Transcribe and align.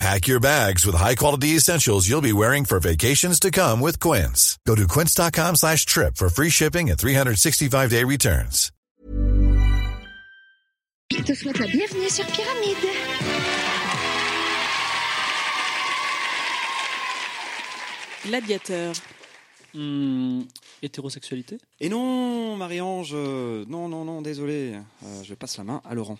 Pack 0.00 0.26
your 0.26 0.40
bags 0.40 0.84
with 0.84 0.96
high-quality 0.96 1.56
essentials 1.56 2.08
you'll 2.08 2.20
be 2.20 2.32
wearing 2.32 2.64
for 2.64 2.80
vacations 2.80 3.38
to 3.40 3.50
come 3.50 3.80
with 3.80 4.00
Quince. 4.00 4.58
Go 4.66 4.74
to 4.74 4.86
quince.com 4.88 5.56
slash 5.56 5.86
trip 5.86 6.16
for 6.16 6.28
free 6.28 6.50
shipping 6.50 6.90
and 6.90 6.98
365-day 6.98 8.04
returns. 8.04 8.70
Je 11.12 11.22
te 11.22 11.32
souhaite 11.34 11.58
la 11.60 11.66
bienvenue 11.66 12.08
sur 12.10 12.24
Pyramide. 12.26 12.88
Gladiateur. 18.26 18.94
Hmm, 19.74 20.42
hétérosexualité? 20.82 21.58
Et 21.80 21.88
non, 21.88 22.56
Marie-Ange, 22.56 23.12
euh, 23.14 23.64
non, 23.68 23.88
non, 23.88 24.04
non, 24.04 24.22
désolé. 24.22 24.74
Euh, 25.04 25.22
je 25.24 25.34
passe 25.34 25.58
la 25.58 25.64
main 25.64 25.82
à 25.84 25.94
Laurent. 25.94 26.18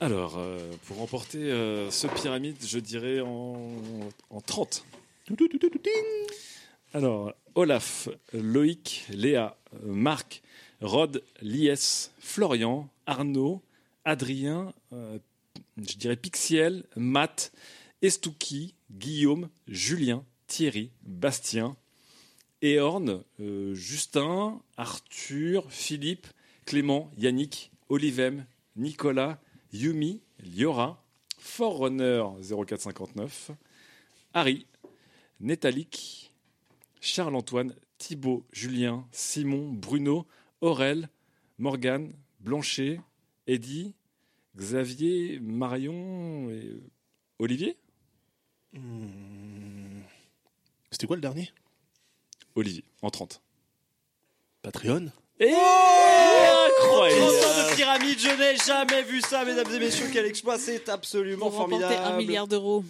Alors, 0.00 0.36
euh, 0.36 0.58
pour 0.86 0.98
remporter 0.98 1.50
euh, 1.50 1.90
ce 1.90 2.06
pyramide, 2.06 2.56
je 2.64 2.78
dirais 2.78 3.20
en, 3.20 3.78
en 4.30 4.40
30. 4.40 4.84
Alors, 6.92 7.32
Olaf, 7.54 8.08
Loïc, 8.32 9.06
Léa, 9.08 9.56
Marc, 9.82 10.42
Rod, 10.82 11.22
Lies, 11.40 12.10
Florian, 12.18 12.88
Arnaud, 13.06 13.62
Adrien, 14.04 14.72
euh, 14.92 15.18
je 15.78 15.96
dirais 15.96 16.16
Pixiel, 16.16 16.84
Matt, 16.96 17.52
Estouki, 18.02 18.74
Guillaume, 18.90 19.48
Julien, 19.66 20.24
Thierry, 20.46 20.90
Bastien, 21.02 21.76
euh, 22.62 23.74
Justin, 23.74 24.60
Arthur, 24.76 25.64
Philippe, 25.70 26.26
Clément, 26.66 27.10
Yannick, 27.16 27.70
Olivem, 27.88 28.44
Nicolas, 28.76 29.38
Yumi, 29.72 30.22
Liora, 30.40 31.02
Forerunner 31.38 32.24
0459, 32.40 33.50
Harry, 34.34 34.66
Netalik, 35.40 36.32
Charles-Antoine, 37.00 37.74
Thibaut, 37.98 38.44
Julien, 38.52 39.06
Simon, 39.12 39.72
Bruno, 39.72 40.26
Aurel, 40.60 41.08
Morgane, 41.58 42.12
Blanchet, 42.40 43.00
Eddy, 43.46 43.94
Xavier, 44.56 45.38
Marion 45.40 46.50
et 46.50 46.80
Olivier 47.38 47.76
Hmm. 48.72 50.02
C'était 50.90 51.06
quoi 51.06 51.16
le 51.16 51.22
dernier? 51.22 51.50
Olivier, 52.54 52.84
en 53.02 53.10
30. 53.10 53.40
Patreon? 54.62 55.10
Et 55.38 55.52
Incroyable 55.52 56.72
incroyable 56.82 57.70
de 57.70 57.74
pyramide, 57.76 58.18
je 58.18 58.28
n'ai 58.28 58.56
jamais 58.56 59.02
vu 59.02 59.20
ça, 59.20 59.44
mesdames 59.44 59.70
et 59.74 59.78
messieurs, 59.78 60.06
quel 60.12 60.24
exploit, 60.24 60.58
c'est 60.58 60.88
absolument 60.88 61.50
remporter 61.50 61.78
formidable. 61.84 62.14
un 62.14 62.16
milliard 62.16 62.46
d'euros. 62.46 62.82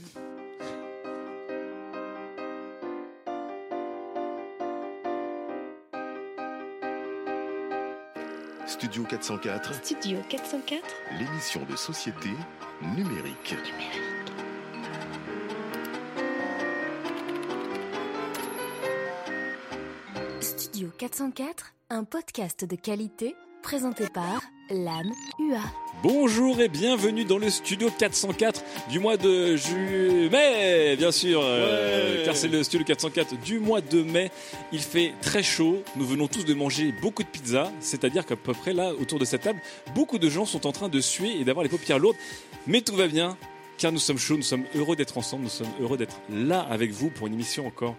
Studio 8.66 9.05
404, 9.05 9.75
Studio 9.84 10.19
404. 10.28 10.83
l'émission 11.19 11.64
de 11.70 11.77
société 11.77 12.31
numérique. 12.83 13.55
Studio 20.41 20.91
404, 20.99 21.72
un 21.91 22.04
podcast 22.04 22.64
de 22.64 22.74
qualité 22.76 23.34
présenté 23.62 24.08
par 24.08 24.41
l'âme 24.70 25.12
UA. 25.38 25.60
Bonjour 26.02 26.60
et 26.60 26.69
bienvenue 26.69 27.24
dans 27.24 27.38
le 27.38 27.48
studio 27.48 27.88
404 27.97 28.62
du 28.91 28.98
mois 28.98 29.16
de 29.16 29.56
ju- 29.56 30.28
mai, 30.30 30.96
bien 30.96 31.12
sûr, 31.12 31.41
euh, 31.42 32.19
Ouais. 32.19 32.25
car 32.25 32.36
c'est 32.36 32.48
le 32.48 32.62
studio 32.64 32.84
404 32.84 33.36
du 33.41 33.60
mois 33.60 33.80
de 33.80 34.02
mai. 34.02 34.30
Il 34.72 34.80
fait 34.80 35.14
très 35.22 35.42
chaud, 35.44 35.82
nous 35.96 36.04
venons 36.04 36.26
tous 36.28 36.44
de 36.44 36.54
manger 36.54 36.92
beaucoup 37.00 37.22
de 37.22 37.28
pizza, 37.28 37.70
c'est-à-dire 37.80 38.26
qu'à 38.26 38.36
peu 38.36 38.52
près 38.52 38.72
là, 38.72 38.92
autour 38.94 39.19
de 39.19 39.25
cette 39.25 39.42
table, 39.42 39.60
beaucoup 39.94 40.19
de 40.19 40.28
gens 40.28 40.44
sont 40.44 40.66
en 40.66 40.72
train 40.72 40.88
de 40.88 41.00
suer 41.00 41.41
et 41.41 41.44
d'avoir 41.44 41.62
les 41.62 41.70
paupières 41.70 41.98
lourdes, 42.00 42.16
mais 42.66 42.80
tout 42.80 42.96
va 42.96 43.06
bien. 43.06 43.36
Car 43.78 43.92
nous 43.92 43.98
sommes 43.98 44.19
chauds, 44.19 44.37
nous 44.37 44.42
sommes 44.42 44.64
heureux 44.75 44.97
d'être 44.97 45.19
ensemble, 45.19 45.44
nous 45.44 45.50
sommes 45.50 45.70
heureux 45.81 45.98
d'être 45.98 46.16
là 46.31 46.60
avec 46.62 46.92
vous 46.92 47.10
pour 47.10 47.26
une 47.26 47.34
émission 47.34 47.66
encore 47.66 47.94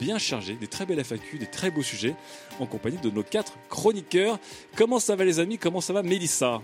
bien 0.00 0.18
chargée, 0.18 0.54
des 0.54 0.66
très 0.66 0.86
belles 0.86 1.04
FAQ, 1.04 1.38
des 1.38 1.46
très 1.46 1.70
beaux 1.70 1.82
sujets, 1.84 2.16
en 2.58 2.66
compagnie 2.66 2.98
de 2.98 3.10
nos 3.10 3.22
quatre 3.22 3.52
chroniqueurs. 3.68 4.40
Comment 4.76 4.98
ça 4.98 5.14
va 5.14 5.24
les 5.24 5.38
amis? 5.38 5.56
Comment 5.56 5.80
ça 5.80 5.92
va 5.92 6.02
Mélissa? 6.02 6.60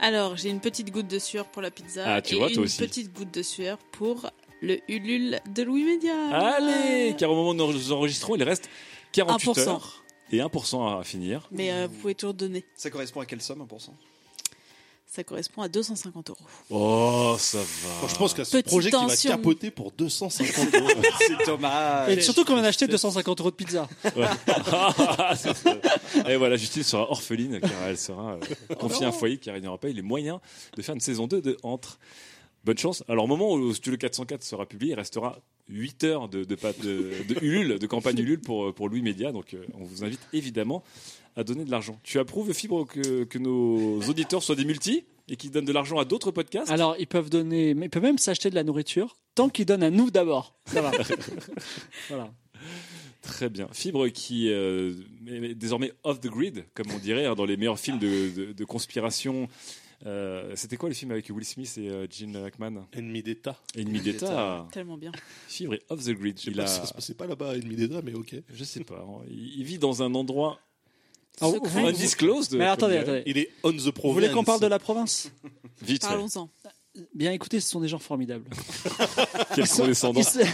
Alors, 0.00 0.36
j'ai 0.36 0.50
une 0.50 0.58
petite 0.60 0.90
goutte 0.90 1.06
de 1.06 1.20
sueur 1.20 1.46
pour 1.46 1.62
la 1.62 1.70
pizza. 1.70 2.02
Ah, 2.16 2.20
tu 2.20 2.34
et 2.34 2.38
vois, 2.38 2.48
toi 2.48 2.56
une 2.56 2.62
aussi. 2.64 2.78
petite 2.78 3.12
goutte 3.16 3.32
de 3.32 3.42
sueur 3.42 3.78
pour 3.92 4.28
le 4.60 4.78
Ulule 4.88 5.40
de 5.54 5.62
Louis 5.62 5.84
Média. 5.84 6.14
Allez, 6.32 7.14
car 7.16 7.30
au 7.30 7.36
moment 7.36 7.50
où 7.50 7.72
nous 7.72 7.92
enregistrons, 7.92 8.34
il 8.34 8.42
reste 8.42 8.68
48 9.12 9.50
1%. 9.52 9.68
heures 9.68 10.04
et 10.32 10.38
1% 10.38 10.98
à 11.00 11.04
finir. 11.04 11.48
Mais 11.52 11.70
euh, 11.70 11.86
vous 11.88 11.96
pouvez 11.98 12.14
toujours 12.16 12.34
donner. 12.34 12.64
Ça 12.74 12.90
correspond 12.90 13.20
à 13.20 13.26
quelle 13.26 13.40
somme, 13.40 13.62
1% 13.62 13.90
Ça 15.14 15.22
correspond 15.22 15.62
à 15.62 15.68
250 15.68 16.30
euros. 16.30 16.38
Oh, 16.70 17.36
ça 17.38 17.58
va. 17.58 18.08
Je 18.08 18.16
pense 18.16 18.36
a 18.36 18.44
ce 18.44 18.50
Petite 18.50 18.66
projet 18.66 18.90
qui 18.90 18.96
va 18.96 19.02
tension. 19.02 19.30
capoter 19.30 19.70
pour 19.70 19.92
250 19.92 20.74
euros. 20.80 20.88
C'est 21.18 21.46
dommage. 21.46 22.10
Et 22.18 22.20
surtout 22.20 22.44
qu'on 22.44 22.56
a 22.56 22.66
acheté 22.66 22.88
250 22.88 23.38
euros 23.40 23.50
de 23.52 23.54
pizza. 23.54 23.88
Ça. 25.36 25.52
et 26.28 26.36
voilà, 26.36 26.56
Justine 26.56 26.82
sera 26.82 27.08
orpheline 27.10 27.60
car 27.60 27.70
elle 27.86 27.96
sera 27.98 28.32
euh, 28.34 28.74
confiée 28.74 29.04
à 29.04 29.10
un 29.10 29.12
foyer 29.12 29.38
car 29.38 29.54
il 29.56 29.62
n'y 29.62 29.68
aura 29.68 29.78
pas 29.78 29.88
eu 29.88 29.92
les 29.92 30.02
moyens 30.02 30.40
de 30.76 30.82
faire 30.82 30.96
une 30.96 31.00
saison 31.00 31.28
2 31.28 31.40
de 31.40 31.56
Entre. 31.62 31.98
Bonne 32.64 32.78
chance. 32.78 33.04
Alors, 33.08 33.24
au 33.24 33.28
moment 33.28 33.52
où 33.52 33.68
le 33.68 33.74
Studio 33.74 33.96
404 33.98 34.42
sera 34.42 34.66
publié, 34.66 34.92
il 34.92 34.96
restera 34.96 35.38
8 35.68 36.04
heures 36.04 36.28
de, 36.28 36.44
de, 36.44 36.54
pa- 36.54 36.72
de, 36.72 37.10
de 37.28 37.36
Ulule, 37.42 37.78
de 37.78 37.86
campagne 37.86 38.18
Ulule 38.18 38.40
pour, 38.40 38.74
pour 38.74 38.88
Louis 38.88 39.02
Média. 39.02 39.32
Donc, 39.32 39.54
euh, 39.54 39.64
on 39.78 39.84
vous 39.84 40.02
invite 40.02 40.20
évidemment 40.32 40.82
à 41.36 41.44
donner 41.44 41.64
de 41.64 41.70
l'argent. 41.70 41.98
Tu 42.02 42.18
approuves, 42.18 42.52
Fibre, 42.52 42.86
que, 42.86 43.24
que 43.24 43.38
nos 43.38 44.00
auditeurs 44.08 44.42
soient 44.42 44.54
des 44.56 44.64
multis 44.64 45.04
et 45.28 45.36
qu'ils 45.36 45.50
donnent 45.50 45.64
de 45.64 45.72
l'argent 45.72 45.98
à 45.98 46.04
d'autres 46.04 46.30
podcasts? 46.30 46.70
Alors, 46.70 46.96
ils 46.98 47.06
peuvent 47.06 47.30
donner, 47.30 47.74
mais 47.74 47.86
ils 47.86 47.90
peuvent 47.90 48.02
même 48.02 48.18
s'acheter 48.18 48.50
de 48.50 48.54
la 48.54 48.62
nourriture 48.64 49.16
tant 49.34 49.48
qu'ils 49.48 49.66
donnent 49.66 49.82
à 49.82 49.90
nous 49.90 50.10
d'abord. 50.10 50.54
Ça 50.66 50.80
va. 50.82 50.90
voilà. 52.08 52.32
Très 53.22 53.48
bien. 53.48 53.68
Fibre 53.72 54.08
qui 54.08 54.50
euh, 54.50 54.92
est 55.26 55.54
désormais 55.54 55.92
off 56.02 56.20
the 56.20 56.26
grid, 56.28 56.66
comme 56.74 56.86
on 56.94 56.98
dirait, 56.98 57.24
hein, 57.26 57.34
dans 57.34 57.46
les 57.46 57.56
meilleurs 57.56 57.78
films 57.78 57.98
de, 57.98 58.30
de- 58.34 58.52
de 58.52 58.64
conspiration. 58.64 59.48
Euh, 60.04 60.52
C'était 60.54 60.76
quoi 60.76 60.90
le 60.90 60.94
film 60.94 61.10
avec 61.12 61.30
Will 61.30 61.44
Smith 61.46 61.78
et 61.78 61.88
euh, 61.88 62.06
Gene 62.10 62.36
Hackman? 62.36 62.86
Ennemi 62.92 63.22
d'État. 63.22 63.58
Ennemi 63.74 64.00
d'État. 64.00 64.68
Tellement 64.72 64.98
bien. 64.98 65.10
Fibre 65.48 65.72
est 65.74 65.82
off 65.88 66.04
the 66.04 66.10
grid. 66.10 66.36
Je 66.38 66.44
sais 66.44 66.50
Il 66.50 66.56
pas 66.58 66.64
a, 66.64 66.66
ça 66.66 66.84
se 66.84 66.92
passait 66.92 67.14
pas 67.14 67.26
là-bas, 67.26 67.56
Ennemi 67.56 67.76
d'État, 67.76 68.02
mais 68.04 68.12
ok. 68.12 68.34
je 68.52 68.64
sais 68.64 68.84
pas. 68.84 69.02
hein, 69.08 69.24
Il, 69.30 69.58
il 69.60 69.64
vit 69.64 69.78
dans 69.78 70.02
un 70.02 70.14
endroit 70.14 70.58
Ah, 71.40 71.46
vous- 71.48 71.54
Secret. 71.54 71.68
vous- 71.70 71.86
undisclosed. 71.88 72.52
Mais 72.52 72.58
comme 72.64 72.68
attendez, 72.72 72.92
dirait. 72.94 73.02
attendez. 73.04 73.22
Il 73.26 73.38
est 73.38 73.50
on 73.62 73.70
the 73.72 73.74
Vous 73.80 73.92
province. 73.92 74.14
voulez 74.14 74.30
qu'on 74.30 74.44
parle 74.44 74.60
de 74.60 74.66
la 74.66 74.78
province 74.78 75.30
Vite. 75.82 76.02
Parlons-en. 76.02 76.48
Bien 77.12 77.32
écoutez, 77.32 77.58
ce 77.58 77.68
sont 77.68 77.80
des 77.80 77.88
gens 77.88 77.98
formidables. 77.98 78.48
Quels 79.56 79.66
sont 79.66 79.82
les 79.84 79.90
Ils 79.90 80.24
se- 80.24 80.38
Mais 80.38 80.44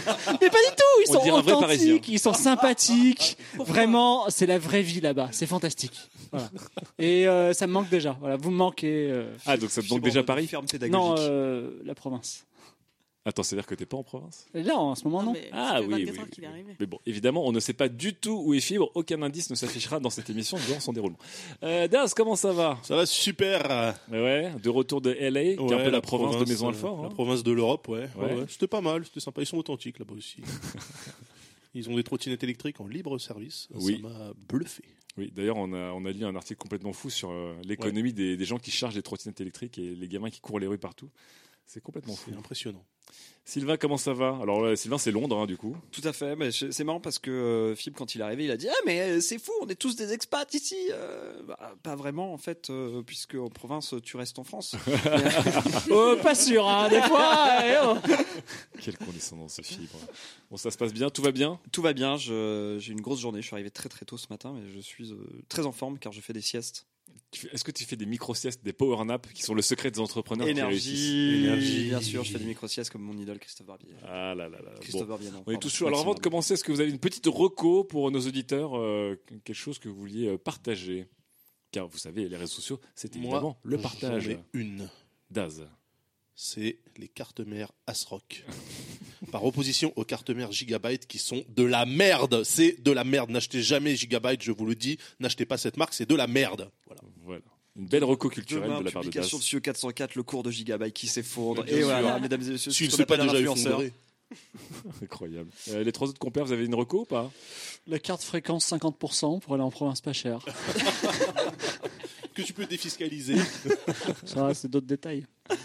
pas 0.49 0.57
du 0.57 0.75
tout, 0.75 1.01
ils 1.05 1.09
On 1.09 1.13
sont 1.13 1.23
dirait 1.23 1.37
un 1.37 1.41
vrai 1.41 1.53
Parisien. 1.59 1.93
authentiques, 1.93 2.09
ils 2.13 2.19
sont 2.19 2.33
sympathiques. 2.33 3.37
Vraiment, 3.59 4.25
c'est 4.29 4.47
la 4.47 4.57
vraie 4.57 4.81
vie 4.81 5.01
là-bas, 5.01 5.29
c'est 5.31 5.45
fantastique. 5.45 5.93
Voilà. 6.31 6.49
Et 6.97 7.27
euh, 7.27 7.53
ça 7.53 7.67
me 7.67 7.73
manque 7.73 7.89
déjà. 7.89 8.17
Voilà, 8.19 8.37
vous 8.37 8.49
me 8.49 8.55
manquez. 8.55 9.11
euh, 9.11 9.31
Ah, 9.45 9.55
donc 9.55 9.69
ça 9.69 9.83
te 9.83 9.89
manque 9.89 10.01
déjà 10.01 10.23
Paris 10.23 10.47
Ferme 10.47 10.63
Non, 10.63 10.67
pédagogique. 10.79 11.27
euh, 11.29 11.79
la 11.85 11.93
province. 11.93 12.45
Attends, 13.23 13.43
c'est-à-dire 13.43 13.67
que 13.67 13.75
t'es 13.75 13.85
pas 13.85 13.97
en 13.97 14.03
province? 14.03 14.47
Là, 14.55 14.77
en 14.77 14.95
ce 14.95 15.03
moment, 15.03 15.21
non. 15.21 15.33
mais 15.33 15.49
Ah 15.51 15.73
ça 15.75 15.81
fait 15.81 15.93
oui, 15.93 16.05
24 16.05 16.11
oui, 16.13 16.17
heures 16.17 16.25
oui, 16.25 16.29
qu'il 16.31 16.43
est 16.43 16.47
oui. 16.47 16.53
arrivé. 16.53 16.75
Mais 16.79 16.85
bon, 16.87 16.99
évidemment, 17.05 17.45
on 17.45 17.51
ne 17.51 17.59
sait 17.59 17.73
pas 17.73 17.87
du 17.87 18.15
tout 18.15 18.41
où 18.43 18.55
est 18.55 18.59
Fibre. 18.59 18.91
Aucun 18.95 19.21
indice 19.21 19.51
ne 19.51 19.55
s'affichera 19.55 19.99
dans 19.99 20.09
cette 20.09 20.29
émission 20.31 20.57
durant 20.65 20.79
son 20.79 20.91
déroulement. 20.91 21.19
Euh, 21.61 21.87
Daz, 21.87 22.15
comment 22.15 22.35
ça 22.35 22.51
va? 22.51 22.79
Ça 22.81 22.95
va 22.95 23.05
super. 23.05 23.95
Ouais, 24.11 24.51
de 24.61 24.69
retour 24.69 25.01
de 25.01 25.11
LA, 25.11 25.55
qui 25.55 25.63
est 25.63 25.73
un 25.73 25.83
peu 25.83 25.91
la, 25.91 26.01
province, 26.01 26.37
de 26.37 26.45
Maison 26.45 26.65
euh, 26.65 26.69
Alfort. 26.69 27.01
La 27.01 27.07
hein. 27.07 27.11
province 27.11 27.43
de 27.43 27.51
l'Europe, 27.51 27.87
ouais. 27.89 28.09
Ouais. 28.15 28.25
Ouais, 28.25 28.33
ouais. 28.39 28.45
C'était 28.47 28.67
pas 28.67 28.81
mal, 28.81 29.05
c'était 29.05 29.19
sympa. 29.19 29.41
Ils 29.41 29.47
sont 29.47 29.57
authentiques 29.57 29.99
là-bas 29.99 30.15
aussi. 30.15 30.37
Ils 31.73 31.89
ont 31.89 31.95
des 31.95 32.03
trottinettes 32.03 32.43
électriques 32.43 32.81
en 32.81 32.87
libre 32.87 33.17
service. 33.19 33.69
Oui. 33.75 34.01
Ça 34.01 34.09
m'a 34.09 34.33
bluffé. 34.35 34.83
Oui, 35.17 35.31
d'ailleurs, 35.33 35.57
on 35.57 35.73
a, 35.73 35.91
on 35.91 36.05
a 36.05 36.11
lu 36.11 36.25
un 36.25 36.35
article 36.35 36.59
complètement 36.59 36.93
fou 36.93 37.09
sur 37.09 37.31
euh, 37.31 37.55
l'économie 37.63 38.13
des, 38.13 38.35
des 38.35 38.45
gens 38.45 38.57
qui 38.57 38.71
chargent 38.71 38.95
des 38.95 39.01
trottinettes 39.03 39.41
électriques 39.41 39.77
et 39.77 39.93
les 39.95 40.07
gamins 40.07 40.29
qui 40.29 40.39
courent 40.39 40.59
les 40.59 40.67
rues 40.67 40.77
partout. 40.77 41.09
C'est 41.65 41.81
complètement 41.81 42.15
fou. 42.15 42.31
C'est 42.31 42.37
impressionnant. 42.37 42.85
Sylvain, 43.43 43.75
comment 43.75 43.97
ça 43.97 44.13
va? 44.13 44.37
Alors, 44.41 44.63
euh, 44.63 44.75
Sylvain, 44.75 44.97
c'est 44.99 45.11
Londres, 45.11 45.37
hein, 45.37 45.45
du 45.47 45.57
coup. 45.57 45.75
Tout 45.91 46.01
à 46.05 46.13
fait. 46.13 46.35
mais 46.35 46.51
c'est 46.51 46.83
marrant 46.83 46.99
parce 47.01 47.17
que 47.19 47.31
euh, 47.31 47.75
Philippe, 47.75 47.97
quand 47.97 48.13
il 48.15 48.21
est 48.21 48.23
arrivé, 48.23 48.45
il 48.45 48.51
a 48.51 48.55
dit 48.55 48.69
Ah, 48.69 48.81
mais 48.85 49.01
euh, 49.01 49.19
c'est 49.19 49.39
fou, 49.39 49.51
on 49.61 49.67
est 49.67 49.75
tous 49.75 49.95
des 49.95 50.13
expats 50.13 50.53
ici. 50.53 50.77
Euh, 50.91 51.41
bah, 51.43 51.75
pas 51.81 51.95
vraiment, 51.95 52.33
en 52.33 52.37
fait, 52.37 52.69
euh, 52.69 53.01
puisque 53.01 53.35
en 53.35 53.49
province, 53.49 53.95
tu 54.03 54.15
restes 54.15 54.37
en 54.39 54.43
France. 54.43 54.75
Oh, 55.89 56.15
pas 56.21 56.35
sûr, 56.35 56.67
hein, 56.67 56.87
des 56.87 57.01
fois. 57.01 57.47
eh, 57.65 57.77
oh. 57.83 57.95
Quelle 58.79 58.97
condescendance, 58.97 59.55
ce 59.55 59.61
fibre. 59.63 59.97
Bon, 60.49 60.57
ça 60.57 60.71
se 60.71 60.77
passe 60.77 60.93
bien, 60.93 61.09
tout 61.09 61.21
va 61.21 61.31
bien? 61.31 61.59
Tout 61.71 61.81
va 61.81 61.93
bien. 61.93 62.17
J'ai 62.17 62.91
une 62.91 63.01
grosse 63.01 63.19
journée. 63.19 63.41
Je 63.41 63.47
suis 63.47 63.55
arrivé 63.55 63.71
très 63.71 63.89
très 63.89 64.05
tôt 64.05 64.17
ce 64.17 64.27
matin, 64.29 64.53
mais 64.55 64.69
je 64.73 64.79
suis 64.79 65.11
euh, 65.11 65.17
très 65.49 65.65
en 65.65 65.71
forme 65.71 65.97
car 65.97 66.11
je 66.13 66.21
fais 66.21 66.33
des 66.33 66.41
siestes. 66.41 66.85
Est-ce 67.53 67.63
que 67.63 67.71
tu 67.71 67.85
fais 67.85 67.95
des 67.95 68.05
micro-siestes, 68.05 68.63
des 68.63 68.73
power 68.73 69.03
naps, 69.05 69.31
qui 69.31 69.41
sont 69.41 69.53
le 69.53 69.61
secret 69.61 69.89
des 69.91 69.99
entrepreneurs 69.99 70.47
qui 70.47 70.61
réussissent 70.61 70.99
Énergie. 70.99 71.43
Énergie. 71.45 71.87
Bien 71.89 72.01
sûr, 72.01 72.23
je 72.23 72.31
fais 72.33 72.39
des 72.39 72.45
micro-siestes 72.45 72.89
comme 72.91 73.01
mon 73.03 73.17
idole 73.17 73.39
Christophe 73.39 73.67
Barbier. 73.67 73.93
Ah 74.03 74.35
là 74.35 74.49
là 74.49 74.61
là. 74.61 74.71
Christophe 74.81 75.03
Bon. 75.03 75.07
Barbier, 75.09 75.31
non. 75.31 75.43
On 75.45 75.51
est 75.51 75.57
tous 75.61 75.73
chaud. 75.73 75.87
Alors, 75.87 76.01
avant 76.01 76.13
de 76.13 76.19
commencer, 76.19 76.53
est-ce 76.55 76.63
que 76.63 76.71
vous 76.71 76.81
avez 76.81 76.89
une 76.91 76.99
petite 76.99 77.27
reco 77.27 77.83
pour 77.85 78.11
nos 78.11 78.19
auditeurs 78.19 78.77
euh, 78.77 79.15
Quelque 79.45 79.53
chose 79.53 79.79
que 79.79 79.87
vous 79.89 79.95
vouliez 79.95 80.27
euh, 80.27 80.37
partager? 80.37 81.07
Car 81.71 81.87
vous 81.87 81.97
savez, 81.97 82.27
les 82.27 82.35
réseaux 82.35 82.55
sociaux, 82.55 82.81
c'est 82.95 83.15
Moi, 83.15 83.23
évidemment 83.23 83.57
le 83.63 83.77
j'en 83.77 83.83
partage. 83.83 84.27
ai 84.27 84.39
une. 84.53 84.89
Daz. 85.29 85.65
C'est 86.35 86.79
les 86.97 87.07
cartes 87.07 87.39
mères 87.39 87.71
ASRock. 87.87 88.43
Par 89.31 89.45
opposition 89.45 89.93
aux 89.95 90.03
cartes 90.03 90.29
mères 90.29 90.51
Gigabyte 90.51 91.07
qui 91.07 91.17
sont 91.17 91.43
de 91.55 91.63
la 91.63 91.85
merde. 91.85 92.43
C'est 92.43 92.81
de 92.83 92.91
la 92.91 93.03
merde. 93.03 93.29
N'achetez 93.29 93.61
jamais 93.61 93.95
Gigabyte, 93.95 94.41
je 94.43 94.51
vous 94.51 94.65
le 94.65 94.75
dis. 94.75 94.97
N'achetez 95.19 95.45
pas 95.45 95.57
cette 95.57 95.77
marque, 95.77 95.93
c'est 95.93 96.09
de 96.09 96.15
la 96.15 96.27
merde. 96.27 96.69
Voilà. 96.85 97.01
Voilà. 97.23 97.41
Une 97.77 97.85
belle 97.87 98.03
reco 98.03 98.27
culturelle 98.29 98.67
Demain, 98.69 98.79
de 98.81 98.85
la 98.85 98.91
part 98.91 99.01
de 99.01 99.07
Daz. 99.07 99.11
publication 99.13 99.37
de 99.37 99.43
CIO 99.43 99.61
404, 99.61 100.15
le 100.15 100.23
cours 100.23 100.43
de 100.43 100.51
Gigabyte 100.51 100.93
qui 100.93 101.07
s'effondre. 101.07 101.63
Et 101.67 101.81
voilà, 101.81 102.19
mesdames 102.19 102.41
et 102.41 102.49
messieurs, 102.51 102.69
ne 102.69 102.91
ce 102.91 102.97
qu'on 102.97 103.03
pas 103.03 103.17
déjà 103.17 103.31
influenceur. 103.31 103.81
Incroyable. 105.03 105.49
Euh, 105.69 105.83
les 105.83 105.91
trois 105.91 106.07
autres 106.09 106.19
compères, 106.19 106.45
vous 106.45 106.51
avez 106.51 106.65
une 106.65 106.75
reco 106.75 107.01
ou 107.01 107.05
pas? 107.05 107.31
La 107.87 107.99
carte 107.99 108.23
fréquence 108.23 108.69
50% 108.71 109.39
pour 109.39 109.53
aller 109.53 109.63
en 109.63 109.71
province 109.71 110.01
pas 110.01 110.13
cher. 110.13 110.39
Que 112.33 112.41
tu 112.43 112.53
peux 112.53 112.65
défiscaliser. 112.65 113.35
Ça, 114.23 114.53
c'est 114.53 114.69
d'autres 114.69 114.87
détails. 114.87 115.25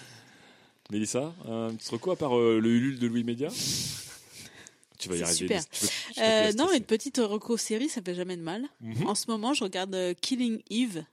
Mélissa, 0.91 1.35
un 1.49 1.75
petit 1.75 1.91
reco 1.91 2.13
à 2.13 2.17
part 2.17 2.37
euh, 2.39 2.61
le 2.61 2.69
Ulule 2.71 2.99
de 2.99 3.07
Louis 3.07 3.25
Média? 3.25 3.49
Tu 4.99 5.09
vas 5.09 5.17
y 5.17 5.23
arriver. 5.23 5.37
super. 5.39 5.69
Tu 5.69 5.81
peux- 5.81 5.87
tu 6.15 6.21
Euh, 6.21 6.53
non, 6.53 6.73
une 6.73 6.85
petite 6.85 7.19
reco 7.19 7.57
série, 7.57 7.89
ça 7.89 8.01
fait 8.03 8.15
jamais 8.15 8.37
de 8.37 8.43
mal. 8.43 8.67
Mhm. 8.81 9.07
En 9.07 9.15
ce 9.15 9.31
moment, 9.31 9.53
je 9.53 9.65
regarde 9.65 9.95
euh, 9.95 10.15
Killing 10.21 10.63
Eve 10.71 11.05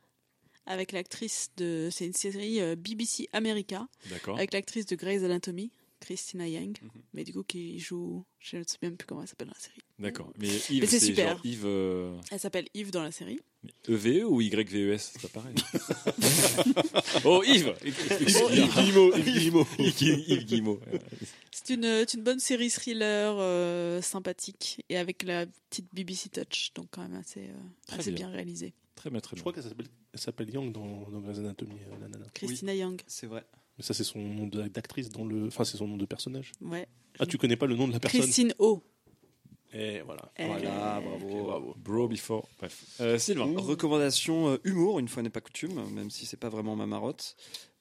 avec 0.65 0.91
l'actrice 0.91 1.49
de. 1.57 1.89
C'est 1.91 2.05
une 2.05 2.13
série 2.13 2.59
BBC 2.77 3.27
America 3.33 3.87
D'accord. 4.09 4.37
avec 4.37 4.53
l'actrice 4.53 4.85
de 4.85 4.95
Grey's 4.95 5.23
Anatomy, 5.23 5.71
Christina 6.05 6.47
Yang, 6.47 6.81
Mhm. 6.81 6.89
mais 7.13 7.23
du 7.23 7.31
coup 7.33 7.43
qui 7.43 7.79
joue. 7.79 8.25
Je 8.39 8.57
ne 8.57 8.63
sais 8.63 8.77
même 8.81 8.97
plus 8.97 9.05
comment 9.05 9.21
elle 9.21 9.27
s'appelle 9.27 9.47
dans 9.47 9.53
la 9.53 9.59
série. 9.59 9.79
D'accord. 9.99 10.33
Mais 10.37 10.47
Yves, 10.69 10.81
Mais 10.81 10.85
c'est 10.87 10.99
super. 10.99 11.29
genre 11.37 11.45
Yves 11.45 11.61
euh, 11.65 12.17
Elle 12.31 12.39
s'appelle 12.39 12.67
Eve 12.73 12.91
dans 12.91 13.01
la 13.03 13.11
série. 13.11 13.39
EVE 13.87 14.25
ou 14.25 14.41
YVES 14.41 14.97
C'est 14.97 15.21
pas 15.21 15.39
pareil. 15.39 15.55
oh, 17.25 17.41
Yves 17.45 17.73
Yves 17.85 18.73
Guillemot. 18.73 19.15
Yves. 19.17 19.65
Yves 19.79 20.01
Yves 20.27 20.45
Guillemot. 20.45 20.79
C'est 21.51 21.73
une, 21.75 21.83
c'est 22.07 22.15
une 22.15 22.23
bonne 22.23 22.39
série 22.39 22.69
thriller 22.69 23.35
euh, 23.39 24.01
sympathique 24.01 24.83
et 24.89 24.97
avec 24.97 25.23
la 25.23 25.45
petite 25.69 25.87
BBC 25.93 26.29
Touch, 26.29 26.71
donc 26.75 26.87
quand 26.91 27.01
même 27.03 27.15
assez, 27.15 27.49
euh, 27.49 27.97
bien. 28.03 28.11
bien. 28.13 28.29
réalisé. 28.29 28.73
Très 28.95 29.09
bien, 29.09 29.19
très 29.21 29.31
Je 29.31 29.35
bien. 29.35 29.41
crois 29.43 29.53
qu'elle 29.53 29.63
s'appelle, 29.63 29.87
elle 30.13 30.19
s'appelle 30.19 30.49
Yang 30.53 30.71
dans, 30.73 31.09
dans 31.09 31.21
Grey's 31.21 31.39
Anatomy, 31.39 31.75
euh, 31.87 31.99
la 32.01 32.07
nana. 32.09 32.25
Christina 32.33 32.73
Young. 32.75 32.99
C'est 33.07 33.27
vrai. 33.27 33.45
Mais 33.77 33.83
ça, 33.83 33.93
c'est 33.93 34.03
son 34.03 34.19
nom 34.19 34.47
de- 34.47 34.67
d'actrice 34.67 35.09
dans 35.09 35.25
le. 35.25 35.47
Enfin, 35.47 35.63
c'est 35.63 35.77
son 35.77 35.87
nom 35.87 35.97
de 35.97 36.05
personnage. 36.05 36.51
Ouais. 36.61 36.87
Ah, 37.19 37.25
tu 37.25 37.37
connais 37.37 37.55
pas 37.57 37.65
le 37.65 37.75
nom 37.75 37.87
de 37.87 37.93
la 37.93 37.99
personne 37.99 38.21
Christine 38.21 38.53
O. 38.59 38.83
Et 39.75 40.01
voilà. 40.01 40.31
Euh, 40.39 40.45
Voilà, 40.45 41.01
bravo. 41.01 41.43
Bravo. 41.45 41.75
Bro 41.77 42.07
before. 42.07 42.47
Bref. 42.59 42.85
Euh, 43.01 43.17
Sylvain. 43.17 43.51
Recommandation 43.57 44.49
euh, 44.49 44.57
humour, 44.63 44.99
une 44.99 45.07
fois 45.07 45.23
n'est 45.23 45.31
pas 45.31 45.41
coutume, 45.41 45.89
même 45.89 46.11
si 46.11 46.27
c'est 46.27 46.37
pas 46.37 46.49
vraiment 46.49 46.75
ma 46.75 46.85
marotte. 46.85 47.35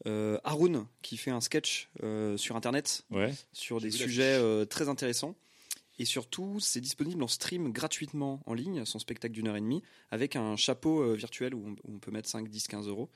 Euh, 0.07 0.39
Haroun, 0.43 0.87
qui 1.03 1.19
fait 1.19 1.31
un 1.31 1.43
sketch 1.43 1.91
euh, 2.03 2.39
sur 2.39 2.57
internet 2.57 3.05
Ouais. 3.11 3.35
sur 3.53 3.79
des 3.79 3.91
sujets 3.91 4.23
euh, 4.39 4.65
très 4.65 4.89
intéressants. 4.89 5.35
Et 5.99 6.07
surtout, 6.07 6.59
c'est 6.61 6.81
disponible 6.81 7.23
en 7.23 7.29
stream 7.29 7.71
gratuitement 7.71 8.41
en 8.47 8.55
ligne, 8.55 8.87
son 8.87 8.99
spectacle 8.99 9.35
d'une 9.35 9.47
heure 9.49 9.57
et 9.57 9.61
demie, 9.61 9.83
avec 10.11 10.35
un 10.35 10.57
chapeau 10.57 11.03
euh, 11.03 11.15
virtuel 11.15 11.55
où 11.55 11.63
on, 11.67 11.73
où 11.73 11.95
on 11.97 11.99
peut 11.99 12.11
mettre 12.11 12.29
5, 12.31 12.49
10, 12.49 12.69
15 12.69 12.89
euros. 12.89 13.11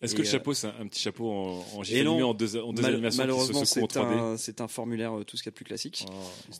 Est-ce 0.00 0.14
que 0.14 0.22
le 0.22 0.28
euh, 0.28 0.30
chapeau, 0.30 0.54
c'est 0.54 0.68
un, 0.68 0.86
petit 0.86 1.00
chapeau 1.00 1.30
en, 1.30 1.64
en 1.74 1.82
GIF 1.82 2.00
animé 2.00 2.22
en 2.22 2.34
deux, 2.34 2.56
en 2.56 2.72
deux 2.72 2.82
Mal- 2.82 2.94
animations 2.94 3.22
malheureusement, 3.22 3.64
c'est 3.64 3.80
3D 3.80 4.62
un, 4.62 4.68
formulaire 4.68 5.18
euh, 5.18 5.24
tout 5.24 5.36
ce 5.36 5.42
qu'il 5.42 5.48
y 5.48 5.50
a 5.50 5.52
de 5.52 5.56
plus 5.56 5.64
classique. 5.64 6.06
Oh. 6.08 6.12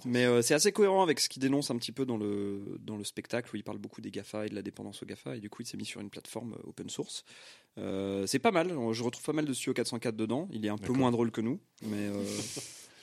Mais 0.07 0.25
euh, 0.25 0.43
c'est 0.43 0.55
assez 0.55 0.73
cohérent 0.73 1.03
avec 1.03 1.21
ce 1.21 1.29
qu'il 1.29 1.41
dénonce 1.41 1.71
un 1.71 1.77
petit 1.77 1.93
peu 1.93 2.05
dans 2.05 2.17
le, 2.17 2.79
dans 2.81 2.97
le 2.97 3.05
spectacle 3.05 3.51
où 3.53 3.57
il 3.57 3.63
parle 3.63 3.79
beaucoup 3.79 4.01
des 4.01 4.11
GAFA 4.11 4.47
et 4.47 4.49
de 4.49 4.55
la 4.55 4.63
dépendance 4.63 5.03
aux 5.03 5.07
GAFA. 5.07 5.37
Et 5.37 5.41
du 5.41 5.51
coup, 5.51 5.63
il 5.63 5.67
s'est 5.67 5.77
mis 5.77 5.85
sur 5.85 6.01
une 6.01 6.11
plateforme 6.11 6.57
open 6.67 6.91
source. 6.91 7.25
Euh, 7.79 8.27
c'est 8.27 8.41
pas 8.41 8.51
mal. 8.51 8.75
Je 8.93 9.03
retrouve 9.05 9.25
pas 9.25 9.33
mal 9.33 9.45
de 9.45 9.53
Studio 9.53 9.73
404 9.73 10.17
dedans. 10.17 10.49
Il 10.53 10.67
est 10.67 10.71
un 10.71 10.79
peu 10.79 10.93
moins 10.93 11.13
drôle 11.13 11.31
que 11.31 11.41
nous. 11.41 11.61
Mais, 11.83 12.11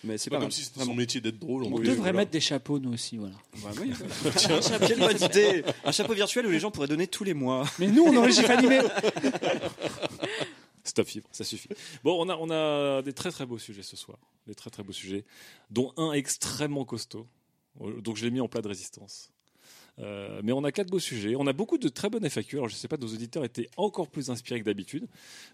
mais 0.06 0.18
c'est 0.18 0.25
C'est 0.25 0.30
pas, 0.30 0.38
mal. 0.38 0.44
comme 0.44 0.52
si 0.52 0.63
c'était 0.63 0.84
son 0.84 0.94
métier 0.94 1.22
d'être 1.22 1.40
drôle. 1.40 1.63
On 1.63 1.80
devrait 1.80 1.96
voilà. 1.96 2.13
mettre 2.13 2.31
des 2.31 2.40
chapeaux, 2.40 2.80
nous 2.80 2.94
aussi. 2.94 3.18
Voilà. 3.18 3.36
Bah 3.63 3.72
oui. 3.81 3.92
Tiens, 4.38 4.60
quelle 4.88 5.00
bonne 5.00 5.22
idée. 5.24 5.63
Un 5.84 5.92
chapeau 5.92 6.13
virtuel 6.13 6.46
où 6.48 6.50
les 6.52 6.60
gens 6.60 6.72
pourraient 6.72 6.88
donner 6.88 7.07
tous 7.07 7.24
les 7.24 7.34
mois. 7.34 7.66
Mais 7.80 7.88
nous, 7.88 8.04
on 8.04 8.16
aurait 8.16 8.31
GIF 8.31 8.50
animé. 8.50 8.80
Stop 10.84 11.07
fibre, 11.07 11.28
ça 11.31 11.44
suffit. 11.44 11.69
Bon, 12.04 12.16
on 12.24 12.30
a, 12.30 12.38
on 12.38 12.50
a 12.52 13.02
des 13.02 13.13
très 13.13 13.31
très 13.31 13.46
beaux 13.46 13.57
sujets 13.57 13.81
ce 13.84 13.98
soir. 13.98 14.19
Des 14.46 14.54
très 14.54 14.69
très 14.69 14.84
beaux 14.84 14.94
sujets, 14.94 15.25
dont 15.72 15.92
un 15.98 16.13
extrêmement 16.13 16.86
costaud. 16.86 17.28
Donc 18.02 18.18
je 18.18 18.24
l'ai 18.24 18.31
mis 18.31 18.40
en 18.40 18.48
plat 18.48 18.62
de 18.62 18.68
résistance. 18.68 19.31
Euh, 20.00 20.42
mais 20.44 20.51
on 20.51 20.63
a 20.63 20.71
quatre 20.71 20.89
beaux 20.89 21.00
sujets. 21.00 21.36
On 21.38 21.47
a 21.47 21.53
beaucoup 21.53 21.77
de 21.77 21.88
très 21.88 22.09
bonnes 22.09 22.30
FAQ. 22.30 22.57
Alors 22.57 22.68
je 22.68 22.75
ne 22.75 22.77
sais 22.77 22.88
pas, 22.88 22.97
nos 22.97 23.07
auditeurs 23.07 23.45
étaient 23.45 23.69
encore 23.77 24.09
plus 24.09 24.30
inspirés 24.30 24.59
que 24.59 24.65
d'habitude. 24.65 25.07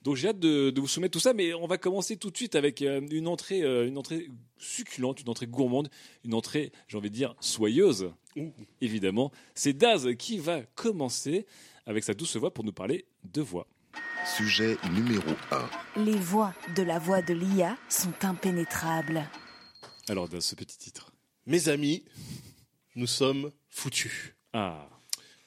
Donc 0.04 0.16
j'ai 0.16 0.30
hâte 0.30 0.40
de, 0.40 0.72
de 0.72 0.82
vous 0.82 0.88
soumettre 0.88 1.14
tout 1.14 1.20
ça. 1.20 1.34
Mais 1.34 1.54
on 1.54 1.68
va 1.68 1.78
commencer 1.78 2.18
tout 2.18 2.32
de 2.32 2.38
suite 2.38 2.56
avec 2.56 2.82
euh, 2.82 3.02
une 3.12 3.28
entrée, 3.28 3.62
euh, 3.62 3.88
une 3.88 3.98
entrée 3.98 4.30
succulente, 4.58 5.22
une 5.22 5.30
entrée 5.30 5.48
gourmande, 5.48 5.90
une 6.26 6.34
entrée, 6.34 6.72
j'ai 6.88 6.98
envie 6.98 7.10
de 7.10 7.16
dire, 7.16 7.36
soyeuse. 7.40 8.12
Ouh. 8.36 8.52
Évidemment, 8.80 9.32
c'est 9.54 9.74
Daz 9.74 10.08
qui 10.18 10.38
va 10.38 10.62
commencer 10.76 11.46
avec 11.86 12.04
sa 12.04 12.14
douce 12.14 12.36
voix 12.38 12.54
pour 12.54 12.64
nous 12.64 12.74
parler 12.74 13.06
de 13.32 13.42
voix. 13.42 13.68
Sujet 14.38 14.78
numéro 14.94 15.32
1. 15.96 16.04
Les 16.04 16.16
voix 16.18 16.54
de 16.76 16.84
la 16.84 17.00
voix 17.00 17.22
de 17.22 17.34
l'IA 17.34 17.76
sont 17.90 18.14
impénétrables. 18.22 19.28
Alors 20.08 20.30
Daz, 20.30 20.46
ce 20.46 20.56
petit 20.56 20.78
titre. 20.78 21.12
Mes 21.48 21.70
amis, 21.70 22.04
nous 22.96 23.08
sommes 23.08 23.52
foutus. 23.70 24.34
Ah, 24.54 24.88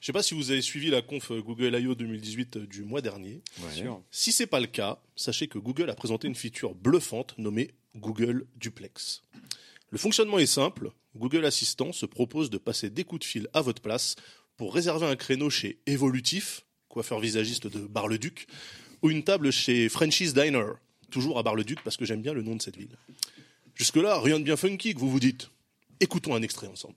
Je 0.00 0.06
sais 0.06 0.12
pas 0.12 0.22
si 0.22 0.34
vous 0.34 0.50
avez 0.50 0.62
suivi 0.62 0.90
la 0.90 1.02
conf 1.02 1.30
Google 1.32 1.78
I.O. 1.80 1.94
2018 1.94 2.58
du 2.58 2.82
mois 2.84 3.00
dernier. 3.00 3.42
ouais. 3.62 3.88
Si 4.10 4.32
c'est 4.32 4.46
pas 4.46 4.60
le 4.60 4.66
cas, 4.66 4.98
sachez 5.16 5.48
que 5.48 5.58
Google 5.58 5.90
a 5.90 5.94
présenté 5.94 6.26
une 6.28 6.34
feature 6.34 6.74
bluffante 6.74 7.36
nommée 7.38 7.70
Google 7.96 8.46
Duplex. 8.56 9.22
Le 9.90 9.98
fonctionnement 9.98 10.38
est 10.38 10.46
simple. 10.46 10.90
Google 11.16 11.44
Assistant 11.44 11.92
se 11.92 12.06
propose 12.06 12.50
de 12.50 12.58
passer 12.58 12.90
des 12.90 13.04
coups 13.04 13.20
de 13.20 13.24
fil 13.24 13.48
à 13.52 13.60
votre 13.60 13.80
place 13.80 14.16
pour 14.56 14.74
réserver 14.74 15.06
un 15.06 15.16
créneau 15.16 15.50
chez 15.50 15.78
Evolutif, 15.86 16.64
coiffeur 16.88 17.20
visagiste 17.20 17.66
de 17.68 17.78
Bar-le-Duc, 17.80 18.46
ou 19.02 19.10
une 19.10 19.22
table 19.22 19.52
chez 19.52 19.88
Frenchie's 19.88 20.34
Diner, 20.34 20.66
toujours 21.10 21.38
à 21.38 21.42
Bar-le-Duc 21.44 21.80
parce 21.84 21.96
que 21.96 22.04
j'aime 22.04 22.22
bien 22.22 22.32
le 22.32 22.42
nom 22.42 22.56
de 22.56 22.62
cette 22.62 22.76
ville. 22.76 22.96
Jusque-là, 23.76 24.20
rien 24.20 24.38
de 24.40 24.44
bien 24.44 24.56
funky 24.56 24.94
que 24.94 24.98
vous 24.98 25.10
vous 25.10 25.20
dites. 25.20 25.50
Écoutons 26.00 26.34
un 26.34 26.42
extrait 26.42 26.66
ensemble. 26.66 26.96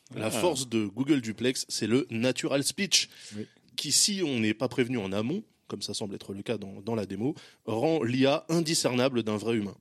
la 0.15 0.27
Ah. 0.27 0.31
force 0.31 0.67
de 0.69 0.85
Google 0.85 1.21
Duplex, 1.21 1.65
c'est 1.69 1.87
le 1.87 2.07
natural 2.09 2.63
speech, 2.63 3.09
Oui. 3.35 3.45
qui, 3.75 3.91
si 3.91 4.21
on 4.25 4.39
n'est 4.39 4.53
pas 4.53 4.67
prévenu 4.67 4.97
en 4.97 5.11
amont, 5.11 5.43
comme 5.67 5.81
ça 5.81 5.93
semble 5.93 6.15
être 6.15 6.33
le 6.33 6.41
cas 6.41 6.57
dans, 6.57 6.81
dans 6.81 6.95
la 6.95 7.05
démo, 7.05 7.33
rend 7.65 8.03
l'IA 8.03 8.45
indiscernable 8.49 9.23
d'un 9.23 9.37
vrai 9.37 9.55
humain. 9.55 9.75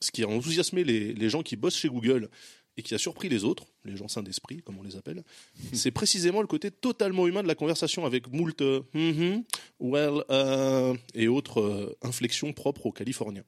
Ce 0.00 0.10
qui 0.10 0.22
a 0.22 0.28
enthousiasmé 0.28 0.84
les, 0.84 1.12
les 1.12 1.28
gens 1.28 1.42
qui 1.42 1.56
bossent 1.56 1.76
chez 1.76 1.88
Google 1.88 2.28
et 2.76 2.82
qui 2.82 2.94
a 2.94 2.98
surpris 2.98 3.28
les 3.28 3.44
autres, 3.44 3.66
les 3.84 3.96
gens 3.96 4.08
sains 4.08 4.22
d'esprit, 4.22 4.62
comme 4.62 4.78
on 4.78 4.82
les 4.82 4.96
appelle, 4.96 5.22
c'est 5.72 5.90
précisément 5.90 6.40
le 6.40 6.46
côté 6.46 6.70
totalement 6.70 7.26
humain 7.26 7.42
de 7.42 7.48
la 7.48 7.54
conversation 7.54 8.06
avec 8.06 8.28
moult 8.32 8.60
euh, 8.62 8.80
Mhm, 8.94 9.44
well, 9.80 10.24
euh, 10.30 10.94
et 11.14 11.28
autres 11.28 11.60
euh, 11.60 11.96
inflexions 12.02 12.52
propres 12.52 12.86
aux 12.86 12.92
Californiens. 12.92 13.44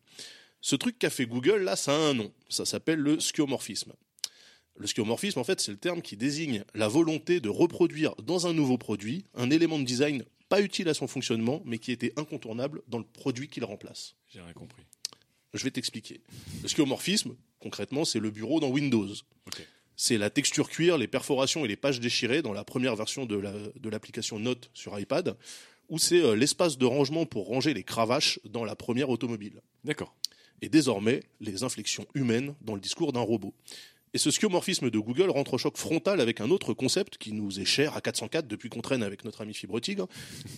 Ce 0.61 0.76
truc 0.76 0.99
qu'a 0.99 1.11
fait 1.11 1.26
Google, 1.26 1.62
là, 1.62 1.76
ça 1.76 1.93
a 1.95 1.99
un 1.99 2.14
nom. 2.14 2.33
Ça 2.49 2.64
s'appelle 2.64 2.99
le 2.99 3.21
skeuomorphisme. 3.21 3.93
Le 4.76 4.87
skeuomorphisme, 4.87 5.38
en 5.38 5.45
fait, 5.45 5.61
c'est 5.61 5.71
le 5.71 5.76
terme 5.78 6.02
qui 6.02 6.16
désigne 6.16 6.64
la 6.75 6.88
volonté 6.88 7.40
de 7.40 7.49
reproduire 7.49 8.14
dans 8.16 8.47
un 8.47 8.52
nouveau 8.52 8.76
produit 8.78 9.25
un 9.35 9.50
élément 9.50 9.78
de 9.78 9.85
design 9.85 10.25
pas 10.49 10.61
utile 10.61 10.88
à 10.88 10.95
son 10.95 11.07
fonctionnement, 11.07 11.62
mais 11.64 11.78
qui 11.78 11.90
était 11.93 12.12
incontournable 12.16 12.83
dans 12.88 12.99
le 12.99 13.04
produit 13.04 13.49
qu'il 13.49 13.64
remplace. 13.64 14.14
J'ai 14.28 14.40
rien 14.40 14.52
compris. 14.52 14.83
Je 15.54 15.62
vais 15.64 15.71
t'expliquer. 15.71 16.21
Le 16.62 16.69
skeuomorphisme, 16.69 17.37
concrètement, 17.61 18.04
c'est 18.04 18.19
le 18.19 18.31
bureau 18.31 18.61
dans 18.61 18.69
Windows. 18.69 19.09
C'est 19.97 20.19
la 20.19 20.28
texture 20.28 20.69
cuir, 20.69 20.99
les 20.99 21.07
perforations 21.07 21.64
et 21.64 21.69
les 21.69 21.76
pages 21.76 22.00
déchirées 22.00 22.43
dans 22.43 22.52
la 22.52 22.64
première 22.64 22.97
version 22.97 23.26
de 23.26 23.37
la- 23.37 23.52
de 23.52 23.88
l'application 23.88 24.40
Note 24.40 24.71
sur 24.75 24.99
iPad, 24.99 25.37
ou 25.88 25.99
c'est 25.99 26.21
euh, 26.21 26.35
l'espace 26.35 26.78
de 26.78 26.85
rangement 26.87 27.26
pour 27.26 27.47
ranger 27.47 27.75
les 27.75 27.85
cravaches 27.85 28.40
dans 28.45 28.64
la 28.64 28.75
première 28.75 29.09
automobile. 29.09 29.61
D'accord. 29.85 30.14
Et 30.62 30.69
désormais, 30.69 31.23
les 31.40 31.62
inflexions 31.62 32.07
humaines 32.14 32.54
dans 32.61 32.75
le 32.75 32.81
discours 32.81 33.12
d'un 33.12 33.21
robot. 33.21 33.54
Et 34.14 34.18
ce 34.18 34.30
skeuomorphisme 34.30 34.90
de 34.90 34.99
Google 35.00 35.28
rentre 35.30 35.54
au 35.54 35.59
choc 35.59 35.76
frontal 35.76 36.21
avec 36.21 36.40
un 36.40 36.50
autre 36.50 36.73
concept 36.73 37.18
qui 37.18 37.33
nous 37.33 37.59
est 37.59 37.64
cher 37.64 37.97
à 37.97 38.00
404 38.00 38.47
depuis 38.47 38.68
qu'on 38.68 38.80
traîne 38.80 39.02
avec 39.02 39.25
notre 39.25 39.40
ami 39.40 39.54
Fibre 39.54 39.80
Tigre, 39.80 40.06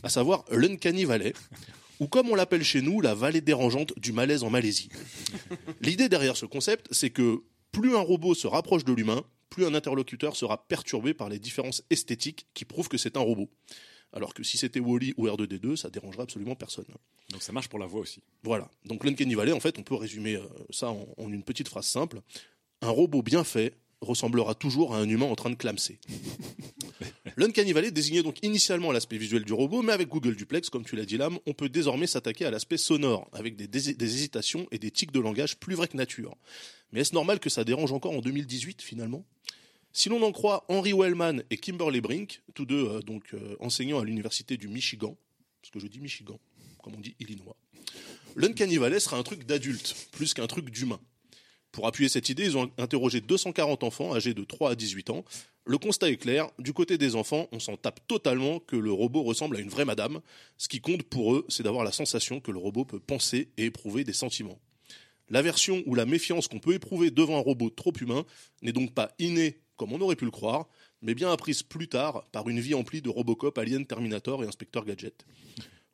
à 0.03 0.11
savoir 0.11 0.45
l'Uncanny 0.51 1.07
Valley, 1.07 1.33
ou 1.99 2.07
comme 2.07 2.29
on 2.29 2.35
l'appelle 2.35 2.63
chez 2.63 2.83
nous, 2.83 3.01
la 3.01 3.15
vallée 3.15 3.41
dérangeante 3.41 3.99
du 3.99 4.13
malaise 4.13 4.43
en 4.43 4.51
Malaisie. 4.51 4.91
L'idée 5.81 6.11
derrière 6.11 6.37
ce 6.37 6.45
concept, 6.45 6.87
c'est 6.91 7.09
que 7.09 7.45
plus 7.73 7.97
un 7.97 8.01
robot 8.01 8.35
se 8.35 8.47
rapproche 8.47 8.85
de 8.85 8.93
l'humain, 8.93 9.25
plus 9.49 9.65
un 9.65 9.73
interlocuteur 9.73 10.37
sera 10.37 10.69
perturbé 10.69 11.15
par 11.15 11.31
les 11.31 11.39
différences 11.39 11.83
esthétiques 11.89 12.47
qui 12.53 12.67
prouvent 12.67 12.89
que 12.89 12.99
c'est 12.99 13.17
un 13.17 13.21
robot. 13.21 13.49
Alors 14.13 14.35
que 14.35 14.43
si 14.43 14.59
c'était 14.59 14.81
Wally 14.81 15.15
ou 15.17 15.29
R2D2, 15.29 15.77
ça 15.77 15.89
dérangerait 15.89 16.25
absolument 16.25 16.57
personne. 16.57 16.87
Donc 17.31 17.43
ça 17.43 17.53
marche 17.53 17.69
pour 17.69 17.79
la 17.79 17.87
voix 17.87 18.01
aussi. 18.01 18.23
Voilà. 18.43 18.71
Donc 18.85 19.03
l'Uncanny 19.03 19.35
Valley, 19.35 19.53
en 19.53 19.61
fait, 19.61 19.79
on 19.79 19.83
peut 19.83 19.95
résumer 19.95 20.37
euh, 20.37 20.47
ça 20.71 20.91
en, 20.91 21.07
en 21.17 21.33
une 21.33 21.43
petite 21.43 21.69
phrase 21.69 21.87
simple. 21.87 22.21
Un 22.83 22.91
robot 22.91 23.23
bien 23.23 23.45
fait 23.45 23.75
ressemblera 24.01 24.55
toujours 24.55 24.95
à 24.95 24.99
un 24.99 25.09
humain 25.09 25.27
en 25.27 25.35
train 25.35 25.51
de 25.51 25.55
clamser. 25.55 25.99
L'Uncanny 27.37 27.73
Valley 27.73 27.91
désignait 27.91 28.23
donc 28.23 28.39
initialement 28.43 28.93
l'aspect 28.93 29.19
visuel 29.19 29.45
du 29.45 29.53
robot, 29.53 29.83
mais 29.83 29.93
avec 29.93 30.09
Google 30.09 30.37
Duplex, 30.37 30.71
comme 30.71 30.85
tu 30.85 30.97
l'as 30.97 31.05
dit 31.05 31.19
Lam, 31.19 31.39
on 31.47 31.53
peut 31.53 31.69
désormais 31.69 32.07
s'attaquer 32.07 32.47
à 32.47 32.51
l'aspect 32.51 32.79
sonore, 32.79 33.29
avec 33.33 33.57
des, 33.57 33.91
hésitations 34.03 34.67
et 34.71 34.79
des 34.79 34.91
tics 34.91 35.13
de 35.13 35.21
langage 35.21 35.59
plus 35.59 35.75
vrais 35.75 35.89
que 35.89 35.97
nature. 35.97 36.35
Mais 36.93 37.01
est-ce 37.01 37.15
normal 37.15 37.41
que 37.41 37.51
ça 37.51 37.65
dérange 37.65 37.93
encore 37.93 38.13
en 38.13 38.21
2018 38.21 38.81
finalement? 38.81 39.25
Si 39.93 40.09
l'on 40.09 40.23
en 40.23 40.33
croit 40.33 40.65
Henry 40.69 40.93
Wellman 40.93 41.43
et 41.51 41.57
Kimberly 41.57 42.01
Brink, 42.01 42.43
tous 42.55 42.67
deux 42.67 42.87
euh, 42.87 43.01
donc 43.01 43.35
euh, 43.35 43.57
enseignants 43.61 43.99
à 43.99 44.05
l'université 44.05 44.57
du 44.57 44.69
Michigan, 44.69 45.17
parce 45.61 45.71
que 45.71 45.81
je 45.81 45.87
dis 45.87 46.01
Michigan, 46.01 46.39
comme 46.83 46.95
on 46.95 47.01
dit 47.01 47.17
Illinois, 47.19 47.57
l'Uncanny 48.35 48.77
Valley 48.77 49.01
sera 49.01 49.19
un 49.19 49.23
truc 49.23 49.45
d'adulte, 49.45 49.95
plus 50.13 50.33
qu'un 50.33 50.47
truc 50.47 50.71
d'humain. 50.71 51.01
Pour 51.77 51.87
appuyer 51.87 52.09
cette 52.09 52.31
idée, 52.31 52.45
ils 52.45 52.57
ont 52.57 52.71
interrogé 52.79 53.21
240 53.21 53.85
enfants 53.85 54.15
âgés 54.15 54.33
de 54.33 54.45
3 54.45 54.71
à 54.71 54.75
18 54.75 55.11
ans. 55.11 55.27
Le 55.67 55.77
constat 55.77 56.09
est 56.09 56.17
clair, 56.17 56.49
du 56.59 56.73
côté 56.73 56.97
des 56.97 57.17
enfants, 57.17 57.49
on 57.53 57.61
s'en 57.61 57.77
tape 57.77 58.01
totalement 58.09 58.61
que 58.61 58.77
le 58.77 58.91
robot 58.91 59.23
ressemble 59.23 59.59
à 59.59 59.61
une 59.61 59.69
vraie 59.69 59.85
madame. 59.85 60.23
Ce 60.57 60.69
qui 60.69 60.81
compte 60.81 61.03
pour 61.03 61.35
eux, 61.35 61.45
c'est 61.51 61.65
d'avoir 61.65 61.85
la 61.85 61.93
sensation 61.93 62.41
que 62.41 62.51
le 62.51 62.59
robot 62.59 62.87
peut 62.87 62.99
penser 62.99 63.51
et 63.59 63.67
éprouver 63.67 64.05
des 64.05 64.15
sentiments. 64.15 64.59
L'aversion 65.29 65.83
ou 65.85 65.95
la 65.95 66.07
méfiance 66.07 66.49
qu'on 66.49 66.61
peut 66.61 66.73
éprouver 66.73 67.11
devant 67.11 67.37
un 67.37 67.43
robot 67.43 67.69
trop 67.69 67.93
humain 68.01 68.25
n'est 68.63 68.73
donc 68.73 68.95
pas 68.95 69.13
innée 69.19 69.61
comme 69.77 69.93
on 69.93 70.01
aurait 70.01 70.17
pu 70.17 70.25
le 70.25 70.31
croire, 70.31 70.71
mais 71.03 71.15
bien 71.15 71.31
apprise 71.31 71.63
plus 71.63 71.89
tard 71.89 72.25
par 72.33 72.49
une 72.49 72.59
vie 72.59 72.73
emplie 72.73 73.03
de 73.03 73.11
Robocop, 73.11 73.59
Alien, 73.59 73.85
Terminator 73.85 74.43
et 74.43 74.47
Inspecteur 74.47 74.87
Gadget. 74.87 75.27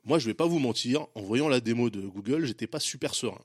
Moi, 0.05 0.21
je 0.21 0.27
vais 0.27 0.35
pas 0.35 0.47
vous 0.47 0.61
mentir, 0.61 1.09
en 1.17 1.23
voyant 1.23 1.49
la 1.49 1.59
démo 1.59 1.91
de 1.91 2.03
Google, 2.03 2.45
j'étais 2.45 2.69
pas 2.69 2.79
super 2.79 3.17
serein. 3.17 3.43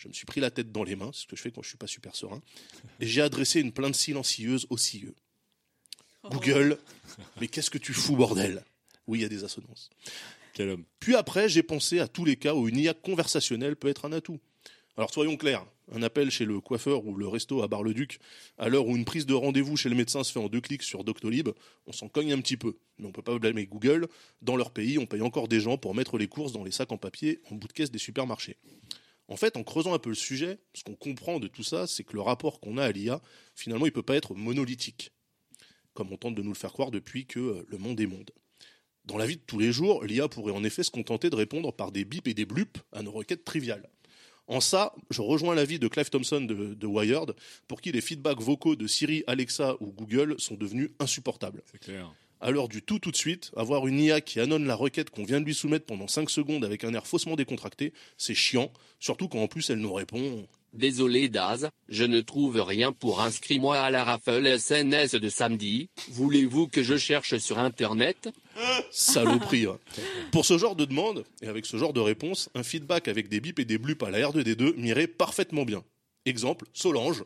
Je 0.00 0.08
me 0.08 0.14
suis 0.14 0.24
pris 0.24 0.40
la 0.40 0.50
tête 0.50 0.72
dans 0.72 0.82
les 0.82 0.96
mains, 0.96 1.10
c'est 1.12 1.22
ce 1.22 1.26
que 1.26 1.36
je 1.36 1.42
fais 1.42 1.50
quand 1.50 1.60
je 1.60 1.68
suis 1.68 1.76
pas 1.76 1.86
super 1.86 2.16
serein, 2.16 2.40
et 3.00 3.06
j'ai 3.06 3.20
adressé 3.20 3.60
une 3.60 3.70
plainte 3.70 3.94
silencieuse 3.94 4.66
au 4.70 4.78
CIE. 4.78 5.12
Google, 6.24 6.78
mais 7.38 7.48
qu'est-ce 7.48 7.68
que 7.68 7.76
tu 7.76 7.92
fous, 7.92 8.16
bordel? 8.16 8.64
Oui, 9.06 9.18
il 9.18 9.22
y 9.22 9.24
a 9.26 9.28
des 9.28 9.44
assonances. 9.44 9.90
Quel 10.54 10.70
homme. 10.70 10.84
Puis 11.00 11.16
après, 11.16 11.50
j'ai 11.50 11.62
pensé 11.62 11.98
à 11.98 12.08
tous 12.08 12.24
les 12.24 12.36
cas 12.36 12.54
où 12.54 12.66
une 12.66 12.78
IA 12.78 12.94
conversationnelle 12.94 13.76
peut 13.76 13.88
être 13.88 14.06
un 14.06 14.12
atout. 14.12 14.40
Alors 14.96 15.12
soyons 15.12 15.36
clairs, 15.36 15.66
un 15.92 16.02
appel 16.02 16.30
chez 16.30 16.46
le 16.46 16.60
coiffeur 16.60 17.04
ou 17.04 17.14
le 17.14 17.28
resto 17.28 17.62
à 17.62 17.68
Bar-le-Duc, 17.68 18.20
à 18.56 18.70
l'heure 18.70 18.86
où 18.86 18.96
une 18.96 19.04
prise 19.04 19.26
de 19.26 19.34
rendez-vous 19.34 19.76
chez 19.76 19.90
le 19.90 19.96
médecin 19.96 20.24
se 20.24 20.32
fait 20.32 20.40
en 20.40 20.48
deux 20.48 20.62
clics 20.62 20.82
sur 20.82 21.04
Doctolib, 21.04 21.50
on 21.86 21.92
s'en 21.92 22.08
cogne 22.08 22.32
un 22.32 22.40
petit 22.40 22.56
peu. 22.56 22.78
Mais 22.98 23.06
on 23.06 23.12
peut 23.12 23.22
pas 23.22 23.38
blâmer 23.38 23.66
Google. 23.66 24.08
Dans 24.40 24.56
leur 24.56 24.70
pays, 24.70 24.98
on 24.98 25.04
paye 25.04 25.20
encore 25.20 25.46
des 25.46 25.60
gens 25.60 25.76
pour 25.76 25.94
mettre 25.94 26.16
les 26.16 26.26
courses 26.26 26.52
dans 26.52 26.64
les 26.64 26.70
sacs 26.70 26.90
en 26.90 26.96
papier 26.96 27.40
en 27.50 27.54
bout 27.54 27.68
de 27.68 27.74
caisse 27.74 27.90
des 27.90 27.98
supermarchés. 27.98 28.56
En 29.30 29.36
fait, 29.36 29.56
en 29.56 29.62
creusant 29.62 29.94
un 29.94 30.00
peu 30.00 30.10
le 30.10 30.16
sujet, 30.16 30.58
ce 30.74 30.82
qu'on 30.82 30.96
comprend 30.96 31.38
de 31.38 31.46
tout 31.46 31.62
ça, 31.62 31.86
c'est 31.86 32.02
que 32.02 32.14
le 32.14 32.20
rapport 32.20 32.58
qu'on 32.58 32.76
a 32.76 32.84
à 32.84 32.90
l'IA, 32.90 33.22
finalement, 33.54 33.86
il 33.86 33.92
peut 33.92 34.02
pas 34.02 34.16
être 34.16 34.34
monolithique, 34.34 35.12
comme 35.94 36.12
on 36.12 36.16
tente 36.16 36.34
de 36.34 36.42
nous 36.42 36.50
le 36.50 36.56
faire 36.56 36.72
croire 36.72 36.90
depuis 36.90 37.26
que 37.26 37.38
euh, 37.38 37.66
le 37.68 37.78
monde 37.78 38.00
est 38.00 38.08
monde. 38.08 38.32
Dans 39.04 39.16
la 39.16 39.26
vie 39.26 39.36
de 39.36 39.42
tous 39.46 39.60
les 39.60 39.70
jours, 39.70 40.04
l'IA 40.04 40.28
pourrait 40.28 40.52
en 40.52 40.64
effet 40.64 40.82
se 40.82 40.90
contenter 40.90 41.30
de 41.30 41.36
répondre 41.36 41.72
par 41.72 41.92
des 41.92 42.04
bips 42.04 42.26
et 42.26 42.34
des 42.34 42.44
blups 42.44 42.80
à 42.92 43.02
nos 43.02 43.12
requêtes 43.12 43.44
triviales. 43.44 43.88
En 44.48 44.60
ça, 44.60 44.96
je 45.10 45.22
rejoins 45.22 45.54
l'avis 45.54 45.78
de 45.78 45.86
Clive 45.86 46.10
Thompson 46.10 46.40
de, 46.40 46.74
de 46.74 46.86
Wired, 46.88 47.36
pour 47.68 47.80
qui 47.80 47.92
les 47.92 48.00
feedbacks 48.00 48.40
vocaux 48.40 48.74
de 48.74 48.88
Siri, 48.88 49.22
Alexa 49.28 49.76
ou 49.78 49.92
Google 49.92 50.34
sont 50.40 50.56
devenus 50.56 50.90
insupportables. 50.98 51.62
C'est 51.70 51.78
clair. 51.78 52.12
À 52.42 52.50
l'heure 52.50 52.68
du 52.68 52.80
tout 52.80 52.98
tout 52.98 53.10
de 53.10 53.16
suite, 53.16 53.50
avoir 53.54 53.86
une 53.86 54.00
IA 54.00 54.22
qui 54.22 54.40
annonce 54.40 54.62
la 54.62 54.74
requête 54.74 55.10
qu'on 55.10 55.24
vient 55.24 55.40
de 55.40 55.44
lui 55.44 55.54
soumettre 55.54 55.84
pendant 55.84 56.08
5 56.08 56.30
secondes 56.30 56.64
avec 56.64 56.84
un 56.84 56.94
air 56.94 57.06
faussement 57.06 57.36
décontracté, 57.36 57.92
c'est 58.16 58.34
chiant, 58.34 58.72
surtout 58.98 59.28
quand 59.28 59.42
en 59.42 59.46
plus 59.46 59.68
elle 59.68 59.78
nous 59.80 59.92
répond 59.92 60.46
Désolé 60.72 61.28
Daz, 61.28 61.68
je 61.88 62.04
ne 62.04 62.20
trouve 62.20 62.60
rien 62.60 62.92
pour 62.92 63.20
inscrire-moi 63.20 63.78
à 63.78 63.90
la 63.90 64.04
raffle 64.04 64.46
SNS 64.46 65.16
de 65.16 65.28
samedi. 65.28 65.90
Voulez-vous 66.12 66.68
que 66.68 66.82
je 66.82 66.96
cherche 66.96 67.36
sur 67.38 67.58
internet? 67.58 68.30
Saloperie. 68.90 69.66
ouais. 69.66 69.76
Pour 70.32 70.46
ce 70.46 70.56
genre 70.56 70.76
de 70.76 70.84
demande, 70.84 71.24
et 71.42 71.48
avec 71.48 71.66
ce 71.66 71.76
genre 71.76 71.92
de 71.92 72.00
réponse, 72.00 72.48
un 72.54 72.62
feedback 72.62 73.08
avec 73.08 73.28
des 73.28 73.40
bips 73.40 73.58
et 73.58 73.64
des 73.64 73.78
blups 73.78 74.02
à 74.02 74.10
la 74.10 74.20
R2D2 74.20 74.76
m'irait 74.76 75.08
parfaitement 75.08 75.64
bien. 75.64 75.82
Exemple, 76.24 76.66
Solange. 76.72 77.24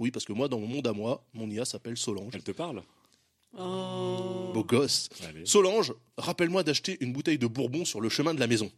Oui, 0.00 0.10
parce 0.10 0.24
que 0.24 0.32
moi, 0.32 0.48
dans 0.48 0.58
mon 0.58 0.66
monde 0.66 0.86
à 0.86 0.92
moi, 0.92 1.24
mon 1.32 1.48
IA 1.48 1.64
s'appelle 1.64 1.96
Solange. 1.96 2.32
Elle 2.34 2.42
te 2.42 2.50
parle? 2.50 2.82
Oh. 3.58 4.50
Beau 4.54 4.64
gosse. 4.64 5.08
Allez. 5.28 5.44
Solange, 5.44 5.92
rappelle-moi 6.16 6.62
d'acheter 6.62 6.96
une 7.00 7.12
bouteille 7.12 7.38
de 7.38 7.46
bourbon 7.46 7.84
sur 7.84 8.00
le 8.00 8.08
chemin 8.08 8.32
de 8.34 8.40
la 8.40 8.46
maison. 8.46 8.70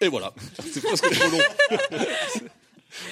Et 0.00 0.08
voilà. 0.08 0.34
C'est 0.72 0.82
presque 0.82 1.10
trop 1.10 1.30
long. 1.30 1.38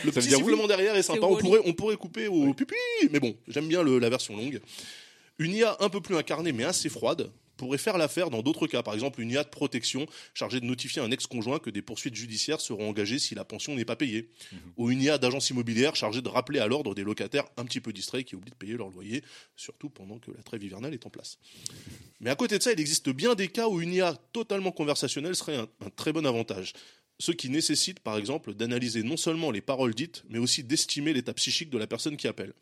Le 0.05 0.13
Ça 0.13 0.21
veut 0.21 0.27
petit 0.27 0.35
oui 0.37 0.43
sifflement 0.43 0.67
derrière 0.67 0.95
est 0.97 1.03
sympa. 1.03 1.27
On 1.27 1.37
pourrait, 1.37 1.61
on 1.67 1.75
pourrait 1.75 1.97
couper 1.97 2.27
au 2.27 2.55
pipi, 2.55 2.75
mais 3.11 3.21
bon, 3.21 3.37
j'aime 3.49 3.69
bien 3.69 3.83
le- 3.83 3.99
la 3.99 4.09
version 4.09 4.35
longue. 4.35 4.61
Une 5.39 5.53
IA 5.53 5.77
un 5.81 5.89
peu 5.91 6.01
plus 6.01 6.17
incarnée 6.17 6.53
mais 6.53 6.65
assez 6.65 6.89
froide 6.89 7.31
pourrait 7.57 7.79
faire 7.79 7.99
l'affaire 7.99 8.31
dans 8.31 8.43
d'autres 8.43 8.67
cas. 8.67 8.83
Par 8.83 8.95
exemple, 8.95 9.21
une 9.21 9.31
IA 9.31 9.45
de 9.45 9.49
protection 9.49 10.07
chargée 10.35 10.61
de 10.61 10.67
notifier 10.67 11.03
un 11.03 11.11
ex-conjoint 11.11 11.59
que 11.59 11.71
des 11.71 11.83
poursuites 11.83 12.15
judiciaires 12.15 12.61
seront 12.61 12.89
engagées 12.89 13.19
si 13.19 13.35
la 13.35 13.45
pension 13.45 13.75
n'est 13.75 13.85
pas 13.85 13.97
payée. 13.97 14.31
Ou 14.77 14.91
une 14.91 15.03
IA 15.03 15.19
d'agence 15.19 15.51
immobilière 15.51 15.97
chargée 15.97 16.23
de 16.23 16.29
rappeler 16.29 16.59
à 16.59 16.67
l'ordre 16.67 16.95
des 16.95 17.05
locataires 17.05 17.45
un 17.57 17.65
petit 17.65 17.81
peu 17.81 17.93
distraits 17.93 18.25
qui 18.25 18.37
oublient 18.37 18.51
de 18.51 18.57
payer 18.57 18.77
leur 18.77 18.91
loyer, 18.91 19.23
surtout 19.57 19.91
pendant 19.91 20.19
que 20.19 20.31
la 20.31 20.43
trêve 20.43 20.63
hivernale 20.63 20.95
est 20.95 21.07
en 21.07 21.11
place. 21.11 21.39
Mais 22.21 22.31
à 22.31 22.37
côté 22.37 22.59
de 22.59 22.63
ça, 22.63 22.73
il 22.73 22.81
existe 22.81 23.11
bien 23.11 23.35
des 23.35 23.49
cas 23.49 23.69
où 23.69 23.81
une 23.81 23.93
IA 23.93 24.15
totalement 24.33 24.73
conversationnelle 24.73 25.37
serait 25.37 25.57
un, 25.57 25.69
un 25.85 25.91
très 25.91 26.13
bon 26.13 26.27
avantage. 26.27 26.73
Ceux 27.21 27.35
qui 27.35 27.49
nécessitent, 27.49 28.01
par 28.01 28.17
exemple, 28.17 28.55
d'analyser 28.55 29.03
non 29.03 29.17
seulement 29.17 29.51
les 29.51 29.61
paroles 29.61 29.95
dites, 29.95 30.25
mais 30.29 30.39
aussi 30.39 30.65
d'estimer 30.65 31.13
l'état 31.13 31.33
psychique 31.35 31.71
de 31.71 31.79
la 31.79 31.87
personne 31.87 32.17
qui 32.17 32.27
appelle. 32.27 32.53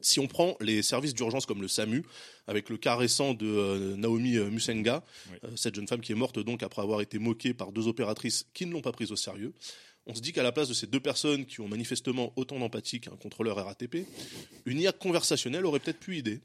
Si 0.00 0.20
on 0.20 0.26
prend 0.26 0.56
les 0.60 0.82
services 0.82 1.14
d'urgence 1.14 1.46
comme 1.46 1.60
le 1.62 1.68
SAMU, 1.68 2.04
avec 2.46 2.68
le 2.68 2.76
cas 2.76 2.96
récent 2.96 3.34
de 3.34 3.46
euh, 3.46 3.96
Naomi 3.96 4.36
euh, 4.36 4.50
Musenga, 4.50 5.02
Oui. 5.30 5.38
euh, 5.44 5.48
cette 5.56 5.74
jeune 5.74 5.86
femme 5.88 6.00
qui 6.00 6.12
est 6.12 6.16
morte 6.16 6.38
donc 6.38 6.62
après 6.62 6.82
avoir 6.82 7.00
été 7.00 7.18
moquée 7.18 7.54
par 7.54 7.72
deux 7.72 7.86
opératrices 7.88 8.46
qui 8.54 8.66
ne 8.66 8.72
l'ont 8.72 8.80
pas 8.82 8.92
prise 8.92 9.12
au 9.12 9.16
sérieux, 9.16 9.52
on 10.06 10.14
se 10.14 10.20
dit 10.20 10.32
qu'à 10.32 10.42
la 10.42 10.52
place 10.52 10.68
de 10.68 10.74
ces 10.74 10.86
deux 10.86 11.00
personnes 11.00 11.44
qui 11.46 11.60
ont 11.60 11.68
manifestement 11.68 12.32
autant 12.36 12.58
d'empathie 12.58 13.00
qu'un 13.00 13.16
contrôleur 13.16 13.56
RATP, 13.64 14.06
une 14.64 14.80
IA 14.80 14.92
conversationnelle 14.92 15.66
aurait 15.66 15.78
peut-être 15.80 16.00
pu 16.00 16.16
aider. 16.16 16.40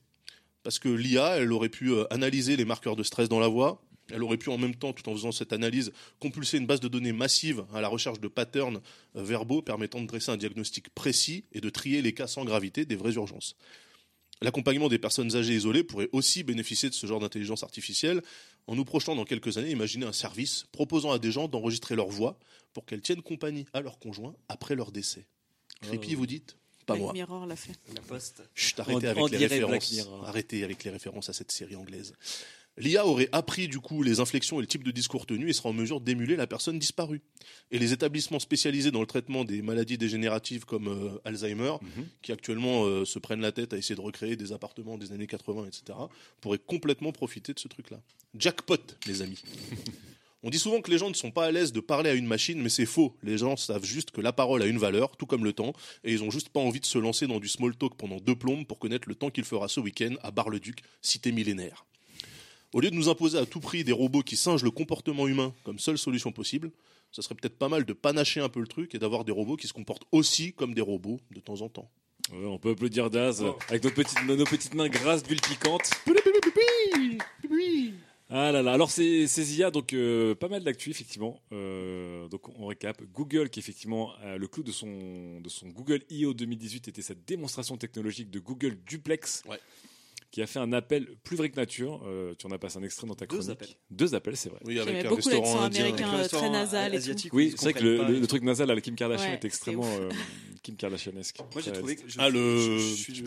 Parce 0.64 0.78
que 0.80 0.90
l'IA, 0.90 1.38
elle 1.38 1.52
aurait 1.54 1.70
pu 1.70 1.94
analyser 2.10 2.56
les 2.58 2.66
marqueurs 2.66 2.96
de 2.96 3.04
stress 3.04 3.30
dans 3.30 3.40
la 3.40 3.48
voix, 3.48 3.82
elle 4.12 4.24
aurait 4.24 4.38
pu 4.38 4.50
en 4.50 4.58
même 4.58 4.76
temps, 4.76 4.94
tout 4.94 5.08
en 5.10 5.14
faisant 5.14 5.32
cette 5.32 5.54
analyse, 5.54 5.92
compulser 6.20 6.58
une 6.58 6.66
base 6.68 6.80
de 6.80 6.88
données 6.88 7.12
massive 7.14 7.66
à 7.74 7.82
la 7.82 7.88
recherche 7.88 8.20
de 8.20 8.28
patterns 8.28 8.82
euh, 9.16 9.24
verbaux 9.24 9.62
permettant 9.62 10.02
de 10.02 10.08
dresser 10.08 10.32
un 10.32 10.38
diagnostic 10.38 10.90
précis 10.90 11.46
et 11.52 11.62
de 11.62 11.70
trier 11.70 12.02
les 12.02 12.14
cas 12.14 12.28
sans 12.28 12.46
gravité 12.46 12.86
des 12.86 12.96
vraies 12.96 13.14
urgences. 13.14 13.56
L'accompagnement 14.42 14.90
des 14.90 15.00
personnes 15.00 15.36
âgées 15.36 15.56
isolées 15.56 15.84
pourrait 15.84 16.10
aussi 16.12 16.44
bénéficier 16.44 16.90
de 16.90 16.94
ce 16.94 17.08
genre 17.08 17.20
d'intelligence 17.22 17.64
artificielle 17.64 18.22
en 18.68 18.76
nous 18.76 18.84
projetant 18.84 19.16
dans 19.16 19.24
quelques 19.26 19.58
années, 19.58 19.72
imaginer 19.72 20.06
un 20.06 20.14
service 20.14 20.66
proposant 20.72 21.12
à 21.12 21.20
des 21.20 21.32
gens 21.32 21.48
d'enregistrer 21.48 21.96
leur 21.96 22.10
voix 22.10 22.38
pour 22.74 22.86
qu'elles 22.86 23.02
tiennent 23.02 23.22
compagnie 23.22 23.66
à 23.74 23.80
leur 23.82 23.98
conjoint 24.00 24.36
après 24.50 24.76
leur 24.76 24.92
décès. 24.92 25.26
Creepy, 25.82 26.16
vous 26.16 26.26
dites? 26.26 26.58
Pas 26.86 26.94
Black 26.94 27.02
moi. 27.04 27.14
Mirror 27.14 27.46
l'a 27.48 27.56
fait. 27.56 27.74
La 27.96 28.02
poste. 28.02 28.44
Chut, 28.54 28.80
arrêtez 28.80 29.08
On- 29.08 29.10
avec 29.12 29.24
on 29.24 29.28
les 29.28 29.38
références. 29.38 30.08
Arrêtez 30.26 30.64
avec 30.64 30.84
les 30.84 30.92
références 30.92 31.30
à 31.30 31.34
cette 31.34 31.52
série 31.52 31.76
anglaise. 31.76 32.14
L'IA 32.78 33.06
aurait 33.06 33.30
appris 33.32 33.68
du 33.70 33.80
coup 33.80 34.04
les 34.04 34.20
inflexions 34.20 34.58
et 34.60 34.62
le 34.62 34.68
type 34.68 34.84
de 34.84 34.92
discours 34.92 35.26
tenu 35.26 35.50
et 35.50 35.54
sera 35.54 35.70
en 35.70 35.74
mesure 35.74 36.02
d'émuler 36.02 36.36
la 36.36 36.46
personne 36.46 36.78
disparue. 36.78 37.22
Et 37.72 37.80
les 37.80 37.94
établissements 37.94 38.40
spécialisés 38.40 38.92
dans 38.92 39.00
le 39.00 39.08
traitement 39.08 39.46
des 39.46 39.62
maladies 39.62 39.98
dégénératives 39.98 40.66
comme 40.66 40.88
euh, 40.90 41.18
Alzheimer, 41.24 41.74
Mhm. 41.82 42.06
qui 42.22 42.32
actuellement 42.34 42.86
euh, 42.86 43.06
se 43.06 43.18
prennent 43.20 43.40
la 43.42 43.54
tête 43.54 43.72
à 43.74 43.78
essayer 43.78 43.96
de 43.96 44.02
recréer 44.02 44.36
des 44.36 44.52
appartements 44.52 44.98
des 44.98 45.14
années 45.14 45.28
80, 45.28 45.66
etc., 45.68 45.98
pourraient 46.42 46.60
complètement 46.60 47.12
profiter 47.14 47.54
de 47.54 47.60
ce 47.60 47.68
truc-là. 47.70 48.02
Jackpot, 48.38 48.76
les 49.08 49.22
amis. 49.22 49.42
On 50.44 50.50
dit 50.52 50.60
souvent 50.60 50.80
que 50.82 50.92
les 50.92 50.98
gens 51.00 51.10
ne 51.10 51.16
sont 51.16 51.32
pas 51.32 51.46
à 51.46 51.52
l'aise 51.52 51.72
de 51.74 51.80
parler 51.80 52.10
à 52.10 52.14
une 52.14 52.28
machine, 52.28 52.62
mais 52.62 52.70
c'est 52.70 52.86
faux. 52.86 53.16
Les 53.24 53.38
gens 53.40 53.56
savent 53.58 53.84
juste 53.86 54.12
que 54.12 54.22
la 54.22 54.32
parole 54.32 54.62
a 54.62 54.68
une 54.68 54.78
valeur, 54.78 55.18
tout 55.18 55.26
comme 55.26 55.44
le 55.44 55.54
temps, 55.54 55.74
et 56.04 56.12
ils 56.12 56.22
ont 56.24 56.30
juste 56.30 56.50
pas 56.50 56.60
envie 56.60 56.80
de 56.80 56.86
se 56.86 57.00
lancer 57.00 57.26
dans 57.26 57.40
du 57.40 57.48
small 57.48 57.76
talk 57.76 57.96
pendant 57.96 58.18
deux 58.18 58.36
plombes 58.36 58.68
pour 58.68 58.78
connaître 58.78 59.10
le 59.10 59.16
temps 59.16 59.32
qu'il 59.32 59.44
fera 59.46 59.68
ce 59.68 59.80
week-end 59.80 60.14
à 60.22 60.30
Bar-le-Duc, 60.30 60.82
cité 61.02 61.32
millénaire. 61.32 61.86
Au 62.76 62.82
lieu 62.82 62.92
de 62.92 62.96
nous 62.96 63.08
imposer 63.08 63.38
à 63.38 63.46
tout 63.46 63.62
prix 63.62 63.86
des 63.86 63.94
robots 63.94 64.22
qui 64.22 64.36
singent 64.36 64.66
le 64.66 64.70
comportement 64.70 65.30
humain 65.30 65.54
comme 65.64 65.80
seule 65.80 65.98
solution 65.98 66.34
possible, 66.34 66.72
ça 67.14 67.22
serait 67.22 67.34
peut-être 67.34 67.58
pas 67.58 67.70
mal 67.70 67.86
de 67.86 67.94
panacher 67.94 68.42
un 68.42 68.50
peu 68.50 68.60
le 68.60 68.68
truc 68.68 68.94
et 68.94 69.00
d'avoir 69.00 69.24
des 69.24 69.32
robots 69.32 69.56
qui 69.56 69.70
se 69.70 69.72
comportent 69.72 70.04
aussi 70.12 70.52
comme 70.52 70.74
des 70.74 70.82
robots 70.82 71.22
de 71.32 71.40
temps 71.40 71.62
en 71.62 71.70
temps. 71.70 71.90
Ouais, 72.34 72.46
on 72.46 72.58
peut 72.60 72.72
applaudir 72.72 73.10
Daz 73.10 73.46
avec 73.70 73.82
nos 73.82 73.92
petites, 73.92 74.22
nos 74.26 74.44
petites 74.44 74.74
mains 74.74 74.90
grasses 74.90 75.24
d'huile 75.24 75.40
piquante. 75.40 75.90
Ah 78.30 78.52
là 78.52 78.62
là, 78.62 78.74
alors 78.74 78.92
c'est 78.92 79.28
ces 79.28 79.58
IA, 79.58 79.72
donc 79.72 79.94
euh, 79.94 80.36
pas 80.36 80.50
mal 80.50 80.62
d'actu 80.62 80.90
effectivement. 80.90 81.40
Euh, 81.54 82.28
donc 82.28 82.50
on 82.60 82.66
récap. 82.66 83.02
Google 83.14 83.50
qui 83.50 83.60
effectivement 83.60 84.12
euh, 84.24 84.38
le 84.38 84.48
clou 84.48 84.64
de 84.64 84.74
son 84.74 85.40
de 85.40 85.48
son 85.48 85.70
Google 85.70 86.02
I.O. 86.10 86.34
2018 86.34 86.90
était 86.90 87.02
cette 87.02 87.24
démonstration 87.24 87.78
technologique 87.78 88.32
de 88.32 88.40
Google 88.40 88.78
Duplex, 88.86 89.44
qui 90.36 90.42
a 90.42 90.48
fait 90.48 90.60
un 90.60 90.74
appel 90.74 91.08
plus 91.24 91.38
vrai 91.38 91.50
que 91.50 91.56
nature. 91.56 92.04
Euh, 92.06 92.34
tu 92.38 92.46
en 92.46 92.52
as 92.52 92.58
passé 92.58 92.78
un 92.78 92.84
extrait 92.84 93.08
dans 93.08 93.16
ta 93.16 93.26
Deux 93.26 93.38
chronique. 93.38 93.52
appels. 93.52 93.70
Deux 93.90 94.16
appels, 94.16 94.36
c'est 94.36 94.50
vrai. 94.50 94.60
Oui, 94.66 94.76
J'aimais 94.84 95.02
beaucoup 95.06 95.30
l'accent 95.30 95.62
américain 95.64 96.28
très 96.28 96.50
nasal 96.50 96.94
et 96.94 97.00
tout. 97.00 97.30
Oui, 97.32 97.54
c'est 97.56 97.72
vrai 97.72 97.74
que 97.74 97.80
le, 97.86 98.20
le 98.20 98.28
truc 98.28 98.44
nasal 98.44 98.70
à 98.70 98.76
la 98.76 98.82
Kim 98.82 98.96
Kardashian 98.98 99.30
Ouais, 99.30 99.36
était 99.36 99.48
extrêmement 99.48 99.86
euh, 99.86 100.10
Kim 100.66 100.76
Kardashianesque. 100.76 101.38
Moi 101.54 101.62
j'ai 101.64 101.72
trouvé 101.72 101.96
que 101.96 102.02
je, 102.10 102.16
Ah, 102.20 102.28
le- 102.30 102.58
je, 102.58 102.78
je 102.80 102.94
suis, 102.96 103.16
ça 103.16 103.22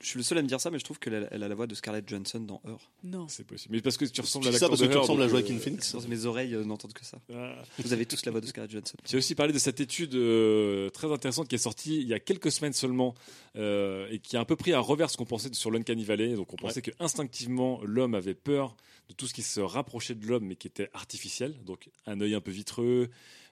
je 0.00 0.16
le 0.18 0.22
seul 0.22 0.38
à 0.38 0.42
me 0.42 0.46
dire 0.46 0.60
ça, 0.60 0.70
mais 0.70 0.78
je 0.78 0.84
trouve 0.84 1.00
qu'elle 1.00 1.14
a, 1.16 1.28
elle 1.32 1.42
a 1.42 1.48
la 1.48 1.54
voix 1.56 1.66
de 1.66 1.74
Scarlett 1.74 2.08
Johansson 2.08 2.38
dans 2.38 2.60
Her. 2.64 2.78
Non. 3.02 3.26
C'est 3.28 3.44
possible. 3.44 3.74
Mais 3.74 3.82
parce 3.82 3.96
que 3.96 4.04
tu 4.04 4.20
ressembles 4.20 4.46
à 4.46 4.52
ça 4.52 4.52
l'acteur 4.52 4.68
parce 4.70 4.80
de 4.80 4.86
que 4.86 4.90
tu 4.92 4.96
Her, 4.96 5.00
ressembles 5.02 5.22
à 5.22 5.26
donc, 5.26 5.34
Joaquin 5.34 5.56
euh, 5.56 5.58
Phoenix 5.58 5.94
Mes 6.08 6.24
oreilles 6.26 6.54
euh, 6.54 6.64
n'entendent 6.64 6.92
que 6.92 7.04
ça. 7.04 7.18
ah. 7.34 7.56
Vous 7.80 7.92
avez 7.92 8.06
tous 8.06 8.24
la 8.24 8.30
voix 8.32 8.40
de 8.40 8.46
Scarlett 8.46 8.70
Johansson. 8.70 8.96
J'ai 9.04 9.16
aussi 9.16 9.34
parlé 9.34 9.52
de 9.52 9.58
cette 9.58 9.80
étude 9.80 10.14
euh, 10.14 10.88
très 10.90 11.10
intéressante 11.10 11.48
qui 11.48 11.56
est 11.56 11.58
sortie 11.58 11.96
il 12.00 12.06
y 12.06 12.14
a 12.14 12.20
quelques 12.20 12.52
semaines 12.52 12.72
seulement 12.72 13.14
euh, 13.56 14.06
et 14.10 14.20
qui 14.20 14.36
a 14.36 14.40
un 14.40 14.44
peu 14.44 14.56
pris 14.56 14.72
à 14.72 14.78
revers 14.80 15.10
ce 15.10 15.16
qu'on 15.16 15.24
pensait 15.26 15.48
sur 15.52 15.70
l'Uncanny 15.72 16.04
Valley. 16.04 16.34
Donc 16.34 16.52
on 16.52 16.56
pensait 16.56 16.82
que 16.82 16.92
instinctivement 17.00 17.80
l'homme 17.82 18.14
avait 18.14 18.34
peur 18.34 18.76
de 19.08 19.14
tout 19.14 19.26
ce 19.26 19.32
qui 19.34 19.42
se 19.42 19.60
rapprochait 19.60 20.14
de 20.14 20.26
l'homme 20.26 20.44
mais 20.46 20.54
qui 20.56 20.68
était 20.68 20.90
artificiel. 20.94 21.54
Donc 21.64 21.88
un 22.06 22.20
œil 22.20 22.34
un 22.34 22.40
peu 22.40 22.50
vitreux, 22.50 23.08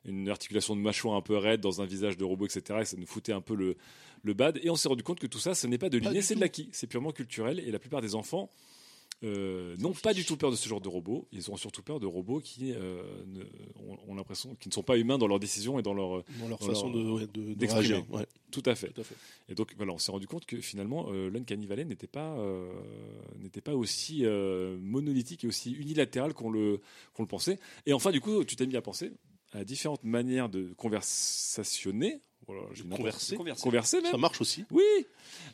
une 0.07 0.29
articulation 0.29 0.75
de 0.77 0.81
mâchoire 0.81 1.17
un 1.17 1.21
peu 1.21 1.37
raide 1.37 1.61
dans 1.61 1.83
un 1.83 1.87
visage 1.87 2.17
de 2.17 2.25
robot, 2.25 2.47
etc. 2.47 2.81
Et 2.83 2.85
ça 2.85 2.97
nous 2.97 3.07
foutait 3.07 3.33
un 3.33 3.41
peu 3.41 3.55
le, 3.55 3.77
le 4.23 4.35
bad. 4.35 4.59
Et 4.63 4.71
on 4.71 4.77
s'est 4.77 4.89
rendu 4.89 5.03
compte 5.03 5.19
que 5.21 5.27
tout 5.27 5.39
ça, 5.39 5.55
ce 5.55 5.67
n'est 5.67 5.79
pas 5.79 5.89
de 5.89 5.99
l'inné, 5.99 6.23
c'est 6.23 6.35
de 6.35 6.41
l'acquis. 6.41 6.69
C'est 6.73 6.87
purement 6.87 7.13
culturel 7.13 7.61
et 7.61 7.71
la 7.71 7.79
plupart 7.79 8.01
des 8.01 8.15
enfants 8.15 8.51
euh, 9.25 9.77
n'ont 9.79 9.95
pas 9.95 10.13
du 10.13 10.27
tout 10.27 10.37
peur 10.37 10.51
de 10.51 10.57
ce 10.57 10.69
genre 10.69 10.81
de 10.81 10.89
robots. 10.89 11.27
Ils 11.33 11.51
ont 11.51 11.57
surtout 11.57 11.83
peur 11.83 12.01
de 12.01 12.07
robots 12.07 12.41
qui 12.41 12.73
euh, 12.73 13.03
ne, 13.27 13.43
ont, 13.89 13.97
ont 14.09 14.15
l'impression 14.15 14.55
qu'ils 14.57 14.69
ne 14.69 14.75
sont 14.75 14.83
pas 14.83 14.99
humains 14.99 15.17
dans 15.17 15.27
leurs 15.27 15.41
décisions 15.41 15.79
et 15.79 15.83
dans 15.83 15.95
leur 15.95 16.23
Dans 16.39 16.49
leur 16.49 16.59
dans 16.59 16.67
façon 16.67 16.91
de, 16.91 17.03
ouais, 17.03 17.27
de-. 17.33 17.55
Ouais, 18.15 18.27
Tout 18.51 18.63
à 18.67 18.75
fait. 18.75 18.89
tout 18.89 19.01
à 19.01 19.05
fait. 19.05 19.15
Et 19.49 19.55
donc 19.55 19.73
voilà, 19.79 19.93
on 19.93 19.99
s'est 19.99 20.13
rendu 20.13 20.27
compte 20.27 20.45
que 20.45 20.61
finalement 20.61 21.07
euh, 21.09 21.31
l'Uncanny 21.31 21.67
Valley 21.67 21.87
n'était 21.87 22.07
pas 22.07 22.37
euh, 22.37 22.71
n'était 23.39 23.63
pas 23.63 23.75
aussi 23.75 24.25
monolithique 24.83 25.45
et 25.45 25.47
aussi 25.47 25.73
unilatéral 25.73 26.35
qu'on 26.35 26.51
le 26.51 26.81
qu'on 27.15 27.23
le 27.23 27.29
pensait. 27.29 27.59
Et 27.87 27.95
enfin 27.95 28.11
du 28.11 28.21
coup, 28.21 28.45
tu 28.45 28.55
t'es 28.55 28.67
mis 28.67 28.77
à 28.77 28.83
penser 28.83 29.13
à 29.57 29.65
différentes 29.65 30.05
manières 30.05 30.49
de 30.49 30.73
conversationner. 30.75 32.21
Voilà, 32.47 32.63
converser. 32.97 33.35
Converser. 33.37 33.63
Converser 33.63 34.01
même. 34.03 34.13
Ça 34.13 34.19
marche 34.19 34.41
aussi. 34.41 34.65
Oui, 34.71 34.85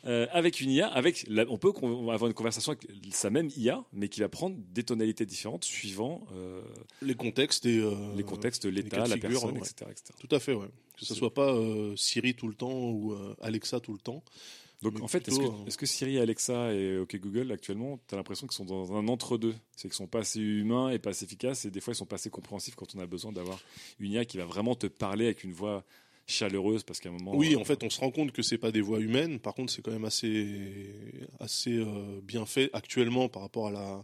euh, 0.05 0.27
avec 0.31 0.61
une 0.61 0.69
IA, 0.69 0.87
avec 0.87 1.25
la- 1.27 1.45
on 1.49 1.57
peut 1.57 1.69
avoir 2.11 2.27
une 2.27 2.35
conversation 2.35 2.73
avec 2.73 2.85
sa 3.11 3.31
même 3.31 3.49
IA, 3.57 3.83
mais 3.93 4.09
qui 4.09 4.19
va 4.19 4.29
prendre 4.29 4.57
des 4.69 4.83
tonalités 4.83 5.25
différentes 5.25 5.63
suivant 5.63 6.27
euh, 6.35 6.61
Les 7.01 7.15
contextes 7.15 7.65
et 7.65 7.79
euh, 7.79 7.95
les 8.15 8.21
contextes, 8.23 8.65
l'état, 8.65 9.07
la 9.07 9.15
figure, 9.15 9.29
personne, 9.29 9.53
ouais. 9.53 9.67
etc., 9.67 9.85
etc. 9.89 10.13
Tout 10.19 10.35
à 10.35 10.39
fait, 10.39 10.53
ouais. 10.53 10.67
Que 10.99 11.05
ce 11.05 11.15
soit 11.15 11.33
pas 11.33 11.57
Siri 11.95 12.35
tout 12.35 12.47
le 12.47 12.53
temps 12.53 12.91
ou 12.91 13.15
Alexa 13.41 13.79
tout 13.79 13.93
le 13.93 13.99
temps. 13.99 14.23
Donc 14.83 14.95
Mais 14.95 15.01
en 15.01 15.07
fait, 15.07 15.27
est-ce 15.27 15.77
que, 15.77 15.85
Siri, 15.85 16.19
Alexa 16.19 16.73
et 16.73 16.97
OK 16.97 17.15
Google 17.17 17.51
actuellement, 17.51 17.99
tu 18.07 18.13
as 18.13 18.17
l'impression 18.17 18.47
qu'ils 18.47 18.55
sont 18.55 18.65
dans 18.65 18.93
un 18.93 19.07
entre-deux? 19.07 19.55
C'est 19.75 19.87
qu'ils 19.87 19.95
sont 19.95 20.07
pas 20.07 20.19
assez 20.19 20.39
humains 20.39 20.89
et 20.89 20.99
pas 20.99 21.11
assez 21.11 21.25
efficaces 21.25 21.65
et 21.65 21.71
des 21.71 21.79
fois 21.79 21.93
ils 21.93 21.97
sont 21.97 22.05
pas 22.05 22.15
assez 22.15 22.29
compréhensifs 22.29 22.75
quand 22.75 22.93
on 22.95 22.99
a 22.99 23.07
besoin 23.07 23.31
d'avoir 23.31 23.59
une 23.99 24.11
IA 24.11 24.25
qui 24.25 24.37
va 24.37 24.45
vraiment 24.45 24.75
te 24.75 24.87
parler 24.87 25.25
avec 25.25 25.43
une 25.43 25.53
voix 25.53 25.83
chaleureuse 26.27 26.83
parce 26.83 26.99
qu'à 26.99 27.09
un 27.09 27.13
moment. 27.13 27.35
Oui, 27.35 27.55
euh, 27.55 27.59
en 27.59 27.65
fait, 27.65 27.83
on 27.83 27.89
se 27.89 27.99
rend 27.99 28.11
compte 28.11 28.31
que 28.31 28.41
c'est 28.41 28.57
pas 28.57 28.71
des 28.71 28.81
voix 28.81 28.99
humaines. 28.99 29.39
Par 29.39 29.53
contre, 29.53 29.71
c'est 29.71 29.81
quand 29.81 29.91
même 29.91 30.05
assez, 30.05 30.93
assez 31.39 31.77
euh, 31.77 32.21
bien 32.21 32.45
fait 32.45 32.69
actuellement 32.73 33.29
par 33.29 33.41
rapport 33.41 33.67
à 33.67 33.71
la, 33.71 34.03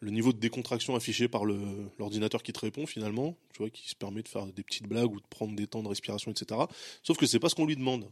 le 0.00 0.10
niveau 0.10 0.32
de 0.32 0.38
décontraction 0.38 0.94
affiché 0.94 1.28
par 1.28 1.44
le, 1.44 1.58
l'ordinateur 1.98 2.42
qui 2.42 2.52
te 2.52 2.60
répond 2.60 2.86
finalement. 2.86 3.36
Tu 3.52 3.58
vois, 3.58 3.70
qui 3.70 3.88
se 3.88 3.94
permet 3.94 4.22
de 4.22 4.28
faire 4.28 4.46
des 4.46 4.62
petites 4.62 4.86
blagues 4.86 5.12
ou 5.12 5.20
de 5.20 5.26
prendre 5.28 5.54
des 5.54 5.66
temps 5.66 5.82
de 5.82 5.88
respiration, 5.88 6.30
etc. 6.30 6.60
Sauf 7.02 7.16
que 7.16 7.26
c'est 7.26 7.40
pas 7.40 7.48
ce 7.48 7.54
qu'on 7.54 7.66
lui 7.66 7.76
demande. 7.76 8.10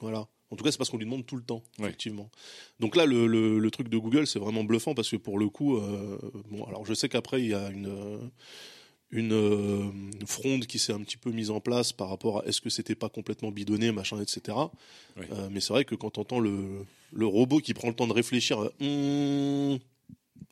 Voilà. 0.00 0.28
En 0.52 0.56
tout 0.56 0.62
cas, 0.64 0.70
c'est 0.70 0.78
pas 0.78 0.84
ce 0.84 0.90
qu'on 0.90 0.98
lui 0.98 1.06
demande 1.06 1.24
tout 1.26 1.36
le 1.36 1.42
temps, 1.42 1.62
Ouais. 1.78 1.86
effectivement. 1.86 2.30
Donc 2.78 2.94
là, 2.94 3.06
le, 3.06 3.26
le- 3.26 3.58
le 3.58 3.70
truc 3.70 3.88
de 3.88 3.96
Google, 3.98 4.26
c'est 4.26 4.38
vraiment 4.38 4.62
bluffant 4.64 4.94
parce 4.94 5.08
que 5.10 5.16
pour 5.16 5.38
le 5.38 5.48
coup, 5.48 5.76
euh, 5.78 6.18
bon, 6.50 6.62
alors 6.64 6.84
je 6.86 6.92
sais 6.94 7.08
qu'après 7.08 7.40
il 7.42 7.48
y 7.48 7.54
a 7.54 7.70
une 7.70 7.86
euh, 7.88 8.18
une 9.10 9.32
euh, 9.34 9.90
fronde 10.26 10.66
qui 10.66 10.78
s'est 10.78 10.92
un 10.94 11.00
petit 11.00 11.18
peu 11.18 11.30
mise 11.32 11.50
en 11.50 11.60
place 11.60 11.92
par 11.92 12.08
rapport 12.08 12.40
à 12.40 12.46
est-ce 12.46 12.60
que 12.62 12.70
c'était 12.70 12.94
pas 12.94 13.08
complètement 13.10 13.50
bidonné, 13.50 13.92
machin, 13.92 14.18
etc. 14.22 14.56
Euh, 15.18 15.48
mais 15.50 15.60
c'est 15.60 15.72
vrai 15.74 15.84
que 15.84 15.94
quand 15.94 16.16
on 16.16 16.22
entend 16.22 16.38
le, 16.40 16.86
le 17.12 17.26
robot 17.26 17.58
qui 17.58 17.74
prend 17.74 17.88
le 17.88 17.94
temps 17.94 18.06
de 18.06 18.12
réfléchir, 18.14 18.62
euh, 18.62 18.72
Hum, 18.80 19.78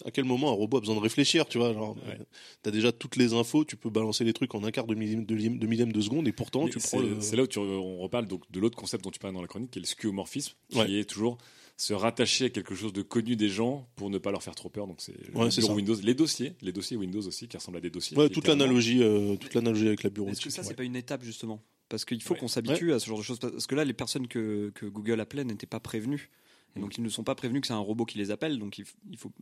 à 0.04 0.10
quel 0.10 0.24
moment 0.24 0.48
un 0.50 0.54
robot 0.54 0.78
a 0.78 0.80
besoin 0.80 0.94
de 0.96 1.00
réfléchir, 1.00 1.46
tu 1.46 1.58
vois 1.58 1.72
genre, 1.72 1.96
Ouais. 1.96 2.16
euh, 2.20 2.24
T'as 2.62 2.70
déjà 2.70 2.92
toutes 2.92 3.16
les 3.16 3.32
infos, 3.32 3.64
tu 3.64 3.76
peux 3.76 3.90
balancer 3.90 4.24
les 4.24 4.32
trucs 4.32 4.54
en 4.54 4.64
un 4.64 4.70
quart 4.70 4.86
de 4.86 4.94
millième 4.94 5.24
de, 5.24 5.34
millième- 5.34 5.58
de 5.58 5.66
millième 5.66 5.92
de 5.92 6.00
seconde 6.00 6.26
et 6.28 6.32
pourtant 6.32 6.64
mais 6.64 6.70
tu 6.70 6.80
c'est 6.80 6.88
prends 6.96 7.00
le... 7.06 7.20
c'est 7.20 7.36
là 7.36 7.42
où 7.42 7.46
tu, 7.46 7.58
on 7.58 7.98
reparle 7.98 8.26
donc 8.26 8.50
de 8.50 8.60
l'autre 8.60 8.76
concept 8.76 9.04
dont 9.04 9.10
tu 9.10 9.18
parlais 9.18 9.34
dans 9.34 9.42
la 9.42 9.48
chronique, 9.48 9.70
qui 9.70 9.78
est 9.78 9.82
le 9.82 9.86
skeuomorphisme, 9.86 10.54
qui 10.68 10.78
Ouais. 10.78 10.92
est 10.92 11.04
toujours 11.04 11.38
se 11.76 11.94
rattacher 11.94 12.44
à 12.46 12.50
quelque 12.50 12.74
chose 12.74 12.92
de 12.92 13.00
connu 13.00 13.36
des 13.36 13.48
gens 13.48 13.88
pour 13.96 14.10
ne 14.10 14.18
pas 14.18 14.30
leur 14.30 14.42
faire 14.42 14.54
trop 14.54 14.68
peur. 14.68 14.86
Donc 14.86 15.00
c'est 15.00 15.14
Ouais. 15.34 15.48
Windows, 15.72 15.96
les 16.02 16.12
dossiers, 16.14 16.52
les 16.60 16.72
dossiers 16.72 16.96
Windows 16.98 17.22
aussi 17.26 17.48
qui 17.48 17.56
ressemblent 17.56 17.78
à 17.78 17.80
des 17.80 17.88
dossiers. 17.90 18.16
Ouais, 18.18 18.28
toute 18.28 18.46
l'analogie, 18.48 19.02
euh, 19.02 19.36
toute 19.36 19.54
l'analogie 19.54 19.86
avec 19.86 20.02
la 20.02 20.08
Est-ce 20.08 20.14
bureautique. 20.14 20.44
que 20.44 20.50
ça, 20.50 20.62
c'est 20.62 20.70
ouais. 20.70 20.74
pas 20.74 20.84
une 20.84 20.96
étape 20.96 21.22
justement? 21.24 21.62
Parce 21.88 22.04
qu'il 22.04 22.22
faut 22.22 22.34
Ouais. 22.34 22.40
qu'on 22.40 22.48
s'habitue 22.48 22.92
à 22.92 22.98
ce 23.00 23.06
genre 23.06 23.18
de 23.18 23.22
choses. 23.24 23.38
Parce 23.38 23.66
que 23.66 23.74
là, 23.74 23.84
les 23.84 23.94
personnes 23.94 24.28
que, 24.28 24.70
que 24.74 24.86
Google 24.86 25.18
appelait 25.20 25.42
n'étaient 25.42 25.66
pas 25.66 25.80
prévenues. 25.80 26.30
Et 26.76 26.80
donc, 26.80 26.96
ils 26.98 27.02
ne 27.02 27.08
sont 27.08 27.24
pas 27.24 27.34
prévenus 27.34 27.62
que 27.62 27.66
c'est 27.66 27.72
un 27.72 27.78
robot 27.78 28.04
qui 28.04 28.16
les 28.18 28.30
appelle. 28.30 28.58
Donc, 28.60 28.78
il 28.78 28.84
faut 29.16 29.32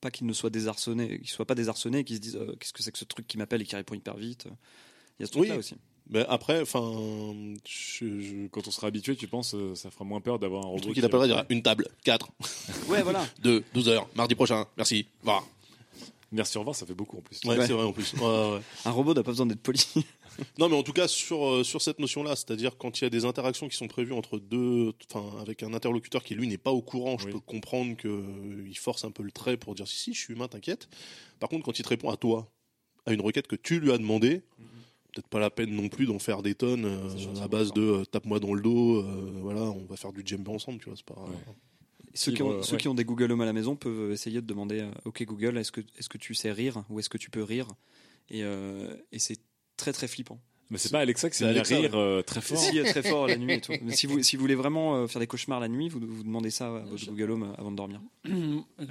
pas 0.00 0.10
qu'ils 0.10 0.26
ne 0.26 0.32
soient 0.32 0.50
désarçonnés, 0.50 1.18
qu'ils 1.18 1.28
soient 1.28 1.44
pas 1.46 1.54
désarçonnés 1.54 2.00
et 2.00 2.04
qu'ils 2.04 2.16
se 2.16 2.20
disent 2.20 2.36
euh, 2.36 2.54
qu'est-ce 2.60 2.72
que 2.72 2.82
c'est 2.82 2.92
que 2.92 2.98
ce 2.98 3.04
truc 3.04 3.26
qui 3.26 3.38
m'appelle 3.38 3.62
et 3.62 3.64
qui 3.64 3.76
répond 3.76 3.94
hyper 3.94 4.16
vite. 4.16 4.46
Il 5.18 5.22
y 5.22 5.24
a 5.24 5.26
ce 5.26 5.32
truc-là 5.32 5.54
Oui. 5.54 5.58
aussi. 5.60 5.74
Mais 6.08 6.24
après, 6.28 6.60
enfin. 6.62 6.80
Quand 8.52 8.68
on 8.68 8.70
sera 8.70 8.86
habitué, 8.86 9.16
tu 9.16 9.26
penses, 9.26 9.54
euh, 9.54 9.74
ça 9.74 9.90
fera 9.90 10.04
moins 10.04 10.20
peur 10.20 10.38
d'avoir 10.38 10.62
un 10.62 10.66
le 10.66 10.70
robot 10.70 10.82
truc 10.82 10.94
qui 10.94 11.00
qui 11.00 11.02
t'appellera 11.02 11.26
dira 11.26 11.46
une 11.48 11.62
table, 11.62 11.88
4, 12.04 12.28
Ouais, 12.88 13.02
voilà. 13.02 13.26
2, 13.42 13.64
12 13.74 13.88
heures, 13.88 14.08
mardi 14.14 14.34
prochain, 14.34 14.66
merci, 14.76 15.06
va. 15.24 15.42
Merci, 16.32 16.56
au 16.56 16.60
revoir, 16.60 16.74
ça 16.74 16.84
fait 16.86 16.94
beaucoup 16.94 17.16
en 17.18 17.20
plus. 17.22 17.40
Ouais, 17.44 17.56
Ouais. 17.56 17.66
c'est 17.66 17.72
vrai 17.72 17.84
en 17.84 17.92
plus. 17.92 18.12
Ouais, 18.14 18.20
ouais, 18.20 18.52
ouais. 18.54 18.60
Un 18.84 18.90
robot 18.90 19.14
n'a 19.14 19.22
pas 19.22 19.30
besoin 19.30 19.46
d'être 19.46 19.62
poli. 19.62 19.84
Non, 20.58 20.68
mais 20.68 20.76
en 20.76 20.82
tout 20.82 20.92
cas, 20.92 21.08
sur, 21.08 21.46
euh, 21.46 21.64
sur 21.64 21.80
cette 21.80 21.98
notion-là, 21.98 22.36
c'est-à-dire 22.36 22.76
quand 22.76 23.00
il 23.00 23.04
y 23.04 23.06
a 23.06 23.10
des 23.10 23.24
interactions 23.24 23.68
qui 23.68 23.76
sont 23.76 23.88
prévues 23.88 24.12
entre 24.12 24.38
deux, 24.38 24.92
enfin, 25.10 25.24
avec 25.40 25.62
un 25.62 25.72
interlocuteur 25.72 26.22
qui 26.22 26.34
lui 26.34 26.46
n'est 26.46 26.58
pas 26.58 26.72
au 26.72 26.82
courant, 26.82 27.16
je 27.16 27.24
Oui. 27.26 27.32
peux 27.32 27.40
comprendre 27.40 27.96
qu'il 27.96 28.76
force 28.76 29.04
un 29.06 29.10
peu 29.10 29.22
le 29.22 29.30
trait 29.30 29.56
pour 29.56 29.74
dire 29.74 29.88
si, 29.88 29.96
si, 29.96 30.12
je 30.12 30.18
suis 30.20 30.34
humain, 30.34 30.46
t'inquiète. 30.46 30.90
Par 31.40 31.48
contre, 31.48 31.64
quand 31.64 31.78
il 31.78 31.82
te 31.82 31.88
répond 31.88 32.10
à 32.10 32.18
toi, 32.18 32.50
à 33.06 33.14
une 33.14 33.22
requête 33.22 33.46
que 33.46 33.56
tu 33.56 33.80
lui 33.80 33.92
as 33.92 33.96
demandé, 33.98 34.42
peut-être 35.14 35.28
pas 35.28 35.38
la 35.40 35.48
peine 35.48 35.70
non 35.70 35.88
plus 35.88 36.04
d'en 36.04 36.18
faire 36.18 36.42
des 36.42 36.54
tonnes 36.54 36.84
euh, 36.84 37.42
à 37.42 37.48
base 37.48 37.72
de 37.72 37.80
euh, 37.80 38.04
tape-moi 38.04 38.38
dans 38.38 38.52
le 38.52 38.60
dos, 38.60 38.98
euh, 39.00 39.38
voilà, 39.40 39.62
on 39.62 39.86
va 39.86 39.96
faire 39.96 40.12
du 40.12 40.22
djembe 40.22 40.50
ensemble, 40.50 40.80
tu 40.80 40.90
vois, 40.90 40.96
c'est 40.98 41.06
pas. 41.06 41.24
Ceux, 42.16 42.32
qui 42.32 42.42
ont, 42.42 42.50
euh, 42.52 42.62
ceux 42.62 42.72
ouais. 42.72 42.78
qui 42.78 42.88
ont 42.88 42.94
des 42.94 43.04
Google 43.04 43.30
Home 43.32 43.40
à 43.42 43.46
la 43.46 43.52
maison 43.52 43.76
peuvent 43.76 44.10
essayer 44.10 44.40
de 44.40 44.46
demander 44.46 44.80
euh, 44.80 44.90
Ok 45.04 45.22
Google, 45.24 45.56
est-ce 45.58 45.70
que, 45.72 45.80
est 45.80 46.08
que 46.08 46.18
tu 46.18 46.34
sais 46.34 46.50
rire 46.52 46.82
ou 46.90 46.98
est-ce 46.98 47.08
que 47.08 47.18
tu 47.18 47.30
peux 47.30 47.42
rire? 47.42 47.68
Et, 48.30 48.42
euh, 48.42 48.94
et 49.12 49.18
c'est 49.18 49.38
très 49.76 49.92
très 49.92 50.08
flippant. 50.08 50.40
Mais 50.68 50.78
c'est 50.78 50.90
pas 50.90 50.98
Alexa 50.98 51.30
qui 51.30 51.36
C'est 51.36 51.44
s'est 51.44 51.50
mis 51.52 51.58
à 51.58 51.60
Alexa, 51.60 51.78
rire 51.78 51.94
euh, 51.94 52.22
très 52.22 52.40
fort. 52.40 52.58
Si, 52.58 52.82
très 52.82 53.02
fort 53.02 53.28
la 53.28 53.36
nuit 53.36 53.52
et 53.54 53.60
tout. 53.60 53.72
Mais 53.82 53.92
si 53.94 54.08
vous, 54.08 54.20
si 54.24 54.34
vous 54.34 54.40
voulez 54.42 54.56
vraiment 54.56 54.96
euh, 54.96 55.06
faire 55.06 55.20
des 55.20 55.28
cauchemars 55.28 55.60
la 55.60 55.68
nuit, 55.68 55.88
vous, 55.88 56.00
vous 56.00 56.24
demandez 56.24 56.50
ça 56.50 56.66
à 56.66 56.80
votre 56.80 57.06
Google 57.06 57.30
Home 57.30 57.54
avant 57.56 57.70
de 57.70 57.76
dormir. 57.76 58.00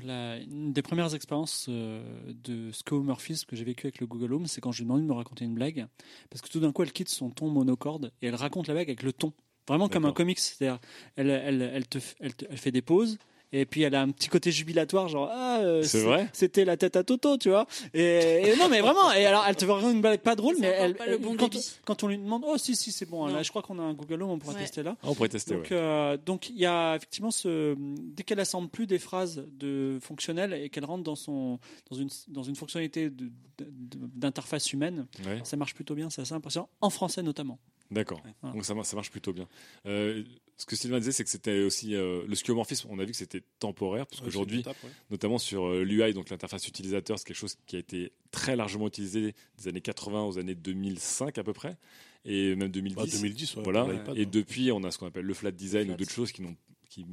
La- 0.05 0.37
une 0.37 0.71
des 0.71 0.81
premières 0.81 1.13
expériences 1.13 1.65
euh, 1.67 2.01
de 2.45 2.71
skeuomorphisme 2.71 3.45
que 3.45 3.57
j'ai 3.57 3.65
vécu 3.65 3.87
avec 3.87 3.99
le 3.99 4.07
Google 4.07 4.33
Home, 4.33 4.47
c'est 4.47 4.61
quand 4.61 4.71
je 4.71 4.77
lui 4.77 4.83
ai 4.83 4.85
demandé 4.85 5.01
de 5.03 5.07
me 5.07 5.13
raconter 5.13 5.43
une 5.43 5.53
blague. 5.53 5.85
Parce 6.29 6.41
que 6.41 6.47
tout 6.47 6.61
d'un 6.61 6.71
coup, 6.71 6.83
elle 6.83 6.93
quitte 6.93 7.09
son 7.09 7.29
ton 7.29 7.49
monocorde 7.49 8.13
et 8.21 8.27
elle 8.27 8.35
raconte 8.35 8.67
la 8.67 8.73
blague 8.73 8.87
avec 8.87 9.03
le 9.03 9.11
ton. 9.11 9.33
Vraiment 9.67 9.89
comme 9.89 10.05
un 10.05 10.11
comics. 10.13 10.39
C'est-à-dire, 10.39 10.79
elle, 11.15 11.29
elle, 11.29 11.61
elle, 11.61 11.87
te, 11.87 11.97
elle, 12.19 12.33
te- 12.35 12.45
elle 12.49 12.57
fait 12.57 12.71
des 12.71 12.81
pauses 12.83 13.17
Et 13.51 13.65
puis 13.65 13.83
elle 13.83 13.95
a 13.95 14.01
un 14.01 14.09
petit 14.11 14.27
côté 14.27 14.51
jubilatoire, 14.51 15.07
genre 15.07 15.29
ah, 15.31 15.59
euh, 15.61 15.81
C'est 15.83 16.01
vrai? 16.03 16.27
c'était 16.33 16.65
la 16.65 16.75
tête 16.77 16.95
à 16.97 17.03
Toto, 17.03 17.37
tu 17.37 17.49
vois. 17.49 17.65
Et, 17.93 18.49
et 18.49 18.55
non, 18.57 18.67
mais 18.69 18.81
vraiment. 18.81 19.11
Et 19.13 19.25
alors, 19.25 19.45
elle 19.47 19.55
te 19.55 19.61
fait 19.61 19.71
vraiment 19.71 19.91
une 19.91 20.01
blague 20.01 20.19
pas 20.19 20.35
drôle, 20.35 20.55
mais 20.59 20.67
encore 20.73 20.83
elle, 20.85 20.95
pas 20.95 21.05
le 21.05 21.13
elle- 21.13 21.19
bon 21.21 21.37
quand, 21.85 22.03
on 22.03 22.07
lui 22.09 22.17
demande, 22.17 22.43
oh 22.45 22.57
si 22.57 22.75
si 22.75 22.91
c'est 22.91 23.05
bon, 23.05 23.27
Non. 23.27 23.33
là 23.33 23.43
je 23.43 23.49
crois 23.49 23.61
qu'on 23.61 23.79
a 23.79 23.83
un 23.83 23.93
Google 23.93 24.23
Home, 24.23 24.31
on 24.31 24.39
pourra 24.39 24.53
Ouais. 24.55 24.59
tester 24.61 24.83
là. 24.83 24.97
Ah, 25.01 25.07
on 25.09 25.13
pourrait 25.15 25.29
tester, 25.29 25.53
Donc, 25.55 25.63
ouais. 25.71 25.77
euh, 25.77 26.17
donc 26.17 26.49
il 26.49 26.57
y 26.57 26.65
a 26.65 26.95
effectivement 26.95 27.31
ce 27.31 27.75
dès 27.77 28.23
qu'elle 28.23 28.39
assemble 28.41 28.67
plus 28.67 28.87
des 28.87 28.99
phrases 28.99 29.45
de 29.57 29.99
fonctionnelles 30.01 30.53
et 30.53 30.69
qu'elle 30.69 30.85
rentre 30.85 31.03
dans 31.03 31.15
son 31.15 31.57
dans 31.89 31.95
une 31.95 32.09
dans 32.27 32.43
une 32.43 32.55
fonctionnalité 32.55 33.09
de- 33.09 33.25
de- 33.25 33.31
de- 33.59 34.09
d'interface 34.15 34.73
humaine, 34.73 35.05
Ouais. 35.25 35.39
ça 35.43 35.55
marche 35.55 35.75
plutôt 35.75 35.95
bien, 35.95 36.09
c'est 36.09 36.21
assez 36.23 36.33
impressionnant 36.33 36.67
en 36.81 36.89
français 36.89 37.21
notamment. 37.23 37.57
D'accord. 37.91 38.21
Voilà. 38.41 38.55
Donc 38.55 38.65
ça, 38.65 38.73
mar- 38.73 38.85
ça 38.85 38.95
marche 38.95 39.11
plutôt 39.11 39.33
bien. 39.33 39.47
Euh, 39.85 40.23
ce 40.57 40.65
que 40.65 40.75
Sylvain 40.75 40.99
disait, 40.99 41.11
c'est 41.11 41.23
que 41.23 41.29
c'était 41.29 41.63
aussi 41.63 41.95
euh, 41.95 42.23
le 42.27 42.33
skeuomorphisme. 42.35 42.87
On 42.89 42.97
a 42.99 43.03
vu 43.05 43.11
que 43.11 43.17
c'était 43.17 43.43
temporaire, 43.59 44.07
parce 44.07 44.21
qu'aujourd'hui, 44.21 44.63
ouais. 44.65 44.73
notamment 45.11 45.37
sur 45.37 45.65
euh, 45.65 45.83
l'UI, 45.83 46.13
donc 46.13 46.29
l'interface 46.29 46.67
utilisateur, 46.67 47.19
c'est 47.19 47.25
quelque 47.25 47.35
chose 47.37 47.57
qui 47.67 47.75
a 47.75 47.79
été 47.79 48.11
très 48.31 48.55
largement 48.55 48.87
utilisé 48.87 49.33
des 49.57 49.67
années 49.67 49.81
80 49.81 50.23
aux 50.23 50.37
années 50.39 50.55
2005 50.55 51.37
à 51.37 51.43
peu 51.43 51.51
près, 51.53 51.75
et 52.23 52.55
même 52.55 52.69
2010. 52.69 52.95
Bah, 52.95 53.03
2010, 53.05 53.55
ouais, 53.57 53.63
voilà. 53.63 53.87
et 54.15 54.19
ouais. 54.19 54.25
depuis, 54.25 54.71
on 54.71 54.83
a 54.83 54.91
ce 54.91 54.97
qu'on 54.97 55.07
appelle 55.07 55.25
le 55.25 55.33
flat 55.33 55.51
design 55.51 55.85
Flat. 55.85 55.93
ou 55.93 55.97
d'autres 55.97 56.11
choses 56.13 56.31
qui 56.31 56.41
n'ont, 56.41 56.55
qui, 56.89 57.05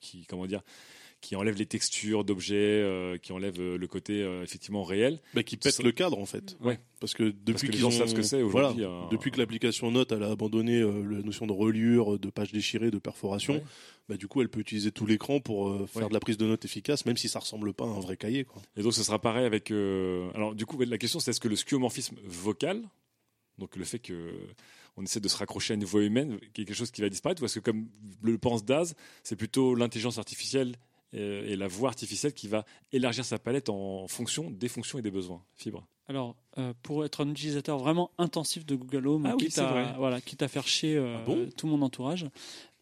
qui, 0.00 0.24
comment 0.26 0.46
dire, 0.46 0.62
qui 1.26 1.34
enlèvent 1.34 1.56
les 1.58 1.66
textures 1.66 2.22
d'objets, 2.22 2.54
euh, 2.56 3.18
qui 3.18 3.32
enlèvent 3.32 3.58
euh, 3.60 3.76
le 3.76 3.86
côté 3.88 4.22
euh, 4.22 4.44
effectivement 4.44 4.84
réel. 4.84 5.20
Bah, 5.34 5.42
qui 5.42 5.56
pète 5.56 5.72
Ça- 5.72 5.82
le 5.82 5.90
cadre 5.90 6.20
en 6.20 6.24
fait. 6.24 6.56
Ouais. 6.60 6.78
Parce 7.00 7.14
que 7.14 7.34
depuis 7.44 7.66
que 7.66 7.72
les 7.72 7.78
gens 7.78 7.88
ont- 7.88 7.90
savent 7.90 8.06
ce 8.06 8.14
que 8.14 8.22
c'est 8.22 8.42
aujourd'hui, 8.42 8.84
voilà, 8.84 8.94
euh, 9.06 9.08
depuis 9.10 9.32
que 9.32 9.38
l'application 9.38 9.90
Note 9.90 10.12
elle 10.12 10.22
a 10.22 10.30
abandonné 10.30 10.78
la 10.80 11.22
notion 11.22 11.48
de 11.48 11.52
reliure, 11.52 12.16
de 12.20 12.30
page 12.30 12.52
déchirée, 12.52 12.92
de 12.92 12.98
perforation, 13.00 13.54
Ouais. 13.54 13.62
bah, 14.08 14.16
du 14.16 14.28
coup 14.28 14.40
elle 14.40 14.48
peut 14.48 14.60
utiliser 14.60 14.92
tout 14.92 15.04
l'écran 15.04 15.40
pour 15.40 15.76
faire 15.88 16.04
Ouais. 16.04 16.08
de 16.10 16.14
la 16.14 16.20
prise 16.20 16.38
de 16.38 16.46
notes 16.46 16.64
efficace, 16.64 17.04
même 17.06 17.16
si 17.16 17.28
ça 17.28 17.40
ressemble 17.40 17.74
pas 17.74 17.86
à 17.86 17.88
un 17.88 17.98
vrai 17.98 18.16
cahier. 18.16 18.44
Quoi. 18.44 18.62
Et 18.76 18.82
donc 18.82 18.94
ce 18.94 19.02
sera 19.02 19.18
pareil 19.20 19.46
avec. 19.46 19.72
Alors 19.72 20.54
du 20.54 20.64
coup, 20.64 20.80
la 20.80 20.96
question 20.98 21.18
c'est 21.18 21.32
est-ce 21.32 21.40
que 21.40 21.48
le 21.48 21.56
skeuomorphisme 21.56 22.14
vocal, 22.24 22.82
donc 23.58 23.74
le 23.74 23.84
fait 23.84 23.98
que 23.98 24.30
on 24.98 25.02
essaie 25.02 25.20
de 25.20 25.28
se 25.28 25.36
raccrocher 25.36 25.74
à 25.74 25.76
une 25.76 25.84
voix 25.84 26.02
humaine, 26.02 26.38
quelque 26.54 26.72
chose 26.72 26.90
qui 26.90 27.02
va 27.02 27.10
disparaître, 27.10 27.42
ou 27.42 27.44
est-ce 27.44 27.56
que 27.58 27.64
comme 27.70 27.86
le 28.22 28.38
pense 28.38 28.64
Daz, 28.64 28.94
c'est 29.22 29.36
plutôt 29.36 29.74
l'intelligence 29.74 30.16
artificielle 30.16 30.74
et 31.12 31.56
la 31.56 31.68
voix 31.68 31.88
artificielle 31.90 32.32
qui 32.34 32.48
va 32.48 32.64
élargir 32.92 33.24
sa 33.24 33.38
palette 33.38 33.68
en 33.68 34.06
fonction 34.08 34.50
des 34.50 34.68
fonctions 34.68 34.98
et 34.98 35.02
des 35.02 35.10
besoins. 35.10 35.42
Fibre. 35.54 35.86
Alors, 36.08 36.36
euh, 36.58 36.72
pour 36.82 37.04
être 37.04 37.24
un 37.24 37.30
utilisateur 37.30 37.78
vraiment 37.78 38.10
intensif 38.18 38.64
de 38.66 38.76
Google 38.76 39.08
Home, 39.08 39.26
Ah 39.26 39.34
oui, 39.36 39.46
quitte, 39.46 39.58
à, 39.58 39.94
voilà, 39.98 40.20
quitte 40.20 40.42
à 40.42 40.48
faire 40.48 40.66
chier 40.68 40.96
euh, 40.96 41.16
Ah 41.18 41.24
bon? 41.24 41.48
tout 41.56 41.66
mon 41.66 41.82
entourage, 41.82 42.26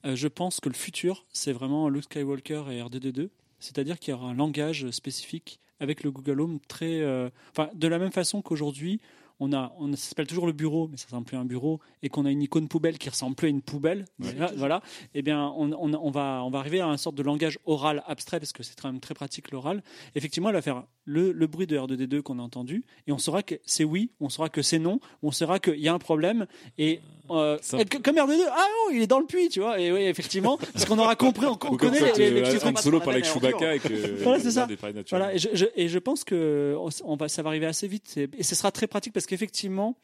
euh, 0.04 0.14
je 0.16 0.28
pense 0.28 0.60
que 0.60 0.68
le 0.68 0.74
futur, 0.74 1.24
c'est 1.32 1.52
vraiment 1.52 1.88
Luke 1.88 2.04
Skywalker 2.04 2.64
et 2.70 2.80
R2D2. 2.82 3.30
C'est-à-dire 3.60 3.98
qu'il 3.98 4.12
y 4.12 4.14
aura 4.14 4.26
un 4.28 4.34
langage 4.34 4.90
spécifique 4.90 5.58
avec 5.80 6.02
le 6.02 6.10
Google 6.10 6.40
Home 6.42 6.58
très. 6.68 7.00
euh, 7.00 7.30
Enfin, 7.50 7.70
de 7.74 7.88
la 7.88 7.98
même 7.98 8.12
façon 8.12 8.42
qu'aujourd'hui, 8.42 9.00
on 9.40 9.52
a, 9.52 9.72
on, 9.78 9.94
s'appelle 9.96 10.26
toujours 10.26 10.46
le 10.46 10.52
bureau, 10.52 10.88
mais 10.88 10.96
ça 10.96 11.06
ressemble 11.06 11.26
plus 11.26 11.36
à 11.36 11.40
un 11.40 11.44
bureau, 11.44 11.80
et 12.02 12.08
qu'on 12.08 12.24
a 12.24 12.30
une 12.30 12.42
icône 12.42 12.68
poubelle 12.68 12.98
qui 12.98 13.08
ressemble 13.10 13.34
plus 13.36 13.46
à 13.46 13.50
une 13.50 13.62
poubelle. 13.62 14.04
Déjà, 14.18 14.46
voilà. 14.56 14.80
Eh 15.14 15.22
bien, 15.22 15.52
on, 15.56 15.72
on- 15.72 15.94
on 15.94 16.10
va, 16.10 16.42
on 16.44 16.50
va 16.50 16.58
arriver 16.60 16.80
à 16.80 16.86
une 16.86 16.96
sorte 16.96 17.16
de 17.16 17.22
langage 17.22 17.58
oral 17.64 18.02
abstrait 18.06 18.38
parce 18.40 18.52
que 18.52 18.62
c'est 18.62 18.78
quand 18.80 18.90
même 18.90 19.00
très 19.00 19.14
pratique 19.14 19.50
l'oral. 19.50 19.82
Effectivement, 20.14 20.48
elle 20.50 20.54
va 20.54 20.62
faire 20.62 20.84
le, 21.04 21.32
le 21.32 21.46
bruit 21.46 21.66
de 21.66 21.76
R2D2 21.78 22.22
qu'on 22.22 22.38
a 22.38 22.42
entendu, 22.42 22.84
et 23.06 23.12
on 23.12 23.18
saura 23.18 23.42
que 23.42 23.56
c'est 23.66 23.84
oui, 23.84 24.10
on 24.20 24.28
saura 24.28 24.48
que 24.48 24.62
c'est 24.62 24.78
non, 24.78 25.00
on 25.22 25.30
saura 25.32 25.58
qu'il 25.58 25.78
y 25.78 25.88
a 25.88 25.92
un 25.92 25.98
problème, 25.98 26.46
et 26.78 27.00
euh, 27.30 27.58
Ça- 27.62 27.78
et 27.80 27.84
que- 27.84 27.98
comme 27.98 28.16
R2D2, 28.16 28.42
ah 28.50 28.56
non, 28.90 28.96
il 28.96 29.02
est 29.02 29.06
dans 29.06 29.18
le 29.20 29.26
puits, 29.26 29.48
tu 29.48 29.60
vois. 29.60 29.78
Et 29.80 29.92
oui, 29.92 30.02
effectivement, 30.02 30.56
parce 30.72 30.84
qu'on 30.84 30.98
aura 30.98 31.16
compris, 31.16 31.46
on, 31.46 31.52
on 31.52 31.76
connaît 31.76 32.00
les, 32.16 32.30
les, 32.30 32.40
euh, 32.42 32.52
les 32.52 32.64
Han 32.64 32.76
Solo 32.76 32.98
parlait 33.00 33.20
avec 33.20 33.24
Chewbacca 33.26 33.74
et 33.76 33.78
que 33.80 34.22
Voilà, 34.22 34.40
c'est 34.40 34.50
ça. 34.50 34.66
voilà, 35.10 35.34
et 35.34 35.38
je, 35.38 35.48
je- 35.52 35.66
et 35.76 35.88
je 35.88 35.98
pense 35.98 36.24
que 36.24 36.76
on 37.04 37.16
va, 37.16 37.28
ça 37.28 37.42
va 37.42 37.48
arriver 37.50 37.66
assez 37.66 37.86
vite. 37.88 38.14
Et, 38.16 38.28
et 38.38 38.42
ce 38.42 38.54
sera 38.54 38.70
très 38.72 38.86
pratique 38.86 39.12
parce 39.12 39.26
qu'effectivement, 39.26 39.96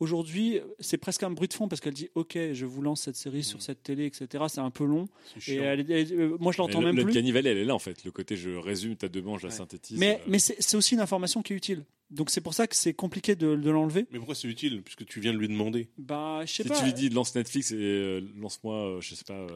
aujourd'hui, 0.00 0.60
c'est 0.80 0.98
presque 0.98 1.22
un 1.22 1.30
bruit 1.30 1.48
de 1.48 1.54
fond 1.54 1.68
parce 1.68 1.80
qu'elle 1.80 1.94
dit 1.94 2.08
Ok, 2.14 2.36
je 2.52 2.66
vous 2.66 2.82
lance 2.82 3.02
cette 3.02 3.16
série 3.16 3.42
sur 3.44 3.62
cette 3.62 3.82
télé, 3.82 4.06
etc. 4.06 4.44
C'est 4.48 4.60
un 4.60 4.70
peu 4.70 4.84
long. 4.84 5.08
Et 5.48 5.56
elle, 5.56 5.90
elle- 5.90 6.30
moi, 6.40 6.52
je 6.52 6.58
l'entends 6.58 6.80
le- 6.80 6.86
même 6.86 6.96
le 6.96 7.04
plus. 7.04 7.12
cannibale, 7.14 7.46
elle 7.46 7.58
est 7.58 7.64
là 7.64 7.74
en 7.74 7.78
fait. 7.78 8.04
Le 8.04 8.10
côté 8.10 8.36
je 8.36 8.50
résume 8.50 8.96
ta 8.96 9.08
demande, 9.08 9.40
je 9.40 9.46
la 9.46 9.52
synthétise. 9.52 9.98
Mais, 9.98 10.20
euh, 10.20 10.24
mais 10.28 10.38
c'est 10.38 10.76
aussi 10.76 10.94
une 10.94 11.00
information 11.00 11.42
qui 11.42 11.52
est 11.52 11.56
utile. 11.56 11.84
Donc 12.10 12.30
c'est 12.30 12.40
pour 12.42 12.54
ça 12.54 12.66
que 12.66 12.76
c'est 12.76 12.92
compliqué 12.94 13.34
de, 13.34 13.56
de 13.56 13.70
l'enlever. 13.70 14.06
Mais 14.12 14.18
pourquoi 14.18 14.34
c'est 14.34 14.46
utile 14.48 14.82
Puisque 14.82 15.04
tu 15.06 15.20
viens 15.20 15.32
de 15.32 15.38
lui 15.38 15.48
demander? 15.48 15.88
Bah, 15.98 16.40
je 16.44 16.52
sais 16.52 16.62
si 16.62 16.68
pas. 16.68 16.78
tu 16.78 16.84
lui 16.84 16.92
dis 16.92 17.08
lance 17.08 17.34
Netflix 17.34 17.72
et 17.72 17.76
euh, 17.78 18.20
lance-moi, 18.40 18.74
euh, 18.96 19.00
je 19.00 19.14
sais 19.14 19.24
pas. 19.24 19.46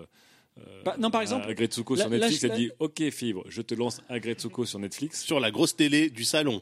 Bah, 0.84 0.96
non, 0.98 1.08
par 1.12 1.20
exemple, 1.22 1.48
Agretsuko 1.48 1.94
sur 1.94 2.08
là, 2.08 2.18
Netflix, 2.18 2.42
je- 2.42 2.46
elle 2.48 2.56
dit 2.56 2.70
Ok, 2.80 3.00
Fibre, 3.10 3.44
je 3.48 3.62
te 3.62 3.74
lance 3.76 4.00
Agretsuko 4.08 4.64
sur 4.64 4.80
Netflix. 4.80 5.22
Sur 5.24 5.38
la 5.38 5.52
grosse 5.52 5.76
télé 5.76 6.10
du 6.10 6.24
salon. 6.24 6.60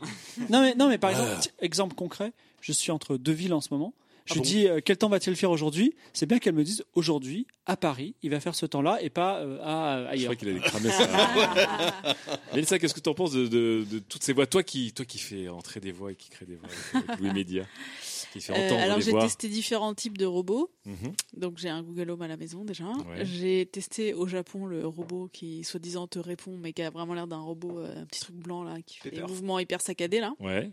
Non 0.51 0.61
mais, 0.61 0.75
non, 0.75 0.91
mais 0.91 0.99
par 0.99 1.11
exemple, 1.11 1.31
Ah. 1.35 1.41
t- 1.41 1.51
exemple 1.65 1.95
concret, 1.95 2.33
je 2.67 2.73
suis 2.73 2.91
entre 2.91 3.17
deux 3.17 3.33
villes 3.33 3.55
en 3.55 3.61
ce 3.61 3.69
moment. 3.73 3.95
Je 4.25 4.33
Ah 4.33 4.35
lui 4.35 4.41
bon 4.41 4.47
dis 4.49 4.67
euh, 4.67 4.81
quel 4.85 4.97
temps 4.97 5.09
va-t-il 5.09 5.37
faire 5.37 5.53
aujourd'hui? 5.53 5.95
C'est 6.13 6.27
bien 6.27 6.41
qu'elle 6.41 6.55
me 6.57 6.65
dise 6.65 6.85
aujourd'hui 6.95 7.47
à 7.65 7.77
Paris, 7.77 8.17
il 8.25 8.31
va 8.33 8.41
faire 8.41 8.57
ce 8.57 8.67
temps-là 8.67 8.99
et 9.01 9.09
pas 9.09 9.39
euh, 9.39 9.61
à, 9.63 10.03
Je 10.03 10.09
ailleurs. 10.15 10.25
crois 10.33 10.35
qu'il 10.37 10.49
allait 10.49 10.59
cramer 10.59 10.91
ça. 10.91 11.07
Mélissa, 12.53 12.79
qu'est-ce 12.81 12.95
que 12.95 12.99
tu 13.01 13.09
en 13.09 13.15
penses 13.15 13.33
de, 13.33 13.47
de- 13.47 13.87
de 13.89 13.99
toutes 14.01 14.25
ces 14.25 14.33
voix? 14.33 14.47
Toi 14.49 14.65
qui, 14.65 14.93
toi 14.93 15.05
qui 15.05 15.19
fais 15.19 15.49
entrer 15.49 15.79
des 15.79 15.93
voix 15.93 16.11
et 16.11 16.17
qui 16.17 16.29
crée 16.29 16.45
des 16.45 16.57
voix 16.57 16.69
avec 16.93 17.21
Louis 17.21 17.33
Média, 17.33 17.65
qui 18.33 18.41
fait 18.41 18.53
Euh, 18.53 18.67
entendre 18.67 18.81
alors 18.81 19.01
j'ai 19.01 19.13
testé 19.13 19.49
différents 19.49 19.95
types 19.95 20.19
de 20.19 20.27
robots. 20.27 20.73
Mhm. 20.87 21.13
Donc 21.37 21.59
j'ai 21.59 21.69
un 21.69 21.85
Google 21.85 22.11
Home 22.11 22.23
à 22.23 22.29
la 22.29 22.37
maison 22.37 22.65
déjà. 22.65 22.87
Ouais. 22.87 23.25
J'ai 23.25 23.67
testé 23.67 24.13
au 24.13 24.27
Japon 24.27 24.67
le 24.67 24.87
robot 24.89 25.29
qui 25.33 25.63
soi-disant 25.63 26.09
te 26.09 26.19
répond 26.19 26.57
mais 26.61 26.73
qui 26.73 26.83
a 26.83 26.91
vraiment 26.91 27.15
l'air 27.15 27.29
d'un 27.29 27.39
robot, 27.41 27.79
euh, 27.79 28.03
un 28.03 28.07
petit 28.07 28.21
truc 28.21 28.35
blanc 28.37 28.65
là, 28.65 28.77
qui 28.85 28.97
fait 28.99 29.11
des 29.13 29.23
mouvements 29.23 29.61
hyper 29.61 29.81
saccadés 29.81 30.19
là. 30.21 30.33
Ouais. 30.41 30.71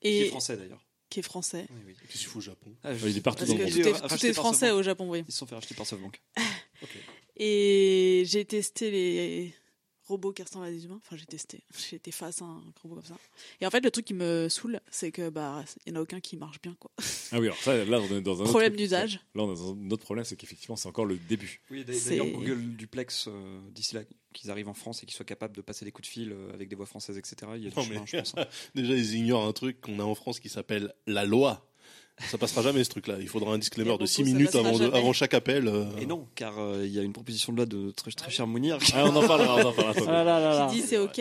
Qui 0.00 0.08
Et 0.08 0.20
est 0.26 0.28
français 0.28 0.56
d'ailleurs. 0.56 0.84
qui 1.10 1.20
est 1.20 1.22
français. 1.22 1.66
Oui, 1.70 1.80
oui. 1.86 1.94
Qu'est-ce 2.06 2.18
qu'il 2.18 2.26
faut 2.28 2.38
au 2.38 2.42
Japon 2.42 2.70
Ah, 2.84 2.94
je 2.94 3.08
il 3.08 3.16
est 3.16 3.20
partout 3.20 3.44
pas. 3.46 3.52
dans 3.52 3.58
Parce 3.58 3.70
le 3.76 3.84
monde. 3.84 3.94
tout 3.98 4.14
est, 4.14 4.18
tout 4.18 4.26
est 4.26 4.32
français 4.32 4.70
au 4.70 4.82
Japon, 4.82 5.08
oui. 5.10 5.24
Ils 5.26 5.32
se 5.32 5.38
sont 5.38 5.46
fait 5.46 5.54
racheter 5.54 5.74
par 5.74 5.86
SoftBank. 5.86 6.20
Et 7.36 8.24
j'ai 8.26 8.44
testé 8.44 8.90
les 8.90 9.54
robots 10.08 10.32
qui 10.32 10.42
ressemblent 10.42 10.66
à 10.66 10.70
des 10.70 10.84
humains. 10.84 11.00
Enfin, 11.04 11.16
j'ai 11.16 11.26
testé. 11.26 11.62
J'ai 11.90 11.96
été 11.96 12.10
face 12.10 12.42
à 12.42 12.46
un 12.46 12.62
robot 12.82 12.96
comme 12.96 13.04
ça. 13.04 13.16
Et 13.60 13.66
en 13.66 13.70
fait, 13.70 13.80
le 13.84 13.90
truc 13.90 14.04
qui 14.06 14.14
me 14.14 14.48
saoule, 14.48 14.80
c'est 14.90 15.12
que 15.12 15.28
bah, 15.30 15.64
il 15.86 15.92
n'y 15.92 15.96
en 15.98 16.00
a 16.00 16.02
aucun 16.02 16.20
qui 16.20 16.36
marche 16.36 16.60
bien, 16.60 16.74
quoi. 16.80 16.90
Ah 17.32 17.38
oui, 17.38 17.46
alors 17.46 17.58
ça, 17.58 17.84
là, 17.84 18.00
on 18.00 18.16
est 18.16 18.20
dans 18.22 18.40
un 18.42 18.46
Problème 18.46 18.74
d'usage. 18.76 19.20
Là, 19.34 19.42
on 19.44 19.52
est 19.52 19.56
dans 19.56 19.72
un 19.74 19.90
autre 19.90 20.04
problème, 20.04 20.24
c'est 20.24 20.36
qu'effectivement, 20.36 20.76
c'est 20.76 20.88
encore 20.88 21.04
le 21.06 21.16
début. 21.16 21.60
Oui, 21.70 21.84
d'ailleurs, 21.84 22.26
Google 22.26 22.76
Duplex, 22.76 23.28
euh, 23.28 23.60
d'ici 23.70 23.94
là, 23.94 24.02
qu'ils 24.32 24.50
arrivent 24.50 24.68
en 24.68 24.74
France 24.74 25.02
et 25.02 25.06
qu'ils 25.06 25.14
soient 25.16 25.24
capables 25.24 25.54
de 25.56 25.62
passer 25.62 25.84
des 25.84 25.92
coups 25.92 26.08
de 26.08 26.12
fil 26.12 26.32
euh, 26.32 26.52
avec 26.52 26.68
des 26.68 26.76
voix 26.76 26.86
françaises, 26.86 27.16
etc. 27.18 27.36
Il 27.56 27.64
y 27.64 27.66
a 27.66 27.70
du 27.70 27.76
Non, 27.76 27.82
chemin, 27.84 28.00
mais- 28.00 28.06
je 28.06 28.16
pense. 28.18 28.34
hein. 28.36 28.46
Déjà, 28.74 28.94
ils 28.94 29.14
ignorent 29.14 29.46
un 29.46 29.52
truc 29.52 29.80
qu'on 29.80 29.98
a 30.00 30.04
en 30.04 30.14
France 30.14 30.40
qui 30.40 30.48
s'appelle 30.48 30.94
la 31.06 31.24
loi. 31.24 31.67
Ça 32.30 32.38
passera 32.38 32.62
jamais 32.62 32.82
ce 32.84 32.90
truc-là. 32.90 33.16
Il 33.20 33.28
faudra 33.28 33.52
un 33.54 33.58
disclaimer 33.58 33.88
de 33.88 33.92
robots, 33.92 34.06
6 34.06 34.16
ça 34.16 34.22
minutes 34.24 34.54
avant, 34.54 34.72
de- 34.76 34.84
jamais. 34.84 34.96
avant 34.96 35.12
chaque 35.12 35.34
appel. 35.34 35.68
euh. 35.68 35.84
Et 36.00 36.06
non, 36.06 36.26
car 36.34 36.58
euh, 36.58 36.84
il 36.84 36.92
y 36.92 36.98
a 36.98 37.02
une 37.02 37.12
proposition 37.12 37.52
de 37.52 37.58
loi 37.58 37.66
de 37.66 37.90
très, 37.92 38.10
très 38.10 38.30
cher 38.30 38.46
Mounir. 38.46 38.78
Ah, 38.94 39.04
on 39.06 39.14
en 39.16 39.26
parlera, 39.26 39.56
on 39.56 39.68
en 39.68 39.72
parlera. 39.72 39.94
Ah 40.08 40.24
là 40.24 40.40
là 40.40 40.58
là. 40.58 40.68
Qui 40.70 40.80
dit 40.80 40.86
c'est 40.86 40.98
ok. 40.98 41.20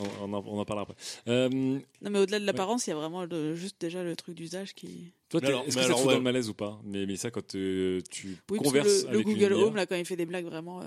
On, 0.00 0.24
on 0.28 0.32
en, 0.34 0.44
on 0.46 0.58
en 0.58 0.64
parlera 0.64 0.82
après. 0.90 0.96
Euh, 1.28 1.48
Non, 1.48 2.10
mais 2.10 2.18
au-delà 2.18 2.40
de 2.40 2.44
l'apparence, 2.46 2.86
il 2.86 2.90
y 2.90 2.92
a 2.92 2.96
vraiment 2.96 3.24
le- 3.24 3.54
juste 3.54 3.76
déjà 3.80 4.02
le 4.02 4.14
truc 4.16 4.34
d'usage 4.34 4.74
qui. 4.74 5.12
toi, 5.28 5.40
est-ce 5.40 5.76
que 5.76 5.82
ça 5.82 5.88
te 5.88 5.92
fout 5.94 6.06
ouais. 6.06 6.12
dans 6.12 6.18
le 6.18 6.24
malaise 6.24 6.48
ou 6.48 6.54
pas? 6.54 6.80
Mais, 6.84 7.06
mais 7.06 7.16
ça, 7.16 7.30
quand 7.30 7.54
euh, 7.54 8.00
tu 8.10 8.28
Oui, 8.28 8.36
parce 8.46 8.58
que 8.60 8.64
converses 8.64 9.04
le, 9.04 9.10
le 9.10 9.14
avec 9.14 9.26
une 9.28 9.34
Google 9.34 9.52
Home, 9.54 9.76
là, 9.76 9.86
quand 9.86 9.94
il 9.96 10.04
fait 10.04 10.16
des 10.16 10.26
blagues 10.26 10.46
vraiment. 10.46 10.80
euh, 10.82 10.86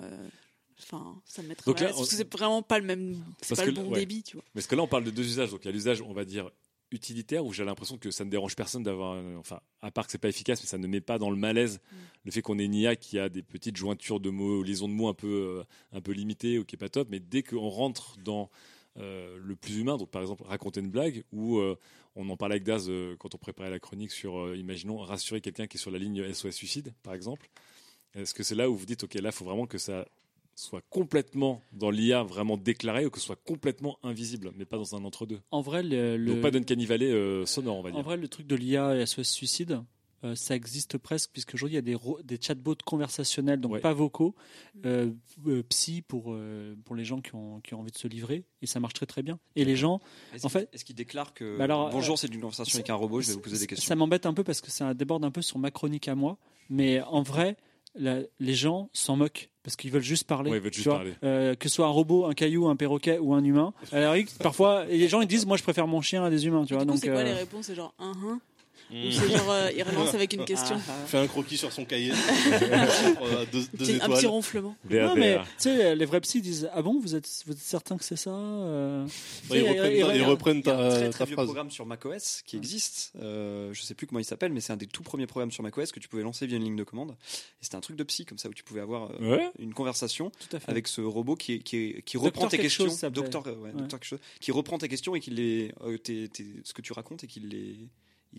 Enfin, 0.84 1.16
ça 1.26 1.42
me 1.42 1.48
met 1.48 1.56
très 1.56 1.66
Donc 1.66 1.78
mal 1.80 1.86
à 1.86 1.88
là, 1.88 1.90
l'aise, 1.90 1.98
parce 1.98 2.08
on- 2.08 2.12
que 2.12 2.18
c'est 2.18 2.34
vraiment 2.38 2.62
pas 2.62 2.78
le 2.78 2.86
même. 2.86 3.18
C'est 3.42 3.56
pas 3.56 3.64
que 3.64 3.70
le 3.70 3.76
bon 3.76 3.90
ouais. 3.90 4.00
débit, 4.02 4.22
tu 4.22 4.36
vois. 4.38 4.44
Mais 4.54 4.60
parce 4.62 4.68
que 4.68 4.76
là, 4.76 4.84
on 4.84 4.88
parle 4.88 5.06
de 5.06 5.10
deux 5.10 5.24
usages. 5.26 5.50
Donc, 5.50 5.62
il 5.64 5.66
y 5.66 5.70
a 5.70 5.72
l'usage, 5.72 6.04
on 6.04 6.14
va 6.14 6.24
dire, 6.24 6.52
utilitaire, 6.92 7.46
où 7.46 7.52
j'ai 7.54 7.66
l'impression 7.66 7.98
que 7.98 8.12
ça 8.12 8.24
ne 8.26 8.30
dérange 8.30 8.56
personne 8.56 8.84
d'avoir. 8.84 9.14
un- 9.14 9.36
Enfin, 9.38 9.60
à 9.82 9.92
part 9.92 10.06
que 10.06 10.12
c'est 10.12 10.18
pas 10.18 10.30
efficace, 10.30 10.62
mais 10.62 10.68
ça 10.68 10.78
ne 10.78 10.88
met 10.88 11.02
pas 11.02 11.18
dans 11.20 11.30
le 11.30 11.36
malaise 11.36 11.80
Mm. 11.92 11.96
le 12.26 12.32
fait 12.32 12.42
qu'on 12.42 12.58
ait 12.60 12.66
une 12.66 12.74
IA 12.76 12.96
qui 12.96 13.20
a 13.20 13.30
des 13.30 13.44
petites 13.44 13.76
jointures 13.78 14.20
de 14.20 14.30
mots, 14.30 14.64
liaisons 14.64 14.88
de 14.88 14.94
mots 14.94 15.08
un 15.10 15.14
peu, 15.14 15.28
euh, 15.60 15.64
un 15.92 16.02
peu 16.02 16.12
limitées 16.14 16.58
ou 16.60 16.64
qui 16.66 16.76
est 16.76 16.78
pas 16.78 16.90
top. 16.90 17.08
Mais 17.12 17.20
dès 17.20 17.44
qu'on 17.44 17.68
rentre 17.70 18.18
dans 18.24 18.50
euh, 19.00 19.38
le 19.40 19.56
plus 19.56 19.78
humain, 19.78 19.96
donc 19.98 20.10
par 20.10 20.22
exemple, 20.24 20.44
raconter 20.46 20.80
une 20.80 20.90
blague, 20.90 21.24
ou 21.32 21.58
euh, 21.60 21.78
on 22.16 22.28
en 22.30 22.36
parlait 22.38 22.54
avec 22.56 22.64
Daz 22.64 22.88
euh, 22.90 23.16
quand 23.20 23.36
on 23.36 23.38
préparait 23.38 23.70
la 23.70 23.78
chronique 23.80 24.12
sur, 24.12 24.40
euh, 24.40 24.58
imaginons, 24.58 24.98
rassurer 24.98 25.40
quelqu'un 25.40 25.68
qui 25.68 25.78
est 25.78 25.80
sur 25.80 25.92
la 25.92 26.00
ligne 26.00 26.24
SOS 26.34 26.52
suicide, 26.56 26.94
par 27.04 27.14
exemple. 27.14 27.48
Est-ce 28.16 28.34
que 28.34 28.42
c'est 28.42 28.56
là 28.56 28.70
où 28.72 28.76
vous 28.76 28.88
dites, 28.88 29.04
OK, 29.04 29.14
là, 29.16 29.30
il 29.30 29.32
faut 29.32 29.46
vraiment 29.46 29.68
que 29.68 29.78
ça 29.78 30.08
soit 30.58 30.82
complètement 30.90 31.62
dans 31.72 31.92
l'IA 31.92 32.24
vraiment 32.24 32.58
déclaré 32.58 33.06
ou 33.06 33.10
que 33.12 33.20
ce 33.20 33.26
soit 33.28 33.40
complètement 33.46 34.00
invisible, 34.04 34.52
mais 34.58 34.66
pas 34.66 34.78
dans 34.78 34.96
un 34.96 35.04
entre-deux. 35.06 35.40
En 35.52 35.62
vrai, 35.62 35.84
le, 35.84 36.18
le- 36.18 36.34
Donc 36.34 36.42
pas 36.42 36.52
d'Uncanny 36.52 36.86
Valley 36.88 37.12
euh, 37.12 37.46
sonore, 37.46 37.78
on 37.78 37.82
va 37.84 37.92
dire. 37.92 38.00
en 38.00 38.02
vrai, 38.02 38.18
le 38.18 38.28
truc 38.28 38.48
de 38.48 38.56
l'IA 38.56 38.96
et 38.96 39.06
SOS 39.06 39.30
suicide, 39.30 39.82
euh, 40.24 40.34
ça 40.34 40.56
existe 40.56 40.98
presque, 40.98 41.30
puisqu'aujourd'hui, 41.32 41.74
il 41.74 41.76
y 41.76 41.78
a 41.78 41.84
des, 41.84 41.94
ro- 41.94 42.20
des 42.24 42.40
chatbots 42.42 42.74
conversationnels, 42.84 43.62
donc 43.62 43.74
Ouais. 43.74 43.80
pas 43.82 43.94
vocaux, 43.94 44.34
euh, 44.88 45.12
euh, 45.46 45.62
psy 45.70 46.02
pour, 46.02 46.34
euh, 46.34 46.76
pour 46.86 46.96
les 46.96 47.06
gens 47.06 47.22
qui 47.22 47.36
ont, 47.36 47.62
qui 47.62 47.76
ont 47.76 47.82
envie 47.82 47.92
de 47.92 47.98
se 48.00 48.08
livrer, 48.08 48.44
et 48.64 48.66
ça 48.66 48.80
marche 48.80 48.96
très 48.96 49.06
très 49.06 49.22
bien. 49.22 49.38
Et 49.56 49.64
les 49.64 49.76
gens, 49.76 50.00
Est-ce 50.34 50.44
En 50.44 50.50
fait- 50.50 50.68
est-ce 50.74 50.84
qu'il 50.84 50.96
déclare 50.96 51.36
que 51.36 51.56
Bah 51.60 51.66
alors, 51.66 51.92
bonjour, 51.92 52.16
euh, 52.16 52.18
c'est 52.18 52.34
une 52.34 52.42
conversation 52.42 52.76
avec 52.78 52.90
un 52.90 52.96
robot, 52.96 53.22
je 53.22 53.28
vais 53.28 53.34
vous 53.34 53.42
poser 53.42 53.60
des 53.60 53.68
questions 53.68 53.88
Ça 53.88 53.96
m'embête 53.96 54.26
un 54.26 54.34
peu 54.34 54.44
parce 54.44 54.62
que 54.62 54.72
ça 54.72 54.96
déborde 54.96 55.24
un 55.24 55.30
peu 55.32 55.44
sur 55.44 55.60
ma 55.60 55.70
chronique 55.70 56.08
à 56.08 56.16
moi, 56.16 56.40
mais 56.72 57.00
en 57.02 57.22
vrai, 57.22 57.58
la- 57.94 58.22
les 58.40 58.54
gens 58.56 58.90
s'en 58.94 59.18
moquent 59.18 59.52
parce 59.68 59.76
qu'ils 59.76 59.92
veulent 59.92 60.02
juste 60.02 60.26
parler. 60.26 60.50
Ouais, 60.50 60.60
ils 60.60 60.64
veulent 60.64 60.74
juste 60.74 60.88
parler. 60.88 61.14
Euh, 61.26 61.54
que 61.54 61.68
ce 61.68 61.76
soit 61.76 61.88
un 61.88 61.90
robot, 61.90 62.26
un 62.26 62.34
caillou, 62.34 62.70
un 62.70 62.78
perroquet 62.78 63.20
ou 63.20 63.34
un 63.34 63.44
humain. 63.44 63.74
Rigueur, 63.92 64.34
parfois, 64.42 64.86
les 64.86 65.10
gens 65.10 65.20
ils 65.20 65.28
disent, 65.28 65.46
moi 65.46 65.58
je 65.58 65.64
préfère 65.64 65.88
mon 65.88 66.00
chien 66.00 66.24
à 66.24 66.30
des 66.30 66.46
humains, 66.46 66.64
tu 66.64 66.74
vois. 66.74 66.84
Du 66.84 66.88
coup, 66.88 66.94
donc, 66.94 67.02
c'est 67.02 67.10
quoi 67.10 67.20
euh, 67.20 67.24
les 67.26 67.34
réponses 67.34 67.66
C'est 67.66 67.76
genre 67.76 67.94
un 68.00 68.12
un 68.12 68.40
Mm. 68.90 69.12
C'est 69.12 69.30
genre 69.38 69.52
euh, 69.52 69.70
il 69.76 69.84
relance 69.84 70.14
avec 70.14 70.34
une 70.34 70.46
question 70.46 70.78
Fait 71.08 71.18
un 71.18 71.28
croquis 71.28 71.58
sur 71.58 71.72
son 71.72 71.86
cahier. 71.86 72.12
Euh, 73.22 73.46
deux, 73.52 73.62
deux 73.74 73.86
Petit- 73.86 74.00
Un 74.02 74.10
petit 74.10 74.26
ronflement. 74.28 74.76
Non, 74.90 75.16
mais 75.16 75.38
tu 75.38 75.44
sais, 75.58 75.96
les 75.96 76.06
vrais 76.06 76.22
psys 76.22 76.42
disent 76.42 76.70
Ah 76.74 76.82
bon, 76.82 77.00
vous 77.00 77.16
êtes, 77.16 77.28
vous 77.46 77.54
êtes 77.54 77.58
certain 77.60 77.98
que 77.98 78.04
c'est 78.04 78.16
ça 78.16 78.32
euh? 78.32 79.06
Ils 79.52 79.62
reprennent, 79.64 79.76
ils- 79.96 80.02
ta- 80.02 80.14
ils 80.16 80.18
ils- 80.18 80.24
reprennent 80.24 80.62
Il 80.64 80.68
y 80.68 80.70
a 80.72 80.78
un 80.80 80.90
très 80.90 81.04
ta 81.06 81.10
très 81.12 81.26
vieux 81.26 81.34
phrase. 81.36 81.46
programme 81.48 81.72
sur 81.72 81.86
macOS 81.86 82.42
qui 82.46 82.56
existe. 82.58 83.12
Euh, 83.22 83.74
je 83.74 83.82
sais 83.82 83.94
plus 83.94 84.08
comment 84.08 84.20
il 84.20 84.26
s'appelle, 84.26 84.52
mais 84.54 84.62
c'est 84.62 84.74
un 84.74 84.78
des 84.78 84.88
tout 84.88 85.04
premiers 85.04 85.28
programmes 85.28 85.52
sur 85.52 85.64
macOS 85.64 85.92
que 85.92 86.00
tu 86.00 86.08
pouvais 86.08 86.24
lancer 86.24 86.48
via 86.48 86.58
une 86.58 86.64
ligne 86.64 86.76
de 86.76 86.84
commande. 86.84 87.12
Et 87.12 87.64
c'était 87.64 87.76
un 87.76 87.82
truc 87.82 87.98
de 87.98 88.04
psy 88.04 88.26
comme 88.26 88.38
ça 88.38 88.50
où 88.50 88.54
tu 88.54 88.64
pouvais 88.64 88.82
avoir 88.82 89.12
euh, 89.12 89.18
Ouais. 89.38 89.50
une 89.60 89.74
conversation 89.74 90.32
Tout 90.50 90.56
à 90.56 90.60
fait. 90.60 90.70
avec 90.72 90.88
ce 90.88 91.02
robot 91.02 91.36
qui, 91.36 91.60
qui, 91.60 91.94
Docteur 91.94 92.22
reprend 92.22 92.48
tes 92.48 92.58
questions. 92.58 92.86
chose, 92.86 93.02
docteur, 93.12 93.46
ouais, 93.48 93.54
Ouais. 93.54 93.72
docteur 93.74 94.00
quelque 94.00 94.08
chose. 94.10 94.20
Qui 94.40 94.52
reprend 94.52 94.78
tes 94.78 94.88
questions 94.90 95.16
et 95.16 95.20
qui 95.20 95.32
les, 95.32 95.72
euh, 95.82 95.98
tes- 95.98 96.30
tes- 96.30 96.46
ce 96.64 96.74
que 96.74 96.82
tu 96.82 96.94
racontes 96.94 97.24
et 97.24 97.28
qui 97.28 97.40
les, 97.40 97.76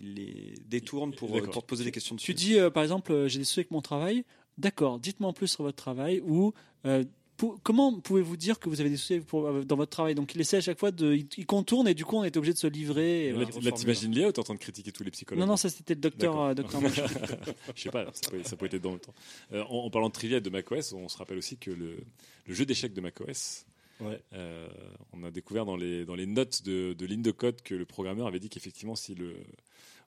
il 0.01 0.13
les 0.15 0.53
détourne 0.67 1.13
pour, 1.13 1.35
euh, 1.37 1.41
pour 1.41 1.61
te 1.63 1.67
poser 1.67 1.83
des 1.83 1.91
questions 1.91 2.15
dessus. 2.15 2.25
Tu 2.27 2.33
dis, 2.33 2.57
euh, 2.57 2.69
par 2.69 2.83
exemple, 2.83 3.11
euh, 3.11 3.27
j'ai 3.27 3.39
des 3.39 3.45
soucis 3.45 3.59
avec 3.61 3.71
mon 3.71 3.81
travail. 3.81 4.23
D'accord, 4.57 4.99
dites-moi 4.99 5.29
en 5.29 5.33
plus 5.33 5.47
sur 5.47 5.63
votre 5.63 5.77
travail 5.77 6.21
ou 6.25 6.53
euh, 6.85 7.03
pour- 7.37 7.57
comment 7.63 7.97
pouvez-vous 8.01 8.35
dire 8.35 8.59
que 8.59 8.67
vous 8.67 8.81
avez 8.81 8.89
des 8.89 8.97
soucis 8.97 9.21
pour- 9.21 9.63
dans 9.63 9.75
votre 9.77 9.89
travail? 9.91 10.13
Donc 10.15 10.35
il 10.35 10.41
essaie 10.41 10.57
à 10.57 10.61
chaque 10.61 10.77
fois 10.77 10.91
de, 10.91 11.13
il, 11.13 11.27
il 11.37 11.45
contourne 11.45 11.87
et 11.87 11.93
du 11.93 12.03
coup 12.03 12.17
on 12.17 12.25
est 12.25 12.35
obligé 12.35 12.51
de 12.53 12.57
se 12.57 12.67
livrer. 12.67 13.27
et 13.27 13.31
Là, 13.31 13.45
voilà. 13.45 13.69
là, 13.69 13.71
t'imagines 13.71 14.13
Léa 14.13 14.27
ou 14.27 14.31
t'es 14.33 14.39
en 14.39 14.43
train 14.43 14.55
de 14.55 14.59
critiquer 14.59 14.91
tous 14.91 15.03
les 15.05 15.11
psychologues 15.11 15.39
Non, 15.39 15.47
non, 15.47 15.55
ça 15.55 15.69
c'était 15.69 15.93
le 15.93 16.01
docteur, 16.01 16.41
euh, 16.41 16.53
docteur. 16.53 16.81
Je 17.75 17.81
sais 17.81 17.89
pas, 17.89 18.05
ça 18.13 18.29
peut, 18.31 18.43
ça 18.43 18.55
peut 18.57 18.65
être 18.65 18.75
dans 18.81 18.91
le 18.93 18.99
temps. 18.99 19.13
Euh, 19.53 19.63
en, 19.69 19.85
en 19.85 19.89
parlant 19.89 20.09
de 20.09 20.13
trivia 20.13 20.41
de 20.41 20.49
macOS, 20.49 20.91
on 20.91 21.07
se 21.07 21.17
rappelle 21.17 21.37
aussi 21.37 21.55
que 21.57 21.71
le, 21.71 21.97
le 22.45 22.53
jeu 22.53 22.65
d'échecs 22.65 22.93
de 22.93 23.01
macOS, 23.01 23.65
Ouais. 24.01 24.21
euh, 24.31 24.67
on 25.11 25.23
a 25.25 25.31
découvert 25.31 25.65
dans 25.65 25.75
les, 25.75 26.05
dans 26.05 26.15
les 26.15 26.25
notes 26.25 26.63
de, 26.63 26.93
de 26.93 27.05
ligne 27.05 27.21
de 27.21 27.31
code 27.31 27.61
que 27.61 27.75
le 27.75 27.83
programmeur 27.85 28.27
avait 28.27 28.39
dit 28.39 28.47
qu'effectivement, 28.49 28.95
si 28.95 29.13
le, 29.13 29.35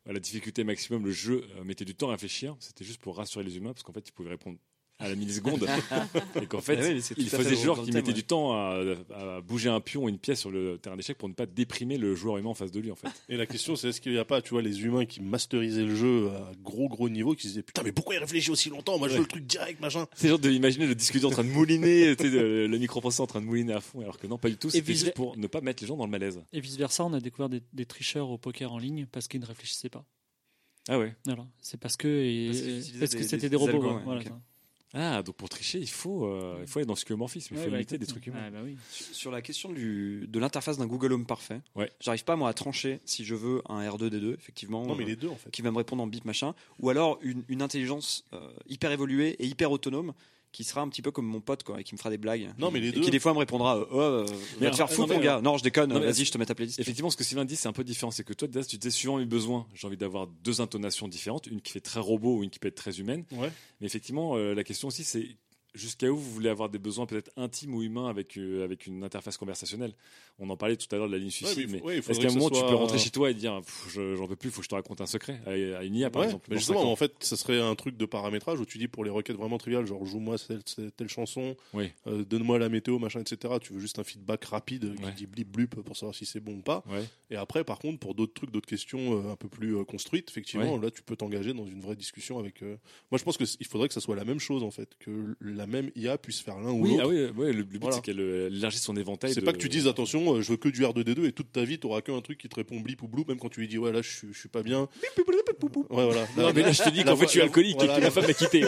à 0.07 0.13
la 0.13 0.21
difficulté 0.21 0.65
maximum, 0.65 1.05
le 1.05 1.13
jeu 1.13 1.47
euh, 1.57 1.65
mettait 1.65 1.85
du 1.85 1.95
temps 1.95 2.09
à 2.09 2.13
réfléchir, 2.13 2.57
c'était 2.61 2.85
juste 2.85 3.01
pour 3.01 3.17
rassurer 3.17 3.45
les 3.45 3.57
humains, 3.57 3.73
parce 3.73 3.83
qu'en 3.83 3.93
fait, 3.93 4.09
ils 4.09 4.13
pouvaient 4.13 4.31
répondre 4.31 4.59
à 5.03 5.09
la 5.09 5.15
milliseconde. 5.17 5.67
et 6.41 6.47
qu'en 6.47 6.61
fait, 6.61 6.79
Ah 6.81 7.01
c'est 7.01 7.15
il 7.19 7.29
faisait 7.29 7.57
genre 7.57 7.83
qu'il 7.83 7.93
mettait 7.93 8.09
ouais. 8.09 8.13
du 8.15 8.25
temps 8.25 8.53
à, 8.55 8.81
à 9.15 9.41
bouger 9.41 9.69
un 9.69 9.81
pion 9.81 10.05
ou 10.05 10.09
une 10.09 10.19
pièce 10.19 10.41
sur 10.41 10.51
le 10.51 10.79
terrain 10.79 10.97
d'échecs 10.97 11.19
pour 11.19 11.29
ne 11.29 11.35
pas 11.35 11.47
déprimer 11.47 11.99
le 11.99 12.15
joueur 12.15 12.39
humain 12.39 12.51
en 12.51 12.55
face 12.55 12.71
de 12.71 12.81
lui, 12.81 12.91
en 12.91 12.95
fait. 12.97 13.09
Et 13.29 13.37
la 13.37 13.47
question, 13.47 13.77
c'est 13.77 13.89
est-ce 13.89 14.01
qu'il 14.01 14.13
n'y 14.13 14.19
a 14.19 14.25
pas, 14.25 14.41
tu 14.41 14.51
vois, 14.51 14.63
les 14.63 14.83
humains 14.83 15.05
qui 15.05 15.21
masterisaient 15.21 15.85
le 15.85 15.95
jeu 15.95 16.29
à 16.31 16.53
gros 16.63 16.89
gros 16.89 17.09
niveau, 17.09 17.35
qui 17.35 17.43
se 17.43 17.49
disaient 17.49 17.63
putain, 17.63 17.83
mais 17.83 17.93
pourquoi 17.93 18.15
il 18.15 18.19
réfléchit 18.19 18.51
aussi 18.51 18.71
longtemps? 18.71 18.99
Moi, 18.99 19.09
je 19.09 19.15
veux 19.15 19.21
le 19.21 19.27
truc 19.27 19.45
direct, 19.47 19.81
machin. 19.81 20.07
C'est 20.15 20.29
genre 20.29 20.39
de 20.39 20.51
imaginer 20.51 20.87
le 20.87 20.95
disque 20.95 21.19
dur 21.19 21.29
en 21.29 21.33
train 21.33 21.45
de 21.45 21.51
mouliner, 21.51 22.15
tu 22.17 22.25
sais, 22.25 22.31
le, 22.31 22.67
le 22.67 22.79
microprocesseur 22.79 23.25
en 23.25 23.27
train 23.27 23.41
de 23.41 23.47
mouliner 23.47 23.73
à 23.73 23.81
fond, 23.81 24.01
alors 24.01 24.19
que 24.19 24.27
non, 24.27 24.39
pas 24.39 24.49
du 24.49 24.57
tout. 24.57 24.71
C'était 24.71 24.93
vice- 24.93 25.01
juste 25.05 25.15
pour 25.15 25.37
ne 25.37 25.47
pas 25.47 25.61
mettre 25.61 25.83
les 25.83 25.89
gens 25.89 25.97
dans 25.97 26.05
le 26.07 26.11
malaise. 26.11 26.43
Et 26.53 26.61
vice 26.61 26.77
versa, 26.77 27.05
on 27.05 27.13
a 27.13 27.21
découvert 27.21 27.49
des, 27.49 27.63
des 27.73 27.87
tricheurs 27.87 28.31
au 28.31 28.39
poker 28.39 28.73
en 28.73 28.79
ligne 28.79 29.07
parce 29.11 29.27
qu'ils 29.29 29.41
ne 29.41 29.47
réfléchissaient 29.47 29.89
pas. 29.89 30.05
Ah 30.89 30.99
ouais. 30.99 31.15
Voilà, 31.27 31.47
c'est 31.61 31.79
parce 31.79 31.97
que 31.97 32.99
Parce 32.99 33.13
c'était 33.13 33.37
des 33.37 33.49
des, 33.51 33.57
robots. 33.57 33.71
algos, 33.73 33.89
ouais, 33.89 33.95
ouais, 33.95 34.03
voilà, 34.05 34.21
ok. 34.23 34.27
Ah, 34.95 35.23
donc 35.23 35.37
pour 35.37 35.49
tricher, 35.49 35.79
il 35.79 35.89
faut, 35.89 36.27
euh, 36.27 36.59
il 36.61 36.67
faut 36.67 36.79
aller 36.79 36.87
dans 36.87 36.95
ce 36.95 37.01
skeuomorphisme, 37.03 37.55
il 37.55 37.57
faut 37.59 37.65
Ouais, 37.65 37.71
bah, 37.71 37.77
imiter 37.79 37.97
des 37.97 38.07
trucs 38.07 38.27
humains. 38.27 38.45
Ah, 38.47 38.51
bah 38.51 38.59
oui. 38.63 38.77
Sur 38.91 39.31
la 39.31 39.41
question 39.41 39.73
du, 39.73 40.27
de 40.29 40.39
l'interface 40.39 40.77
d'un 40.77 40.87
Google 40.87 41.13
Home 41.15 41.25
parfait, 41.27 41.61
Ouais. 41.75 41.91
j'arrive 42.01 42.25
pas 42.25 42.37
moi 42.37 42.51
à 42.51 42.53
trancher 42.53 43.01
si 43.07 43.25
je 43.25 43.35
veux 43.35 43.63
un 43.71 43.81
R2D2 43.89 44.35
effectivement. 44.35 44.85
Non, 44.87 44.95
mais 44.95 45.05
euh, 45.05 45.09
les 45.09 45.17
deux, 45.17 45.29
en 45.29 45.37
fait. 45.37 45.51
qui 45.51 45.63
va 45.63 45.71
me 45.71 45.79
répondre 45.79 46.03
en 46.03 46.07
bip 46.07 46.25
machin, 46.27 46.55
ou 46.79 46.91
alors 46.91 47.19
une, 47.23 47.43
une 47.49 47.63
intelligence 47.63 48.25
euh, 48.35 48.51
hyper 48.69 48.91
évoluée 48.93 49.31
et 49.39 49.47
hyper 49.47 49.71
autonome 49.73 50.13
qui 50.53 50.65
sera 50.65 50.83
un 50.83 50.89
petit 50.89 51.03
peu 51.03 51.11
comme 51.11 51.27
mon 51.27 51.41
pote 51.41 51.63
quoi 51.63 51.81
et 51.81 51.85
qui 51.85 51.95
me 51.95 51.99
fera 51.99 52.11
des 52.11 52.19
blagues. 52.19 52.51
Non, 52.59 52.71
mais 52.71 52.81
les 52.81 52.89
et 52.89 52.93
deux- 52.93 53.01
qui 53.01 53.11
des 53.11 53.19
fois 53.19 53.33
me 53.33 53.39
répondra 53.39 53.79
euh, 53.79 53.87
oh, 53.91 53.99
euh, 53.99 54.27
Mais 54.61 54.67
va 54.67 54.71
te 54.71 54.77
faire 54.77 54.91
foutre 54.91 55.13
mon 55.13 55.19
gars. 55.19 55.41
Non, 55.41 55.57
je 55.57 55.63
déconne, 55.63 55.93
vas-y, 55.93 56.25
je 56.25 56.31
te 56.31 56.39
mets 56.39 56.47
ta 56.47 56.55
playlist. 56.55 56.79
Effectivement, 56.79 57.11
ce 57.11 57.17
que 57.17 57.25
Sylvain 57.25 57.45
dit, 57.45 57.57
c'est 57.57 57.69
un 57.69 57.73
peu 57.73 57.85
différent. 57.85 58.11
C'est 58.11 58.25
que 58.25 58.35
toi, 58.35 58.47
tu 58.47 58.77
disais, 58.77 58.91
suivant 58.91 59.17
mes 59.17 59.25
besoins, 59.25 59.67
j'ai 59.75 59.87
envie 59.87 59.97
d'avoir 59.97 60.27
deux 60.27 60.61
intonations 60.61 61.09
différentes, 61.09 61.47
une 61.47 61.61
qui 61.61 61.73
fait 61.73 61.81
très 61.81 62.01
robot 62.01 62.39
ou 62.39 62.43
une 62.45 62.51
qui 62.51 62.59
peut 62.59 62.69
être 62.69 62.75
très 62.77 63.01
humaine. 63.01 63.25
Ouais. 63.33 63.51
Mais 63.81 63.87
effectivement, 63.87 64.37
euh, 64.37 64.55
la 64.55 64.63
question 64.63 64.89
aussi, 64.89 65.05
c'est 65.05 65.27
jusqu'à 65.75 66.11
où 66.11 66.17
vous 66.17 66.31
voulez 66.31 66.49
avoir 66.49 66.69
des 66.69 66.79
besoins 66.79 67.07
peut-être 67.07 67.31
intimes 67.37 67.75
ou 67.75 67.83
humains 67.83 68.09
avec, 68.09 68.37
euh, 68.37 68.65
avec 68.65 68.87
une 68.87 69.03
interface 69.05 69.37
conversationnelle. 69.37 69.95
On 70.39 70.51
en 70.51 70.57
parlait 70.57 70.77
tout 70.77 70.87
à 70.95 70.99
l'heure 70.99 71.07
de 71.09 71.13
la 71.13 71.19
ligne 71.19 71.31
suicide, 71.31 71.71
mais 71.71 71.81
ouais, 71.83 71.99
est-ce 71.99 72.21
qu'à 72.21 72.29
un 72.29 72.33
moment, 72.33 72.51
tu 72.51 72.63
peux 72.63 72.75
rentrer 72.75 72.99
chez 72.99 73.11
toi 73.11 73.31
et 73.31 73.35
dire, 73.35 73.61
j'en 73.95 74.27
peux 74.27 74.37
plus, 74.37 74.49
il 74.49 74.53
faut 74.53 74.61
que 74.61 74.65
je 74.65 74.69
te 74.69 74.75
raconte 74.75 75.01
un 75.01 75.07
secret 75.07 75.41
à, 75.47 75.85
une 75.85 75.97
IA, 75.97 76.11
par 76.11 76.21
Ouais, 76.21 76.29
exemple. 76.29 76.49
mais 76.51 76.57
justement, 76.57 76.91
en 76.91 76.97
fait, 76.97 77.13
ça 77.21 77.37
serait 77.37 77.61
un 77.61 77.75
truc 77.75 77.97
de 77.97 78.05
paramétrage 78.05 78.61
où 78.61 78.67
tu 78.67 78.79
dis 78.79 78.89
pour 78.89 79.05
les 79.05 79.11
requêtes 79.11 79.37
vraiment 79.37 79.59
triviales, 79.59 79.87
genre 79.87 80.05
joue-moi 80.05 80.37
telle, 80.39 81.09
chanson, 81.09 81.57
Oui. 81.75 81.91
euh, 82.07 82.25
donne-moi 82.25 82.59
la 82.59 82.69
météo, 82.69 82.99
machin, 82.99 83.21
etc. 83.21 83.55
Tu 83.61 83.73
veux 83.73 83.81
juste 83.81 83.99
un 83.99 84.05
feedback 84.05 84.45
rapide 84.45 84.95
qui 85.01 85.13
dit 85.13 85.27
blip 85.27 85.51
blup 85.51 85.83
pour 85.83 85.97
savoir 85.97 86.15
si 86.15 86.27
c'est 86.27 86.41
bon 86.41 86.57
ou 86.57 86.63
pas. 86.63 86.85
Et 87.31 87.37
après, 87.37 87.65
par 87.65 87.79
contre, 87.79 87.99
pour 87.99 88.15
d'autres 88.15 88.35
trucs, 88.35 88.51
d'autres 88.51 88.69
questions 88.69 89.15
euh, 89.15 89.33
un 89.33 89.37
peu 89.37 89.49
plus 89.49 89.85
construites, 89.87 90.29
effectivement, 90.29 90.77
là, 90.77 90.91
tu 90.91 91.03
peux 91.03 91.17
t'engager 91.17 91.55
dans 91.55 91.67
une 91.67 91.81
vraie 91.81 91.97
discussion 91.97 92.39
avec. 92.39 92.63
Moi, 92.63 93.19
je 93.19 93.25
pense 93.25 93.37
qu'il 93.37 93.67
faudrait 93.67 93.89
que 93.89 93.95
ça 93.95 94.01
soit 94.01 94.17
la 94.17 94.25
même 94.25 94.41
chose, 94.41 94.63
en 94.63 94.71
fait, 94.71 94.91
que 94.99 95.37
la 95.41 95.62
même 95.67 95.91
IA 95.97 96.19
puisse 96.19 96.41
faire 96.41 96.59
l'un 96.59 96.71
ou 96.71 96.83
Oui, 96.83 96.91
l'autre. 96.91 97.03
ah 97.05 97.09
oui, 97.09 97.27
ouais, 97.37 97.53
le, 97.53 97.59
le 97.59 97.63
but, 97.65 97.79
Voilà. 97.81 97.97
c'est 97.97 98.03
qu'elle 98.03 98.21
euh, 98.21 98.49
élargisse 98.51 98.83
son 98.83 98.97
éventail. 98.97 99.33
C'est 99.35 99.41
de- 99.41 99.45
pas 99.45 99.53
que 99.53 99.59
tu 99.59 99.69
dises 99.69 99.87
attention, 99.87 100.35
euh, 100.37 100.43
je 100.43 100.51
veux 100.51 100.57
que 100.57 100.69
du 100.69 100.83
R2D2 100.83 101.27
et 101.27 101.33
toute 101.33 101.53
ta 101.53 101.65
vie 101.65 101.79
t'auras 101.79 102.01
qu'un 102.01 102.21
truc 102.21 102.39
qui 102.39 102.49
te 102.49 102.55
répond 102.57 102.81
blip 102.81 103.03
ou 103.03 103.09
blue, 103.09 103.25
même 103.29 103.39
quand 103.39 103.49
tu 103.49 103.61
lui 103.61 103.69
dis 103.69 103.79
ouais 103.79 103.93
là 103.93 104.03
je 104.03 104.09
suis, 104.11 104.29
je 104.33 104.39
suis 104.39 104.49
pas 104.49 104.63
bien. 104.63 104.89
Ouais 105.91 106.05
voilà. 106.05 106.27
Non, 106.37 106.53
mais 106.55 106.63
là, 106.63 106.73
je 106.73 106.83
te 106.83 106.89
dis 106.91 106.99
la 106.99 107.05
qu'en 107.13 107.17
fait, 107.17 107.27
suis 107.29 107.39
la- 107.39 107.45
alcoolique 107.47 107.77
voilà, 107.77 107.95
et 107.95 107.97
que 107.99 108.03
la- 108.05 108.11
femme 108.11 108.27
m'a 108.27 108.33
quitté. 108.35 108.63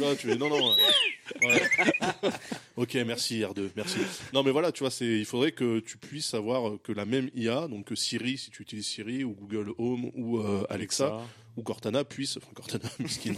Non, 0.00 0.14
tu 0.16 0.30
es 0.30 0.36
non 0.36 0.48
non. 0.48 0.70
euh, 0.70 1.46
ouais. 1.48 2.30
ok 2.76 2.94
merci 3.06 3.40
R2 3.40 3.70
merci. 3.76 3.98
Non 4.32 4.42
mais 4.42 4.50
voilà 4.50 4.72
tu 4.72 4.80
vois 4.82 4.90
c'est 4.90 5.06
il 5.06 5.24
faudrait 5.24 5.52
que 5.52 5.80
tu 5.80 5.96
puisses 5.98 6.26
savoir 6.26 6.72
que 6.82 6.92
la 6.92 7.04
même 7.06 7.30
IA 7.34 7.68
donc 7.68 7.86
que 7.86 7.94
Siri 7.94 8.38
si 8.38 8.50
tu 8.50 8.62
utilises 8.62 8.86
Siri 8.86 9.24
ou 9.24 9.32
Google 9.32 9.72
Home 9.78 10.10
ou 10.14 10.38
euh, 10.38 10.64
Alexa, 10.70 11.22
ou 11.56 11.62
Cortana 11.62 12.04
puisse 12.04 12.36
enfin 12.36 12.52
Cortana 12.54 12.88
miskin. 12.98 13.34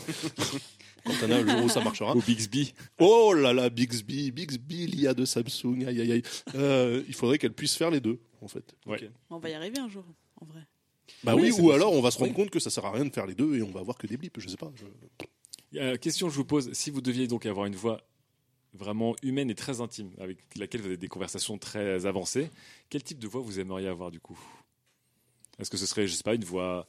Cortana 1.04 1.40
le 1.42 1.48
jour 1.50 1.64
où 1.64 1.68
ça 1.68 1.80
marchera. 1.80 2.16
Ou 2.16 2.22
Bixby. 2.22 2.74
Oh 2.98 3.32
là 3.34 3.52
là, 3.52 3.68
Bixby, 3.70 4.30
Bixby, 4.32 4.86
l'IA 4.86 5.14
de 5.14 5.24
Samsung, 5.24 5.84
aïe 5.86 6.00
aïe 6.00 6.12
aïe. 6.12 6.22
Euh, 6.54 7.02
il 7.06 7.14
faudrait 7.14 7.38
qu'elle 7.38 7.52
puisse 7.52 7.76
faire 7.76 7.90
les 7.90 8.00
deux, 8.00 8.18
en 8.40 8.48
fait. 8.48 8.74
Ouais. 8.86 9.10
On 9.30 9.38
va 9.38 9.50
y 9.50 9.54
arriver 9.54 9.78
un 9.78 9.88
jour, 9.88 10.04
en 10.40 10.46
vrai. 10.46 10.60
Bah 11.22 11.34
Oui, 11.36 11.50
ou 11.52 11.56
possible. 11.56 11.72
alors 11.72 11.92
on 11.92 12.00
va 12.02 12.10
se 12.10 12.18
rendre 12.18 12.30
Oui. 12.30 12.36
compte 12.36 12.50
que 12.50 12.58
ça 12.58 12.68
sert 12.70 12.84
à 12.84 12.90
rien 12.92 13.04
de 13.04 13.12
faire 13.12 13.26
les 13.26 13.34
deux 13.34 13.56
et 13.56 13.62
on 13.62 13.70
va 13.70 13.80
avoir 13.80 13.96
que 13.96 14.06
des 14.08 14.16
blips, 14.16 14.40
je 14.40 14.48
sais 14.48 14.56
pas. 14.56 14.72
je- 14.74 15.78
Euh, 15.78 15.96
question 15.98 16.26
que 16.26 16.32
je 16.32 16.36
vous 16.38 16.44
pose, 16.44 16.72
si 16.72 16.90
vous 16.90 17.00
deviez 17.00 17.26
donc 17.28 17.44
avoir 17.46 17.66
une 17.66 17.76
voix 17.76 18.00
vraiment 18.74 19.14
humaine 19.22 19.50
et 19.50 19.54
très 19.54 19.80
intime, 19.80 20.10
avec 20.18 20.38
laquelle 20.56 20.80
vous 20.80 20.86
avez 20.88 20.96
des 20.96 21.08
conversations 21.08 21.58
très 21.58 22.06
avancées, 22.06 22.50
quel 22.90 23.02
type 23.02 23.18
de 23.18 23.26
voix 23.28 23.40
vous 23.40 23.58
aimeriez 23.60 23.88
avoir 23.88 24.10
du 24.10 24.20
coup? 24.20 24.38
Est-ce 25.58 25.70
que 25.70 25.76
ce 25.76 25.86
serait, 25.86 26.06
je 26.06 26.14
sais 26.14 26.22
pas, 26.22 26.34
une 26.34 26.44
voix 26.44 26.86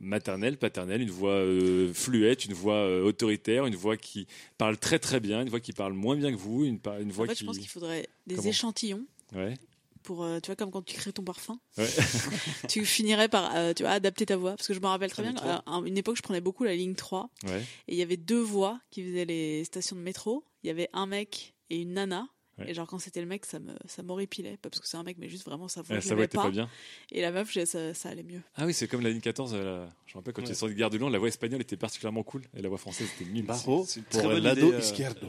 maternelle, 0.00 0.56
paternelle, 0.58 1.00
une 1.02 1.10
voix 1.10 1.32
euh, 1.32 1.92
fluette, 1.92 2.44
une 2.44 2.54
voix 2.54 2.74
euh, 2.74 3.02
autoritaire, 3.04 3.66
une 3.66 3.76
voix 3.76 3.96
qui 3.96 4.26
parle 4.56 4.76
très 4.78 4.98
très 4.98 5.20
bien, 5.20 5.42
une 5.42 5.48
voix 5.48 5.60
qui 5.60 5.72
parle 5.72 5.92
moins 5.92 6.16
bien 6.16 6.30
que 6.30 6.36
vous, 6.36 6.64
une, 6.64 6.78
une 7.00 7.12
voix 7.12 7.24
En 7.24 7.28
fait, 7.28 7.34
qui... 7.34 7.40
je 7.40 7.44
pense 7.46 7.58
qu'il 7.58 7.68
faudrait 7.68 8.08
des 8.26 8.36
Comment 8.36 8.48
échantillons 8.48 9.06
Ouais. 9.34 9.54
pour, 10.02 10.24
euh, 10.24 10.40
tu 10.40 10.46
vois, 10.46 10.56
comme 10.56 10.70
quand 10.70 10.82
tu 10.82 10.94
crées 10.94 11.12
ton 11.12 11.22
parfum. 11.24 11.58
Ouais. 11.76 11.86
tu 12.68 12.84
finirais 12.86 13.28
par, 13.28 13.54
euh, 13.56 13.74
tu 13.74 13.82
vois, 13.82 13.92
adapter 13.92 14.24
ta 14.26 14.36
voix. 14.36 14.56
Parce 14.56 14.68
que 14.68 14.74
je 14.74 14.80
me 14.80 14.86
rappelle 14.86 15.10
très 15.10 15.22
bien, 15.22 15.34
à 15.36 15.62
à 15.66 15.82
une 15.84 15.98
époque, 15.98 16.16
je 16.16 16.22
prenais 16.22 16.40
beaucoup 16.40 16.64
la 16.64 16.74
ligne 16.74 16.94
3. 16.94 17.28
Ouais. 17.44 17.60
Et 17.88 17.92
il 17.94 17.98
y 17.98 18.02
avait 18.02 18.16
deux 18.16 18.40
voix 18.40 18.80
qui 18.90 19.02
faisaient 19.04 19.26
les 19.26 19.64
stations 19.64 19.96
de 19.96 20.00
métro. 20.00 20.44
Il 20.62 20.68
y 20.68 20.70
avait 20.70 20.88
un 20.92 21.06
mec 21.06 21.54
et 21.70 21.82
une 21.82 21.92
nana. 21.94 22.26
Ouais. 22.58 22.70
Et 22.70 22.74
genre, 22.74 22.86
quand 22.86 22.98
c'était 22.98 23.20
le 23.20 23.26
mec, 23.26 23.46
ça 23.46 23.58
me, 23.60 23.72
ça 23.86 24.02
m'horripilait. 24.02 24.56
Pas 24.60 24.68
parce 24.70 24.80
que 24.80 24.88
c'est 24.88 24.96
un 24.96 25.02
mec, 25.04 25.16
mais 25.18 25.28
juste 25.28 25.44
vraiment 25.44 25.68
sa 25.68 25.82
voix. 25.82 25.96
Ah, 25.96 26.14
voix 26.14 26.24
était 26.24 26.36
pas 26.36 26.50
bien. 26.50 26.68
Et 27.12 27.20
la 27.20 27.30
meuf, 27.30 27.52
ça, 27.66 27.94
ça 27.94 28.08
allait 28.08 28.22
mieux. 28.24 28.40
Ah 28.56 28.66
oui, 28.66 28.74
c'est 28.74 28.88
comme 28.88 29.00
la 29.02 29.10
ligne 29.10 29.20
14, 29.20 29.54
euh, 29.54 29.58
la- 29.84 29.90
je 30.06 30.14
me 30.14 30.18
rappelle 30.18 30.32
quand 30.34 30.42
Ouais. 30.42 30.46
tu 30.46 30.52
es 30.52 30.56
sur 30.56 30.66
les 30.66 30.74
Gare 30.74 30.90
de 30.90 30.98
Lyon, 30.98 31.08
la 31.08 31.18
voix 31.18 31.28
espagnole 31.28 31.60
était 31.60 31.76
particulièrement 31.76 32.22
cool 32.24 32.42
et 32.56 32.62
la 32.62 32.68
voix 32.68 32.78
française 32.78 33.08
était 33.20 33.30
nulle. 33.30 33.44
Barro 33.46 33.86
pour 34.10 34.22
bonne 34.22 34.42
lado 34.42 34.66
idée, 34.68 34.74
euh. 34.76 34.80
izquierdo. 34.80 35.28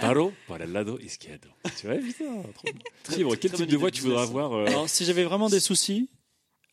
Barro 0.00 0.32
pour 0.46 0.56
el 0.60 0.72
lado 0.72 0.98
izquierdo. 0.98 1.48
Tu 1.78 1.86
vois, 1.86 1.96
putain, 1.96 2.42
trop. 2.54 2.68
Fibre, 3.14 3.36
quel 3.36 3.52
type 3.52 3.66
de 3.66 3.76
voix 3.76 3.90
tu 3.90 3.98
de 4.02 4.06
voudrais 4.06 4.22
business. 4.22 4.38
avoir 4.44 4.52
euh, 4.54 4.66
Alors, 4.66 4.88
si 4.88 5.04
j'avais 5.04 5.24
vraiment 5.24 5.48
des 5.48 5.60
soucis. 5.60 6.08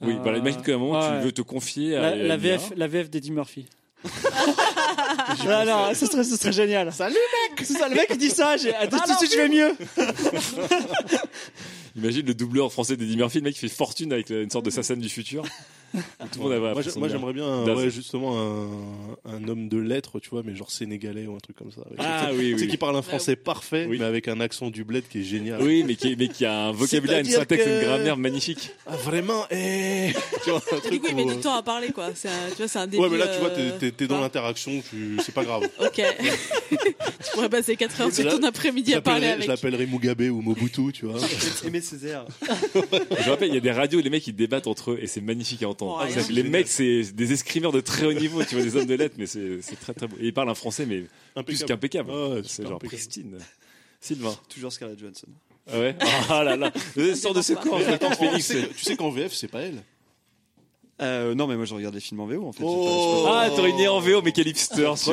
Oui, 0.02 0.14
euh, 0.14 0.20
voilà, 0.22 0.40
imagine 0.40 0.62
qu'à 0.62 0.74
un 0.74 0.78
moment 0.78 1.00
ouais. 1.00 1.20
tu 1.20 1.26
veux 1.26 1.32
te 1.32 1.42
confier 1.44 1.96
à 1.96 2.16
La. 2.16 2.38
VF, 2.38 2.72
la 2.76 2.88
VF 2.88 3.10
d'Eddie 3.10 3.32
Murphy. 3.32 3.68
non, 5.46 5.66
non, 5.66 5.94
ce 5.94 6.06
serait, 6.06 6.24
ce 6.24 6.36
serait 6.36 6.52
génial. 6.52 6.92
Salut 6.92 7.16
mec 7.16 7.66
C'est 7.66 7.74
ça, 7.74 7.88
le 7.88 7.96
mec 7.96 8.08
il 8.10 8.18
dit 8.18 8.30
ça, 8.30 8.58
j'ai, 8.58 8.74
ah, 8.74 8.88
tout 8.88 8.98
de 8.98 9.18
suite 9.18 9.32
je 9.32 9.38
vais 9.38 9.50
mieux. 9.50 9.76
Imagine 11.96 12.26
le 12.26 12.34
doubleur 12.34 12.72
français 12.72 12.98
d'Eddie 12.98 13.18
Murphy, 13.18 13.40
le 13.40 13.44
mec 13.44 13.54
qui 13.54 13.60
fait 13.60 13.68
fortune 13.68 14.12
avec 14.14 14.30
une 14.30 14.50
sorte 14.50 14.66
de 14.66 14.72
Sassane 14.72 15.00
du 15.00 15.10
futur. 15.10 15.44
Tout 16.32 16.38
le 16.38 16.44
monde 16.44 16.52
avait 16.54 16.74
Moi, 17.00 17.08
j'aimerais 17.10 17.34
bien, 17.34 17.46
un- 17.46 17.66
Daz. 17.66 17.78
ouais, 17.78 17.90
justement, 17.90 18.40
un, 18.40 18.68
un 19.26 19.48
homme 19.48 19.68
de 19.70 19.78
lettres, 19.78 20.20
tu 20.20 20.30
vois, 20.30 20.42
mais 20.46 20.56
genre 20.56 20.72
sénégalais 20.72 21.28
ou 21.28 21.36
un 21.36 21.40
truc 21.40 21.56
comme 21.58 21.72
ça. 21.72 21.82
avec- 21.86 22.00
Ah 22.00 22.30
oui, 22.34 22.52
Tu 22.54 22.58
sais, 22.60 22.64
oui. 22.66 22.72
qui 22.72 22.78
parle 22.78 22.96
un 22.96 23.02
français 23.02 23.36
parfait, 23.36 23.86
Oui. 23.90 23.98
mais 24.00 24.06
avec 24.06 24.28
un 24.28 24.40
accent 24.40 24.70
du 24.70 24.84
bled 24.84 25.04
qui 25.10 25.20
est 25.20 25.24
génial. 25.24 25.62
Oui, 25.62 25.84
mais 25.86 25.96
qui, 25.96 26.16
mais 26.16 26.28
qui 26.28 26.46
a 26.46 26.68
un 26.68 26.72
vocabulaire, 26.72 27.20
une 27.20 27.26
syntaxe, 27.26 27.64
que- 27.64 27.70
une 27.82 27.86
grammaire 27.86 28.18
magnifique. 28.18 28.72
Ah, 28.88 28.96
vraiment, 28.96 29.46
eh 29.52 30.12
Tu 30.44 30.50
vois, 30.50 30.62
un 30.72 30.76
Du 30.76 30.82
truc 30.82 31.02
coup, 31.02 31.08
il 31.10 31.14
où, 31.14 31.18
met 31.18 31.32
euh, 31.32 31.36
du 31.36 31.42
temps 31.42 31.54
à 31.56 31.62
parler, 31.64 31.90
quoi. 31.92 32.10
C'est 32.16 32.30
un, 32.30 32.50
tu 32.52 32.58
vois, 32.58 32.68
c'est 32.68 32.80
un 32.80 32.88
début. 32.88 33.04
Ouais, 33.04 33.10
mais 33.10 33.18
là, 33.18 33.28
tu 33.28 33.40
vois, 33.40 33.50
euh, 33.50 33.72
t'es- 33.72 33.78
t'es 33.88 33.92
t'es 33.92 34.08
dans 34.08 34.16
bah, 34.16 34.22
l'interaction, 34.22 34.82
tu... 34.90 35.18
c'est 35.24 35.34
pas 35.34 35.44
grave. 35.44 35.64
Ok. 35.80 36.02
tu 36.72 37.32
pourrais 37.34 37.50
passer 37.50 37.76
4 37.76 38.02
heures 38.02 38.12
sur 38.14 38.24
Là, 38.26 38.32
ton 38.38 38.44
après-midi 38.44 38.94
à 38.94 39.02
parler 39.02 39.28
avec. 39.28 39.44
Je 39.44 39.48
l'appellerai 39.48 39.86
Mugabe 39.88 40.22
ou 40.32 40.42
Mobutu, 40.42 40.92
tu 40.94 41.06
vois. 41.06 41.20
Aimé 41.66 41.82
Césaire. 41.82 42.26
Je 42.46 43.30
rappelle, 43.30 43.50
il 43.50 43.56
y 43.56 43.58
a 43.58 43.62
des 43.62 43.72
radios 43.72 44.00
où 44.00 44.02
les 44.04 44.10
mecs 44.10 44.26
ils 44.28 44.36
débattent 44.36 44.68
entre 44.68 44.92
eux 44.92 45.00
et 45.02 45.08
c'est 45.08 45.22
magnifique 45.22 45.64
à 45.64 45.68
entendre. 45.70 45.81
Oh, 45.82 46.00
que 46.08 46.32
les 46.32 46.44
mecs, 46.44 46.68
c'est 46.68 47.04
des 47.14 47.34
escrimeurs 47.34 47.72
de 47.72 47.82
très 47.82 48.06
haut 48.06 48.14
niveau, 48.14 48.44
tu 48.44 48.56
vois, 48.56 48.64
des 48.64 48.76
hommes 48.76 48.86
de 48.86 48.96
lettres, 48.96 49.16
mais 49.18 49.26
c'est 49.26 49.60
très 49.80 49.94
très 49.94 50.08
beau. 50.08 50.16
Et 50.20 50.28
ils 50.28 50.34
parlent 50.34 50.50
un 50.50 50.56
français, 50.56 50.86
mais 50.86 51.04
plus 51.44 51.64
qu'impeccable. 51.64 52.12
Ah 52.14 52.36
c'est 52.44 52.64
genre 52.64 52.74
impeccable. 52.74 52.88
pristine. 52.90 53.38
Sylvain. 54.00 54.36
Toujours 54.50 54.72
Scarlett 54.74 55.00
Johansson. 55.00 55.28
Ah 55.72 55.80
ouais 55.80 55.96
Ah 56.30 56.44
là 56.44 56.56
là. 56.56 56.72
Sors 57.16 57.34
de 57.34 57.42
ce 57.42 57.54
corps, 57.54 57.80
Félix. 58.18 58.54
tu 58.76 58.84
sais 58.84 58.96
qu'en 58.96 59.10
VF, 59.12 59.34
c'est 59.34 59.48
pas 59.48 59.62
elle. 59.62 59.84
Euh, 61.02 61.34
non, 61.36 61.48
mais 61.48 61.56
moi 61.56 61.66
je 61.66 61.74
regarde 61.74 61.96
les 61.96 62.02
films 62.02 62.20
en 62.20 62.26
VO 62.28 62.46
en 62.48 62.52
fait. 62.52 62.64
Oh. 62.66 63.26
Ah, 63.28 63.50
t'aurais 63.56 63.74
né 63.74 63.88
en 63.88 64.00
VO, 64.00 64.22
mais 64.22 64.32
quel 64.32 64.48
hipster. 64.48 64.76
Qui 64.98 65.08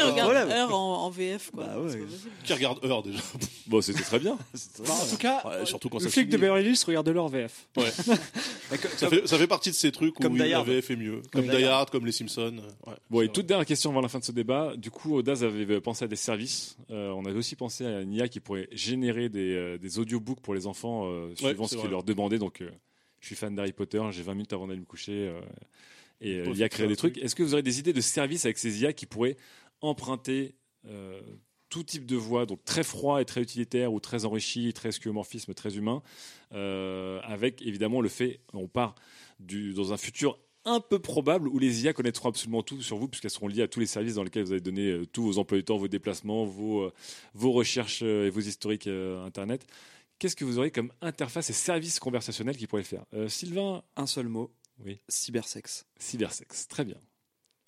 regarde 0.00 0.14
problème. 0.20 0.48
Heure 0.50 0.74
en, 0.74 1.04
en 1.04 1.10
VF, 1.10 1.50
quoi. 1.52 1.64
Bah 1.64 1.78
ouais. 1.78 2.02
Qui 2.44 2.52
regarde 2.54 2.84
Heure 2.84 3.02
déjà 3.02 3.18
Bon, 3.66 3.80
c'était 3.80 4.02
très 4.02 4.18
bien. 4.18 4.38
Bah, 4.86 4.92
en 4.92 5.06
tout 5.06 5.16
cas, 5.16 5.42
Ouais, 5.46 5.66
surtout 5.66 5.88
quand 5.88 5.98
le 5.98 6.04
ça 6.04 6.10
flic 6.10 6.28
de. 6.28 6.36
Beverly 6.36 6.70
Hills 6.70 6.84
regarde 6.86 7.08
leur 7.08 7.28
VF. 7.28 7.66
Ouais. 7.76 7.90
ça, 8.96 9.08
fait, 9.08 9.26
ça 9.26 9.38
fait 9.38 9.46
partie 9.46 9.70
de 9.70 9.74
ces 9.74 9.92
trucs 9.92 10.18
où 10.18 10.22
Comme 10.22 10.34
Die 10.34 10.48
la 10.48 10.58
Hard. 10.58 10.68
VF 10.68 10.90
est 10.90 10.96
mieux. 10.96 11.22
Comme, 11.32 11.46
Die 11.48 11.56
Die 11.56 11.64
Hard. 11.64 11.90
Comme 11.90 12.06
les 12.06 12.12
Simpsons. 12.12 12.56
Ouais, 12.86 12.94
Bon, 13.10 13.20
et 13.22 13.28
toute 13.28 13.46
dernière 13.46 13.66
question 13.66 13.90
avant 13.90 14.00
la 14.00 14.08
fin 14.08 14.18
de 14.18 14.24
ce 14.24 14.32
débat. 14.32 14.72
Du 14.76 14.90
coup, 14.90 15.22
Daz 15.22 15.44
avait 15.44 15.80
pensé 15.80 16.04
à 16.04 16.08
des 16.08 16.16
services. 16.16 16.76
Euh, 16.90 17.10
on 17.10 17.24
avait 17.26 17.38
aussi 17.38 17.56
pensé 17.56 17.84
à 17.86 18.00
une 18.00 18.12
IA 18.12 18.28
qui 18.28 18.40
pourrait 18.40 18.68
générer 18.72 19.28
des, 19.28 19.54
euh, 19.54 19.78
des 19.78 19.98
audiobooks 19.98 20.40
pour 20.40 20.54
les 20.54 20.66
enfants 20.66 21.04
euh, 21.06 21.34
suivant 21.34 21.66
ce 21.66 21.76
qu'ils 21.76 21.90
leur 21.90 22.02
demandaient. 22.02 22.38
Donc, 22.38 22.60
euh, 22.60 22.70
je 23.26 23.34
suis 23.34 23.36
fan 23.36 23.56
d'Harry 23.56 23.72
Potter, 23.72 24.00
j'ai 24.12 24.22
20 24.22 24.34
minutes 24.34 24.52
avant 24.52 24.68
d'aller 24.68 24.78
me 24.78 24.86
coucher. 24.86 25.26
euh, 25.28 25.40
et 26.20 26.36
euh, 26.36 26.52
l'IA 26.52 26.68
créer 26.68 26.86
des 26.86 26.94
trucs. 26.94 27.14
truc. 27.14 27.24
Est-ce 27.24 27.34
que 27.34 27.42
vous 27.42 27.54
aurez 27.54 27.64
des 27.64 27.80
idées 27.80 27.92
de 27.92 28.00
services 28.00 28.44
avec 28.44 28.56
ces 28.56 28.82
IA 28.82 28.92
qui 28.92 29.04
pourraient 29.06 29.36
emprunter 29.80 30.54
euh, 30.86 31.20
tout 31.68 31.82
type 31.82 32.06
de 32.06 32.14
voix, 32.14 32.46
donc 32.46 32.64
très 32.64 32.84
froid 32.84 33.20
et 33.20 33.24
très 33.24 33.42
utilitaire, 33.42 33.92
ou 33.92 33.98
très 33.98 34.24
enrichi, 34.24 34.72
très 34.72 34.92
skeuomorphisme, 34.92 35.52
très 35.54 35.76
humain, 35.76 36.02
euh, 36.52 37.20
avec 37.24 37.62
évidemment 37.62 38.00
le 38.00 38.08
fait, 38.08 38.38
on 38.52 38.68
part 38.68 38.94
du, 39.40 39.74
dans 39.74 39.92
un 39.92 39.96
futur 39.96 40.38
un 40.64 40.80
peu 40.80 41.00
probable 41.00 41.48
où 41.48 41.58
les 41.58 41.84
IA 41.84 41.92
connaîtront 41.92 42.28
absolument 42.28 42.62
tout 42.62 42.80
sur 42.80 42.96
vous, 42.96 43.08
puisqu'elles 43.08 43.32
seront 43.32 43.48
liées 43.48 43.62
à 43.62 43.68
tous 43.68 43.80
les 43.80 43.86
services 43.86 44.14
dans 44.14 44.22
lesquels 44.22 44.44
vous 44.44 44.52
avez 44.52 44.60
donné 44.60 44.90
euh, 44.90 45.06
tous 45.06 45.24
vos 45.24 45.38
emplois 45.38 45.58
du 45.58 45.64
temps, 45.64 45.76
vos 45.76 45.88
déplacements, 45.88 46.44
vos, 46.44 46.90
vos 47.34 47.50
recherches 47.50 48.02
et 48.02 48.30
vos 48.30 48.40
historiques 48.40 48.86
Internet. 48.86 49.66
Qu'est-ce 50.18 50.36
que 50.36 50.44
vous 50.44 50.58
aurez 50.58 50.70
comme 50.70 50.90
interface 51.02 51.50
et 51.50 51.52
service 51.52 51.98
conversationnel 52.00 52.56
qui 52.56 52.66
pourrait 52.66 52.82
le 52.82 52.86
faire? 52.86 53.04
Euh, 53.14 53.28
Sylvain, 53.28 53.82
Un 53.96 54.06
seul 54.06 54.28
mot. 54.28 54.50
Oui. 54.84 54.98
Cybersex. 55.08 55.86
cybersex, 55.98 56.68
très 56.68 56.84
bien. 56.84 56.96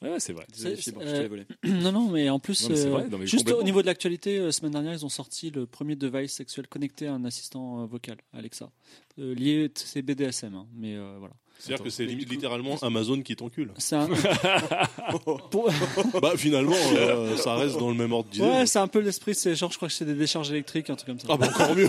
Ouais, 0.01 0.11
ouais, 0.11 0.21
c'est 0.21 0.33
vrai. 0.33 0.47
Désolé, 0.53 0.77
C'est- 0.77 0.83
Fibre, 0.83 1.01
euh, 1.03 1.07
je 1.11 1.17
te 1.17 1.21
l'ai 1.23 1.29
volé. 1.29 1.47
non, 1.65 1.91
non, 1.91 2.11
mais 2.11 2.29
en 2.31 2.39
plus, 2.39 2.63
Non, 2.63 2.69
mais 2.69 2.77
c'est 2.77 2.87
euh, 2.87 2.91
vrai, 2.91 3.09
non, 3.09 3.19
mais 3.19 3.27
juste 3.27 3.39
complètement. 3.45 3.61
au 3.61 3.65
niveau 3.65 3.83
de 3.83 3.87
l'actualité, 3.87 4.39
euh, 4.39 4.53
semaine 4.53 4.71
dernière, 4.73 4.93
ils 4.93 5.05
ont 5.05 5.09
sorti 5.09 5.51
le 5.51 5.67
premier 5.67 5.97
device 5.97 6.33
sexuel 6.35 6.69
connecté 6.69 7.07
à 7.09 7.15
un 7.15 7.25
assistant 7.25 7.83
euh, 7.83 7.87
vocal, 7.87 8.19
Alexa. 8.33 8.71
Euh, 9.19 9.35
lié, 9.35 9.73
c'est 9.75 10.03
BDSM, 10.03 10.55
hein, 10.55 10.69
mais 10.73 10.95
euh, 10.97 11.17
voilà. 11.19 11.35
C'est-à-dire 11.59 11.85
que 11.85 11.91
c'est 11.91 12.07
coup- 12.07 12.13
littéralement 12.13 12.77
Amazon 12.83 13.21
qui 13.21 13.35
t'encule. 13.35 13.73
C'est 13.79 13.97
un... 13.97 14.09
Pour- 15.51 15.71
bah 16.23 16.33
finalement, 16.37 16.77
euh, 16.95 17.37
ça 17.37 17.57
reste 17.57 17.79
dans 17.79 17.89
le 17.89 17.97
même 17.97 18.13
ordre 18.13 18.31
d'idée. 18.31 18.45
Ouais, 18.45 18.67
c'est 18.67 18.79
un 18.79 18.87
peu 18.87 19.01
l'esprit, 19.01 19.35
c'est 19.35 19.55
genre, 19.57 19.71
je 19.73 19.77
crois 19.77 19.89
que 19.89 19.95
c'est 19.95 20.05
des 20.05 20.15
décharges 20.15 20.51
électriques, 20.51 20.89
un 20.91 20.95
truc 20.95 21.09
comme 21.09 21.19
ça. 21.19 21.27
Ah 21.31 21.37
bah 21.37 21.49
encore 21.49 21.75
mieux. 21.75 21.89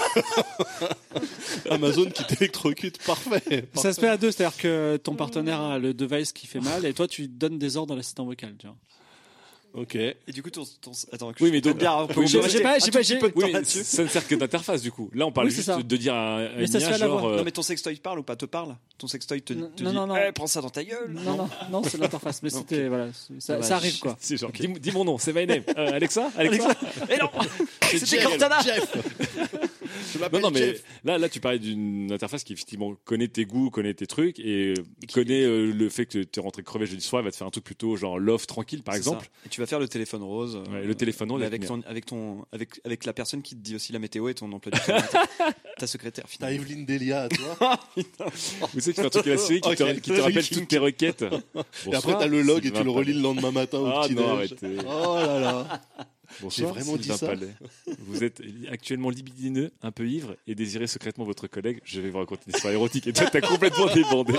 Amazon 1.70 2.06
qui 2.10 2.24
t'électrocute, 2.26 2.98
parfait. 3.06 3.66
Ça 3.76 3.94
se 3.94 4.00
fait 4.00 4.08
à 4.08 4.18
deux, 4.18 4.32
c'est-à-dire 4.32 4.58
que 4.58 4.98
ton 4.98 5.16
partenaire 5.16 5.62
a 5.62 5.80
le 5.80 5.94
device 5.94 6.32
qui 6.34 6.48
fait 6.48 6.60
mal 6.62 6.86
et 6.86 6.94
toi 6.94 7.08
tu 7.08 7.28
donnes 7.28 7.60
des 7.60 7.78
ordres 7.78 7.94
à 7.94 7.98
l'assistant 7.98 8.26
vocal. 8.26 8.56
Tu 8.58 8.68
vois. 8.68 8.76
Ok. 9.74 9.96
Et 9.96 10.16
du 10.34 10.42
coup, 10.42 10.50
ton. 10.50 10.64
ton- 10.82 10.92
Attends, 11.12 11.32
Oui, 11.40 11.52
mais 11.52 11.62
donc- 11.62 11.78
bien, 11.78 12.08
j'ai 12.26 12.40
pas- 12.62 12.80
j'ai 12.80 12.92
pas- 12.92 13.02
j'ai- 13.04 13.20
Oui, 13.36 13.54
ça 13.66 14.04
ne 14.04 14.08
sert 14.08 14.28
que 14.28 14.34
d'interface 14.36 14.82
du 14.82 14.92
coup. 14.92 15.12
Là, 15.14 15.28
on 15.28 15.32
parle 15.32 15.48
Oui, 15.48 15.54
juste 15.54 15.70
de 15.70 15.98
dire 15.98 16.14
à, 16.16 16.38
à 16.38 16.50
Mais 16.58 16.66
ça 16.68 16.80
se 16.80 16.98
genre, 16.98 17.26
euh, 17.28 17.38
Non, 17.38 17.44
mais 17.44 17.52
ton 17.52 17.62
sextoy 17.62 17.96
te 17.96 18.02
parle 18.02 18.20
ou 18.20 18.24
pas 18.24 18.36
te 18.36 18.46
parle? 18.46 18.76
Ton 18.98 19.08
sextoy 19.08 19.42
te, 19.44 19.54
Non, 19.54 19.70
te 19.76 19.84
non, 19.84 19.90
dit 19.92 19.96
non, 19.96 20.08
non. 20.08 20.16
Eh, 20.18 20.32
prends 20.32 20.48
ça 20.48 20.62
dans 20.62 20.72
ta 20.72 20.84
gueule 20.84 21.10
Non, 21.12 21.38
non, 21.38 21.50
non, 21.72 21.84
c'est 21.84 22.00
l'interface, 22.00 22.42
mais 22.42 22.50
c'était 22.68 22.88
voilà, 22.88 23.08
ça, 23.38 23.54
Dommage. 23.54 23.68
ça 23.70 23.76
arrive 23.76 24.00
quoi. 24.00 24.18
c'est 24.20 24.38
genre, 24.38 24.52
dis, 24.52 24.68
dis 24.68 24.92
mon 24.92 25.06
nom, 25.06 25.18
c'est 25.20 25.34
my 25.34 25.46
name. 25.46 25.64
Euh, 25.78 25.92
Alexa, 25.94 26.30
Alexa. 26.36 26.70
Eh 27.10 27.18
non 27.18 27.30
C'était 27.96 28.24
Cortana 28.24 28.60
Non, 30.34 30.40
non, 30.40 30.52
mais 30.52 30.76
là, 31.04 31.18
là, 31.18 31.30
tu 31.30 31.40
parlais 31.40 31.60
d'une 31.60 32.12
interface 32.12 32.44
qui 32.44 32.54
effectivement 32.54 32.96
connaît 33.06 33.28
tes 33.28 33.46
goûts, 33.46 33.70
connaît 33.70 33.94
tes 33.94 34.08
trucs 34.08 34.40
et 34.40 34.74
connaît 35.14 35.44
euh, 35.44 35.72
le 35.72 35.90
fait 35.90 36.06
que 36.06 36.20
tu 36.24 36.40
es 36.40 36.42
rentré 36.44 36.64
crevé 36.64 36.86
jeudi 36.86 37.04
soir, 37.04 37.20
elle 37.22 37.26
va 37.26 37.32
te 37.32 37.36
faire 37.38 37.48
un 37.48 37.52
truc 37.52 37.64
plutôt 37.64 37.96
genre 37.96 38.20
love 38.20 38.46
tranquille, 38.46 38.84
par 38.84 38.96
exemple. 38.96 39.26
ça. 39.26 39.32
Et 39.46 39.50
tu 39.50 39.62
vas 39.62 39.68
faire 39.68 39.80
le 39.80 39.88
téléphone 39.88 40.24
rose. 40.24 40.56
euh, 40.56 40.72
Ouais, 40.72 40.86
le 40.86 40.96
téléphone 40.96 41.32
rose 41.32 41.42
avec 41.44 41.54
avec 41.60 41.68
ton, 41.68 41.82
avec 41.88 42.06
ton, 42.06 42.46
avec, 42.52 42.82
avec 42.86 43.06
la 43.06 43.14
personne 43.14 43.42
qui 43.42 43.56
te 43.56 43.62
dit 43.62 43.76
aussi 43.76 43.92
la 43.94 44.00
météo 44.00 44.28
et 44.30 44.34
ton 44.34 44.52
emploi 44.52 44.72
du 44.72 44.80
temps. 44.86 45.46
ta 45.78 45.88
secrétaire 45.88 46.26
T'as 46.26 46.30
finalement. 46.30 46.56
Evelyne 46.62 46.86
Delia, 46.86 47.28
toi. 47.30 47.80
Vous 48.74 48.80
savez, 48.80 48.94
qui 48.94 49.02
fait 49.02 49.06
un 49.06 49.10
truc 49.10 49.28
à 49.28 49.30
la 49.32 49.38
série 49.38 49.62
qui, 49.62 49.76
te, 49.76 49.84
Ok. 49.84 50.02
qui 50.02 50.12
te 50.12 50.22
rappelle 50.22 50.48
toutes 50.48 50.68
tes 50.68 50.78
requêtes. 50.78 51.26
Et 51.92 51.96
après, 51.96 52.14
t'as 52.14 52.28
le 52.28 52.42
log 52.42 52.66
et 52.66 52.72
tu 52.72 52.84
le 52.84 52.90
relis 52.90 53.14
le 53.14 53.22
lendemain 53.22 53.52
matin 53.52 53.80
au 53.80 53.88
Ah 53.88 54.02
petit 54.04 54.16
non, 54.16 54.38
déj. 54.38 54.54
Oh 54.88 55.16
là 55.16 55.40
là. 55.40 55.82
Bonsoir, 56.42 56.74
vraiment 56.74 56.98
dit 56.98 57.08
ça 57.10 57.28
Palais. 57.28 57.54
Vous 58.00 58.24
êtes 58.24 58.42
actuellement 58.72 59.10
libidineux, 59.10 59.72
un 59.82 59.92
peu 59.92 60.08
ivre 60.08 60.36
et 60.48 60.56
désirez 60.56 60.88
secrètement 60.88 61.26
votre 61.26 61.48
collègue. 61.48 61.80
Je 61.84 62.02
vais 62.02 62.10
vous 62.10 62.18
raconter 62.20 62.44
une 62.48 62.56
histoire 62.56 62.74
érotique 62.74 63.08
et 63.08 63.14
toi, 63.14 63.28
t'as 63.32 63.42
complètement 63.42 63.88
débandé. 63.94 64.34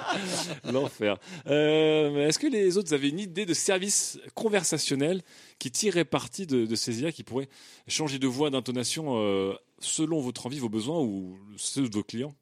L'enfer. 0.72 1.18
Euh, 1.46 2.26
Est-ce 2.28 2.38
que 2.38 2.46
les 2.46 2.76
autres 2.76 2.92
avaient 2.94 3.08
une 3.08 3.20
idée 3.20 3.46
de 3.46 3.54
service 3.54 4.18
conversationnel 4.34 5.22
qui 5.58 5.70
tirerait 5.70 6.04
parti 6.04 6.46
de, 6.46 6.66
de 6.66 6.74
ces 6.74 7.02
IA 7.02 7.12
qui 7.12 7.22
pourraient 7.22 7.48
changer 7.88 8.18
de 8.18 8.26
voix, 8.26 8.50
d'intonation 8.50 9.18
euh, 9.18 9.54
selon 9.78 10.20
votre 10.20 10.46
envie, 10.46 10.58
vos 10.58 10.68
besoins 10.68 11.00
ou 11.00 11.38
ceux 11.56 11.88
de 11.88 11.94
vos 11.94 12.02
clients? 12.02 12.34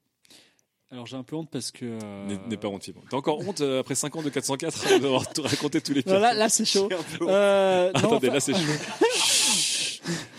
Alors 0.91 1.05
j'ai 1.05 1.15
un 1.17 1.23
peu 1.23 1.35
honte 1.35 1.49
parce 1.51 1.69
que. 1.71 1.85
euh, 1.85 2.25
N'aie- 2.27 2.39
N'aie 2.47 2.57
pas 2.57 2.67
honte. 2.67 2.89
T'as 3.09 3.17
encore 3.17 3.39
honte 3.47 3.61
euh, 3.61 3.79
après 3.81 3.93
5 3.95 4.15
ans 4.15 4.23
de 4.23 4.29
404 4.29 4.99
d'avoir 5.01 5.31
tout 5.31 5.43
raconté 5.43 5.81
tous 5.81 5.93
les 5.93 6.01
pires 6.01 6.19
là, 6.19 6.33
là 6.33 6.49
c'est 6.49 6.65
chaud. 6.65 6.89
Euh, 7.21 7.91
non, 7.93 7.99
Attendez, 7.99 8.27
enfin- 8.29 8.33
là 8.33 8.39
c'est 8.39 8.53
chaud. 8.53 8.59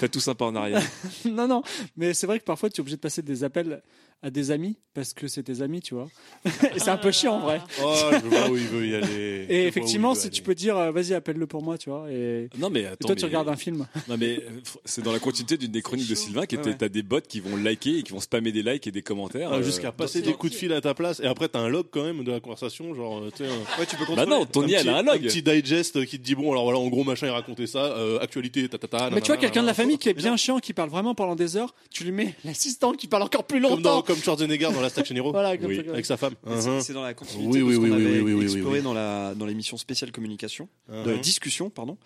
T'as 0.01 0.09
tout 0.09 0.21
sympa 0.21 0.45
en 0.47 0.57
arrière. 0.57 0.83
non, 1.31 1.47
non, 1.47 1.63
mais 1.97 2.15
c'est 2.15 2.27
vrai 2.27 2.39
que 2.41 2.45
parfois 2.45 2.71
tu 2.71 2.79
es 2.79 2.81
obligé 2.81 2.97
de 2.97 3.01
passer 3.03 3.23
des 3.23 3.45
appels 3.45 3.83
à 4.23 4.29
des 4.31 4.51
amis 4.51 4.77
parce 4.93 5.15
que 5.15 5.29
c'est 5.29 5.43
tes 5.45 5.63
amis, 5.63 5.81
tu 5.81 5.95
vois. 5.95 6.07
et 6.75 6.79
c'est 6.79 6.91
un 6.91 6.99
peu 6.99 7.11
chiant 7.11 7.37
en 7.37 7.41
vrai. 7.41 7.61
Oh, 7.83 7.95
je 8.13 8.27
vois 8.27 8.51
où 8.51 8.57
il 8.57 8.67
veut 8.67 8.87
y 8.87 8.95
aller. 8.95 9.47
Et 9.49 9.67
effectivement, 9.67 10.15
si 10.15 10.29
tu 10.29 10.43
peux 10.43 10.55
dire, 10.55 10.77
euh, 10.77 10.91
vas-y, 10.91 11.15
appelle-le 11.15 11.47
pour 11.47 11.63
moi, 11.63 11.79
tu 11.79 11.89
vois. 11.89 12.11
Et, 12.11 12.51
Non 12.59 12.69
mais 12.69 12.81
et 12.83 12.87
attends, 12.87 13.07
toi, 13.09 13.17
tu 13.17 13.25
regardes 13.25 13.49
un 13.49 13.57
film. 13.57 13.87
Non 14.09 14.17
mais 14.19 14.39
euh, 14.43 14.61
c'est 14.85 15.03
dans 15.03 15.13
la 15.13 15.21
continuité 15.21 15.57
d'une 15.57 15.71
des 15.73 15.81
chroniques 15.83 16.09
de 16.11 16.15
Sylvain 16.15 16.45
qui 16.47 16.55
était 16.57 16.71
ouais. 16.71 16.77
t'as 16.77 16.89
des 16.91 17.03
bots 17.03 17.21
qui 17.27 17.41
vont 17.41 17.57
liker 17.57 17.99
et 17.99 18.03
qui 18.03 18.13
vont 18.13 18.21
spammer 18.21 18.53
des 18.53 18.63
likes 18.63 18.87
et 18.87 18.91
des 18.91 19.03
commentaires. 19.03 19.51
Ah, 19.53 19.57
euh, 19.57 19.63
Jusqu'à 19.63 19.91
passer 19.93 20.21
des 20.23 20.33
coups 20.35 20.53
de 20.53 20.59
fil 20.59 20.73
à 20.75 20.81
ta 20.83 20.93
place. 20.95 21.21
Et 21.21 21.27
après, 21.27 21.49
t'as 21.49 21.61
un 21.61 21.69
log 21.69 21.87
quand 21.91 22.03
même 22.05 22.23
de 22.25 22.33
la 22.33 22.41
conversation. 22.41 22.95
Genre, 22.95 23.23
tu 23.35 23.45
sais, 23.45 23.51
Ouais, 23.79 23.87
tu 23.89 23.97
peux 23.97 24.03
Bah 24.03 24.25
contrôler. 24.25 24.31
non, 24.31 24.45
ton 24.45 24.63
un 24.63 24.67
IA 24.69 24.79
petit- 24.81 24.89
elle 24.89 24.95
a 24.95 24.99
un 24.99 25.03
log. 25.03 25.17
Un 25.17 25.29
petit 25.29 25.43
digest 25.43 26.05
qui 26.07 26.19
te 26.19 26.25
dit 26.25 26.35
bon, 26.35 26.51
alors 26.53 26.65
voilà, 26.65 26.79
en 26.79 26.89
gros, 26.89 27.05
machin, 27.05 27.27
il 27.29 27.31
racontait 27.33 27.67
ça. 27.67 27.85
euh, 27.97 28.19
actualité, 28.21 28.69
tatata. 28.69 29.09
Mais 29.11 29.21
tu 29.23 29.29
vois, 29.29 29.39
quelqu'un 29.39 29.63
de 29.63 29.67
la 29.67 29.75
famille 29.75 29.90
qui 29.99 30.09
est 30.09 30.15
bien 30.15 30.37
chiant, 30.37 30.59
qui 30.59 30.73
parle 30.73 30.89
vraiment 30.91 31.15
pendant 31.15 31.35
des 31.37 31.57
heures, 31.57 31.75
tu 31.91 32.05
lui 32.05 32.13
mets 32.13 32.35
l'assistant 32.45 32.93
qui 32.93 33.07
parle 33.07 33.23
encore 33.25 33.45
plus 33.45 33.61
Comme, 33.61 33.71
dans, 33.83 33.97
longtemps. 33.97 34.03
comme 34.03 34.17
Schwarzenegger 34.19 34.71
dans 34.73 34.81
Last 34.81 34.99
Action 34.99 35.15
Hero. 35.17 35.33
Voilà, 35.33 35.57
comme 35.57 35.67
Oui. 35.69 35.83
ça. 35.85 35.91
Avec 35.93 36.07
sa 36.07 36.17
femme. 36.17 36.35
C'est- 36.47 36.69
Mhm. 36.71 36.81
C'est 36.81 36.93
dans 36.93 37.03
la 37.03 37.15
continuité 37.15 37.51
Oui, 37.53 37.59
de 37.59 37.65
oui, 37.65 37.75
ce 37.75 37.79
qu'on 37.79 37.85
oui, 37.85 37.91
oui, 37.91 37.97
avait 37.97 38.21
oui, 38.21 38.21
oui, 38.21 38.35
oui, 38.35 38.45
exploré 38.45 38.79
oui. 38.79 38.85
dans 38.85 38.95
la 38.95 39.35
dans 39.35 39.47
l'émission 39.47 39.77
spéciale 39.77 40.13
communication, 40.13 40.69
de 40.89 41.17
discussion, 41.17 41.71
pardon, 41.71 41.97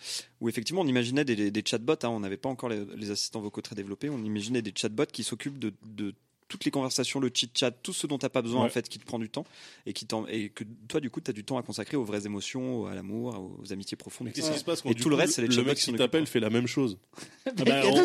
où 0.40 0.49
effectivement 0.49 0.83
on 0.83 0.87
imaginait 0.87 1.25
des, 1.25 1.51
des 1.51 1.62
chatbots. 1.64 1.94
hein, 2.03 2.09
on 2.09 2.20
n'avait 2.20 2.37
pas 2.37 2.49
encore 2.49 2.68
les, 2.68 2.85
les 2.97 3.11
assistants 3.11 3.40
vocaux 3.40 3.61
très 3.62 3.75
développés. 3.75 4.09
On 4.11 4.23
imaginait 4.23 4.62
des 4.62 4.73
chatbots 4.77 5.07
qui 5.12 5.23
s'occupent 5.25 5.59
de, 5.59 5.73
de 5.87 6.14
toutes 6.48 6.64
les 6.64 6.70
conversations, 6.70 7.20
le 7.20 7.30
chit 7.33 7.50
chat, 7.54 7.70
tout 7.70 7.92
ce 7.92 8.07
dont 8.07 8.18
t'as 8.18 8.28
pas 8.28 8.42
besoin 8.42 8.61
Ouais. 8.62 8.66
en 8.66 8.70
fait, 8.70 8.88
qui 8.88 8.98
te 8.98 9.04
prend 9.04 9.18
du 9.18 9.28
temps 9.30 9.44
et 9.87 9.92
qui 9.92 10.07
t'en- 10.07 10.26
et 10.26 10.50
que 10.50 10.62
toi 10.88 11.00
du 11.00 11.11
coup 11.11 11.20
t'as 11.20 11.33
du 11.33 11.42
temps 11.42 11.57
à 11.59 11.62
consacrer 11.62 11.96
aux 11.96 12.04
vraies 12.04 12.26
émotions, 12.26 12.87
à 12.87 12.94
l'amour, 12.94 13.50
aux 13.62 13.72
amitiés 13.72 13.96
profondes. 13.96 14.26
Mais 14.26 14.30
etc. 14.30 14.42
qu'est-ce 14.46 14.54
qui 14.54 14.61
se 14.61 14.64
passe 14.64 14.83
quand 14.83 14.90
Et 14.90 14.94
tout 14.94 15.09
le 15.09 15.16
reste, 15.16 15.35
c'est 15.35 15.42
les 15.42 15.48
le 15.48 15.62
mec 15.64 15.78
qui 15.78 15.92
t'appelle 15.94 16.26
fait 16.26 16.40
la 16.40 16.50
même 16.50 16.66
chose 16.66 16.98
Ah 17.46 17.50
bah, 17.64 17.83
on- 17.87 18.04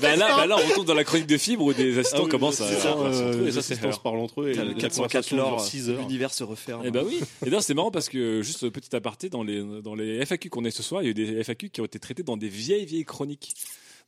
bah 0.00 0.16
là, 0.16 0.36
bah 0.36 0.46
là, 0.46 0.56
on 0.58 0.68
retourne 0.68 0.86
dans 0.86 0.94
la 0.94 1.04
chronique 1.04 1.26
de 1.26 1.36
fibre 1.38 1.64
où 1.64 1.72
des 1.74 1.98
assistants 1.98 2.18
Ah 2.20 2.24
oui, 2.24 2.30
commencent 2.30 2.60
à, 2.60 2.68
c'est 2.68 2.80
ça, 2.80 2.96
euh, 2.96 3.42
et 3.42 3.44
les 3.46 3.52
ça 3.52 3.62
c'est 3.62 3.72
assistants 3.74 3.92
se 3.92 4.00
parlent 4.00 4.18
entre 4.18 4.42
eux 4.42 4.48
et 4.50 4.54
le 4.54 4.64
la 4.64 4.74
404 4.74 4.94
conversation 4.96 5.36
dure 5.36 5.44
lore, 5.46 5.60
6 5.64 5.90
heures. 5.90 5.98
l'univers 6.00 6.32
se 6.32 6.44
referme. 6.44 6.82
Eh 6.84 6.90
bah 6.90 7.02
oui. 7.04 7.20
Et 7.42 7.46
d'ailleurs, 7.46 7.62
c'est 7.62 7.74
marrant 7.74 7.90
parce 7.90 8.08
que 8.08 8.42
juste 8.42 8.68
petit 8.70 8.94
aparté 8.94 9.28
dans 9.28 9.42
les 9.42 9.60
dans 9.82 9.94
les 9.94 10.24
FAQ 10.24 10.50
qu'on 10.50 10.64
a 10.64 10.68
eu 10.68 10.72
ce 10.72 10.82
soir, 10.82 11.02
il 11.02 11.06
y 11.06 11.08
a 11.08 11.10
eu 11.10 11.14
des 11.14 11.40
FAQ 11.42 11.70
qui 11.70 11.80
ont 11.80 11.84
été 11.84 11.98
traités 11.98 12.22
dans 12.22 12.36
des 12.36 12.48
vieilles 12.48 12.86
vieilles 12.86 13.04
chroniques. 13.04 13.54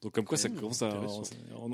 Donc 0.04 0.12
comme 0.12 0.24
quoi 0.26 0.36
ça 0.38 0.48
commence 0.50 0.82
à, 0.82 0.90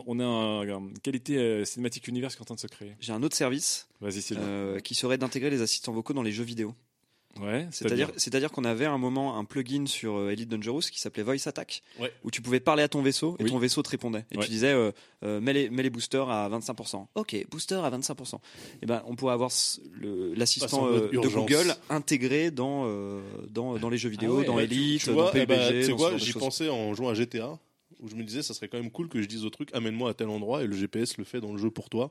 on, 0.07 0.19
a 0.21 0.25
un- 0.25 0.63
une 0.63 0.99
qualité 1.01 1.37
euh, 1.37 1.65
cinématique 1.67 2.07
univers 2.09 2.31
qui 2.31 2.39
est 2.39 2.43
en 2.43 2.45
train 2.47 2.55
de 2.55 2.61
se 2.61 2.67
créer. 2.69 2.95
J'ai 3.01 3.13
un 3.13 3.23
autre 3.23 3.37
service 3.37 3.89
euh, 4.33 4.79
qui 4.81 4.95
serait 4.95 5.19
d'intégrer 5.19 5.51
les 5.51 5.61
assistants 5.63 5.93
vocaux 5.93 6.13
dans 6.15 6.23
les 6.23 6.31
jeux 6.33 6.45
vidéo. 6.45 6.75
ouais, 7.41 7.67
C'est-à-dire, 7.73 8.11
c'est-à-dire 8.17 8.51
qu'on 8.53 8.65
avait 8.65 8.85
à 8.87 8.93
un 8.93 8.99
moment 8.99 9.37
un 9.37 9.45
plugin 9.45 9.87
sur 9.87 10.15
euh, 10.17 10.31
Elite 10.31 10.49
Dangerous 10.49 10.81
qui 10.93 11.01
s'appelait 11.01 11.23
Voice 11.25 11.47
Attack, 11.47 11.83
Ouais. 11.99 12.13
où 12.25 12.31
tu 12.31 12.41
pouvais 12.41 12.61
parler 12.61 12.83
à 12.85 12.89
ton 12.89 13.03
vaisseau 13.03 13.37
et 13.41 13.45
Oui. 13.45 13.51
ton 13.51 13.59
vaisseau 13.59 13.83
te 13.83 13.91
répondait. 13.91 14.25
Et 14.31 14.37
Ouais. 14.39 14.45
tu 14.45 14.51
disais, 14.51 14.73
euh, 14.73 14.93
euh, 15.25 15.41
mets, 15.41 15.53
les, 15.53 15.71
mets 15.71 15.83
les 15.83 15.91
boosters 15.91 16.29
à 16.31 16.49
25%. 16.49 17.07
Ok, 17.17 17.37
booster 17.51 17.77
à 17.85 17.91
25%. 17.91 18.41
Et 18.83 18.87
ben, 18.87 19.03
on 19.07 19.17
pourrait 19.17 19.35
avoir 19.35 19.51
l'assistant 20.37 20.87
euh, 20.89 21.09
de. 21.09 21.19
Google 21.29 21.75
intégré 21.89 22.51
dans, 22.51 22.83
euh, 22.87 23.21
dans, 23.49 23.77
dans 23.79 23.89
les 23.91 23.99
jeux 23.99 24.09
vidéo, 24.09 24.35
Ah 24.37 24.39
ouais, 24.41 24.45
dans 24.47 24.59
Elite, 24.59 25.01
Tu 25.03 25.07
dans 25.09 25.15
vois, 25.15 25.31
eh 25.35 25.41
PUBG. 25.41 25.47
ben, 25.49 25.69
tu 25.69 25.85
sais 25.87 26.19
j'y 26.19 26.33
choses. 26.33 26.43
pensais 26.43 26.69
en 26.69 26.95
jouant 26.95 27.09
à 27.11 27.15
GTA, 27.15 27.59
où 28.01 28.09
je 28.09 28.15
me 28.15 28.23
disais, 28.25 28.43
ça 28.43 28.55
serait 28.55 28.69
quand 28.69 28.79
même 28.79 28.91
cool 28.91 29.09
que 29.09 29.21
je 29.23 29.27
dise 29.29 29.45
au 29.45 29.51
truc, 29.51 29.71
amène-moi 29.75 30.11
à 30.11 30.15
tel 30.15 30.29
endroit, 30.29 30.63
et 30.63 30.67
le 30.67 30.75
GPS 30.77 31.17
le 31.19 31.25
fait 31.25 31.41
dans 31.41 31.53
le 31.53 31.59
jeu 31.59 31.71
pour 31.71 31.89
toi, 31.91 32.11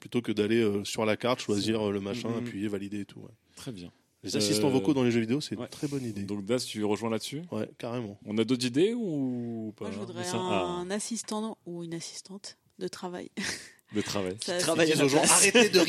plutôt 0.00 0.20
que 0.22 0.32
d'aller 0.32 0.60
euh, 0.62 0.84
sur 0.84 1.04
la 1.06 1.16
carte, 1.16 1.40
choisir 1.40 1.88
euh, 1.88 1.92
le 1.92 2.00
machin, 2.00 2.28
Mhm. 2.30 2.38
appuyer, 2.38 2.68
valider 2.68 3.00
et 3.00 3.04
tout. 3.04 3.20
ouais. 3.20 3.30
Très 3.56 3.72
bien. 3.72 3.90
Les 4.22 4.34
Euh, 4.34 4.38
assistants 4.38 4.70
vocaux 4.70 4.92
dans 4.94 5.04
les 5.04 5.10
jeux 5.10 5.20
vidéo, 5.20 5.40
c'est 5.40 5.56
ouais. 5.56 5.64
une 5.64 5.68
très 5.70 5.86
bonne 5.88 6.04
idée. 6.04 6.22
Donc 6.24 6.44
Das, 6.44 6.58
tu 6.66 6.82
rejoins 6.84 7.10
là-dessus? 7.10 7.42
Ouais, 7.52 7.68
carrément. 7.78 8.18
On 8.24 8.36
a 8.38 8.44
d'autres 8.44 8.66
idées 8.66 8.92
ou 8.94 9.72
pas? 9.76 9.84
Moi, 9.84 9.92
je 9.94 9.98
voudrais 10.00 10.24
Ça- 10.24 10.38
un 10.38 10.90
assistant 10.90 11.56
ou 11.66 11.84
une 11.84 11.94
assistante 11.94 12.58
de 12.78 12.88
travail. 12.88 13.30
de 13.94 14.00
travail. 14.02 14.36
Ça, 14.44 14.56
à 14.56 14.58
la 14.58 14.64
place. 14.94 15.30
arrêtez 15.32 15.68
de 15.68 15.80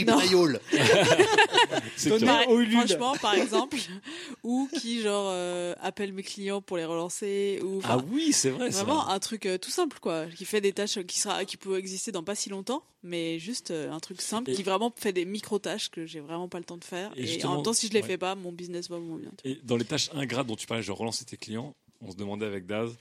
Ulule. 2.51 2.71
franchement, 2.87 3.15
par 3.21 3.33
exemple, 3.33 3.77
ou 4.43 4.69
qui 4.79 5.01
genre 5.01 5.29
euh, 5.31 5.73
appelle 5.81 6.13
mes 6.13 6.23
clients 6.23 6.61
pour 6.61 6.77
les 6.77 6.85
relancer, 6.85 7.59
ou 7.63 7.81
Ah 7.83 7.97
oui, 8.11 8.31
c'est 8.33 8.49
vrai. 8.49 8.69
vraiment 8.69 9.07
un 9.09 9.19
truc 9.19 9.45
euh, 9.45 9.57
tout 9.57 9.71
simple 9.71 9.97
quoi, 9.99 10.25
qui 10.27 10.45
fait 10.45 10.61
des 10.61 10.73
tâches 10.73 10.99
qui 11.03 11.19
sera 11.19 11.43
qui 11.45 11.57
peut 11.57 11.77
exister 11.77 12.11
dans 12.11 12.23
pas 12.23 12.35
si 12.35 12.49
longtemps, 12.49 12.83
mais 13.03 13.39
juste 13.39 13.71
euh, 13.71 13.91
un 13.91 13.99
truc 13.99 14.21
simple 14.21 14.51
Et- 14.51 14.53
qui 14.53 14.63
vraiment 14.63 14.93
fait 14.95 15.13
des 15.13 15.25
micro 15.25 15.59
tâches 15.59 15.89
que 15.89 16.05
j'ai 16.05 16.19
vraiment 16.19 16.47
pas 16.47 16.59
le 16.59 16.65
temps 16.65 16.77
de 16.77 16.83
faire. 16.85 17.11
Et 17.15 17.43
en 17.45 17.55
même 17.55 17.63
temps, 17.63 17.73
si 17.73 17.87
je 17.87 17.93
les 17.93 18.01
ouais. 18.01 18.07
fais 18.07 18.17
pas, 18.17 18.35
mon 18.35 18.51
business 18.51 18.89
va 18.89 18.99
moins 18.99 19.17
bien. 19.17 19.31
Et 19.43 19.59
dans 19.63 19.77
les 19.77 19.85
tâches 19.85 20.09
ingrates 20.13 20.47
dont 20.47 20.55
tu 20.55 20.67
parlais, 20.67 20.83
je 20.83 20.91
relancer 20.91 21.25
tes 21.25 21.37
clients, 21.37 21.75
on 22.01 22.11
se 22.11 22.15
demandait 22.15 22.45
avec 22.45 22.65
Daz, 22.67 22.95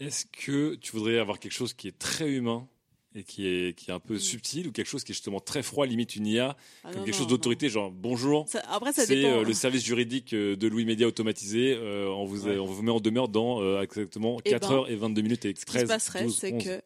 est-ce 0.00 0.26
que 0.26 0.76
tu 0.76 0.92
voudrais 0.92 1.18
avoir 1.18 1.38
quelque 1.40 1.52
chose 1.52 1.74
qui 1.74 1.88
est 1.88 1.98
très 1.98 2.30
humain 2.30 2.66
et 3.14 3.22
qui 3.24 3.46
est, 3.48 3.76
qui 3.76 3.90
est 3.90 3.94
un 3.94 4.00
peu 4.00 4.14
Mm. 4.14 4.18
subtil 4.20 4.66
ou 4.68 4.72
quelque 4.72 4.86
chose 4.86 5.02
qui 5.02 5.12
est 5.12 5.14
justement 5.14 5.40
très 5.40 5.62
froid, 5.62 5.86
limite 5.86 6.14
une 6.16 6.26
IA, 6.26 6.56
Ah 6.84 6.88
comme 6.92 7.00
non, 7.00 7.04
quelque 7.06 7.14
non, 7.14 7.18
chose 7.20 7.26
d'autorité, 7.28 7.68
genre 7.68 7.90
bonjour. 7.90 8.46
Ça- 8.48 8.62
après, 8.68 8.92
ça 8.92 9.06
c'est 9.06 9.24
euh, 9.24 9.44
le 9.44 9.52
service 9.54 9.84
juridique 9.84 10.34
euh, 10.34 10.56
de 10.56 10.68
Louis 10.68 10.84
Média 10.84 11.06
automatisé, 11.06 11.74
euh, 11.74 12.08
on, 12.10 12.24
vous, 12.26 12.46
Ouais. 12.46 12.58
on 12.58 12.66
vous 12.66 12.82
met 12.82 12.90
en 12.90 13.00
demeure 13.00 13.28
dans 13.28 13.62
euh, 13.62 13.80
exactement 13.82 14.38
Eh 14.44 14.50
4 14.50 14.68
ben, 14.68 14.74
heures 14.74 14.90
et 14.90 14.96
22 14.96 15.22
minutes 15.22 15.44
et 15.46 15.54
Ce 15.58 15.64
qui 15.64 15.72
13, 15.72 15.82
se 15.82 15.86
passerait, 15.88 16.24
12, 16.24 16.36
c'est 16.38 16.52
11. 16.52 16.64
que 16.64 16.82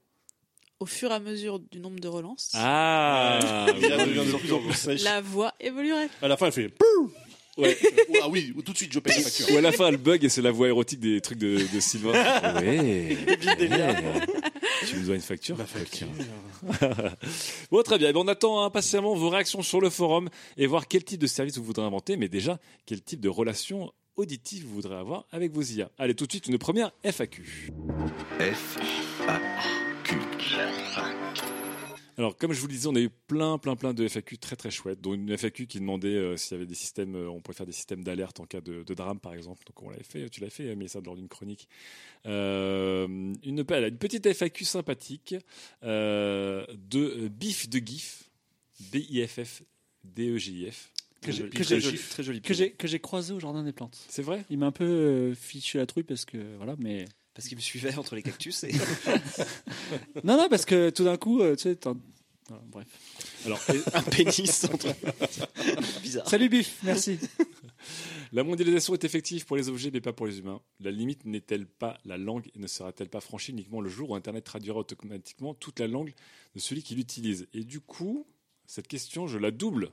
au 0.81 0.87
fur 0.87 1.11
et 1.11 1.15
à 1.15 1.21
mesure 1.21 1.59
du 1.61 1.79
nombre 1.81 2.01
de 2.01 2.09
relances, 2.09 2.51
Ah 2.55 3.67
la 5.05 5.21
voix 5.21 5.55
évoluerait. 5.61 6.09
À 6.23 6.29
la 6.29 6.37
fin, 6.37 6.47
elle 6.47 6.53
fait 6.53 6.73
Ouais. 7.59 7.77
Ah 8.23 8.29
oui, 8.31 8.53
tout 8.65 8.73
de 8.73 8.77
suite, 8.79 8.93
je 8.93 8.99
paye 8.99 9.15
la 9.17 9.23
facture. 9.23 9.53
Ou 9.55 9.59
à 9.59 9.61
la 9.61 9.73
fin, 9.73 9.89
elle 9.89 9.97
bug 9.99 10.25
et 10.25 10.29
c'est 10.31 10.41
la 10.43 10.51
voix 10.51 10.69
érotique 10.69 11.01
des 11.01 11.21
trucs 11.21 11.39
de, 11.39 11.59
de 11.73 11.81
Sylvain. 11.81 12.13
ouais. 12.63 13.17
Tu 14.87 14.97
me 14.97 15.07
dois 15.07 15.15
une 15.15 15.21
facture 15.21 15.57
Ma 15.57 15.67
facture. 15.67 16.09
Bon, 17.71 17.83
très 17.83 17.99
bien. 17.99 18.11
Eh 18.11 18.13
ben, 18.13 18.21
on 18.21 18.29
attend 18.29 18.65
impatiemment 18.65 19.15
vos 19.15 19.29
réactions 19.29 19.63
sur 19.63 19.81
le 19.81 19.91
forum 19.91 20.29
et 20.57 20.67
voir 20.67 20.89
quel 20.89 21.05
type 21.05 21.21
de 21.21 21.27
service 21.27 21.57
vous 21.59 21.65
voudrez 21.65 21.85
inventer, 21.85 22.17
mais 22.17 22.29
déjà, 22.29 22.59
quel 22.87 23.03
type 23.03 23.21
de 23.21 23.29
relation 23.29 23.93
auditive 24.17 24.67
vous 24.67 24.75
voudrez 24.75 24.97
avoir 24.97 25.27
avec 25.33 25.53
vos 25.53 25.63
IA. 25.63 25.91
Allez, 25.99 26.15
tout 26.15 26.27
de 26.27 26.33
suite, 26.33 26.47
une 26.47 26.59
première 26.59 26.93
FAQ. 27.05 27.71
F 28.41 28.79
A 29.29 29.41
Q. 30.05 30.17
Alors, 32.23 32.37
comme 32.37 32.53
je 32.53 32.61
vous 32.61 32.69
le 32.69 32.73
disais, 32.73 32.87
on 32.87 32.95
a 32.95 33.01
eu 33.01 33.11
plein, 33.11 33.59
plein, 33.59 33.75
plein 33.75 33.93
de 33.93 34.07
FAQ 34.07 34.39
très, 34.39 34.55
très 34.55 34.71
chouettes, 34.71 35.01
dont 35.01 35.13
une 35.13 35.37
FAQ 35.37 35.67
qui 35.67 35.81
demandait 35.81 36.15
euh, 36.15 36.37
s'il 36.37 36.53
y 36.53 36.55
avait 36.55 36.67
des 36.67 36.77
systèmes, 36.77 37.17
euh, 37.17 37.29
on 37.29 37.41
pourrait 37.41 37.57
faire 37.57 37.67
des 37.67 37.73
systèmes 37.73 38.05
d'alerte 38.05 38.39
en 38.39 38.47
cas 38.47 38.61
de, 38.61 38.85
de 38.85 38.95
drame, 38.95 39.19
par 39.19 39.35
exemple. 39.35 39.65
Donc, 39.67 39.83
on 39.83 39.91
l'avait 39.91 40.05
fait, 40.05 40.31
tu 40.31 40.41
l'as 40.41 40.49
fait, 40.49 40.77
mais 40.77 40.87
ça 40.87 41.01
lors 41.05 41.17
d'une 41.17 41.27
chronique. 41.27 41.69
Euh, 42.27 43.09
une, 43.43 43.65
petite 43.65 44.33
FAQ 44.33 44.65
sympathique 44.65 45.35
euh, 45.83 46.65
de 46.89 47.27
BIF 47.27 47.69
de 47.69 47.85
GIF, 47.85 48.31
B-I-F-F, 48.93 49.65
D-E-G-I-F. 50.05 50.93
Que 51.23 51.33
j'ai- 51.33 52.71
que 52.71 52.97
croisé 52.99 53.33
au 53.33 53.41
jardin 53.41 53.65
des 53.65 53.73
plantes. 53.73 53.99
C'est 54.09 54.23
vrai? 54.23 54.45
Il 54.49 54.59
m'a 54.59 54.67
un 54.67 54.73
peu 54.73 54.85
euh, 54.85 55.35
fichu 55.35 55.79
la 55.79 55.87
trouille 55.87 56.05
parce 56.05 56.25
que 56.25 56.39
voilà, 56.57 56.77
mais 56.79 57.05
Parce 57.35 57.49
qu'il 57.49 57.57
me 57.57 57.63
suivait 57.63 57.97
entre 57.97 58.15
les 58.15 58.23
cactus 58.23 58.65
et. 58.65 58.73
non 60.25 60.37
non 60.37 60.49
parce 60.49 60.65
que 60.65 60.91
tout 60.91 61.05
d'un 61.05 61.17
coup, 61.17 61.41
euh, 61.41 61.57
tu 61.57 61.63
sais, 61.63 61.77
t'en- 61.77 61.97
voilà, 62.49 62.63
bref. 62.67 62.87
Alors, 63.47 63.61
un 63.95 64.03
pénis 64.03 64.65
entre. 64.65 64.89
Bizarre. 66.03 66.29
Salut 66.29 66.49
Bif, 66.49 66.79
merci. 66.83 67.19
La 68.33 68.45
mondialisation 68.45 68.95
est 68.95 69.05
effective 69.05 69.45
pour 69.47 69.57
les 69.57 69.69
objets 69.69 69.91
mais 69.93 70.01
pas 70.01 70.13
pour 70.13 70.27
les 70.27 70.39
humains. 70.39 70.61
La 70.81 70.91
limite 70.91 71.25
n'est-elle 71.25 71.67
pas 71.67 71.99
la 72.05 72.19
langue 72.19 72.51
et 72.55 72.59
ne 72.59 72.67
sera-t-elle 72.67 73.09
pas 73.09 73.21
franchie 73.21 73.53
uniquement 73.53 73.81
le 73.81 73.89
jour 73.89 74.11
où 74.11 74.15
Internet 74.15 74.45
traduira 74.45 74.79
automatiquement 74.79 75.55
toute 75.55 75.81
la 75.81 75.87
langue 75.87 76.15
de 76.55 76.61
celui 76.61 76.83
qui 76.83 76.95
l'utilise? 76.95 77.47
Et 77.55 77.65
du 77.65 77.81
coup, 77.81 78.27
cette 78.67 78.89
question, 78.89 79.27
je 79.27 79.39
la 79.39 79.51
double, 79.51 79.91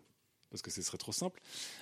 parce 0.50 0.62
que 0.62 0.72
ce 0.72 0.82
serait 0.82 0.98
trop 0.98 1.12
simple, 1.12 1.42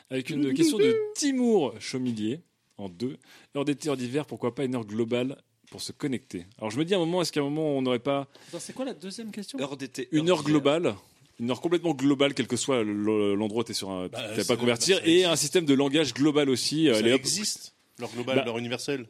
avec 0.10 0.30
une 0.30 0.53
question 0.53 0.78
de 0.78 0.95
Timour 1.16 1.80
Chaumillier, 1.80 2.41
en 2.78 2.90
deux. 2.90 3.18
Heure 3.56 3.66
d'été, 3.66 3.90
heure 3.90 3.98
d'hiver, 3.98 4.26
pourquoi 4.26 4.54
pas 4.56 4.64
une 4.64 4.76
heure 4.76 4.86
globale 4.86 5.38
pour 5.72 5.82
se 5.82 5.92
connecter 5.92 6.46
Alors 6.60 6.72
je 6.72 6.78
me 6.80 6.86
dis 6.86 6.94
à 6.94 6.98
un 6.98 7.02
moment, 7.02 7.22
est-ce 7.22 7.32
qu'à 7.32 7.42
un 7.42 7.44
moment 7.44 7.78
on 7.78 7.82
n'aurait 7.82 8.00
pas 8.00 8.28
c'est 8.60 8.74
quoi 8.74 8.86
la 8.86 8.94
deuxième 8.94 9.32
question? 9.32 9.60
Heure 9.60 9.76
d'été. 9.78 10.08
une 10.12 10.30
heure 10.30 10.44
globale 10.44 10.96
une 11.40 11.52
heure 11.52 11.62
complètement 11.62 11.94
globale, 11.94 12.34
quel 12.34 12.48
que 12.48 12.56
soit 12.58 12.84
le- 12.84 13.36
l'endroit 13.36 13.62
où 13.62 13.64
tu 13.64 13.70
es 13.72 13.76
sur 13.76 13.92
un. 13.92 14.08
Bah, 14.08 14.18
c'est- 14.36 14.48
pas 14.48 14.58
convertir, 14.58 14.98
bah, 14.98 15.04
et 15.08 15.24
un 15.24 15.36
système 15.36 15.66
de 15.66 15.76
langage 15.76 16.16
global 16.16 16.50
aussi. 16.50 16.90
euh, 16.90 17.00
Ça 17.00 17.08
existe, 17.10 17.76
leur 18.00 18.10
global, 18.12 18.38
Bah, 18.38 18.44
leur 18.46 18.58
universel. 18.58 19.06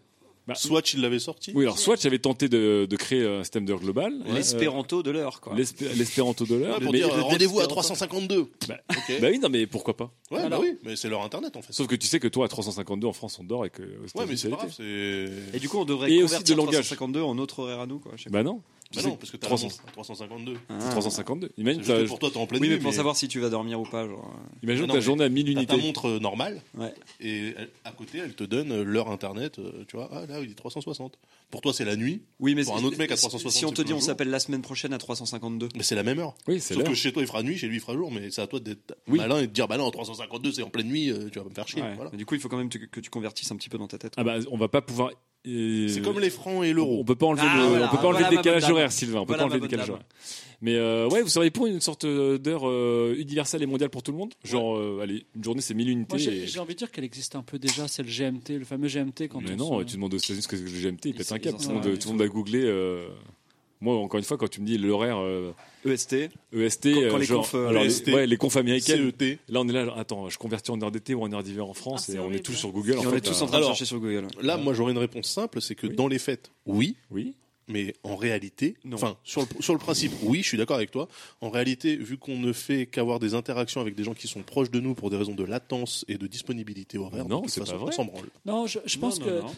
Bah, 0.47 0.55
Swatch, 0.55 0.93
il 0.93 1.01
l'avait 1.01 1.19
sorti. 1.19 1.51
Oui, 1.53 1.63
alors 1.65 1.77
Swatch 1.77 2.05
avait 2.05 2.19
tenté 2.19 2.47
de, 2.49 2.87
de 2.89 2.95
créer 2.95 3.25
un 3.27 3.43
système 3.43 3.65
d'heure 3.65 3.79
global. 3.79 4.13
L'espéranto 4.33 5.03
de 5.03 5.11
l'heure, 5.11 5.41
quoi. 5.41 5.53
Euh, 5.53 5.57
l'espé- 5.57 5.89
L'espéranto 5.95 6.45
de 6.45 6.55
l'heure. 6.55 6.75
Ouais, 6.77 6.83
pour 6.83 6.91
mais- 6.93 6.99
dire 6.99 7.15
le 7.15 7.21
rendez-vous 7.21 7.59
à 7.59 7.63
Dexter, 7.63 7.73
352. 7.73 8.49
Bah, 8.67 8.77
bah 9.21 9.27
oui, 9.29 9.39
non, 9.39 9.49
mais 9.49 9.67
pourquoi 9.67 9.95
pas 9.97 10.11
Ouais, 10.31 10.39
Alors- 10.39 10.61
bah 10.61 10.65
oui, 10.67 10.77
mais 10.83 10.95
c'est 10.95 11.09
leur 11.09 11.21
internet 11.23 11.55
en 11.57 11.61
fait. 11.61 11.73
Sauf 11.73 11.87
que 11.87 11.95
tu 11.95 12.07
sais 12.07 12.19
que 12.19 12.27
toi, 12.27 12.45
à 12.45 12.47
352 12.47 13.07
en 13.07 13.13
France, 13.13 13.37
on 13.39 13.43
dort 13.43 13.65
et 13.65 13.69
que. 13.69 13.81
Ouais, 14.15 14.25
mais 14.27 14.37
c'est 14.37 14.49
grave. 14.49 14.71
Et 14.79 15.59
du 15.59 15.67
coup, 15.69 15.77
on 15.79 15.85
devrait 15.85 16.11
Et 16.11 16.23
aussi 16.23 16.33
convertir 16.33 16.55
de 16.55 16.61
langage. 16.61 16.85
352 16.85 17.21
en 17.21 17.37
autre 17.37 17.59
horaire 17.59 17.81
à 17.81 17.85
nous, 17.87 17.99
quoi. 17.99 18.13
Bah 18.29 18.43
non. 18.43 18.61
Bah 18.95 19.01
non, 19.03 19.17
parce 19.17 19.31
que 19.31 19.37
t'as 19.37 19.47
300 19.47 19.67
300, 19.67 20.13
352. 20.15 20.53
fois. 20.53 20.61
c'est 20.79 20.85
Ah. 20.87 20.89
352. 20.91 21.51
C'est 21.55 21.61
Imagine, 21.61 21.83
juste 21.83 22.07
pour 22.07 22.19
toi, 22.19 22.29
t'es 22.31 22.37
en 22.37 22.47
pleine 22.47 22.61
Oui, 22.61 22.69
nuit. 22.69 22.75
mais 22.75 22.81
pour 22.81 22.93
savoir 22.93 23.15
si 23.17 23.27
tu 23.27 23.39
vas 23.39 23.49
dormir 23.49 23.79
ou 23.79 23.83
pas, 23.83 24.07
genre. 24.07 24.33
imagine 24.63 24.83
Ah 24.85 24.87
non, 24.87 24.93
ta 24.93 24.99
journée 25.01 25.23
à 25.25 25.29
1000 25.29 25.45
T'as 25.45 25.65
ta 25.65 25.73
unités. 25.75 25.87
montre 25.87 26.05
euh, 26.07 26.19
normale 26.19 26.61
Ouais. 26.77 26.93
et 27.19 27.53
elle- 27.57 27.69
à 27.83 27.91
côté, 27.91 28.19
elle 28.19 28.33
te 28.33 28.43
donne 28.45 28.71
euh, 28.71 28.83
l'heure 28.83 29.09
internet. 29.11 29.59
euh, 29.59 29.83
Tu 29.87 29.95
vois, 29.97 30.09
ah 30.13 30.25
là, 30.25 30.39
il 30.41 30.51
est 30.51 30.55
360. 30.55 31.17
Pour 31.51 31.61
toi, 31.61 31.73
c'est 31.73 31.85
la 31.85 31.95
nuit, 31.95 32.21
Oui, 32.39 32.55
mais 32.55 32.63
Pour 32.63 32.77
un 32.77 32.83
autre 32.83 32.97
mec 32.97 33.11
à 33.11 33.15
si- 33.17 33.21
360, 33.23 33.51
Si 33.59 33.65
on 33.65 33.71
te 33.71 33.81
dit 33.81 33.93
on 33.93 33.99
s'appelle 33.99 34.29
la 34.29 34.39
semaine 34.39 34.61
prochaine 34.61 34.93
à 34.93 34.97
352. 34.97 35.69
mais 35.75 35.83
c'est 35.83 35.95
la 35.95 36.03
même 36.03 36.19
heure. 36.19 36.35
Oui, 36.47 36.59
c'est 36.61 36.73
Sauf 36.73 36.83
que 36.83 36.93
chez 36.93 37.11
toi, 37.11 37.21
il 37.21 37.27
fera 37.27 37.43
nuit, 37.43 37.57
chez 37.57 37.67
lui, 37.67 37.77
il 37.77 37.81
fera 37.81 37.93
jour. 37.95 38.11
Mais 38.11 38.31
c'est 38.31 38.41
à 38.41 38.47
toi 38.47 38.59
d'être 38.59 38.95
Oui. 39.07 39.17
malin 39.19 39.39
et 39.39 39.47
de 39.47 39.51
dire, 39.51 39.67
bah 39.67 39.77
non, 39.77 39.89
352, 39.91 40.51
c'est 40.53 40.61
en 40.63 40.69
pleine 40.69 40.87
nuit, 40.87 41.09
euh, 41.11 41.29
tu 41.29 41.39
vas 41.39 41.45
me 41.45 41.53
faire 41.53 41.67
chier. 41.67 41.81
Ouais. 41.81 41.95
Voilà. 41.95 42.09
Mais 42.11 42.17
du 42.17 42.25
coup, 42.25 42.35
il 42.35 42.41
faut 42.41 42.47
quand 42.49 42.57
même 42.57 42.69
que 42.69 42.99
tu 42.99 43.09
convertisses 43.09 43.51
un 43.51 43.55
petit 43.57 43.69
peu 43.69 43.77
dans 43.77 43.87
ta 43.87 43.97
tête. 43.97 44.13
Ah 44.17 44.23
bah, 44.23 44.37
on 44.51 44.57
va 44.57 44.67
pas 44.69 44.81
pouvoir. 44.81 45.11
Euh, 45.47 45.87
C'est 45.87 46.01
comme 46.01 46.19
les 46.19 46.29
francs 46.29 46.63
et 46.63 46.73
l'euro. 46.73 46.99
On 46.99 47.03
peut 47.05 47.15
pas 47.15 47.27
enlever 47.27 47.43
Ah, 47.45 47.57
le, 47.57 47.67
voilà, 47.69 47.85
on 47.85 47.89
peut 47.89 47.95
pas 47.97 48.01
voilà 48.03 48.17
enlever 48.19 48.29
le 48.31 48.37
décalage 48.37 48.69
horaire, 48.69 48.91
Sylvain. 48.91 49.19
On 49.21 49.25
peut 49.25 49.27
Voilà 49.33 49.43
pas 49.43 49.45
enlever 49.45 49.59
le 49.61 49.67
décalage 49.67 49.89
horaire. 49.89 50.03
Mais 50.61 50.73
euh, 50.75 51.07
ouais, 51.09 51.21
vous 51.21 51.29
seriez 51.29 51.51
pour 51.51 51.67
une 51.67 51.79
sorte 51.81 52.05
d'heure 52.05 52.67
euh, 52.67 53.15
universelle 53.17 53.61
et 53.61 53.67
mondiale 53.67 53.89
pour 53.91 54.01
tout 54.01 54.11
le 54.11 54.17
monde? 54.17 54.33
Genre, 54.43 54.75
euh, 54.77 54.99
allez, 55.03 55.25
une 55.35 55.43
journée 55.43 55.61
c'est 55.61 55.75
1000 55.75 55.89
unités. 55.89 56.17
J'ai 56.17 56.55
et- 56.55 56.59
envie 56.59 56.73
de 56.73 56.79
dire 56.79 56.91
qu'elle 56.91 57.03
existe 57.03 57.35
un 57.35 57.43
peu 57.43 57.59
déjà, 57.59 57.87
c'est 57.87 58.01
le 58.01 58.09
GMT, 58.09 58.57
le 58.57 58.65
fameux 58.65 58.87
GMT 58.87 59.27
quand 59.29 59.39
Mais 59.41 59.51
on 59.53 59.55
non, 59.57 59.79
se- 59.79 59.85
tu 59.85 59.95
demandes 59.97 60.13
aux 60.15 60.17
États-Unis 60.17 60.41
ce 60.41 60.47
que 60.47 60.57
c'est 60.57 60.63
que 60.63 60.69
le 60.69 60.75
GMT, 60.81 61.05
ils 61.09 61.13
pètent 61.13 61.31
un 61.31 61.35
en 61.35 61.39
Tout 61.81 62.07
le 62.07 62.11
monde 62.11 62.21
a 62.23 62.27
googlé. 62.27 62.61
Euh, 63.81 63.85
Moi, 63.85 63.95
encore 63.97 64.17
une 64.17 64.23
fois, 64.25 64.37
quand 64.37 64.47
tu 64.49 64.61
me 64.61 64.65
dis 64.65 64.77
l'horaire 64.77 65.17
euh, 65.19 65.51
EST. 65.85 66.29
EST, 66.53 66.93
Quand- 66.93 67.09
quand 67.09 67.15
euh, 67.15 67.19
les 67.19 67.25
genre, 67.25 67.41
confs, 67.43 67.55
euh, 67.55 67.67
alors, 67.69 67.83
les- 67.83 67.89
EST, 67.89 68.07
ouais, 68.13 68.27
les 68.27 68.37
confs 68.37 68.57
américaines. 68.57 69.11
CET. 69.17 69.39
Là, 69.49 69.61
on 69.61 69.67
est 69.69 69.73
là, 69.73 69.85
genre, 69.85 69.97
attends, 69.97 70.29
je 70.29 70.37
convertis 70.37 70.71
en 70.71 70.81
heure 70.81 70.91
d'été 70.91 71.13
ou 71.13 71.21
en 71.23 71.31
heure 71.31 71.43
d'hiver 71.43 71.65
en 71.67 71.73
France 71.73 72.07
Ah, 72.09 72.15
et 72.15 72.19
on 72.19 72.31
est 72.31 72.39
tous 72.45 72.53
sur 72.53 72.71
Google. 72.71 72.93
Et 72.93 72.97
en 72.97 73.05
on 73.07 73.11
fait, 73.11 73.17
est 73.17 73.21
tous 73.21 73.41
euh, 73.41 73.45
en 73.45 73.47
train 73.47 73.59
de 73.59 73.65
chercher 73.65 73.85
sur 73.85 73.99
Google. 73.99 74.27
Là, 74.41 74.57
moi, 74.57 74.73
j'aurais 74.73 74.91
une 74.91 74.97
réponse 74.97 75.27
simple 75.29 75.61
c'est 75.61 75.75
que 75.75 75.87
Oui. 75.87 75.95
dans 75.95 76.07
les 76.07 76.19
fêtes, 76.19 76.51
oui, 76.65 76.95
Oui. 77.11 77.35
mais 77.69 77.93
en 78.03 78.15
réalité, 78.15 78.75
Non. 78.85 78.95
enfin, 78.95 79.17
sur 79.23 79.41
le, 79.41 79.47
sur 79.61 79.73
le 79.73 79.79
principe, 79.79 80.11
oui, 80.23 80.41
je 80.41 80.47
suis 80.47 80.57
d'accord 80.57 80.77
avec 80.77 80.91
toi. 80.91 81.07
En 81.41 81.49
réalité, 81.49 81.95
vu 81.95 82.17
qu'on 82.17 82.37
ne 82.39 82.51
fait 82.53 82.85
qu'avoir 82.85 83.19
des 83.19 83.33
interactions 83.33 83.79
avec 83.81 83.93
des 83.95 84.03
gens 84.03 84.13
qui 84.13 84.27
sont 84.27 84.41
proches 84.41 84.71
de 84.71 84.79
nous 84.79 84.95
pour 84.95 85.09
des 85.09 85.17
raisons 85.17 85.35
de 85.35 85.43
latence 85.43 86.03
et 86.07 86.17
de 86.17 86.27
disponibilité 86.27 86.97
horaire, 86.97 87.27
Non, 87.27 87.43
c'est 87.47 87.63
pas 87.65 87.75
vrai. 87.75 87.89
on 87.89 87.91
s'en 87.91 88.05
branle. 88.05 88.27
Non, 88.45 88.67
je, 88.67 88.79
je 88.85 88.97
pense 88.97 89.19
Non, 89.19 89.25
que 89.25 89.31
non, 89.31 89.43
non. 89.43 89.55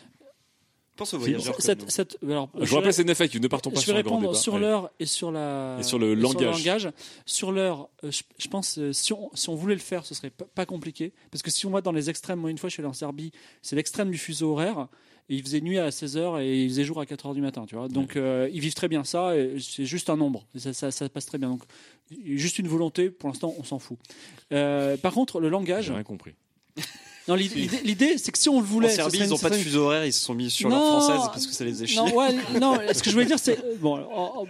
Pense 0.99 1.13
aux 1.15 1.19
Philippe, 1.19 1.37
voyageurs. 1.37 1.61
Cette- 1.61 1.89
cette- 1.89 2.17
alors, 2.23 2.49
Je 2.59 2.69
vous 2.69 2.75
rappelle, 2.75 2.93
c'est 2.93 3.01
une 3.01 3.09
FAQ, 3.15 3.39
ne 3.39 3.47
partons 3.47 3.71
pas 3.71 3.79
je 3.79 3.85
sur 3.85 3.93
vais 3.93 3.97
répondre 4.01 4.35
sur 4.35 4.53
Ouais. 4.53 4.59
l'heure 4.59 4.91
et 4.99 5.05
sur 5.07 5.31
la 5.31 5.77
Et 5.79 5.83
sur 5.83 5.97
le 5.97 6.13
langage. 6.13 6.89
Sur 7.25 7.51
l'heure, 7.51 7.89
euh, 8.03 8.11
je, 8.11 8.21
je 8.37 8.47
pense 8.49 8.77
euh, 8.77 8.93
si 8.93 9.13
on, 9.13 9.31
si 9.33 9.49
on 9.49 9.55
voulait 9.55 9.73
le 9.75 9.79
faire, 9.81 10.05
ce 10.05 10.13
serait 10.13 10.29
pas, 10.29 10.65
compliqué 10.67 11.13
parce 11.31 11.41
que 11.41 11.49
si 11.49 11.65
on 11.65 11.71
va 11.71 11.81
dans 11.81 11.91
les 11.93 12.09
extrêmes, 12.11 12.39
moi 12.39 12.51
une 12.51 12.57
fois 12.59 12.69
je 12.69 12.73
suis 12.73 12.81
allé 12.81 12.89
en 12.89 12.93
Serbie, 12.93 13.31
c'est 13.61 13.75
l'extrême 13.75 14.11
du 14.11 14.17
fuseau 14.19 14.51
horaire. 14.51 14.87
Et 15.31 15.35
il 15.35 15.43
faisait 15.43 15.61
nuit 15.61 15.77
à 15.77 15.89
16h 15.91 16.41
et 16.41 16.63
il 16.63 16.69
faisait 16.69 16.83
jour 16.83 16.99
à 16.99 17.05
4h 17.05 17.35
du 17.35 17.41
matin, 17.41 17.63
tu 17.67 17.75
vois. 17.75 17.87
Donc 17.87 18.15
euh, 18.15 18.49
ils 18.51 18.59
vivent 18.59 18.73
très 18.73 18.87
bien 18.87 19.03
ça 19.03 19.33
c'est 19.59 19.85
juste 19.85 20.09
un 20.09 20.17
nombre. 20.17 20.45
Ça, 20.55 20.73
ça, 20.73 20.89
ça 20.91 21.07
passe 21.07 21.27
très 21.27 21.37
bien. 21.37 21.49
Donc 21.49 21.61
juste 22.25 22.57
une 22.59 22.67
volonté, 22.67 23.09
pour 23.09 23.29
l'instant 23.29 23.53
on 23.57 23.63
s'en 23.63 23.79
fout. 23.79 23.97
Euh, 24.51 24.97
par 24.97 25.13
contre, 25.13 25.39
le 25.39 25.47
langage, 25.49 25.85
J'ai 25.85 25.93
rien 25.93 26.03
compris. 26.03 26.33
non, 27.29 27.35
l'idée- 27.35 28.17
c'est 28.17 28.31
que 28.31 28.37
si 28.37 28.49
on 28.49 28.59
le 28.59 28.65
voulait, 28.65 28.91
En 28.91 28.95
Serbie, 28.95 29.19
ils 29.19 29.29
n'ont 29.29 29.37
pas 29.37 29.49
de 29.49 29.55
fuseau 29.55 29.83
horaire, 29.85 30.05
ils 30.05 30.11
se 30.13 30.23
sont 30.25 30.33
mis 30.33 30.49
sur 30.49 30.67
Non, 30.69 30.75
leur 30.75 31.03
française 31.03 31.29
parce 31.31 31.47
que 31.47 31.53
ça 31.53 31.63
les 31.63 31.81
a 31.81 31.85
chiés. 31.85 31.97
Non, 31.97 32.13
ouais, 32.15 32.35
non, 32.59 32.77
ce 32.93 33.01
que 33.01 33.09
je 33.09 33.15
voulais 33.15 33.25
dire, 33.27 33.39
c'est 33.39 33.57
euh, 33.63 33.75
bon, 33.79 34.05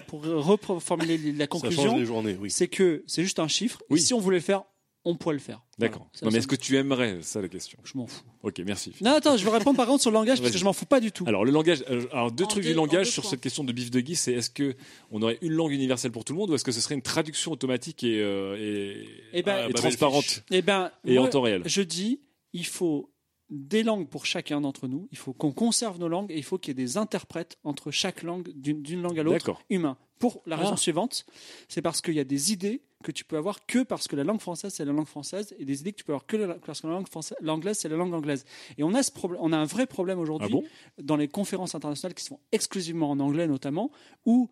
pour 0.07 0.23
reformuler 0.23 1.17
la 1.33 1.47
conclusion, 1.47 1.95
oui. 1.95 2.49
c'est 2.51 2.67
que 2.67 3.03
c'est 3.07 3.21
juste 3.23 3.39
un 3.39 3.47
chiffre. 3.47 3.81
Oui. 3.89 3.99
Et 3.99 4.01
si 4.01 4.13
on 4.13 4.19
voulait 4.19 4.37
le 4.37 4.43
faire, 4.43 4.63
on 5.05 5.15
pourrait 5.15 5.35
le 5.35 5.39
faire. 5.39 5.61
D'accord. 5.77 5.99
Voilà. 6.01 6.09
Ça, 6.13 6.25
Non, 6.25 6.31
mais 6.33 6.39
est-ce 6.39 6.47
que 6.47 6.57
tu 6.57 6.75
aimerais 6.75 7.19
ça 7.21 7.41
la 7.41 7.47
question. 7.47 7.79
je 7.85 7.97
m'en 7.97 8.05
fous. 8.05 8.21
Ok, 8.43 8.61
merci. 8.65 8.91
Non, 9.01 9.11
attends, 9.11 9.37
je 9.37 9.45
vais 9.45 9.49
répondre 9.49 9.77
par 9.77 9.87
contre 9.87 10.01
sur 10.01 10.11
le 10.11 10.15
langage 10.15 10.39
parce 10.41 10.51
que 10.51 10.57
je 10.57 10.63
m'en 10.65 10.73
fous 10.73 10.85
pas 10.85 10.99
du 10.99 11.11
tout. 11.13 11.23
Alors 11.25 11.45
le 11.45 11.51
langage, 11.51 11.83
euh, 11.89 12.05
alors 12.11 12.31
deux 12.33 12.43
En 12.43 12.47
trucs 12.47 12.63
deux- 12.63 12.69
du 12.71 12.75
langage 12.75 13.09
sur 13.09 13.21
points. 13.23 13.31
cette 13.31 13.41
question 13.41 13.63
de 13.63 13.71
bif 13.71 13.89
de 13.91 13.99
Guy, 14.01 14.15
c'est 14.17 14.33
est-ce 14.33 14.49
que 14.49 14.75
on 15.09 15.21
aurait 15.21 15.37
une 15.41 15.53
langue 15.53 15.71
universelle 15.71 16.11
pour 16.11 16.25
tout 16.25 16.33
le 16.33 16.39
monde 16.39 16.49
ou 16.49 16.55
est-ce 16.55 16.65
que 16.65 16.73
ce 16.73 16.81
serait 16.81 16.95
une 16.95 17.01
traduction 17.01 17.53
automatique 17.53 18.03
et, 18.03 18.19
euh, 18.21 18.57
et, 18.59 19.07
Eh 19.33 19.41
ben, 19.41 19.55
et 19.57 19.61
Ah, 19.63 19.67
bah, 19.67 19.73
transparente 19.73 20.43
Eh 20.51 20.61
ben, 20.61 20.91
et 21.05 21.15
moi, 21.15 21.23
en 21.23 21.29
temps 21.29 21.41
réel? 21.41 21.61
je 21.65 21.81
dis, 21.81 22.19
il 22.53 22.65
faut 22.65 23.11
des 23.49 23.81
langues 23.81 24.07
pour 24.07 24.25
chacun 24.27 24.61
d'entre 24.61 24.87
nous. 24.87 25.07
Il 25.11 25.17
faut 25.17 25.33
qu'on 25.33 25.51
conserve 25.51 25.97
nos 25.99 26.07
langues 26.07 26.31
et 26.31 26.37
il 26.37 26.43
faut 26.43 26.59
qu'il 26.59 26.69
y 26.77 26.79
ait 26.79 26.85
des 26.85 26.97
interprètes 26.97 27.57
entre 27.63 27.89
chaque 27.89 28.21
langue 28.21 28.49
d'une 28.55 29.01
langue 29.01 29.19
à 29.19 29.23
l'autre 29.23 29.57
humain. 29.71 29.97
Pour 30.19 30.41
la 30.45 30.57
raison 30.57 30.73
Ah. 30.73 30.77
suivante, 30.77 31.25
c'est 31.67 31.81
parce 31.81 32.01
qu'il 32.01 32.13
y 32.13 32.19
a 32.19 32.23
des 32.25 32.51
idées 32.51 32.81
que 33.03 33.11
tu 33.13 33.23
peux 33.23 33.37
avoir 33.37 33.65
que 33.65 33.81
parce 33.83 34.07
que 34.09 34.15
la 34.17 34.25
langue 34.25 34.41
française 34.41 34.73
c'est 34.73 34.83
la 34.83 34.91
langue 34.91 35.07
française 35.07 35.55
et 35.57 35.63
des 35.65 35.79
idées 35.79 35.93
que 35.93 35.97
tu 35.97 36.03
peux 36.03 36.11
avoir 36.11 36.25
que 36.27 36.35
la- 36.35 36.55
parce 36.55 36.81
que 36.81 36.87
la 36.87 36.93
langue 36.93 37.07
française, 37.07 37.37
l'anglaise 37.41 37.77
c'est 37.79 37.87
la 37.89 37.95
langue 37.95 38.13
anglaise. 38.13 38.43
Et 38.77 38.83
on 38.83 38.93
a 38.93 39.01
ce 39.01 39.11
problème, 39.11 39.39
on 39.41 39.53
a 39.53 39.57
un 39.57 39.63
vrai 39.65 39.87
problème 39.87 40.19
aujourd'hui 40.19 40.49
Ah 40.51 40.53
bon? 40.53 40.63
dans 41.01 41.15
les 41.15 41.29
conférences 41.29 41.73
internationales 41.73 42.13
qui 42.13 42.23
se 42.25 42.29
font 42.29 42.39
exclusivement 42.51 43.09
en 43.09 43.19
anglais 43.21 43.47
notamment, 43.47 43.89
où 44.25 44.49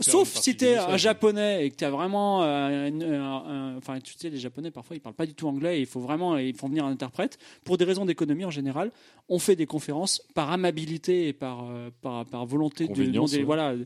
Sauf 0.00 0.20
une 0.20 0.24
si 0.26 0.32
partie 0.34 0.50
tu 0.56 0.64
du 0.64 0.64
es 0.70 0.76
un 0.76 0.84
message. 0.86 1.00
japonais 1.00 1.66
et 1.66 1.70
que 1.70 1.76
tu 1.76 1.84
as 1.84 1.90
vraiment. 1.90 2.42
euh, 2.42 2.88
une- 2.88 3.02
un- 3.02 3.76
Enfin, 3.78 3.98
tu 4.00 4.12
sais, 4.16 4.28
les 4.30 4.38
japonais, 4.38 4.70
parfois, 4.70 4.96
ils 4.96 5.00
parlent 5.00 5.14
pas 5.14 5.26
du 5.26 5.34
tout 5.34 5.46
anglais 5.48 5.78
et 5.78 5.80
il 5.80 5.86
faut 5.86 6.00
vraiment. 6.00 6.36
Ils 6.36 6.54
font 6.56 6.68
venir 6.68 6.84
un 6.84 6.90
interprète. 6.90 7.38
Pour 7.64 7.78
des 7.78 7.84
raisons 7.84 8.04
d'économie 8.04 8.44
en 8.44 8.50
général, 8.50 8.90
on 9.28 9.38
fait 9.38 9.56
des 9.56 9.66
conférences 9.66 10.20
par 10.34 10.50
amabilité 10.50 11.28
et 11.28 11.32
par, 11.32 11.68
euh, 11.70 11.90
par, 12.02 12.24
par 12.26 12.44
volonté 12.46 12.88
de 12.88 13.04
demander. 13.12 13.38
ouais. 13.38 13.42
Voilà, 13.44 13.76
d- 13.76 13.84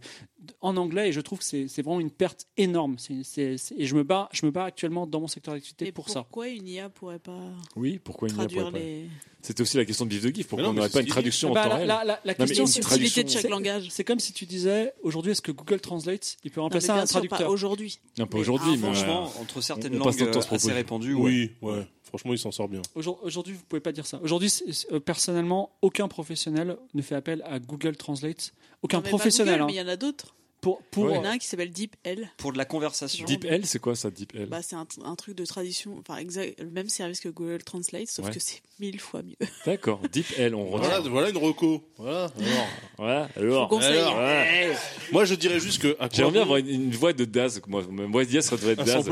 en 0.61 0.77
anglais 0.77 1.09
et 1.09 1.13
je 1.13 1.21
trouve 1.21 1.39
que 1.41 1.45
c'est 1.45 1.69
c'est 1.69 1.83
vraiment 1.83 2.01
une 2.01 2.11
perte 2.11 2.47
énorme. 2.57 2.97
Et 3.11 3.87
je 3.87 3.95
me, 3.95 4.03
bats, 4.03 4.29
je 4.33 4.47
me 4.47 4.51
bats 4.51 4.65
actuellement 4.65 5.07
dans 5.07 5.21
mon 5.21 5.29
secteur 5.29 5.55
d'activité 5.55 5.93
pour 5.93 6.09
ça. 6.09 6.23
pourquoi 6.23 6.49
une 6.49 6.67
IA 6.67 6.89
pourrait 6.89 7.19
pas 7.19 7.39
Oui, 7.77 7.99
pourquoi 8.03 8.29
il 8.29 8.35
n'y 8.35 8.41
a 8.41 8.43
traduire 8.47 8.71
pas 8.73 8.79
les 8.79 9.09
C'était 9.43 9.61
aussi 9.63 9.77
la 9.77 9.85
question 9.85 10.05
de 10.05 10.11
bif 10.11 10.23
de 10.23 10.31
Guy. 10.31 10.45
Pourquoi 10.45 10.63
non, 10.65 10.71
on 10.71 10.75
n'aurait 10.75 10.89
pas 10.89 11.01
une 11.01 11.07
traduction 11.09 11.51
en 11.51 11.55
Bah, 11.55 11.65
temps 11.65 11.69
la, 11.71 11.75
réel 11.77 11.89
la- 11.89 12.05
la- 12.05 12.21
la 12.25 12.35
mais 12.39 12.47
question, 12.47 12.65
subtilités 12.67 13.25
de 13.25 13.29
chaque 13.29 13.49
langage 13.51 13.89
c'est 13.91 14.05
comme 14.05 14.21
si 14.21 14.33
tu 14.33 14.47
disais 14.47 14.93
aujourd'hui, 15.03 15.33
est-ce 15.33 15.43
que 15.43 15.51
Google 15.53 15.81
Translate 15.81 16.37
il 16.45 16.51
peut 16.53 16.61
Non, 16.61 16.65
remplacer 16.67 16.91
un 16.91 16.95
sûr, 17.07 17.21
pas 17.21 17.27
traducteur 17.29 17.51
aujourd'hui. 17.51 17.99
Un 18.19 18.27
peu 18.27 18.37
Mais 18.37 18.41
aujourd'hui, 18.41 18.75
un 18.75 18.77
mais 18.77 18.95
Franchement, 18.95 19.33
entre 19.41 19.61
certaines 19.61 19.97
langues 19.99 20.17
temps 20.31 20.39
euh, 20.41 20.55
assez 20.55 20.73
répandues. 20.73 21.15
Oui, 21.15 21.51
ouais. 21.61 21.87
Franchement, 22.05 22.33
il 22.35 22.39
s'en 22.39 22.51
sort 22.53 22.69
bien. 22.69 22.83
Aujourd- 22.95 23.19
Aujourd'hui, 23.23 23.55
vous 23.55 23.63
pouvez 23.69 23.81
pas 23.81 23.91
dire 23.93 24.07
ça. 24.07 24.21
Aujourd'hui, 24.23 24.53
euh, 24.93 25.01
personnellement, 25.01 25.71
aucun 25.83 26.09
professionnel 26.09 26.77
ne 26.95 27.03
fait 27.03 27.15
appel 27.15 27.43
à 27.47 27.59
Google 27.59 27.97
Translate. 27.97 28.53
Aucun 28.83 28.99
Non, 28.99 29.03
mais 29.03 29.11
pas 29.11 29.17
professionnel. 29.17 29.55
Google, 29.55 29.63
hein. 29.63 29.67
mais 29.67 29.73
il 29.73 29.77
y 29.77 29.81
en 29.81 29.89
a 29.93 29.97
d'autres. 29.97 30.35
Pour, 30.63 30.81
pour, 30.93 31.11
Il 31.11 31.17
y 31.17 31.19
en 31.19 31.25
a 31.25 31.31
un 31.31 31.39
qui 31.39 31.47
s'appelle 31.49 31.73
DeepL. 31.73 32.31
Pour 32.37 32.53
de 32.53 32.59
la 32.59 32.65
conversation. 32.65 33.25
Deep 33.27 33.45
L, 33.45 33.67
c'est 33.67 33.81
quoi 33.81 33.97
ça, 33.97 34.11
Deep 34.11 34.33
L? 34.37 34.47
Bah, 34.47 34.63
c'est 34.63 34.77
un, 34.77 34.87
un 35.05 35.17
truc 35.17 35.37
de 35.37 35.45
traduction, 35.45 35.97
enfin 35.99 36.19
exact, 36.19 36.61
le 36.61 36.71
même 36.71 36.89
service 36.89 37.19
que 37.21 37.29
Google 37.29 37.65
Translate, 37.65 38.07
sauf 38.09 38.27
Ouais. 38.27 38.33
que 38.33 38.39
c'est 38.39 38.63
mille 38.79 39.01
fois 39.01 39.23
mieux. 39.23 39.35
D'accord, 39.67 40.01
Deep 40.13 40.27
L, 40.39 40.55
on 40.55 40.65
Voilà, 40.71 40.99
retient. 40.99 41.11
voilà 41.11 41.31
une 41.31 41.37
reco. 41.37 41.83
Voilà. 41.97 42.31
Alors, 42.39 42.69
Voilà, 42.97 43.29
Je 43.37 43.41
alors. 43.43 43.83
alors, 43.83 44.17
Ouais. 44.19 44.73
moi, 45.11 45.25
je 45.25 45.35
dirais 45.35 45.59
juste 45.59 45.83
que. 45.83 45.97
J'aimerais 46.13 46.31
bien 46.33 46.43
avoir 46.43 46.59
une, 46.59 46.69
une 46.69 46.91
voix 46.93 47.13
de 47.13 47.25
Daz. 47.25 47.61
Moi, 47.67 47.83
ma 47.91 48.07
voix 48.07 48.25
d'IA, 48.25 48.41
ça 48.41 48.55
devrait 48.57 48.75
être 48.75 48.85
Daz. 48.85 49.05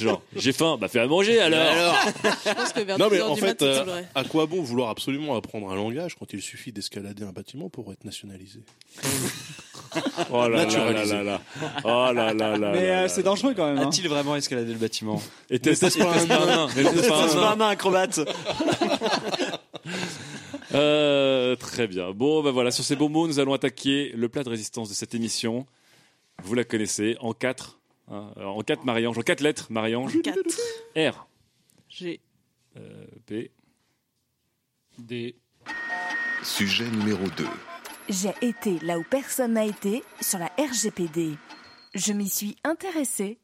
Genre, 0.00 0.22
j'ai 0.34 0.52
faim, 0.52 0.78
bah 0.80 0.88
fais 0.88 0.98
à 0.98 1.06
manger 1.06 1.38
alors. 1.40 1.94
Je 2.44 2.54
pense 2.54 2.72
que 2.72 2.80
vers 2.80 2.98
Non, 2.98 3.08
12 3.08 3.18
mais 3.18 3.22
en 3.22 3.34
du 3.34 3.40
fait, 3.40 3.46
mat, 3.60 3.62
euh, 3.62 4.02
à 4.16 4.24
quoi 4.24 4.46
bon 4.46 4.60
vouloir 4.62 4.90
absolument 4.90 5.36
apprendre 5.36 5.70
un 5.70 5.76
langage 5.76 6.16
quand 6.18 6.32
il 6.32 6.42
suffit 6.42 6.72
d'escalader 6.72 7.22
un 7.22 7.30
bâtiment 7.32 7.68
pour 7.70 7.92
être 7.92 8.04
nationalisé? 8.04 8.60
Oh 10.30 10.42
là 10.42 10.48
là 10.48 10.56
là 10.56 10.64
Naturalisé. 10.64 11.14
là 11.14 11.22
là. 11.22 11.40
Oh 11.84 12.10
là 12.12 12.32
là 12.34 12.56
là. 12.56 12.72
Mais 12.72 12.90
euh, 12.90 13.08
c'est 13.08 13.22
dangereux 13.22 13.54
quand 13.54 13.66
même. 13.66 13.78
hein. 13.78 13.88
A-t-il 13.88 14.08
vraiment 14.08 14.36
escaladé 14.36 14.72
le 14.72 14.78
bâtiment? 14.78 15.20
Et 15.50 15.58
t'es 15.58 15.74
pas 15.74 15.86
un 15.86 16.24
nain. 16.26 16.68
Et 16.76 16.82
t'es 16.84 17.08
pas 17.08 17.52
un 17.52 17.56
nain. 17.56 17.68
acrobate. 17.68 18.20
Euh, 20.74 21.54
très 21.56 21.86
bien. 21.86 22.12
Bon, 22.12 22.42
ben 22.42 22.50
voilà, 22.50 22.70
sur 22.70 22.82
ces 22.84 22.96
beaux 22.96 23.10
mots, 23.10 23.26
nous 23.26 23.38
allons 23.38 23.52
attaquer 23.52 24.10
le 24.16 24.28
plat 24.30 24.42
de 24.42 24.48
résistance 24.48 24.88
de 24.88 24.94
cette 24.94 25.14
émission. 25.14 25.66
Vous 26.42 26.54
la 26.54 26.64
connaissez, 26.64 27.16
en 27.20 27.34
quatre. 27.34 27.78
hein, 28.10 28.30
en 28.42 28.60
quatre 28.62 28.84
Marie-Ange, 28.84 29.18
en 29.18 29.22
quatre 29.22 29.42
lettres, 29.42 29.66
Marie-Ange. 29.68 30.16
4. 30.22 30.38
R, 31.10 31.26
J'ai 31.90 32.20
euh, 32.78 33.04
P, 33.26 33.50
Des... 34.98 35.34
Sujet 36.42 36.86
numéro 36.88 37.24
2. 37.36 37.44
J'ai 38.08 38.34
été 38.42 38.80
là 38.80 38.98
où 38.98 39.04
personne 39.08 39.52
n'a 39.52 39.64
été 39.64 40.02
sur 40.20 40.40
la 40.40 40.50
RGPD. 40.58 41.36
Je 41.94 42.12
m'y 42.12 42.28
suis 42.28 42.56
intéressée. 42.64 43.38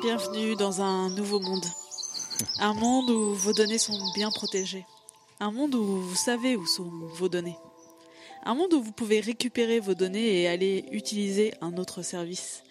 Bienvenue 0.00 0.56
dans 0.56 0.80
un 0.80 1.10
nouveau 1.10 1.38
monde. 1.38 1.66
Un 2.60 2.72
monde 2.72 3.10
où 3.10 3.34
vos 3.34 3.52
données 3.52 3.76
sont 3.76 3.98
bien 4.14 4.30
protégées. 4.30 4.86
Un 5.38 5.50
monde 5.50 5.74
où 5.74 6.00
vous 6.00 6.16
savez 6.16 6.56
où 6.56 6.66
sont 6.66 6.90
vos 7.12 7.28
données. 7.28 7.58
Un 8.44 8.54
monde 8.54 8.72
où 8.72 8.82
vous 8.82 8.92
pouvez 8.92 9.20
récupérer 9.20 9.80
vos 9.80 9.94
données 9.94 10.40
et 10.40 10.48
aller 10.48 10.86
utiliser 10.92 11.52
un 11.60 11.76
autre 11.76 12.00
service. 12.00 12.62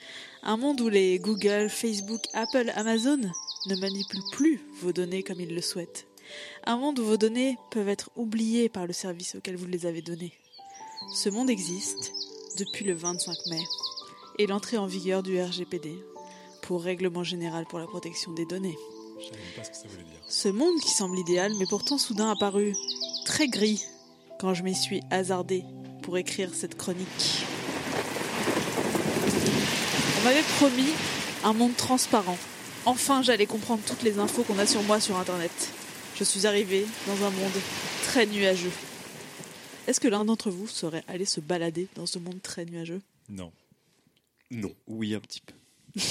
Un 0.42 0.58
monde 0.58 0.82
où 0.82 0.90
les 0.90 1.20
Google, 1.20 1.70
Facebook, 1.70 2.22
Apple, 2.34 2.72
Amazon 2.76 3.22
ne 3.68 3.76
manipulent 3.76 4.32
plus 4.32 4.62
vos 4.82 4.94
données 4.94 5.22
comme 5.22 5.40
ils 5.40 5.54
le 5.54 5.62
souhaitent. 5.62 6.09
Un 6.66 6.78
monde 6.78 7.00
où 7.00 7.06
vos 7.06 7.18
données 7.18 7.58
peuvent 7.72 7.90
être 7.90 8.10
oubliées 8.16 8.70
par 8.70 8.88
le 8.88 8.94
service 8.94 9.36
auquel 9.36 9.56
vous 9.56 9.68
les 9.68 9.86
avez 9.86 10.02
données. 10.02 10.34
Ce 11.14 11.30
monde 11.30 11.50
existe 11.50 12.14
depuis 12.58 12.86
le 12.86 12.94
25 12.94 13.36
mai 13.48 13.64
et 14.38 14.48
l'entrée 14.48 14.78
en 14.78 14.86
vigueur 14.86 15.24
du 15.24 15.42
RGPD, 15.42 15.94
pour 16.62 16.84
Règlement 16.84 17.24
général 17.24 17.66
pour 17.66 17.80
la 17.80 17.88
protection 17.88 18.32
des 18.32 18.46
données. 18.46 18.78
Je 19.20 19.30
pas 19.58 19.64
ce 19.64 19.70
que 19.70 19.76
ça 19.76 19.88
voulait 19.88 20.04
dire. 20.04 20.22
Ce 20.28 20.48
monde 20.48 20.80
qui 20.80 20.92
semble 20.92 21.18
idéal 21.18 21.54
m'est 21.56 21.70
pourtant 21.70 21.98
soudain 21.98 22.30
apparu 22.30 22.76
très 23.26 23.48
gris 23.48 23.84
quand 24.40 24.54
je 24.54 24.64
m'y 24.64 24.76
suis 24.76 25.02
hasardé 25.12 25.64
pour 26.02 26.18
écrire 26.18 26.54
cette 26.54 26.78
chronique. 26.78 27.44
On 30.20 30.24
m'avait 30.24 30.44
promis 30.58 30.92
un 31.44 31.54
monde 31.54 31.76
transparent. 31.76 32.38
Enfin, 32.86 33.22
j'allais 33.22 33.46
comprendre 33.46 33.82
toutes 33.86 34.04
les 34.04 34.20
infos 34.20 34.44
qu'on 34.44 34.60
a 34.60 34.66
sur 34.66 34.84
moi 34.84 35.00
sur 35.00 35.18
Internet. 35.18 35.52
Je 36.20 36.24
suis 36.26 36.46
arrivé 36.46 36.86
dans 37.08 37.24
un 37.26 37.30
monde 37.30 37.52
très 38.04 38.26
nuageux. 38.26 38.72
Est-ce 39.88 40.00
que 40.00 40.08
l'un 40.08 40.26
d'entre 40.26 40.52
vous 40.52 40.68
serait 40.68 41.04
allé 41.08 41.26
se 41.26 41.40
balader 41.40 41.88
dans 41.96 42.06
ce 42.06 42.20
monde 42.20 42.42
très 42.42 42.66
nuageux? 42.66 43.02
Non. 43.30 43.52
Non. 44.52 44.74
Oui, 44.88 45.16
un 45.16 45.20
petit 45.20 45.42
peu. 45.42 45.54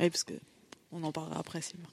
Oui, 0.00 0.10
parce 0.10 0.24
que 0.24 0.34
on 0.90 1.04
en 1.04 1.12
parlera 1.12 1.38
après, 1.38 1.62
Sylvain. 1.62 1.86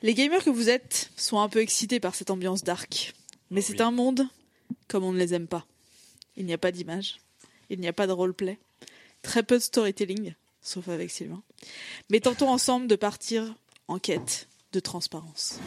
Les 0.00 0.14
gamers 0.14 0.42
que 0.42 0.48
vous 0.48 0.70
êtes 0.70 1.10
sont 1.14 1.38
un 1.38 1.48
peu 1.50 1.60
excités 1.60 2.00
par 2.00 2.14
cette 2.14 2.30
ambiance 2.30 2.64
dark. 2.64 3.12
Mais 3.50 3.60
c'est 3.60 3.74
Oui. 3.74 3.82
un 3.82 3.90
monde 3.90 4.26
comme 4.88 5.04
on 5.04 5.12
ne 5.12 5.18
les 5.18 5.34
aime 5.34 5.46
pas. 5.46 5.66
Il 6.38 6.46
n'y 6.46 6.54
a 6.54 6.58
pas 6.58 6.72
d'image, 6.72 7.18
il 7.68 7.80
n'y 7.80 7.86
a 7.86 7.92
pas 7.92 8.06
de 8.06 8.12
roleplay, 8.12 8.58
très 9.20 9.42
peu 9.42 9.58
de 9.58 9.62
storytelling, 9.62 10.32
sauf 10.62 10.88
avec 10.88 11.10
Sylvain. 11.10 11.42
Mais 12.08 12.20
tentons 12.20 12.48
ensemble 12.48 12.86
de 12.86 12.96
partir 12.96 13.54
en 13.86 13.98
quête 13.98 14.48
de 14.72 14.80
transparence. 14.80 15.58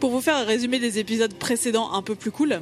Pour 0.00 0.10
vous 0.10 0.20
faire 0.20 0.36
un 0.36 0.44
résumé 0.44 0.78
des 0.78 0.98
épisodes 0.98 1.34
précédents 1.34 1.92
un 1.92 2.02
peu 2.02 2.14
plus 2.14 2.30
cool, 2.30 2.60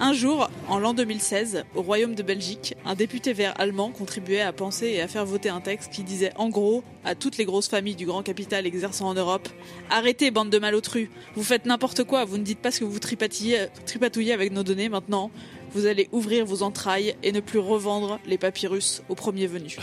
un 0.00 0.12
jour, 0.12 0.48
en 0.68 0.78
l'an 0.78 0.94
2016, 0.94 1.64
au 1.74 1.82
Royaume 1.82 2.14
de 2.14 2.22
Belgique, 2.22 2.76
un 2.84 2.94
député 2.94 3.32
vert 3.32 3.52
allemand 3.58 3.90
contribuait 3.90 4.42
à 4.42 4.52
penser 4.52 4.86
et 4.86 5.00
à 5.00 5.08
faire 5.08 5.26
voter 5.26 5.48
un 5.48 5.60
texte 5.60 5.90
qui 5.92 6.04
disait 6.04 6.30
en 6.36 6.48
gros 6.50 6.84
à 7.04 7.16
toutes 7.16 7.36
les 7.36 7.44
grosses 7.44 7.66
familles 7.66 7.96
du 7.96 8.06
grand 8.06 8.22
capital 8.22 8.64
exerçant 8.64 9.08
en 9.08 9.14
Europe 9.14 9.48
Arrêtez, 9.90 10.30
bande 10.30 10.50
de 10.50 10.58
malotrus, 10.60 11.08
vous 11.34 11.42
faites 11.42 11.66
n'importe 11.66 12.04
quoi, 12.04 12.24
vous 12.24 12.38
ne 12.38 12.44
dites 12.44 12.60
pas 12.60 12.70
ce 12.70 12.78
que 12.78 12.84
vous 12.84 13.00
tripatouillez, 13.00 14.32
avec 14.32 14.52
nos 14.52 14.62
données 14.62 14.88
maintenant, 14.88 15.32
vous 15.72 15.86
allez 15.86 16.08
ouvrir 16.12 16.46
vos 16.46 16.62
entrailles 16.62 17.16
et 17.24 17.32
ne 17.32 17.40
plus 17.40 17.58
revendre 17.58 18.20
les 18.24 18.38
papyrus 18.38 19.02
au 19.08 19.16
premier 19.16 19.48
venu. 19.48 19.78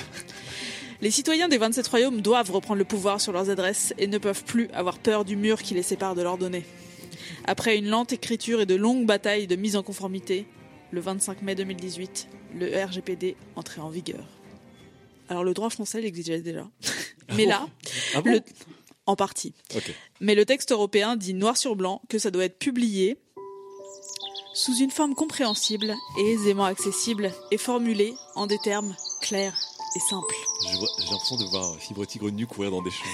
Les 1.01 1.11
citoyens 1.11 1.47
des 1.47 1.57
27 1.57 1.87
royaumes 1.87 2.21
doivent 2.21 2.51
reprendre 2.51 2.79
le 2.79 2.85
pouvoir 2.85 3.19
sur 3.21 3.31
leurs 3.33 3.49
adresses 3.49 3.93
et 3.97 4.07
ne 4.07 4.17
peuvent 4.17 4.43
plus 4.43 4.69
avoir 4.71 4.97
peur 4.97 5.25
du 5.25 5.35
mur 5.35 5.61
qui 5.61 5.73
les 5.73 5.83
sépare 5.83 6.15
de 6.15 6.21
leurs 6.21 6.37
données. 6.37 6.65
Après 7.45 7.77
une 7.77 7.87
lente 7.89 8.13
écriture 8.13 8.61
et 8.61 8.65
de 8.65 8.75
longues 8.75 9.05
batailles 9.05 9.47
de 9.47 9.55
mise 9.55 9.75
en 9.75 9.83
conformité, 9.83 10.47
le 10.91 11.01
25 11.01 11.41
mai 11.41 11.55
2018, 11.55 12.27
le 12.55 12.83
RGPD 12.85 13.35
entrait 13.55 13.81
en 13.81 13.89
vigueur. 13.89 14.23
Alors 15.29 15.43
le 15.43 15.53
droit 15.53 15.69
français 15.69 16.01
l'exigeait 16.01 16.41
déjà. 16.41 16.67
Mais 17.35 17.45
là, 17.45 17.67
Ah 18.15 18.21
bon 18.21 18.31
le- 18.33 18.41
en 19.05 19.15
partie. 19.15 19.53
Mais 20.21 20.33
le 20.33 20.45
texte 20.45 20.71
européen 20.71 21.15
dit 21.15 21.33
noir 21.33 21.57
sur 21.57 21.75
blanc 21.75 22.01
que 22.09 22.17
ça 22.17 22.31
doit 22.31 22.45
être 22.45 22.57
publié 22.57 23.17
sous 24.53 24.77
une 24.77 24.89
forme 24.91 25.13
compréhensible 25.13 25.93
et 26.19 26.31
aisément 26.31 26.63
accessible 26.65 27.31
et 27.51 27.57
formulé 27.57 28.13
en 28.35 28.47
des 28.47 28.57
termes 28.59 28.95
clairs 29.21 29.57
et 29.95 29.99
vois- 30.77 30.87
J'ai 30.99 31.09
l'impression 31.11 31.37
de 31.37 31.45
voir 31.45 31.75
Fibre 31.79 32.05
Tigre 32.05 32.29
nu 32.31 32.45
courir 32.47 32.71
dans 32.71 32.81
des 32.81 32.91
champs. 32.91 33.05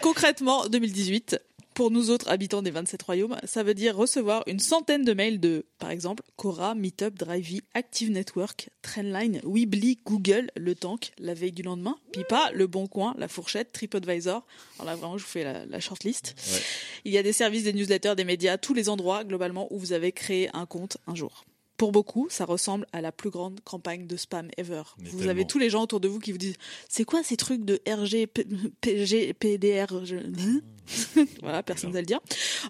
Concrètement, 0.00 0.66
2018, 0.68 1.38
pour 1.74 1.90
nous 1.90 2.10
autres 2.10 2.28
habitants 2.28 2.60
des 2.60 2.70
27 2.70 3.02
royaumes, 3.02 3.36
ça 3.44 3.62
veut 3.62 3.72
dire 3.74 3.96
recevoir 3.96 4.42
une 4.46 4.58
centaine 4.58 5.04
de 5.04 5.12
mails 5.14 5.40
de, 5.40 5.64
par 5.78 5.90
exemple, 5.90 6.22
Cora, 6.36 6.74
Meetup, 6.74 7.14
Drivey, 7.16 7.62
Active 7.74 8.10
Network, 8.10 8.68
Trendline, 8.82 9.40
Weebly, 9.44 9.98
Google, 10.04 10.50
Le 10.56 10.74
Tank, 10.74 11.12
la 11.18 11.34
veille 11.34 11.52
du 11.52 11.62
lendemain, 11.62 11.96
Pipa, 12.12 12.50
Le 12.52 12.66
Bon 12.66 12.86
Coin, 12.88 13.14
La 13.16 13.28
Fourchette, 13.28 13.72
TripAdvisor. 13.72 14.44
Alors 14.78 14.86
là, 14.86 14.96
vraiment, 14.96 15.16
je 15.18 15.24
vous 15.24 15.30
fais 15.30 15.44
la, 15.44 15.64
la 15.66 15.80
shortlist. 15.80 16.34
Ouais. 16.52 16.60
Il 17.06 17.12
y 17.12 17.18
a 17.18 17.22
des 17.22 17.32
services, 17.32 17.62
des 17.64 17.72
newsletters, 17.72 18.14
des 18.16 18.24
médias, 18.24 18.58
tous 18.58 18.74
les 18.74 18.88
endroits, 18.88 19.24
globalement, 19.24 19.66
où 19.72 19.78
vous 19.78 19.92
avez 19.92 20.12
créé 20.12 20.50
un 20.54 20.66
compte 20.66 20.98
un 21.06 21.14
jour. 21.14 21.44
Pour 21.76 21.90
beaucoup, 21.92 22.28
ça 22.30 22.44
ressemble 22.44 22.86
à 22.92 23.00
la 23.00 23.10
plus 23.12 23.30
grande 23.30 23.60
campagne 23.64 24.06
de 24.06 24.16
spam 24.16 24.48
ever. 24.56 24.82
Mais 24.98 25.08
vous 25.08 25.16
tellement. 25.18 25.30
avez 25.32 25.46
tous 25.46 25.58
les 25.58 25.68
gens 25.70 25.82
autour 25.82 26.00
de 26.00 26.06
vous 26.08 26.18
qui 26.20 26.30
vous 26.32 26.38
disent 26.38 26.56
C'est 26.88 27.04
quoi 27.04 27.22
ces 27.24 27.36
trucs 27.36 27.64
de 27.64 27.80
RG, 27.88 28.26
P- 28.28 28.46
PG, 28.80 29.32
PDR 29.34 30.04
je- 30.04 30.16
hein 30.16 30.60
Voilà, 31.42 31.62
personne 31.62 31.90
ne 31.90 31.94
va 31.94 32.00
le 32.00 32.06
dire. 32.06 32.20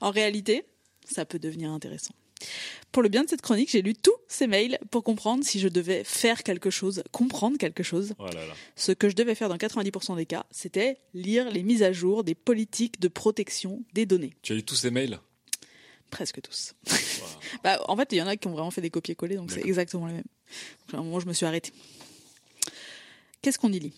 En 0.01 0.11
réalité, 0.11 0.65
ça 1.11 1.25
peut 1.25 1.39
devenir 1.39 1.71
intéressant. 1.71 2.15
Pour 2.91 3.03
le 3.03 3.09
bien 3.09 3.23
de 3.25 3.29
cette 3.29 3.41
chronique, 3.43 3.71
j'ai 3.71 3.83
lu 3.83 3.95
tous 3.95 4.15
ces 4.29 4.47
mails 4.47 4.79
pour 4.91 5.05
comprendre 5.05 5.45
si 5.45 5.61
je 5.61 5.69
devais 5.69 6.03
faire 6.05 6.43
quelque 6.43 6.71
chose, 6.71 7.03
comprendre 7.13 7.57
quelque 7.57 7.83
chose. 7.83 8.15
Oh 8.19 8.27
là 8.27 8.47
là. 8.47 8.55
Ce 8.77 8.93
que 8.93 9.09
je 9.09 9.15
devais 9.15 9.35
faire 9.35 9.49
dans 9.49 9.57
90% 9.57 10.17
des 10.17 10.27
cas, 10.27 10.45
c'était 10.51 10.99
lire 11.15 11.51
les 11.51 11.63
mises 11.63 11.83
à 11.83 11.93
jour 11.93 12.25
des 12.25 12.35
politiques 12.35 13.01
de 13.01 13.09
protection 13.09 13.83
des 13.95 14.07
données. 14.07 14.35
Tu 14.43 14.53
as 14.53 14.57
lu 14.57 14.63
tous 14.65 14.75
ces 14.75 14.91
mails? 14.91 15.19
Presque 16.13 16.43
tous. 16.43 16.75
bah, 17.65 17.83
en 17.89 17.97
fait, 17.97 18.13
il 18.13 18.19
y 18.19 18.23
en 18.23 18.27
a 18.27 18.37
qui 18.37 18.47
ont 18.47 18.53
vraiment 18.53 18.71
fait 18.71 18.83
des 18.83 18.91
copier-coller, 18.91 19.37
donc 19.37 19.51
c'est 19.51 19.65
exactement 19.65 20.07
les 20.07 20.13
mêmes. 20.13 20.25
Donc, 20.87 20.95
à 20.95 20.99
un 20.99 21.03
moment, 21.03 21.21
je 21.21 21.27
me 21.27 21.33
suis 21.33 21.47
arrêtée. 21.47 21.73
Qu'est-ce 23.41 23.59
qu'on 23.59 23.73
y 23.73 23.81
lit? 23.81 23.95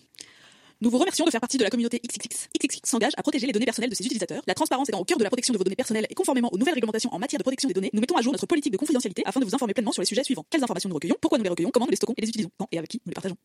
Nous 0.79 0.89
vous 0.89 0.97
remercions 0.97 1.25
de 1.25 1.29
faire 1.29 1.41
partie 1.41 1.57
de 1.57 1.63
la 1.63 1.69
communauté 1.69 1.99
XXX. 1.99 2.47
XXX 2.57 2.79
s'engage 2.89 3.11
à 3.17 3.21
protéger 3.21 3.47
les 3.47 3.51
données 3.51 3.65
personnelles 3.65 3.89
de 3.89 3.95
ses 3.95 4.05
utilisateurs. 4.05 4.41
La 4.47 4.53
transparence 4.53 4.87
étant 4.87 4.99
au 4.99 5.03
cœur 5.03 5.17
de 5.17 5.23
la 5.23 5.29
protection 5.29 5.51
de 5.51 5.57
vos 5.57 5.65
données 5.65 5.75
personnelles 5.75 6.07
et 6.09 6.15
conformément 6.15 6.49
aux 6.53 6.57
nouvelles 6.57 6.75
réglementations 6.75 7.13
en 7.13 7.19
matière 7.19 7.37
de 7.37 7.43
protection 7.43 7.67
des 7.67 7.73
données, 7.73 7.89
nous 7.91 7.99
mettons 7.99 8.15
à 8.15 8.21
jour 8.21 8.31
notre 8.31 8.45
politique 8.45 8.71
de 8.71 8.77
confidentialité 8.77 9.21
afin 9.25 9.41
de 9.41 9.45
vous 9.45 9.53
informer 9.53 9.73
pleinement 9.73 9.91
sur 9.91 10.01
les 10.01 10.05
sujets 10.05 10.23
suivants. 10.23 10.45
Quelles 10.49 10.63
informations 10.63 10.87
nous 10.87 10.95
recueillons, 10.95 11.17
pourquoi 11.19 11.37
nous 11.37 11.43
les 11.43 11.49
recueillons, 11.49 11.71
comment 11.71 11.85
nous 11.85 11.91
les 11.91 11.97
stockons 11.97 12.13
et 12.17 12.21
les 12.21 12.29
utilisons, 12.29 12.51
quand 12.57 12.67
et 12.71 12.77
avec 12.77 12.89
qui 12.89 13.01
nous 13.05 13.09
les 13.09 13.13
partageons? 13.13 13.37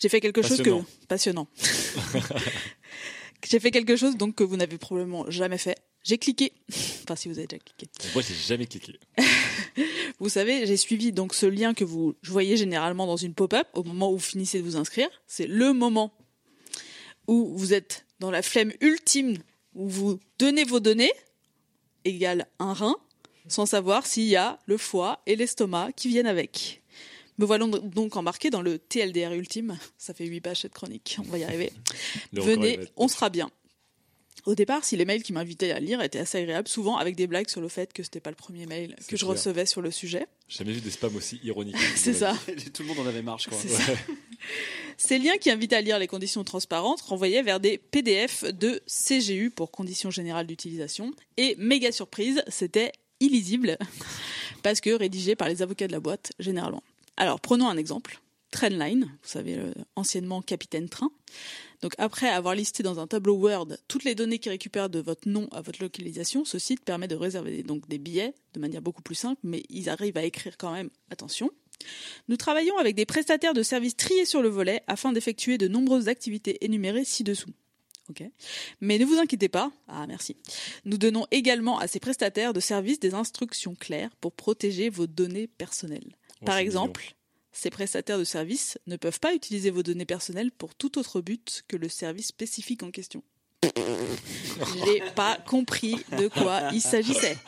J'ai 0.00 0.08
fait 0.08 0.20
quelque 0.20 0.42
chose 0.42 0.62
que 0.62 0.70
passionnant. 1.08 1.48
J'ai 3.48 3.60
fait 3.60 3.70
quelque 3.70 3.96
chose 3.96 4.16
donc 4.16 4.36
que 4.36 4.44
vous 4.44 4.56
n'avez 4.56 4.78
probablement 4.78 5.28
jamais 5.30 5.58
fait. 5.58 5.76
J'ai 6.04 6.18
cliqué. 6.18 6.52
Enfin, 7.04 7.16
si 7.16 7.28
vous 7.28 7.36
avez 7.38 7.46
déjà 7.46 7.62
cliqué. 7.62 7.86
Moi, 8.14 8.22
j'ai 8.26 8.34
jamais 8.34 8.66
cliqué. 8.66 8.98
Vous 10.20 10.30
savez, 10.30 10.64
j'ai 10.64 10.78
suivi 10.78 11.12
donc 11.12 11.34
ce 11.34 11.44
lien 11.44 11.74
que 11.74 11.84
vous 11.84 12.14
voyez 12.22 12.56
généralement 12.56 13.06
dans 13.06 13.18
une 13.18 13.34
pop-up 13.34 13.66
au 13.74 13.82
moment 13.82 14.10
où 14.10 14.14
vous 14.14 14.20
finissez 14.20 14.58
de 14.58 14.64
vous 14.64 14.76
inscrire. 14.76 15.08
C'est 15.26 15.46
le 15.46 15.74
moment 15.74 16.14
où 17.26 17.58
vous 17.58 17.74
êtes 17.74 18.06
dans 18.20 18.30
la 18.30 18.40
flemme 18.40 18.72
ultime 18.80 19.36
où 19.74 19.86
vous 19.86 20.18
donnez 20.38 20.64
vos 20.64 20.80
données 20.80 21.12
égale 22.06 22.46
un 22.58 22.72
rein 22.72 22.96
sans 23.48 23.66
savoir 23.66 24.06
s'il 24.06 24.24
y 24.24 24.36
a 24.36 24.58
le 24.66 24.78
foie 24.78 25.20
et 25.26 25.36
l'estomac 25.36 25.92
qui 25.92 26.08
viennent 26.08 26.26
avec. 26.26 26.82
Me 27.36 27.44
voilà 27.44 27.66
donc 27.66 28.16
embarqué 28.16 28.48
dans 28.48 28.62
le 28.62 28.78
TLDR 28.78 29.32
ultime. 29.32 29.76
Ça 29.98 30.14
fait 30.14 30.24
8 30.24 30.40
pages 30.40 30.60
cette 30.60 30.72
chronique, 30.72 31.18
on 31.18 31.30
va 31.30 31.38
y 31.38 31.44
arriver. 31.44 31.72
Venez, 32.32 32.78
on 32.96 33.08
sera 33.08 33.28
bien. 33.28 33.50
Au 34.46 34.54
départ, 34.54 34.84
si 34.84 34.96
les 34.96 35.06
mails 35.06 35.22
qui 35.22 35.32
m'invitaient 35.32 35.70
à 35.70 35.80
lire 35.80 36.02
étaient 36.02 36.18
assez 36.18 36.38
agréables, 36.38 36.68
souvent 36.68 36.98
avec 36.98 37.16
des 37.16 37.26
blagues 37.26 37.48
sur 37.48 37.62
le 37.62 37.68
fait 37.68 37.92
que 37.94 38.02
c'était 38.02 38.20
pas 38.20 38.30
le 38.30 38.36
premier 38.36 38.66
mail 38.66 38.94
que 39.08 39.16
je 39.16 39.24
clair. 39.24 39.30
recevais 39.30 39.64
sur 39.64 39.80
le 39.80 39.90
sujet. 39.90 40.26
J'ai 40.48 40.58
jamais 40.58 40.72
vu 40.72 40.80
des 40.82 40.90
spams 40.90 41.16
aussi 41.16 41.40
ironiques. 41.42 41.76
C'est 41.96 42.12
ça. 42.12 42.34
Tout 42.74 42.82
le 42.82 42.88
monde 42.88 42.98
en 43.00 43.06
avait 43.06 43.22
marre, 43.22 43.38
je 43.38 43.48
crois. 43.48 43.58
C'est 43.60 43.68
ça. 43.68 43.92
Ces 44.98 45.18
liens 45.18 45.38
qui 45.38 45.50
invitaient 45.50 45.76
à 45.76 45.80
lire 45.80 45.98
les 45.98 46.06
conditions 46.06 46.44
transparentes 46.44 47.00
renvoyaient 47.00 47.42
vers 47.42 47.58
des 47.58 47.78
PDF 47.78 48.44
de 48.44 48.82
CGU 48.86 49.50
pour 49.50 49.70
conditions 49.70 50.10
générales 50.10 50.46
d'utilisation. 50.46 51.12
Et 51.38 51.56
méga 51.58 51.90
surprise, 51.90 52.42
c'était 52.48 52.92
illisible 53.20 53.78
parce 54.62 54.80
que 54.80 54.90
rédigé 54.90 55.36
par 55.36 55.48
les 55.48 55.62
avocats 55.62 55.86
de 55.86 55.92
la 55.92 56.00
boîte 56.00 56.32
généralement. 56.38 56.82
Alors 57.16 57.40
prenons 57.40 57.68
un 57.68 57.78
exemple. 57.78 58.20
Trendline, 58.54 59.06
vous 59.20 59.28
savez, 59.28 59.58
anciennement 59.96 60.40
Capitaine 60.40 60.88
Train. 60.88 61.10
Donc 61.82 61.94
après 61.98 62.28
avoir 62.28 62.54
listé 62.54 62.84
dans 62.84 63.00
un 63.00 63.08
tableau 63.08 63.34
Word 63.34 63.76
toutes 63.88 64.04
les 64.04 64.14
données 64.14 64.38
qui 64.38 64.48
récupèrent 64.48 64.88
de 64.88 65.00
votre 65.00 65.28
nom 65.28 65.48
à 65.50 65.60
votre 65.60 65.82
localisation, 65.82 66.44
ce 66.44 66.60
site 66.60 66.84
permet 66.84 67.08
de 67.08 67.16
réserver 67.16 67.64
donc 67.64 67.88
des 67.88 67.98
billets 67.98 68.32
de 68.52 68.60
manière 68.60 68.80
beaucoup 68.80 69.02
plus 69.02 69.16
simple, 69.16 69.40
mais 69.42 69.64
ils 69.70 69.88
arrivent 69.88 70.16
à 70.16 70.22
écrire 70.22 70.56
quand 70.56 70.72
même, 70.72 70.88
attention, 71.10 71.50
nous 72.28 72.36
travaillons 72.36 72.78
avec 72.78 72.94
des 72.94 73.06
prestataires 73.06 73.54
de 73.54 73.64
services 73.64 73.96
triés 73.96 74.24
sur 74.24 74.40
le 74.40 74.48
volet 74.48 74.82
afin 74.86 75.12
d'effectuer 75.12 75.58
de 75.58 75.66
nombreuses 75.66 76.06
activités 76.06 76.64
énumérées 76.64 77.04
ci-dessous. 77.04 77.50
Mais 78.80 78.98
ne 78.98 79.04
vous 79.04 79.18
inquiétez 79.18 79.48
pas. 79.48 79.72
Ah, 79.88 80.06
merci. 80.06 80.36
Nous 80.84 80.96
donnons 80.96 81.26
également 81.32 81.80
à 81.80 81.88
ces 81.88 81.98
prestataires 81.98 82.52
de 82.52 82.60
services 82.60 83.00
des 83.00 83.14
instructions 83.14 83.74
claires 83.74 84.14
pour 84.20 84.32
protéger 84.32 84.90
vos 84.90 85.08
données 85.08 85.48
personnelles. 85.48 86.14
Oh, 86.40 86.44
Par 86.44 86.58
exemple, 86.58 87.16
ces 87.54 87.70
prestataires 87.70 88.18
de 88.18 88.24
services 88.24 88.78
ne 88.86 88.96
peuvent 88.96 89.20
pas 89.20 89.32
utiliser 89.32 89.70
vos 89.70 89.82
données 89.82 90.04
personnelles 90.04 90.50
pour 90.50 90.74
tout 90.74 90.98
autre 90.98 91.20
but 91.20 91.64
que 91.68 91.76
le 91.76 91.88
service 91.88 92.26
spécifique 92.26 92.82
en 92.82 92.90
question. 92.90 93.22
J'ai 93.64 95.02
pas 95.14 95.38
compris 95.46 95.96
de 96.18 96.28
quoi 96.28 96.68
il 96.72 96.82
s'agissait. 96.82 97.38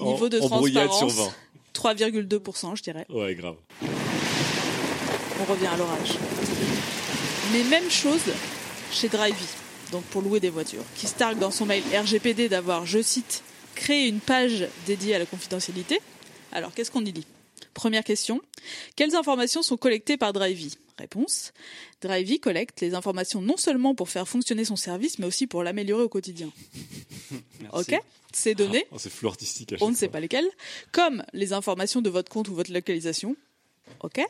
Niveau 0.00 0.28
de 0.28 0.38
transparence, 0.38 1.12
20. 1.14 1.34
3,2%, 1.74 2.76
je 2.76 2.82
dirais. 2.82 3.06
Ouais, 3.08 3.34
grave. 3.34 3.56
On 5.40 5.44
revient 5.44 5.66
à 5.66 5.76
l'orage. 5.76 6.14
Mais 7.52 7.62
même 7.64 7.90
chose 7.90 8.20
chez 8.90 9.08
Drivey, 9.08 9.36
donc 9.90 10.04
pour 10.04 10.22
louer 10.22 10.40
des 10.40 10.50
voitures, 10.50 10.84
qui 10.96 11.06
se 11.06 11.14
targue 11.14 11.38
dans 11.38 11.50
son 11.50 11.66
mail 11.66 11.82
RGPD 11.94 12.48
d'avoir, 12.48 12.86
je 12.86 13.02
cite, 13.02 13.42
créé 13.74 14.08
une 14.08 14.20
page 14.20 14.66
dédiée 14.86 15.14
à 15.14 15.18
la 15.18 15.26
confidentialité. 15.26 16.00
Alors, 16.52 16.72
qu'est-ce 16.74 16.90
qu'on 16.90 17.04
y 17.04 17.12
dit 17.12 17.26
Première 17.74 18.04
question. 18.04 18.40
Quelles 18.96 19.14
informations 19.16 19.62
sont 19.62 19.76
collectées 19.76 20.16
par 20.16 20.32
Drivey? 20.32 20.70
Réponse. 20.98 21.52
Drivey 22.00 22.38
collecte 22.38 22.80
les 22.80 22.94
informations 22.94 23.40
non 23.40 23.56
seulement 23.56 23.94
pour 23.94 24.08
faire 24.08 24.28
fonctionner 24.28 24.64
son 24.64 24.76
service, 24.76 25.18
mais 25.18 25.26
aussi 25.26 25.46
pour 25.46 25.62
l'améliorer 25.62 26.02
au 26.02 26.08
quotidien. 26.08 26.50
Merci. 27.60 27.94
Ok 27.94 28.00
Ces 28.32 28.54
données, 28.54 28.86
Oh, 28.90 28.96
c'est 28.98 29.10
flou 29.10 29.28
artistique 29.28 29.72
à 29.72 29.76
on 29.80 29.90
ne 29.90 29.96
sait 29.96 30.08
pas 30.08 30.20
lesquelles, 30.20 30.48
comme 30.92 31.24
les 31.32 31.52
informations 31.52 32.02
de 32.02 32.10
votre 32.10 32.30
compte 32.30 32.48
ou 32.48 32.54
votre 32.54 32.72
localisation, 32.72 33.36
ok, 34.00 34.20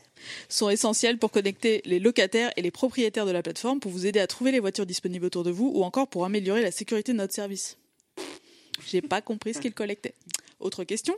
sont 0.49 0.71
essentielles 0.71 1.19
pour 1.19 1.31
connecter 1.33 1.83
les 1.85 1.99
locataires 1.99 2.53
et 2.57 2.63
les 2.63 2.71
propriétaires 2.71 3.27
de 3.27 3.33
la 3.33 3.43
plateforme 3.43 3.81
pour 3.81 3.91
vous 3.91 4.07
aider 4.07 4.21
à 4.21 4.27
trouver 4.27 4.53
les 4.53 4.61
voitures 4.61 4.87
disponibles 4.87 5.27
autour 5.27 5.43
de 5.45 5.51
vous 5.51 5.71
ou 5.75 5.83
encore 5.83 6.09
pour 6.09 6.25
améliorer 6.25 6.63
la 6.63 6.71
sécurité 6.71 7.13
de 7.13 7.19
notre 7.19 7.35
service. 7.35 7.77
J'ai 8.87 9.03
pas 9.03 9.21
compris 9.21 9.55
ce 9.55 9.61
qu'il 9.61 9.75
collectait. 9.75 10.15
Autre 10.61 10.85
question. 10.85 11.15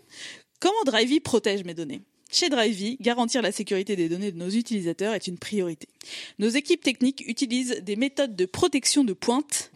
Comment 0.60 0.82
Drivey 0.86 1.20
protège 1.20 1.64
mes 1.64 1.74
données? 1.74 2.00
Chez 2.34 2.48
Drivey, 2.48 2.96
garantir 3.00 3.42
la 3.42 3.52
sécurité 3.52 3.96
des 3.96 4.08
données 4.08 4.32
de 4.32 4.38
nos 4.38 4.48
utilisateurs 4.48 5.14
est 5.14 5.26
une 5.26 5.38
priorité. 5.38 5.88
Nos 6.38 6.48
équipes 6.48 6.82
techniques 6.82 7.24
utilisent 7.26 7.80
des 7.82 7.96
méthodes 7.96 8.36
de 8.36 8.46
protection 8.46 9.04
de 9.04 9.12
pointe 9.12 9.70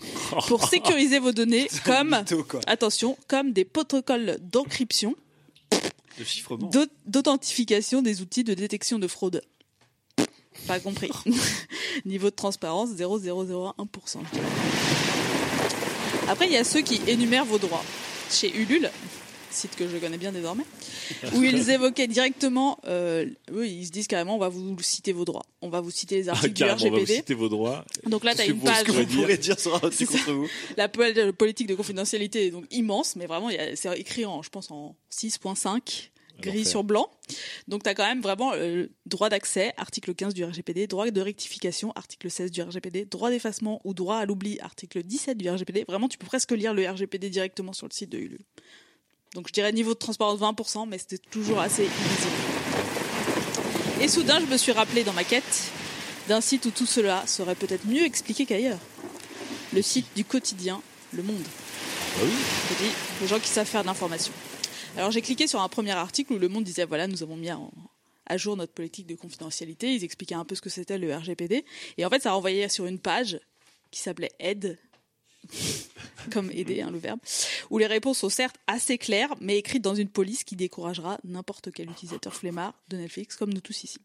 pour 0.47 0.69
sécuriser 0.69 1.19
vos 1.19 1.33
données 1.33 1.69
comme, 1.85 2.11
mytho, 2.11 2.45
attention, 2.67 3.17
comme 3.29 3.53
des 3.53 3.65
protocoles 3.65 4.39
d'encryption, 4.41 5.15
De 6.19 6.89
d'authentification 7.07 8.03
des 8.03 8.21
outils 8.23 8.43
de 8.43 8.55
détection 8.55 8.99
de 8.99 9.07
fraude. 9.07 9.41
Pas 10.67 10.81
compris. 10.81 11.11
Niveau 12.05 12.31
de 12.31 12.35
transparence, 12.35 12.91
0,001%. 12.91 14.19
je 14.25 14.35
dirais. 14.35 14.47
Après, 16.29 16.47
il 16.47 16.53
y 16.53 16.57
a 16.57 16.65
ceux 16.65 16.81
qui 16.81 17.01
énumèrent 17.07 17.45
vos 17.45 17.59
droits. 17.59 17.85
Chez 18.31 18.55
Ulule, 18.55 18.91
site 19.51 19.77
que 19.77 19.89
je 19.89 19.97
connais 19.99 20.19
bien 20.19 20.33
désormais, 20.33 20.65
où 21.35 21.43
ils 21.43 21.71
évoquaient 21.71 22.07
directement, 22.09 22.79
euh, 22.87 23.27
eux, 23.53 23.67
ils 23.67 23.87
se 23.87 23.91
disent 23.91 24.07
carrément, 24.07 24.37
on 24.37 24.39
va 24.39 24.49
vous 24.49 24.77
citer 24.81 25.13
vos 25.13 25.25
droits. 25.25 25.45
On 25.63 25.69
va 25.69 25.81
vous 25.81 25.91
citer 25.91 26.17
les 26.17 26.29
Ah, 26.29 26.33
articles 26.33 26.55
du 26.55 26.61
carrément, 26.65 26.77
on 26.81 26.85
va 26.85 26.89
vous 26.91 26.97
RGPD. 26.97 27.15
citer 27.19 27.35
vos 27.35 27.49
droits. 27.49 27.85
Donc 28.07 28.25
là, 28.25 28.35
tu 28.35 28.41
as 28.41 28.45
ce 28.45 28.49
que 28.51 28.55
une 28.55 28.61
page. 28.61 28.85
pourrez 28.85 29.05
Vous 29.05 29.21
pourrez 29.21 29.39
dire 29.39 29.59
sera 29.59 29.81
contre 29.81 30.33
vous. 30.33 30.49
La 30.77 30.89
pol- 30.89 31.33
politique 31.33 31.67
de 31.67 31.75
confidentialité 31.75 32.47
est 32.47 32.51
donc 32.51 32.65
immense, 32.71 33.17
mais 33.17 33.27
vraiment, 33.27 33.51
c'est 33.75 33.99
écrit 33.99 34.25
en, 34.25 34.43
je 34.43 34.51
pense, 34.51 34.71
en 34.71 34.97
6.5. 35.11 36.11
gris 36.41 36.59
L'enfer. 36.59 36.67
sur 36.71 36.85
blanc. 36.85 37.11
Donc 37.67 37.83
tu 37.83 37.89
as 37.91 37.95
quand 37.95 38.07
même 38.07 38.21
vraiment 38.23 38.53
euh, 38.55 38.87
droit 39.07 39.29
d'accès, 39.29 39.73
article 39.77 40.15
15 40.15 40.35
du 40.35 40.45
RGPD, 40.45 40.87
droit 40.87 41.11
de 41.11 41.21
rectification, 41.21 41.91
article 41.97 42.31
16 42.31 42.53
du 42.53 42.63
RGPD, 42.63 43.07
droit 43.07 43.31
d'effacement 43.31 43.81
ou 43.85 43.93
droit 43.93 44.19
à 44.19 44.25
l'oubli, 44.25 44.61
article 44.61 45.03
17 45.03 45.37
du 45.37 45.51
RGPD. 45.51 45.85
Vraiment, 45.89 46.09
tu 46.09 46.17
peux 46.17 46.27
presque 46.29 46.53
lire 46.53 46.75
le 46.75 46.89
RGPD 46.89 47.29
directement 47.29 47.73
sur 47.73 47.89
le 47.89 47.93
site 47.93 48.11
de 48.11 48.19
Ulule. 48.19 48.45
Donc 49.35 49.49
je 49.49 49.53
dirais 49.53 49.73
niveau 49.73 49.95
de 49.95 49.99
transparence 49.99 50.41
20%, 50.41 50.89
mais 50.89 50.99
c'était 50.99 51.19
toujours 51.19 51.61
assez 51.61 51.83
illisible. 51.85 52.37
Et 54.01 54.09
soudain, 54.09 54.41
je 54.41 54.47
me 54.47 54.57
suis 54.57 54.73
rappelé 54.73 55.05
dans 55.05 55.13
ma 55.13 55.25
quête 55.25 55.71
d'un 56.29 56.41
site 56.41 56.67
où 56.67 56.71
tout 56.71 56.87
cela 56.87 57.27
serait 57.27 57.55
peut-être 57.55 57.87
mieux 57.87 58.05
expliqué 58.05 58.47
qu'ailleurs. 58.47 58.79
Le 59.73 59.83
site 59.83 60.07
du 60.15 60.25
quotidien 60.25 60.81
Le 61.13 61.23
Monde. 61.23 61.43
Ah 62.17 62.21
oui. 62.23 62.31
Je 62.71 62.85
dis, 62.85 62.91
les 63.23 63.27
gens 63.27 63.39
qui 63.39 63.49
savent 63.49 63.67
faire 63.67 63.83
de 63.83 63.87
l'information. 63.87 64.33
Alors 64.97 65.11
j'ai 65.11 65.21
cliqué 65.23 65.47
sur 65.47 65.61
un 65.61 65.69
premier 65.69 65.93
article 65.93 66.33
où 66.35 66.39
Le 66.39 66.49
Monde 66.49 66.65
disait 66.65 66.85
voilà, 66.85 67.07
nous 67.07 67.23
avons 67.23 67.37
mis 67.37 67.51
en- 67.53 67.71
à 68.27 68.37
jour 68.37 68.57
notre 68.57 68.73
politique 68.73 69.07
de 69.07 69.15
confidentialité. 69.15 69.95
Ils 69.95 70.05
expliquaient 70.05 70.35
un 70.35 70.45
peu 70.45 70.55
ce 70.55 70.61
que 70.61 70.71
c'était 70.71 70.99
le 70.99 71.15
RGPD. 71.15 71.65
Et 71.97 72.05
en 72.05 72.11
fait, 72.11 72.23
ça 72.23 72.33
renvoyait 72.33 72.69
sur 72.69 72.87
une 72.87 72.99
page 72.99 73.39
qui 73.91 74.01
s'appelait 74.01 74.33
Aide, 74.39 74.79
comme 76.33 76.51
aider, 76.51 76.83
hein, 76.83 76.91
le 76.91 76.99
verbe, 76.99 77.21
où 77.71 77.79
les 77.79 77.87
réponses 77.87 78.19
sont 78.19 78.29
certes 78.29 78.57
assez 78.67 78.99
claires, 78.99 79.35
mais 79.41 79.57
écrites 79.57 79.83
dans 79.83 79.95
une 79.95 80.09
police 80.09 80.45
qui 80.45 80.57
découragera 80.57 81.19
n'importe 81.25 81.71
quel 81.73 81.91
utilisateur 81.91 82.35
flemmard 82.35 82.75
de 82.89 82.97
Netflix, 82.97 83.37
comme 83.37 83.53
nous 83.53 83.61
tous 83.61 83.85
ici. 83.85 83.99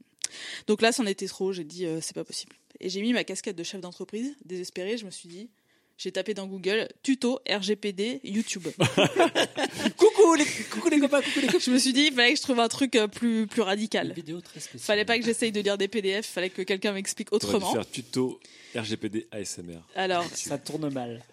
Donc 0.68 0.82
là, 0.82 0.92
c'en 0.92 1.06
était 1.06 1.28
trop. 1.28 1.52
J'ai 1.52 1.64
dit, 1.64 1.86
euh, 1.86 2.00
c'est 2.02 2.16
pas 2.16 2.24
possible. 2.24 2.56
Et 2.80 2.90
j'ai 2.90 3.02
mis 3.02 3.14
ma 3.14 3.24
casquette 3.24 3.56
de 3.56 3.64
chef 3.64 3.82
d'entreprise, 3.82 4.36
désespéré. 4.46 4.98
Je 4.98 5.06
me 5.06 5.12
suis 5.12 5.30
dit, 5.30 5.50
j'ai 5.98 6.12
tapé 6.12 6.34
dans 6.34 6.48
Google 6.48 6.88
tuto 7.02 7.40
RGPD 7.50 8.22
YouTube. 8.24 8.68
coucou, 9.98 10.36
les, 10.36 10.46
coucou 10.72 10.90
les 10.90 11.00
copains, 11.00 11.22
coucou 11.22 11.40
les 11.40 11.48
copains. 11.48 11.60
Je 11.60 11.72
me 11.72 11.78
suis 11.78 11.94
dit, 11.94 12.08
il 12.08 12.14
fallait 12.14 12.34
que 12.34 12.38
je 12.38 12.44
trouve 12.44 12.60
un 12.60 12.68
truc 12.68 12.96
euh, 12.96 13.08
plus, 13.08 13.48
plus 13.48 13.62
radical. 13.62 14.12
Vidéo 14.14 14.42
très 14.42 14.60
spéciale. 14.60 14.82
Fallait 14.86 15.06
pas 15.06 15.18
que 15.18 15.26
j'essaye 15.26 15.52
de 15.52 15.62
lire 15.62 15.78
des 15.78 15.88
PDF, 15.88 16.26
fallait 16.26 16.50
que 16.50 16.62
quelqu'un 16.62 16.94
m'explique 16.94 17.32
autrement. 17.32 17.72
faire 17.72 17.90
tuto 17.90 18.40
RGPD 18.76 19.28
ASMR. 19.32 19.82
Alors, 19.96 20.26
Ça 20.34 20.58
tourne 20.58 20.92
mal. 20.92 21.24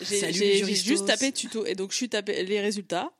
j'ai 0.00 0.74
juste 0.74 1.06
tapé 1.06 1.32
tuto 1.32 1.66
et 1.66 1.74
donc 1.74 1.92
je 1.92 1.96
suis 1.96 2.08
tapé 2.08 2.42
les 2.42 2.60
résultats. 2.60 3.12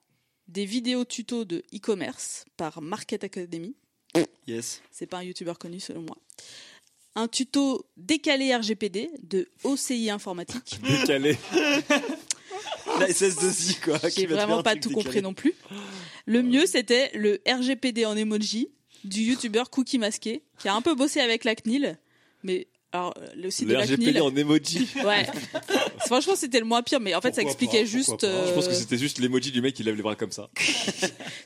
Des 0.48 0.64
vidéos 0.66 1.04
tuto 1.04 1.44
de 1.44 1.64
e-commerce 1.74 2.44
par 2.56 2.82
Market 2.82 3.24
Academy. 3.24 3.76
Yes. 4.46 4.82
C'est 4.90 5.06
pas 5.06 5.18
un 5.18 5.22
youtubeur 5.22 5.58
connu 5.58 5.78
selon 5.78 6.02
moi. 6.02 6.16
Un 7.14 7.28
tuto 7.28 7.86
décalé 7.96 8.54
RGPD 8.54 9.10
de 9.22 9.48
OCI 9.64 10.10
Informatique. 10.10 10.78
Décalé. 10.88 11.36
La 12.98 13.06
SS2I, 13.08 13.80
quoi. 13.80 13.98
qui 13.98 14.20
J'ai 14.22 14.26
vraiment 14.26 14.62
pas 14.62 14.74
tout 14.74 14.88
décalé. 14.88 15.04
compris 15.04 15.22
non 15.22 15.34
plus. 15.34 15.54
Le 16.26 16.42
mieux, 16.42 16.66
c'était 16.66 17.10
le 17.14 17.40
RGPD 17.46 18.04
en 18.06 18.16
emoji 18.16 18.68
du 19.04 19.22
youtubeur 19.22 19.70
Cookie 19.70 19.98
Masqué, 19.98 20.42
qui 20.58 20.68
a 20.68 20.74
un 20.74 20.82
peu 20.82 20.94
bossé 20.94 21.20
avec 21.20 21.44
la 21.44 21.54
CNIL. 21.54 21.98
Mais 22.44 22.68
alors, 22.92 23.14
le 23.36 23.50
site 23.50 23.68
de 23.68 23.72
Le 23.72 23.78
la 23.78 23.84
RGPD 23.84 24.12
CNIL. 24.12 24.22
en 24.22 24.36
emoji. 24.36 24.88
Ouais. 25.04 25.26
Franchement, 26.06 26.34
c'était 26.36 26.60
le 26.60 26.66
moins 26.66 26.82
pire, 26.82 27.00
mais 27.00 27.14
en 27.14 27.20
fait, 27.20 27.34
ça 27.34 27.42
expliquait 27.42 27.80
pas, 27.80 27.86
juste. 27.86 28.20
pas. 28.20 28.46
Je 28.46 28.52
pense 28.52 28.66
que 28.66 28.72
euh, 28.72 28.76
c'était 28.76 28.98
juste 28.98 29.18
l'emoji 29.18 29.50
du 29.50 29.60
mec 29.62 29.74
qui 29.74 29.82
lève 29.82 29.96
les 29.96 30.02
bras 30.02 30.16
comme 30.16 30.32
ça. 30.32 30.50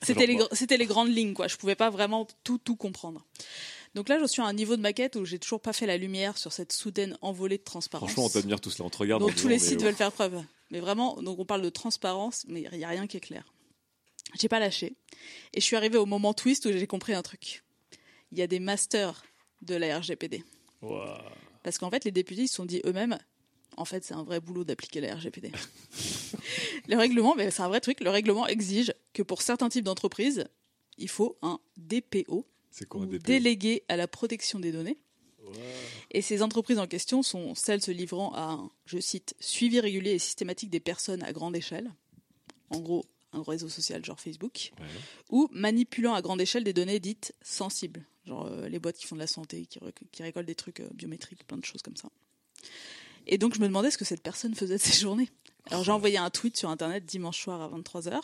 C'était 0.02 0.26
les, 0.26 0.38
c'était 0.52 0.78
grandes 0.86 1.14
lignes, 1.14 1.34
quoi. 1.34 1.48
Je 1.48 1.56
pouvais 1.56 1.76
pas 1.76 1.90
vraiment 1.90 2.26
tout, 2.44 2.58
tout 2.58 2.76
comprendre. 2.76 3.24
Donc 3.96 4.10
là, 4.10 4.18
je 4.20 4.26
suis 4.26 4.42
à 4.42 4.44
un 4.44 4.52
niveau 4.52 4.76
de 4.76 4.82
maquette 4.82 5.16
où 5.16 5.24
j'ai 5.24 5.38
toujours 5.38 5.62
pas 5.62 5.72
fait 5.72 5.86
la 5.86 5.96
lumière 5.96 6.36
sur 6.36 6.52
cette 6.52 6.70
soudaine 6.70 7.16
envolée 7.22 7.56
de 7.56 7.62
transparence. 7.62 8.10
Franchement, 8.10 8.26
on 8.26 8.28
t'admire 8.28 8.60
tous 8.60 8.78
là. 8.78 8.84
On 8.84 8.90
te 8.90 8.98
regarde. 8.98 9.22
dont 9.22 9.30
en 9.30 9.32
tous 9.32 9.48
les 9.48 9.54
mais 9.54 9.58
sites 9.58 9.78
oh. 9.80 9.84
veulent 9.84 9.94
faire 9.94 10.12
preuve. 10.12 10.44
Mais 10.70 10.80
vraiment, 10.80 11.22
donc 11.22 11.38
on 11.38 11.46
parle 11.46 11.62
de 11.62 11.70
transparence, 11.70 12.44
mais 12.46 12.68
il 12.70 12.78
y 12.78 12.84
a 12.84 12.88
rien 12.88 13.06
qui 13.06 13.16
est 13.16 13.20
clair. 13.20 13.54
J'ai 14.38 14.50
pas 14.50 14.60
lâché. 14.60 14.96
Et 15.54 15.60
je 15.60 15.64
suis 15.64 15.76
arrivée 15.76 15.96
au 15.96 16.04
moment 16.04 16.34
twist 16.34 16.66
où 16.66 16.72
j'ai 16.72 16.86
compris 16.86 17.14
un 17.14 17.22
truc. 17.22 17.64
Il 18.32 18.38
y 18.38 18.42
a 18.42 18.46
des 18.46 18.60
masters 18.60 19.24
de 19.62 19.74
la 19.74 19.98
RGPD. 19.98 20.44
Ouah. 20.82 21.24
Parce 21.62 21.78
qu'en 21.78 21.88
fait, 21.88 22.04
les 22.04 22.10
députés 22.10 22.42
ils 22.42 22.48
se 22.48 22.56
sont 22.56 22.66
dit 22.66 22.82
eux-mêmes, 22.84 23.18
en 23.78 23.86
fait, 23.86 24.04
c'est 24.04 24.14
un 24.14 24.24
vrai 24.24 24.40
boulot 24.40 24.64
d'appliquer 24.64 25.00
la 25.00 25.14
RGPD. 25.14 25.52
le 26.88 26.96
règlement, 26.98 27.34
mais 27.34 27.50
c'est 27.50 27.62
un 27.62 27.68
vrai 27.68 27.80
truc, 27.80 28.00
le 28.00 28.10
règlement 28.10 28.46
exige 28.46 28.92
que 29.14 29.22
pour 29.22 29.40
certains 29.40 29.70
types 29.70 29.86
d'entreprises, 29.86 30.44
il 30.98 31.08
faut 31.08 31.38
un 31.40 31.60
DPO, 31.78 32.46
C'est 32.76 32.86
quoi 32.86 33.00
un 33.00 33.06
DPO 33.06 33.18
délégué 33.18 33.84
à 33.88 33.96
la 33.96 34.06
protection 34.06 34.60
des 34.60 34.70
données. 34.70 34.98
Et 36.10 36.20
ces 36.20 36.42
entreprises 36.42 36.78
en 36.78 36.86
question 36.86 37.22
sont 37.22 37.54
celles 37.54 37.80
se 37.80 37.90
livrant 37.90 38.34
à 38.34 38.42
un, 38.42 38.70
je 38.84 38.98
cite, 38.98 39.34
suivi 39.40 39.80
régulier 39.80 40.10
et 40.10 40.18
systématique 40.18 40.68
des 40.68 40.80
personnes 40.80 41.22
à 41.22 41.32
grande 41.32 41.56
échelle. 41.56 41.90
En 42.68 42.80
gros, 42.80 43.06
un 43.32 43.42
réseau 43.42 43.70
social 43.70 44.04
genre 44.04 44.20
Facebook. 44.20 44.72
Ouais. 44.78 44.86
Ou 45.30 45.48
manipulant 45.52 46.12
à 46.12 46.20
grande 46.20 46.40
échelle 46.40 46.64
des 46.64 46.74
données 46.74 47.00
dites 47.00 47.32
sensibles. 47.40 48.04
Genre 48.26 48.44
euh, 48.44 48.68
les 48.68 48.78
boîtes 48.78 48.98
qui 48.98 49.06
font 49.06 49.14
de 49.14 49.20
la 49.20 49.26
santé, 49.26 49.66
qui 49.66 50.22
récoltent 50.22 50.46
des 50.46 50.54
trucs 50.54 50.80
euh, 50.80 50.88
biométriques, 50.92 51.46
plein 51.46 51.56
de 51.56 51.64
choses 51.64 51.80
comme 51.80 51.96
ça. 51.96 52.10
Et 53.26 53.38
donc 53.38 53.54
je 53.54 53.60
me 53.60 53.68
demandais 53.68 53.90
ce 53.90 53.96
que 53.96 54.04
cette 54.04 54.22
personne 54.22 54.54
faisait 54.54 54.76
de 54.76 54.82
ses 54.82 55.00
journées. 55.00 55.30
Alors 55.70 55.82
j'ai 55.82 55.92
envoyé 55.92 56.18
un 56.18 56.28
tweet 56.28 56.58
sur 56.58 56.68
internet 56.68 57.06
dimanche 57.06 57.40
soir 57.40 57.62
à 57.62 57.78
23h. 57.78 58.20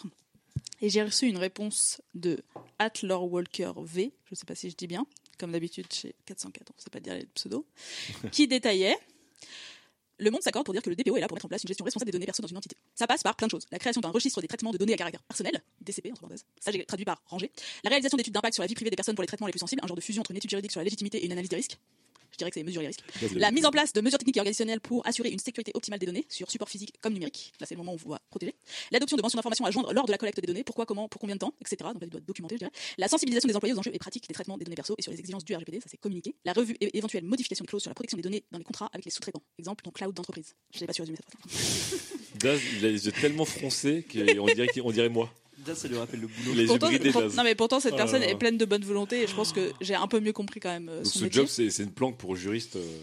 Et 0.80 0.90
j'ai 0.90 1.03
reçu 1.03 1.26
une 1.26 1.38
réponse 1.38 2.00
de 2.14 2.42
Walker 2.80 3.72
V, 3.76 4.12
je 4.24 4.32
ne 4.32 4.36
sais 4.36 4.44
pas 4.44 4.55
si 4.55 4.68
je 4.70 4.76
dis 4.76 4.86
bien, 4.86 5.07
comme 5.38 5.53
d'habitude 5.53 5.92
chez 5.92 6.14
404, 6.26 6.70
on 6.70 6.74
ne 6.76 6.82
sait 6.82 6.90
pas 6.90 7.00
dire 7.00 7.14
les 7.14 7.26
pseudos, 7.26 7.64
qui 8.32 8.48
détaillait 8.48 8.98
le 10.18 10.30
monde 10.30 10.42
s'accorde 10.42 10.64
pour 10.64 10.72
dire 10.72 10.82
que 10.82 10.90
le 10.90 10.96
DPO 10.96 11.16
est 11.16 11.20
là 11.20 11.26
pour 11.26 11.36
mettre 11.36 11.46
en 11.46 11.48
place 11.48 11.64
une 11.64 11.68
gestion 11.68 11.84
responsable 11.84 12.11
des 12.11 12.12
données 12.12 12.26
perso 12.26 12.42
dans 12.42 12.48
une 12.48 12.57
entité. 12.57 12.76
Ça 12.94 13.07
passe 13.07 13.22
par 13.22 13.34
plein 13.34 13.48
de 13.48 13.50
choses. 13.50 13.66
La 13.72 13.78
création 13.78 14.00
d'un 14.00 14.11
registre 14.11 14.40
des 14.40 14.46
traitements 14.46 14.70
de 14.70 14.78
données 14.78 14.92
à 14.92 14.96
caractère 14.96 15.22
personnel, 15.22 15.61
DCP 15.80 16.11
entre 16.11 16.20
parenthèses, 16.20 16.44
ça 16.61 16.70
j'ai 16.70 16.84
traduit 16.84 17.05
par 17.05 17.22
rangé. 17.26 17.50
La 17.82 17.90
réalisation 17.90 18.16
d'études 18.16 18.34
d'impact 18.34 18.55
sur 18.55 18.62
la 18.62 18.68
vie 18.68 18.74
privée 18.74 18.90
des 18.90 18.96
personnes 18.96 19.16
pour 19.16 19.22
les 19.22 19.26
traitements 19.26 19.46
les 19.46 19.53
plus 19.53 19.59
sensibles, 19.59 19.80
un 19.82 19.88
genre 19.88 19.96
de 19.96 20.00
fusion 20.00 20.20
entre 20.20 20.30
une 20.30 20.36
étude 20.36 20.50
juridique 20.50 20.70
sur 20.70 20.80
la 20.80 20.84
légitimité 20.84 21.18
et 21.18 21.26
une 21.26 21.32
analyse 21.32 21.50
des 21.50 21.57
risques. 21.57 21.78
Je 22.33 22.39
dirais 22.39 22.51
que 22.51 22.55
c'est 22.55 22.62
mesurer 22.64 22.85
les 22.85 22.89
risques. 22.89 23.01
La 23.35 23.39
la- 23.39 23.51
mise 23.53 23.64
en 23.66 23.70
place 23.70 23.93
de 23.93 24.01
mesures 24.01 24.18
techniques 24.18 24.37
et 24.37 24.41
organisationnelles 24.41 24.80
pour 24.80 25.07
assurer 25.07 25.30
une 25.30 25.39
sécurité 25.39 25.70
optimale 25.74 25.99
des 25.99 26.07
données 26.07 26.24
sur 26.28 26.51
support 26.51 26.68
physique 26.68 26.95
comme 27.01 27.12
numérique. 27.12 27.53
Là, 27.61 27.66
c'est 27.66 27.74
le 27.74 27.78
moment 27.78 27.93
où 27.95 27.99
on 28.07 28.11
va 28.11 28.20
protéger. 28.30 28.55
L'adoption 28.91 29.16
de 29.16 29.22
mentions 29.22 29.37
d'informations 29.37 29.64
à 29.66 29.70
joindre 29.70 29.93
lors 29.93 30.07
de 30.07 30.11
la 30.12 30.18
collecte 30.18 30.41
des 30.41 30.47
données. 30.47 30.64
Pourquoi, 30.64 30.87
comment, 30.87 31.09
pour 31.09 31.20
combien 31.20 31.37
de 31.37 31.41
temps, 31.41 31.55
etc. 31.61 31.76
Donc 31.93 32.01
là, 32.01 32.07
il 32.07 32.09
doit 32.11 32.20
documenter, 32.20 32.55
je 32.57 32.61
dirais. 32.61 32.72
La 32.99 33.09
sensibilisation 33.09 33.49
des 33.49 33.57
employés 33.57 33.74
aux 33.74 33.78
enjeux 33.78 33.95
et 33.95 33.99
pratiques 33.99 34.26
des 34.28 34.35
traitements 34.35 34.57
des 34.59 34.64
données 34.64 34.76
perso 34.76 34.95
et 34.99 35.03
sur 35.03 35.12
les 35.12 35.18
exigences 35.18 35.45
du 35.45 35.55
RGPD. 35.55 35.80
Ça, 35.80 35.87
c'est 35.91 35.97
communiqué. 35.99 36.35
La 36.45 36.53
revue 36.53 36.76
et 36.80 36.97
éventuelle 36.97 37.24
modification 37.24 37.64
de 37.64 37.68
clauses 37.68 37.83
sur 37.83 37.91
la 37.91 37.95
protection 37.95 38.16
des 38.16 38.22
données 38.22 38.45
dans 38.51 38.59
les 38.59 38.64
contrats 38.64 38.89
avec 38.93 39.05
les 39.05 39.11
sous-traitants. 39.11 39.43
Exemple, 39.59 39.85
ton 39.85 39.91
cloud 39.91 40.14
d'entreprise. 40.14 40.55
Je 40.74 40.80
n'ai 40.80 40.87
pas 40.87 40.93
su 40.95 41.03
résumer 41.03 41.18
cette 41.18 41.30
phrase. 41.30 42.11
Daz, 42.37 42.61
il 42.78 42.87
a 42.87 42.89
les 42.91 43.07
yeux 43.07 43.12
tellement 43.12 43.45
froncés 43.45 44.05
qu'on 44.11 44.47
dirait, 44.47 44.68
qu'il- 44.68 44.83
on 44.83 44.91
dirait 44.91 45.09
moi. 45.09 45.33
Ça, 45.67 45.75
ça 45.75 45.89
lui 45.89 45.97
rappelle 45.97 46.21
le 46.21 46.27
boulot. 46.27 46.55
Les 46.55 46.67
Pourtant, 46.67 46.91
pour- 47.13 47.23
non, 47.23 47.43
mais 47.45 47.55
pourtant, 47.55 47.81
cette 47.81 47.93
Oh 47.93 47.97
là 47.97 48.03
personne 48.05 48.21
là. 48.23 48.29
est 48.29 48.37
pleine 48.39 48.59
de 48.59 48.65
bonne 48.65 48.85
volonté 48.85 49.23
et 49.23 49.27
je 49.27 49.35
pense 49.35 49.53
que 49.53 49.73
j'ai 49.81 49.95
un 49.95 50.09
peu 50.09 50.21
mieux 50.21 50.33
compris 50.33 50.61
quand 50.61 50.71
même 50.71 50.89
euh, 50.89 50.99
Donc 51.03 51.07
son 51.13 51.19
ce 51.21 51.25
métier. 51.25 51.41
job, 51.43 51.47
c'est 51.49 51.71
c'est 51.71 51.83
une 51.85 51.93
planque 51.93 52.19
pour 52.19 52.35
juriste 52.37 52.77
euh, 52.77 52.99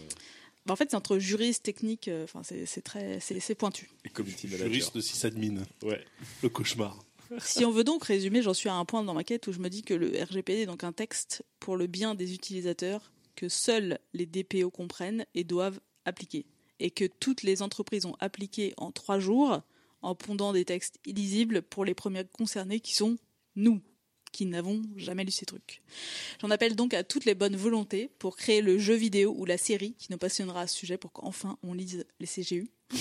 Bah, 0.66 0.72
en 0.74 0.76
fait, 0.76 0.88
c'est 0.90 0.96
entre 0.96 1.18
juriste, 1.18 1.62
technique, 1.62 2.08
euh, 2.08 2.24
enfin, 2.24 2.42
c'est 2.42 2.66
c'est 2.66 2.82
très, 2.82 3.18
c'est 3.20 3.40
c'est 3.40 3.54
pointu. 3.54 3.88
et 4.04 4.10
community 4.10 4.46
manager. 4.46 4.66
Juriste 4.68 4.94
de 4.96 5.00
sysadmin. 5.00 5.62
Ouais. 5.82 6.04
Le 6.42 6.48
cauchemar. 6.48 6.98
Si 7.38 7.64
on 7.64 7.70
veut 7.70 7.84
donc 7.84 8.02
résumer, 8.04 8.42
j'en 8.42 8.54
suis 8.54 8.68
à 8.68 8.74
un 8.74 8.84
point 8.84 9.04
dans 9.04 9.14
ma 9.14 9.22
quête 9.24 9.46
où 9.46 9.52
je 9.52 9.60
me 9.60 9.68
dis 9.70 9.82
que 9.82 9.94
le 9.94 10.08
RGPD 10.20 10.62
est 10.62 10.66
donc 10.66 10.82
un 10.82 10.92
texte 10.92 11.44
pour 11.60 11.76
le 11.76 11.86
bien 11.86 12.14
des 12.16 12.34
utilisateurs 12.34 13.12
que 13.36 13.48
seuls 13.48 13.98
les 14.14 14.26
DPO 14.26 14.70
comprennent 14.70 15.24
et 15.36 15.44
doivent 15.44 15.78
appliquer. 16.04 16.44
Et 16.80 16.90
que 16.90 17.04
toutes 17.04 17.42
les 17.44 17.62
entreprises 17.62 18.04
ont 18.04 18.16
appliqué 18.20 18.74
en 18.78 18.90
trois 18.90 19.20
jours 19.20 19.62
en 20.02 20.14
pondant 20.14 20.52
des 20.52 20.64
textes 20.64 20.98
illisibles 21.04 21.62
pour 21.62 21.84
les 21.84 21.94
premiers 21.94 22.24
concernés 22.24 22.80
qui 22.80 22.94
sont 22.94 23.16
nous, 23.56 23.80
qui 24.32 24.46
n'avons 24.46 24.82
jamais 24.96 25.24
lu 25.24 25.30
ces 25.32 25.46
trucs. 25.46 25.82
J'en 26.40 26.50
appelle 26.50 26.76
donc 26.76 26.94
à 26.94 27.02
toutes 27.04 27.24
les 27.24 27.34
bonnes 27.34 27.56
volontés 27.56 28.10
pour 28.18 28.36
créer 28.36 28.62
le 28.62 28.78
jeu 28.78 28.94
vidéo 28.94 29.34
ou 29.36 29.44
la 29.44 29.58
série 29.58 29.94
qui 29.98 30.10
nous 30.12 30.18
passionnera 30.18 30.62
à 30.62 30.66
ce 30.66 30.76
sujet 30.76 30.96
pour 30.96 31.12
qu'enfin 31.12 31.58
on 31.62 31.74
lise 31.74 32.06
les 32.20 32.26
CGU. 32.26 32.68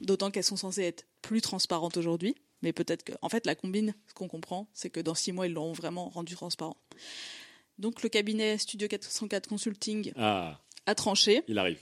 D'autant 0.00 0.30
qu'elles 0.30 0.44
sont 0.44 0.56
censées 0.56 0.82
être 0.82 1.06
plus 1.22 1.40
transparentes 1.40 1.96
aujourd'hui. 1.96 2.34
Mais 2.62 2.72
peut-être 2.72 3.02
que, 3.04 3.12
en 3.20 3.28
fait, 3.28 3.44
la 3.44 3.54
combine, 3.54 3.94
ce 4.08 4.14
qu'on 4.14 4.28
comprend, 4.28 4.66
c'est 4.72 4.88
que 4.88 4.98
dans 5.00 5.14
six 5.14 5.30
mois, 5.32 5.46
ils 5.46 5.52
l'auront 5.52 5.72
vraiment 5.74 6.08
rendu 6.08 6.34
transparent. 6.34 6.76
Donc, 7.78 8.02
le 8.02 8.08
cabinet 8.08 8.56
Studio 8.56 8.88
404 8.88 9.46
Consulting 9.46 10.12
Ah, 10.16 10.58
a 10.86 10.94
tranché. 10.94 11.42
il 11.48 11.58
arrive. 11.58 11.78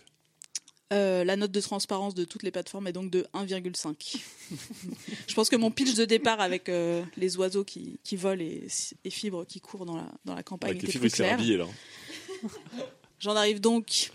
Euh, 0.93 1.24
la 1.24 1.37
note 1.37 1.51
de 1.51 1.61
transparence 1.61 2.14
de 2.14 2.24
toutes 2.24 2.43
les 2.43 2.51
plateformes 2.51 2.87
est 2.87 2.93
donc 2.93 3.11
de 3.11 3.26
1,5. 3.35 4.16
Je 5.26 5.35
pense 5.35 5.49
que 5.49 5.57
mon 5.57 5.70
pitch 5.70 5.95
de 5.95 6.05
départ 6.05 6.41
avec 6.41 6.68
euh, 6.68 7.03
les 7.16 7.37
oiseaux 7.39 7.64
qui, 7.64 7.99
qui 8.05 8.16
volent 8.16 8.43
et, 8.43 8.66
et 9.05 9.11
fibres 9.11 9.47
qui 9.47 9.61
courent 9.61 9.87
dans 9.87 9.97
la, 9.97 10.07
dans 10.24 10.35
la 10.35 10.43
campagne 10.43 10.70
Avec 10.70 10.82
les 10.82 10.89
était 10.91 10.99
fibres, 10.99 11.37
plus 11.39 11.47
clair. 11.47 11.68
J'en 13.18 13.35
arrive 13.35 13.61
donc 13.61 14.12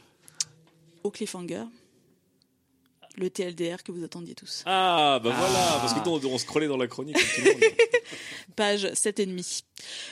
au 1.03 1.09
cliffhanger, 1.09 1.63
le 3.17 3.29
TLDR 3.29 3.83
que 3.83 3.91
vous 3.91 4.03
attendiez 4.03 4.35
tous. 4.35 4.63
Ah, 4.65 5.19
bah 5.23 5.33
voilà, 5.35 5.79
parce 5.81 5.93
que 5.93 6.07
nous, 6.07 6.27
on, 6.27 6.33
on 6.33 6.37
scrollait 6.37 6.67
dans 6.67 6.77
la 6.77 6.87
chronique 6.87 7.17
tout 7.17 7.41
le 7.41 7.51
monde. 7.51 7.63
page 8.55 8.85
7,5. 8.85 9.63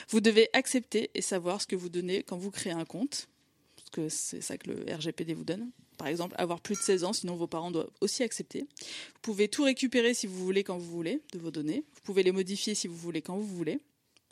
Vous 0.08 0.20
devez 0.20 0.48
accepter 0.52 1.10
et 1.14 1.22
savoir 1.22 1.62
ce 1.62 1.66
que 1.66 1.76
vous 1.76 1.88
donnez 1.88 2.22
quand 2.24 2.36
vous 2.36 2.50
créez 2.50 2.72
un 2.72 2.84
compte, 2.84 3.28
parce 3.76 3.90
que 3.90 4.08
c'est 4.08 4.40
ça 4.40 4.58
que 4.58 4.70
le 4.70 4.94
RGPD 4.94 5.34
vous 5.34 5.44
donne. 5.44 5.70
Par 5.98 6.06
exemple, 6.08 6.34
avoir 6.38 6.60
plus 6.60 6.76
de 6.76 6.80
16 6.80 7.04
ans, 7.04 7.12
sinon 7.12 7.36
vos 7.36 7.46
parents 7.46 7.70
doivent 7.70 7.90
aussi 8.00 8.22
accepter. 8.22 8.60
Vous 8.60 9.20
pouvez 9.20 9.48
tout 9.48 9.64
récupérer 9.64 10.14
si 10.14 10.26
vous 10.26 10.42
voulez 10.44 10.64
quand 10.64 10.78
vous 10.78 10.90
voulez 10.90 11.20
de 11.32 11.38
vos 11.38 11.50
données. 11.50 11.84
Vous 11.94 12.00
pouvez 12.04 12.22
les 12.22 12.32
modifier 12.32 12.74
si 12.74 12.88
vous 12.88 12.96
voulez 12.96 13.20
quand 13.20 13.36
vous 13.36 13.56
voulez. 13.56 13.80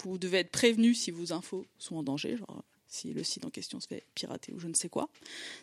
Vous 0.04 0.16
devez 0.16 0.38
être 0.38 0.50
prévenu 0.50 0.94
si 0.94 1.10
vos 1.10 1.32
infos 1.32 1.66
sont 1.78 1.96
en 1.96 2.02
danger, 2.02 2.36
genre 2.36 2.64
si 2.88 3.12
le 3.12 3.24
site 3.24 3.44
en 3.44 3.50
question 3.50 3.80
se 3.80 3.88
fait 3.88 4.04
pirater 4.14 4.52
ou 4.52 4.60
je 4.60 4.68
ne 4.68 4.74
sais 4.74 4.88
quoi, 4.88 5.08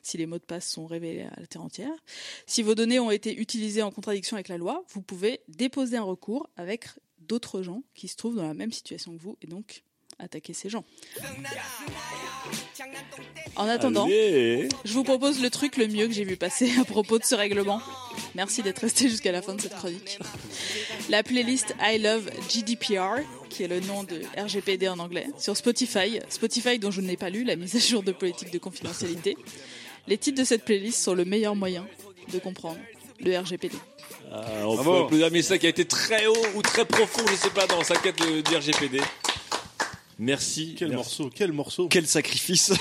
si 0.01 0.17
les 0.17 0.25
mots 0.25 0.39
de 0.39 0.43
passe 0.43 0.69
sont 0.69 0.85
révélés 0.85 1.21
à 1.21 1.39
la 1.39 1.47
terre 1.47 1.63
entière. 1.63 1.95
Si 2.45 2.61
vos 2.61 2.75
données 2.75 2.99
ont 2.99 3.11
été 3.11 3.39
utilisées 3.39 3.81
en 3.81 3.91
contradiction 3.91 4.35
avec 4.35 4.49
la 4.49 4.57
loi, 4.57 4.83
vous 4.89 5.01
pouvez 5.01 5.39
déposer 5.47 5.97
un 5.97 6.03
recours 6.03 6.49
avec 6.57 6.87
d'autres 7.19 7.61
gens 7.61 7.83
qui 7.95 8.07
se 8.07 8.17
trouvent 8.17 8.35
dans 8.35 8.47
la 8.47 8.53
même 8.53 8.71
situation 8.71 9.15
que 9.15 9.21
vous 9.21 9.37
et 9.41 9.47
donc 9.47 9.83
attaquer 10.19 10.53
ces 10.53 10.69
gens. 10.69 10.83
En 13.55 13.67
attendant, 13.67 14.05
Allez. 14.05 14.67
je 14.83 14.93
vous 14.93 15.03
propose 15.03 15.41
le 15.41 15.49
truc 15.49 15.77
le 15.77 15.87
mieux 15.87 16.07
que 16.07 16.13
j'ai 16.13 16.23
vu 16.23 16.37
passer 16.37 16.71
à 16.81 16.85
propos 16.85 17.19
de 17.19 17.23
ce 17.23 17.35
règlement. 17.35 17.81
Merci 18.35 18.63
d'être 18.63 18.79
resté 18.79 19.09
jusqu'à 19.09 19.31
la 19.31 19.41
fin 19.41 19.53
de 19.53 19.61
cette 19.61 19.75
chronique. 19.75 20.19
La 21.09 21.23
playlist 21.23 21.75
I 21.81 21.99
Love 21.99 22.29
GDPR, 22.49 23.21
qui 23.49 23.63
est 23.63 23.67
le 23.67 23.79
nom 23.81 24.03
de 24.03 24.21
RGPD 24.37 24.87
en 24.87 24.99
anglais, 24.99 25.27
sur 25.37 25.55
Spotify. 25.55 26.19
Spotify 26.29 26.79
dont 26.79 26.91
je 26.91 27.01
n'ai 27.01 27.17
pas 27.17 27.29
lu 27.29 27.43
la 27.43 27.55
mise 27.55 27.75
à 27.75 27.79
jour 27.79 28.01
de 28.03 28.11
politique 28.11 28.51
de 28.51 28.57
confidentialité. 28.57 29.37
Les 30.07 30.17
titres 30.17 30.39
de 30.39 30.45
cette 30.45 30.65
playlist 30.65 31.01
sont 31.01 31.13
le 31.13 31.25
meilleur 31.25 31.55
moyen 31.55 31.85
de 32.31 32.39
comprendre 32.39 32.79
le 33.19 33.37
RGPD. 33.37 33.75
Ah, 34.31 34.67
on 34.67 34.75
peut 34.77 35.03
applaudir 35.03 35.29
Mélissa 35.31 35.57
qui 35.57 35.67
a 35.67 35.69
été 35.69 35.85
très 35.85 36.25
haut 36.25 36.45
ou 36.55 36.61
très 36.61 36.85
profond, 36.85 37.21
je 37.29 37.35
sais 37.35 37.51
pas, 37.51 37.67
dans 37.67 37.83
sa 37.83 37.95
quête 37.95 38.17
de, 38.17 38.41
du 38.41 38.55
RGPD. 38.55 38.99
Merci. 40.19 40.75
Quel 40.77 40.89
Merci. 40.89 40.95
morceau, 40.97 41.29
quel 41.33 41.51
morceau. 41.51 41.87
Quel 41.89 42.07
sacrifice 42.07 42.71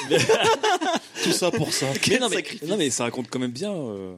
Tout 1.24 1.32
ça 1.32 1.50
pour 1.50 1.72
ça. 1.72 1.86
Mais 2.08 2.18
non, 2.18 2.28
mais, 2.28 2.44
non, 2.66 2.76
mais 2.76 2.90
ça 2.90 3.04
raconte 3.04 3.28
quand 3.30 3.38
même 3.38 3.52
bien 3.52 3.72
euh, 3.72 4.14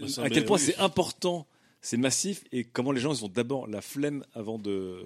Bah, 0.00 0.08
ça, 0.08 0.22
à 0.24 0.30
quel 0.30 0.44
point 0.44 0.56
oui. 0.58 0.62
c'est 0.64 0.78
important, 0.78 1.46
c'est 1.80 1.96
massif 1.96 2.44
et 2.52 2.64
comment 2.64 2.92
les 2.92 3.00
gens 3.00 3.12
ils 3.14 3.24
ont 3.24 3.28
d'abord 3.28 3.66
la 3.68 3.80
flemme 3.80 4.24
avant 4.34 4.58
de, 4.58 5.04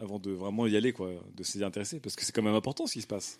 avant 0.00 0.18
de 0.18 0.30
vraiment 0.30 0.66
y 0.66 0.76
aller, 0.76 0.92
quoi, 0.92 1.10
de 1.36 1.42
s'y 1.42 1.62
intéresser 1.62 2.00
parce 2.00 2.16
que 2.16 2.24
c'est 2.24 2.32
quand 2.32 2.42
même 2.42 2.54
important 2.54 2.86
ce 2.86 2.94
qui 2.94 3.02
se 3.02 3.06
passe. 3.06 3.38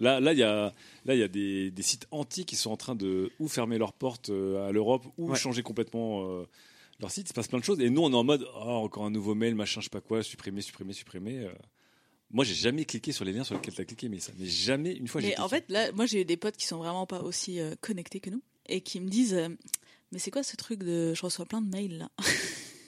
Là, 0.00 0.20
là, 0.20 0.32
il 0.32 0.38
y 0.38 0.42
a, 0.42 0.72
là, 1.04 1.14
il 1.14 1.18
y 1.18 1.22
a 1.22 1.28
des, 1.28 1.70
des 1.70 1.82
sites 1.82 2.06
anti 2.10 2.44
qui 2.44 2.56
sont 2.56 2.70
en 2.70 2.76
train 2.76 2.94
de 2.94 3.30
ou 3.38 3.48
fermer 3.48 3.76
leurs 3.78 3.92
portes 3.92 4.30
euh, 4.30 4.66
à 4.68 4.72
l'Europe 4.72 5.04
ou 5.18 5.30
Ouais. 5.30 5.38
changer 5.38 5.62
complètement 5.62 6.26
euh, 6.28 6.46
leur 7.00 7.10
site. 7.10 7.26
Il 7.26 7.28
se 7.28 7.34
passe 7.34 7.48
plein 7.48 7.58
de 7.58 7.64
choses 7.64 7.78
et 7.80 7.90
nous, 7.90 8.02
on 8.02 8.10
est 8.10 8.16
en 8.16 8.24
mode, 8.24 8.46
oh, 8.56 8.68
encore 8.84 9.04
un 9.04 9.10
nouveau 9.10 9.34
mail, 9.34 9.54
machin, 9.54 9.80
je 9.80 9.84
sais 9.84 9.90
pas 9.90 10.00
quoi, 10.00 10.22
supprimer, 10.22 10.60
supprimer, 10.62 10.92
supprimer. 10.94 11.46
Moi, 12.32 12.44
j'ai 12.44 12.54
jamais 12.54 12.84
cliqué 12.84 13.12
sur 13.12 13.24
les 13.24 13.32
liens 13.32 13.44
sur 13.44 13.54
lesquels 13.54 13.74
tu 13.74 13.80
as 13.80 13.84
cliqué, 13.84 14.08
mais 14.08 14.18
ça, 14.18 14.32
mais 14.38 14.46
jamais 14.46 14.92
une 14.92 15.06
fois. 15.08 15.20
j'ai 15.20 15.28
Mais 15.28 15.38
en 15.38 15.48
cliqué. 15.48 15.64
fait, 15.66 15.70
là, 15.72 15.92
moi 15.92 16.06
j'ai 16.06 16.22
eu 16.22 16.24
des 16.24 16.36
potes 16.38 16.56
qui 16.56 16.66
sont 16.66 16.78
vraiment 16.78 17.06
pas 17.06 17.20
aussi 17.22 17.60
euh, 17.60 17.74
connectés 17.80 18.20
que 18.20 18.30
nous 18.30 18.42
et 18.68 18.80
qui 18.80 19.00
me 19.00 19.08
disent 19.08 19.34
euh, 19.34 19.48
Mais 20.12 20.18
c'est 20.18 20.30
quoi 20.30 20.42
ce 20.42 20.56
truc 20.56 20.82
de. 20.82 21.12
Je 21.14 21.22
reçois 21.22 21.44
plein 21.46 21.60
de 21.60 21.68
mails 21.68 21.98
là? 21.98 22.10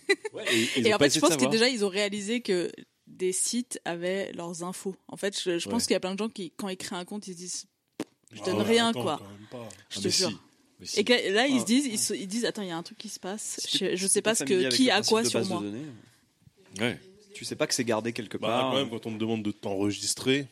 Ouais, 0.33 0.45
et, 0.85 0.93
en 0.95 0.99
fait, 0.99 1.15
je 1.15 1.21
pense 1.21 1.37
que 1.37 1.51
déjà 1.51 1.69
ils 1.69 1.85
ont 1.85 1.89
réalisé 1.89 2.41
que 2.43 2.71
des 3.07 3.33
sites 3.33 3.81
avaient 3.85 4.33
leurs 4.33 4.63
infos. 4.63 4.97
En 5.09 5.17
fait, 5.17 5.39
je, 5.41 5.59
je 5.59 5.69
pense 5.69 5.85
qu'il 5.85 5.93
y 5.93 5.97
a 5.97 6.01
plein 6.01 6.15
de 6.15 6.19
gens 6.19 6.29
qui, 6.29 6.51
quand 6.57 6.69
ils 6.69 6.77
créent 6.77 6.97
un 6.97 7.05
compte, 7.05 7.27
ils 7.29 7.33
se 7.35 7.39
disent 7.39 7.67
Je 8.33 8.41
Ah 8.41 8.45
donne 8.47 8.57
ouais, 8.59 8.63
rien 8.65 8.89
attends, 8.89 9.03
quoi. 9.03 9.23
Je 9.91 9.99
Ah, 9.99 10.03
te 10.03 10.09
jure. 10.09 10.29
si. 10.31 10.37
Mais 10.81 10.87
si. 10.87 11.01
Et 11.01 11.05
que 11.05 11.13
là, 11.33 11.47
ils 11.47 11.57
Ah, 11.57 11.61
se 11.61 11.65
disent, 11.67 11.87
ils, 11.87 11.99
se- 11.99 12.15
ils 12.15 12.27
disent, 12.27 12.45
attends, 12.47 12.63
il 12.63 12.69
y 12.69 12.73
a 12.73 12.77
un 12.77 12.83
truc 12.83 12.99
qui 12.99 13.09
se 13.09 13.21
passe. 13.21 13.61
Si 13.63 13.79
Je, 13.79 13.97
je 13.97 14.07
si 14.07 14.13
sais 14.13 14.23
pas 14.23 14.35
ce 14.35 14.45
que 14.45 14.69
qui 14.71 14.91
a 14.91 15.03
quoi 15.03 15.25
sur 15.25 15.45
moi. 15.47 15.63
Ouais. 16.81 16.99
Tu 17.35 17.45
sais 17.45 17.57
pas 17.57 17.67
que 17.67 17.75
c'est 17.75 17.85
gardé 17.85 18.13
quelque 18.13 18.39
Bah, 18.39 18.49
part. 18.49 18.71
quand 18.71 18.77
même, 18.79 18.89
quand 18.91 19.07
on 19.07 19.11
me 19.11 19.19
demande 19.19 19.43
de 19.43 19.51
t'enregistrer, 19.51 20.47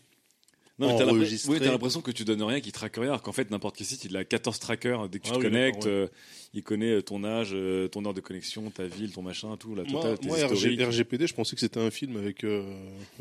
Non, 0.79 0.89
mais 0.89 0.99
t'as 0.99 1.05
l'impression- 1.05 2.01
oui, 2.01 2.03
que 2.05 2.11
tu 2.11 2.25
donnes 2.25 2.43
rien, 2.43 2.61
qu'il 2.61 2.73
traque 2.73 2.97
rien, 2.97 3.09
alors 3.09 3.23
qu'en 3.23 3.33
fait, 3.33 3.51
n'importe 3.51 3.77
quel 3.77 3.87
site, 3.87 4.05
il 4.05 4.17
a 4.17 4.25
14 4.25 4.59
trackers. 4.59 5.09
Dès 5.09 5.19
que 5.21 5.25
tu 5.25 5.31
Ah 5.31 5.35
te 5.35 5.39
oui, 5.39 5.45
connectes, 5.45 5.85
ouais. 5.85 5.91
euh, 5.91 6.07
il 6.55 6.63
connaît 6.63 7.01
ton 7.03 7.23
âge, 7.25 7.51
euh, 7.53 7.89
ton 7.89 8.05
heure 8.05 8.15
de 8.15 8.21
connexion, 8.21 8.69
ta 8.71 8.85
ville, 8.87 9.13
ton 9.13 9.23
machin, 9.23 9.57
tout, 9.57 9.75
la 9.75 9.85
totale, 9.85 9.93
moi, 10.11 10.17
tes 10.19 10.27
moi, 10.29 10.39
historiques. 10.39 10.81
RG- 10.81 10.89
RGPD, 10.89 11.27
je 11.29 11.35
pensais 11.35 11.55
que 11.55 11.61
c'était 11.61 11.79
un 11.81 11.91
film 11.91 12.17
avec 12.17 12.43
euh, 12.45 12.63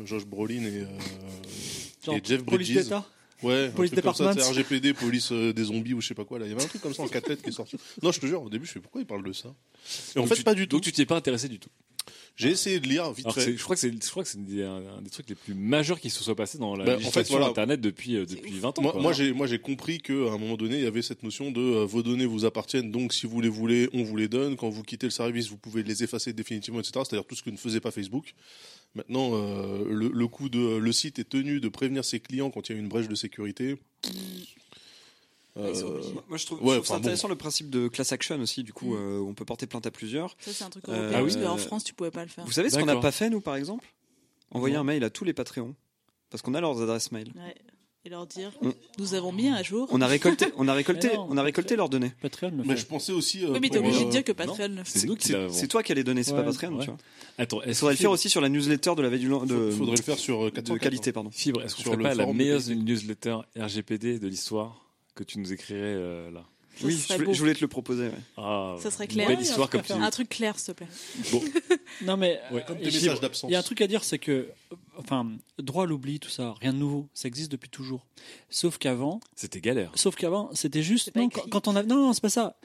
Josh 0.04 0.24
Brolin 0.26 0.64
et, 0.64 0.80
euh, 0.82 2.18
Jeff 2.24 2.42
Bridges. 2.44 2.88
Ouais, 3.42 3.70
Police 3.70 3.90
Department. 3.90 4.34
c'est 4.38 4.42
RGPD, 4.50 4.94
police 4.94 5.32
euh, 5.32 5.52
des 5.52 5.64
zombies 5.64 5.94
ou 5.94 6.00
je 6.00 6.06
sais 6.06 6.14
pas 6.14 6.24
quoi. 6.24 6.38
Là, 6.38 6.46
il 6.46 6.50
y 6.50 6.54
avait 6.54 6.62
un 6.62 6.66
truc 6.68 6.80
comme 6.80 6.94
ça 6.94 7.02
en 7.02 7.08
quatre 7.08 7.28
lettres 7.28 7.42
qui 7.42 7.48
est 7.48 7.52
sorti. 7.52 7.76
Non, 8.00 8.12
je 8.12 8.20
te 8.20 8.26
jure, 8.26 8.40
au 8.40 8.48
début, 8.48 8.66
je 8.66 8.70
fais 8.72 8.78
pourquoi 8.80 9.00
il 9.00 9.06
parle 9.06 9.24
de 9.24 9.32
ça? 9.32 9.48
Et 10.14 10.18
en 10.18 10.22
Donc 10.22 10.28
fait, 10.28 10.36
tu- 10.36 10.42
pas 10.44 10.54
du 10.54 10.68
tout. 10.68 10.76
Donc 10.76 10.84
tu 10.84 10.92
t'y 10.92 11.02
es 11.02 11.06
pas 11.06 11.16
intéressé 11.16 11.48
du 11.48 11.58
tout. 11.58 11.68
J'ai 12.36 12.48
essayé 12.50 12.80
de 12.80 12.88
lire 12.88 13.12
vite 13.12 13.26
Alors 13.26 13.34
fait. 13.34 13.56
je 13.56 13.62
crois 13.62 13.76
que 13.76 13.80
c'est, 13.80 13.92
je 13.92 14.10
crois 14.10 14.22
que 14.24 14.28
c'est 14.28 14.38
un, 14.38 14.42
des- 14.42 14.62
un 14.62 15.02
des 15.02 15.10
trucs 15.10 15.28
les 15.28 15.34
plus 15.34 15.54
majeurs 15.54 16.00
qui 16.00 16.08
se 16.10 16.24
soient 16.24 16.34
passés 16.34 16.58
dans 16.58 16.74
la 16.74 16.84
Bah, 16.84 16.92
en 16.92 16.94
fait, 16.96 17.00
législation 17.00 17.34
voilà. 17.36 17.50
Internet 17.50 17.80
depuis, 17.80 18.16
euh, 18.16 18.24
depuis 18.26 18.58
20 18.58 18.78
ans. 18.78 19.00
Moi, 19.00 19.12
j'ai 19.12 19.32
moi 19.32 19.46
j'ai 19.46 19.58
compris 19.58 19.98
qu'à 20.00 20.12
un 20.12 20.38
moment 20.38 20.56
donné, 20.56 20.76
il 20.78 20.82
y 20.82 20.86
avait 20.86 21.02
cette 21.02 21.22
notion 21.22 21.50
de 21.50 21.60
euh, 21.60 21.84
vos 21.84 22.02
données 22.02 22.26
vous 22.26 22.44
appartiennent, 22.44 22.90
donc 22.90 23.12
si 23.12 23.26
vous 23.26 23.40
les 23.40 23.48
voulez, 23.50 23.88
on 23.92 24.02
vous 24.02 24.16
les 24.16 24.28
donne. 24.28 24.56
Quand 24.56 24.70
vous 24.70 24.82
quittez 24.82 25.06
le 25.06 25.10
service, 25.10 25.48
vous 25.48 25.58
pouvez 25.58 25.82
les 25.82 26.02
effacer 26.02 26.32
définitivement, 26.32 26.80
etc. 26.80 26.92
C'est-à-dire 27.08 27.26
tout 27.26 27.34
ce 27.36 27.42
que 27.42 27.50
ne 27.50 27.56
faisait 27.56 27.80
pas 27.80 27.90
Facebook. 27.90 28.34
Maintenant, 28.94 29.30
euh, 29.34 29.84
le, 29.90 30.08
le 30.08 30.28
coup 30.28 30.48
de 30.48 30.76
le 30.76 30.92
site 30.92 31.18
est 31.18 31.28
tenu 31.28 31.60
de 31.60 31.68
prévenir 31.68 32.04
ses 32.04 32.20
clients 32.20 32.50
quand 32.50 32.68
il 32.68 32.72
y 32.72 32.76
a 32.76 32.78
une 32.78 32.88
brèche 32.88 33.08
de 33.08 33.14
sécurité. 33.14 33.76
Euh, 35.58 35.74
Moi, 36.28 36.38
je 36.38 36.46
trouve, 36.46 36.58
je 36.60 36.64
ouais, 36.64 36.74
trouve 36.76 36.86
ça 36.86 36.94
bon. 36.94 37.00
intéressant 37.00 37.28
le 37.28 37.36
principe 37.36 37.68
de 37.68 37.88
class 37.88 38.10
action 38.12 38.40
aussi. 38.40 38.62
Du 38.62 38.72
coup, 38.72 38.94
Mm. 38.94 38.98
euh, 38.98 39.20
on 39.20 39.34
peut 39.34 39.44
porter 39.44 39.66
plainte 39.66 39.86
à 39.86 39.90
plusieurs. 39.90 40.34
Ça, 40.40 40.52
c'est 40.52 40.64
un 40.64 40.70
truc 40.70 40.84
Euh, 40.88 40.92
européen, 41.12 41.18
ah 41.18 41.22
oui. 41.24 41.44
qu'en 41.44 41.56
France, 41.58 41.84
tu 41.84 41.92
pouvais 41.92 42.10
pas 42.10 42.22
le 42.22 42.30
faire. 42.30 42.44
Vous 42.46 42.52
savez 42.52 42.70
ce 42.70 42.78
qu'on 42.78 42.86
n'a 42.86 42.96
pas 42.96 43.12
fait, 43.12 43.28
nous, 43.28 43.40
par 43.42 43.56
exemple? 43.56 43.86
Envoyer 44.50 44.74
Non. 44.76 44.80
un 44.80 44.84
mail 44.84 45.04
à 45.04 45.10
tous 45.10 45.24
les 45.24 45.32
Patreons. 45.34 45.74
Parce 46.30 46.40
qu'on 46.42 46.54
a 46.54 46.60
leurs 46.60 46.80
adresses 46.80 47.12
mail. 47.12 47.32
Ouais. 47.36 47.54
Et 48.04 48.08
leur 48.08 48.26
dire, 48.26 48.50
On- 48.62 48.72
nous 48.98 49.14
avons 49.14 49.30
mis 49.30 49.48
à 49.48 49.62
jour. 49.62 49.86
On 49.92 50.00
a 50.00 50.06
récolté, 50.08 50.46
on 50.56 50.66
a 50.66 50.72
récolté, 50.74 51.08
Mais 51.08 51.14
non, 51.16 51.26
on 51.30 51.36
a 51.36 51.42
récolté 51.42 51.76
leurs 51.76 51.88
données. 51.88 52.10
Patreon 52.20 52.50
le 52.50 52.56
mais 52.64 52.74
fait. 52.74 52.80
je 52.80 52.86
pensais 52.86 53.12
aussi. 53.12 53.44
euh, 53.44 53.52
Oui, 53.52 53.58
mais 53.62 53.68
t'es 53.68 53.78
obligé 53.78 54.02
euh, 54.02 54.06
de 54.06 54.10
dire 54.10 54.24
que 54.24 54.32
non. 54.32 54.36
Patreon 54.36 54.68
le 54.74 54.82
fait. 54.84 54.98
C'est 54.98 55.06
nous 55.06 55.14
qui 55.14 55.28
C'est 55.28 55.32
l'avons. 55.34 55.52
c'est 55.52 55.68
toi 55.68 55.84
qui 55.84 55.92
as 55.92 55.94
les 55.94 56.02
données, 56.02 56.24
c'est 56.24 56.32
Ouais, 56.32 56.38
pas 56.38 56.50
Patreon. 56.50 56.72
ouais. 56.78 56.80
Tu 56.84 56.86
vois. 56.90 56.98
Attends, 57.38 57.62
Il 57.62 57.70
est-ce 57.70 57.78
faudrait 57.78 57.94
le 57.94 57.98
faire 57.98 58.10
aussi 58.10 58.28
sur 58.28 58.40
la 58.40 58.48
newsletter 58.48 58.94
de 58.96 59.02
la 59.02 59.08
veille 59.08 59.20
du 59.20 59.28
de, 59.28 59.70
faudrait 59.70 59.96
le 59.96 60.02
faire 60.02 60.18
sur 60.18 60.46
de 60.46 60.50
404, 60.50 60.78
qualité, 60.82 61.12
pardon. 61.12 61.30
Fibre, 61.30 61.62
est-ce 61.62 61.76
qu'on 61.76 61.82
Sur 61.82 61.92
ferait 61.92 61.96
le 61.98 62.08
pas 62.08 62.14
la 62.16 62.32
meilleure 62.32 62.60
newsletter 62.70 63.36
RGPD 63.56 64.18
de 64.18 64.26
l'histoire 64.26 64.81
que 65.14 65.24
tu 65.24 65.38
nous 65.38 65.52
écrirais 65.52 65.80
euh, 65.82 66.30
là 66.30 66.44
Ça 66.76 66.86
Oui, 66.86 66.92
je 67.08 67.14
voulais, 67.14 67.34
je 67.34 67.38
voulais 67.40 67.54
te 67.54 67.60
le 67.60 67.68
proposer. 67.68 68.04
ouais. 68.08 68.12
ah, 68.36 68.76
Ça 68.80 68.90
serait 68.90 69.04
une 69.04 69.10
clair. 69.10 69.28
Belle 69.28 69.40
histoire 69.40 69.68
comme 69.68 69.82
tu 69.82 69.92
Un 69.92 70.10
truc 70.10 70.28
clair, 70.28 70.58
s'il 70.58 70.74
te 70.74 70.84
plaît. 70.84 70.88
Non 72.02 72.16
mais 72.16 72.40
Ouais, 72.50 72.64
Comme 72.66 72.76
euh, 72.78 72.80
tes 72.80 72.88
il- 72.88 72.94
messages 72.94 73.20
d'absence. 73.20 73.50
Il 73.50 73.52
y 73.52 73.56
a 73.56 73.58
un 73.58 73.62
truc 73.62 73.80
à 73.82 73.86
dire, 73.86 74.02
c'est 74.04 74.18
que, 74.18 74.48
enfin, 74.98 75.26
droit 75.58 75.84
à 75.84 75.86
l'oubli, 75.86 76.20
tout 76.20 76.28
ça, 76.28 76.54
rien 76.60 76.72
de 76.72 76.78
nouveau, 76.78 77.08
ça 77.14 77.28
existe 77.28 77.50
depuis 77.50 77.68
toujours. 77.70 78.06
Sauf 78.50 78.78
qu'avant, 78.78 79.20
C'était 79.34 79.60
galère. 79.60 79.90
sauf 79.94 80.14
qu'avant, 80.16 80.50
c'était 80.54 80.82
juste, 80.82 81.14
non, 81.16 81.28
quand, 81.28 81.48
quand 81.50 81.68
on 81.68 81.76
a, 81.76 81.82
non, 81.82 81.96
non, 81.96 82.12
c'est 82.12 82.20
pas 82.22 82.28
ça. 82.28 82.56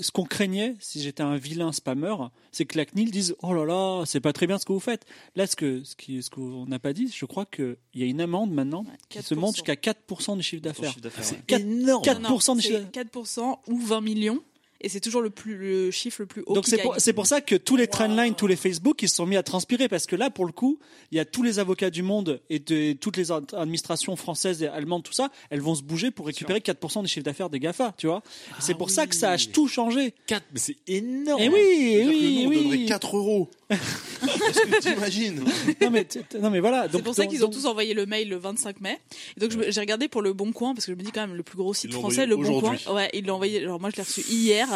Ce 0.00 0.10
qu'on 0.10 0.24
craignait, 0.24 0.76
si 0.80 1.00
j'étais 1.02 1.22
un 1.22 1.36
vilain 1.36 1.72
spammeur, 1.72 2.30
c'est 2.52 2.64
que 2.66 2.76
la 2.78 2.84
CNIL 2.84 3.10
dise, 3.10 3.34
oh 3.42 3.52
là 3.54 3.64
là, 3.64 4.04
c'est 4.06 4.20
pas 4.20 4.32
très 4.32 4.46
bien 4.46 4.58
ce 4.58 4.64
que 4.66 4.72
vous 4.72 4.80
faites. 4.80 5.04
Là, 5.36 5.46
ce 5.46 5.56
que, 5.56 5.82
ce 5.84 5.96
qui, 5.96 6.22
ce 6.22 6.30
qu'on 6.30 6.66
n'a 6.66 6.78
pas 6.78 6.92
dit, 6.92 7.12
je 7.14 7.24
crois 7.26 7.46
qu'il 7.46 7.76
y 7.94 8.02
a 8.02 8.06
une 8.06 8.20
amende 8.20 8.52
maintenant 8.52 8.82
Ouais, 8.84 8.96
qui 9.08 9.22
se 9.22 9.34
monte 9.34 9.54
4%. 9.54 9.56
jusqu'à 9.56 9.74
4% 9.74 10.36
du 10.36 10.42
chiffre 10.42 10.62
d'affaires. 10.62 10.94
C'est 11.20 11.34
ouais. 11.36 11.42
4, 11.46 11.60
énorme. 11.60 12.04
4% 12.04 12.48
Non, 12.48 12.54
du 12.56 12.62
chiffre 12.62 12.80
c'est 12.94 13.04
4% 13.04 13.58
ou 13.68 13.78
20 13.80 14.00
millions. 14.02 14.42
Et 14.82 14.88
c'est 14.88 15.00
toujours 15.00 15.22
le, 15.22 15.30
plus, 15.30 15.56
le 15.56 15.90
chiffre 15.90 16.20
le 16.22 16.26
plus 16.26 16.42
haut. 16.46 16.54
Donc 16.54 16.66
c'est 16.66 16.78
pour, 16.82 16.94
c'est 16.98 17.12
pour 17.12 17.26
ça 17.26 17.40
que 17.40 17.54
tous 17.54 17.76
les 17.76 17.84
Wow. 17.84 17.90
trendlines, 17.90 18.34
tous 18.34 18.46
les 18.46 18.56
Facebook, 18.56 19.02
ils 19.02 19.08
se 19.08 19.16
sont 19.16 19.26
mis 19.26 19.36
à 19.36 19.42
transpirer 19.42 19.88
parce 19.88 20.06
que 20.06 20.16
là, 20.16 20.28
pour 20.30 20.44
le 20.44 20.52
coup, 20.52 20.78
il 21.10 21.16
y 21.16 21.20
a 21.20 21.24
tous 21.24 21.42
les 21.42 21.58
avocats 21.58 21.90
du 21.90 22.02
monde 22.02 22.40
et 22.50 22.58
de, 22.58 22.92
toutes 22.94 23.16
les 23.16 23.30
ad- 23.32 23.54
administrations 23.54 24.16
françaises 24.16 24.62
et 24.62 24.66
allemandes, 24.68 25.02
tout 25.04 25.12
ça, 25.12 25.30
elles 25.50 25.60
vont 25.60 25.74
se 25.74 25.82
bouger 25.82 26.10
pour 26.10 26.26
récupérer 26.26 26.58
4% 26.60 27.02
des 27.02 27.08
chiffres 27.08 27.24
d'affaires 27.24 27.48
des 27.50 27.60
Gafa, 27.60 27.94
tu 27.96 28.06
vois. 28.08 28.22
c'est 28.60 28.74
pour 28.74 28.90
ça 28.90 29.06
que 29.06 29.14
ça 29.14 29.30
a 29.32 29.38
tout 29.38 29.68
changé. 29.68 30.14
4, 30.26 30.44
mais 30.52 30.58
c'est 30.58 30.76
énorme. 30.86 31.40
Et 31.42 31.48
oui, 31.48 31.58
et 31.60 32.04
oui, 32.06 32.46
oui. 32.48 32.56
donnerait 32.70 32.84
4 32.86 33.16
euros. 33.16 33.50
Est-ce 33.72 34.60
que 34.60 34.80
t'imagines 34.94 35.44
non 35.80 35.90
mais, 35.90 36.06
non 36.40 36.50
mais 36.50 36.60
voilà. 36.60 36.86
C'est 36.90 37.02
pour 37.02 37.14
ça 37.14 37.26
qu'ils 37.26 37.42
ont 37.44 37.48
donc- 37.48 37.54
tous 37.54 37.66
envoyé 37.66 37.94
le 37.94 38.06
mail 38.06 38.28
le 38.28 38.36
25 38.36 38.80
mai. 38.80 38.98
Et 39.36 39.40
donc 39.40 39.50
j'ai 39.68 39.80
regardé 39.80 40.08
pour 40.08 40.22
le 40.22 40.32
Bon 40.32 40.52
Coin 40.52 40.74
parce 40.74 40.86
que 40.86 40.92
je 40.92 40.96
me 40.96 41.02
dis 41.02 41.10
quand 41.12 41.26
même 41.26 41.36
le 41.36 41.42
plus 41.42 41.56
gros 41.56 41.74
site 41.74 41.92
français, 41.92 42.26
le 42.26 42.36
Bon 42.36 42.60
Coin. 42.60 42.76
Ouais, 42.92 43.10
ils 43.14 43.24
l'ont 43.26 43.34
envoyé. 43.34 43.60
Alors 43.62 43.80
moi 43.80 43.90
je 43.90 43.96
l'ai 43.96 44.02
reçu 44.02 44.20
hier. 44.28 44.68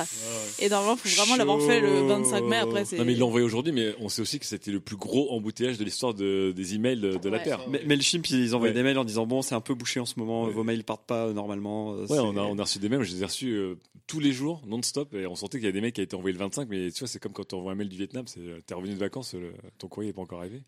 Et 0.59 0.69
normalement 0.69 0.97
faut 0.97 1.09
vraiment 1.09 1.37
l'avoir 1.37 1.61
fait 1.63 1.81
le 1.81 2.07
25 2.07 2.41
mai. 2.45 2.57
Après 2.57 2.85
c'est. 2.85 2.97
Non, 2.99 3.05
mais 3.05 3.13
ils 3.13 3.19
l'ont 3.19 3.29
envoyé 3.29 3.45
aujourd'hui, 3.47 3.73
mais 3.73 3.95
on 4.01 4.09
sait 4.09 4.23
aussi 4.23 4.39
que 4.39 4.47
c'était 4.47 4.71
le 4.71 4.81
plus 4.81 4.97
gros 4.97 5.31
embouteillage 5.33 5.79
de 5.79 5.85
l'histoire 5.85 6.15
de, 6.15 6.53
des 6.55 6.75
emails 6.75 6.97
de, 7.01 7.17
de 7.17 7.29
la. 7.29 7.39
Terre. 7.39 7.61
Mais, 7.69 7.83
mais 7.87 7.97
le 7.97 8.03
chimp, 8.03 8.29
ils 8.31 8.55
envoient 8.55 8.69
Ouais. 8.69 8.73
des 8.75 8.83
mails 8.83 8.99
en 8.99 9.05
disant 9.05 9.27
bon, 9.27 9.43
c'est 9.43 9.55
un 9.55 9.61
peu 9.61 9.75
bouché 9.75 10.01
en 10.01 10.07
ce 10.07 10.15
moment, 10.19 10.45
Ouais. 10.45 10.53
vos 10.53 10.65
mails 10.65 10.83
partent 10.85 11.07
pas 11.07 11.27
euh, 11.27 11.33
normalement. 11.33 11.93
euh, 11.95 12.07
Ouais, 12.07 12.19
on 12.19 12.37
a, 12.37 12.41
on 12.43 12.59
a 12.59 12.63
reçu 12.63 12.79
des 12.79 12.89
mails, 12.89 13.03
je 13.03 13.13
les 13.15 13.23
ai 13.23 13.25
reçus 13.27 13.53
euh, 13.53 13.75
tous 14.07 14.21
les 14.21 14.33
jours, 14.33 14.63
non-stop, 14.67 15.15
et 15.15 15.27
on 15.27 15.35
sentait 15.35 15.59
qu'il 15.59 15.67
y 15.67 15.69
a 15.69 15.73
des 15.73 15.81
mails 15.81 15.93
qui 15.93 16.01
été 16.01 16.15
envoyés 16.15 16.33
le 16.33 16.39
25, 16.39 16.69
mais 16.69 16.91
tu 16.93 17.01
vois, 17.01 17.09
c'est 17.09 17.19
comme 17.19 17.33
quand 17.33 17.47
tu 17.49 17.55
envoies 17.57 17.73
un 17.73 17.75
mail 17.75 17.89
du 17.89 17.97
Vietnam, 17.97 18.25
c'est 18.27 18.41
euh, 18.41 18.61
t'es 18.65 18.75
revenu 18.75 18.95
de 18.95 18.99
vacances, 18.99 19.35
le- 19.35 19.53
ton 19.79 19.89
courrier 19.89 20.11
n'est 20.11 20.15
pas 20.15 20.23
encore 20.23 20.41
arrivé. 20.41 20.63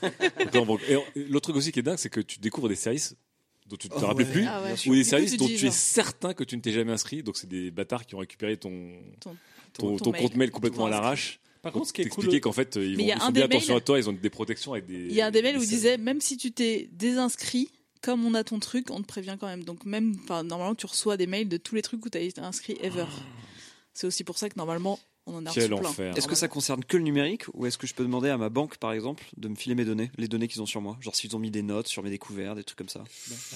On 0.54 0.68
on- 0.74 0.78
l'autre 1.16 1.40
truc 1.44 1.56
aussi 1.56 1.72
qui 1.72 1.80
est 1.80 1.82
dingue, 1.82 1.98
c'est 1.98 2.10
que 2.10 2.20
tu 2.20 2.38
découvres 2.38 2.68
des 2.68 2.76
services 2.76 3.16
dont 3.66 3.76
tu 3.76 3.88
ne 3.88 3.92
te 3.94 3.98
Oh, 3.98 4.06
rappelles 4.06 4.26
ouais. 4.26 4.32
plus, 4.32 4.44
Ah 4.46 4.62
ouais. 4.62 4.74
Ou 4.88 4.94
des 4.94 5.04
services 5.04 5.36
dont 5.36 5.46
tu 5.48 5.66
es 5.66 5.70
certain 5.70 6.34
que 6.34 6.44
tu 6.44 6.56
ne 6.56 6.60
t'es 6.60 6.72
jamais 6.72 6.92
inscrit, 6.92 7.22
donc 7.22 7.36
c'est 7.36 7.48
des 7.48 7.70
bâtards 7.70 8.06
qui 8.06 8.14
ont 8.14 8.18
récupéré 8.18 8.56
ton, 8.56 8.92
Ton- 9.20 9.36
ton, 9.72 9.96
ton 9.96 9.96
ton 9.96 10.10
mail. 10.12 10.22
compte 10.22 10.36
mail 10.36 10.50
complètement 10.50 10.86
à 10.86 10.90
l'arrache. 10.90 11.40
Par 11.62 11.72
contre, 11.72 11.88
ce 11.88 11.92
qui 11.94 12.02
est 12.02 12.08
cool, 12.10 12.40
qu'en 12.40 12.52
fait, 12.52 12.76
ils, 12.76 12.94
vont, 12.96 13.02
a 13.10 13.14
ils 13.14 13.26
des 13.28 13.32
bien 13.32 13.44
attention 13.46 13.74
à 13.76 13.80
toi, 13.80 13.98
ils 13.98 14.08
ont 14.08 14.12
des 14.12 14.28
protections 14.30 14.74
avec 14.74 14.84
des. 14.84 15.06
Il 15.06 15.14
y 15.14 15.22
a 15.22 15.26
un 15.26 15.30
des 15.30 15.40
mails 15.40 15.56
où 15.56 15.62
il 15.62 15.68
disait 15.68 15.96
même 15.96 16.20
si 16.20 16.36
tu 16.36 16.52
t'es 16.52 16.90
désinscrit, 16.92 17.70
comme 18.04 18.24
on 18.24 18.34
a 18.34 18.44
ton 18.44 18.58
truc, 18.58 18.90
on 18.90 19.00
te 19.00 19.06
prévient 19.06 19.36
quand 19.40 19.46
même. 19.46 19.64
Donc 19.64 19.84
même, 19.86 20.16
normalement, 20.28 20.74
tu 20.74 20.86
reçois 20.86 21.16
des 21.16 21.26
mails 21.26 21.48
de 21.48 21.56
tous 21.56 21.74
les 21.74 21.82
trucs 21.82 22.04
où 22.04 22.10
tu 22.10 22.18
as 22.18 22.20
été 22.20 22.40
inscrit 22.40 22.76
ever. 22.82 23.06
C'est 23.92 24.06
aussi 24.06 24.24
pour 24.24 24.36
ça 24.38 24.48
que 24.48 24.54
normalement, 24.56 24.98
on 25.26 25.36
en 25.36 25.46
a 25.46 25.50
Quel 25.52 25.72
reçu 25.72 25.80
plein. 25.80 25.88
enfer. 25.90 26.16
Est-ce 26.18 26.28
que 26.28 26.34
ça 26.34 26.48
concerne 26.48 26.84
que 26.84 26.96
le 26.98 27.02
numérique 27.02 27.44
ou 27.54 27.64
est-ce 27.64 27.78
que 27.78 27.86
je 27.86 27.94
peux 27.94 28.02
demander 28.02 28.28
à 28.28 28.36
ma 28.36 28.50
banque, 28.50 28.76
par 28.76 28.92
exemple, 28.92 29.24
de 29.38 29.48
me 29.48 29.54
filer 29.54 29.74
mes 29.74 29.86
données, 29.86 30.10
les 30.18 30.28
données 30.28 30.48
qu'ils 30.48 30.60
ont 30.60 30.66
sur 30.66 30.82
moi? 30.82 30.98
Genre 31.00 31.14
s'ils 31.14 31.34
ont 31.34 31.38
mis 31.38 31.50
des 31.50 31.62
notes 31.62 31.86
sur 31.88 32.02
mes 32.02 32.10
découvertes, 32.10 32.56
des 32.56 32.64
trucs 32.64 32.76
comme 32.76 32.90
ça. 32.90 33.02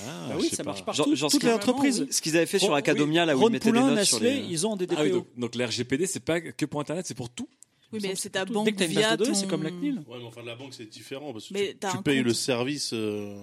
Ah, 0.07 0.28
Bah 0.28 0.34
je 0.38 0.40
oui, 0.42 0.49
ça 0.49 0.64
pas. 0.64 0.70
marche 0.70 0.84
partout. 0.84 1.05
Genre, 1.05 1.14
genre 1.16 1.30
Toutes 1.30 1.42
ce 1.42 1.46
les 1.46 1.53
qu'ils- 1.53 1.57
entreprises. 1.57 2.07
Ce 2.11 2.22
qu'ils 2.22 2.36
avaient 2.38 2.46
fait 2.46 2.59
sur 2.59 2.72
Academia, 2.74 3.26
là 3.26 3.36
où 3.36 3.40
Ron 3.40 3.49
ils 3.49 3.53
mettaient 3.53 3.68
Poulain, 3.68 3.88
des 3.90 3.96
notes 3.96 4.05
sur 4.05 4.20
les... 4.20 4.36
ils 4.49 4.66
ont 4.66 4.76
des 4.76 4.86
Ah 4.96 5.03
oui, 5.03 5.09
DPO. 5.11 5.16
donc, 5.18 5.26
donc 5.36 5.55
l'RGPD, 5.57 6.07
c'est 6.07 6.20
pas 6.24 6.40
que 6.40 6.64
pour 6.64 6.80
Internet, 6.80 7.05
c'est 7.07 7.14
pour 7.16 7.28
tout 7.28 7.49
Oui, 7.92 7.99
mais 8.03 8.14
c'est 8.16 8.30
ta 8.30 8.46
banque 8.46 8.64
Dès 8.64 8.72
que 8.72 8.78
t'as 8.78 8.86
une 8.86 8.94
base 8.94 9.03
via 9.05 9.16
de 9.16 9.24
données, 9.24 9.32
ton- 9.34 9.38
c'est 9.40 9.49
comme 9.49 9.62
la 9.64 9.70
CNIL. 9.70 10.03
Ouais, 10.07 10.18
mais 10.20 10.24
enfin, 10.24 10.42
la 10.42 10.55
banque, 10.55 10.72
c'est 10.72 10.86
différent 10.86 11.32
parce 11.34 11.49
que 11.49 11.53
Mais 11.55 11.74
tu, 11.74 12.03
payes 12.03 12.18
compte. 12.18 12.26
le 12.26 12.32
service. 12.34 12.90
euh, 12.94 13.36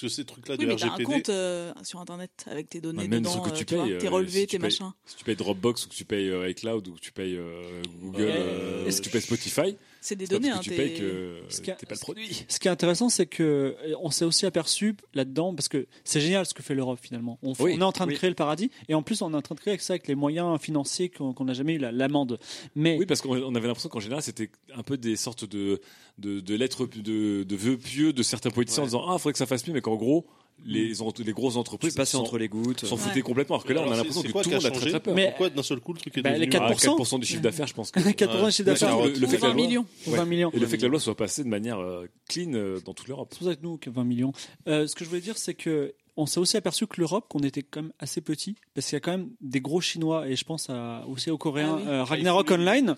parce 0.00 0.12
que 0.12 0.16
ces 0.20 0.24
trucs-là 0.26 0.56
Oui, 0.58 0.66
de 0.66 0.70
mais 0.70 0.76
t'as 0.76 0.86
un 0.86 0.88
RGPD. 0.90 1.04
compte 1.04 1.28
euh, 1.30 1.72
sur 1.82 2.00
internet 2.00 2.44
avec 2.50 2.68
tes 2.68 2.80
données 2.80 3.02
Ouais, 3.02 3.08
même 3.08 3.20
dedans, 3.22 3.40
que 3.40 3.48
euh, 3.50 3.52
tu 3.64 3.74
vois, 3.74 3.84
payes, 3.86 3.98
tes 3.98 4.06
euh, 4.06 4.10
relevés, 4.10 4.40
si 4.40 4.46
tu 4.46 4.50
tes 4.52 4.58
payes- 4.58 4.62
machins. 4.66 4.92
Si 5.06 5.16
tu 5.16 5.24
payes 5.24 5.36
Dropbox 5.36 5.86
ou 5.86 5.88
que 5.88 5.94
tu 5.94 6.04
payes 6.04 6.28
euh, 6.30 6.48
iCloud 6.50 6.88
ou 6.88 6.94
que 6.94 7.00
tu 7.00 7.12
payes 7.12 7.36
euh, 7.36 7.82
Google, 8.02 8.24
Ouais. 8.24 8.32
euh, 8.34 8.86
Est-ce 8.86 8.96
si 8.96 9.02
tu 9.02 9.10
payes 9.10 9.22
Spotify, 9.22 9.76
C'est 10.06 10.14
des 10.14 10.28
données. 10.28 10.50
parce 10.50 10.64
que 10.64 10.70
hein, 10.70 10.76
tu 10.76 10.80
payes 10.82 10.94
que 11.00 11.40
Ce 11.48 11.60
qui 11.60 11.70
a- 11.72 11.74
t'es 11.74 11.84
pas 11.86 11.96
le 11.96 12.00
produit. 12.00 12.44
Ce 12.48 12.60
qui 12.60 12.68
est 12.68 12.70
intéressant, 12.70 13.08
c'est 13.08 13.26
que 13.26 13.42
euh, 13.82 13.94
on 14.00 14.10
s'est 14.12 14.24
aussi 14.24 14.46
aperçu 14.46 14.94
là-dedans, 15.14 15.52
parce 15.52 15.66
que 15.68 15.88
c'est 16.04 16.20
génial 16.20 16.46
ce 16.46 16.54
que 16.54 16.62
fait 16.62 16.76
l'Europe 16.76 17.00
finalement. 17.02 17.40
On, 17.42 17.54
f- 17.54 17.56
Oui, 17.64 17.74
on 17.76 17.80
est 17.80 17.82
en 17.84 17.90
train 17.90 18.06
de 18.06 18.12
créer 18.12 18.30
le 18.30 18.36
paradis, 18.36 18.70
et 18.88 18.94
en 18.94 19.02
plus 19.02 19.20
on 19.22 19.32
est 19.32 19.36
en 19.36 19.42
train 19.42 19.56
de 19.56 19.60
créer 19.60 19.76
ça 19.78 19.94
avec 19.94 20.06
les 20.06 20.14
moyens 20.14 20.60
financiers 20.60 21.08
qu'on 21.08 21.34
n'a 21.44 21.54
jamais 21.54 21.74
eu, 21.74 21.78
la- 21.78 21.90
l'amende. 21.90 22.38
Mais 22.76 22.96
Oui, 22.98 23.06
parce 23.06 23.20
qu'on 23.20 23.36
on 23.36 23.54
avait 23.56 23.66
l'impression 23.66 23.88
qu'en 23.88 23.98
général, 24.00 24.22
c'était 24.22 24.50
un 24.74 24.82
peu 24.84 24.96
des 24.96 25.16
sortes 25.16 25.44
de, 25.44 25.80
de, 26.18 26.38
de 26.38 26.54
lettres, 26.54 26.86
de, 26.86 27.42
de 27.42 27.56
vœux 27.56 27.76
pieux 27.76 28.12
de 28.12 28.22
certains 28.22 28.50
politiciens 28.50 28.84
en 28.84 28.86
disant 28.86 29.04
Ah, 29.08 29.14
il 29.14 29.18
faudrait 29.18 29.32
que 29.32 29.38
ça 29.38 29.46
fasse 29.46 29.66
mieux, 29.66 29.72
mais 29.74 29.80
qu'en 29.80 29.96
gros, 29.96 30.24
les, 30.64 30.92
les 31.24 31.32
grosses 31.32 31.56
entreprises 31.56 31.94
passes 31.94 32.10
s'en- 32.10 32.20
entre 32.22 32.38
les 32.38 32.48
gouttes. 32.48 32.84
s'en 32.86 32.96
Ouais. 32.96 33.02
foutaient 33.02 33.20
complètement. 33.22 33.56
Alors 33.56 33.64
que 33.66 33.72
là, 33.72 33.80
Alors, 33.80 33.90
on 33.90 33.94
a 33.94 33.96
l'impression 33.98 34.22
que 34.22 34.32
quoi 34.32 34.42
tout 34.42 34.50
le 34.50 34.56
a 34.56 34.58
monde 34.58 34.66
a 34.66 34.70
très 34.70 34.78
changé 34.80 34.90
très 34.90 35.00
peur. 35.00 35.14
Mais- 35.14 35.26
Pourquoi 35.28 35.50
d'un 35.50 35.62
seul 35.62 35.80
coup 35.80 35.92
le 35.92 35.98
truc 36.00 36.16
est 36.16 36.22
Bah, 36.22 36.30
les 36.30 36.46
devenu. 36.46 36.50
4%. 36.50 36.92
Ah, 36.98 37.02
4% 37.02 37.18
du 37.20 37.26
chiffre 37.26 37.42
d'affaires, 37.42 37.66
je 37.66 37.74
pense 37.74 37.90
que. 37.92 38.00
80 38.10 38.50
chiffre 38.50 38.66
d'affaires, 38.66 38.98
le, 39.00 39.10
le 39.10 39.26
fait 39.26 39.36
que 39.36 39.42
la 39.42 39.48
20 39.48 39.54
loi, 39.54 39.66
millions. 39.66 39.86
ou 40.06 40.10
20 40.10 40.24
millions. 40.24 40.50
et 40.52 40.58
le 40.58 40.66
fait 40.66 40.76
que 40.78 40.82
la 40.82 40.88
loi 40.88 41.00
soit 41.00 41.16
passée 41.16 41.44
de 41.44 41.48
manière 41.48 41.78
euh, 41.78 42.06
clean 42.28 42.52
euh, 42.54 42.80
dans 42.84 42.94
toute 42.94 43.08
l'Europe. 43.08 43.28
C'est 43.32 43.38
pour 43.38 43.48
ça 43.48 43.54
que 43.56 43.62
nous, 43.62 43.76
que 43.76 43.90
20 43.90 44.04
millions. 44.04 44.32
Euh, 44.68 44.86
ce 44.86 44.94
que 44.94 45.04
je 45.04 45.08
voulais 45.10 45.20
dire, 45.20 45.36
c'est 45.38 45.54
que 45.54 45.94
on 46.16 46.26
s'est 46.26 46.40
aussi 46.40 46.56
aperçu 46.56 46.86
que 46.86 46.98
l'Europe, 47.00 47.26
qu'on 47.28 47.40
était 47.40 47.62
quand 47.62 47.82
même 47.82 47.92
assez 47.98 48.20
petit, 48.20 48.54
parce 48.74 48.86
qu'il 48.86 48.94
y 48.94 48.98
a 48.98 49.00
quand 49.00 49.10
même 49.12 49.30
des 49.40 49.60
gros 49.60 49.80
Chinois, 49.80 50.28
et 50.28 50.36
je 50.36 50.44
pense 50.44 50.70
à, 50.70 51.04
aussi 51.08 51.30
aux 51.30 51.38
Coréens, 51.38 51.76
Ah 51.78 51.82
oui. 51.82 51.88
euh, 51.88 52.04
Ragnarok 52.04 52.50
Online, 52.50 52.96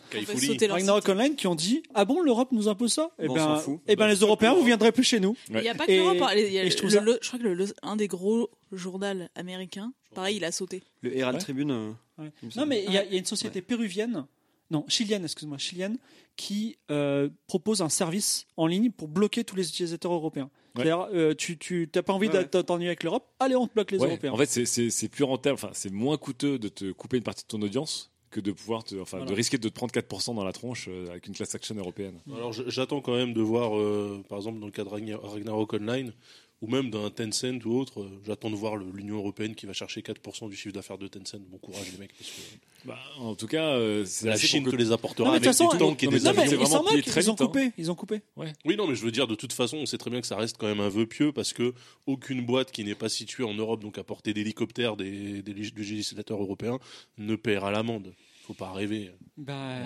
Ragnarok. 0.71 1.09
Online, 1.09 1.35
qui 1.37 1.47
ont 1.47 1.55
dit 1.55 1.83
Ah 1.95 2.05
bon, 2.05 2.21
l'Europe 2.21 2.49
nous 2.53 2.69
impose 2.69 2.93
ça? 2.93 3.11
Eh 3.19 3.27
Bon, 3.27 3.35
ben, 3.35 3.57
fout. 3.57 3.81
eh 3.87 3.97
ben 3.97 4.05
Bah, 4.07 4.09
les 4.12 4.21
Européens, 4.21 4.55
vous 4.55 4.64
viendrez 4.64 4.93
plus 4.93 5.05
chez 5.05 5.21
nous. 5.21 5.37
Il 5.51 5.57
n'y 5.61 5.69
a 5.69 5.75
pas 5.75 5.87
que 5.87 5.93
l'Europe. 5.93 6.16
hein. 6.21 6.29
Je 6.35 6.77
trouve 6.77 6.91
le- 6.91 6.97
ça- 6.97 7.01
le- 7.03 7.19
je 7.21 7.27
crois 7.29 7.39
que 7.39 7.45
le- 7.45 7.55
le- 7.55 7.75
un 7.83 7.97
des 7.97 8.09
gros 8.09 8.51
journaux 8.73 9.07
américains, 9.35 9.93
pareil, 10.14 10.37
il 10.37 10.45
a 10.45 10.53
sauté. 10.53 10.83
Le 11.03 11.16
Herald 11.16 11.37
Ouais. 11.37 11.43
Tribune. 11.43 11.71
euh, 11.71 11.91
Ouais. 12.19 12.31
Non, 12.57 12.66
mais 12.66 12.85
il 12.87 12.93
y, 12.93 12.99
a- 12.99 13.05
il 13.05 13.12
y 13.12 13.14
a 13.14 13.19
une 13.19 13.25
société 13.25 13.62
péruvienne, 13.62 14.25
non, 14.71 14.85
chilienne, 14.89 15.25
excuse-moi, 15.25 15.59
chilienne, 15.59 15.99
qui 16.37 16.77
euh, 16.91 17.29
propose 17.47 17.83
un 17.83 17.89
service 17.89 18.47
en 18.57 18.66
ligne 18.66 18.91
pour 18.91 19.09
bloquer 19.09 19.45
tous 19.45 19.57
les 19.57 19.69
utilisateurs 19.69 20.12
européens. 20.12 20.51
Ouais. 20.77 20.85
C'est-à-dire, 20.85 21.09
euh, 21.12 21.35
tu 21.35 21.59
tu 21.59 21.89
t'as 21.91 22.03
pas 22.03 22.12
envie 22.12 22.29
Ouais, 22.29 22.45
de 22.45 22.57
ouais. 22.57 22.62
t'ennuyer 22.64 22.91
avec 22.91 23.03
l'Europe, 23.03 23.27
allez, 23.41 23.57
on 23.57 23.66
te 23.66 23.73
bloque 23.75 23.91
les 23.91 23.99
Ouais, 23.99 24.07
Européens. 24.07 24.33
En 24.33 24.37
fait, 24.37 24.47
c'est- 24.47 24.66
c'est 24.66 24.91
c'est 24.91 25.09
plus 25.09 25.25
rentable, 25.25 25.55
enfin, 25.55 25.71
c'est 25.73 25.91
moins 25.91 26.16
coûteux 26.19 26.59
de 26.59 26.69
te 26.69 26.93
couper 26.93 27.16
une 27.16 27.23
partie 27.25 27.43
de 27.45 27.49
ton 27.49 27.61
audience 27.62 28.11
que 28.31 28.41
de 28.41 28.53
pouvoir 28.53 28.85
te, 28.85 28.95
enfin, 28.97 29.16
Voilà. 29.19 29.31
de 29.31 29.35
risquer 29.35 29.57
de 29.57 29.69
te 29.69 29.75
prendre 29.75 29.91
4% 29.91 30.35
dans 30.35 30.45
la 30.45 30.53
tronche 30.53 30.87
euh, 30.89 31.09
avec 31.11 31.27
une 31.27 31.35
class 31.35 31.55
action 31.55 31.75
européenne. 31.75 32.21
Alors 32.31 32.53
j'attends 32.53 33.01
quand 33.01 33.16
même 33.16 33.33
de 33.33 33.41
voir, 33.41 33.77
euh, 33.77 34.23
par 34.29 34.37
exemple 34.39 34.61
dans 34.61 34.66
le 34.66 34.73
cas 34.73 34.85
de 34.85 34.91
Ragnar- 34.91 35.23
Ragnarok 35.23 35.73
Online, 35.73 36.12
ou 36.61 36.66
même 36.68 36.90
d'un 36.90 37.09
Tencent 37.11 37.64
ou 37.64 37.78
autre, 37.78 38.00
euh, 38.02 38.20
j'attends 38.26 38.50
de 38.50 38.56
voir 38.56 38.76
l'Union 38.76 39.16
Européenne 39.16 39.54
qui 39.54 39.66
va 39.66 39.72
chercher 39.72 40.00
4% 40.02 40.48
du 40.48 40.56
chiffre 40.56 40.74
d'affaires 40.74 40.98
de 40.98 41.06
Tencent. 41.06 41.38
Bon 41.50 41.59
courage 41.59 41.86
les 41.92 41.98
mecs, 41.98 42.12
parce 42.18 42.30
que 42.30 42.40
Bah, 42.84 42.98
en 43.18 43.34
tout 43.36 43.46
cas, 43.46 43.64
euh, 43.74 44.04
c'est 44.04 44.26
la 44.26 44.32
assez 44.32 44.46
Chine 44.48 44.62
pour 44.64 44.72
te 44.72 44.76
que- 44.76 44.82
les 44.82 44.90
apportera 44.92 45.28
Non, 45.28 45.34
avec 45.34 45.44
façon, 45.44 45.68
des 45.72 45.78
Non, 45.78 45.94
mais 46.11 46.16
ils 46.16 46.66
s'en 46.66 46.82
moquent, 46.82 46.92
ils 47.06 47.30
ont 47.30 47.32
vite, 47.34 47.40
hein. 47.40 47.46
coupé, 47.46 47.72
ils 47.78 47.90
ont 47.90 47.94
coupé. 47.94 48.20
Oui, 48.36 48.76
non, 48.76 48.86
mais 48.88 48.94
je 48.96 49.04
veux 49.04 49.11
dire, 49.12 49.26
de 49.28 49.34
toute 49.36 49.52
façon, 49.52 49.76
on 49.78 49.86
sait 49.86 49.98
très 49.98 50.11
bien 50.11 50.20
que 50.20 50.26
ça 50.26 50.36
reste 50.36 50.56
quand 50.59 50.66
même 50.66 50.80
un 50.80 50.88
vœu 50.88 51.06
pieux 51.06 51.32
parce 51.32 51.52
que 51.52 51.74
aucune 52.06 52.44
boîte 52.44 52.72
qui 52.72 52.82
n'est 52.84 52.94
pas 52.96 53.09
située 53.09 53.44
en 53.44 53.54
Europe, 53.54 53.80
donc 53.80 53.98
à 53.98 54.02
portée 54.04 54.34
d'hélicoptère 54.34 54.96
des, 54.96 55.42
des 55.42 55.54
lég- 55.54 55.74
du 55.74 55.82
législateur 55.82 56.40
européen, 56.42 56.78
ne 57.18 57.36
paiera 57.36 57.70
l'amende. 57.70 58.14
Faut 58.49 58.55
pas 58.55 58.72
rêver. 58.72 59.12
Bah, 59.36 59.76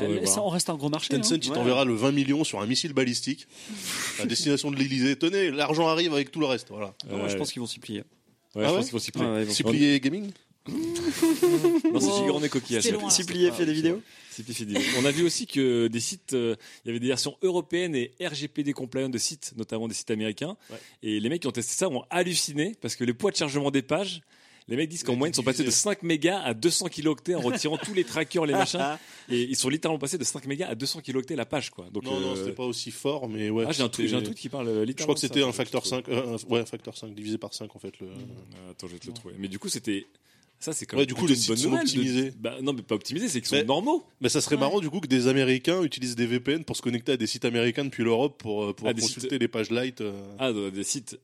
Ouais, 0.00 0.24
ça, 0.26 0.40
on 0.42 0.48
reste 0.48 0.70
un 0.70 0.76
gros 0.76 0.88
marché. 0.88 1.08
Tencent, 1.10 1.32
hein. 1.32 1.38
il 1.42 1.50
Ouais. 1.50 1.54
t'enverra 1.56 1.84
le 1.84 1.92
20 1.94 2.12
millions 2.12 2.44
sur 2.44 2.60
un 2.60 2.66
missile 2.66 2.92
balistique 2.94 3.46
à 4.20 4.24
destination 4.26 4.70
de 4.70 4.76
l'Elysée. 4.76 5.16
Tenez, 5.16 5.50
l'argent 5.50 5.88
arrive 5.88 6.14
avec 6.14 6.30
tout 6.30 6.40
le 6.40 6.46
reste. 6.46 6.68
Voilà. 6.70 6.94
Non, 7.10 7.18
moi, 7.18 7.28
je 7.28 7.36
pense 7.36 7.52
qu'ils 7.52 7.60
vont 7.60 7.66
s'y 7.66 7.80
plier. 7.80 8.04
Ouais, 8.54 8.62
Ah 8.62 8.62
je 8.62 8.62
ouais 8.68 8.72
pense 8.76 8.84
qu'il 8.84 8.92
faut 8.92 8.98
s'y 9.00 9.10
plier. 9.12 9.26
Ils 9.40 9.44
vont 9.46 9.52
Si 9.52 9.62
plié 9.64 10.00
gaming 10.00 10.30
Non, 10.68 12.00
c'est 12.00 12.06
Wow. 12.06 12.18
gigourne 12.22 12.44
et 12.44 12.48
coquillage. 12.48 12.82
C'était 12.84 12.94
loin, 12.94 13.04
là. 13.04 13.10
Cyplier 13.10 13.50
fait 13.52 13.66
des 13.66 13.72
vidéos. 13.72 14.00
On 14.98 15.04
a 15.04 15.10
vu 15.10 15.24
aussi 15.24 15.46
que 15.46 15.86
des 15.88 16.00
sites, 16.00 16.32
euh, 16.34 16.56
il 16.84 16.88
y 16.88 16.90
avait 16.90 17.00
des 17.00 17.06
versions 17.08 17.36
européennes 17.42 17.94
et 17.94 18.12
RGPD 18.20 18.72
compliant 18.72 19.08
de 19.08 19.18
sites, 19.18 19.52
notamment 19.56 19.88
des 19.88 19.94
sites 19.94 20.10
américains. 20.10 20.56
Ouais. 20.70 20.76
Et 21.02 21.20
les 21.20 21.28
mecs 21.28 21.40
qui 21.42 21.48
ont 21.48 21.52
testé 21.52 21.72
ça 21.74 21.88
ont 21.88 22.04
halluciné 22.10 22.74
parce 22.80 22.96
que 22.96 23.04
les 23.04 23.14
poids 23.14 23.30
de 23.30 23.36
chargement 23.36 23.70
des 23.70 23.82
pages, 23.82 24.20
les 24.68 24.76
mecs 24.76 24.88
disent 24.88 25.02
qu'en 25.04 25.12
Ouais, 25.12 25.18
moyenne, 25.18 25.32
ils 25.32 25.36
sont 25.36 25.42
passés 25.42 25.58
de 25.58 25.68
divisé. 25.68 25.80
5 25.80 26.02
mégas 26.02 26.40
à 26.40 26.52
200 26.54 26.88
kilooctets 26.88 27.34
en 27.36 27.40
retirant 27.40 27.76
tous 27.78 27.94
les 27.94 28.04
trackers, 28.04 28.46
les 28.46 28.52
machins. 28.54 28.80
Et 29.28 29.42
ils 29.42 29.56
sont 29.56 29.68
littéralement 29.68 29.98
passés 29.98 30.18
de 30.18 30.24
5 30.24 30.44
mégas 30.46 30.68
à 30.68 30.74
200 30.74 31.00
kilooctets 31.02 31.36
la 31.36 31.46
page, 31.46 31.70
quoi. 31.70 31.86
Donc, 31.92 32.04
Non, 32.04 32.18
non, 32.20 32.32
euh, 32.32 32.36
c'était 32.36 32.52
pas 32.52 32.64
aussi 32.64 32.90
fort, 32.90 33.28
mais 33.28 33.48
ouais. 33.50 33.64
ah, 33.68 33.72
j'ai 33.72 33.82
un 33.82 33.88
truc, 33.88 34.06
j'ai 34.08 34.16
un 34.16 34.22
truc 34.22 34.36
qui 34.36 34.48
parle 34.48 34.68
euh, 34.68 34.84
littéralement. 34.84 34.96
Je 34.98 35.02
crois 35.02 35.14
que 35.14 35.20
c'était 35.20 35.42
un 35.48 35.52
facteur 35.52 35.84
je- 35.84 35.88
5, 35.90 36.08
euh, 36.08 36.36
un- 36.36 36.52
ouais, 36.52 36.60
un 36.60 36.66
facteur 36.66 36.96
5, 36.96 37.14
divisé 37.14 37.38
par 37.38 37.54
5 37.54 37.74
en 37.74 37.78
fait. 37.78 37.98
Le... 38.00 38.06
Euh, 38.06 38.70
Attends, 38.72 38.86
je 38.88 38.92
vais 38.94 38.98
te 38.98 39.06
le 39.06 39.12
trouver. 39.12 39.34
Mais 39.38 39.48
du 39.48 39.58
coup, 39.58 39.68
c'était. 39.68 40.06
Ça, 40.58 40.72
c'est 40.72 40.86
quand 40.86 40.96
Ouais, 40.96 41.02
même 41.02 41.06
du 41.08 41.14
coup, 41.14 41.26
les 41.26 41.34
une 41.34 41.38
sites 41.38 41.56
sont 41.58 41.70
de- 41.70 41.76
optimisés. 41.76 42.32
Bah, 42.40 42.56
non, 42.62 42.72
mais 42.72 42.80
pas 42.80 42.94
optimisés, 42.94 43.28
c'est 43.28 43.40
qu'ils 43.40 43.48
sont 43.50 43.56
Mais- 43.56 43.64
normaux. 43.64 44.06
Mais 44.22 44.30
ça 44.30 44.40
serait 44.40 44.54
Ouais. 44.54 44.60
marrant 44.62 44.80
du 44.80 44.88
coup 44.88 45.00
que 45.00 45.06
des 45.06 45.26
Américains 45.26 45.82
utilisent 45.82 46.16
des 46.16 46.24
VPN 46.24 46.64
pour 46.64 46.76
se 46.78 46.80
connecter 46.82 47.12
à 47.12 47.16
des 47.18 47.26
sites 47.26 47.44
américains 47.44 47.84
depuis 47.84 48.04
l'Europe 48.04 48.38
pour 48.38 48.64
Ah, 48.86 48.94
des 48.94 49.02
consulter 49.02 49.28
sites- 49.28 49.38
les 49.40 49.48
pages 49.48 49.70
light. 49.70 50.00
euh, 50.00 50.12
Ah, 50.38 50.52
des 50.52 50.82
sites. 50.82 51.18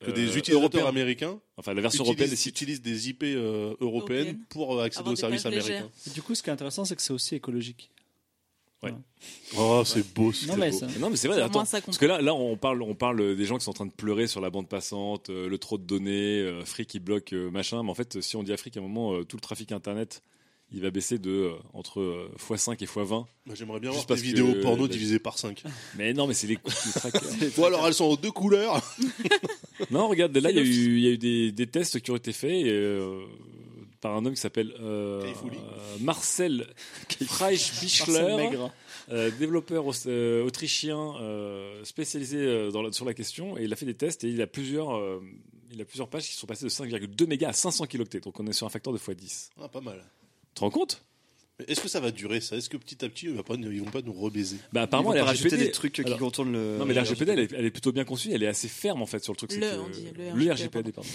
Que 0.00 0.10
euh, 0.10 0.14
des 0.14 0.22
utilisateurs 0.38 0.60
européens. 0.60 0.86
américains 0.86 1.40
Enfin, 1.56 1.74
la 1.74 1.80
version 1.82 2.04
européenne 2.04 2.30
utilisent, 2.32 2.80
des 2.82 3.08
IP 3.08 3.22
euh, 3.24 3.74
européennes 3.80 4.38
pour 4.48 4.76
euh, 4.78 4.84
accéder 4.84 5.10
aux 5.10 5.16
services 5.16 5.44
américains. 5.46 5.88
du 6.14 6.22
coup, 6.22 6.34
ce 6.34 6.42
qui 6.42 6.50
est 6.50 6.52
intéressant, 6.52 6.84
c'est 6.84 6.94
que 6.96 7.02
c'est 7.02 7.12
aussi 7.12 7.34
écologique. 7.34 7.90
Oh, 9.56 9.82
c'est 9.84 10.14
beau, 10.14 10.32
c'est 10.32 10.46
Non, 10.46 10.56
mais 10.56 10.70
beau. 10.70 10.78
ça- 10.78 10.86
Non, 11.00 11.10
mais 11.10 11.16
c'est 11.16 11.26
vrai, 11.26 11.42
attends. 11.42 11.64
Parce 11.64 11.98
que 11.98 12.06
là, 12.06 12.20
là, 12.22 12.32
on 12.32 12.56
parle, 12.56 12.80
on 12.82 12.94
parle 12.94 13.34
des 13.36 13.44
gens 13.44 13.58
qui 13.58 13.64
sont 13.64 13.70
en 13.72 13.74
train 13.74 13.86
de 13.86 13.90
pleurer 13.92 14.28
sur 14.28 14.40
la 14.40 14.50
bande 14.50 14.68
passante, 14.68 15.30
euh, 15.30 15.48
le 15.48 15.58
trop 15.58 15.78
de 15.78 15.82
données, 15.82 16.38
euh, 16.42 16.64
Free 16.64 16.86
qui 16.86 17.00
bloque, 17.00 17.32
euh, 17.32 17.50
machin. 17.50 17.82
Mais 17.82 17.90
en 17.90 17.94
fait, 17.94 18.20
si 18.20 18.36
on 18.36 18.44
dit 18.44 18.52
à 18.52 18.56
Free 18.56 18.70
qu'à 18.70 18.78
un 18.78 18.84
moment, 18.84 19.14
euh, 19.14 19.24
tout 19.24 19.36
le 19.36 19.40
trafic 19.40 19.72
internet, 19.72 20.22
il 20.70 20.80
va 20.82 20.90
baisser 20.90 21.18
de 21.18 21.30
euh, 21.30 21.52
entre 21.72 21.98
euh, 22.00 22.30
x5 22.38 22.74
et 22.80 22.86
x20. 22.86 23.24
Bah, 23.46 23.54
J'aimerais 23.56 23.80
bien 23.80 23.90
voir 23.90 24.04
des 24.06 24.14
vidéos 24.14 24.52
que- 24.52 24.60
porno 24.62 24.86
divisées 24.86 25.18
par 25.18 25.38
5. 25.38 25.64
Mais 25.96 26.12
non, 26.12 26.28
mais 26.28 26.34
c'est 26.34 26.46
les 26.46 26.58
tracker. 26.94 27.18
Ou 27.58 27.64
alors 27.64 27.84
elles 27.88 27.94
sont 27.94 28.04
en 28.04 28.14
deux 28.16 28.30
couleurs. 28.30 28.80
non, 29.90 30.08
regarde, 30.08 30.36
là, 30.36 30.50
il 30.50 30.56
y 30.56 30.60
a 30.60 30.62
eu, 30.62 30.66
il 30.96 31.00
y 31.00 31.06
a 31.08 31.10
eu 31.10 31.18
des, 31.18 31.52
des 31.52 31.66
tests 31.66 32.00
qui 32.00 32.10
ont 32.10 32.16
été 32.16 32.32
faits 32.32 32.66
euh, 32.66 33.24
par 34.00 34.16
un 34.16 34.24
homme 34.24 34.34
qui 34.34 34.40
s'appelle 34.40 34.72
euh, 34.80 35.22
euh, 35.22 35.96
Marcel 36.00 36.66
Freisch-Bichler. 37.26 38.14
Euh, 39.10 39.30
développeur 39.38 39.86
aus- 39.86 40.06
euh, 40.06 40.44
autrichien 40.44 41.14
euh, 41.20 41.82
spécialisé 41.84 42.36
euh, 42.38 42.70
dans 42.70 42.82
la- 42.82 42.92
sur 42.92 43.06
la 43.06 43.14
question 43.14 43.56
et 43.56 43.64
il 43.64 43.72
a 43.72 43.76
fait 43.76 43.86
des 43.86 43.94
tests 43.94 44.22
et 44.24 44.28
il 44.28 44.42
a 44.42 44.46
plusieurs 44.46 44.94
euh, 44.96 45.20
il 45.72 45.80
a 45.80 45.86
plusieurs 45.86 46.08
pages 46.10 46.24
qui 46.28 46.34
sont 46.34 46.46
passées 46.46 46.64
de 46.66 46.70
5,2 46.70 47.26
mégas 47.26 47.48
à 47.48 47.52
500 47.54 47.86
kilooctets 47.86 48.20
donc 48.20 48.38
on 48.38 48.46
est 48.46 48.52
sur 48.52 48.66
un 48.66 48.70
facteur 48.70 48.92
de 48.92 48.98
x10 48.98 49.48
Ah, 49.62 49.68
pas 49.68 49.80
mal. 49.80 50.04
tu 50.48 50.54
te 50.56 50.60
rends 50.60 50.70
compte? 50.70 51.02
Est-ce 51.66 51.80
que 51.80 51.88
ça 51.88 51.98
va 51.98 52.12
durer 52.12 52.40
ça? 52.40 52.56
Est-ce 52.56 52.68
que 52.70 52.76
petit 52.76 53.04
à 53.04 53.08
petit 53.08 53.26
ils 53.26 53.32
vont 53.34 53.42
pas, 53.42 53.54
ils 53.54 53.80
vont 53.80 53.90
pas 53.90 54.00
nous 54.02 54.12
rebaiser? 54.12 54.58
Bah 54.72 54.82
apparemment 54.82 55.12
Ils 55.12 55.18
vont 55.18 55.24
la 55.24 55.32
RGPD 55.32 55.56
des 55.56 55.70
trucs 55.72 55.92
qui 55.94 56.02
alors- 56.02 56.18
contournent 56.18 56.52
le. 56.52 56.76
non 56.78 56.86
mais 56.86 56.94
la 56.94 57.02
RGPD 57.02 57.32
elle 57.32 57.38
est, 57.40 57.52
elle 57.52 57.64
est 57.64 57.70
plutôt 57.72 57.90
bien 57.90 58.04
conçue 58.04 58.30
elle 58.32 58.44
est 58.44 58.46
assez 58.46 58.68
ferme 58.68 59.02
en 59.02 59.06
fait 59.06 59.24
sur 59.24 59.32
le 59.32 59.36
truc 59.38 59.52
Le, 59.52 59.58
que- 59.60 59.78
on 59.80 59.88
dit, 59.88 60.06
le 60.16 60.24
le 60.24 60.52
RGPD, 60.52 60.52
RGPD 60.52 60.92
pardon. 60.92 61.10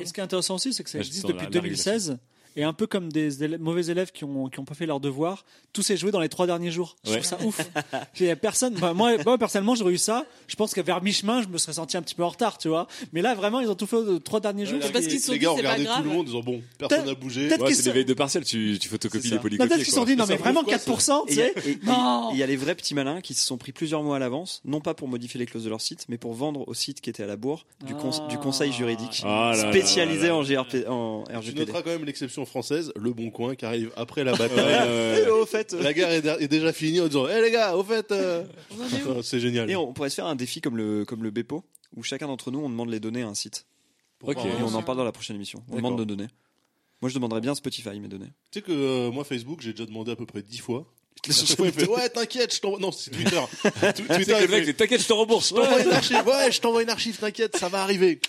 Et 0.00 0.04
ce 0.06 0.12
qui 0.12 0.20
est 0.20 0.24
intéressant 0.24 0.56
aussi, 0.56 0.72
c'est 0.74 0.82
que 0.82 0.90
ça 0.90 0.98
existe 0.98 1.22
depuis 1.26 1.38
la- 1.38 1.44
la 1.44 1.50
2016. 1.50 2.18
Et 2.56 2.64
un 2.64 2.72
peu 2.72 2.86
comme 2.86 3.12
des 3.12 3.44
élèves- 3.44 3.60
mauvais 3.60 3.86
élèves 3.86 4.10
qui 4.12 4.24
ont, 4.24 4.48
qui 4.48 4.58
ont 4.60 4.64
pas 4.64 4.74
fait 4.74 4.86
leur 4.86 4.98
devoir, 4.98 5.44
tout 5.72 5.82
s'est 5.82 5.96
joué 5.96 6.10
dans 6.10 6.20
les 6.20 6.28
trois 6.30 6.46
derniers 6.46 6.70
jours. 6.70 6.96
Je 7.04 7.10
Ouais. 7.12 7.20
trouve 7.20 7.28
ça 7.38 7.44
ouf. 7.44 7.60
Il 8.18 8.26
y 8.26 8.30
a 8.30 8.36
personne, 8.36 8.78
moi, 8.94 9.16
moi, 9.24 9.38
personnellement, 9.38 9.74
j'aurais 9.74 9.92
eu 9.92 9.98
ça. 9.98 10.24
Je 10.48 10.56
pense 10.56 10.72
qu'à 10.74 10.82
vers 10.82 11.02
mi-chemin, 11.02 11.42
je 11.42 11.48
me 11.48 11.58
serais 11.58 11.74
senti 11.74 11.96
un 11.96 12.02
petit 12.02 12.14
peu 12.14 12.24
en 12.24 12.30
retard, 12.30 12.58
tu 12.58 12.68
vois. 12.68 12.86
Mais 13.12 13.20
là, 13.22 13.34
vraiment, 13.34 13.60
ils 13.60 13.68
ont 13.68 13.74
tout 13.74 13.86
fait 13.86 13.96
aux 13.96 14.18
trois 14.18 14.40
derniers 14.40 14.64
jours. 14.66 14.80
parce 14.92 15.06
qu'ils 15.06 15.20
sont 15.20 15.32
les 15.32 15.38
gars 15.38 15.52
ont 15.52 15.56
regardé 15.56 15.84
tout 15.84 16.02
le 16.02 16.08
monde 16.08 16.20
en 16.20 16.24
disant 16.24 16.40
bon, 16.40 16.62
personne 16.78 17.04
n'a 17.06 17.14
bougé. 17.14 17.48
Ouais, 17.50 17.74
c'est 17.74 17.82
des 17.84 17.90
veilles 17.92 18.04
de 18.04 18.14
partiel 18.14 18.44
tu, 18.44 18.78
tu 18.80 18.88
photocopies 18.88 19.28
les 19.28 19.36
ça. 19.36 19.38
polycopiers 19.40 19.58
Non, 19.64 19.68
peut-être 19.68 19.84
qu'ils 19.84 19.92
se 19.92 19.98
sont 19.98 20.04
dit, 20.04 20.16
non, 20.16 20.24
mais 20.26 20.36
vraiment 20.36 20.62
quoi, 20.64 20.78
ça 20.78 20.84
4%, 20.90 21.24
Et 21.26 21.28
tu 21.28 21.32
il 21.34 21.38
y 21.38 21.42
a- 21.42 21.46
sais. 21.60 21.78
il 22.32 22.38
y 22.38 22.42
a 22.42 22.46
les 22.46 22.56
vrais 22.56 22.74
petits 22.74 22.94
malins 22.94 23.20
qui 23.20 23.34
se 23.34 23.44
sont 23.46 23.58
pris 23.58 23.72
plusieurs 23.72 24.02
mois 24.02 24.16
à 24.16 24.18
l'avance, 24.18 24.62
non 24.64 24.80
pas 24.80 24.94
pour 24.94 25.08
modifier 25.08 25.38
les 25.38 25.46
clauses 25.46 25.64
de 25.64 25.68
leur 25.70 25.80
site, 25.80 26.06
mais 26.08 26.16
pour 26.16 26.32
vendre 26.32 26.66
au 26.66 26.72
site 26.74 27.00
qui 27.00 27.10
était 27.10 27.22
à 27.22 27.26
la 27.26 27.36
bourre 27.36 27.66
du, 27.84 27.94
cons- 27.94 28.10
Ah. 28.22 28.28
du 28.28 28.38
conseil 28.38 28.72
juridique 28.72 29.22
Ah 29.24 29.52
là 29.54 29.70
spécialisé 29.70 30.30
en, 30.30 30.42
GRP, 30.42 30.86
en 30.88 31.24
Tu 31.28 31.36
RGPD. 31.36 31.60
noteras 31.60 31.82
quand 31.82 31.90
même 31.90 32.04
l'exception 32.04 32.45
française, 32.46 32.92
le 32.96 33.12
bon 33.12 33.30
coin 33.30 33.54
qui 33.54 33.64
arrive 33.64 33.92
après 33.96 34.24
la 34.24 34.32
bataille. 34.36 35.28
Au 35.30 35.44
fait, 35.46 35.72
La 35.72 35.92
guerre 35.92 36.10
est, 36.10 36.42
est 36.42 36.48
déjà 36.48 36.72
finie 36.72 37.00
en 37.00 37.06
disant, 37.06 37.28
hé 37.28 37.40
les 37.42 37.50
gars, 37.50 37.76
au 37.76 37.84
fait, 37.84 38.10
euh, 38.12 38.44
c'est 39.22 39.40
génial. 39.40 39.70
Et 39.70 39.76
on 39.76 39.92
pourrait 39.92 40.10
se 40.10 40.16
faire 40.16 40.26
un 40.26 40.36
défi 40.36 40.60
comme 40.60 40.76
le, 40.76 41.04
comme 41.04 41.22
le 41.22 41.30
Bepo, 41.30 41.64
où 41.96 42.02
chacun 42.02 42.26
d'entre 42.26 42.50
nous, 42.50 42.60
on 42.60 42.68
demande 42.68 42.90
les 42.90 43.00
données 43.00 43.22
à 43.22 43.28
un 43.28 43.34
site. 43.34 43.66
Ok. 44.22 44.38
Et 44.44 44.62
on 44.62 44.74
en 44.74 44.82
parle 44.82 44.98
dans 44.98 45.04
la 45.04 45.12
prochaine 45.12 45.36
émission. 45.36 45.62
On 45.70 45.76
demande 45.76 45.98
nos 45.98 46.04
données. 46.04 46.28
Moi, 47.02 47.10
je 47.10 47.14
demanderais 47.14 47.40
bien 47.42 47.54
Spotify 47.54 48.00
mes 48.00 48.08
données. 48.08 48.32
Tu 48.50 48.58
sais 48.58 48.62
que 48.62 48.72
euh, 48.72 49.10
moi, 49.10 49.24
Facebook, 49.24 49.60
j'ai 49.60 49.72
déjà 49.72 49.84
demandé 49.84 50.12
à 50.12 50.16
peu 50.16 50.24
près 50.26 50.42
10 50.42 50.58
fois. 50.58 50.86
Fois, 51.56 51.66
il 51.66 51.72
fait 51.72 51.88
Ouais, 51.88 52.08
t'inquiète, 52.08 52.54
je 52.54 52.60
t'envoie. 52.60 52.78
Non, 52.78 52.92
c'est 52.92 53.10
Twitter. 53.10 53.40
Twitter, 54.14 54.36
le 54.40 54.48
mec, 54.48 54.76
t'inquiète, 54.76 55.02
je 55.02 55.08
te 55.08 55.12
rembourse. 55.12 55.48
Je 55.48 55.54
t'envoie 55.54 55.82
une 55.82 55.90
archive, 55.90 56.26
ouais, 56.26 56.52
je 56.52 56.60
t'envoie 56.60 56.82
une 56.82 56.90
archive, 56.90 57.16
t'inquiète, 57.18 57.56
ça 57.56 57.68
va 57.68 57.82
arriver. 57.82 58.20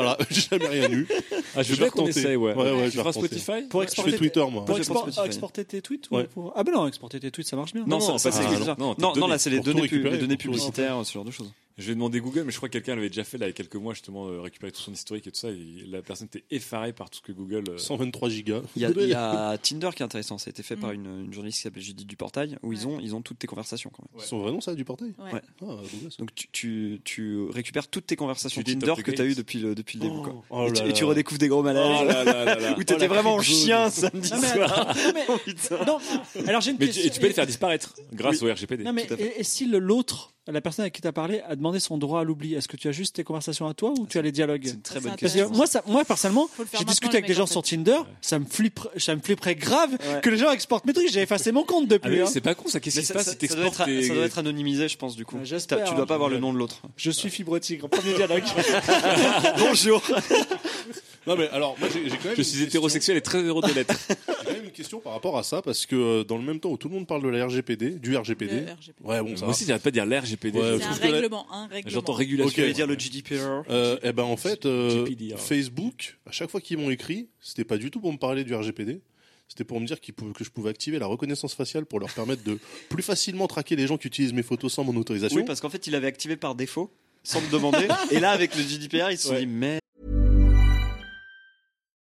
Voilà, 0.00 0.16
j'ai 0.30 0.42
jamais 0.50 0.66
rien 0.68 0.90
eu. 0.90 1.06
Ah, 1.56 1.62
je 1.62 1.72
vais 1.72 1.78
bien 1.78 1.88
qu'on 1.90 2.02
retenter. 2.04 2.20
essaye, 2.20 2.36
ouais. 2.36 2.54
Ouais, 2.54 2.70
ouais, 2.72 2.84
je 2.90 2.98
tu 2.98 3.02
vais. 3.02 3.12
Spotify 3.12 3.62
Pour 3.68 3.80
Je 3.80 3.86
exporter, 3.86 4.10
fais 4.12 4.16
Twitter, 4.18 4.44
moi. 4.50 4.64
pour 4.64 4.78
expor- 4.78 5.24
exporter 5.26 5.64
tes 5.64 5.82
tweets 5.82 6.08
ou 6.10 6.16
Ouais. 6.16 6.24
pour- 6.24 6.52
Ah 6.54 6.62
ben 6.62 6.72
non, 6.72 6.86
exporter 6.86 7.18
tes 7.18 7.30
tweets, 7.30 7.48
ça 7.48 7.56
marche 7.56 7.72
bien. 7.72 7.82
Non, 7.86 7.98
non, 7.98 8.18
ça, 8.18 8.30
c'est 8.30 8.44
Ah, 8.44 8.76
non, 8.78 8.94
non, 8.98 9.12
non, 9.16 9.26
là, 9.26 9.38
c'est 9.38 9.50
les 9.50 9.60
données, 9.60 9.88
publicitaires, 10.36 11.00
ce 11.04 11.12
genre 11.12 11.24
de 11.24 11.30
choses. 11.30 11.52
Je 11.78 11.86
vais 11.86 11.94
demander 11.94 12.20
Google, 12.20 12.42
mais 12.44 12.50
je 12.50 12.56
crois 12.56 12.68
que 12.68 12.72
quelqu'un 12.72 12.96
l'avait 12.96 13.08
déjà 13.08 13.22
fait 13.22 13.38
là, 13.38 13.46
il 13.46 13.50
y 13.50 13.52
a 13.52 13.54
quelques 13.54 13.76
mois, 13.76 13.94
justement, 13.94 14.26
euh, 14.26 14.40
récupérer 14.40 14.72
tout 14.72 14.80
son 14.80 14.92
historique 14.92 15.26
et 15.28 15.30
tout 15.30 15.38
ça. 15.38 15.48
Et 15.50 15.84
la 15.88 16.02
personne 16.02 16.26
était 16.26 16.42
effarée 16.50 16.92
par 16.92 17.08
tout 17.08 17.18
ce 17.18 17.22
que 17.22 17.30
Google. 17.32 17.62
euh, 17.70 17.78
123 17.78 18.28
gigas. 18.30 18.62
Il 18.74 18.82
y, 18.82 18.84
a, 18.84 18.90
il 18.90 19.08
y 19.08 19.14
a 19.14 19.56
Tinder 19.62 19.90
qui 19.94 20.02
est 20.02 20.04
intéressant. 20.04 20.38
Ça 20.38 20.48
a 20.48 20.50
été 20.50 20.62
fait 20.64 20.74
Mm. 20.76 20.80
par 20.80 20.90
une, 20.90 21.06
une 21.26 21.32
journaliste 21.32 21.58
qui 21.58 21.62
s'appelle 21.62 21.82
Judith 21.82 22.06
Duportail, 22.06 22.58
où 22.64 22.72
ils, 22.72 22.86
ont, 22.88 22.98
ils 23.00 23.14
ont 23.14 23.22
toutes 23.22 23.38
tes 23.38 23.46
conversations 23.46 23.90
quand 23.90 24.02
même. 24.02 24.20
C'est 24.20 24.28
son 24.28 24.40
vrai 24.40 24.50
nom, 24.50 24.60
ça, 24.60 24.74
du 24.74 24.84
portail 24.84 25.14
Ouais. 25.18 25.34
Ouais. 25.34 25.40
Ah, 25.62 25.64
Google, 25.66 26.10
ça. 26.10 26.16
Donc 26.18 26.34
tu, 26.34 26.48
tu, 26.50 27.00
tu 27.04 27.42
récupères 27.50 27.86
toutes 27.88 28.06
tes 28.06 28.16
conversations 28.16 28.60
Judith 28.60 28.80
Tinder 28.80 28.92
of 28.92 28.98
the 28.98 29.02
que 29.04 29.10
tu 29.12 29.22
as 29.22 29.24
eues 29.26 29.34
depuis 29.36 29.60
le, 29.60 29.74
depuis 29.76 29.98
le 29.98 30.04
début. 30.08 30.20
Quoi. 30.22 30.42
Oh 30.50 30.66
et, 30.68 30.72
tu, 30.72 30.82
là 30.82 30.88
et 30.88 30.92
tu 30.92 31.04
là. 31.04 31.10
redécouvres 31.10 31.38
des 31.38 31.48
gros 31.48 31.60
Oh 31.60 31.62
malaises. 31.62 32.08
là 32.08 32.24
là 32.24 32.44
là 32.44 32.54
là. 32.58 32.72
où 32.76 32.78
t'étais 32.78 32.98
la 32.98 33.06
vraiment 33.06 33.34
en 33.36 33.42
zone. 33.42 33.44
chien 33.54 33.88
samedi 33.90 34.30
Non, 34.32 34.38
mais 34.40 34.48
soir. 34.48 34.86
non, 34.96 35.12
mais- 35.14 35.24
Oh, 35.28 35.36
putain. 35.44 35.84
non, 35.86 35.98
alors 36.46 36.60
j'ai 36.60 36.72
une 36.72 36.76
Mais 36.80 36.86
tu, 36.86 36.92
question. 36.92 37.06
et 37.06 37.10
tu 37.14 37.20
peux 37.20 37.28
les 37.28 37.32
faire 37.34 37.46
disparaître 37.46 37.94
grâce 38.12 38.42
au 38.42 38.52
RGPD. 38.52 38.82
Non 38.82 38.92
mais 38.92 39.06
et, 39.18 39.40
et 39.40 39.44
si 39.44 39.66
le- 39.66 39.78
l'autre, 39.78 40.32
la 40.52 40.60
personne 40.60 40.82
avec 40.84 40.94
qui 40.94 41.00
tu 41.02 41.08
as 41.08 41.12
parlé, 41.12 41.40
a 41.48 41.54
demandé 41.56 41.78
son 41.80 41.98
droit 41.98 42.20
à 42.20 42.24
l'oubli, 42.24 42.54
est-ce 42.54 42.68
que 42.68 42.76
tu 42.76 42.88
as 42.88 42.92
juste 42.92 43.16
tes 43.16 43.24
conversations 43.24 43.66
à 43.66 43.74
toi 43.74 43.92
ou 43.98 44.06
tu 44.06 44.18
as 44.18 44.22
les 44.22 44.32
dialogues 44.32 44.62
C'est 44.64 44.72
une 44.74 44.80
très 44.82 44.94
Ça, 44.94 45.00
bonne 45.08 45.16
question. 45.16 45.50
que 45.50 45.56
moi, 45.56 45.66
ça, 45.66 45.82
moi 45.86 46.04
personnellement, 46.04 46.48
j'ai 46.78 46.84
discuté 46.84 47.16
avec 47.18 47.26
des 47.26 47.34
gens 47.34 47.44
en 47.44 47.46
sur. 47.46 47.62
Tinder, 47.62 47.98
ça 48.20 48.38
me 48.38 48.44
flipperait, 48.46 48.90
ça 48.98 49.14
me 49.14 49.20
flipperait 49.20 49.54
grave 49.56 49.90
Ouais. 49.92 50.20
que 50.22 50.30
les 50.30 50.38
gens 50.38 50.50
exportent 50.50 50.86
mes 50.86 50.92
trucs. 50.92 51.10
J'ai 51.12 51.22
effacé 51.22 51.52
mon 51.52 51.64
compte 51.64 51.84
Ah, 51.86 51.94
depuis. 51.94 52.20
hein. 52.22 52.26
c'est 52.26 52.40
pas 52.40 52.54
con 52.54 52.68
ça, 52.68 52.80
qu'est-ce 52.80 53.00
qui 53.00 53.06
se 53.06 53.08
ça, 53.08 53.14
passe 53.14 53.26
ça- 53.26 53.32
si 53.38 53.46
ça 53.48 53.54
doit 53.56 53.66
être, 53.66 53.70
t'exportes 53.76 53.88
tes- 53.88 54.02
ça 54.08 54.14
doit 54.14 54.24
être 54.24 54.38
anonymisé, 54.38 54.88
je 54.88 54.96
pense, 54.96 55.16
du 55.16 55.24
coup. 55.24 55.36
Tu 55.44 55.54
hein. 55.54 55.94
dois 55.96 56.06
pas 56.06 56.14
avoir 56.14 56.28
le 56.30 56.38
nom 56.38 56.52
de 56.52 56.58
l'autre. 56.58 56.80
Je 56.96 57.10
suis 57.10 57.30
fibre 57.30 57.58
tigre. 57.58 57.88
Premier 57.88 58.14
dialogue. 58.14 58.44
Bonjour. 59.58 60.02
Non, 61.28 61.36
mais 61.36 61.48
alors, 61.50 61.76
moi, 61.78 61.88
j'ai 61.92 62.04
j'ai 62.08 62.16
quand 62.16 62.24
même. 62.24 62.34
Je 62.34 62.38
une 62.38 62.44
suis 62.44 62.44
question- 62.44 62.64
hétérosexuel 62.66 63.16
et 63.16 63.20
très 63.20 63.42
heureux 63.42 63.62
de 63.62 63.72
l'être. 63.74 63.94
J'ai 64.08 64.14
quand 64.46 64.52
même 64.52 64.64
une 64.64 64.70
question 64.70 64.98
par 65.00 65.12
rapport 65.12 65.36
à 65.36 65.42
ça, 65.42 65.60
parce 65.62 65.84
que 65.86 65.94
euh, 65.94 66.24
dans 66.24 66.38
le 66.38 66.42
même 66.44 66.58
temps 66.58 66.70
où 66.70 66.76
tout 66.78 66.88
le 66.88 66.94
monde 66.94 67.06
parle 67.06 67.22
de 67.22 67.28
la 67.28 67.44
RGPD, 67.46 67.90
du 67.98 68.16
RGPD. 68.16 68.52
Le 68.60 68.72
RGPD. 68.72 69.04
Ouais, 69.04 69.20
bon, 69.20 69.36
ça 69.36 69.44
Moi 69.44 69.46
va. 69.46 69.48
aussi, 69.50 69.64
j'arrête 69.66 69.82
pas 69.82 69.90
de 69.90 69.94
dire 69.94 70.06
je- 70.06 70.78
C'est 70.78 70.84
un 70.84 70.88
trouve 70.88 71.00
que 71.00 71.06
la- 71.06 71.12
règlement, 71.12 71.46
un 71.52 71.66
règlement. 71.66 71.90
J'entends 71.92 72.12
régulation. 72.14 72.48
Ok. 72.48 72.54
Tu 72.54 72.62
veux 72.62 72.72
dire 72.72 72.86
le 72.86 72.94
GDPR 72.98 73.62
Euh, 73.70 73.98
eh 74.02 74.12
ben 74.12 74.22
en 74.24 74.36
fait, 74.36 74.64
euh, 74.66 75.04
GPDR. 75.06 75.38
Facebook, 75.38 76.16
à 76.26 76.32
chaque 76.32 76.50
fois 76.50 76.60
qu'ils 76.60 76.78
m'ont 76.78 76.90
écrit, 76.90 77.28
c'était 77.40 77.64
pas 77.64 77.76
du 77.76 77.90
tout 77.90 78.00
pour 78.00 78.12
me 78.12 78.18
parler 78.18 78.44
du 78.44 78.54
RGPD. 78.54 79.00
C'était 79.48 79.64
pour 79.64 79.80
me 79.80 79.86
dire 79.86 80.00
qu'ils 80.00 80.14
pouvaient- 80.14 80.32
que 80.32 80.44
je 80.44 80.50
pouvais 80.50 80.70
activer 80.70 80.98
la 80.98 81.06
reconnaissance 81.06 81.54
faciale 81.54 81.84
pour 81.86 82.00
leur 82.00 82.10
permettre 82.12 82.42
de 82.44 82.58
plus 82.88 83.02
facilement 83.02 83.46
traquer 83.48 83.76
les 83.76 83.86
gens 83.86 83.96
qui 83.98 84.06
utilisent 84.06 84.32
mes 84.34 84.42
photos 84.42 84.72
sans 84.72 84.84
mon 84.84 84.94
autorisation. 84.96 85.36
Oui, 85.38 85.44
parce 85.46 85.60
qu'en 85.60 85.70
fait, 85.70 85.86
il 85.86 85.94
avait 85.94 86.06
activé 86.06 86.36
par 86.36 86.54
défaut, 86.54 86.90
sans 87.22 87.40
me 87.40 87.50
demander. 87.50 87.86
Et 88.10 88.20
là, 88.20 88.30
avec 88.30 88.54
le 88.56 88.62
GDPR, 88.62 89.10
ils 89.10 89.18
se 89.18 89.28
sont 89.28 89.34
Ouais. 89.34 89.40
dit, 89.40 89.46
mais 89.46 89.78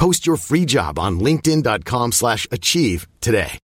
Post 0.00 0.26
your 0.26 0.38
free 0.38 0.64
job 0.64 0.98
on 0.98 1.20
linkedin.com/achieve 1.20 2.12
slash 2.12 2.46
achieve 2.50 3.06
today. 3.20 3.58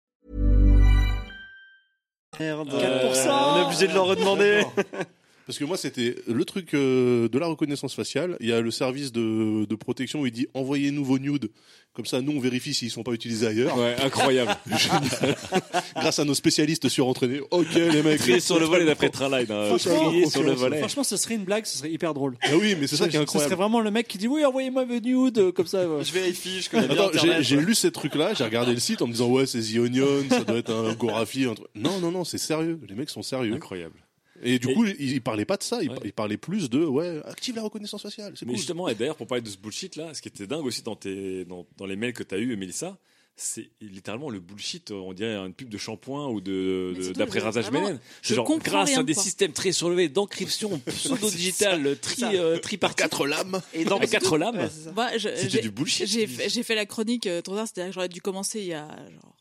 merde. 2.39 2.69
4%. 2.69 3.31
On 3.31 3.57
est 3.59 3.65
obligé 3.65 3.89
de 3.89 3.95
leur 3.95 4.07
redemander. 4.07 4.65
Parce 5.47 5.59
que 5.59 5.65
moi, 5.65 5.77
c'était 5.77 6.17
le 6.27 6.45
truc 6.45 6.75
euh, 6.75 7.29
de 7.29 7.39
la 7.39 7.47
reconnaissance 7.47 7.95
faciale. 7.95 8.37
Il 8.41 8.49
y 8.49 8.53
a 8.53 8.61
le 8.61 8.71
service 8.73 9.13
de, 9.13 9.65
de 9.65 9.75
protection 9.77 10.21
où 10.23 10.27
il 10.27 10.33
dit 10.33 10.49
envoyez-nous 10.55 11.05
vos 11.05 11.19
nudes. 11.21 11.51
Comme 11.93 12.05
ça, 12.05 12.21
nous, 12.21 12.33
on 12.33 12.41
vérifie 12.41 12.75
s'ils 12.75 12.91
sont 12.91 13.05
pas 13.05 13.13
utilisés 13.13 13.47
ailleurs. 13.47 13.79
Ouais, 13.79 13.95
incroyable. 14.03 14.55
Grâce 15.97 16.19
à 16.19 16.25
nos 16.25 16.35
spécialistes 16.35 16.89
surentraînés. 16.89 17.41
Ok, 17.51 17.73
les 17.75 18.03
mecs. 18.03 18.19
Trier 18.19 18.41
sur 18.41 18.59
le 18.59 18.67
volet 18.67 18.85
d'après 18.85 19.09
Traline. 19.09 19.47
hein. 19.51 19.67
Franchement, 19.69 20.09
Trier 20.11 20.27
sur 20.29 20.43
le 20.43 20.53
volet. 20.53 20.79
Franchement, 20.79 21.05
ce 21.05 21.17
serait 21.17 21.35
une 21.37 21.45
blague, 21.45 21.65
ce 21.65 21.79
serait 21.79 21.91
hyper 21.91 22.13
drôle. 22.13 22.37
Ah 22.43 22.51
oui, 22.61 22.75
mais 22.79 22.87
c'est 22.87 22.97
ça 22.97 23.09
qui 23.09 23.17
est 23.17 23.21
Ce 23.21 23.25
serait 23.27 23.39
incroyable. 23.39 23.55
vraiment 23.55 23.81
le 23.81 23.91
mec 23.91 24.09
qui 24.09 24.19
dit 24.19 24.29
oui, 24.29 24.45
envoyez-moi 24.45 24.85
vos 24.85 24.99
nudes 25.01 25.39
euh, 25.39 25.53
comme 25.53 25.67
ça. 25.67 25.89
ouais. 25.89 26.05
Je 26.05 26.13
vérifie, 26.13 26.61
je 26.61 26.71
connais 26.71 26.87
bien 26.89 26.97
Attends, 26.97 27.11
j'ai 27.13 27.19
Internet. 27.21 27.43
j'ai 27.45 27.57
lu 27.57 27.75
ces 27.75 27.91
trucs-là, 27.91 28.35
j'ai 28.35 28.45
regardé 28.45 28.73
le 28.75 28.81
site 28.81 29.01
en 29.03 29.07
me 29.07 29.13
disant 29.13 29.29
ouais 29.29 29.47
c'est 29.47 29.61
The 29.61 29.77
Onion, 29.79 30.07
ça 30.29 30.41
doit 30.45 30.59
être 30.59 30.73
un 30.73 30.93
Gorafi, 30.95 31.45
un 31.45 31.55
truc. 31.55 31.69
Non 31.75 31.99
non 32.01 32.11
non, 32.11 32.25
c'est 32.25 32.39
sérieux. 32.39 32.79
Les 32.89 32.95
mecs 32.95 33.11
sont 33.11 33.23
sérieux. 33.23 33.55
Incroyable. 33.55 33.95
Et 34.43 34.59
du 34.59 34.71
Et- 34.71 34.75
coup, 34.75 34.85
ils, 34.85 35.13
ils 35.13 35.21
parlaient 35.23 35.45
pas 35.45 35.57
de 35.57 35.63
ça, 35.63 35.83
ils, 35.83 35.91
Ouais. 35.91 35.99
ils 36.05 36.13
parlaient 36.13 36.37
plus 36.37 36.69
de 36.71 36.85
ouais 36.85 37.21
active 37.25 37.57
la 37.57 37.63
reconnaissance 37.63 38.03
faciale. 38.03 38.33
C'est 38.37 38.45
Mais 38.47 38.53
cool. 38.53 38.59
justement, 38.59 38.89
et 38.89 38.95
d'ailleurs, 38.95 39.17
pour 39.17 39.27
parler 39.27 39.43
de 39.43 39.49
ce 39.49 39.57
bullshit 39.59 39.97
là, 39.97 40.13
ce 40.15 40.21
qui 40.23 40.29
était 40.29 40.47
dingue 40.47 40.65
aussi 40.65 40.83
dans, 40.83 40.97
tes, 40.97 41.45
dans, 41.45 41.67
dans 41.77 41.87
les 41.87 41.97
mails 41.97 42.13
que 42.13 42.23
tu 42.23 42.35
as 42.35 42.39
eu, 42.39 42.57
Mélissa, 42.57 42.97
c'est 43.39 43.69
littéralement 43.83 44.31
le 44.31 44.41
bullshit, 44.41 44.91
on 44.93 45.13
dirait 45.13 45.35
une 45.35 45.53
pub 45.53 45.69
de 45.69 45.77
shampoing 45.77 46.29
ou 46.29 46.41
de, 46.41 47.13
d'après-rasage 47.15 47.67
je 47.67 47.97
C'est 48.23 48.35
genre, 48.35 48.59
grâce 48.61 48.89
rien, 48.89 49.01
à 49.01 49.03
des 49.03 49.13
quoi. 49.13 49.23
systèmes 49.23 49.53
très 49.53 49.73
surlevés 49.73 50.09
d'encryption 50.09 50.79
pseudo-digitale, 50.87 51.99
tri, 51.99 52.23
euh, 52.35 52.59
tripartite, 52.59 52.97
Quatre 52.99 53.27
lames. 53.27 53.61
Et 53.75 53.85
dans 53.85 53.99
à 53.99 54.07
quatre 54.07 54.39
lames. 54.39 54.71
Moi, 54.95 55.11
je- 55.19 55.29
C'était 55.37 55.49
j'ai- 55.51 55.61
du 55.61 55.71
bullshit. 55.71 56.07
J'ai 56.07 56.27
fait, 56.27 56.49
j'ai 56.49 56.63
fait 56.63 56.75
la 56.75 56.87
chronique 56.87 57.27
euh, 57.27 57.43
trop 57.43 57.55
tard, 57.57 57.67
c'est-à-dire 57.67 57.91
que 57.91 57.95
j'aurais 57.95 58.09
dû 58.09 58.23
commencer 58.23 58.61
il 58.61 58.69
y 58.69 58.73
a 58.75 58.89
genre 59.13 59.37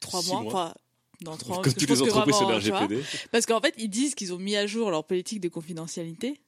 trois 0.00 0.22
Six 0.22 0.28
mois. 0.30 0.42
mois. 0.42 0.52
Enfin, 0.52 0.74
dans 1.20 1.36
trois 1.36 1.56
mois. 1.56 1.62
Comme 1.62 1.72
parce 1.72 1.74
que 1.74 1.80
toutes 1.80 1.90
les 1.90 2.02
entreprises, 2.02 2.34
c'est 2.38 2.44
vraiment, 2.44 2.60
tu 2.60 2.68
vois, 2.70 2.80
l'RGPD. 2.80 3.04
Parce 3.30 3.46
qu'en 3.46 3.60
fait, 3.60 3.74
ils 3.78 3.88
disent 3.88 4.14
qu'ils 4.14 4.32
ont 4.32 4.38
mis 4.38 4.56
à 4.56 4.66
jour 4.66 4.90
leur 4.90 5.04
politique 5.04 5.40
de 5.40 5.48
confidentialité. 5.48 6.40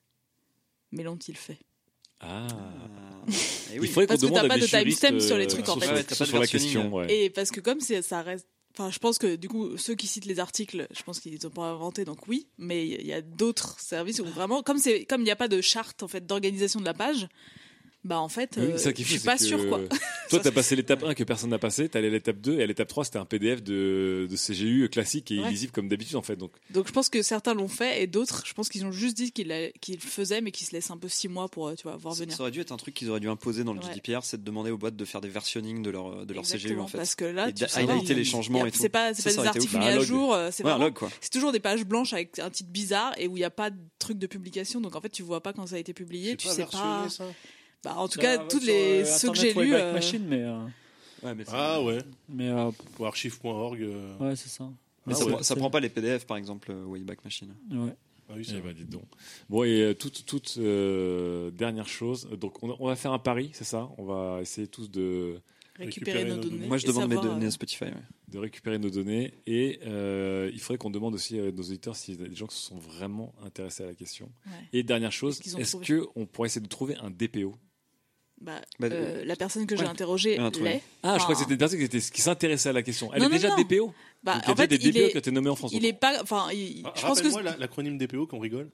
Mais 0.92 1.02
l'ont-ils 1.02 1.36
fait? 1.36 1.58
Ah. 2.20 2.46
Et 3.72 3.78
oui. 3.80 3.86
Il 3.86 3.88
faudrait 3.88 4.06
qu'on 4.06 4.14
Parce 4.14 4.20
que 4.22 4.34
t'as 4.34 4.44
à 4.44 4.48
pas 4.48 4.58
de 4.58 4.66
timestamp 4.66 5.20
sur 5.20 5.36
les 5.36 5.44
euh, 5.44 5.48
trucs, 5.48 5.68
en 5.68 5.76
fait. 5.78 5.86
sur- 5.86 5.94
Ouais, 5.94 6.04
t'as 6.04 6.24
sur 6.26 6.38
la 6.38 6.46
question, 6.46 6.92
ouais. 6.94 7.14
Et 7.24 7.30
parce 7.30 7.50
que 7.50 7.60
comme 7.60 7.80
c'est, 7.80 8.02
ça 8.02 8.22
reste. 8.22 8.46
Enfin, 8.74 8.90
je 8.90 8.98
pense 8.98 9.18
que 9.18 9.36
du 9.36 9.48
coup, 9.50 9.76
ceux 9.76 9.94
qui 9.94 10.06
citent 10.06 10.24
les 10.24 10.38
articles, 10.40 10.86
je 10.96 11.02
pense 11.02 11.20
qu'ils 11.20 11.38
n'ont 11.42 11.50
pas 11.50 11.66
inventé, 11.66 12.06
donc 12.06 12.26
oui. 12.26 12.46
Mais 12.56 12.86
il 12.88 13.06
y 13.06 13.12
a 13.12 13.20
d'autres 13.20 13.78
services 13.78 14.18
où 14.20 14.24
vraiment, 14.24 14.62
comme 14.62 14.78
c'est, 14.78 15.04
comme 15.04 15.20
il 15.20 15.24
n'y 15.24 15.30
a 15.30 15.36
pas 15.36 15.48
de 15.48 15.60
charte 15.60 16.02
en 16.02 16.08
fait 16.08 16.26
d'organisation 16.26 16.80
de 16.80 16.86
la 16.86 16.94
page, 16.94 17.28
bah 18.04 18.18
en 18.20 18.28
fait, 18.28 18.58
euh, 18.58 18.76
ça 18.78 18.92
qui 18.92 19.02
je 19.04 19.08
fait, 19.08 19.14
suis 19.18 19.24
pas 19.26 19.38
sûr 19.38 19.68
quoi. 19.68 19.80
Toi, 20.30 20.40
t'as 20.40 20.50
passé 20.50 20.74
l'étape 20.76 21.04
1 21.04 21.14
que 21.14 21.24
personne 21.24 21.50
n'a 21.50 21.58
passé, 21.58 21.88
t'es 21.88 21.98
allé 21.98 22.08
à 22.08 22.10
l'étape 22.10 22.40
2 22.40 22.58
et 22.58 22.62
à 22.62 22.66
l'étape 22.66 22.88
3, 22.88 23.04
c'était 23.04 23.18
un 23.18 23.24
PDF 23.26 23.62
de, 23.62 24.26
de 24.30 24.36
CGU 24.36 24.88
classique 24.88 25.30
et 25.30 25.38
Ouais. 25.40 25.48
illisible 25.48 25.72
comme 25.72 25.88
d'habitude 25.88 26.16
en 26.16 26.22
fait. 26.22 26.36
Donc, 26.36 26.52
Donc 26.70 26.86
je 26.88 26.92
pense 26.92 27.08
que 27.10 27.20
certains 27.22 27.52
l'ont 27.54 27.68
fait 27.68 28.02
et 28.02 28.06
d'autres, 28.06 28.42
je 28.46 28.54
pense 28.54 28.68
qu'ils 28.70 28.84
ont 28.86 28.92
juste 28.92 29.16
dit 29.16 29.30
qu'ils 29.30 29.72
qu'ils 29.80 29.96
le 29.96 30.00
faisaient, 30.00 30.40
mais 30.40 30.50
qu'ils 30.50 30.66
se 30.66 30.72
laissent 30.72 30.90
un 30.90 30.96
peu 30.96 31.08
six 31.08 31.28
mois 31.28 31.48
pour, 31.48 31.68
euh, 31.68 31.74
tu 31.74 31.82
vois, 31.84 31.96
voir 31.96 32.14
venir. 32.14 32.34
ça 32.34 32.42
aurait 32.42 32.50
dû 32.50 32.60
être 32.60 32.72
un 32.72 32.76
truc 32.76 32.94
qu'ils 32.94 33.10
auraient 33.10 33.20
dû 33.20 33.28
imposer 33.28 33.62
dans 33.62 33.74
le 33.74 33.80
Ouais. 33.80 33.92
GDPR, 33.94 34.24
c'est 34.24 34.38
de 34.38 34.44
demander 34.44 34.70
aux 34.70 34.78
boîtes 34.78 34.96
de 34.96 35.04
faire 35.04 35.20
des 35.20 35.28
versionning 35.28 35.82
de 35.82 35.90
leur, 35.90 36.24
de 36.26 36.32
leur 36.34 36.44
CGU 36.44 36.78
en 36.80 36.86
fait. 36.86 36.96
Parce 36.98 37.14
que 37.14 37.24
là, 37.26 37.48
Et 37.50 37.52
tu 37.54 37.64
highlighter 37.74 38.12
il- 38.14 38.16
les 38.16 38.24
changements 38.24 38.58
il 38.58 38.62
y 38.62 38.64
a- 38.64 38.68
et 38.68 38.72
tout. 38.72 38.78
C'est 38.80 38.88
pas, 38.88 39.08
pas 39.08 39.14
ça 39.14 39.30
des 39.30 39.38
articles 39.46 39.74
mis 39.78 39.84
Bah, 39.84 39.90
un 39.92 39.96
à 39.98 40.00
jour, 40.00 40.34
euh, 40.34 40.50
c'est 40.50 41.30
toujours 41.30 41.52
des 41.52 41.60
pages 41.60 41.84
blanches 41.84 42.14
avec 42.14 42.38
un 42.38 42.50
titre 42.50 42.70
bizarre 42.70 43.12
et 43.18 43.28
où 43.28 43.36
il 43.36 43.40
n'y 43.40 43.44
a 43.44 43.50
pas 43.50 43.70
de 43.70 43.76
truc 43.98 44.18
de 44.18 44.26
publication. 44.26 44.80
Donc 44.80 44.96
en 44.96 45.00
fait, 45.00 45.10
tu 45.10 45.22
vois 45.22 45.42
pas 45.42 45.52
quand 45.52 45.66
ça 45.66 45.76
a 45.76 45.78
été 45.78 45.92
publié, 45.92 46.36
tu 46.36 46.48
sais 46.48 46.64
pas. 46.64 47.06
Bah, 47.84 47.94
en 47.96 48.06
tout 48.08 48.20
Ça, 48.20 48.22
cas, 48.22 48.36
sur, 48.38 48.48
toutes 48.48 48.64
les 48.64 49.02
euh, 49.02 49.04
ceux 49.04 49.30
que 49.30 49.38
j'ai 49.38 49.52
lus. 49.54 49.74
Euh, 49.74 49.92
Machine, 49.92 50.24
mais 50.28 50.42
euh, 50.42 50.64
Ouais, 51.22 51.34
mais 51.34 51.44
Ah 51.52 51.80
ouais. 51.82 51.98
mais 52.28 52.48
euh, 52.48 52.70
Pour 52.96 53.06
archive.org. 53.06 53.80
euh, 53.82 54.16
ouais, 54.18 54.36
c'est 54.36 54.48
ça. 54.48 54.68
mais 55.06 55.12
Ah 55.14 55.16
ça, 55.16 55.24
ouais. 55.24 55.32
prend- 55.32 55.42
ça 55.42 55.56
prend 55.56 55.70
pas 55.70 55.80
les 55.80 55.88
PDF 55.88 56.26
par 56.26 56.36
exemple, 56.36 56.72
Wayback 56.72 57.24
Machine. 57.24 57.54
Ouais. 57.70 57.94
Ah 58.28 58.34
oui, 58.36 58.46
eh 58.56 58.60
ben, 58.60 58.72
dites 58.72 58.88
donc. 58.88 59.04
Bon, 59.50 59.62
et 59.64 59.94
toute, 59.98 60.24
toute 60.24 60.54
euh, 60.58 61.50
dernière 61.50 61.88
chose, 61.88 62.28
donc 62.40 62.62
on, 62.62 62.74
on 62.78 62.86
va 62.86 62.96
faire 62.96 63.12
un 63.12 63.18
pari, 63.18 63.50
c'est 63.52 63.64
ça? 63.64 63.90
On 63.98 64.04
va 64.04 64.40
essayer 64.40 64.66
tous 64.68 64.90
de, 64.90 65.40
récupérer 65.76 66.20
récupérer 66.20 66.24
nos 66.24 66.36
nos 66.36 66.42
données. 66.42 66.54
données. 66.56 66.66
Moi 66.68 66.78
je 66.78 66.84
et 66.84 66.88
demande 66.88 67.08
mes 67.10 67.16
données 67.16 67.46
à 67.46 67.50
Spotify. 67.50 67.84
ouais. 67.84 67.92
de 68.28 68.38
récupérer 68.38 68.78
nos 68.78 68.90
données 68.90 69.34
et 69.46 69.80
euh, 69.86 70.50
il 70.54 70.60
faudrait 70.60 70.78
qu'on 70.78 70.90
demande 70.90 71.14
aussi 71.14 71.38
à 71.38 71.50
nos 71.52 71.62
auditeurs 71.62 71.94
s'il 71.96 72.20
y 72.20 72.24
a 72.24 72.28
des 72.28 72.34
gens 72.34 72.46
qui 72.46 72.56
se 72.56 72.62
sont 72.62 72.78
vraiment 72.78 73.34
intéressés 73.44 73.82
à 73.82 73.86
la 73.86 73.94
question. 73.94 74.30
ouais. 74.46 74.52
Et 74.72 74.82
dernière 74.82 75.12
chose, 75.12 75.38
est-ce 75.40 75.76
trouvé 75.76 76.00
qu'on 76.12 76.24
pourrait 76.26 76.46
essayer 76.46 76.62
de 76.62 76.68
trouver 76.68 76.96
un 76.96 77.10
DPO 77.10 77.54
Bah, 78.42 78.60
Bah, 78.80 78.88
euh, 78.90 79.24
la 79.24 79.36
personne 79.36 79.66
que 79.66 79.76
j'ai 79.76 79.84
ouais. 79.84 79.88
interrogée 79.88 80.32
Ouais, 80.38 80.44
un 80.44 80.50
truc. 80.50 80.64
l'est. 80.64 80.82
Ah, 81.02 81.16
je 81.18 81.22
crois 81.22 81.34
que 81.34 81.40
c'était 81.40 81.52
une 81.52 81.58
personne 81.58 81.78
qui, 81.78 81.84
était, 81.84 82.00
qui 82.00 82.20
s'intéressait 82.20 82.68
à 82.70 82.72
la 82.72 82.82
question. 82.82 83.10
Elle 83.12 83.20
Non, 83.20 83.26
est 83.26 83.28
non, 83.28 83.34
déjà 83.36 83.48
non. 83.50 83.56
DPO 83.62 83.94
Bah, 84.24 84.34
Donc, 84.34 84.42
il 84.44 84.46
y 84.46 84.50
a 84.50 84.52
en 84.52 84.56
fait, 84.56 84.66
déjà 84.66 84.82
des 84.82 84.88
il 84.88 84.92
DPO 84.94 85.04
est, 85.06 85.10
qui 85.10 85.16
ont 85.16 85.20
été 85.20 85.30
nommés 85.30 85.50
en 85.50 85.56
France. 85.56 85.70
il 85.74 85.86
est 85.86 85.92
pas. 85.92 86.20
Enfin, 86.22 86.48
il- 86.52 86.82
Ah, 86.84 86.92
je 86.96 87.02
pense 87.02 87.20
que 87.22 87.58
l'acronyme 87.60 87.98
DPO 87.98 88.26
qu'on 88.26 88.38
rigole. 88.40 88.68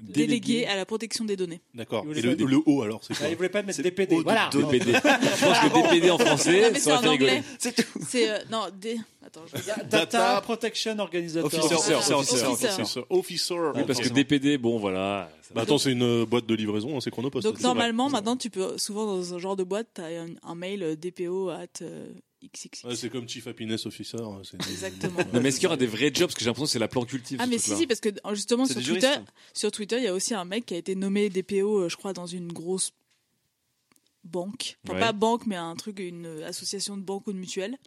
Délégué 0.00 0.66
à 0.66 0.76
la 0.76 0.84
protection 0.86 1.24
des 1.24 1.36
données. 1.36 1.60
D'accord. 1.74 2.04
Et 2.14 2.20
le, 2.22 2.34
le 2.34 2.58
O 2.66 2.82
alors, 2.82 3.00
c'est 3.04 3.14
quoi 3.16 3.26
Ah, 3.26 3.30
il 3.30 3.36
voulait 3.36 3.48
pas 3.48 3.62
mettre 3.62 3.82
DPD. 3.82 4.16
Voilà. 4.22 4.50
DPD. 4.52 4.92
Je 4.92 5.44
pense 5.44 5.58
que 5.58 5.82
DPD 5.90 6.10
en 6.10 6.18
français, 6.18 6.62
Non, 6.62 6.68
mais 6.72 6.78
c'est 6.78 6.80
ça 6.80 6.90
aurait 6.90 6.98
en 6.98 7.02
fait 7.02 7.08
rigoler. 7.10 7.30
anglais. 7.32 7.74
C'est 8.08 8.30
euh, 8.30 8.38
non, 8.50 8.66
des. 8.80 8.98
Attends, 9.24 9.42
je 9.54 9.60
dire. 9.62 9.74
Data 9.88 10.40
Protection 10.42 10.98
Organizator. 10.98 11.46
Officer, 11.46 11.74
Officer, 11.74 11.94
officer, 12.14 12.44
officer. 12.46 12.66
Officer. 12.80 13.00
Officer. 13.10 13.54
Oui, 13.76 13.82
parce 13.86 14.00
que 14.00 14.08
DPD, 14.08 14.58
bon, 14.58 14.78
voilà. 14.78 15.30
Bah 15.54 15.62
attends, 15.62 15.78
c'est 15.78 15.92
une 15.92 16.02
euh, 16.02 16.26
boîte 16.26 16.46
de 16.46 16.54
livraison, 16.54 16.96
hein, 16.96 17.00
c'est 17.00 17.10
Chronopost. 17.10 17.44
Donc 17.44 17.56
C'est 17.56 17.64
normalement, 17.64 18.08
maintenant, 18.08 18.36
tu 18.36 18.50
peux 18.50 18.78
souvent 18.78 19.04
dans 19.06 19.22
ce 19.24 19.38
genre 19.38 19.56
de 19.56 19.64
boîte, 19.64 19.88
tu 19.96 20.00
as 20.00 20.04
un, 20.22 20.28
un 20.44 20.54
mail 20.54 20.82
euh, 20.82 20.94
DPO 20.96 21.48
at 21.50 21.66
euh, 21.82 22.06
XXX. 22.42 22.84
Ouais, 22.88 22.96
c'est 22.96 23.10
comme 23.10 23.28
Chief 23.28 23.46
Happiness 23.46 23.86
Officer. 23.86 24.16
hein, 24.20 24.40
c'est- 24.44 24.56
Exactement. 24.70 25.18
Non, 25.32 25.40
mais 25.40 25.48
est-ce 25.50 25.56
qu'il 25.56 25.64
y 25.64 25.66
aura 25.66 25.76
des 25.76 25.86
vrais 25.86 26.12
jobs? 26.12 26.26
Parce 26.28 26.34
que 26.34 26.40
j'ai 26.40 26.46
l'impression 26.46 26.64
que 26.66 26.70
c'est 26.72 26.78
la 26.78 26.88
plan 26.88 27.04
cultive. 27.04 27.38
Ah 27.40 27.46
mais 27.46 27.58
si 27.58 27.76
si 27.76 27.86
parce 27.86 28.00
que 28.00 28.08
euh, 28.08 28.34
justement 28.34 28.64
sur 28.66 28.74
Twitter, 28.76 29.00
juristes. 29.00 29.22
sur 29.52 29.70
Twitter, 29.72 29.96
il 29.98 30.04
y 30.04 30.08
a 30.08 30.14
aussi 30.14 30.34
un 30.34 30.44
mec 30.44 30.66
qui 30.66 30.74
a 30.74 30.78
été 30.78 30.94
nommé 30.94 31.28
DPO, 31.28 31.80
euh, 31.82 31.88
je 31.88 31.96
crois, 31.96 32.12
dans 32.12 32.26
une 32.26 32.52
grosse 32.52 32.92
banque, 34.24 34.76
enfin 34.84 34.94
Ouais. 34.94 35.00
pas 35.00 35.12
banque 35.12 35.46
mais 35.46 35.56
un 35.56 35.74
truc, 35.76 35.98
une 35.98 36.26
association 36.44 36.96
de 36.96 37.02
banques 37.02 37.26
ou 37.26 37.32
de 37.32 37.38
mutuelles. 37.38 37.78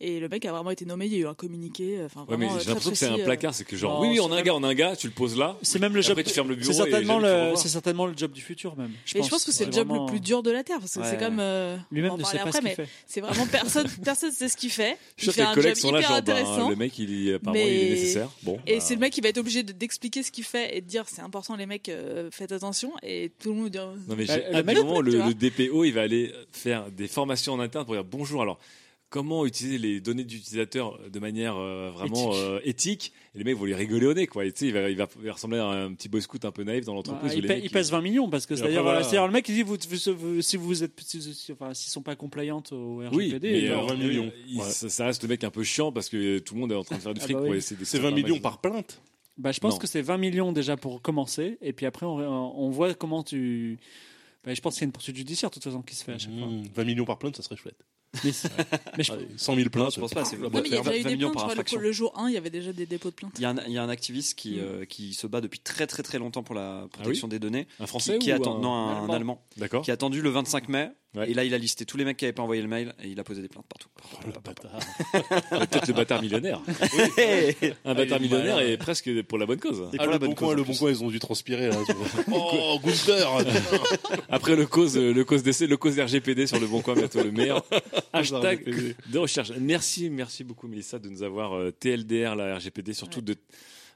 Et 0.00 0.20
le 0.20 0.28
mec 0.28 0.44
a 0.44 0.52
vraiment 0.52 0.70
été 0.70 0.84
nommé, 0.84 1.06
il 1.06 1.12
y 1.12 1.16
a 1.16 1.18
eu 1.18 1.26
un 1.26 1.34
communiqué, 1.34 1.98
euh, 1.98 2.06
enfin 2.06 2.20
Ouais, 2.20 2.36
mais 2.36 2.46
vraiment 2.46 2.54
euh, 2.54 2.60
j'ai 2.60 2.66
l'impression 2.68 2.90
que 2.92 2.96
c'est 2.96 3.06
un 3.08 3.18
euh. 3.18 3.24
placard, 3.24 3.52
c'est 3.52 3.64
que 3.64 3.76
genre, 3.76 3.94
Non, 4.00 4.02
oui, 4.08 4.14
oui, 4.14 4.20
on 4.20 4.30
a 4.30 4.36
un 4.36 4.42
gars, 4.42 4.54
on 4.54 4.62
a 4.62 4.68
un 4.68 4.74
gars, 4.74 4.94
tu 4.94 5.08
le 5.08 5.12
poses 5.12 5.36
là. 5.36 5.56
C'est 5.62 5.80
même 5.80 5.92
le 5.92 5.98
Et 5.98 6.02
job. 6.04 6.12
après, 6.12 6.22
tu 6.22 6.30
fermes 6.32 6.48
le 6.48 6.54
bureau 6.54 6.72
C'est 6.72 6.78
et 6.86 6.90
certainement 6.90 7.18
le, 7.18 7.52
c'est 7.56 7.66
certainement 7.68 8.06
le 8.06 8.16
job 8.16 8.30
du 8.30 8.40
futur 8.40 8.76
même. 8.76 8.92
Mais 9.14 9.22
je 9.24 9.28
pense 9.28 9.44
que 9.44 9.50
c'est 9.50 9.64
le 9.66 9.72
job 9.72 9.88
le 9.92 10.06
plus 10.06 10.20
dur 10.20 10.44
de 10.44 10.52
la 10.52 10.62
terre, 10.62 10.78
parce 10.78 10.94
que 10.94 11.00
Ouais. 11.00 11.06
c'est 11.10 11.18
comme 11.18 11.40
euh, 11.40 11.76
Lui-même 11.90 12.12
ne 12.12 12.18
sait 12.18 12.22
parler 12.22 12.38
pas 12.38 12.44
ce 12.44 12.48
après, 12.58 12.60
qu'il 12.60 12.68
mais 12.68 12.74
fait. 12.86 12.88
c'est 13.08 13.20
vraiment 13.20 13.46
personne, 13.48 13.88
personne 14.04 14.30
sait 14.30 14.48
ce 14.48 14.56
qu'il 14.56 14.70
fait. 14.70 14.96
Je 15.16 15.24
suis 15.24 15.32
sûr 15.32 15.34
que 15.34 15.40
les 15.40 15.46
un 15.50 15.54
collègues 15.54 15.74
sont 15.76 15.90
là, 15.90 15.98
hyper 15.98 16.10
genre, 16.10 16.22
bah, 16.22 16.32
intéressant. 16.32 16.68
le 16.70 16.76
mec, 16.76 16.96
il, 17.00 17.34
apparemment, 17.34 17.64
il 17.64 17.68
est 17.72 17.90
nécessaire. 17.90 18.28
Bon. 18.44 18.58
Et 18.68 18.74
bah, 18.76 18.80
c'est 18.80 18.94
le 18.94 19.00
mec 19.00 19.12
qui 19.12 19.20
va 19.20 19.30
être 19.30 19.38
obligé 19.38 19.64
de- 19.64 19.72
d'expliquer 19.72 20.22
ce 20.22 20.30
qu'il 20.30 20.44
fait 20.44 20.76
et 20.76 20.80
de 20.80 20.86
dire 20.86 21.04
c'est 21.08 21.22
important 21.22 21.56
les 21.56 21.66
mecs, 21.66 21.90
faites 22.30 22.52
attention. 22.52 22.92
Et 23.02 23.32
tout 23.40 23.48
le 23.48 23.56
monde 23.56 23.70
dit 23.70 23.78
Non, 23.78 24.14
mais 24.16 24.26
le 24.26 24.60
du 24.60 24.62
mec- 24.62 24.76
moment 24.78 25.00
le 25.00 25.34
DPO, 25.34 25.82
il 25.84 25.90
va 25.92 26.02
aller 26.02 26.32
faire 26.52 26.88
des 26.92 27.08
formations 27.08 27.54
en 27.54 27.58
interne 27.60 27.84
pour 27.84 27.94
dire 27.94 28.04
bonjour. 28.04 28.42
Alors, 28.42 28.60
comment 29.10 29.46
utiliser 29.46 29.78
les 29.78 30.00
données 30.00 30.24
d'utilisateurs 30.24 30.98
de 31.10 31.18
manière 31.18 31.56
euh, 31.56 31.90
vraiment 31.90 32.30
Éthique. 32.30 32.42
euh, 32.44 32.60
éthique 32.64 33.12
Et 33.34 33.38
les 33.38 33.44
mecs 33.44 33.56
vont 33.56 33.64
lui 33.64 33.74
rigoler 33.74 34.06
au 34.06 34.14
nez, 34.14 34.26
quoi. 34.26 34.44
Et 34.44 34.52
tu 34.52 34.58
sais, 34.60 34.66
il 34.66 34.72
va, 34.74 34.90
il, 34.90 34.96
va, 34.96 35.08
il 35.20 35.26
va 35.26 35.32
ressembler 35.32 35.58
à 35.58 35.66
un 35.66 35.94
petit 35.94 36.08
boy 36.08 36.20
scout 36.20 36.44
un 36.44 36.50
peu 36.50 36.62
naïf 36.64 36.84
dans 36.84 36.94
l'entreprise. 36.94 37.32
Ah, 37.32 37.36
où 37.36 37.38
il, 37.38 37.64
il 37.64 37.70
pèse 37.70 37.90
20 37.90 38.00
millions 38.02 38.28
parce 38.28 38.44
que 38.46 38.54
Et 38.54 38.56
c'est-à-dire 38.58 38.82
voilà. 38.82 39.00
le 39.00 39.32
mec 39.32 39.48
il 39.48 39.54
dit 39.54 39.62
vous, 39.62 39.76
vous- 39.88 40.14
vous- 40.16 40.42
si 40.42 40.56
vous 40.56 40.84
êtes 40.84 40.92
si, 41.00 41.22
si- 41.34 41.52
enfin 41.52 41.72
s'ils 41.74 41.90
sont 41.90 42.02
pas 42.02 42.16
compliant 42.16 42.62
au 42.72 42.98
RGPD 42.98 43.16
Oui, 43.16 43.62
mais 43.62 43.68
euh, 43.70 43.78
euh, 43.80 43.86
20 43.86 43.94
millions. 43.96 44.32
il- 44.46 44.58
Ouais. 44.58 44.64
ça, 44.70 44.88
ça 44.88 45.06
reste 45.06 45.22
le 45.22 45.28
mec 45.28 45.42
un 45.44 45.50
peu 45.50 45.62
chiant 45.62 45.90
parce 45.92 46.08
que 46.08 46.38
tout 46.40 46.54
le 46.54 46.60
monde 46.60 46.72
est 46.72 46.76
en 46.76 46.84
train 46.84 46.96
de 46.96 47.02
faire 47.02 47.14
du 47.14 47.20
Ah 47.20 47.24
fric 47.24 47.36
bah 47.36 47.42
pour 47.42 47.50
oui. 47.50 47.56
essayer 47.58 47.80
de 47.80 47.84
C'est 47.84 47.98
20 47.98 48.10
millions 48.10 48.38
par 48.40 48.60
plainte. 48.60 49.00
bah, 49.38 49.52
je 49.52 49.60
pense 49.60 49.74
Non. 49.74 49.78
que 49.78 49.86
c'est 49.86 50.02
20 50.02 50.18
millions 50.18 50.52
déjà 50.52 50.76
pour 50.76 51.00
commencer 51.00 51.56
et 51.62 51.72
puis 51.72 51.86
après 51.86 52.04
on, 52.04 52.16
on 52.18 52.70
voit 52.70 52.92
comment 52.94 53.22
tu 53.22 53.78
bah, 54.44 54.54
je 54.54 54.60
pense 54.60 54.74
qu'il 54.74 54.82
y 54.82 54.84
a 54.84 54.86
une 54.86 54.92
poursuite 54.92 55.16
judiciaire 55.16 55.50
de 55.50 55.54
toute 55.54 55.64
façon 55.64 55.82
qui 55.82 55.94
se 55.94 56.04
fait 56.04 56.12
à 56.12 56.18
chaque 56.18 56.32
fois. 56.32 56.46
Mmh, 56.46 56.62
20 56.74 56.84
millions 56.84 57.04
par 57.04 57.18
plainte, 57.18 57.36
ça 57.36 57.42
serait 57.42 57.56
chouette. 57.56 57.78
Mais, 58.24 58.30
mais 58.96 59.04
je- 59.04 59.12
Allez, 59.12 59.28
100 59.36 59.54
000 59.56 59.68
plaintes. 59.68 59.94
je 59.94 60.00
pense 60.00 60.12
pas, 60.14 60.24
c'est- 60.24 60.36
Oui, 60.38 60.48
mais 60.52 60.60
il 60.64 60.72
y 60.72 60.76
a 60.76 60.80
déjà 60.82 60.96
eu 60.96 61.02
20 61.02 61.10
des 61.10 61.16
plaintes. 61.18 61.34
par 61.34 61.50
je 61.54 61.62
crois, 61.62 61.80
le- 61.82 61.92
jour 61.92 62.12
1, 62.18 62.28
il 62.28 62.34
y 62.34 62.36
avait 62.38 62.50
déjà 62.50 62.72
des 62.72 62.86
dépôts 62.86 63.10
de 63.10 63.14
plaintes. 63.14 63.32
Il 63.36 63.42
y, 63.42 63.44
a 63.44 63.50
un, 63.50 63.56
il 63.66 63.72
y 63.72 63.78
a 63.78 63.82
un 63.82 63.88
activiste 63.90 64.38
qui, 64.38 64.56
Mm. 64.56 64.60
euh, 64.60 64.84
qui 64.86 65.12
se 65.14 65.26
bat 65.26 65.40
depuis 65.42 65.60
très 65.60 65.86
très 65.86 66.02
très 66.02 66.18
longtemps 66.18 66.42
pour 66.42 66.54
la 66.54 66.86
protection 66.90 67.28
des 67.28 67.38
données. 67.38 67.66
Un 67.80 67.86
français 67.86 68.14
qui, 68.18 68.26
qui 68.26 68.32
ou 68.32 68.36
attend, 68.36 68.56
un- 68.56 68.60
non, 68.60 68.72
un, 68.72 68.96
Allemand. 69.02 69.12
allemand. 69.14 69.46
D'accord. 69.58 69.82
Qui 69.84 69.90
a 69.90 69.94
attendu 69.94 70.22
le 70.22 70.30
25 70.30 70.68
mai. 70.68 70.90
Ouais. 71.14 71.30
Et 71.30 71.34
là, 71.34 71.42
il 71.42 71.54
a 71.54 71.58
listé 71.58 71.86
tous 71.86 71.96
les 71.96 72.04
mecs 72.04 72.18
qui 72.18 72.26
n'avaient 72.26 72.34
pas 72.34 72.42
envoyé 72.42 72.60
le 72.60 72.68
mail 72.68 72.94
et 73.02 73.08
il 73.08 73.18
a 73.18 73.24
posé 73.24 73.40
des 73.40 73.48
plaintes 73.48 73.64
partout. 73.66 73.88
Oh, 74.12 74.26
le 74.26 74.32
bâtard. 74.32 74.78
Peut-être 75.68 75.88
le 75.88 75.94
bâtard 75.94 76.20
millionnaire. 76.20 76.60
Un 77.86 77.94
bâtard 77.94 78.20
millionnaire 78.20 78.58
est 78.60 78.76
presque 78.76 79.22
pour 79.22 79.38
la 79.38 79.46
bonne 79.46 79.58
cause. 79.58 79.88
Et 79.94 79.96
Ah, 79.98 80.04
pour 80.04 80.12
le 80.12 80.18
bon 80.18 80.34
coin, 80.34 80.54
le 80.54 80.64
bon 80.64 80.74
coin, 80.74 80.90
ils 80.90 81.02
ont 81.02 81.08
dû 81.08 81.18
transpirer. 81.18 81.68
là. 81.70 81.76
oh, 82.32 82.78
Gunther 82.84 83.30
Après 84.28 84.54
le 84.54 84.66
cause, 84.66 84.98
le 84.98 85.24
cause 85.24 85.42
d'essai, 85.42 85.66
le 85.66 85.78
cause 85.78 85.98
RGPD 85.98 86.46
sur 86.46 86.60
le 86.60 86.66
bon 86.66 86.82
coin, 86.82 86.94
bientôt 86.94 87.22
le 87.22 87.32
meilleur. 87.32 87.64
Hashtag 88.12 88.94
de 89.10 89.18
recherche. 89.18 89.52
Merci, 89.58 90.10
merci 90.10 90.44
beaucoup, 90.44 90.68
Mélissa, 90.68 90.98
de 90.98 91.08
nous 91.08 91.22
avoir 91.22 91.54
euh, 91.54 91.70
TLDR, 91.70 92.36
la 92.36 92.56
RGPD, 92.56 92.92
surtout 92.92 93.22
de, 93.22 93.34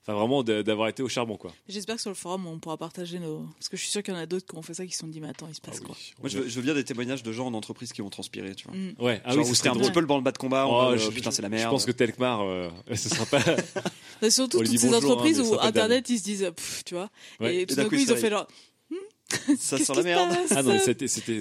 enfin 0.02 0.14
vraiment 0.14 0.42
de- 0.42 0.62
d'avoir 0.62 0.88
été 0.88 1.02
au 1.02 1.08
charbon, 1.08 1.36
quoi. 1.36 1.52
J'espère 1.68 1.96
que 1.96 2.00
sur 2.02 2.10
le 2.10 2.14
forum, 2.16 2.46
on 2.46 2.58
pourra 2.58 2.76
partager 2.76 3.18
nos. 3.18 3.46
Parce 3.58 3.68
que 3.68 3.76
je 3.76 3.82
suis 3.82 3.90
sûr 3.90 4.02
qu'il 4.02 4.12
y 4.14 4.16
en 4.16 4.20
a 4.20 4.26
d'autres 4.26 4.46
qui 4.46 4.56
ont 4.56 4.62
fait 4.62 4.74
ça 4.74 4.84
qui 4.86 4.92
se 4.92 4.98
sont 4.98 5.06
dit, 5.06 5.20
mais 5.20 5.28
attends, 5.28 5.46
il 5.48 5.54
se 5.54 5.60
passe 5.60 5.80
quoi? 5.80 5.94
Moi, 6.20 6.28
je 6.28 6.38
veux, 6.38 6.48
je 6.48 6.54
veux 6.56 6.62
bien 6.62 6.74
des 6.74 6.84
témoignages 6.84 7.22
de 7.22 7.32
gens 7.32 7.46
en 7.46 7.54
entreprise 7.54 7.92
qui 7.92 8.02
ont 8.02 8.10
transpiré. 8.10 8.54
Tu 8.54 8.66
vois. 8.68 8.76
Mm. 8.76 8.94
Ouais, 8.98 9.20
ah 9.24 9.32
Genre 9.34 9.44
oui, 9.44 9.50
où 9.50 9.54
c'était 9.54 9.68
un 9.68 9.76
petit 9.76 9.90
peu 9.92 10.00
le 10.00 10.06
branle-bas 10.06 10.32
de 10.32 10.38
combat. 10.38 10.66
Oh, 10.66 10.72
en 10.72 10.90
mode, 10.90 10.98
je- 10.98 11.08
euh, 11.08 11.10
putain, 11.10 11.30
c'est 11.30 11.42
la 11.42 11.48
Je 11.48 11.54
merde. 11.54 11.70
pense 11.70 11.84
que 11.86 11.92
Telkmar, 11.92 12.42
euh, 12.42 12.68
ce 12.94 13.08
sera 13.08 13.26
pas. 13.26 13.40
Et 14.22 14.30
surtout 14.30 14.58
toutes 14.58 14.68
ces 14.78 14.88
bonjour, 14.88 15.10
entreprises 15.12 15.40
hein, 15.40 15.44
où 15.44 15.58
Internet, 15.60 16.08
ils 16.10 16.18
se 16.18 16.24
disent, 16.24 16.50
tu 16.84 16.94
vois. 16.94 17.10
Ouais. 17.40 17.56
Et 17.56 17.66
tout 17.66 17.74
Et 17.74 17.76
d'un 17.76 17.82
d'un 17.84 17.88
coup, 17.88 17.94
ils 17.96 18.12
ont 18.12 18.16
fait 18.16 18.30
genre. 18.30 18.46
Ça 19.58 19.78
sent 19.78 19.92
la 19.96 20.02
merde. 20.02 20.36
Ah 20.50 20.62
non, 20.62 20.72
mais 20.74 20.78
c'était, 21.08 21.40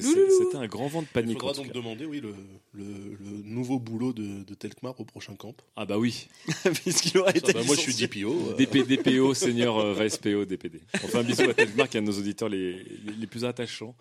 un 0.58 0.68
grand 0.68 0.88
vent 0.88 1.02
de 1.02 1.08
Il 1.08 1.14
panique. 1.14 1.40
faudra 1.40 1.52
en 1.52 1.54
tout 1.54 1.62
donc 1.64 1.68
cas. 1.74 1.80
demander 1.80 2.06
oui, 2.06 2.22
le, 2.22 2.34
le, 2.74 2.84
le 2.84 3.44
nouveau 3.44 3.80
boulot 3.80 4.14
de, 4.14 4.44
de 4.44 4.54
Telkmar 4.54 5.00
au 5.00 5.06
prochain 5.06 5.36
camp. 5.36 5.56
Ah 5.76 5.86
bah 5.86 5.98
oui. 5.98 6.28
Puisqu'il 6.84 7.18
aurait 7.18 7.32
Ça, 7.34 7.38
été. 7.40 7.54
bah, 7.54 7.62
moi, 7.66 7.76
je 7.76 7.82
suis. 7.82 7.94
DPO. 8.08 8.50
euh, 8.52 8.54
DP, 8.56 8.88
DPO, 8.88 9.34
senior 9.34 9.80
euh, 9.80 9.94
vice 9.94 10.18
PO, 10.18 10.46
DPD. 10.46 10.82
On 11.04 11.08
fait 11.08 11.18
un 11.18 11.24
bisou 11.24 11.44
à 11.50 11.54
Telkmar, 11.54 11.90
qui 11.90 11.98
est 11.98 12.00
un 12.00 12.04
de 12.04 12.08
nos 12.08 12.18
auditeurs 12.18 12.50
les, 12.50 12.74
les, 12.74 13.14
les 13.20 13.28
plus 13.28 13.46
attachants. 13.46 13.96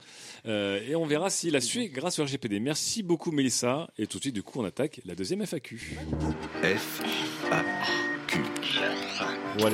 Euh, 0.47 0.81
et 0.89 0.95
on 0.97 1.07
verra 1.07 1.29
s'il 1.31 1.55
a 1.57 1.61
su 1.61 1.89
grâce 1.89 2.19
au 2.19 2.25
RGPD. 2.25 2.61
Merci 2.61 3.03
beaucoup, 3.03 3.31
Mélissa. 3.33 3.89
Et 3.99 4.07
tout 4.07 4.19
de 4.19 4.23
suite, 4.25 4.35
du 4.35 4.43
coup, 4.43 4.61
on 4.61 4.65
attaque 4.65 5.01
la 5.05 5.15
deuxième 5.15 5.43
FAQ. 5.45 5.99
F, 6.63 7.03
A, 7.51 7.63
Q. 8.27 8.39
Bon, 9.59 9.69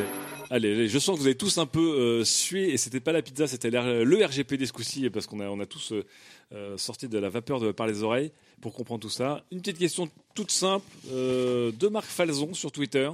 allez. 0.51 0.89
Je 0.89 0.99
sens 0.99 1.17
que 1.17 1.21
vous 1.21 1.27
avez 1.27 1.37
tous 1.37 1.59
un 1.59 1.67
peu 1.67 1.81
euh, 1.81 2.25
sué 2.25 2.71
et 2.73 2.77
c'était 2.77 3.01
pas 3.01 3.13
la 3.13 3.23
pizza, 3.23 3.47
c'était 3.47 3.71
l'R- 3.71 4.03
le 4.05 4.25
RGPD 4.25 4.67
ce 4.67 4.73
coup-ci 4.73 5.09
parce 5.11 5.27
qu'on 5.27 5.41
a, 5.41 5.49
on 5.49 5.61
a 5.61 5.67
tous 5.67 5.93
euh, 5.93 6.05
euh, 6.53 6.77
sorti 6.79 7.09
de 7.09 7.19
la 7.19 7.29
vapeur 7.29 7.61
de, 7.61 7.73
par 7.73 7.87
les 7.87 8.03
oreilles 8.03 8.33
pour 8.61 8.73
comprendre 8.75 9.01
tout 9.03 9.11
ça. 9.11 9.45
Une 9.53 9.61
petite 9.61 9.79
question 9.79 10.09
toute 10.35 10.51
simple 10.51 10.87
euh, 11.13 11.73
de 11.73 11.89
Marc 11.89 12.07
Falzon 12.07 12.55
sur 12.55 12.73
Twitter. 12.73 13.11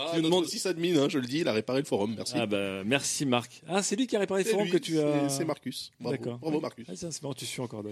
Ah, 0.00 0.10
Tu 0.12 0.18
me 0.18 0.22
notre 0.22 0.36
demandes- 0.36 0.48
sysadmin, 0.48 0.96
hein, 1.02 1.08
je 1.08 1.18
le 1.18 1.26
dis, 1.26 1.38
il 1.40 1.48
a 1.48 1.52
réparé 1.52 1.80
le 1.80 1.84
forum. 1.84 2.14
Merci. 2.16 2.34
Ah 2.36 2.46
bah 2.46 2.84
merci 2.84 3.26
Marc. 3.26 3.62
Ah 3.66 3.82
c'est 3.82 3.96
lui 3.96 4.06
qui 4.06 4.14
a 4.14 4.20
réparé 4.20 4.44
le 4.44 4.48
forum 4.48 4.66
lui, 4.66 4.70
que 4.70 4.76
tu 4.78 4.96
as. 5.00 5.28
c'est- 5.28 5.44
Marcus. 5.44 5.90
Bravo. 5.98 6.16
D'accord. 6.16 6.38
Bravo, 6.38 6.60
Marcus. 6.60 6.86
Ah, 6.88 6.92
c'est 6.94 7.20
marrant, 7.22 7.34
tu 7.34 7.46
suis 7.46 7.60
encore. 7.60 7.82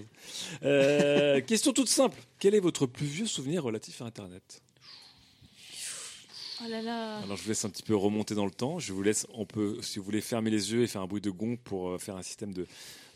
Euh, 0.63 1.41
question 1.47 1.73
toute 1.73 1.89
simple. 1.89 2.17
Quel 2.39 2.55
est 2.55 2.61
votre 2.61 2.87
plus 2.87 3.07
vieux 3.07 3.27
souvenir 3.27 3.65
relatif 3.65 4.03
à 4.03 4.05
Internet? 4.05 4.63
Oh 6.67 6.71
là 6.71 6.83
là. 6.83 7.19
Alors 7.19 7.37
je 7.37 7.43
vous 7.43 7.49
laisse 7.49 7.65
un 7.65 7.71
petit 7.71 7.83
peu 7.83 7.95
remonter 7.95 8.35
dans 8.35 8.45
le 8.45 8.51
temps. 8.51 8.79
Je 8.79 8.93
vous 8.93 9.03
laisse, 9.03 9.27
on 9.35 9.47
peut, 9.47 9.79
si 9.83 9.99
vous 9.99 10.05
voulez, 10.05 10.21
fermer 10.21 10.51
les 10.51 10.73
yeux 10.73 10.83
et 10.83 10.87
faire 10.87 11.03
un 11.03 11.07
bruit 11.07 11.21
de 11.21 11.31
gong 11.31 11.57
pour 11.63 11.91
euh, 11.91 11.99
faire 11.99 12.17
un 12.17 12.23
système 12.23 12.53
de 12.53 12.67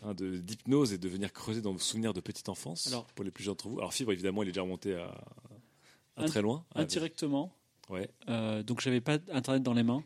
hein, 0.03 0.13
de- 0.13 0.37
d'hypnose 0.37 0.93
et 0.93 0.97
de 0.97 1.09
venir 1.09 1.31
creuser 1.33 1.61
dans 1.61 1.73
vos 1.73 1.79
souvenirs 1.79 2.13
de 2.13 2.21
petite 2.21 2.49
enfance. 2.49 2.87
Alors- 2.87 3.05
pour 3.07 3.25
les 3.25 3.31
plus 3.31 3.43
jeunes 3.43 3.53
d'entre 3.53 3.67
vous. 3.69 3.79
Alors 3.79 3.93
Fibre, 3.93 4.11
évidemment, 4.13 4.43
il 4.43 4.49
est 4.49 4.51
déjà 4.51 4.61
remonté 4.61 4.95
à, 4.95 5.11
à 6.17 6.25
très 6.25 6.41
loin. 6.41 6.65
Ah, 6.75 6.81
indirectement. 6.81 7.53
Ouais. 7.89 8.09
Euh, 8.29 8.63
donc 8.63 8.79
j'avais 8.79 9.01
pas 9.01 9.17
internet 9.33 9.63
dans 9.63 9.73
les 9.73 9.83
mains, 9.83 10.03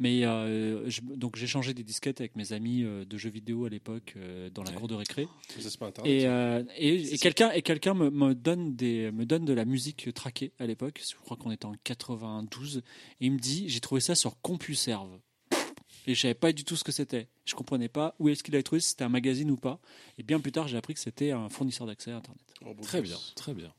mais 0.00 0.24
euh, 0.24 0.90
je- 0.90 1.02
donc 1.02 1.36
j'ai 1.36 1.46
changé 1.46 1.72
des 1.74 1.84
disquettes 1.84 2.20
avec 2.20 2.34
mes 2.34 2.52
amis 2.52 2.82
euh, 2.82 3.04
de 3.04 3.16
jeux 3.16 3.30
vidéo 3.30 3.66
à 3.66 3.68
l'époque 3.68 4.14
euh, 4.16 4.50
dans 4.50 4.64
la 4.64 4.70
Ouais. 4.70 4.76
cour 4.76 4.88
de 4.88 4.94
récré. 4.96 5.28
Ça, 5.60 5.70
c'est 5.70 5.78
pas 5.78 5.86
Internet. 5.86 6.12
Et, 6.12 6.20
ça. 6.22 6.26
euh, 6.32 6.64
et, 6.76 7.14
et 7.14 7.18
quelqu'un 7.18 7.52
et 7.52 7.62
quelqu'un 7.62 7.94
me, 7.94 8.10
me 8.10 8.34
donne 8.34 8.74
des 8.74 9.12
me 9.12 9.24
donne 9.24 9.44
de 9.44 9.52
la 9.52 9.64
musique 9.64 10.12
traquée 10.12 10.52
à 10.58 10.66
l'époque. 10.66 11.00
Je 11.08 11.14
crois 11.16 11.36
qu'on 11.36 11.52
était 11.52 11.66
en 11.66 11.74
92 11.84 12.78
et 13.20 13.26
il 13.26 13.32
me 13.32 13.38
dit 13.38 13.68
j'ai 13.68 13.80
trouvé 13.80 14.00
ça 14.00 14.14
sur 14.16 14.40
CompuServe. 14.40 15.20
Et 16.06 16.14
je 16.14 16.20
savais 16.22 16.34
pas 16.34 16.50
du 16.52 16.64
tout 16.64 16.76
ce 16.76 16.82
que 16.82 16.92
c'était. 16.92 17.28
Je 17.44 17.54
comprenais 17.54 17.88
pas 17.88 18.14
où 18.18 18.28
est-ce 18.30 18.42
qu'il 18.42 18.54
avait 18.54 18.62
trouvé 18.62 18.80
si 18.80 18.88
c'était 18.90 19.04
un 19.04 19.10
magazine 19.10 19.50
ou 19.50 19.56
pas. 19.58 19.80
Et 20.16 20.22
bien 20.22 20.40
plus 20.40 20.50
tard, 20.50 20.66
j'ai 20.66 20.78
appris 20.78 20.94
que 20.94 21.00
c'était 21.00 21.30
un 21.30 21.50
fournisseur 21.50 21.86
d'accès 21.86 22.10
à 22.10 22.16
Internet. 22.16 22.42
Oh, 22.64 22.72
Très 22.82 23.02
bien, 23.02 23.16
très 23.36 23.52
bien. 23.52 23.72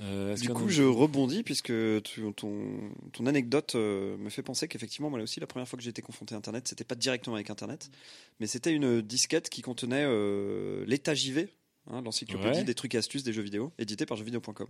Euh, 0.00 0.34
Du 0.36 0.48
coup, 0.48 0.68
je 0.70 0.82
rebondis 0.82 1.42
puisque 1.42 1.72
tu- 2.04 2.32
ton, 2.34 2.78
ton 3.12 3.26
anecdote 3.26 3.74
euh, 3.74 4.16
me 4.16 4.30
fait 4.30 4.42
penser 4.42 4.66
qu'effectivement, 4.66 5.10
moi 5.10 5.20
aussi, 5.20 5.40
la 5.40 5.46
première 5.46 5.68
fois 5.68 5.76
que 5.76 5.82
j'ai 5.82 5.90
été 5.90 6.00
confronté 6.00 6.34
à 6.34 6.38
Internet, 6.38 6.68
c'était 6.68 6.84
pas 6.84 6.94
directement 6.94 7.36
avec 7.36 7.50
Internet, 7.50 7.90
mais 8.40 8.46
c'était 8.46 8.72
une 8.72 9.02
disquette 9.02 9.50
qui 9.50 9.60
contenait 9.60 10.04
euh, 10.06 10.84
l'état 10.86 11.14
JV, 11.14 11.48
hein, 11.88 12.00
l'encyclopédie 12.02 12.58
Ouais. 12.60 12.64
des 12.64 12.74
trucs 12.74 12.94
et 12.94 12.98
astuces 12.98 13.24
des 13.24 13.32
jeux 13.34 13.42
vidéo, 13.42 13.72
édité 13.78 14.06
par 14.06 14.16
jeuxvideo.com. 14.16 14.68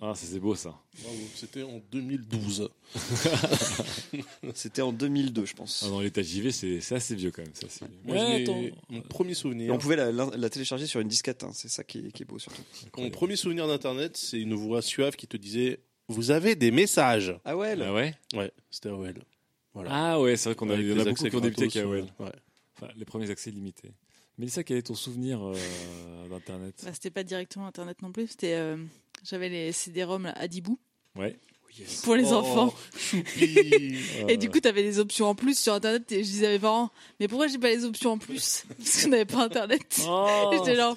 Ah, 0.00 0.14
ça, 0.14 0.26
c'est 0.26 0.38
beau 0.38 0.54
ça. 0.54 0.78
C'était 1.34 1.62
en 1.64 1.80
2012. 1.90 2.70
C'était 4.54 4.82
en 4.82 4.92
2002, 4.92 5.44
je 5.46 5.54
pense. 5.54 5.82
Ah, 5.84 5.90
dans 5.90 6.00
l'état 6.00 6.22
JV, 6.22 6.52
c'est 6.52 6.80
c'est 6.80 6.94
assez 6.94 7.14
vieux 7.16 7.30
quand 7.30 7.42
même. 7.42 7.50
c'est 7.54 7.66
assez 7.66 7.84
vieux. 7.84 7.98
Moi, 8.04 8.16
Ouais, 8.16 8.42
attends. 8.42 8.62
Mon 8.88 9.00
premier 9.02 9.32
Et 9.32 9.34
souvenir. 9.34 9.74
on 9.74 9.78
pouvait 9.78 9.96
la, 9.96 10.12
la- 10.12 10.30
la 10.36 10.50
télécharger 10.50 10.86
sur 10.86 11.00
une 11.00 11.08
disquette, 11.08 11.42
hein, 11.42 11.50
c'est 11.52 11.68
ça 11.68 11.82
qui 11.84 11.98
est, 12.06 12.12
qui 12.12 12.22
est 12.22 12.26
beau 12.26 12.38
surtout. 12.38 12.62
Mon 12.96 13.10
premier 13.10 13.36
souvenir 13.36 13.66
d'Internet, 13.66 14.16
c'est 14.16 14.40
une 14.40 14.54
voix 14.54 14.82
suave 14.82 15.16
qui 15.16 15.26
te 15.26 15.36
disait 15.36 15.80
Vous 16.08 16.30
avez 16.30 16.54
des 16.54 16.70
messages. 16.70 17.34
Ah 17.44 17.56
ouais, 17.56 17.76
Ah 17.82 17.92
ouais? 17.92 18.14
Ouais, 18.34 18.52
c'était 18.70 18.90
AOL. 18.90 19.14
Voilà. 19.74 19.90
Ah 19.92 20.20
ouais, 20.20 20.36
c'est 20.36 20.50
vrai 20.50 20.54
qu'on 20.56 20.70
a, 20.70 20.74
y 20.76 20.92
en 20.92 20.96
beaucoup 21.04 21.24
qui 21.28 21.36
ont 21.36 21.40
débuté 21.40 21.66
gratos, 21.66 21.76
avec 21.76 21.84
AOL. 22.18 22.26
ouais. 22.26 22.32
Enfin, 22.76 22.92
les 22.96 23.04
premiers 23.04 23.30
accès 23.30 23.50
limités. 23.50 23.90
Mélissa, 24.38 24.62
quel 24.62 24.76
est 24.76 24.82
ton 24.82 24.94
souvenir 24.94 25.40
euh, 25.44 26.28
d'Internet? 26.28 26.74
Bah, 26.84 26.90
c'était 26.92 27.10
pas 27.10 27.24
directement 27.24 27.66
Internet 27.66 28.00
non 28.02 28.12
plus. 28.12 28.28
C'était, 28.28 28.54
euh, 28.54 28.76
j'avais 29.24 29.48
les 29.48 29.72
CD-ROM 29.72 30.32
Adibou. 30.36 30.78
Ouais. 31.16 31.36
pour 32.04 32.14
les 32.14 32.32
Oh, 32.32 32.36
enfants. 32.36 32.74
Et 34.28 34.36
du 34.36 34.48
coup, 34.48 34.60
t'avais 34.60 34.82
des 34.84 34.98
options 35.00 35.26
en 35.26 35.34
plus 35.34 35.58
sur 35.58 35.72
Internet. 35.74 36.10
Et 36.12 36.22
je 36.22 36.28
disais 36.30 36.46
à 36.46 36.50
mes 36.50 36.58
parents, 36.60 36.90
mais 37.18 37.26
pourquoi 37.28 37.48
j'ai 37.48 37.58
pas 37.58 37.70
les 37.70 37.84
options 37.84 38.12
en 38.12 38.18
plus? 38.18 38.64
Parce 38.78 39.02
qu'on 39.02 39.08
n'avait 39.10 39.24
pas 39.24 39.42
Internet. 39.44 40.00
Oh. 40.06 40.50
Et 40.52 40.56
j'étais 40.58 40.76
genre, 40.76 40.96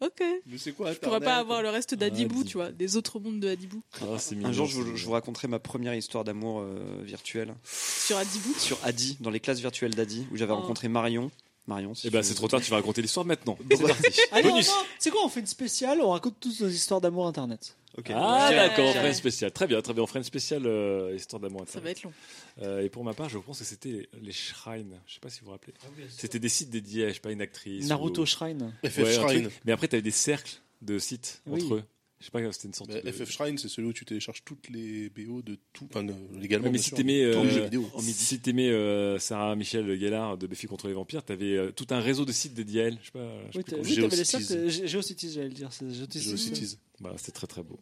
ok. 0.00 0.22
Mais 0.46 0.58
c'est 0.58 0.72
quoi 0.72 0.92
Je 0.92 0.98
pourrais 0.98 1.20
pas 1.20 1.36
avoir 1.36 1.62
le 1.62 1.68
reste 1.70 1.94
d'Adibou, 1.94 2.42
tu 2.42 2.54
vois, 2.56 2.72
des 2.72 2.96
autres 2.96 3.20
mondes 3.20 3.38
de 3.38 3.48
Adibou. 3.48 3.82
Ah, 4.02 4.16
Un 4.42 4.52
jour, 4.52 4.66
vous, 4.66 4.96
je 4.96 5.04
vous 5.04 5.12
raconterai 5.12 5.46
ma 5.46 5.60
première 5.60 5.94
histoire 5.94 6.24
d'amour 6.24 6.58
euh, 6.60 6.74
virtuelle 7.04 7.54
Sur 7.64 8.16
Adibou? 8.16 8.52
Sur 8.58 8.78
Adi, 8.84 9.16
dans 9.20 9.30
les 9.30 9.38
classes 9.40 9.60
virtuelles 9.60 9.94
d'Adi, 9.94 10.26
où 10.32 10.36
j'avais 10.36 10.52
Oh. 10.52 10.56
rencontré 10.56 10.88
Marion. 10.88 11.30
Marion, 11.66 11.94
si 11.94 12.06
Eh 12.06 12.10
ben, 12.10 12.22
c'est 12.22 12.34
trop 12.34 12.46
tard, 12.48 12.60
tu 12.60 12.70
vas 12.70 12.76
raconter 12.76 13.00
l'histoire 13.00 13.24
maintenant. 13.24 13.56
C'est 13.70 13.80
parti. 13.82 14.20
Allez, 14.32 14.50
Bonus. 14.50 14.68
on- 14.68 14.84
c'est 14.98 15.10
quoi 15.10 15.20
On 15.24 15.28
fait 15.30 15.40
une 15.40 15.46
spéciale, 15.46 16.00
on 16.02 16.10
raconte 16.10 16.34
toutes 16.38 16.60
nos 16.60 16.68
histoires 16.68 17.00
d'amour 17.00 17.26
internet. 17.26 17.76
Ok. 17.96 18.10
Ah 18.14 18.48
Ouais. 18.50 18.56
d'accord, 18.56 18.86
on 18.88 18.92
ferait 18.92 19.08
une 19.08 19.14
spéciale. 19.14 19.52
Très 19.52 19.66
bien, 19.66 19.80
très 19.80 19.94
bien. 19.94 20.02
On 20.02 20.06
ferait 20.06 20.18
une 20.18 20.24
spéciale 20.24 20.66
euh, 20.66 21.14
histoire 21.16 21.40
d'amour. 21.40 21.64
Ça 21.68 21.80
va 21.80 21.90
être 21.90 22.02
long. 22.02 22.12
Euh, 22.60 22.82
et 22.82 22.88
pour 22.90 23.04
ma 23.04 23.14
part, 23.14 23.28
je 23.28 23.38
pense 23.38 23.60
que 23.60 23.64
c'était 23.64 24.08
les 24.20 24.32
shrines. 24.32 25.00
Je 25.06 25.14
sais 25.14 25.20
pas 25.20 25.30
si 25.30 25.40
vous 25.40 25.46
vous 25.46 25.52
rappelez. 25.52 25.72
C'était 26.10 26.38
des 26.40 26.48
sites 26.48 26.70
dédiés, 26.70 27.04
à, 27.06 27.08
je 27.10 27.14
sais 27.14 27.20
pas, 27.20 27.30
une 27.30 27.40
actrice. 27.40 27.86
Naruto 27.86 28.22
ou- 28.22 28.26
Shrine. 28.26 28.72
FF 28.84 28.98
Ouais, 28.98 29.16
un 29.16 29.22
Shrine. 29.28 29.42
truc. 29.44 29.60
Mais 29.64 29.72
après, 29.72 29.88
tu 29.88 29.94
avais 29.94 30.02
des 30.02 30.10
cercles 30.10 30.60
de 30.82 30.98
sites 30.98 31.40
Oui. 31.46 31.62
entre 31.62 31.74
eux. 31.76 31.82
Je 32.24 32.30
sais 32.30 32.42
pas, 32.42 32.52
c'était 32.52 32.68
une 32.68 32.74
sorte 32.74 32.90
Bah, 32.90 33.02
de. 33.02 33.12
FF 33.12 33.30
Shrine, 33.30 33.58
c'est 33.58 33.68
celui 33.68 33.88
où 33.88 33.92
tu 33.92 34.06
télécharges 34.06 34.42
toutes 34.46 34.70
les 34.70 35.10
BO 35.10 35.42
de 35.42 35.58
tout, 35.74 35.86
enfin, 35.90 36.08
euh, 36.08 36.12
légalement. 36.40 36.68
Ouais, 36.68 36.72
mais 36.72 36.78
si 36.78 36.92
t'aimais 36.92 37.22
euh, 37.22 37.68
si 38.00 38.40
t'aimais 38.40 38.70
euh, 38.70 39.18
Sarah 39.18 39.54
Michel 39.56 39.94
Gellar 40.00 40.38
de 40.38 40.46
Buffy 40.46 40.66
contre 40.66 40.88
les 40.88 40.94
vampires, 40.94 41.22
t'avais 41.22 41.54
euh, 41.54 41.70
tout 41.70 41.86
un 41.90 42.00
réseau 42.00 42.24
de 42.24 42.32
sites 42.32 42.54
dédiés 42.54 42.80
à 42.80 42.84
elle. 42.86 42.98
Je 43.02 43.06
sais 43.06 43.12
pas. 43.12 43.28
je 43.50 43.58
Oui, 43.58 43.64
t'avais 43.64 43.82
les 43.82 44.88
Geocities, 44.88 45.32
j'allais 45.32 45.48
le 45.48 45.54
dire. 45.54 45.68
c'est 45.70 45.86
Geocities. 45.92 46.30
Geocities. 46.30 46.78
Bah, 47.00 47.12
c'était 47.18 47.32
très 47.32 47.46
très 47.46 47.62
beau. 47.62 47.78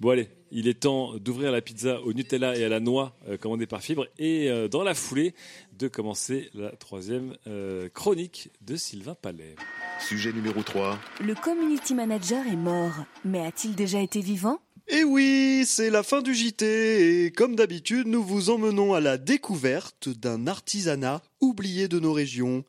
Bon 0.00 0.10
allez, 0.10 0.28
il 0.50 0.68
est 0.68 0.80
temps 0.80 1.16
d'ouvrir 1.16 1.52
la 1.52 1.62
pizza 1.62 2.02
au 2.02 2.12
Nutella 2.12 2.56
et 2.58 2.64
à 2.64 2.68
la 2.68 2.80
noix 2.80 3.16
euh, 3.28 3.36
commandée 3.36 3.66
par 3.66 3.80
Fibre 3.80 4.08
et 4.18 4.50
euh, 4.50 4.68
dans 4.68 4.82
la 4.82 4.94
foulée 4.94 5.34
de 5.78 5.88
commencer 5.88 6.50
la 6.52 6.70
troisième 6.70 7.36
euh, 7.46 7.88
chronique 7.88 8.50
de 8.60 8.76
Sylvain 8.76 9.14
Palais. 9.14 9.54
Sujet 9.98 10.32
numéro 10.32 10.62
3. 10.62 10.98
Le 11.20 11.34
community 11.34 11.94
manager 11.94 12.46
est 12.46 12.56
mort, 12.56 12.94
mais 13.24 13.44
a-t-il 13.44 13.74
déjà 13.74 14.00
été 14.00 14.20
vivant? 14.20 14.60
Et 14.88 15.02
oui, 15.02 15.64
c'est 15.66 15.90
la 15.90 16.02
fin 16.02 16.22
du 16.22 16.32
JT 16.32 17.24
et 17.24 17.32
comme 17.32 17.56
d'habitude, 17.56 18.06
nous 18.06 18.22
vous 18.22 18.50
emmenons 18.50 18.94
à 18.94 19.00
la 19.00 19.18
découverte 19.18 20.08
d'un 20.08 20.46
artisanat 20.46 21.22
oublié 21.40 21.88
de 21.88 21.98
nos 21.98 22.12
régions. 22.12 22.64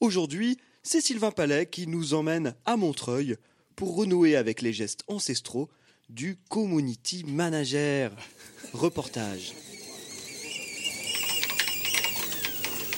Aujourd'hui, 0.00 0.56
c'est 0.82 1.02
Sylvain 1.02 1.30
Palais 1.30 1.66
qui 1.66 1.86
nous 1.86 2.14
emmène 2.14 2.54
à 2.64 2.76
Montreuil 2.76 3.36
pour 3.76 3.94
renouer 3.96 4.36
avec 4.36 4.62
les 4.62 4.72
gestes 4.72 5.02
ancestraux 5.08 5.68
du 6.08 6.38
community 6.48 7.24
manager. 7.26 8.12
Reportage. 8.72 9.52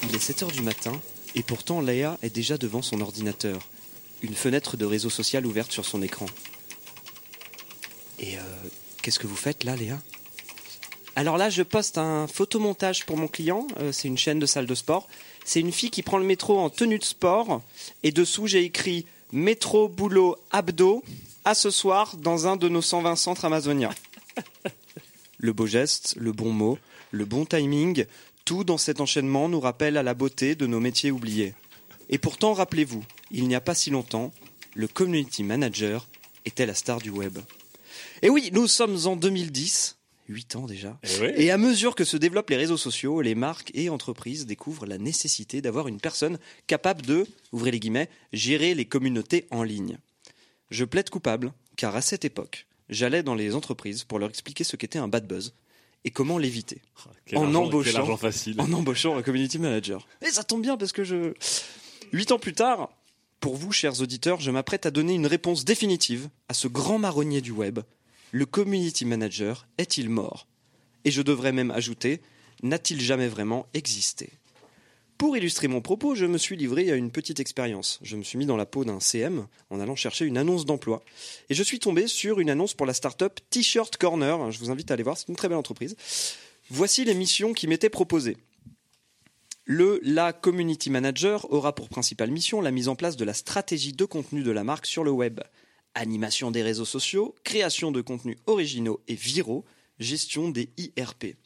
Il 0.05 0.15
est 0.15 0.21
7 0.21 0.45
heures 0.45 0.53
du 0.53 0.63
matin 0.63 0.93
et 1.35 1.43
pourtant 1.43 1.81
Léa 1.81 2.19
est 2.23 2.35
déjà 2.35 2.59
devant 2.59 2.83
son 2.83 3.01
ordinateur, 3.01 3.59
une 4.23 4.35
fenêtre 4.35 4.77
de 4.77 4.85
réseau 4.85 5.11
social 5.11 5.47
ouverte 5.47 5.73
sur 5.73 5.85
son 5.85 6.03
écran. 6.03 6.27
Et 8.19 8.39
euh, 8.39 8.43
qu'est-ce 9.03 9.19
que 9.19 9.27
vous 9.27 9.37
faites 9.37 9.65
là, 9.65 9.77
Léa 9.77 10.01
Alors 11.17 11.37
là, 11.37 11.51
je 11.51 11.63
poste 11.63 11.99
un 11.99 12.27
photomontage 12.27 13.05
pour 13.05 13.17
mon 13.17 13.29
client. 13.29 13.67
Euh, 13.81 13.93
c'est 13.93 14.09
une 14.09 14.19
chaîne 14.19 14.39
de 14.39 14.47
salle 14.47 14.67
de 14.67 14.75
sport. 14.75 15.09
C'est 15.45 15.61
une 15.61 15.73
fille 15.73 15.91
qui 15.91 16.03
prend 16.03 16.19
le 16.19 16.25
métro 16.25 16.59
en 16.59 16.71
tenue 16.71 16.99
de 16.99 17.05
sport. 17.05 17.63
Et 18.03 18.13
dessous, 18.13 18.47
j'ai 18.47 18.63
écrit 18.63 19.05
métro, 19.33 19.89
boulot, 19.89 20.37
abdos. 20.51 21.03
À 21.45 21.55
ce 21.55 21.71
soir, 21.71 22.17
dans 22.17 22.47
un 22.47 22.57
de 22.57 22.69
nos 22.69 22.81
120 22.81 23.17
centres 23.17 23.45
amazoniens. 23.45 23.95
Le 25.39 25.53
beau 25.53 25.67
geste, 25.67 26.15
le 26.17 26.33
bon 26.33 26.53
mot, 26.53 26.79
le 27.11 27.27
bon 27.27 27.45
timing, 27.45 28.07
tout 28.45 28.65
dans 28.65 28.79
cet 28.79 29.01
enchaînement 29.01 29.49
nous 29.49 29.61
rappelle 29.61 29.97
à 29.97 30.03
la 30.03 30.15
beauté 30.15 30.55
de 30.55 30.67
nos 30.67 30.81
métiers 30.81 31.11
oubliés. 31.11 31.55
Et 32.11 32.19
pourtant, 32.19 32.53
rappelez-vous, 32.53 33.05
il 33.31 33.49
n'y 33.49 33.55
a 33.55 33.61
pas 33.61 33.75
si 33.75 33.91
longtemps, 33.91 34.33
le 34.75 34.89
community 34.89 35.43
manager 35.43 36.07
était 36.45 36.67
la 36.67 36.75
star 36.75 37.01
du 37.01 37.11
web. 37.11 37.39
Et 38.23 38.29
oui, 38.29 38.51
nous 38.53 38.67
sommes 38.67 38.99
en 39.07 39.17
2010, 39.17 39.97
8 40.29 40.57
ans 40.57 40.67
déjà. 40.67 40.99
Eh. 41.03 41.45
Et 41.45 41.51
à 41.51 41.59
mesure 41.59 41.95
que 41.95 42.05
se 42.05 42.17
développent 42.17 42.51
les 42.51 42.57
réseaux 42.57 42.77
sociaux, 42.77 43.21
les 43.23 43.35
marques 43.35 43.71
et 43.75 43.89
entreprises 43.89 44.47
découvrent 44.47 44.87
la 44.87 44.99
nécessité 44.99 45.63
d'avoir 45.63 45.89
une 45.89 46.01
personne 46.01 46.39
capable 46.67 47.03
de, 47.03 47.27
ouvrez 47.53 47.71
les 47.71 47.81
guillemets, 47.81 48.11
gérer 48.33 48.75
les 48.75 48.85
communautés 48.85 49.47
en 49.51 49.63
ligne. 49.63 49.99
Je 50.71 50.85
plaide 50.85 51.11
coupable, 51.11 51.53
car 51.77 51.97
à 51.97 52.03
cette 52.03 52.25
époque, 52.25 52.67
j'allais 52.89 53.23
dans 53.23 53.35
les 53.35 53.55
entreprises 53.55 54.05
pour 54.05 54.19
leur 54.19 54.29
expliquer 54.29 54.65
ce 54.65 54.77
qu'était 54.77 54.99
un 54.99 55.09
bad 55.09 55.27
buzz 55.27 55.55
et 56.05 56.11
comment 56.11 56.39
l'éviter. 56.39 56.83
En 57.35 57.55
embauchant, 57.55 58.17
facile. 58.17 58.61
en 58.61 58.73
embauchant 58.73 59.17
un 59.17 59.23
community 59.23 59.59
manager. 59.59 60.07
Et 60.23 60.31
ça 60.31 60.45
tombe 60.45 60.63
bien 60.63 60.77
parce 60.77 60.93
que 60.93 61.05
je, 61.05 61.33
huit 62.13 62.31
ans 62.33 62.39
plus 62.39 62.53
tard, 62.53 62.91
pour 63.41 63.57
vous, 63.57 63.73
chers 63.73 64.01
auditeurs, 64.01 64.41
je 64.41 64.51
m'apprête 64.51 64.87
à 64.87 64.91
donner 64.91 65.15
une 65.15 65.27
réponse 65.27 65.65
définitive 65.65 66.29
à 66.49 66.55
ce 66.55 66.69
grand 66.69 66.99
marronnier 66.99 67.41
du 67.41 67.51
web. 67.51 67.81
Le 68.33 68.47
community 68.47 69.05
manager 69.05 69.67
est-il 69.79 70.09
mort? 70.09 70.47
Et 71.05 71.11
je 71.11 71.23
devrais 71.23 71.53
même 71.53 71.71
ajouter, 71.71 72.21
n'a-t-il 72.63 73.01
jamais 73.01 73.29
vraiment 73.29 73.67
existé? 73.75 74.31
Pour 75.19 75.37
illustrer 75.37 75.69
mon 75.69 75.81
propos, 75.81 76.15
je 76.15 76.27
me 76.27 76.39
suis 76.39 76.57
livré 76.57 76.91
à 76.91 76.97
une 76.97 77.13
petite 77.13 77.39
expérience. 77.39 78.01
Je 78.03 78.17
me 78.17 78.23
suis 78.23 78.37
mis 78.37 78.47
dans 78.47 78.57
la 78.57 78.67
peau 78.67 78.85
d'un 78.85 78.99
CM 78.99 79.47
en 79.71 79.79
allant 79.79 79.95
chercher 79.95 80.25
une 80.25 80.37
annonce 80.37 80.67
d'emploi. 80.67 81.03
Et 81.49 81.55
je 81.55 81.63
suis 81.63 81.79
tombé 81.79 82.09
sur 82.09 82.41
une 82.41 82.51
annonce 82.51 82.75
pour 82.75 82.85
la 82.85 82.95
start-up 82.95 83.39
T-Shirt 83.51 83.97
Corner. 83.97 84.51
Je 84.51 84.59
vous 84.59 84.71
invite 84.71 84.91
à 84.91 84.95
aller 84.95 85.05
voir, 85.05 85.17
c'est 85.17 85.29
une 85.29 85.37
très 85.37 85.49
belle 85.49 85.59
entreprise. 85.59 85.97
Voici 86.69 87.05
les 87.05 87.15
missions 87.15 87.53
qui 87.53 87.69
m'étaient 87.69 87.91
proposées. 87.91 88.37
Le 89.67 90.01
la 90.03 90.33
community 90.33 90.91
manager 90.91 91.51
aura 91.51 91.75
pour 91.75 91.89
principale 91.89 92.31
mission 92.31 92.61
la 92.61 92.71
mise 92.71 92.89
en 92.89 92.97
place 92.97 93.17
de 93.17 93.25
la 93.25 93.33
stratégie 93.35 93.93
de 93.93 94.05
contenu 94.05 94.43
de 94.43 94.51
la 94.51 94.65
marque 94.65 94.85
sur 94.85 95.05
le 95.05 95.11
web. 95.11 95.41
Animation 95.95 96.51
des 96.51 96.63
réseaux 96.63 96.85
sociaux, 96.85 97.35
création 97.45 97.93
de 97.93 98.01
contenus 98.01 98.37
originaux 98.47 99.01
et 99.09 99.15
viraux, 99.15 99.65
gestion 99.99 100.51
des 100.51 100.69
IRP. 100.77 101.37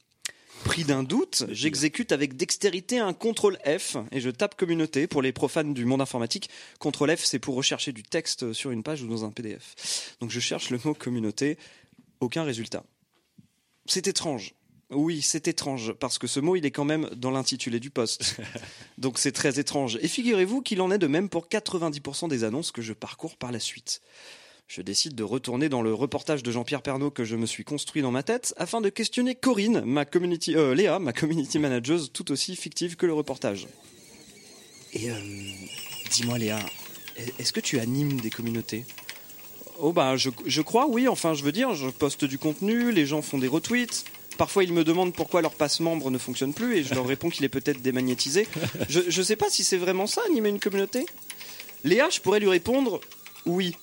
Pris 0.68 0.84
d'un 0.84 1.02
doute, 1.02 1.44
j'exécute 1.48 2.12
avec 2.12 2.36
dextérité 2.36 2.98
un 2.98 3.14
CTRL 3.14 3.56
F 3.64 3.96
et 4.12 4.20
je 4.20 4.28
tape 4.28 4.54
communauté 4.54 5.06
pour 5.06 5.22
les 5.22 5.32
profanes 5.32 5.72
du 5.72 5.86
monde 5.86 6.02
informatique. 6.02 6.50
CTRL 6.78 7.16
F, 7.16 7.24
c'est 7.24 7.38
pour 7.38 7.54
rechercher 7.54 7.92
du 7.92 8.02
texte 8.02 8.52
sur 8.52 8.70
une 8.70 8.82
page 8.82 9.02
ou 9.02 9.08
dans 9.08 9.24
un 9.24 9.30
PDF. 9.30 10.14
Donc 10.20 10.30
je 10.30 10.38
cherche 10.40 10.68
le 10.68 10.78
mot 10.84 10.92
communauté, 10.92 11.56
aucun 12.20 12.42
résultat. 12.42 12.84
C'est 13.86 14.08
étrange. 14.08 14.52
Oui, 14.90 15.22
c'est 15.22 15.48
étrange, 15.48 15.94
parce 15.94 16.18
que 16.18 16.26
ce 16.26 16.38
mot, 16.38 16.54
il 16.54 16.66
est 16.66 16.70
quand 16.70 16.84
même 16.84 17.08
dans 17.16 17.30
l'intitulé 17.30 17.80
du 17.80 17.88
poste. 17.88 18.36
Donc 18.98 19.18
c'est 19.18 19.32
très 19.32 19.58
étrange. 19.58 19.98
Et 20.02 20.08
figurez-vous 20.08 20.60
qu'il 20.60 20.82
en 20.82 20.90
est 20.90 20.98
de 20.98 21.06
même 21.06 21.30
pour 21.30 21.48
90% 21.48 22.28
des 22.28 22.44
annonces 22.44 22.72
que 22.72 22.82
je 22.82 22.92
parcours 22.92 23.38
par 23.38 23.52
la 23.52 23.58
suite. 23.58 24.02
Je 24.68 24.82
décide 24.82 25.14
de 25.14 25.22
retourner 25.22 25.70
dans 25.70 25.80
le 25.80 25.94
reportage 25.94 26.42
de 26.42 26.52
Jean-Pierre 26.52 26.82
Pernaud 26.82 27.10
que 27.10 27.24
je 27.24 27.36
me 27.36 27.46
suis 27.46 27.64
construit 27.64 28.02
dans 28.02 28.10
ma 28.10 28.22
tête 28.22 28.52
afin 28.58 28.82
de 28.82 28.90
questionner 28.90 29.34
Corinne, 29.34 29.82
ma 29.86 30.04
community, 30.04 30.54
euh, 30.56 30.74
Léa, 30.74 30.98
ma 30.98 31.14
community 31.14 31.58
manager, 31.58 31.98
tout 32.12 32.30
aussi 32.30 32.54
fictive 32.54 32.96
que 32.96 33.06
le 33.06 33.14
reportage. 33.14 33.66
Et 34.92 35.10
euh, 35.10 35.14
dis-moi 36.10 36.36
Léa, 36.36 36.58
est-ce 37.38 37.54
que 37.54 37.60
tu 37.60 37.80
animes 37.80 38.20
des 38.20 38.28
communautés? 38.28 38.84
Oh 39.78 39.94
bah 39.94 40.18
je, 40.18 40.28
je 40.44 40.60
crois 40.60 40.86
oui, 40.86 41.08
enfin 41.08 41.32
je 41.32 41.44
veux 41.44 41.52
dire, 41.52 41.74
je 41.74 41.88
poste 41.88 42.26
du 42.26 42.36
contenu, 42.36 42.92
les 42.92 43.06
gens 43.06 43.22
font 43.22 43.38
des 43.38 43.48
retweets. 43.48 44.04
Parfois 44.36 44.64
ils 44.64 44.72
me 44.74 44.84
demandent 44.84 45.14
pourquoi 45.14 45.40
leur 45.40 45.54
passe 45.54 45.80
membre 45.80 46.10
ne 46.10 46.18
fonctionne 46.18 46.52
plus 46.52 46.76
et 46.76 46.84
je 46.84 46.94
leur 46.94 47.06
réponds 47.06 47.30
qu'il 47.30 47.46
est 47.46 47.48
peut-être 47.48 47.80
démagnétisé. 47.80 48.46
Je, 48.90 49.00
je 49.08 49.22
sais 49.22 49.36
pas 49.36 49.48
si 49.48 49.64
c'est 49.64 49.78
vraiment 49.78 50.06
ça, 50.06 50.20
animer 50.28 50.50
une 50.50 50.60
communauté? 50.60 51.06
Léa, 51.84 52.10
je 52.10 52.20
pourrais 52.20 52.40
lui 52.40 52.50
répondre 52.50 53.00
oui, 53.46 53.74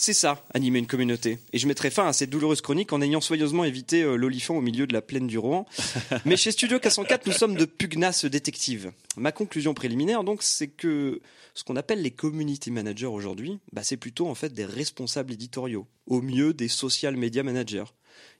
c'est 0.00 0.14
ça, 0.14 0.42
animer 0.54 0.78
une 0.78 0.86
communauté. 0.86 1.38
Et 1.52 1.58
je 1.58 1.66
mettrai 1.66 1.90
fin 1.90 2.06
à 2.06 2.14
cette 2.14 2.30
douloureuse 2.30 2.62
chronique 2.62 2.94
en 2.94 3.02
ayant 3.02 3.20
soigneusement 3.20 3.64
évité 3.64 4.02
euh, 4.02 4.16
l'olifant 4.16 4.56
au 4.56 4.62
milieu 4.62 4.86
de 4.86 4.94
la 4.94 5.02
plaine 5.02 5.26
du 5.26 5.36
Rohan. 5.36 5.66
Mais 6.24 6.38
chez 6.38 6.52
Studio 6.52 6.78
K104, 6.78 7.20
nous 7.26 7.32
sommes 7.32 7.54
de 7.54 7.66
pugnaces 7.66 8.24
détectives. 8.24 8.92
Ma 9.18 9.30
conclusion 9.30 9.74
préliminaire, 9.74 10.24
donc, 10.24 10.42
c'est 10.42 10.68
que 10.68 11.20
ce 11.52 11.64
qu'on 11.64 11.76
appelle 11.76 12.00
les 12.00 12.10
community 12.10 12.70
managers 12.70 13.04
aujourd'hui, 13.04 13.58
bah, 13.72 13.82
c'est 13.82 13.98
plutôt 13.98 14.26
en 14.28 14.34
fait 14.34 14.54
des 14.54 14.64
responsables 14.64 15.34
éditoriaux, 15.34 15.86
au 16.06 16.22
mieux 16.22 16.54
des 16.54 16.68
social 16.68 17.14
media 17.14 17.42
managers. 17.42 17.92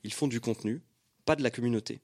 Ils 0.03 0.15
font 0.15 0.29
du 0.29 0.41
contenu, 0.41 0.81
pas 1.27 1.37
de 1.37 1.43
la 1.43 1.51
communauté. 1.51 2.01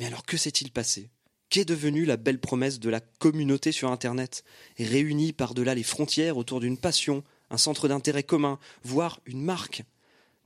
Mais 0.00 0.06
alors 0.06 0.26
que 0.26 0.36
s'est-il 0.36 0.72
passé? 0.72 1.08
Qu'est 1.50 1.64
devenue 1.64 2.04
la 2.04 2.16
belle 2.16 2.40
promesse 2.40 2.80
de 2.80 2.90
la 2.90 2.98
communauté 2.98 3.70
sur 3.70 3.92
Internet, 3.92 4.42
réunie 4.76 5.32
par-delà 5.32 5.76
les 5.76 5.84
frontières 5.84 6.36
autour 6.36 6.58
d'une 6.58 6.78
passion, 6.78 7.22
un 7.52 7.56
centre 7.58 7.86
d'intérêt 7.86 8.22
commun, 8.24 8.58
voire 8.82 9.20
une 9.26 9.42
marque 9.42 9.82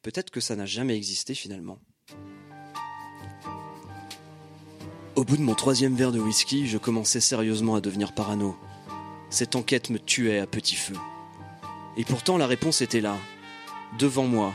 Peut-être 0.03 0.31
que 0.31 0.41
ça 0.41 0.55
n'a 0.55 0.67
jamais 0.67 0.95
existé 0.97 1.35
finalement. 1.35 1.79
Au 5.17 5.25
bout 5.25 5.37
de 5.37 5.43
mon 5.43 5.55
troisième 5.55 5.97
verre 5.97 6.13
de 6.13 6.21
whisky, 6.21 6.69
je 6.69 6.79
commençais 6.79 7.21
sérieusement 7.21 7.75
à 7.75 7.81
devenir 7.81 8.13
parano. 8.13 8.57
Cette 9.31 9.57
enquête 9.57 9.91
me 9.91 9.99
tuait 9.99 10.39
à 10.39 10.47
petit 10.47 10.77
feu. 10.77 10.95
Et 11.97 12.05
pourtant 12.05 12.37
la 12.37 12.47
réponse 12.47 12.83
était 12.83 13.01
là, 13.01 13.17
devant 13.99 14.27
moi, 14.27 14.53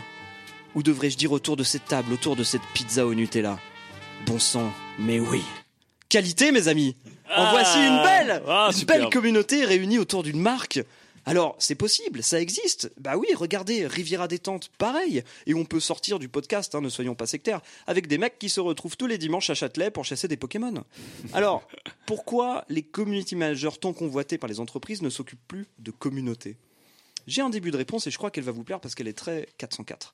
Ou 0.74 0.84
devrais-je 0.84 1.18
dire 1.18 1.34
autour 1.34 1.58
de 1.58 1.64
cette 1.64 1.84
table, 1.84 2.14
autour 2.14 2.38
de 2.38 2.46
cette 2.46 2.62
pizza 2.74 3.06
au 3.06 3.14
Nutella? 3.14 3.60
Bon 4.26 4.40
sang, 4.40 4.72
mais 5.00 5.20
oui. 5.20 5.42
Qualité, 6.08 6.54
mes 6.54 6.70
amis 6.70 6.96
En 7.28 7.44
Ah, 7.44 7.50
voici 7.52 7.78
une 7.78 8.02
belle 8.04 8.42
ah, 8.48 8.68
Une 8.72 8.78
superbe. 8.78 9.02
belle 9.02 9.10
communauté 9.10 9.66
réunie 9.66 10.00
autour 10.00 10.24
d'une 10.24 10.40
marque. 10.40 10.80
Alors, 11.26 11.56
c'est 11.60 11.76
possible, 11.76 12.24
ça 12.24 12.42
existe. 12.42 12.92
Bah 13.00 13.18
oui, 13.18 13.28
regardez, 13.36 13.86
Riviera 13.86 14.28
Détente, 14.28 14.70
pareil. 14.78 15.24
Et 15.46 15.54
on 15.54 15.66
peut 15.66 15.80
sortir 15.80 16.20
du 16.20 16.30
podcast, 16.30 16.74
hein, 16.74 16.82
ne 16.82 16.90
soyons 16.90 17.16
pas 17.16 17.28
sectaires, 17.28 17.62
avec 17.86 18.08
des 18.08 18.18
mecs 18.18 18.40
qui 18.40 18.50
se 18.50 18.60
retrouvent 18.60 18.98
tous 18.98 19.08
les 19.08 19.18
dimanches 19.18 19.50
à 19.50 19.54
Châtelet 19.54 19.92
pour 19.92 20.04
chasser 20.04 20.28
des 20.28 20.38
Pokémon. 20.38 20.84
Alors, 21.34 21.68
pourquoi 22.06 22.66
les 22.70 22.82
community 22.82 23.36
managers 23.36 23.78
tant 23.80 23.94
convoités 23.94 24.38
par 24.38 24.50
les 24.50 24.60
entreprises 24.60 25.02
ne 25.02 25.10
s'occupent 25.10 25.48
plus 25.48 25.68
de 25.80 25.92
communauté? 25.92 26.58
J'ai 27.28 27.42
un 27.42 27.50
début 27.50 27.72
de 27.72 27.78
réponse 27.78 28.08
et 28.08 28.12
je 28.12 28.18
crois 28.18 28.32
qu'elle 28.32 28.44
va 28.44 28.52
vous 28.52 28.64
plaire 28.64 28.80
parce 28.80 28.96
qu'elle 28.96 29.08
est 29.08 29.18
très 29.18 29.48
404. 29.58 30.14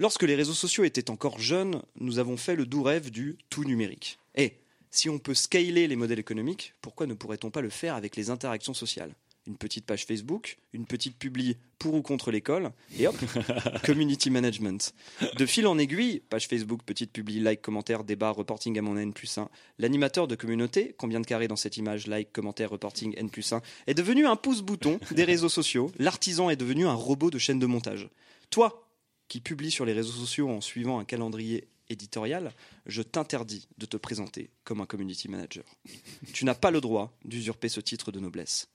Lorsque 0.00 0.22
les 0.22 0.34
réseaux 0.34 0.54
sociaux 0.54 0.84
étaient 0.84 1.10
encore 1.10 1.40
jeunes, 1.40 1.82
nous 1.96 2.18
avons 2.18 2.38
fait 2.38 2.56
le 2.56 2.64
doux 2.64 2.82
rêve 2.82 3.10
du 3.10 3.36
tout 3.50 3.64
numérique. 3.64 4.18
Et 4.34 4.54
si 4.90 5.10
on 5.10 5.18
peut 5.18 5.34
scaler 5.34 5.86
les 5.88 5.96
modèles 5.96 6.18
économiques, 6.18 6.72
pourquoi 6.80 7.06
ne 7.06 7.12
pourrait-on 7.12 7.50
pas 7.50 7.60
le 7.60 7.68
faire 7.68 7.96
avec 7.96 8.16
les 8.16 8.30
interactions 8.30 8.72
sociales? 8.72 9.14
Une 9.46 9.56
petite 9.56 9.86
page 9.86 10.04
Facebook, 10.04 10.58
une 10.72 10.84
petite 10.84 11.16
publi 11.16 11.56
pour 11.78 11.94
ou 11.94 12.02
contre 12.02 12.30
l'école, 12.30 12.70
et 12.98 13.06
hop, 13.06 13.16
community 13.84 14.30
management. 14.30 14.94
De 15.36 15.46
fil 15.46 15.66
en 15.66 15.78
aiguille, 15.78 16.20
page 16.28 16.46
Facebook, 16.46 16.82
petite 16.84 17.10
publi, 17.10 17.40
like, 17.40 17.62
commentaire, 17.62 18.04
débat, 18.04 18.30
reporting 18.30 18.78
à 18.78 18.82
mon 18.82 18.96
N 18.96 19.12
plus 19.12 19.38
1. 19.38 19.48
L'animateur 19.78 20.28
de 20.28 20.34
communauté, 20.34 20.94
combien 20.98 21.20
de 21.20 21.26
carrés 21.26 21.48
dans 21.48 21.56
cette 21.56 21.78
image, 21.78 22.06
like, 22.06 22.32
commentaire, 22.32 22.70
reporting, 22.70 23.14
N 23.16 23.30
plus 23.30 23.52
1, 23.52 23.62
est 23.86 23.94
devenu 23.94 24.26
un 24.26 24.36
pouce-bouton 24.36 25.00
des 25.10 25.24
réseaux 25.24 25.48
sociaux. 25.48 25.90
L'artisan 25.98 26.50
est 26.50 26.56
devenu 26.56 26.86
un 26.86 26.94
robot 26.94 27.30
de 27.30 27.38
chaîne 27.38 27.58
de 27.58 27.66
montage. 27.66 28.10
Toi, 28.50 28.86
qui 29.30 29.40
publie 29.40 29.70
sur 29.70 29.86
les 29.86 29.92
réseaux 29.92 30.12
sociaux 30.12 30.50
en 30.50 30.60
suivant 30.60 30.98
un 30.98 31.04
calendrier 31.04 31.68
éditorial, 31.90 32.54
je 32.86 33.02
t'interdis 33.02 33.68
de 33.76 33.84
te 33.84 33.96
présenter 33.96 34.50
comme 34.64 34.80
un 34.80 34.86
community 34.86 35.28
manager. 35.28 35.64
tu 36.32 36.44
n'as 36.44 36.54
pas 36.54 36.70
le 36.70 36.80
droit 36.80 37.18
d'usurper 37.24 37.68
ce 37.68 37.80
titre 37.80 38.12
de 38.12 38.20
noblesse. 38.20 38.68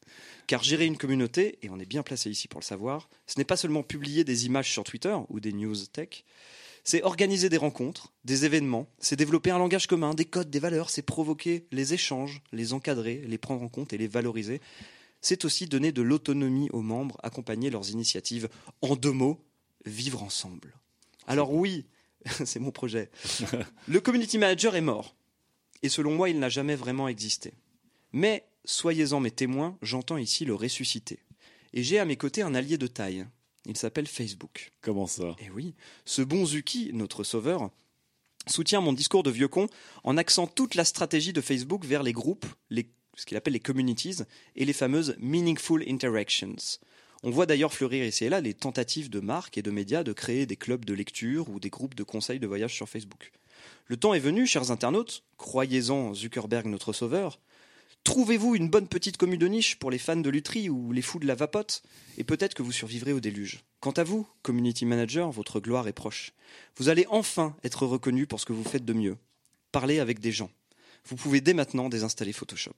Car 0.47 0.61
gérer 0.61 0.85
une 0.85 0.97
communauté, 0.97 1.57
et 1.63 1.69
on 1.69 1.79
est 1.79 1.85
bien 1.85 2.03
placé 2.03 2.29
ici 2.29 2.47
pour 2.47 2.59
le 2.59 2.65
savoir, 2.65 3.09
ce 3.25 3.39
n'est 3.39 3.45
pas 3.45 3.57
seulement 3.57 3.83
publier 3.83 4.23
des 4.23 4.45
images 4.45 4.71
sur 4.71 4.83
Twitter 4.83 5.15
ou 5.29 5.39
des 5.39 5.53
news 5.53 5.75
tech, 5.91 6.23
c'est 6.83 7.01
organiser 7.01 7.49
des 7.49 7.57
rencontres, 7.57 8.13
des 8.25 8.45
événements, 8.45 8.87
c'est 8.99 9.15
développer 9.15 9.49
un 9.49 9.57
langage 9.57 9.87
commun, 9.87 10.13
des 10.13 10.25
codes, 10.25 10.51
des 10.51 10.59
valeurs, 10.59 10.91
c'est 10.91 11.01
provoquer 11.01 11.65
les 11.71 11.95
échanges, 11.95 12.43
les 12.51 12.73
encadrer, 12.73 13.23
les 13.25 13.39
prendre 13.39 13.63
en 13.63 13.69
compte 13.69 13.91
et 13.91 13.97
les 13.97 14.07
valoriser. 14.07 14.61
C'est 15.19 15.45
aussi 15.45 15.65
donner 15.65 15.91
de 15.91 16.03
l'autonomie 16.03 16.69
aux 16.69 16.83
membres, 16.83 17.17
accompagner 17.23 17.71
leurs 17.71 17.89
initiatives. 17.89 18.49
En 18.83 18.95
deux 18.95 19.11
mots, 19.11 19.43
vivre 19.85 20.21
ensemble. 20.21 20.75
Alors 21.25 21.51
oui, 21.51 21.87
c'est 22.45 22.59
mon 22.59 22.71
projet. 22.71 23.09
Le 23.87 23.99
community 23.99 24.37
manager 24.37 24.75
est 24.75 24.81
mort. 24.81 25.15
Et 25.83 25.89
selon 25.89 26.15
moi, 26.15 26.29
il 26.29 26.39
n'a 26.39 26.49
jamais 26.49 26.75
vraiment 26.75 27.07
existé. 27.07 27.53
Mais, 28.11 28.45
soyez-en 28.65 29.19
mes 29.19 29.31
témoins, 29.31 29.77
j'entends 29.81 30.17
ici 30.17 30.45
le 30.45 30.55
ressusciter. 30.55 31.19
Et 31.73 31.83
j'ai 31.83 31.99
à 31.99 32.05
mes 32.05 32.15
côtés 32.15 32.41
un 32.41 32.55
allié 32.55 32.77
de 32.77 32.87
taille. 32.87 33.25
Il 33.65 33.77
s'appelle 33.77 34.07
Facebook. 34.07 34.71
Comment 34.81 35.07
ça? 35.07 35.35
Eh 35.39 35.49
oui, 35.49 35.75
ce 36.05 36.21
bon 36.21 36.45
Zuki, 36.45 36.91
notre 36.93 37.23
sauveur, 37.23 37.69
soutient 38.47 38.81
mon 38.81 38.93
discours 38.93 39.23
de 39.23 39.31
vieux 39.31 39.47
con 39.47 39.67
en 40.03 40.17
axant 40.17 40.47
toute 40.47 40.75
la 40.75 40.85
stratégie 40.85 41.33
de 41.33 41.41
Facebook 41.41 41.83
vers 41.83 42.03
les 42.03 42.13
groupes, 42.13 42.45
les, 42.69 42.89
ce 43.15 43.25
qu'il 43.25 43.37
appelle 43.37 43.53
les 43.53 43.59
communities, 43.59 44.17
et 44.55 44.65
les 44.65 44.73
fameuses 44.73 45.15
meaningful 45.19 45.83
interactions. 45.87 46.79
On 47.27 47.31
voit 47.31 47.47
d'ailleurs 47.47 47.73
fleurir 47.73 48.05
ici 48.05 48.25
et 48.25 48.29
là 48.29 48.39
les 48.39 48.53
tentatives 48.53 49.09
de 49.09 49.19
marques 49.19 49.57
et 49.57 49.63
de 49.63 49.71
médias 49.71 50.03
de 50.03 50.13
créer 50.13 50.45
des 50.45 50.55
clubs 50.55 50.85
de 50.85 50.93
lecture 50.93 51.49
ou 51.49 51.59
des 51.59 51.71
groupes 51.71 51.95
de 51.95 52.03
conseils 52.03 52.39
de 52.39 52.45
voyage 52.45 52.75
sur 52.75 52.87
Facebook. 52.87 53.31
Le 53.87 53.97
temps 53.97 54.13
est 54.13 54.19
venu, 54.19 54.45
chers 54.45 54.69
internautes, 54.69 55.23
croyez-en 55.37 56.13
Zuckerberg 56.13 56.67
notre 56.67 56.93
sauveur, 56.93 57.39
trouvez-vous 58.03 58.53
une 58.53 58.69
bonne 58.69 58.87
petite 58.87 59.17
commune 59.17 59.39
de 59.39 59.47
niche 59.47 59.77
pour 59.77 59.89
les 59.89 59.97
fans 59.97 60.15
de 60.15 60.29
lutherie 60.29 60.69
ou 60.69 60.91
les 60.91 61.01
fous 61.01 61.17
de 61.17 61.25
la 61.25 61.33
vapote, 61.33 61.81
et 62.19 62.23
peut-être 62.23 62.53
que 62.53 62.61
vous 62.61 62.71
survivrez 62.71 63.11
au 63.11 63.19
déluge. 63.19 63.63
Quant 63.79 63.89
à 63.93 64.03
vous, 64.03 64.27
community 64.43 64.85
manager, 64.85 65.31
votre 65.31 65.59
gloire 65.59 65.87
est 65.87 65.93
proche. 65.93 66.31
Vous 66.77 66.89
allez 66.89 67.07
enfin 67.09 67.55
être 67.63 67.87
reconnu 67.87 68.27
pour 68.27 68.39
ce 68.39 68.45
que 68.45 68.53
vous 68.53 68.63
faites 68.63 68.85
de 68.85 68.93
mieux. 68.93 69.17
Parler 69.71 69.97
avec 69.97 70.19
des 70.19 70.31
gens. 70.31 70.51
Vous 71.05 71.15
pouvez 71.15 71.41
dès 71.41 71.55
maintenant 71.55 71.89
désinstaller 71.89 72.33
Photoshop. 72.33 72.77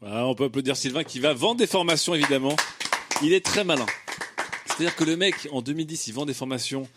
Ah, 0.00 0.26
on 0.26 0.34
peut 0.34 0.44
applaudir 0.44 0.74
Sylvain 0.74 1.04
qui 1.04 1.20
va 1.20 1.34
vendre 1.34 1.56
des 1.56 1.66
formations 1.66 2.14
évidemment. 2.14 2.56
Il 3.22 3.32
est 3.32 3.44
très 3.44 3.64
malin. 3.64 3.86
C'est-à-dire 4.66 4.96
que 4.96 5.04
le 5.04 5.16
mec 5.16 5.48
en 5.52 5.62
2010 5.62 6.08
il 6.08 6.14
vend 6.14 6.26
des 6.26 6.34
formations 6.34 6.88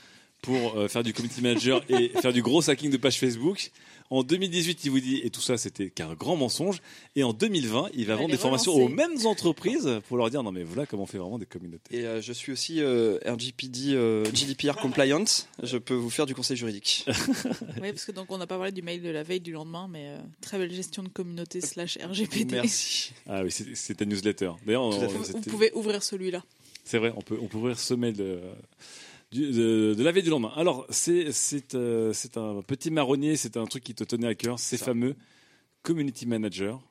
pour 0.47 0.77
euh, 0.77 0.87
faire 0.87 1.03
du 1.03 1.13
community 1.13 1.41
manager 1.41 1.83
et 1.89 2.07
faire 2.21 2.31
du 2.31 2.41
gros 2.41 2.69
hacking 2.69 2.89
de 2.89 2.95
page 2.95 3.19
Facebook. 3.19 3.71
En 4.09 4.23
2018, 4.23 4.85
il 4.85 4.91
vous 4.91 4.99
dit, 5.01 5.19
et 5.23 5.29
tout 5.29 5.41
ça 5.41 5.57
c'était 5.57 5.89
qu'un 5.89 6.13
grand 6.13 6.37
mensonge. 6.37 6.81
Et 7.17 7.23
en 7.23 7.33
2020, 7.33 7.89
il 7.93 8.05
va 8.05 8.15
vendre 8.15 8.29
des 8.29 8.37
formations 8.37 8.73
aux 8.73 8.87
mêmes 8.87 9.25
entreprises 9.25 9.99
pour 10.07 10.15
leur 10.15 10.29
dire 10.29 10.43
non 10.43 10.53
mais 10.53 10.63
voilà 10.63 10.85
comment 10.85 11.03
on 11.03 11.07
fait 11.07 11.17
vraiment 11.17 11.37
des 11.37 11.45
communautés. 11.45 11.97
Et 11.97 12.05
euh, 12.05 12.21
je 12.21 12.31
suis 12.31 12.53
aussi 12.53 12.81
euh, 12.81 13.19
RGPD, 13.25 13.95
euh, 13.95 14.23
GDPR 14.33 14.77
compliant. 14.77 15.25
Je 15.61 15.77
peux 15.77 15.93
vous 15.93 16.09
faire 16.09 16.25
du 16.25 16.35
conseil 16.35 16.55
juridique. 16.55 17.05
Oui, 17.81 17.91
parce 17.91 18.05
que 18.05 18.11
donc 18.11 18.31
on 18.31 18.37
n'a 18.37 18.47
pas 18.47 18.55
parlé 18.55 18.71
du 18.71 18.81
mail 18.81 19.01
de 19.01 19.09
la 19.09 19.23
veille 19.23 19.39
du 19.39 19.51
lendemain, 19.51 19.87
mais 19.89 20.07
euh, 20.07 20.17
très 20.41 20.57
belle 20.57 20.71
gestion 20.71 21.03
de 21.03 21.09
communauté 21.09 21.61
slash 21.61 21.97
RGPD. 22.01 22.55
Merci. 22.55 23.11
Ah 23.29 23.43
oui, 23.43 23.51
c'est 23.51 23.95
ta 23.95 24.05
newsletter. 24.05 24.51
D'ailleurs, 24.65 24.89
Vous, 24.89 25.41
pouvez 25.41 25.71
ouvrir 25.73 26.01
celui-là. 26.01 26.43
C'est 26.85 26.97
vrai, 26.97 27.13
on 27.15 27.21
peut, 27.21 27.37
on 27.41 27.47
peut 27.47 27.57
ouvrir 27.57 27.77
ce 27.77 27.93
mail 27.93 28.13
de, 28.13 28.39
du- 29.31 29.51
de, 29.51 29.93
de 29.97 30.03
la 30.03 30.11
veille 30.11 30.23
du 30.23 30.29
lendemain. 30.29 30.51
Alors, 30.55 30.85
c'est 30.89 31.31
c'est, 31.31 31.75
euh, 31.75 32.13
c'est 32.13 32.37
un 32.37 32.61
petit 32.61 32.91
marronnier, 32.91 33.35
c'est 33.35 33.57
un 33.57 33.65
truc 33.65 33.83
qui 33.83 33.93
te 33.95 34.03
tenait 34.03 34.27
à 34.27 34.35
cœur, 34.35 34.59
ces 34.59 34.77
fameux 34.77 35.15
community 35.83 36.25
manager. 36.25 36.81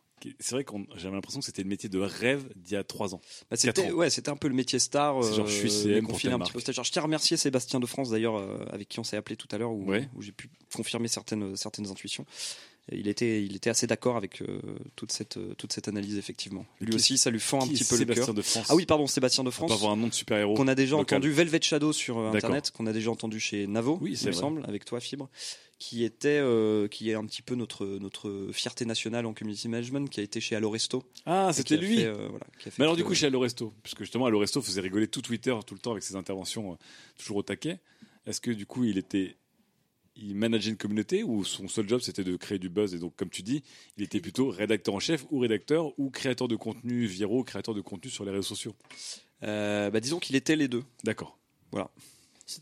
C'est 0.40 0.52
vrai 0.54 0.64
qu'on 0.64 0.86
j'avais 0.96 1.14
l'impression 1.14 1.40
que 1.40 1.46
c'était 1.46 1.62
le 1.62 1.68
métier 1.68 1.88
de 1.90 1.98
rêve 1.98 2.48
d'il 2.56 2.72
y 2.72 2.76
a 2.76 2.82
trois 2.82 3.14
ans. 3.14 3.20
Bah, 3.50 3.56
c'était 3.56 3.92
ouais, 3.92 4.08
c'était 4.10 4.30
un 4.30 4.36
peu 4.36 4.48
le 4.48 4.54
métier 4.54 4.78
star. 4.78 5.22
C'est 5.22 5.34
genre, 5.34 5.46
je 5.46 5.52
suis 5.54 5.70
CM 5.70 6.06
pour 6.06 6.16
un 6.16 6.38
petit 6.38 6.52
peu. 6.52 6.58
Je 6.60 6.90
tiens 6.90 7.02
à 7.02 7.04
remercier 7.04 7.36
Sébastien 7.36 7.80
de 7.80 7.86
France 7.86 8.10
d'ailleurs, 8.10 8.36
euh, 8.36 8.64
avec 8.70 8.88
qui 8.88 8.98
on 8.98 9.04
s'est 9.04 9.16
appelé 9.18 9.36
tout 9.36 9.46
à 9.52 9.58
l'heure, 9.58 9.72
où, 9.72 9.84
Ouais. 9.88 10.08
où 10.16 10.22
j'ai 10.22 10.32
pu 10.32 10.48
confirmer 10.74 11.08
certaines 11.08 11.54
certaines 11.54 11.88
intuitions. 11.88 12.24
Il 12.92 13.08
était 13.08 13.42
il 13.44 13.56
était 13.56 13.68
assez 13.70 13.88
d'accord 13.88 14.16
avec 14.16 14.42
euh, 14.42 14.60
toute 14.94 15.10
cette 15.10 15.38
euh, 15.38 15.54
toute 15.58 15.72
cette 15.72 15.88
analyse 15.88 16.18
effectivement. 16.18 16.64
Lui 16.80 16.94
aussi, 16.94 17.18
ça 17.18 17.30
lui 17.30 17.40
fend 17.40 17.60
un 17.64 17.66
petit 17.66 17.82
peu 17.82 17.98
le 17.98 18.14
cœur. 18.14 18.32
de 18.32 18.42
France 18.42 18.66
Ah 18.68 18.76
oui, 18.76 18.86
pardon, 18.86 19.08
Sébastien 19.08 19.42
de 19.42 19.48
On 19.48 19.52
France. 19.52 19.68
peut 19.70 19.74
avoir 19.74 19.90
un 19.92 19.96
nom 19.96 20.06
de 20.06 20.14
super-héros 20.14 20.54
Qu'on 20.54 20.68
a 20.68 20.76
déjà 20.76 20.96
local. 20.96 21.16
entendu 21.18 21.32
Velvet 21.32 21.60
Shadow 21.62 21.92
sur 21.92 22.18
euh, 22.18 22.30
internet, 22.32 22.70
qu'on 22.70 22.86
a 22.86 22.92
déjà 22.92 23.10
entendu 23.10 23.40
chez 23.40 23.66
Navo, 23.66 23.98
Oui, 24.00 24.16
il 24.20 24.26
me 24.28 24.32
semble, 24.32 24.62
avec 24.68 24.84
toi 24.84 25.00
Fibre, 25.00 25.28
qui 25.80 26.04
était 26.04 26.38
euh, 26.40 26.86
qui 26.86 27.10
est 27.10 27.14
un 27.14 27.26
petit 27.26 27.42
peu 27.42 27.56
notre 27.56 27.84
notre 27.86 28.50
fierté 28.52 28.84
nationale 28.84 29.26
en 29.26 29.34
community 29.34 29.68
management, 29.68 30.08
qui 30.08 30.20
a 30.20 30.22
été 30.22 30.40
chez 30.40 30.54
Alloresto. 30.54 31.02
Ah, 31.26 31.50
c'était 31.52 31.76
lui. 31.76 31.96
fait, 31.96 32.10
voilà, 32.12 32.46
Mais 32.78 32.84
alors 32.84 32.94
du 32.94 33.02
coup, 33.02 33.14
chez 33.16 33.26
Alloresto, 33.26 33.72
puisque 33.82 34.02
justement 34.02 34.26
Alloresto 34.26 34.62
faisait 34.62 34.80
rigoler 34.80 35.08
tout 35.08 35.22
Twitter 35.22 35.56
tout 35.66 35.74
le 35.74 35.80
temps 35.80 35.90
avec 35.90 36.04
ses 36.04 36.14
interventions 36.14 36.78
toujours 37.18 37.38
au 37.38 37.42
taquet. 37.42 37.80
Est-ce 38.26 38.40
que 38.40 38.52
du 38.52 38.64
coup, 38.64 38.84
il 38.84 38.96
était 38.98 39.34
il 40.16 40.34
manageait 40.34 40.70
une 40.70 40.76
communauté 40.76 41.22
ou 41.22 41.44
son 41.44 41.68
seul 41.68 41.88
job 41.88 42.00
c'était 42.00 42.24
de 42.24 42.36
créer 42.36 42.58
du 42.58 42.68
buzz 42.68 42.94
et 42.94 42.98
donc 42.98 43.14
comme 43.16 43.28
tu 43.30 43.42
dis, 43.42 43.62
il 43.96 44.02
était 44.04 44.20
plutôt 44.20 44.48
rédacteur 44.50 44.94
en 44.94 45.00
chef 45.00 45.24
ou 45.30 45.38
rédacteur 45.40 45.92
ou 45.98 46.10
créateur 46.10 46.48
de 46.48 46.56
contenu 46.56 47.06
viraux, 47.06 47.44
créateur 47.44 47.74
de 47.74 47.80
contenu 47.80 48.10
sur 48.10 48.24
les 48.24 48.30
réseaux 48.30 48.42
sociaux. 48.42 48.74
Euh, 49.42 49.90
bah, 49.90 50.00
disons 50.00 50.18
qu'il 50.18 50.34
était 50.36 50.56
les 50.56 50.68
deux. 50.68 50.82
D'accord. 51.04 51.38
Voilà. 51.72 51.90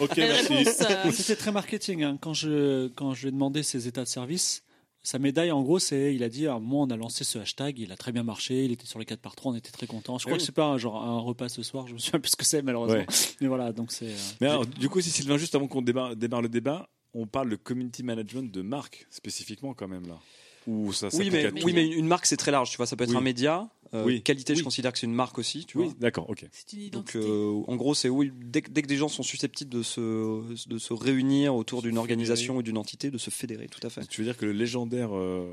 Ok, 0.00 0.16
Belle 0.16 0.44
merci. 0.48 1.12
C'était 1.12 1.36
très 1.36 1.52
marketing. 1.52 2.02
hein. 2.02 2.18
Quand, 2.20 2.34
je, 2.34 2.88
quand 2.88 3.14
je 3.14 3.22
lui 3.22 3.28
ai 3.28 3.32
demandé 3.32 3.62
ses 3.62 3.86
états 3.88 4.02
de 4.02 4.08
service, 4.08 4.62
sa 5.02 5.18
médaille, 5.18 5.50
en 5.50 5.62
gros, 5.62 5.78
c'est 5.78 6.14
il 6.14 6.22
a 6.22 6.28
dit 6.28 6.46
à 6.46 6.54
un 6.54 6.60
moment, 6.60 6.82
on 6.82 6.90
a 6.90 6.96
lancé 6.96 7.24
ce 7.24 7.38
hashtag, 7.38 7.78
il 7.78 7.90
a 7.92 7.96
très 7.96 8.12
bien 8.12 8.22
marché, 8.22 8.64
il 8.64 8.72
était 8.72 8.86
sur 8.86 8.98
les 8.98 9.04
4 9.04 9.20
par 9.20 9.34
3 9.34 9.52
on 9.52 9.54
était 9.56 9.70
très 9.72 9.86
contents. 9.86 10.18
Je 10.18 10.24
crois 10.24 10.34
Oui. 10.34 10.38
que 10.38 10.44
c'est 10.44 10.52
pas 10.54 10.66
un, 10.66 10.78
genre, 10.78 11.02
un 11.02 11.18
repas 11.18 11.48
ce 11.48 11.62
soir, 11.62 11.86
je 11.88 11.94
me 11.94 11.98
souviens 11.98 12.20
plus 12.20 12.30
ce 12.30 12.36
que 12.36 12.44
c'est, 12.44 12.62
malheureusement. 12.62 12.98
Ouais. 12.98 13.06
Mais 13.40 13.48
voilà, 13.48 13.72
donc 13.72 13.90
c'est. 13.92 14.06
euh, 14.06 14.16
Mais 14.40 14.46
alors, 14.48 14.64
du 14.66 14.88
coup, 14.88 15.00
si 15.00 15.10
Sylvain, 15.10 15.36
juste 15.38 15.54
avant 15.54 15.66
qu'on 15.66 15.82
démarre, 15.82 16.14
démarre 16.16 16.42
le 16.42 16.48
débat, 16.48 16.88
on 17.14 17.26
parle 17.26 17.50
de 17.50 17.56
community 17.56 18.02
management 18.02 18.50
de 18.52 18.62
marque 18.62 19.06
spécifiquement 19.10 19.74
quand 19.74 19.88
même 19.88 20.06
là. 20.06 20.18
Ou 20.66 20.92
ça 20.92 21.08
Oui, 21.14 21.30
mais, 21.30 21.46
à 21.46 21.50
tout 21.52 21.64
oui, 21.64 21.72
mais 21.72 21.86
une 21.88 22.06
marque 22.06 22.26
c'est 22.26 22.36
très 22.36 22.50
large. 22.50 22.70
Tu 22.70 22.76
vois, 22.76 22.86
ça 22.86 22.96
peut 22.96 23.04
être 23.04 23.10
Oui. 23.10 23.16
un 23.16 23.20
média. 23.22 23.68
Euh, 23.94 24.04
Oui. 24.06 24.22
Qualité, 24.22 24.54
je 24.54 24.60
Oui. 24.60 24.64
considère 24.64 24.90
que 24.92 24.98
c'est 24.98 25.06
une 25.06 25.12
marque 25.14 25.38
aussi. 25.38 25.66
Tu 25.66 25.76
Oui, 25.76 25.84
vois. 25.86 25.94
d'accord, 26.00 26.30
ok. 26.30 26.46
C'est 26.52 26.72
une 26.76 26.88
Donc, 26.90 27.14
euh, 27.14 27.62
en 27.66 27.76
gros, 27.76 27.94
c'est 27.94 28.08
oui, 28.08 28.32
dès, 28.42 28.62
que- 28.62 28.70
dès 28.70 28.80
que 28.80 28.86
des 28.86 28.96
gens 28.96 29.08
sont 29.08 29.22
susceptibles 29.22 29.70
de 29.70 29.82
se, 29.82 30.66
de 30.68 30.78
se 30.78 30.92
réunir 30.94 31.54
autour 31.54 31.82
d'une 31.82 31.98
organisation 31.98 32.56
ou 32.56 32.62
d'une 32.62 32.78
entité, 32.78 33.10
de 33.10 33.18
se 33.18 33.28
fédérer, 33.28 33.66
tout 33.68 33.86
à 33.86 33.90
fait. 33.90 34.06
Tu 34.06 34.22
veux 34.22 34.26
dire 34.26 34.36
que 34.38 34.46
le 34.46 34.52
légendaire 34.52 35.14
euh, 35.14 35.52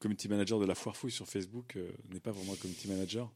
community 0.00 0.28
manager 0.28 0.58
de 0.60 0.66
la 0.66 0.74
foire 0.74 0.96
fouille 0.96 1.12
sur 1.12 1.26
Facebook 1.26 1.74
euh, 1.76 1.88
n'est 2.12 2.20
pas 2.20 2.32
vraiment 2.32 2.52
un 2.52 2.56
community 2.56 2.88
manager? 2.88 3.30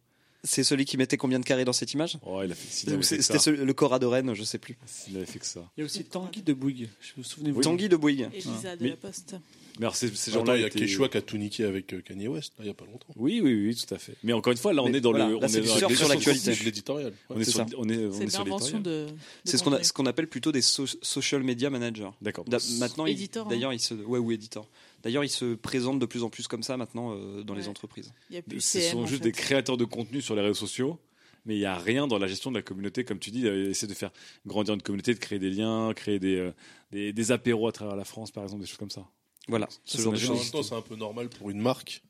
C'est 0.44 0.64
celui 0.64 0.84
qui 0.84 0.96
mettait 0.98 1.16
combien 1.16 1.40
de 1.40 1.44
carrés 1.44 1.64
dans 1.64 1.72
cette 1.72 1.92
image? 1.94 2.18
Oh, 2.26 2.40
il 2.44 2.52
a 2.52 2.54
fait, 2.54 3.00
C'était 3.02 3.50
le 3.52 3.72
Cora 3.72 3.98
de 3.98 4.06
Rennes, 4.06 4.34
je 4.34 4.44
sais 4.44 4.58
plus. 4.58 4.76
S'il 4.84 5.16
avait 5.16 5.24
fait 5.26 5.38
que 5.38 5.46
ça. 5.46 5.68
Il 5.76 5.80
y 5.80 5.82
a 5.82 5.86
aussi 5.86 6.04
Tanguy 6.04 6.42
de 6.42 6.52
Bouygues. 6.52 6.88
Je 7.00 7.12
vous 7.16 7.24
souvenez-vous 7.24 7.62
Tanguy 7.62 7.88
de 7.88 7.96
Bouygues. 7.96 8.28
Elisa 8.34 8.76
de 8.76 8.82
Mais- 8.82 8.90
la 8.90 8.96
Poste. 8.96 9.36
Mais 9.78 9.84
alors, 9.86 9.96
ces, 9.96 10.08
ces 10.14 10.30
gens-là 10.30 10.56
il 10.56 10.60
y 10.62 10.64
a 10.64 10.68
étaient- 10.68 10.80
Quechua 10.80 11.08
qui 11.08 11.16
a 11.18 11.22
tout 11.22 11.36
niqué 11.36 11.64
avec 11.64 11.92
euh, 11.92 12.00
Kanye 12.00 12.28
West, 12.28 12.52
là, 12.58 12.64
il 12.64 12.68
y 12.68 12.70
a 12.70 12.74
pas 12.74 12.84
longtemps. 12.86 13.06
Oui, 13.16 13.40
oui, 13.42 13.54
oui, 13.66 13.74
tout 13.76 13.94
à 13.94 13.98
fait. 13.98 14.14
Mais 14.22 14.32
encore 14.32 14.52
une 14.52 14.58
fois, 14.58 14.72
là, 14.72 14.82
on 14.82 14.88
Mais 14.88 14.98
est 14.98 15.00
dans 15.00 15.10
voilà, 15.10 15.26
le. 15.28 15.34
là, 15.34 15.40
on 15.42 15.48
c'est 15.48 15.58
est 15.58 15.66
sur 15.94 16.08
l'actualité. 16.08 16.50
de- 16.54 16.64
l'éditorial. 16.64 17.12
On 17.30 17.38
est 17.40 17.44
C'est 17.44 17.50
sur, 17.50 17.66
C'est 17.68 18.24
l'éditorial. 18.24 19.16
C'est 19.44 19.58
ce 19.58 19.92
qu'on 19.92 20.06
appelle 20.06 20.28
plutôt 20.28 20.52
des 20.52 20.62
so- 20.62 20.86
social 21.02 21.42
media 21.42 21.70
managers. 21.70 22.10
D'accord. 22.22 22.44
Da- 22.46 22.58
Maintenant, 22.78 23.06
hein. 23.06 23.44
d'ailleurs, 23.48 23.72
il 23.72 23.80
se, 23.80 23.94
ouais, 23.94 24.18
ou 24.18 24.32
éditeur. 24.32 24.66
D'ailleurs, 25.02 25.24
ils 25.24 25.28
se 25.30 25.54
présentent 25.54 25.98
de 26.00 26.06
plus 26.06 26.22
en 26.22 26.30
plus 26.30 26.48
comme 26.48 26.62
ça 26.62 26.76
maintenant 26.76 27.12
euh, 27.14 27.42
dans 27.42 27.54
les 27.54 27.68
entreprises. 27.68 28.12
Il 28.30 28.36
y 28.36 28.38
a 28.38 28.42
plus 28.42 28.60
Ce 28.60 28.78
CM, 28.80 28.92
sont 28.92 28.98
en 29.00 29.06
juste 29.06 29.22
fait. 29.22 29.28
des 29.28 29.32
créateurs 29.32 29.76
de 29.76 29.84
contenu 29.84 30.20
sur 30.20 30.34
les 30.34 30.40
réseaux 30.42 30.54
sociaux, 30.54 30.98
mais 31.44 31.54
il 31.54 31.58
n'y 31.58 31.64
a 31.64 31.78
rien 31.78 32.08
dans 32.08 32.18
la 32.18 32.26
gestion 32.26 32.50
de 32.50 32.56
la 32.56 32.62
communauté, 32.62 33.04
comme 33.04 33.18
tu 33.20 33.30
dis, 33.30 33.46
euh, 33.46 33.70
essayer 33.70 33.86
de 33.86 33.94
faire 33.96 34.10
grandir 34.46 34.74
une 34.74 34.82
communauté, 34.82 35.14
de 35.14 35.18
créer 35.20 35.38
des 35.38 35.50
liens, 35.50 35.92
créer 35.94 36.18
des, 36.18 36.36
euh, 36.36 36.50
des, 36.90 37.12
des 37.12 37.30
apéros 37.30 37.68
à 37.68 37.72
travers 37.72 37.94
la 37.94 38.04
France, 38.04 38.32
par 38.32 38.42
exemple, 38.42 38.62
des 38.62 38.66
choses 38.66 38.78
comme 38.78 38.90
ça. 38.90 39.06
Voilà, 39.48 39.68
ce 39.84 39.98
genre 40.00 40.12
de 40.12 40.18
Mais 40.18 40.28
en 40.28 40.34
même 40.34 40.50
temps, 40.50 40.62
c'est 40.62 40.74
un 40.74 40.82
peu 40.82 40.96
normal 40.96 41.28
pour 41.28 41.50
une 41.50 41.60
marque, 41.60 42.02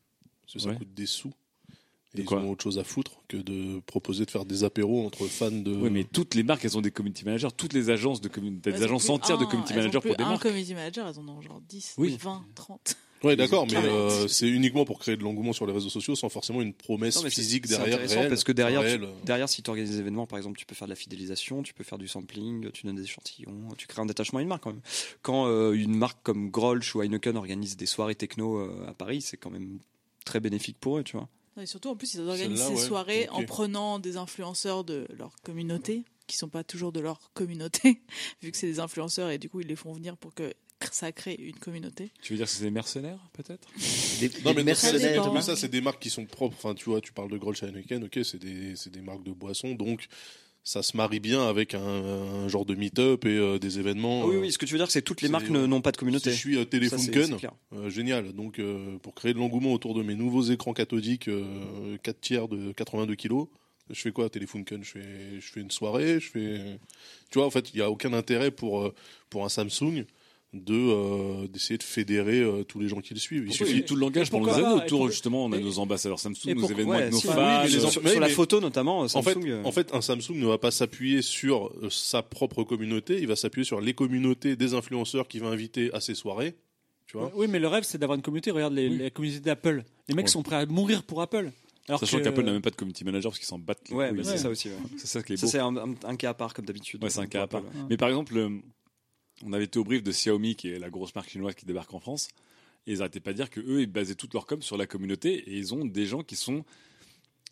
parce 0.42 0.54
que 0.54 0.58
ça 0.60 0.68
Ouais. 0.70 0.76
coûte 0.76 0.94
des 0.94 1.06
sous. 1.06 1.32
Et 2.14 2.18
De 2.18 2.22
ils 2.22 2.32
ont 2.34 2.50
autre 2.52 2.62
chose 2.64 2.78
à 2.78 2.84
foutre 2.84 3.12
que 3.28 3.36
de 3.36 3.80
proposer 3.80 4.24
de 4.24 4.30
faire 4.30 4.46
des 4.46 4.64
apéros 4.64 5.04
entre 5.04 5.26
fans 5.26 5.50
de. 5.50 5.70
Oui, 5.76 5.90
mais 5.90 6.04
toutes 6.04 6.34
les 6.34 6.42
marques, 6.44 6.64
elles 6.64 6.78
ont 6.78 6.80
des 6.80 6.90
community 6.90 7.26
managers, 7.26 7.48
toutes 7.54 7.74
les 7.74 7.90
agences 7.90 8.22
de 8.22 8.28
community, 8.28 8.70
des 8.70 8.82
agences 8.82 9.10
entières 9.10 9.36
de 9.36 9.44
un- 9.44 9.46
community 9.48 9.74
managers 9.74 10.00
pour 10.00 10.16
des 10.16 10.22
un 10.24 10.28
marques. 10.30 10.42
community 10.42 10.72
manager, 10.72 11.06
elles 11.08 11.18
en 11.18 11.28
ont 11.28 11.42
genre 11.42 11.60
10, 11.60 11.94
Oui. 11.98 12.16
20, 12.18 12.42
30. 12.54 12.96
Ouais, 13.26 13.36
d'accord, 13.36 13.66
mais 13.66 13.76
euh, 13.76 14.28
c'est 14.28 14.48
uniquement 14.48 14.84
pour 14.84 14.98
créer 14.98 15.16
de 15.16 15.22
l'engouement 15.22 15.52
sur 15.52 15.66
les 15.66 15.72
réseaux 15.72 15.88
sociaux 15.88 16.14
sans 16.14 16.28
forcément 16.28 16.62
une 16.62 16.72
promesse 16.72 17.22
Non, 17.22 17.28
physique 17.30 17.66
c'est 17.66 17.76
derrière. 17.76 17.94
intéressant 17.96 18.14
réelle, 18.16 18.28
parce 18.28 18.44
que 18.44 18.52
derrière, 18.52 18.80
tu- 18.80 18.86
réelle. 18.86 19.08
derrière, 19.24 19.48
si 19.48 19.62
tu 19.62 19.70
organises 19.70 19.90
des 19.92 19.98
événements, 20.00 20.26
par 20.26 20.38
exemple, 20.38 20.58
tu 20.58 20.64
peux 20.66 20.74
faire 20.74 20.86
de 20.86 20.92
la 20.92 20.96
fidélisation, 20.96 21.62
tu 21.62 21.74
peux 21.74 21.84
faire 21.84 21.98
du 21.98 22.08
sampling, 22.08 22.70
tu 22.72 22.86
donnes 22.86 22.96
des 22.96 23.02
échantillons, 23.04 23.68
tu 23.76 23.86
crées 23.86 24.02
un 24.02 24.06
détachement 24.06 24.38
à 24.38 24.42
une 24.42 24.48
marque 24.48 24.62
quand 24.62 24.72
même. 24.72 24.82
Quand 25.22 25.46
euh, 25.46 25.72
une 25.72 25.94
marque 25.96 26.18
comme 26.22 26.50
Grolsch 26.50 26.94
ou 26.94 27.02
Heineken 27.02 27.36
organise 27.36 27.76
des 27.76 27.86
soirées 27.86 28.14
techno 28.14 28.58
euh, 28.58 28.86
à 28.88 28.94
Paris, 28.94 29.20
c'est 29.22 29.36
quand 29.36 29.50
même 29.50 29.78
très 30.24 30.40
bénéfique 30.40 30.76
pour 30.80 30.98
eux, 30.98 31.04
tu 31.04 31.16
vois. 31.16 31.28
Non, 31.56 31.62
Et 31.62 31.66
surtout, 31.66 31.88
en 31.88 31.96
plus, 31.96 32.14
ils 32.14 32.20
organisent 32.20 32.60
ces 32.62 32.72
ouais. 32.74 32.76
soirées 32.76 33.28
en 33.30 33.42
prenant 33.44 33.98
des 33.98 34.16
influenceurs 34.18 34.84
de 34.84 35.06
leur 35.16 35.36
communauté, 35.42 36.04
qui 36.26 36.36
sont 36.36 36.48
pas 36.48 36.64
toujours 36.64 36.92
de 36.92 37.00
leur 37.00 37.30
communauté, 37.34 38.02
vu 38.42 38.50
que 38.50 38.56
c'est 38.58 38.66
des 38.66 38.80
influenceurs 38.80 39.30
et 39.30 39.38
du 39.38 39.48
coup, 39.48 39.60
ils 39.60 39.66
les 39.66 39.76
font 39.76 39.92
venir 39.92 40.16
pour 40.16 40.34
que 40.34 40.52
ça 40.90 41.12
crée 41.12 41.34
une 41.38 41.56
communauté. 41.58 42.10
Tu 42.22 42.32
veux 42.32 42.36
dire 42.38 42.46
que 42.46 42.52
c'est 42.52 42.64
des 42.64 42.70
mercenaires, 42.70 43.18
peut-être? 43.32 43.68
Non, 44.44 44.52
mais 44.54 44.62
mercenaires, 44.64 45.32
mais 45.32 45.42
ça, 45.42 45.56
c'est 45.56 45.68
des 45.68 45.80
marques 45.80 46.02
qui 46.02 46.10
sont 46.10 46.26
propres. 46.26 46.54
Enfin, 46.56 46.74
tu 46.74 46.86
vois, 46.90 47.00
tu 47.00 47.12
parles 47.12 47.30
de 47.30 47.38
Grolsch 47.38 47.62
Heineken, 47.62 48.04
ok, 48.04 48.18
c'est 48.24 48.38
des, 48.38 48.76
c'est 48.76 48.90
des 48.92 49.00
marques 49.00 49.22
de 49.24 49.32
boissons, 49.32 49.74
donc 49.74 50.06
ça 50.64 50.82
se 50.82 50.96
marie 50.96 51.20
bien 51.20 51.48
avec 51.48 51.74
un, 51.74 51.80
un 51.80 52.48
genre 52.48 52.64
de 52.66 52.74
meet-up 52.74 53.24
et 53.24 53.28
euh, 53.28 53.58
des 53.58 53.78
événements. 53.78 54.22
Ah 54.24 54.26
oui, 54.26 54.34
euh, 54.36 54.40
oui, 54.40 54.52
ce 54.52 54.58
que 54.58 54.66
tu 54.66 54.72
veux 54.72 54.78
dire, 54.78 54.90
c'est 54.90 55.00
que 55.00 55.06
toutes 55.06 55.22
les 55.22 55.28
marques 55.28 55.48
ne- 55.48 55.64
n'ont 55.64 55.80
pas 55.80 55.92
de 55.92 55.96
communauté. 55.96 56.30
Si 56.30 56.36
je 56.36 56.40
suis 56.40 56.56
euh, 56.58 56.64
Telefunken, 56.64 57.36
euh, 57.72 57.88
génial. 57.88 58.32
Donc, 58.32 58.58
euh, 58.58 58.98
pour 58.98 59.14
créer 59.14 59.32
de 59.32 59.38
l'engouement 59.38 59.72
autour 59.72 59.94
de 59.94 60.02
mes 60.02 60.14
nouveaux 60.16 60.42
écrans 60.42 60.72
cathodiques, 60.72 61.28
euh, 61.28 61.96
4 62.02 62.20
tiers 62.20 62.48
de 62.48 62.72
82 62.72 63.14
kilos, 63.14 63.46
je 63.90 64.00
fais 64.00 64.10
quoi, 64.10 64.28
Telefunken 64.28 64.82
je 64.82 64.90
fais, 64.90 65.40
je 65.40 65.46
fais 65.52 65.60
une 65.60 65.70
soirée, 65.70 66.18
je 66.18 66.28
fais. 66.30 66.78
Tu 67.30 67.38
vois, 67.38 67.46
en 67.46 67.50
fait, 67.50 67.70
il 67.72 67.76
n'y 67.76 67.82
a 67.82 67.88
aucun 67.90 68.12
intérêt 68.12 68.50
pour, 68.50 68.82
euh, 68.82 68.94
pour 69.30 69.44
un 69.44 69.48
Samsung 69.48 70.04
de 70.56 70.74
euh, 70.74 71.46
d'essayer 71.48 71.78
de 71.78 71.82
fédérer 71.82 72.40
euh, 72.40 72.64
tous 72.64 72.78
les 72.80 72.88
gens 72.88 73.00
qui 73.00 73.14
le 73.14 73.20
suivent. 73.20 73.42
Il 73.44 73.48
Pourquoi 73.48 73.66
suffit. 73.66 73.84
tout 73.84 73.94
le 73.94 74.00
langage 74.00 74.30
pour 74.30 74.40
nous 74.40 74.46
pourquoi 74.46 74.62
aider 74.62 74.70
pas 74.78 74.82
Et 74.82 74.86
autour, 74.86 75.10
justement, 75.10 75.44
on 75.44 75.52
a 75.52 75.56
et- 75.58 75.62
nos 75.62 75.78
ambassadeurs 75.78 76.18
Samsung, 76.18 76.48
et 76.48 76.54
nos 76.54 76.68
événements 76.68 76.92
avec 76.92 77.12
nos 77.12 77.18
si, 77.18 77.26
fans. 77.26 77.62
oui, 77.64 77.70
les 77.72 77.80
sur, 77.80 78.02
mais- 78.02 78.10
sur 78.10 78.20
la 78.20 78.28
photo 78.28 78.60
notamment, 78.60 78.98
En 79.00 79.08
Samsung. 79.08 79.24
fait, 79.42 79.50
euh, 79.50 79.62
en 79.64 79.72
fait, 79.72 79.94
un 79.94 80.00
Samsung 80.00 80.34
ne 80.34 80.46
va 80.46 80.58
pas 80.58 80.70
s'appuyer 80.70 81.22
sur 81.22 81.72
sa 81.90 82.22
propre 82.22 82.64
communauté, 82.64 83.18
il 83.20 83.26
va 83.26 83.36
s'appuyer 83.36 83.64
sur 83.64 83.80
les 83.80 83.94
communautés 83.94 84.56
des 84.56 84.74
influenceurs 84.74 85.28
qu'il 85.28 85.40
va 85.42 85.48
inviter 85.48 85.90
à 85.94 86.00
ses 86.00 86.14
soirées. 86.14 86.54
Tu 87.06 87.16
vois 87.16 87.30
Oui, 87.36 87.46
mais 87.48 87.58
le 87.60 87.68
rêve, 87.68 87.84
c'est 87.84 87.98
d'avoir 87.98 88.16
une 88.16 88.22
communauté. 88.22 88.50
Regarde 88.50 88.74
les, 88.74 88.88
Oui. 88.88 88.98
la 88.98 89.10
communauté 89.10 89.40
d'Apple. 89.40 89.84
Les 90.08 90.14
mecs 90.14 90.26
Ouais. 90.26 90.30
sont 90.32 90.42
prêts 90.42 90.56
à 90.56 90.66
mourir 90.66 91.04
pour 91.04 91.22
Apple. 91.22 91.52
Alors 91.88 92.00
Sachant 92.00 92.18
que- 92.18 92.24
qu'Apple 92.24 92.42
n'a 92.42 92.50
même 92.50 92.62
pas 92.62 92.70
de 92.70 92.74
community 92.74 93.04
manager 93.04 93.30
parce 93.30 93.38
qu'ils 93.38 93.46
s'en 93.46 93.60
battent. 93.60 93.88
les 93.90 93.94
ouais, 93.94 94.10
mais 94.10 94.24
c'est 94.24 94.38
ça 94.38 94.50
aussi. 94.50 94.66
ouais. 94.70 94.74
C'est 94.98 95.06
ça 95.06 95.22
qui 95.22 95.34
est 95.34 95.36
Ça, 95.36 95.46
beau. 95.46 95.52
c'est 95.52 95.58
un, 95.60 95.76
un- 95.76 95.94
un 96.02 96.16
cas 96.16 96.30
à 96.30 96.34
part, 96.34 96.52
comme 96.52 96.64
d'habitude. 96.64 97.00
Ouais, 97.04 97.10
c'est 97.10 97.20
un 97.20 97.28
cas 97.28 97.42
à 97.42 97.46
part. 97.46 97.60
Apple. 97.60 97.76
Mais 97.88 97.96
par 97.96 98.08
exemple, 98.08 98.36
euh, 98.36 98.48
on 99.44 99.52
avait 99.52 99.64
été 99.64 99.78
au 99.78 99.84
brief 99.84 100.02
de 100.02 100.10
Xiaomi, 100.10 100.56
qui 100.56 100.70
est 100.70 100.78
la 100.78 100.90
grosse 100.90 101.14
marque 101.14 101.30
chinoise 101.30 101.54
qui 101.54 101.66
débarque 101.66 101.92
en 101.94 102.00
France, 102.00 102.28
et 102.86 102.92
ils 102.92 102.98
n'arrêtaient 102.98 103.20
pas 103.20 103.32
de 103.32 103.36
dire 103.36 103.50
que 103.50 103.60
eux, 103.60 103.82
ils 103.82 103.86
basaient 103.86 104.14
toute 104.14 104.34
leur 104.34 104.46
com 104.46 104.62
sur 104.62 104.76
la 104.76 104.86
communauté, 104.86 105.34
et 105.34 105.56
ils 105.56 105.74
ont 105.74 105.84
des 105.84 106.06
gens 106.06 106.22
qui 106.22 106.36
sont 106.36 106.64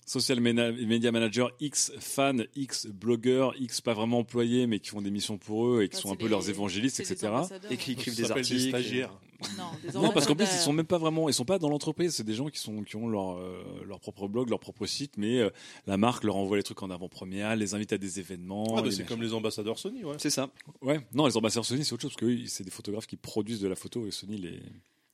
social 0.06 0.40
media 0.40 1.12
manager 1.12 1.51
X 1.60 1.93
fans, 1.98 2.36
X 2.56 2.86
blogueurs, 2.86 3.55
X 3.60 3.81
pas 3.81 3.94
vraiment 3.94 4.18
employés, 4.18 4.66
mais 4.66 4.78
qui 4.81 4.90
font 4.90 5.01
des 5.02 5.10
missions 5.10 5.39
pour 5.39 5.66
eux 5.66 5.82
et 5.82 5.89
qui 5.89 5.97
sont 5.97 6.12
un 6.12 6.16
peu 6.16 6.24
les- 6.24 6.31
leurs 6.31 6.48
évangélistes, 6.51 7.01
etc. 7.01 7.32
Et 7.70 7.76
qui 7.76 7.93
écrivent 7.93 8.16
des 8.16 8.31
articles. 8.31 8.55
des 8.62 8.68
stagiaires. 8.68 9.18
Non, 9.59 9.64
des 9.82 9.93
Non, 9.98 10.10
parce 10.10 10.26
qu'en 10.26 10.35
plus, 10.36 10.47
ils 10.47 10.59
sont 10.59 10.72
même 10.72 10.86
pas 10.86 10.97
vraiment, 10.97 11.28
ils 11.28 11.35
sont 11.35 11.44
pas 11.44 11.59
dans 11.59 11.68
l'entreprise. 11.68 12.14
C'est 12.14 12.24
des 12.24 12.32
gens 12.35 12.48
qui 12.48 12.59
sont, 12.59 12.82
qui 12.82 12.97
ont 12.97 13.09
leur, 13.09 13.36
euh, 13.36 13.62
leur 13.86 14.01
propre 14.01 14.26
blog, 14.28 14.48
leur 14.48 14.60
propre 14.60 14.86
site, 14.86 15.18
mais 15.18 15.39
euh, 15.40 15.51
la 15.86 15.97
marque 15.97 16.24
leur 16.24 16.36
envoie 16.36 16.56
les 16.56 16.62
trucs 16.62 16.82
en 16.82 16.90
avant-première, 16.90 17.55
les 17.56 17.74
invite 17.74 17.93
à 17.93 17.98
des 17.98 18.20
événements. 18.20 18.74
Ah, 18.78 18.82
bah, 18.82 18.90
c'est 18.90 19.05
comme 19.05 19.22
les 19.22 19.35
ambassadeurs 19.35 19.78
Sony, 19.78 20.02
ouais. 20.05 20.16
C'est 20.18 20.31
ça. 20.31 20.51
Ouais, 20.81 21.01
non, 21.12 21.26
les 21.26 21.36
ambassadeurs 21.36 21.64
Sony, 21.66 21.85
c'est 21.85 21.93
autre 21.93 22.02
chose 22.02 22.12
parce 22.12 22.20
que 22.20 22.26
eux, 22.26 22.47
c'est 22.47 22.64
des 22.64 22.70
photographes 22.70 23.06
qui 23.06 23.16
produisent 23.16 23.60
de 23.60 23.68
la 23.68 23.74
photo 23.76 24.06
et 24.06 24.10
Sony 24.12 24.39
les, 24.39 24.60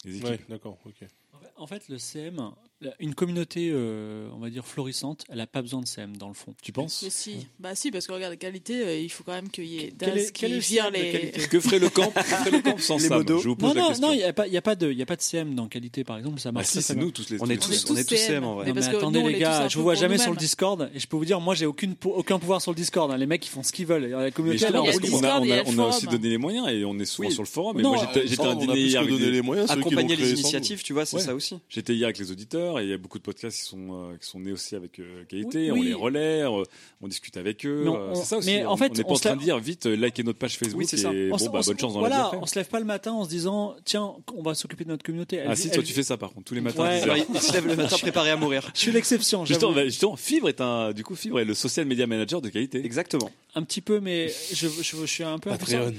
les. 0.05 0.23
Ouais, 0.23 0.39
d'accord, 0.49 0.79
ok. 0.85 1.09
En 1.57 1.67
fait, 1.67 1.89
le 1.89 1.99
CM, 1.99 2.53
une 2.99 3.15
communauté, 3.15 3.71
euh, 3.73 4.29
on 4.35 4.39
va 4.39 4.49
dire, 4.49 4.65
florissante, 4.67 5.25
elle 5.29 5.37
n'a 5.39 5.47
pas 5.47 5.61
besoin 5.61 5.81
de 5.83 5.87
CM 5.87 6.17
dans 6.17 6.29
le 6.29 6.35
fond. 6.35 6.55
Tu 6.63 6.73
penses? 6.73 7.03
Mais 7.03 7.11
si, 7.11 7.47
bah 7.59 7.75
si, 7.75 7.91
parce 7.91 8.07
que 8.07 8.13
regarde, 8.13 8.37
qualité, 8.39 8.81
euh, 8.83 8.99
il 8.99 9.11
faut 9.11 9.23
quand 9.23 9.33
même 9.33 9.51
qu'il 9.51 9.67
y 9.67 9.79
ait 9.81 9.93
Quel 9.99 10.15
Daz 10.15 10.19
est- 10.29 10.33
quel 10.33 10.53
est 10.53 10.61
qui 10.61 10.75
le 10.75 10.77
vire 10.77 10.85
CM 10.85 10.93
de 10.95 10.99
les. 10.99 11.13
qualité? 11.13 11.41
Que 11.49 11.61
ferait 11.61 11.79
le 11.79 11.89
camp, 11.91 12.11
que 12.15 12.21
ferait 12.23 12.51
le 12.51 12.61
camp 12.63 12.79
sans 12.79 12.97
Les 12.97 13.09
Sam? 13.09 13.19
modos. 13.19 13.39
Je 13.41 13.49
vous 13.49 13.57
pose 13.57 13.69
Non, 13.69 13.75
la 13.75 13.81
non, 13.83 13.89
question. 13.89 14.07
non, 14.09 14.13
il 14.15 14.17
n'y 14.19 14.23
a, 14.25 14.33
pas- 14.33 14.47
il 14.47 14.53
y 14.53 14.57
a, 14.57 14.63
pas 14.63 14.75
de- 14.77 14.91
il 14.91 14.99
y 14.99 15.03
a 15.03 15.07
pas 15.07 15.17
de 15.17 15.21
CM 15.23 15.55
dans 15.55 15.69
qualité, 15.69 16.05
par 16.05 16.17
exemple, 16.17 16.41
ça 16.41 16.49
Ah 16.49 16.53
marche 16.53 16.67
si, 16.69 16.73
très, 16.75 16.81
c'est 16.83 16.95
nous 16.95 17.11
tous 17.11 17.29
les 17.29 17.37
On 17.43 17.51
est 17.51 17.57
On 17.63 17.67
tous, 17.67 17.73
est 17.75 17.87
tous 17.87 17.93
on 17.93 17.97
est 17.97 18.05
tous 18.09 18.17
CM 18.17 18.45
en 18.45 18.55
vrai. 18.55 18.65
Mais 18.65 18.71
Non, 18.71 18.75
parce 18.77 18.87
mais 18.87 18.93
que 18.93 18.97
attendez 18.99 19.19
nous, 19.19 19.25
on 19.27 19.29
les 19.29 19.35
est 19.35 19.39
tous 19.39 19.43
gars, 19.45 19.69
je 19.69 19.75
peu 19.75 19.79
vous 19.79 19.83
vois 19.85 19.93
pour 19.95 20.01
jamais 20.01 20.17
sur 20.17 20.25
le 20.27 20.31
nous-mêmes. 20.31 20.41
Discord 20.41 20.91
et 20.95 20.99
je 20.99 21.07
peux 21.07 21.17
vous 21.19 21.25
dire, 21.27 21.41
moi 21.41 21.55
j'ai 21.55 21.67
aucune, 21.67 21.95
aucun 22.05 22.39
pouvoir 22.39 22.63
sur 22.63 22.71
le 22.73 22.77
Discord. 22.77 23.13
hein. 23.13 23.19
Les 23.19 23.27
mecs 23.27 23.45
ils 23.45 23.51
font 23.51 23.63
ce 23.63 23.73
qu'ils 23.73 23.87
veulent. 23.87 24.07
La 24.07 24.31
communauté, 24.31 24.65
elle 24.67 24.71
est 24.71 24.79
parce 24.79 24.99
qu'on 24.99 25.05
a, 25.05 25.07
Discord, 25.11 25.41
on 25.43 25.45
il 25.45 25.49
y 25.49 25.53
a 25.53 25.57
le 25.57 25.69
on 25.69 25.79
a 25.79 25.87
aussi 25.89 26.05
forum. 26.07 26.17
donné 26.19 26.29
les 26.31 26.39
moyens 26.39 26.69
et 26.71 26.85
on 26.85 26.99
est 26.99 27.05
souvent 27.05 27.29
Oui. 27.29 27.35
sur 27.35 27.43
le 27.43 27.49
forum. 27.49 27.77
Mais 27.77 27.83
Non, 27.83 27.95
moi, 27.95 28.09
j'étais 28.27 28.41
à 28.43 28.47
un 28.51 28.55
dîner 28.57 28.81
hier 28.81 29.01
avec 29.03 29.15
des- 29.17 29.31
les 29.31 29.43
moyens, 29.43 29.69
ceux 29.69 29.75
qui 29.75 29.81
Accompagner 29.81 30.15
créé 30.15 30.25
les 30.27 30.31
sans 30.31 30.35
nous. 30.37 30.41
initiatives, 30.41 30.83
tu 30.83 30.93
vois, 30.95 31.05
c'est 31.05 31.17
Ouais. 31.17 31.23
ça 31.23 31.35
aussi. 31.35 31.59
J'étais 31.69 31.95
hier 31.95 32.07
avec 32.07 32.19
les 32.19 32.31
auditeurs 32.31 32.70
et 32.79 32.85
il 32.85 32.89
y 32.91 32.93
a 32.93 32.99
beaucoup 32.99 33.19
de 33.19 33.23
podcasts 33.23 33.59
qui 33.59 33.65
sont, 33.65 34.11
euh, 34.13 34.17
qui 34.17 34.27
sont 34.29 34.41
nés 34.41 34.53
aussi 34.53 34.77
avec 34.77 34.99
euh, 34.99 35.25
qualité. 35.25 35.71
Oui, 35.71 35.79
On 35.79 35.81
oui. 35.81 35.87
les 35.89 35.95
relaie, 35.95 36.43
euh, 36.43 36.63
on 37.01 37.09
discute 37.09 37.37
avec 37.37 37.65
eux. 37.67 37.85
Euh, 37.89 38.15
c'est 38.15 38.25
ça 38.25 38.39
aussi. 38.39 38.49
mais 38.51 38.65
en 38.65 38.73
on- 38.73 38.77
fait, 38.77 38.91
on 38.93 38.95
n'est 38.95 39.03
pas 39.05 39.09
on 39.11 39.13
en 39.13 39.17
se 39.17 39.23
train 39.23 39.37
de 39.37 39.41
dire 39.43 39.59
vite, 39.59 39.87
euh, 39.87 39.97
likez 39.97 40.23
notre 40.23 40.39
page 40.39 40.57
Facebook 40.59 40.79
Oui, 40.79 40.87
c'est 40.89 40.97
ça. 40.97 41.13
et 41.13 41.31
On 41.33 41.37
bon, 41.37 41.45
bah, 41.51 41.61
bonne 41.67 41.79
chance 41.79 41.95
dans 41.95 42.01
la 42.03 42.09
vie 42.09 42.15
voilà, 42.15 42.31
on 42.43 42.47
se 42.47 42.55
lève 42.55 42.69
pas 42.69 42.79
le 42.81 42.85
matin 42.87 43.13
en 43.13 43.25
se 43.25 43.31
disant 43.31 43.75
tiens, 43.85 44.15
on 44.35 44.43
va 44.43 44.55
s'occuper 44.55 44.85
de 44.85 44.91
notre 44.91 45.03
communauté. 45.05 45.37
Elle 45.37 45.47
Ah 45.51 45.57
si, 45.57 45.69
toi 45.69 45.79
elle 45.79 45.85
tu 45.85 45.93
fais 45.93 46.03
ça 46.03 46.17
par 46.17 46.31
contre, 46.33 46.45
tous 46.47 46.55
les 46.55 46.61
matins. 46.61 46.83
Ouais. 46.83 46.89
à 46.89 46.97
10 46.99 47.03
Alors, 47.05 47.17
heures. 47.17 47.27
il 47.35 47.41
se 47.41 47.53
lève 47.53 47.67
le 47.67 47.77
matin 47.77 47.97
préparé 48.01 48.31
à 48.31 48.37
mourir. 48.37 48.71
Je 48.75 48.81
suis 48.81 48.93
l'exception. 48.93 49.45
Justement, 49.45 49.73
bah, 49.73 49.85
justement, 49.85 50.17
Fibre 50.17 50.49
est 50.49 50.61
un, 50.61 50.93
du 50.93 51.03
coup, 51.05 51.15
Fibre 51.17 51.41
est 51.41 51.45
le 51.45 51.55
social 51.55 51.87
media 51.87 52.07
manager 52.07 52.41
de 52.41 52.49
qualité. 52.49 52.85
Exactement. 52.85 53.31
Un 53.55 53.63
petit 53.63 53.81
peu, 53.81 54.01
mais 54.01 54.29
je, 54.53 54.69
je, 54.69 54.97
je 54.97 55.07
suis 55.07 55.25
un 55.25 55.39
peu. 55.39 55.51
Patreon. 55.51 55.93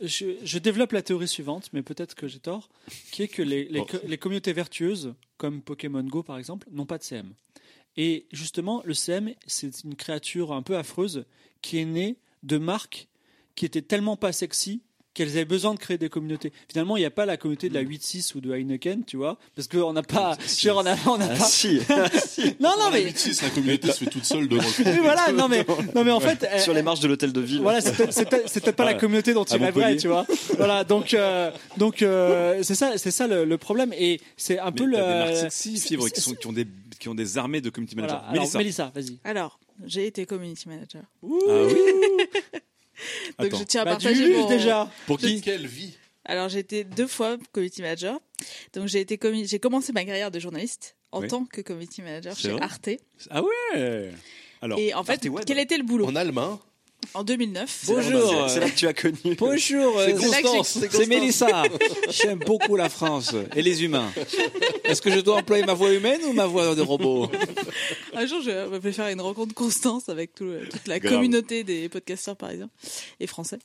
Je, 0.00 0.26
je 0.44 0.58
développe 0.58 0.92
la 0.92 1.02
théorie 1.02 1.28
suivante, 1.28 1.70
mais 1.72 1.82
peut-être 1.82 2.14
que 2.14 2.28
j'ai 2.28 2.38
tort, 2.38 2.68
qui 3.10 3.22
est 3.22 3.28
que 3.28 3.42
les, 3.42 3.68
les 4.04 4.18
communautés 4.18 4.52
vertueuses, 4.52 5.14
comme 5.36 5.60
Pokémon 5.62 6.02
Go 6.04 6.22
par 6.22 6.38
exemple, 6.38 6.68
n'ont 6.70 6.86
pas 6.86 6.98
de 6.98 7.02
CM. 7.02 7.34
Et 7.96 8.26
justement, 8.30 8.80
le 8.84 8.94
CM, 8.94 9.34
c'est 9.46 9.82
une 9.82 9.96
créature 9.96 10.52
un 10.52 10.62
peu 10.62 10.76
affreuse 10.76 11.24
qui 11.62 11.78
est 11.78 11.84
née 11.84 12.16
de 12.44 12.58
marques 12.58 13.08
qui 13.56 13.64
étaient 13.64 13.82
tellement 13.82 14.16
pas 14.16 14.32
sexy 14.32 14.82
qu'elles 15.18 15.30
avaient 15.30 15.44
besoin 15.44 15.74
de 15.74 15.78
créer 15.78 15.98
des 15.98 16.08
communautés. 16.08 16.52
Finalement, 16.70 16.96
il 16.96 17.00
n'y 17.00 17.06
a 17.06 17.10
pas 17.10 17.26
la 17.26 17.36
communauté 17.36 17.68
de 17.68 17.74
la 17.74 17.82
8-6 17.82 18.36
ou 18.36 18.40
de 18.40 18.52
Heineken, 18.54 19.04
tu 19.04 19.16
vois, 19.16 19.36
parce 19.56 19.66
qu'on 19.68 19.92
n'a 19.92 20.02
pas... 20.02 20.36
veux 20.38 20.46
dire, 20.60 20.76
on 20.76 20.86
a, 20.86 20.94
on 21.06 21.20
a 21.20 21.24
Ah, 21.24 21.36
pas... 21.36 21.44
si. 21.44 21.80
Non, 22.60 22.70
non, 22.78 22.90
mais... 22.92 23.04
8-6, 23.10 23.42
la 23.42 23.50
communauté 23.50 23.90
se 23.92 24.04
fait 24.04 24.10
toute 24.10 24.24
seule 24.24 24.46
devant 24.48 24.62
le 24.62 24.84
Oui, 24.92 24.98
voilà, 25.02 25.32
non 25.32 25.48
mais, 25.48 25.66
non 25.94 26.04
mais 26.04 26.10
en 26.12 26.20
fait, 26.20 26.44
euh, 26.44 26.58
Sur 26.60 26.72
les 26.72 26.82
marches 26.82 27.00
de 27.00 27.08
l'hôtel 27.08 27.32
de 27.32 27.40
ville. 27.40 27.60
voilà, 27.60 27.80
c'est 27.80 27.94
peut-être- 27.96 28.70
pas 28.76 28.84
la 28.84 28.90
Voilà. 28.92 28.94
communauté 28.94 29.32
dont 29.34 29.44
il 29.44 29.56
rêverait, 29.62 29.96
tu 29.96 30.08
vois. 30.08 30.24
Voilà, 30.56 30.84
donc 30.84 31.14
euh, 31.14 31.50
donc 31.76 32.02
euh, 32.02 32.62
c'est 32.62 32.74
ça, 32.76 32.96
c'est 32.96 33.10
ça 33.10 33.26
le, 33.26 33.44
le 33.44 33.58
problème 33.58 33.92
et 33.92 34.20
c'est 34.36 34.58
un 34.58 34.66
Mais 34.66 34.72
peu 34.72 34.84
le. 34.84 35.48
Fibre, 35.50 36.08
qui, 36.10 36.20
sont, 36.20 36.34
qui, 36.34 36.46
ont 36.46 36.52
des, 36.52 36.66
qui 37.00 37.08
ont 37.08 37.14
des 37.14 37.38
armées 37.38 37.60
de 37.60 37.70
community 37.70 37.96
Voilà. 37.96 38.14
managers. 38.14 38.30
Alors, 38.30 38.42
Mélissa. 38.58 38.58
Mélissa, 38.58 38.92
vas-y. 38.94 39.18
Alors, 39.24 39.58
j'ai 39.84 40.06
été 40.06 40.26
community 40.26 40.68
manager. 40.68 41.02
Ah 41.24 41.26
oui 41.66 41.74
Donc 43.38 43.46
Attends. 43.48 43.58
je 43.58 43.64
tiens 43.64 43.82
à 43.82 43.84
Bah, 43.84 43.90
partager 43.92 44.32
mon... 44.36 44.48
déjà. 44.48 44.90
Pour 45.06 45.18
qui 45.18 45.40
Quelle 45.40 45.66
vie 45.66 45.96
Alors 46.24 46.48
j'ai 46.48 46.58
été 46.60 46.84
deux 46.84 47.06
fois 47.06 47.36
community 47.52 47.82
manager. 47.82 48.18
Donc 48.74 48.86
j'ai 48.88 49.00
été 49.00 49.18
j'ai 49.46 49.58
commencé 49.58 49.92
ma 49.92 50.04
carrière 50.04 50.30
de 50.30 50.38
journaliste 50.38 50.96
en 51.12 51.20
Oui. 51.22 51.28
tant 51.28 51.44
que 51.44 51.60
community 51.60 52.02
manager 52.02 52.36
chez 52.36 52.50
vrai 52.50 52.60
Arte. 52.62 52.90
Ah 53.30 53.42
ouais 53.42 54.10
Alors, 54.60 54.78
Et 54.78 54.92
en 54.94 55.04
fait, 55.04 55.12
Arte 55.12 55.24
Web. 55.26 55.44
quel 55.46 55.58
était 55.58 55.78
le 55.78 55.84
boulot? 55.84 56.06
En 56.06 56.16
allemand 56.16 56.60
En 57.14 57.24
2009. 57.24 57.84
Bonjour. 57.86 58.50
C'est 58.50 58.60
là 58.60 58.68
que 58.70 58.74
tu 58.76 58.86
as 58.86 58.92
connu. 58.92 59.34
Bonjour, 59.38 60.00
C'est 60.00 60.12
euh, 60.14 60.18
Constance, 60.18 60.78
c'est. 60.90 61.06
Mélissa. 61.06 61.62
J'aime 62.10 62.38
beaucoup 62.40 62.76
la 62.76 62.88
France 62.90 63.34
et 63.56 63.62
les 63.62 63.82
humains. 63.84 64.12
Est-ce 64.84 65.00
que 65.00 65.10
je 65.10 65.20
dois 65.20 65.36
employer 65.36 65.64
ma 65.64 65.72
voix 65.74 65.92
humaine 65.92 66.20
ou 66.28 66.32
ma 66.32 66.46
voix 66.46 66.74
de 66.74 66.82
robot? 66.82 67.30
Un 68.14 68.26
jour, 68.26 68.40
je 68.42 68.50
vais 68.76 68.92
faire 68.92 69.08
une 69.08 69.20
rencontre 69.22 69.54
Constance 69.54 70.08
avec 70.10 70.34
tout 70.34 70.44
le- 70.44 70.68
toute 70.68 70.86
la 70.86 70.98
Grave. 71.00 71.14
communauté 71.14 71.64
des 71.64 71.88
podcasteurs 71.88 72.36
parisiens 72.36 72.70
et 73.20 73.26
français. 73.26 73.58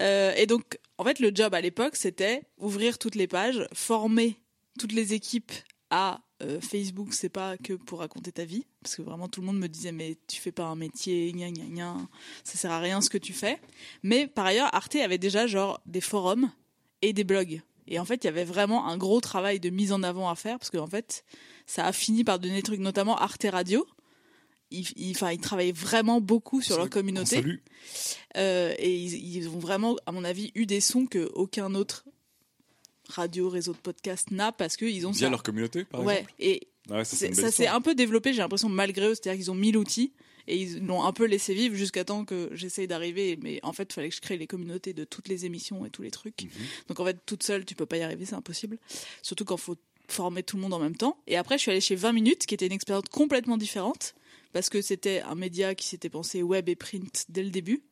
Euh, 0.00 0.32
et 0.36 0.46
donc, 0.46 0.78
en 0.96 1.04
fait, 1.04 1.18
le 1.20 1.30
job 1.34 1.54
à 1.54 1.60
l'époque, 1.60 1.96
c'était 1.96 2.42
ouvrir 2.58 2.98
toutes 2.98 3.14
les 3.14 3.26
pages, 3.26 3.66
former 3.74 4.36
toutes 4.78 4.92
les 4.92 5.12
équipes 5.12 5.52
à 5.90 6.20
euh, 6.44 6.60
Facebook, 6.60 7.12
c'est 7.12 7.28
pas 7.28 7.56
que 7.56 7.72
pour 7.72 8.00
raconter 8.00 8.32
ta 8.32 8.44
vie, 8.44 8.66
parce 8.82 8.96
que 8.96 9.02
vraiment 9.02 9.28
tout 9.28 9.40
le 9.40 9.46
monde 9.46 9.58
me 9.58 9.68
disait 9.68 9.92
mais 9.92 10.16
tu 10.26 10.40
fais 10.40 10.52
pas 10.52 10.64
un 10.64 10.76
métier, 10.76 11.32
gna 11.32 11.50
gna 11.50 11.64
gna, 11.64 11.96
ça 12.44 12.58
sert 12.58 12.70
à 12.70 12.80
rien 12.80 13.00
ce 13.00 13.10
que 13.10 13.18
tu 13.18 13.32
fais. 13.32 13.60
Mais 14.02 14.26
par 14.26 14.46
ailleurs, 14.46 14.74
Arte 14.74 14.96
avait 14.96 15.18
déjà 15.18 15.46
genre 15.46 15.80
des 15.86 16.00
forums 16.00 16.50
et 17.02 17.12
des 17.12 17.24
blogs. 17.24 17.62
Et 17.86 17.98
en 17.98 18.04
fait, 18.04 18.24
il 18.24 18.26
y 18.26 18.28
avait 18.28 18.44
vraiment 18.44 18.86
un 18.86 18.96
gros 18.96 19.20
travail 19.20 19.60
de 19.60 19.70
mise 19.70 19.92
en 19.92 20.02
avant 20.02 20.28
à 20.30 20.34
faire, 20.34 20.58
parce 20.58 20.70
qu'en 20.70 20.86
fait, 20.86 21.24
ça 21.66 21.86
a 21.86 21.92
fini 21.92 22.24
par 22.24 22.38
donner 22.38 22.56
des 22.56 22.62
trucs, 22.62 22.80
notamment 22.80 23.16
Arte 23.16 23.46
Radio. 23.50 23.86
Ils, 24.70 24.86
ils, 24.96 25.16
travaillaient 25.40 25.72
vraiment 25.72 26.20
beaucoup 26.20 26.60
sur 26.60 26.76
leur 26.78 26.90
communauté. 26.90 27.44
Euh, 28.36 28.74
et 28.78 28.96
ils, 28.96 29.36
ils 29.36 29.48
ont 29.48 29.58
vraiment, 29.58 29.96
à 30.06 30.12
mon 30.12 30.24
avis, 30.24 30.50
eu 30.54 30.66
des 30.66 30.80
sons 30.80 31.06
que 31.06 31.30
aucun 31.34 31.74
autre 31.74 32.06
radio, 33.08 33.48
réseau 33.48 33.72
de 33.72 33.78
podcast 33.78 34.30
n'a 34.30 34.52
parce 34.52 34.76
qu'ils 34.76 35.06
ont 35.06 35.10
Via 35.10 35.26
ça. 35.26 35.30
leur 35.30 35.42
communauté, 35.42 35.84
par 35.84 36.02
ouais, 36.02 36.18
exemple 36.18 36.32
et 36.38 36.68
Ah 36.90 36.96
ouais, 36.98 37.04
ça, 37.04 37.32
ça 37.32 37.50
s'est 37.50 37.66
un 37.66 37.80
peu 37.80 37.94
développé, 37.94 38.32
j'ai 38.32 38.40
l'impression, 38.40 38.68
malgré 38.68 39.06
eux. 39.08 39.14
C'est-à-dire 39.14 39.38
qu'ils 39.38 39.50
ont 39.50 39.56
mis 39.56 39.72
l'outil 39.72 40.12
et 40.46 40.56
ils 40.56 40.84
l'ont 40.84 41.04
un 41.04 41.12
peu 41.12 41.24
laissé 41.24 41.54
vivre 41.54 41.74
jusqu'à 41.74 42.04
temps 42.04 42.24
que 42.24 42.50
j'essaye 42.52 42.86
d'arriver. 42.86 43.38
Mais 43.42 43.60
en 43.62 43.72
fait, 43.72 43.84
il 43.90 43.92
fallait 43.92 44.08
que 44.08 44.14
je 44.14 44.20
crée 44.20 44.36
les 44.36 44.46
communautés 44.46 44.92
de 44.92 45.04
toutes 45.04 45.28
les 45.28 45.46
émissions 45.46 45.86
et 45.86 45.90
tous 45.90 46.02
les 46.02 46.10
trucs. 46.10 46.42
Mhm. 46.42 46.50
Donc 46.88 47.00
en 47.00 47.04
fait, 47.04 47.18
toute 47.26 47.42
seule, 47.42 47.64
tu 47.64 47.74
peux 47.74 47.86
pas 47.86 47.96
y 47.96 48.02
arriver, 48.02 48.24
c'est 48.24 48.34
impossible. 48.34 48.78
Surtout 49.22 49.44
quand 49.44 49.56
faut 49.56 49.76
former 50.08 50.42
tout 50.42 50.56
le 50.56 50.62
monde 50.62 50.74
en 50.74 50.78
même 50.78 50.96
temps. 50.96 51.18
Et 51.26 51.36
après, 51.36 51.56
je 51.56 51.62
suis 51.62 51.70
allée 51.70 51.80
chez 51.80 51.94
20 51.94 52.12
minutes, 52.12 52.46
qui 52.46 52.54
était 52.54 52.66
une 52.66 52.72
expérience 52.72 53.04
complètement 53.10 53.56
différente 53.56 54.14
parce 54.52 54.68
que 54.68 54.82
c'était 54.82 55.20
un 55.22 55.34
média 55.34 55.74
qui 55.74 55.86
s'était 55.88 56.10
pensé 56.10 56.42
web 56.42 56.68
et 56.68 56.76
print 56.76 57.24
dès 57.28 57.42
le 57.42 57.50
début 57.50 57.82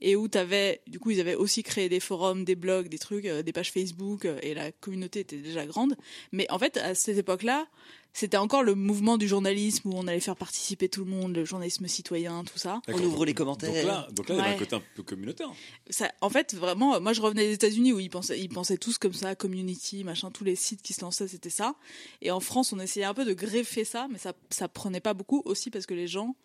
et 0.00 0.16
où 0.16 0.28
t'avais, 0.28 0.82
du 0.86 0.98
coup, 0.98 1.10
ils 1.10 1.20
avaient 1.20 1.34
aussi 1.34 1.62
créé 1.62 1.88
des 1.88 2.00
forums, 2.00 2.44
des 2.44 2.54
blogs, 2.54 2.88
des 2.88 2.98
trucs, 2.98 3.24
euh, 3.24 3.42
des 3.42 3.52
pages 3.52 3.72
Facebook, 3.72 4.24
euh, 4.24 4.38
et 4.42 4.54
la 4.54 4.72
communauté 4.72 5.20
était 5.20 5.38
déjà 5.38 5.64
grande. 5.66 5.96
Mais 6.32 6.46
en 6.50 6.58
fait, 6.58 6.76
à 6.76 6.94
cette 6.94 7.16
époque-là, 7.16 7.66
c'était 8.12 8.38
encore 8.38 8.62
le 8.62 8.74
mouvement 8.74 9.18
du 9.18 9.28
journalisme 9.28 9.90
où 9.90 9.92
on 9.94 10.06
allait 10.06 10.20
faire 10.20 10.36
participer 10.36 10.88
tout 10.88 11.04
le 11.04 11.10
monde, 11.10 11.36
le 11.36 11.44
journalisme 11.44 11.86
citoyen, 11.86 12.44
tout 12.44 12.58
ça. 12.58 12.80
D'accord. 12.86 13.04
ouvre 13.04 13.26
les 13.26 13.34
commentaires. 13.34 13.74
Donc 13.74 13.84
là, 13.84 14.08
donc 14.10 14.28
là 14.30 14.34
il 14.34 14.38
y 14.38 14.40
avait 14.40 14.54
un 14.54 14.58
côté 14.58 14.76
un 14.76 14.82
peu 14.94 15.02
communautaire. 15.02 15.50
Ça, 15.90 16.10
en 16.22 16.30
fait, 16.30 16.54
vraiment, 16.54 16.98
moi 16.98 17.12
je 17.12 17.20
revenais 17.20 17.46
des 17.46 17.52
États-Unis 17.52 17.92
où 17.92 18.00
ils 18.00 18.08
pensaient, 18.08 18.40
ils 18.40 18.48
pensaient 18.48 18.78
tous 18.78 18.96
comme 18.96 19.12
ça, 19.12 19.34
community, 19.34 20.02
machin, 20.02 20.30
tous 20.30 20.44
les 20.44 20.56
sites 20.56 20.80
qui 20.80 20.94
se 20.94 21.02
lançaient, 21.02 21.28
c'était 21.28 21.50
ça. 21.50 21.74
Et 22.22 22.30
en 22.30 22.40
France, 22.40 22.72
on 22.72 22.80
essayait 22.80 23.04
un 23.04 23.12
peu 23.12 23.26
de 23.26 23.34
greffer 23.34 23.84
ça, 23.84 24.08
mais 24.10 24.18
ça, 24.18 24.32
ça 24.48 24.66
prenait 24.66 25.00
pas 25.00 25.12
beaucoup 25.12 25.42
aussi 25.44 25.68
parce 25.68 25.84
que 25.84 25.92
les 25.92 26.06
gens 26.06 26.36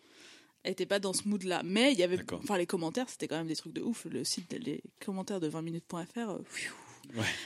étaient 0.65 0.85
pas 0.85 0.99
dans 0.99 1.13
ce 1.13 1.27
mood-là. 1.27 1.61
Mais 1.63 1.91
il 1.93 1.99
y 1.99 2.03
avait, 2.03 2.19
enfin, 2.33 2.57
les 2.57 2.65
commentaires, 2.67 3.09
c'était 3.09 3.27
quand 3.27 3.37
même 3.37 3.47
des 3.47 3.55
trucs 3.55 3.73
de 3.73 3.81
ouf. 3.81 4.05
Le 4.05 4.23
site, 4.23 4.53
les 4.53 4.83
commentaires 5.03 5.39
de 5.39 5.47
20minutes.fr, 5.49 6.17
euh, 6.29 6.39
pfiou, 6.43 6.73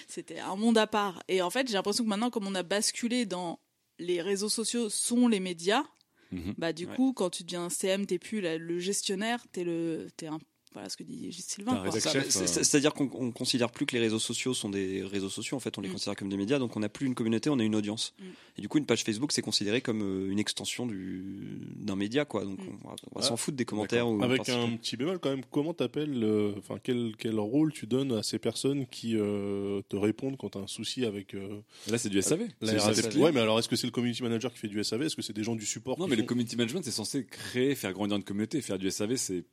c'était 0.08 0.40
un 0.40 0.56
monde 0.56 0.78
à 0.78 0.88
part. 0.88 1.24
Et 1.28 1.42
en 1.42 1.50
fait, 1.50 1.68
j'ai 1.68 1.74
l'impression 1.74 2.04
que 2.04 2.10
maintenant, 2.10 2.30
comme 2.30 2.48
on 2.48 2.56
a 2.56 2.64
basculé 2.64 3.26
dans 3.26 3.60
les 4.00 4.22
réseaux 4.22 4.50
sociaux 4.50 4.90
sont 4.90 5.28
les 5.28 5.40
médias, 5.40 5.84
Mhm. 6.32 6.56
bah 6.58 6.74
du 6.74 6.86
Ouais. 6.88 6.96
coup, 6.96 7.14
quand 7.14 7.30
tu 7.30 7.44
deviens 7.44 7.70
CM, 7.70 8.06
t'es 8.08 8.18
plus 8.20 8.42
la- 8.42 8.58
le 8.58 8.80
gestionnaire, 8.80 9.46
t'es 9.52 9.64
le, 9.64 10.08
t'es 10.18 10.28
un, 10.28 10.40
voilà 10.76 10.89
ce 10.89 10.95
que 10.97 11.03
dit 11.03 11.31
Sylvain. 11.34 11.84
c'est- 11.89 12.45
C'est-à-dire 12.64 12.93
qu'on 12.93 13.10
on 13.14 13.31
considère 13.31 13.72
plus 13.72 13.85
que 13.88 13.93
les 13.95 13.99
réseaux 14.02 14.19
sociaux 14.19 14.53
sont 14.53 14.69
des 14.69 15.03
réseaux 15.03 15.30
sociaux, 15.30 15.57
en 15.57 15.60
fait, 15.60 15.76
on 15.77 15.81
les 15.81 15.89
Mm. 15.89 15.93
considère 15.93 16.15
comme 16.15 16.30
des 16.30 16.38
médias, 16.38 16.60
donc 16.60 16.76
on 16.77 16.81
n'a 16.81 16.89
plus 16.89 17.07
une 17.07 17.15
communauté, 17.15 17.49
on 17.49 17.57
a 17.57 17.64
une 17.64 17.76
audience. 17.76 18.14
Mm. 18.19 18.23
Et 18.57 18.61
du 18.61 18.68
coup, 18.68 18.77
une 18.77 18.85
page 18.85 19.03
Facebook, 19.03 19.31
c'est 19.31 19.41
considéré 19.41 19.81
comme 19.81 20.02
euh, 20.03 20.30
une 20.31 20.38
extension 20.39 20.85
du- 20.85 21.60
d'un 21.77 21.95
média, 21.95 22.26
quoi. 22.26 22.45
Donc 22.45 22.60
on 22.60 22.88
va, 22.88 22.95
on 23.11 23.19
va 23.19 23.22
Ah, 23.22 23.22
s'en 23.22 23.38
foutre 23.38 23.57
des 23.57 23.65
commentaires. 23.65 24.07
ou 24.07 24.22
Avec 24.23 24.47
un 24.49 24.76
petit 24.77 24.95
bémol 24.97 25.18
quand 25.19 25.30
même, 25.31 25.43
comment 25.49 25.73
t'appelles, 25.73 26.23
euh, 26.23 26.53
enfin 26.60 26.77
quel, 26.84 27.14
quel 27.18 27.39
rôle 27.39 27.72
tu 27.73 27.88
donnes 27.88 28.11
à 28.11 28.22
ces 28.22 28.38
personnes 28.38 28.85
qui 28.88 29.15
euh, 29.18 29.81
te 29.89 29.95
répondent 29.95 30.38
quand 30.38 30.49
tu 30.52 30.57
as 30.57 30.61
un 30.61 30.68
souci 30.68 31.06
avec. 31.06 31.34
euh, 31.34 31.61
Là, 31.89 31.97
c'est 31.97 32.10
du 32.10 32.22
SAV. 32.22 32.47
la 32.61 32.81
RATP. 32.84 33.15
Ouais, 33.15 33.31
mais 33.31 33.39
alors 33.39 33.57
est-ce 33.60 33.69
que 33.69 33.76
c'est 33.76 33.88
le 33.88 33.91
community 33.91 34.22
manager 34.23 34.52
qui 34.52 34.60
fait 34.60 34.68
du 34.68 34.84
SAV 34.84 35.03
Est-ce 35.03 35.15
que 35.15 35.22
c'est 35.22 35.34
des 35.34 35.43
gens 35.43 35.56
du 35.56 35.65
support 35.65 35.97
Non, 35.99 36.07
mais 36.07 36.15
le 36.18 36.23
community 36.23 36.56
management, 36.57 36.84
c'est 36.84 36.91
censé 36.91 37.26
créer, 37.26 37.76
faire 37.76 37.93
grandir 37.93 38.18
une 38.18 38.23
communauté. 38.23 38.61
Faire 38.61 38.77
du 38.77 38.89
SAV, 38.91 39.15
c'est. 39.15 39.45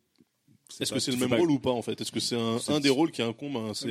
Est-ce 0.81 0.93
que 0.93 0.99
c'est 1.01 1.11
le 1.13 1.17
même 1.19 1.31
pas- 1.31 1.37
rôle 1.37 1.51
ou 1.51 1.59
pas 1.59 1.71
en 1.71 1.83
fait? 1.83 2.01
Est-ce 2.01 2.13
que 2.13 2.21
c'est 2.21 2.37
un, 2.37 2.81
des 2.81 2.91
rôles 2.91 3.11
qui 3.11 3.23
incombe 3.23 3.57
à 3.57 3.61
un 3.61 3.75
CM 3.75 3.91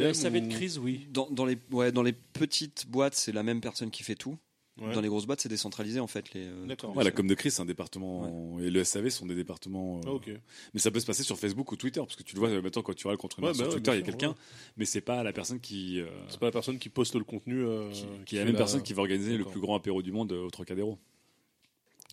ou- 0.79 0.81
oui. 0.83 1.07
Dans, 1.11 1.29
dans 1.29 1.45
les, 1.45 1.57
ouais, 1.71 1.91
dans 1.91 2.03
les 2.03 2.13
petites 2.13 2.85
boîtes, 2.89 3.15
c'est 3.15 3.31
la 3.31 3.43
même 3.43 3.61
personne 3.61 3.91
qui 3.91 4.03
fait 4.03 4.15
tout. 4.15 4.37
Ouais. 4.81 4.93
Dans 4.95 5.01
les 5.01 5.09
grosses 5.09 5.25
boîtes, 5.27 5.41
c'est 5.41 5.49
décentralisé 5.49 5.99
en 5.99 6.07
fait. 6.07 6.33
Les, 6.33 6.45
euh. 6.45 6.65
Ouais, 6.95 7.03
la 7.03 7.11
com 7.11 7.27
de 7.27 7.33
crise, 7.35 7.55
c'est 7.55 7.61
un 7.61 7.65
département. 7.65 8.57
Et 8.59 8.71
le 8.71 8.83
SAV 8.83 9.09
sont 9.09 9.25
des 9.25 9.35
départements. 9.35 9.97
euh, 9.97 10.01
Ah, 10.07 10.11
ok. 10.13 10.31
Mais 10.73 10.79
ça 10.79 10.89
peut 10.89 10.99
se 11.01 11.05
passer 11.05 11.23
sur 11.23 11.37
Facebook 11.37 11.71
ou 11.73 11.75
Twitter, 11.75 11.99
parce 11.99 12.15
que 12.15 12.23
tu 12.23 12.35
le 12.35 12.39
vois 12.39 12.49
euh, 12.49 12.61
maintenant 12.61 12.81
quand 12.81 12.95
tu 12.95 13.05
râles 13.05 13.17
contre 13.17 13.39
une 13.39 13.45
Ouais, 13.45 13.49
marque 13.49 13.57
sur 13.57 13.65
bah 13.65 13.69
ouais, 13.69 13.75
Twitter, 13.75 13.91
il 13.91 13.99
y 13.99 14.01
a 14.01 14.05
quelqu'un, 14.05 14.29
ouais. 14.29 14.35
mais 14.77 14.85
c'est 14.85 15.01
pas 15.01 15.23
la 15.23 15.33
personne 15.33 15.59
qui. 15.59 15.99
euh, 15.99 16.07
C'est 16.29 16.39
pas 16.39 16.45
la 16.47 16.51
personne 16.53 16.79
qui 16.79 16.87
poste 16.89 17.15
le 17.15 17.23
contenu. 17.25 17.61
euh, 17.63 17.91
qui 18.25 18.37
est 18.37 18.39
la 18.39 18.45
même 18.45 18.55
personne 18.55 18.81
qui 18.81 18.93
va 18.93 19.01
organiser 19.01 19.37
le 19.37 19.43
plus 19.45 19.59
grand 19.59 19.75
apéro 19.75 20.01
du 20.01 20.13
monde 20.13 20.31
euh, 20.31 20.45
au 20.45 20.49
Trocadéro. 20.49 20.97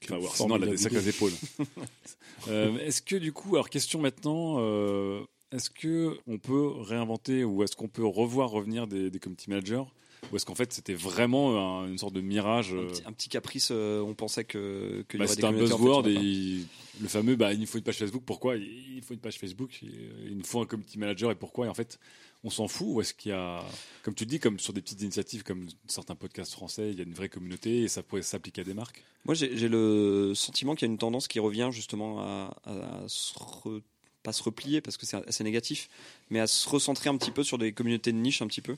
Enfin, 0.05 0.19
voir, 0.19 0.35
sinon, 0.37 0.57
elle 0.57 0.65
a 0.65 0.67
des 0.67 0.77
sacrées 0.77 1.09
épaules. 1.09 1.33
Euh, 2.49 2.79
est-ce 2.79 3.03
que 3.03 3.17
du 3.17 3.33
coup, 3.33 3.57
alors 3.57 3.69
question 3.69 4.01
maintenant, 4.01 4.57
euh, 4.61 5.21
est-ce 5.53 5.71
que 5.71 6.17
on 6.27 6.39
peut 6.39 6.69
réinventer 6.69 7.43
ou 7.45 7.63
est-ce 7.65 7.75
qu'on 7.77 7.89
peut 7.89 8.07
revoir 8.07 8.51
revenir 8.51 8.87
des, 8.87 9.11
des 9.11 9.19
community 9.19 9.51
managers 9.51 9.83
ou 10.33 10.37
est-ce 10.37 10.47
qu'en 10.47 10.55
fait 10.55 10.73
c'était 10.73 10.95
vraiment 10.95 11.81
un- 11.83 11.89
une 11.89 11.99
sorte 11.99 12.15
de 12.15 12.21
mirage 12.21 12.73
un, 12.73 12.79
euh, 12.79 12.87
petit, 12.89 13.03
un 13.07 13.13
petit 13.13 13.29
caprice, 13.29 13.69
euh, 13.73 14.01
on 14.03 14.15
pensait 14.15 14.45
que 14.45 15.05
bah, 15.15 15.27
C'était 15.27 15.45
un 15.45 15.49
en 15.51 15.53
fait, 15.55 15.59
buzzword 15.59 16.05
il 16.09 16.17
en 16.17 16.21
a 16.21 16.23
et 16.23 16.27
il- 16.27 16.67
le 17.01 17.09
fameux 17.09 17.37
bah, 17.37 17.53
il 17.53 17.67
faut 17.67 17.79
une 17.79 17.85
page 17.85 17.97
Facebook. 17.99 18.23
Pourquoi? 18.25 18.57
Il 18.57 19.01
faut 19.05 19.15
une 19.15 19.21
page 19.21 19.39
Facebook. 19.39 19.81
Il 19.83 20.37
nous 20.37 20.45
faut 20.45 20.61
un 20.61 20.67
community 20.67 20.99
manager 20.99 21.31
et 21.33 21.35
pourquoi 21.37 21.67
Et 21.67 21.69
en 21.69 21.75
fait, 21.75 21.99
on 22.45 22.51
s'en 22.51 22.69
fout 22.69 22.87
ou 22.89 23.01
est-ce 23.01 23.15
qu'il 23.15 23.31
y 23.31 23.35
a, 23.35 23.65
comme 24.03 24.15
tu 24.15 24.25
dis, 24.27 24.39
comme 24.39 24.59
sur 24.59 24.73
des 24.73 24.81
petites 24.81 25.03
initiatives 25.03 25.43
comme 25.43 25.69
certains 25.89 26.15
podcasts 26.15 26.53
français, 26.53 26.91
il 26.91 26.97
y 26.97 27.01
a 27.01 27.05
une 27.05 27.15
vraie 27.15 27.29
communauté 27.29 27.83
et 27.83 27.89
ça 27.89 28.03
pourrait 28.03 28.23
s'appliquer 28.23 28.61
à 28.61 28.65
des 28.65 28.75
marques? 28.75 29.05
Moi, 29.25 29.35
j'ai 29.35 29.69
le 29.69 30.33
sentiment 30.35 30.75
qu'il 30.75 30.87
y 30.87 30.91
a 30.91 30.93
une 30.93 30.99
tendance 30.99 31.29
qui 31.29 31.41
revient 31.41 31.71
justement 31.73 32.21
à, 32.21 32.57
à- 32.65 33.07
pas 34.23 34.33
se 34.33 34.43
replier 34.43 34.81
parce 34.81 34.97
que 34.97 35.07
c'est 35.07 35.17
assez 35.29 35.45
négatif, 35.45 35.89
mais 36.31 36.41
à 36.41 36.47
se 36.47 36.69
recentrer 36.69 37.09
un 37.09 37.17
petit 37.17 37.31
peu 37.31 37.45
sur 37.45 37.59
des 37.59 37.73
communautés 37.73 38.13
de 38.13 38.19
niche 38.19 38.43
un 38.43 38.47
petit 38.47 38.61
peu. 38.63 38.77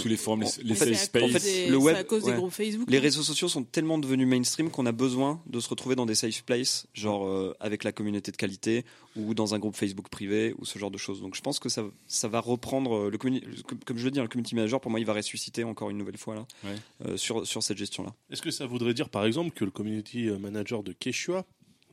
Tous 0.00 0.08
les 0.08 0.16
forums, 0.16 0.44
safe 0.44 0.94
space. 0.96 1.22
en 1.22 1.28
fait, 1.28 1.38
C'est- 1.38 1.66
le 1.68 1.78
c'est 1.78 1.84
web, 1.84 1.96
à 1.96 2.02
cause 2.02 2.24
des 2.24 2.30
ouais. 2.30 2.36
groupes 2.36 2.50
Facebook, 2.52 2.90
Les 2.90 2.98
hein. 2.98 3.00
réseaux 3.00 3.22
sociaux 3.22 3.46
sont 3.48 3.62
tellement 3.62 3.96
devenus 3.98 4.26
mainstream 4.26 4.70
qu'on 4.70 4.86
a 4.86 4.92
besoin 4.92 5.40
de 5.46 5.60
se 5.60 5.68
retrouver 5.68 5.94
dans 5.94 6.04
des 6.04 6.16
safe 6.16 6.42
places, 6.42 6.86
genre 6.94 7.26
euh, 7.28 7.54
avec 7.60 7.84
la 7.84 7.92
communauté 7.92 8.32
de 8.32 8.36
qualité 8.36 8.84
ou 9.14 9.34
dans 9.34 9.54
un 9.54 9.60
groupe 9.60 9.76
Facebook 9.76 10.08
privé 10.08 10.52
ou 10.58 10.64
ce 10.64 10.80
genre 10.80 10.90
de 10.90 10.98
choses. 10.98 11.20
Donc 11.20 11.36
je 11.36 11.40
pense 11.42 11.60
que 11.60 11.68
ça, 11.68 11.84
ça 12.08 12.26
va 12.26 12.40
reprendre 12.40 13.06
euh, 13.06 13.10
le 13.10 13.18
comme, 13.18 13.98
je 13.98 14.04
le 14.04 14.10
dis, 14.10 14.18
hein, 14.18 14.22
le 14.22 14.28
community 14.28 14.56
manager 14.56 14.80
pour 14.80 14.90
moi 14.90 14.98
il 14.98 15.06
va 15.06 15.12
ressusciter 15.14 15.62
encore 15.62 15.90
une 15.90 15.98
nouvelle 15.98 16.18
fois 16.18 16.34
là 16.34 16.46
Ouais. 16.64 16.70
euh, 17.06 17.16
sur 17.16 17.46
sur 17.46 17.62
cette 17.62 17.78
gestion 17.78 18.02
là. 18.02 18.12
Est-ce 18.30 18.42
que 18.42 18.50
ça 18.50 18.66
voudrait 18.66 18.94
dire 18.94 19.08
par 19.10 19.24
exemple 19.26 19.50
que 19.52 19.64
le 19.64 19.70
community 19.70 20.24
manager 20.40 20.82
de 20.82 20.92
Quechua, 20.92 21.44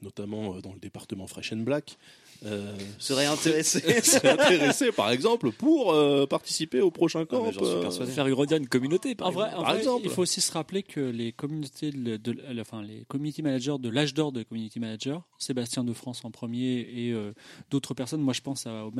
notamment 0.01 0.59
dans 0.59 0.73
le 0.73 0.79
département 0.79 1.27
Fresh 1.27 1.53
and 1.53 1.57
Black, 1.57 1.97
euh, 2.45 2.73
Serait 2.99 3.25
intéressé. 3.25 3.79
serait 4.03 4.29
intéressé 4.31 4.91
par 4.91 5.09
exemple 5.11 5.51
pour 5.51 5.93
euh, 5.93 6.25
participer 6.25 6.81
au 6.81 6.91
prochain 6.91 7.25
camp 7.25 7.45
euh, 7.61 7.89
Faire 8.05 8.29
grandir 8.29 8.57
une 8.57 8.67
communauté, 8.67 9.15
par 9.15 9.27
en 9.27 9.31
vrai, 9.31 9.49
en 9.53 9.61
Par 9.63 9.71
vrai, 9.71 9.79
exemple. 9.79 10.01
il 10.05 10.09
faut 10.11 10.21
aussi 10.21 10.41
se 10.41 10.51
rappeler 10.51 10.83
que 10.83 10.99
les 10.99 11.31
communautés, 11.31 11.91
de, 11.91 12.17
de- 12.17 12.33
de- 12.33 12.61
enfin 12.61 12.81
les 12.83 13.05
community 13.07 13.41
managers 13.41 13.75
de 13.79 13.89
l'âge 13.89 14.13
d'or 14.13 14.31
de 14.31 14.43
community 14.43 14.79
manager, 14.79 15.23
Sébastien 15.37 15.83
de 15.83 15.93
France 15.93 16.23
en 16.23 16.31
premier 16.31 16.79
et 16.93 17.11
euh, 17.11 17.33
d'autres 17.71 17.93
personnes. 17.93 18.21
Moi, 18.21 18.33
je 18.33 18.41
pense 18.41 18.67
à- 18.67 18.85
au, 18.85 18.91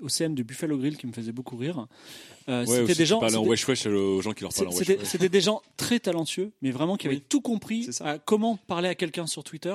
au 0.00 0.08
CM 0.08 0.34
de 0.34 0.42
Buffalo 0.42 0.78
Grill 0.78 0.96
qui 0.96 1.06
me 1.06 1.12
faisait 1.12 1.32
beaucoup 1.32 1.56
rire. 1.56 1.86
Euh, 2.48 2.64
Ouais, 2.66 2.80
c'était 2.80 2.94
des 2.94 3.06
gens. 3.06 3.20
en 3.22 3.46
wesh 3.46 3.66
wesh 3.66 3.86
aux 3.86 4.20
gens 4.20 4.32
qui 4.32 4.42
leur 4.42 4.52
parlent 4.52 4.68
en 4.68 4.70
wesh 4.70 4.78
c'était 4.86 4.98
wesh. 4.98 5.08
c'était 5.08 5.28
des 5.28 5.40
gens 5.40 5.62
très 5.76 5.98
talentueux, 5.98 6.52
mais 6.62 6.70
vraiment 6.70 6.96
qui 6.96 7.06
avaient 7.06 7.20
tout 7.20 7.40
compris 7.40 7.88
à 8.00 8.18
comment 8.18 8.56
parler 8.66 8.88
à 8.88 8.94
quelqu'un 8.94 9.26
sur 9.26 9.44
Twitter. 9.44 9.74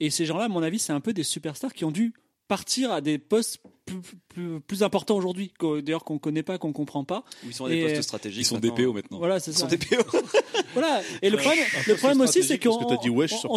Et 0.00 0.10
ces 0.10 0.26
gens-là, 0.26 0.44
à 0.44 0.48
mon 0.48 0.62
avis, 0.62 0.78
c'est 0.78 0.92
un 0.92 1.00
peu 1.00 1.12
des 1.12 1.22
superstars 1.22 1.72
qui 1.72 1.84
ont 1.84 1.90
dû 1.92 2.12
partir 2.50 2.90
à 2.90 3.00
des 3.00 3.16
postes 3.18 3.60
plus, 3.86 4.00
plus, 4.28 4.60
plus 4.60 4.82
importants 4.82 5.16
aujourd'hui, 5.16 5.52
d'ailleurs 5.60 6.02
qu'on 6.02 6.18
connaît 6.18 6.42
pas, 6.42 6.58
qu'on 6.58 6.72
comprend 6.72 7.04
pas. 7.04 7.22
Ils 7.46 7.54
sont 7.54 7.66
à 7.66 7.68
des 7.68 7.76
Et, 7.78 7.82
postes 7.84 8.02
stratégiques. 8.02 8.42
Ils 8.42 8.44
sont 8.44 8.56
maintenant. 8.56 8.74
DPO 8.74 8.92
maintenant. 8.92 9.18
Voilà, 9.18 9.38
c'est 9.38 9.52
Ils 9.52 9.54
ça. 9.54 9.60
sont 9.60 9.76
DPO. 9.76 10.18
Voilà. 10.74 11.02
Et 11.22 11.30
le 11.30 11.36
problème, 11.36 12.18
le 12.18 12.24
aussi, 12.24 12.44
c'est 12.44 12.58
qu'on 12.60 12.70
on, 12.70 12.78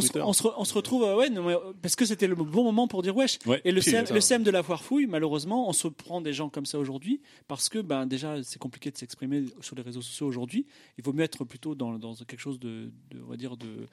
se- 0.02 0.07
Twitter. 0.07 0.22
on 0.24 0.34
se, 0.34 0.44
re- 0.44 0.53
on 0.57 0.64
se 0.65 0.74
retrouve, 0.74 1.03
euh, 1.03 1.15
ouais, 1.15 1.30
non, 1.30 1.44
mais, 1.44 1.56
parce 1.82 1.95
que 1.95 2.06
c'était 2.06 2.26
le 2.26 2.34
bon 2.34 2.64
moment 2.64 2.88
pour 2.88 3.03
dire 3.03 3.15
wesh. 3.15 3.38
Ouais. 3.45 3.61
Et 3.65 3.72
le 3.72 3.82
CM, 3.82 4.07
ça- 4.07 4.14
le 4.15 4.20
CM 4.22 4.41
de 4.44 4.49
la 4.49 4.64
foire 4.64 4.84
fouille, 4.84 5.06
malheureusement, 5.06 5.70
on 5.70 5.74
se 5.74 5.88
prend 5.88 6.22
des 6.22 6.34
gens 6.34 6.49
comme 6.49 6.65
ça 6.65 6.80
aujourd'hui 6.80 7.22
parce 7.48 7.70
que, 7.70 7.80
ben, 7.80 8.07
déjà, 8.07 8.41
c'est 8.44 8.57
compliqué 8.57 8.90
de 8.90 8.98
s'exprimer 8.98 9.44
sur 9.61 9.76
les 9.76 9.84
réseaux 9.84 10.02
sociaux 10.02 10.26
aujourd'hui. 10.28 10.65
Il 10.98 11.03
vaut 11.03 11.14
mieux 11.14 11.24
être 11.24 11.45
plutôt 11.45 11.76
dans, 11.76 11.99
dans 11.99 12.15
quelque 12.15 12.40
chose 12.40 12.60
de, 12.60 12.91
de, 13.11 13.22
on 13.24 13.30
va 13.30 13.38
dire, 13.38 13.57
de, 13.57 13.88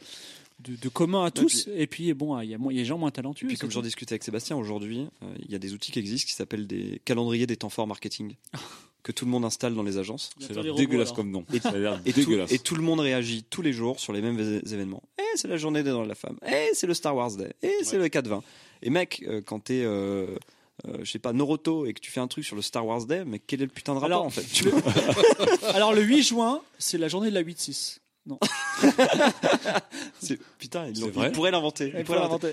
de, 0.64 0.76
de 0.76 0.88
commun 0.88 1.24
à 1.24 1.30
tous. 1.30 1.68
Et 1.74 1.86
puis, 1.86 2.12
bon, 2.14 2.38
il 2.40 2.50
y 2.50 2.54
a, 2.54 2.58
moins- 2.58 2.72
il 2.72 2.76
y 2.76 2.80
a 2.80 2.82
des 2.82 2.86
gens 2.86 2.98
moins 2.98 3.10
talentueux. 3.10 3.46
Et 3.46 3.48
puis 3.48 3.56
comme 3.58 3.70
j'en 3.70 3.82
discutais 3.82 4.12
avec 4.14 4.22
Sébastien 4.24 4.56
aujourd'hui, 4.56 5.06
euh, 5.22 5.34
il 5.44 5.50
y 5.50 5.54
a 5.54 5.58
des 5.58 5.72
outils 5.74 5.92
qui 5.92 5.98
existent 5.98 6.26
qui 6.28 6.34
s'appellent 6.34 6.66
des 6.66 7.00
calendriers 7.04 7.46
des 7.46 7.56
temps 7.56 7.68
forts 7.70 7.86
marketing 7.86 8.34
que 9.02 9.12
tout 9.12 9.24
le 9.24 9.30
monde 9.30 9.44
installe 9.46 9.74
dans 9.74 9.82
les 9.82 9.96
agences. 9.96 10.30
Ça 10.38 10.48
a 10.58 10.62
l'air 10.62 10.74
dégueulasse 10.74 11.08
alors. 11.08 11.16
comme 11.16 11.30
nom. 11.30 11.44
Ça 11.62 11.70
a 11.70 11.78
l'air 11.78 12.00
Et 12.04 12.12
tout, 12.12 12.20
dégueulasse. 12.20 12.52
et 12.52 12.58
tout 12.58 12.74
le 12.76 12.82
monde 12.82 13.00
réagit 13.00 13.44
tous 13.48 13.62
les 13.62 13.72
jours 13.72 13.98
sur 13.98 14.12
les 14.12 14.20
mêmes 14.20 14.38
événements. 14.38 15.02
Eh, 15.18 15.22
c'est 15.36 15.48
la 15.48 15.56
journée 15.56 15.82
des 15.82 15.90
droits 15.90 16.04
de 16.04 16.08
la 16.10 16.14
femme. 16.14 16.36
Eh, 16.46 16.68
c'est 16.74 16.86
le 16.86 16.92
Star 16.94 17.16
Wars 17.16 17.32
Day. 17.36 17.52
Eh, 17.62 17.72
c'est 17.82 17.96
le 17.96 18.06
4-20. 18.08 18.42
Et 18.82 18.90
mec, 18.90 19.24
euh, 19.26 19.40
quand 19.44 19.60
t'es, 19.60 19.82
euh, 19.84 20.26
euh, 20.86 20.98
je 21.02 21.10
sais 21.10 21.18
pas, 21.18 21.32
Noroto 21.32 21.86
et 21.86 21.94
que 21.94 22.00
tu 22.00 22.10
fais 22.10 22.20
un 22.20 22.28
truc 22.28 22.44
sur 22.44 22.56
le 22.56 22.62
Star 22.62 22.86
Wars 22.86 23.06
Day, 23.06 23.24
mais 23.26 23.38
quel 23.38 23.60
est 23.62 23.64
le 23.66 23.70
putain 23.70 23.94
de 23.94 23.98
rapport 24.00 24.06
Alors, 24.16 24.26
en 24.26 24.30
fait 24.30 24.60
le- 24.64 24.72
Alors, 25.74 25.94
le 25.94 26.02
8 26.02 26.22
juin, 26.22 26.60
c'est 26.78 26.98
la 26.98 27.08
journée 27.08 27.30
de 27.30 27.34
la 27.34 27.42
8-6. 27.42 27.99
Non. 28.26 28.38
Putain, 30.59 30.88
ils, 30.88 31.01
vrai 31.01 31.28
ils 31.28 31.32
pourraient 31.32 31.51
l'inventer. 31.51 31.92
Ils, 31.94 32.05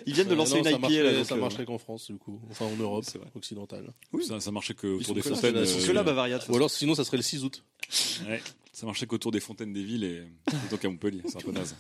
Ils 0.08 0.14
viennent 0.14 0.28
de 0.28 0.34
Euh, 0.34 0.36
lancer 0.36 0.62
non, 0.62 0.70
une 0.70 0.76
IP 0.76 0.82
marcherait, 0.82 1.04
là. 1.04 1.14
donc, 1.14 1.26
ça 1.26 1.36
euh, 1.36 1.40
marcherait 1.40 1.66
qu'en 1.66 1.78
France, 1.78 2.08
du 2.08 2.18
coup. 2.18 2.40
Enfin, 2.50 2.66
en 2.66 2.76
Europe 2.78 3.04
C'est 3.06 3.18
vrai. 3.18 3.28
occidentale. 3.36 3.94
Ça, 4.26 4.40
ça 4.40 4.52
marchait 4.52 4.74
que 4.74 4.88
Ils 4.88 4.94
autour 4.94 5.06
sont 5.08 5.14
des 5.14 5.22
que 5.22 5.30
fontaines. 5.30 5.56
là, 5.56 5.62
Ils 5.62 5.68
sont 5.68 5.80
euh, 5.80 5.88
que 5.88 5.92
là, 5.92 6.04
Bavaria. 6.04 6.40
Ou 6.50 6.56
alors, 6.56 6.70
sinon, 6.72 6.96
ça 6.96 7.04
serait 7.04 7.18
le 7.18 7.24
6 7.24 7.44
août. 7.44 7.64
ouais. 8.28 8.42
Ça 8.72 8.86
marchait 8.86 9.08
qu'autour 9.08 9.32
des 9.32 9.40
fontaines 9.40 9.74
des 9.74 9.84
villes 9.84 10.04
et 10.04 10.22
plutôt 10.46 10.78
qu'à 10.78 10.88
Montpellier. 10.88 11.22
C'est 11.26 11.38
un 11.38 11.42
peu 11.42 11.52
naze. 11.52 11.76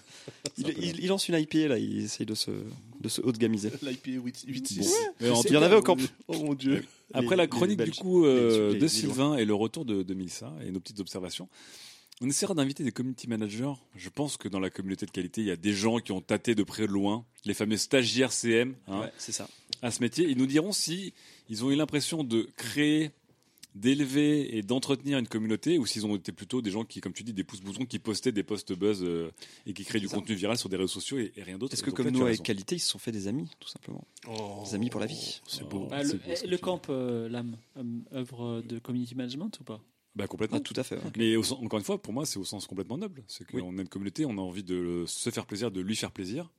Il, 0.57 0.67
il- 0.79 0.99
il 1.01 1.07
lance 1.07 1.29
une 1.29 1.35
IP 1.35 1.53
là, 1.69 1.77
il 1.77 2.05
essaye 2.05 2.25
de 2.25 2.33
se, 2.33 2.49
de 2.49 3.07
se 3.07 3.21
haut 3.21 3.31
de 3.31 3.37
gamiser. 3.37 3.69
L'IP 3.83 4.07
8-6. 4.07 4.79
Bon. 4.79 4.85
Mais 5.21 5.29
en 5.29 5.41
Il 5.43 5.51
y 5.51 5.57
en 5.57 5.61
avait 5.61 5.75
au 5.75 5.83
camp. 5.83 5.95
Oh 6.27 6.39
mon 6.39 6.55
dieu. 6.55 6.83
Après 7.13 7.35
Les- 7.35 7.43
la 7.43 7.47
chronique 7.47 7.79
du 7.83 7.91
coup 7.91 8.25
euh, 8.25 8.73
de. 8.79 8.87
Sylvain 8.87 9.37
et 9.37 9.45
le 9.45 9.53
retour 9.53 9.85
de, 9.85 10.01
de 10.01 10.13
Mélissa 10.15 10.51
et 10.65 10.71
nos 10.71 10.79
petites 10.79 10.99
observations, 10.99 11.47
on 12.21 12.27
essaiera 12.29 12.53
d'inviter 12.53 12.83
des 12.83 12.91
community 12.91 13.27
managers. 13.27 13.73
Je 13.95 14.09
pense 14.09 14.37
que 14.37 14.47
dans 14.47 14.59
la 14.59 14.69
communauté 14.69 15.05
de 15.05 15.11
qualité, 15.11 15.41
il 15.41 15.47
y 15.47 15.51
a 15.51 15.55
des 15.55 15.73
gens 15.73 15.99
qui 15.99 16.11
ont 16.11 16.21
tâté 16.21 16.55
de 16.55 16.63
près 16.63 16.87
de 16.87 16.91
loin, 16.91 17.25
les 17.45 17.53
fameux 17.53 17.77
stagiaires 17.77 18.31
CM 18.31 18.75
hein, 18.87 19.01
Ouais, 19.01 19.11
c'est 19.17 19.31
ça. 19.31 19.47
à 19.81 19.91
ce 19.91 20.01
métier. 20.01 20.27
Ils 20.27 20.37
nous 20.37 20.47
diront 20.47 20.71
si 20.71 21.13
ils 21.49 21.63
ont 21.63 21.69
eu 21.71 21.75
l'impression 21.75 22.23
de 22.23 22.49
créer, 22.55 23.11
d'élever 23.75 24.57
et 24.57 24.63
d'entretenir 24.63 25.19
une 25.19 25.27
communauté 25.27 25.77
ou 25.77 25.85
s'ils 25.85 26.07
ont 26.07 26.15
été 26.15 26.31
plutôt 26.31 26.63
des 26.63 26.71
gens 26.71 26.83
qui, 26.83 26.99
comme 27.01 27.13
tu 27.13 27.23
dis, 27.23 27.33
des 27.33 27.43
pouces-boutons 27.43 27.85
qui 27.85 27.99
postaient 27.99 28.31
des 28.31 28.41
posts 28.41 28.73
buzz 28.73 29.03
euh, 29.03 29.29
et 29.67 29.73
qui 29.73 29.85
créent 29.85 29.99
du 29.99 30.07
ça. 30.07 30.15
contenu 30.15 30.33
viral 30.33 30.57
sur 30.57 30.69
des 30.69 30.77
réseaux 30.77 30.87
sociaux 30.87 31.19
et, 31.19 31.31
et 31.37 31.43
rien 31.43 31.59
d'autre. 31.59 31.73
Est-ce 31.75 31.83
que 31.83 31.91
comme 31.91 32.09
nous 32.09 32.25
avec 32.25 32.41
qualité, 32.41 32.77
ils 32.77 32.79
se 32.79 32.89
sont 32.89 32.97
fait 32.97 33.11
des 33.11 33.27
amis, 33.27 33.47
tout 33.59 33.69
simplement. 33.69 34.03
Des 34.65 34.73
amis 34.73 34.89
pour 34.89 34.99
la 34.99 35.05
vie. 35.05 35.41
C'est 35.47 35.69
beau. 35.69 35.85
Bah, 35.85 36.03
c'est 36.03 36.13
le, 36.45 36.49
beau 36.49 36.55
tu 36.55 36.61
camp, 36.63 36.81
euh, 36.89 37.29
l'âme, 37.29 37.57
euh, 37.77 37.83
œuvre 38.13 38.63
de 38.63 38.79
community 38.79 39.13
management 39.13 39.51
ou 39.59 39.63
pas? 39.63 39.79
Bah 40.17 40.25
complètement. 40.25 40.57
Ah, 40.57 40.61
tout 40.61 40.73
à 40.75 40.83
fait. 40.83 40.95
ouais. 40.95 41.11
Mais 41.15 41.35
au 41.35 41.43
encore 41.53 41.77
une 41.77 41.85
fois, 41.85 42.01
pour 42.01 42.11
moi, 42.11 42.25
c'est 42.25 42.39
au 42.39 42.43
sens 42.43 42.65
complètement 42.65 42.97
noble. 42.97 43.23
C'est 43.27 43.45
qu'on 43.45 43.77
a 43.77 43.81
une 43.81 43.87
communauté, 43.87 44.25
on 44.25 44.31
a 44.31 44.41
envie 44.41 44.63
de 44.63 45.03
se 45.05 45.29
faire 45.29 45.45
plaisir, 45.45 45.69
de 45.69 45.79
lui 45.79 45.95
faire 45.95 46.11
plaisir 46.11 46.49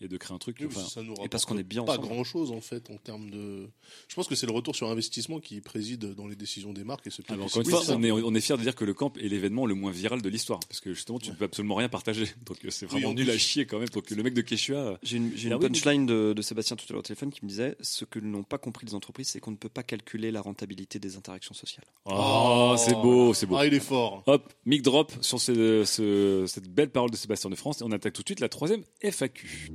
et 0.00 0.08
de 0.08 0.16
créer 0.16 0.34
un 0.34 0.38
truc. 0.38 0.56
Oui, 0.60 0.66
enfin, 0.66 0.80
ça 0.82 1.02
nous 1.02 1.14
et 1.24 1.28
parce 1.28 1.44
qu'on 1.44 1.58
est 1.58 1.62
bien 1.62 1.84
pas 1.84 1.92
ensemble. 1.92 2.08
grand 2.08 2.24
chose 2.24 2.50
en 2.52 2.60
fait 2.60 2.90
en 2.90 2.96
termes 2.96 3.30
de. 3.30 3.68
Je 4.08 4.14
pense 4.14 4.26
que 4.28 4.34
c'est 4.34 4.46
le 4.46 4.52
retour 4.52 4.74
sur 4.76 4.88
investissement 4.88 5.40
qui 5.40 5.60
préside 5.60 6.14
dans 6.14 6.26
les 6.26 6.36
décisions 6.36 6.72
des 6.72 6.84
marques 6.84 7.06
et 7.06 7.10
c'est 7.10 7.22
ah, 7.28 7.32
mais 7.32 7.38
peut-être 7.38 7.50
encore 7.58 7.62
une 7.62 7.70
fois, 7.84 7.94
on 7.96 8.02
est, 8.02 8.10
on 8.10 8.34
est 8.34 8.40
fier 8.40 8.56
de 8.56 8.62
dire 8.62 8.74
que 8.74 8.84
le 8.84 8.94
camp 8.94 9.16
est 9.18 9.28
l'événement 9.28 9.66
le 9.66 9.74
moins 9.74 9.90
viral 9.90 10.22
de 10.22 10.28
l'histoire. 10.28 10.60
Parce 10.68 10.80
que 10.80 10.94
justement, 10.94 11.18
tu 11.18 11.30
ne 11.30 11.34
peux 11.34 11.44
absolument 11.44 11.74
rien 11.74 11.88
partager. 11.88 12.24
Donc 12.46 12.58
euh, 12.64 12.70
c'est 12.70 12.86
vraiment 12.86 13.08
en 13.10 13.14
nul 13.14 13.28
à 13.30 13.38
chier 13.38 13.66
quand 13.66 13.78
même. 13.78 13.88
Donc 13.88 14.10
le 14.10 14.22
mec 14.22 14.34
de 14.34 14.40
Quechua. 14.42 14.98
J'ai 15.02 15.18
une, 15.18 15.32
j'ai 15.36 15.48
Ah 15.50 15.56
une 15.56 15.62
oui, 15.62 15.68
punchline 15.68 16.06
de, 16.06 16.32
de 16.34 16.42
Sébastien 16.42 16.76
tout 16.76 16.86
à 16.88 16.92
l'heure 16.92 17.00
au 17.00 17.02
téléphone 17.02 17.30
qui 17.30 17.44
me 17.44 17.48
disait 17.50 17.76
ce 17.80 18.04
que 18.04 18.18
n'ont 18.18 18.42
pas 18.42 18.58
compris 18.58 18.86
les 18.86 18.94
entreprises, 18.94 19.28
c'est 19.28 19.40
qu'on 19.40 19.50
ne 19.52 19.56
peut 19.56 19.68
pas 19.68 19.82
calculer 19.82 20.30
la 20.30 20.40
rentabilité 20.40 20.98
des 20.98 21.16
interactions 21.16 21.54
sociales. 21.54 21.84
Oh, 22.06 22.74
c'est 22.78 22.94
beau, 22.94 23.34
c'est 23.34 23.46
beau. 23.46 23.56
Ah, 23.56 23.66
il 23.66 23.74
est 23.74 23.80
fort. 23.80 24.22
Hop, 24.26 24.52
mic 24.66 24.82
drop 24.82 25.12
sur 25.20 25.40
ce- 25.40 25.84
ce- 25.84 26.44
cette 26.46 26.68
belle 26.68 26.90
parole 26.90 27.10
de 27.10 27.16
Sébastien 27.16 27.50
de 27.50 27.54
France. 27.56 27.80
Et 27.80 27.84
on 27.84 27.92
attaque 27.92 28.12
tout 28.12 28.22
de 28.22 28.28
suite 28.28 28.40
la 28.40 28.48
troisième 28.48 28.82
FAQ. 29.02 29.70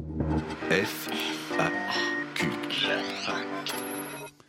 F, 0.72 1.10
A, 1.60 1.70
Q. 2.34 2.50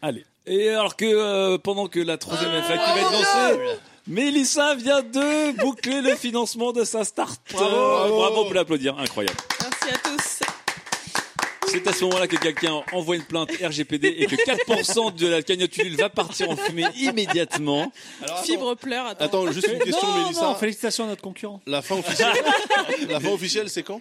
Allez. 0.03 0.25
Et 0.47 0.71
alors 0.71 0.97
que 0.97 1.05
euh, 1.05 1.59
pendant 1.59 1.89
que 1.89 2.01
la 2.01 2.17
troisième 2.19 2.51
FAQ 2.63 2.79
va 2.79 3.01
être 3.01 3.13
lancée, 3.13 3.79
Mélissa 4.07 4.75
vient 4.77 5.03
de 5.03 5.53
boucler 5.61 6.01
le 6.01 6.15
financement 6.15 6.73
de 6.73 6.85
sa 6.85 7.05
start. 7.05 7.41
Bravo. 7.53 8.17
Bravo, 8.17 8.43
on 8.45 8.49
peut 8.49 8.55
l'applaudir, 8.55 8.99
incroyable. 8.99 9.37
Merci 9.61 9.95
à 9.95 10.09
tous. 10.09 10.41
C'est 11.69 11.87
à 11.89 11.93
ce 11.93 12.05
moment-là 12.05 12.29
que 12.29 12.37
quelqu'un 12.37 12.81
envoie 12.93 13.17
une 13.17 13.25
plainte 13.25 13.51
RGPD 13.51 14.15
et 14.19 14.27
que 14.27 14.37
4% 14.37 15.15
de 15.15 15.27
la 15.27 15.43
cagnotte 15.43 15.77
Ulule 15.77 15.97
va 15.97 16.09
partir 16.09 16.49
en 16.49 16.57
fumée 16.57 16.87
immédiatement. 16.97 17.93
Alors, 18.23 18.37
attends, 18.37 18.45
Fibre 18.45 18.75
pleure, 18.77 19.07
attends. 19.07 19.25
Attends, 19.25 19.53
juste 19.53 19.69
une 19.73 19.81
question, 19.81 20.07
non, 20.07 20.23
Mélissa. 20.23 20.43
non, 20.43 20.55
félicitations 20.55 21.05
à 21.05 21.09
notre 21.09 21.23
concurrent. 21.23 21.61
La 21.67 21.83
fin 21.83 21.97
officielle, 21.97 22.33
la 23.09 23.21
fin 23.21 23.31
officielle, 23.31 23.69
c'est 23.69 23.83
quand? 23.83 24.01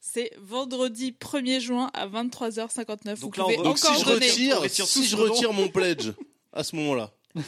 C'est 0.00 0.30
vendredi 0.40 1.14
1er 1.18 1.60
juin 1.60 1.90
à 1.94 2.06
23h59. 2.06 3.20
Donc 3.20 3.36
Vous 3.36 3.40
là, 3.40 3.44
on 3.44 3.44
pouvez 3.44 3.56
re- 3.56 3.62
Donc 3.64 3.76
encore 3.78 3.94
si 3.96 4.00
je 4.00 4.04
donner. 4.06 4.28
retire, 4.30 4.56
On 4.58 4.62
retire 4.62 4.86
si 4.86 5.04
je 5.06 5.16
retire 5.16 5.52
mon 5.52 5.68
pledge 5.68 6.12
à 6.52 6.62
ce 6.64 6.76
moment-là. 6.76 7.12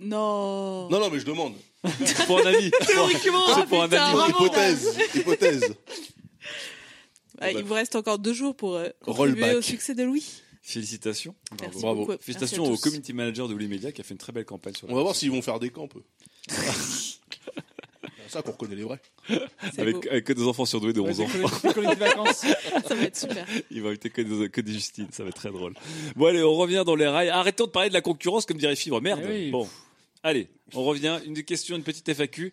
Non. 0.00 0.88
Non, 0.90 1.00
non, 1.00 1.10
mais 1.10 1.18
je 1.18 1.24
demande. 1.24 1.54
Pour 2.26 2.38
un 2.38 2.46
ami. 2.46 2.70
Théoriquement, 2.86 3.46
C'est 3.56 3.66
pour 3.66 3.82
un 3.82 3.88
putain, 3.88 4.04
ami. 4.04 4.16
vraiment. 4.16 4.28
hypothèse, 4.46 4.96
hypothèse. 5.16 5.74
Ah, 7.40 7.50
il 7.50 7.64
vous 7.64 7.74
reste 7.74 7.96
encore 7.96 8.20
deux 8.20 8.32
jours 8.32 8.54
pour 8.54 8.76
euh, 8.76 8.88
contribuer 9.02 9.56
au 9.56 9.60
succès 9.60 9.96
de 9.96 10.04
Louis. 10.04 10.24
Félicitations. 10.62 11.34
Merci 11.60 11.80
Bravo. 11.80 12.06
beaucoup. 12.06 12.18
Félicitations 12.22 12.62
Merci 12.62 12.70
à 12.70 12.72
au 12.74 12.76
tous. 12.76 12.82
community 12.82 13.12
manager 13.12 13.48
de 13.48 13.54
Louis 13.54 13.66
Media 13.66 13.90
qui 13.90 14.00
a 14.00 14.04
fait 14.04 14.14
une 14.14 14.18
très 14.18 14.32
belle 14.32 14.44
campagne 14.44 14.74
sur 14.74 14.86
la 14.86 14.92
On 14.92 14.96
va 14.96 15.02
voir 15.02 15.16
s'ils 15.16 15.32
vont 15.32 15.42
faire 15.42 15.58
des 15.58 15.70
camps. 15.70 15.88
eux. 15.96 16.04
C'est 18.24 18.32
ça 18.32 18.42
qu'on 18.42 18.52
reconnaît 18.52 18.76
les 18.76 18.84
vrais. 18.84 19.00
Avec, 19.78 20.06
avec 20.06 20.24
que 20.24 20.32
des 20.32 20.42
enfants 20.42 20.64
surdoués 20.64 20.92
de 20.92 21.00
11 21.00 21.20
ans. 21.20 21.26
De 21.26 21.98
vacances. 21.98 22.44
Ça 22.86 22.94
va 22.94 23.02
être 23.02 23.16
super. 23.16 23.46
Il 23.70 23.82
va 23.82 23.90
inviter 23.90 24.10
que 24.10 24.22
des, 24.22 24.48
que 24.48 24.60
des 24.60 24.72
Justines, 24.72 25.08
ça 25.10 25.22
va 25.22 25.30
être 25.30 25.36
très 25.36 25.50
drôle. 25.50 25.74
Bon 26.16 26.26
allez, 26.26 26.42
on 26.42 26.54
revient 26.54 26.82
dans 26.86 26.94
les 26.94 27.06
rails. 27.06 27.28
Arrêtons 27.28 27.66
de 27.66 27.70
parler 27.70 27.88
de 27.88 27.94
la 27.94 28.00
concurrence 28.00 28.46
comme 28.46 28.58
dirait 28.58 28.76
Fibre. 28.76 29.00
Merde. 29.00 29.20
Eh 29.24 29.28
oui. 29.28 29.50
Bon, 29.50 29.68
allez, 30.22 30.48
on 30.74 30.84
revient. 30.84 31.18
Une 31.26 31.42
question, 31.42 31.76
une 31.76 31.82
petite 31.82 32.08
FAQ. 32.12 32.52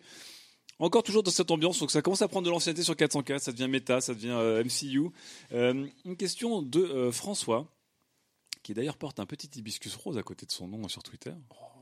Encore 0.78 1.02
toujours 1.02 1.22
dans 1.22 1.30
cette 1.30 1.50
ambiance, 1.50 1.78
donc 1.78 1.90
ça 1.90 2.02
commence 2.02 2.20
à 2.20 2.28
prendre 2.28 2.44
de 2.44 2.50
l'ancienneté 2.50 2.82
sur 2.82 2.94
404, 2.94 3.40
ça 3.40 3.52
devient 3.52 3.68
méta, 3.68 4.02
ça 4.02 4.12
devient 4.12 4.36
euh, 4.36 4.62
MCU. 4.62 5.08
Euh, 5.52 5.86
une 6.04 6.16
question 6.16 6.60
de 6.60 6.80
euh, 6.80 7.12
François, 7.12 7.66
qui 8.66 8.74
d'ailleurs 8.74 8.96
porte 8.96 9.20
un 9.20 9.26
petit 9.26 9.48
hibiscus 9.54 9.94
rose 9.94 10.18
à 10.18 10.24
côté 10.24 10.44
de 10.44 10.50
son 10.50 10.66
nom 10.66 10.88
sur 10.88 11.00
Twitter. 11.04 11.30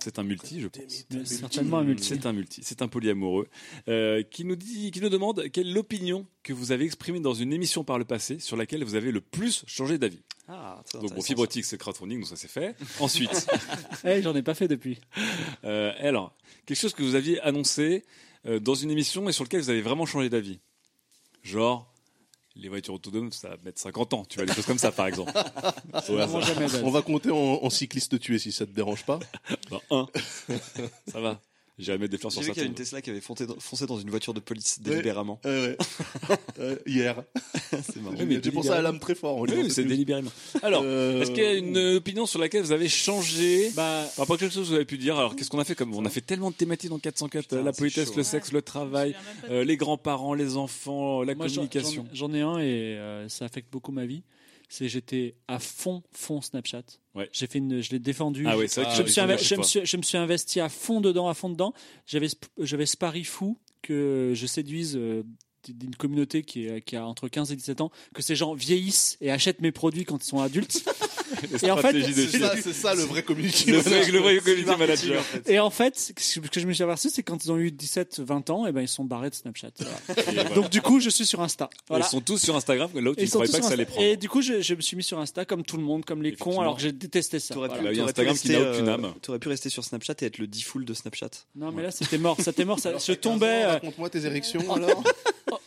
C'est 0.00 0.18
un 0.18 0.22
multi, 0.22 0.60
je 0.60 0.68
pense. 0.68 1.06
Certainement 1.24 1.78
un 1.78 1.84
multi. 1.84 2.08
C'est 2.08 2.26
un 2.26 2.34
multi, 2.34 2.60
c'est 2.62 2.82
un 2.82 2.88
polyamoureux, 2.88 3.48
euh, 3.88 4.22
qui 4.22 4.44
nous 4.44 4.54
dit, 4.54 4.90
qui 4.90 5.00
nous 5.00 5.08
demande 5.08 5.48
quelle 5.48 5.68
est 5.68 5.72
l'opinion 5.72 6.26
que 6.42 6.52
vous 6.52 6.72
avez 6.72 6.84
exprimée 6.84 7.20
dans 7.20 7.32
une 7.32 7.54
émission 7.54 7.84
par 7.84 7.98
le 7.98 8.04
passé 8.04 8.38
sur 8.38 8.58
laquelle 8.58 8.84
vous 8.84 8.96
avez 8.96 9.12
le 9.12 9.22
plus 9.22 9.64
changé 9.66 9.96
d'avis. 9.96 10.20
Ah, 10.46 10.82
très 10.84 11.00
Donc 11.00 11.14
bon, 11.14 11.22
Fibrotique, 11.22 11.64
c'est 11.64 11.78
crowdfunding, 11.78 12.20
donc 12.20 12.28
ça 12.28 12.36
c'est 12.36 12.48
fait. 12.48 12.76
Ensuite, 13.00 13.46
Eh, 14.04 14.20
j'en 14.20 14.36
ai 14.36 14.42
pas 14.42 14.52
fait 14.52 14.68
depuis. 14.68 15.00
euh, 15.64 15.90
alors, 16.00 16.34
quelque 16.66 16.78
chose 16.78 16.92
que 16.92 17.02
vous 17.02 17.14
aviez 17.14 17.40
annoncé 17.40 18.04
euh, 18.44 18.60
dans 18.60 18.74
une 18.74 18.90
émission 18.90 19.26
et 19.30 19.32
sur 19.32 19.44
lequel 19.44 19.62
vous 19.62 19.70
avez 19.70 19.80
vraiment 19.80 20.04
changé 20.04 20.28
d'avis. 20.28 20.60
Genre, 21.42 21.90
les 22.56 22.68
voitures 22.68 22.94
autonomes, 22.94 23.32
ça 23.32 23.48
va 23.50 23.56
mettre 23.64 23.80
50 23.80 24.14
ans, 24.14 24.24
tu 24.24 24.36
vois, 24.38 24.46
des 24.46 24.52
choses 24.52 24.66
comme 24.66 24.78
ça 24.78 24.92
par 24.92 25.06
exemple. 25.06 25.32
On 26.84 26.90
va 26.90 27.02
compter 27.02 27.30
en, 27.30 27.36
en 27.62 27.70
cycliste 27.70 28.18
tué 28.20 28.38
si 28.38 28.52
ça 28.52 28.66
te 28.66 28.72
dérange 28.72 29.04
pas. 29.04 29.18
Ben, 29.70 29.80
un. 29.90 30.06
ça 31.10 31.20
va. 31.20 31.40
Mettre 31.76 32.06
des 32.08 32.18
fleurs 32.18 32.30
J'ai 32.30 32.34
sur 32.36 32.42
vu 32.42 32.46
sa 32.46 32.52
qu'il 32.52 32.58
y 32.58 32.60
avait 32.60 32.68
une. 32.68 32.74
Tesla 32.74 33.02
qui 33.02 33.10
avait 33.10 33.20
foncé 33.20 33.46
dans, 33.46 33.58
foncé 33.58 33.84
dans 33.86 33.98
une 33.98 34.08
voiture 34.08 34.32
de 34.32 34.38
police 34.38 34.80
délibérément. 34.80 35.40
Euh, 35.44 35.70
ouais. 35.70 35.76
Euh, 36.60 36.76
hier. 36.86 37.20
C'est 37.70 37.96
marrant. 38.00 38.14
Oui, 38.16 38.38
J'ai 38.40 38.52
pensé 38.52 38.70
à 38.70 38.80
l'âme 38.80 39.00
très 39.00 39.16
fort. 39.16 39.38
on 39.38 39.42
Oui, 39.42 39.68
c'est 39.70 39.82
délibérément. 39.82 40.30
Alors, 40.62 40.82
Euh, 40.84 41.20
est-ce 41.20 41.32
qu'il 41.32 41.42
y 41.42 41.46
a 41.46 41.54
une 41.54 41.76
opinion 41.96 42.26
sur 42.26 42.38
laquelle 42.38 42.62
vous 42.62 42.70
avez 42.70 42.88
changé 42.88 43.72
Bah, 43.74 44.04
Par 44.14 44.18
rapport 44.22 44.36
à 44.36 44.38
quelque 44.38 44.52
chose 44.54 44.66
que 44.66 44.68
vous 44.68 44.74
avez 44.76 44.84
pu 44.84 44.98
dire, 44.98 45.18
alors 45.18 45.34
qu'est-ce 45.34 45.50
qu'on 45.50 45.58
a 45.58 45.64
fait 45.64 45.74
comme 45.74 45.92
On 45.94 46.04
a 46.04 46.10
fait 46.10 46.20
tellement 46.20 46.52
de 46.52 46.54
thématiques 46.56 46.90
dans 46.90 47.00
404, 47.00 47.42
Putain, 47.48 47.62
la 47.62 47.72
politesse, 47.72 48.10
chaud, 48.10 48.14
le 48.18 48.22
sexe, 48.22 48.52
le 48.52 48.62
travail, 48.62 49.16
euh, 49.50 49.64
les 49.64 49.76
grands-parents, 49.76 50.34
les 50.34 50.56
enfants, 50.56 51.22
la 51.24 51.34
moi, 51.34 51.46
communication. 51.48 52.06
J'en 52.12 52.28
j'en 52.28 52.34
ai 52.34 52.40
un 52.42 52.58
et 52.58 52.96
euh, 52.96 53.28
ça 53.28 53.46
affecte 53.46 53.72
beaucoup 53.72 53.90
ma 53.90 54.06
vie. 54.06 54.22
C'est 54.76 54.88
j'étais 54.88 55.36
à 55.46 55.60
fond, 55.60 56.02
fond 56.10 56.40
Snapchat. 56.40 56.82
Ouais. 57.14 57.28
J'ai 57.30 57.46
fait 57.46 57.58
une, 57.58 57.80
je 57.80 57.92
l'ai 57.92 58.00
défendu. 58.00 58.44
Ah 58.44 58.56
c'est 58.66 58.82
vrai 58.82 58.90
que 58.90 58.96
je, 58.96 59.02
me 59.02 59.06
suis 59.06 59.46
je, 59.46 59.54
me 59.54 59.62
suis, 59.62 59.86
je 59.86 59.96
me 59.96 60.02
suis 60.02 60.18
investi 60.18 60.58
à 60.58 60.68
fond 60.68 61.00
dedans, 61.00 61.28
à 61.28 61.34
fond 61.34 61.48
dedans. 61.48 61.72
J'avais, 62.06 62.26
j'avais 62.58 62.84
ce 62.84 62.96
pari 62.96 63.22
fou 63.22 63.56
que 63.82 64.32
je 64.34 64.46
séduise 64.48 64.96
euh, 64.96 65.22
d'une 65.68 65.94
communauté 65.94 66.42
qui, 66.42 66.66
est, 66.66 66.82
qui 66.82 66.96
a 66.96 67.06
entre 67.06 67.28
15 67.28 67.52
et 67.52 67.56
17 67.56 67.82
ans, 67.82 67.92
que 68.14 68.20
ces 68.20 68.34
gens 68.34 68.52
vieillissent 68.54 69.16
et 69.20 69.30
achètent 69.30 69.60
mes 69.60 69.70
produits 69.70 70.04
quand 70.04 70.24
ils 70.24 70.26
sont 70.26 70.40
adultes. 70.40 70.84
Et 71.62 71.70
en 71.70 71.76
fait, 71.78 71.92
C'est 72.62 72.72
ça, 72.72 72.94
le 72.94 73.02
vrai 73.02 73.22
community 73.22 73.70
Le 73.70 73.78
manager. 73.78 73.92
vrai- 74.02 74.10
le 74.12 74.18
vrai 74.18 74.38
community 74.38 74.64
C'est 74.70 74.76
marketing, 74.76 75.08
manager. 75.08 75.20
en 75.20 75.22
fait. 75.24 75.50
Et 75.52 75.60
en 75.60 75.70
fait, 75.70 75.98
ce 76.18 76.40
que 76.40 76.60
je 76.60 76.66
me 76.66 76.72
suis 76.72 76.82
aperçu, 76.84 77.10
c'est 77.10 77.22
quand 77.22 77.44
ils 77.44 77.52
ont 77.52 77.58
eu 77.58 77.70
17, 77.70 78.20
20 78.20 78.50
ans, 78.50 78.66
et 78.66 78.72
ben 78.72 78.80
ils 78.82 78.88
sont 78.88 79.04
barrés 79.04 79.30
de 79.30 79.34
Snapchat. 79.34 79.70
Voilà. 80.24 80.44
Donc 80.50 80.70
du 80.70 80.80
coup, 80.82 81.00
je 81.00 81.10
suis 81.10 81.26
sur 81.26 81.40
Insta. 81.42 81.68
Voilà. 81.88 82.04
Ils 82.06 82.08
sont 82.08 82.20
tous 82.20 82.38
sur 82.38 82.54
Instagram, 82.56 82.90
là 82.94 83.10
où 83.10 83.14
tu 83.14 83.22
Ils 83.22 83.24
ne 83.26 83.30
croyais 83.30 83.50
pas 83.52 83.58
que 83.58 83.64
ça 83.64 83.72
allait 83.72 83.82
Insta. 83.84 83.92
prendre. 83.94 84.06
Et 84.08 84.16
du 84.16 84.28
coup, 84.28 84.42
je, 84.42 84.60
je 84.60 84.74
me 84.74 84.80
suis 84.80 84.96
mis 84.96 85.02
sur 85.02 85.18
Insta 85.18 85.44
comme 85.44 85.62
tout 85.64 85.76
le 85.76 85.82
monde, 85.82 86.04
comme 86.04 86.22
les 86.22 86.34
cons, 86.34 86.60
alors 86.60 86.76
que 86.76 86.82
j'ai 86.82 86.92
détesté 86.92 87.38
ça. 87.38 87.54
T'aurais 87.54 87.68
Voilà. 87.68 87.90
pu, 87.90 88.00
Instagram 88.00 88.36
qui 88.36 88.48
rester, 88.48 88.64
n'a 88.64 88.70
aucune 88.72 88.88
euh, 88.88 88.94
âme. 88.94 89.14
T'aurais 89.22 89.38
pu 89.38 89.48
rester 89.48 89.68
sur 89.68 89.84
Snapchat 89.84 90.14
et 90.22 90.26
être 90.26 90.38
le 90.38 90.46
default 90.46 90.84
de 90.84 90.94
Snapchat. 90.94 91.30
Non, 91.56 91.72
mais 91.72 91.82
là, 91.82 91.90
c'était 91.90 92.18
mort. 92.18 92.40
Ça 92.40 92.52
t'est 92.52 92.64
mort. 92.64 92.78
Ça, 92.78 92.92
je 92.98 93.12
tombais. 93.12 93.64
euh, 93.64 93.68
Raconte-moi 93.72 94.10
tes 94.10 94.24
érections 94.26 94.72
alors. 94.72 95.02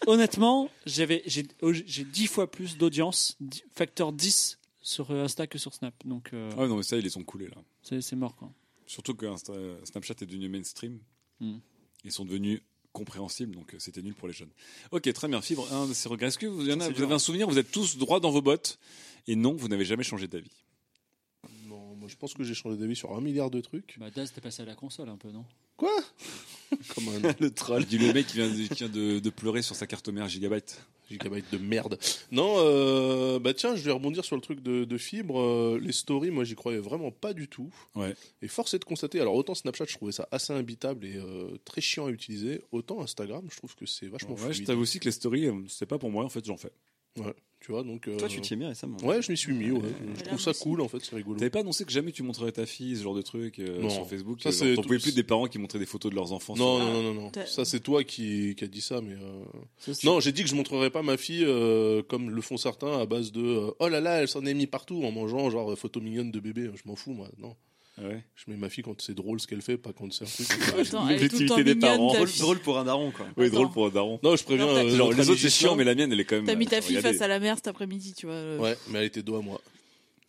honnêtement, 0.06 0.69
j'avais, 0.85 1.23
j'ai, 1.26 1.45
j'ai 1.85 2.03
10 2.03 2.27
fois 2.27 2.49
plus 2.49 2.77
d'audience, 2.77 3.38
facteur 3.76 4.11
10 4.11 4.56
sur 4.88 5.11
euh, 5.11 5.26
Insta 5.26 5.47
que 5.47 5.57
sur 5.57 5.73
Snap. 5.73 5.93
Donc, 6.05 6.30
euh, 6.34 6.49
Ah 6.57 6.65
non, 6.68 6.77
mais 6.77 6.84
ça, 6.84 6.95
ils 6.97 7.03
les 7.03 7.09
sont 7.09 7.23
coulés 7.23 7.47
là. 7.49 7.57
c'est, 7.81 8.01
c'est 8.01 8.15
mort, 8.15 8.35
quoi. 8.35 8.51
Surtout 8.85 9.14
que 9.15 9.26
Insta- 9.26 9.85
Snapchat 9.85 10.14
est 10.22 10.26
devenu 10.26 10.47
mainstream. 10.47 10.99
Hmm. 11.41 11.57
Ils 12.05 12.11
sont 12.11 12.23
devenus 12.23 12.61
compréhensibles, 12.93 13.53
donc 13.53 13.73
euh, 13.73 13.80
c'était 13.80 14.01
nul 14.01 14.14
pour 14.15 14.27
les 14.30 14.34
jeunes. 14.34 14.49
Ok, 14.91 15.11
très 15.11 15.27
bien. 15.27 15.41
Fibre, 15.41 15.72
un 15.73 15.88
de 15.88 15.93
ces 15.93 16.07
regrets. 16.07 16.27
Est-ce 16.27 16.38
que 16.38 16.45
vous, 16.47 16.61
il 16.61 16.69
y 16.69 16.73
en 16.73 16.80
a- 16.80 16.85
c'est 16.85 16.91
vous 16.91 16.95
dur. 16.95 17.05
avez 17.05 17.15
un 17.15 17.19
souvenir 17.19 17.47
Vous 17.49 17.57
êtes 17.59 17.69
tous 17.72 17.97
droits 17.97 18.19
dans 18.22 18.31
vos 18.31 18.41
bottes? 18.41 18.80
Et 19.27 19.35
non, 19.35 19.53
vous 19.55 19.68
n'avez 19.68 19.84
jamais 19.84 20.03
changé 20.03 20.27
d'avis. 20.30 20.51
Non, 21.65 21.95
moi 21.95 22.07
je 22.07 22.15
pense 22.15 22.34
que 22.34 22.43
j'ai 22.43 22.53
changé 22.53 22.77
d'avis 22.77 22.95
sur 22.95 23.14
un 23.14 23.19
milliard 23.22 23.51
de 23.51 23.59
trucs. 23.59 23.97
Bah, 23.99 24.09
Daz, 24.09 24.31
t'es 24.31 24.39
passé 24.41 24.61
à 24.61 24.65
la 24.65 24.76
console 24.76 25.09
un 25.09 25.18
peu, 25.18 25.31
non? 25.31 25.43
Quoi? 25.76 25.91
Comme 26.95 27.09
un 27.09 27.34
le 27.39 27.51
troll. 27.51 27.84
Dis 27.85 27.97
le 27.97 28.14
mec 28.14 28.26
qui 28.27 28.38
vient, 28.38 28.47
de, 28.49 28.68
qui 28.68 28.73
vient 28.73 28.89
de, 28.89 29.19
de 29.19 29.30
pleurer 29.30 29.61
sur 29.61 29.76
sa 29.76 29.85
carte 29.85 30.07
mère 30.09 30.27
gigabyte. 30.30 30.81
Gigabyte 31.09 31.45
de 31.51 31.57
merde. 31.57 31.97
Non, 32.31 32.55
euh, 32.57 33.39
bah 33.39 33.53
tiens, 33.53 33.75
je 33.75 33.81
vais 33.84 33.91
rebondir 33.91 34.23
sur 34.25 34.35
le 34.35 34.41
truc 34.41 34.61
de, 34.61 34.84
de 34.85 34.97
fibre. 34.97 35.39
euh, 35.39 35.79
les 35.81 35.91
stories, 35.91 36.31
moi 36.31 36.43
j'y 36.43 36.55
croyais 36.55 36.79
vraiment 36.79 37.11
pas 37.11 37.34
du 37.34 37.47
tout. 37.47 37.69
Ouais. 37.95 38.15
Et 38.41 38.47
force 38.47 38.73
est 38.73 38.79
de 38.79 38.85
constater, 38.85 39.19
alors 39.19 39.35
autant 39.35 39.55
Snapchat, 39.55 39.85
je 39.88 39.95
trouvais 39.95 40.11
ça 40.11 40.27
assez 40.31 40.53
imbitable 40.53 41.05
et 41.05 41.17
euh, 41.17 41.57
très 41.65 41.81
chiant 41.81 42.07
à 42.07 42.09
utiliser, 42.09 42.61
autant 42.71 43.01
Instagram, 43.01 43.45
je 43.51 43.57
trouve 43.57 43.75
que 43.75 43.85
c'est 43.85 44.07
vachement 44.07 44.35
Ouais, 44.35 44.53
je 44.53 44.63
t'avoue 44.63 44.81
aussi 44.81 44.99
que 44.99 45.05
les 45.05 45.11
stories, 45.11 45.49
c'est 45.67 45.85
pas 45.85 45.97
pour 45.97 46.11
moi, 46.11 46.23
en 46.23 46.29
fait, 46.29 46.45
j'en 46.45 46.57
fais. 46.57 46.71
Ouais, 47.18 47.34
tu 47.60 47.72
vois, 47.72 47.84
donc. 47.84 48.02
Toi, 48.03 48.14
euh, 48.22 48.27
tu 48.27 48.39
t'y 48.41 48.53
es 48.53 48.57
mis 48.57 48.65
récemment. 48.65 48.98
Ouais, 49.03 49.22
je 49.22 49.31
m'y 49.31 49.38
suis 49.38 49.53
mis, 49.53 49.72
ouais. 49.72 49.81
je 50.18 50.23
trouve 50.23 50.39
ça 50.39 50.53
cool, 50.53 50.81
en 50.81 50.88
fait, 50.88 50.99
c'est 51.03 51.15
rigolo. 51.15 51.38
T'avais 51.39 51.49
pas 51.49 51.60
annoncé 51.61 51.84
que 51.85 51.91
jamais 51.91 52.11
tu 52.11 52.23
montrerais 52.23 52.52
ta 52.52 52.65
fille, 52.65 52.95
ce 52.95 53.03
genre 53.03 53.15
de 53.15 53.22
truc 53.22 53.60
euh, 53.60 53.81
Non. 53.81 53.89
sur 53.89 54.07
Facebook 54.07 54.41
Ça, 54.41 54.49
euh, 54.49 54.52
c'est 54.52 54.76
T'en 54.76 54.81
tout- 54.81 54.88
pouvais 54.88 54.99
plus 54.99 55.15
des 55.15 55.23
parents 55.23 55.48
qui 55.48 55.57
montraient 55.60 55.80
des 55.80 55.85
photos 55.85 56.11
de 56.11 56.15
leurs 56.15 56.31
enfants. 56.34 56.56
Non, 56.56 56.77
sur- 56.77 56.85
non, 56.85 56.94
non, 56.94 57.14
non, 57.14 57.22
non. 57.22 57.30
T'as- 57.31 57.45
Ça, 57.45 57.65
c'est 57.65 57.80
toi 57.80 58.03
qui, 58.03 58.56
qui 58.56 58.64
a 58.64 58.68
dit 58.68 58.81
ça, 58.81 59.02
mais. 59.02 59.14
euh, 59.14 59.94
Non, 60.03 60.19
j'ai 60.19 60.31
dit 60.31 60.44
que 60.44 60.49
je 60.49 60.56
montrerai 60.56 60.89
pas 60.89 61.02
ma 61.02 61.18
fille 61.18 61.44
euh, 61.45 62.02
comme 62.03 62.30
le 62.30 62.41
font 62.41 62.57
certains 62.57 62.99
à 62.99 63.06
base 63.06 63.31
de 63.31 63.41
euh, 63.41 63.72
oh 63.80 63.88
là 63.89 63.99
là, 64.02 64.22
elle 64.22 64.27
s'en 64.27 64.45
est 64.45 64.53
mis 64.53 64.68
partout 64.68 65.03
en 65.03 65.11
mangeant 65.11 65.49
genre 65.49 65.77
photo 65.77 65.99
mignonne 65.99 66.31
de 66.31 66.39
bébé. 66.39 66.69
Je 66.76 66.81
m'en 66.85 66.95
fous, 66.95 67.14
moi. 67.14 67.27
Non. 67.39 67.56
Ouais. 67.99 68.24
Je 68.36 68.52
mets 68.52 68.57
ma 68.57 68.69
fille 68.69 68.84
quand 68.84 69.02
c'est 69.02 69.15
drôle 69.15 69.40
ce 69.40 69.48
qu'elle 69.48 69.61
fait, 69.61 69.76
pas 69.78 69.91
quand 69.91 70.11
c'est 70.14 70.24
un 70.24 70.28
truc. 70.28 70.91
L'objectivité 70.94 71.64
des 71.64 71.76
parents. 71.76 72.14
Drôle, 72.14 72.30
drôle 72.38 72.60
pour 72.60 72.78
un 72.78 72.84
daron, 72.84 73.10
quoi. 73.11 73.26
Oui, 73.38 73.48
Attends. 73.48 73.56
drôle 73.56 73.72
pour 73.72 73.88
un 73.88 73.90
daron. 73.90 74.19
non, 74.22 74.36
je 74.36 74.44
préviens. 74.44 74.68
Non, 74.68 74.76
euh, 74.76 74.95
Genre, 74.95 75.14
les 75.14 75.30
autres, 75.30 75.41
c'est 75.41 75.49
chiant, 75.49 75.76
mais 75.76 75.84
la 75.84 75.95
mienne, 75.95 76.11
elle 76.11 76.19
est 76.19 76.26
quand 76.26 76.36
même. 76.36 76.45
T'as 76.45 76.56
mis 76.56 76.68
ta 76.68 76.78
euh, 76.78 76.82
fille 76.82 77.02
face 77.02 77.22
à 77.22 77.28
la 77.28 77.40
mer 77.40 77.56
cet 77.56 77.68
après-midi, 77.68 78.14
tu 78.14 78.28
vois. 78.28 78.57
Ouais, 78.57 78.78
mais 78.90 78.99
elle 78.99 79.06
était 79.06 79.24
dos 79.24 79.38
à 79.38 79.41
moi. 79.41 79.60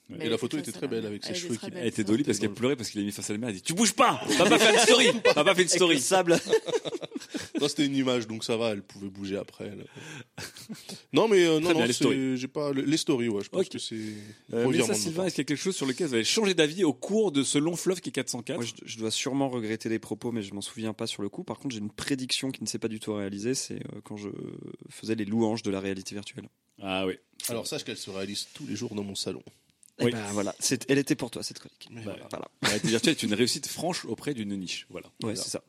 mais 0.09 0.25
Et 0.25 0.29
la 0.31 0.39
photo 0.39 0.57
était 0.57 0.73
très 0.73 0.83
la 0.83 0.87
belle 0.89 1.07
avec 1.07 1.25
ses 1.25 1.35
cheveux 1.35 1.57
qui-. 1.57 1.67
Elle 1.75 1.87
était 1.87 2.05
dolly 2.05 2.25
parce 2.25 2.39
qu'elle 2.39 2.55
pleurait 2.55 2.77
parce 2.77 2.89
qu'il 2.89 3.03
a 3.03 3.05
mis 3.05 3.13
face 3.13 3.29
à 3.29 3.35
la 3.35 3.39
mer. 3.39 3.51
Elle 3.51 3.57
dit 3.57 3.63
Tu 3.63 3.75
bouges 3.75 3.93
pas 3.93 4.21
T'as 4.39 4.49
pas 4.49 4.59
fait 4.59 4.73
une 4.73 4.79
story 4.81 5.07
T'as 5.23 5.45
pas 5.45 5.55
fait 5.55 5.63
une 5.63 5.69
story 5.69 6.01
sable. 6.01 6.39
Non, 7.61 7.69
c'était 7.69 7.87
une 7.87 7.97
image, 7.97 8.27
donc 8.27 8.45
ça 8.45 8.57
va. 8.57 8.71
Elle 8.71 8.83
pouvait 8.83 9.09
bouger 9.09 9.37
après. 9.37 9.73
Non, 11.13 11.27
mais 11.29 11.45
euh, 11.45 11.59
non, 11.59 11.65
Très 11.67 11.73
bien, 11.75 11.81
non, 11.83 11.87
les 11.87 11.87
c'est- 11.93 12.05
stories. 12.05 12.37
j'ai 12.37 12.49
pas 12.49 12.73
les 12.73 12.97
stories. 12.97 13.29
Ouais, 13.29 13.43
je 13.43 13.49
pense 13.49 13.63
Ok. 13.67 13.69
que 13.73 13.79
c'est. 13.79 13.95
Euh, 13.97 14.67
revirement 14.67 14.71
Mélissa 14.71 14.93
de 14.93 14.99
Sylvain, 14.99 15.25
est-ce 15.27 15.35
qu'il 15.35 15.43
y 15.43 15.47
a 15.47 15.49
quelque 15.49 15.57
chose 15.63 15.77
sur 15.77 15.87
lequel 15.87 16.07
vous 16.09 16.15
avez 16.15 16.25
changé 16.25 16.55
d'avis 16.55 16.85
au 16.85 16.93
cours 16.93 17.33
de 17.33 17.43
ce 17.43 17.59
long 17.59 17.77
fleuve 17.77 18.01
qui 18.01 18.11
est 18.11 18.13
404 18.13 18.57
Moi, 18.57 18.65
je, 18.65 18.73
je 18.85 18.99
dois 18.99 19.11
sûrement 19.11 19.49
regretter 19.49 19.89
les 19.89 19.99
propos, 19.99 20.33
mais 20.33 20.43
je 20.43 20.55
m'en 20.55 20.61
souviens 20.61 20.93
pas 20.93 21.07
sur 21.07 21.23
le 21.23 21.29
coup. 21.29 21.45
Par 21.45 21.59
contre, 21.59 21.75
j'ai 21.75 21.81
une 21.81 21.91
prédiction 21.91 22.51
qui 22.51 22.63
ne 22.63 22.69
s'est 22.69 22.79
pas 22.79 22.89
du 22.89 23.01
tout 23.01 23.15
réalisée. 23.15 23.55
C'est 23.55 23.77
euh, 23.77 24.01
quand 24.05 24.17
je 24.17 24.29
faisais 24.91 25.15
les 25.15 25.25
louanges 25.25 25.63
de 25.63 25.71
la 25.71 25.81
réalité 25.81 26.15
virtuelle. 26.15 26.49
Ah 26.81 27.07
oui. 27.07 27.15
Alors 27.49 27.67
sache 27.67 27.85
qu'elle 27.85 27.97
se 27.97 28.11
réalise 28.11 28.47
tous 28.55 28.67
les 28.67 28.77
jours 28.77 28.95
dans 28.95 29.03
mon 29.05 29.15
salon. 29.15 29.43
Et 30.01 30.05
Oui. 30.05 30.11
ben 30.13 30.23
voilà, 30.33 30.55
c'est- 30.61 30.89
elle 30.89 30.99
était 30.99 31.17
pour 31.17 31.29
toi 31.31 31.43
cette 31.43 31.59
chronique. 31.59 31.89
Mais 31.91 32.03
Bah, 32.03 32.13
voilà. 32.13 32.29
Voilà. 32.31 32.49
La 32.63 32.69
réalité 32.69 32.89
virtuelle 32.89 33.15
est 33.15 33.23
une 33.25 33.35
réussite 33.35 33.67
franche 33.67 34.05
auprès 34.05 34.33
d'une 34.33 34.55
niche. 34.57 34.87
Voilà. 34.91 35.11
Ouais, 35.25 35.35
c'est 35.35 35.49
ça. 35.49 35.63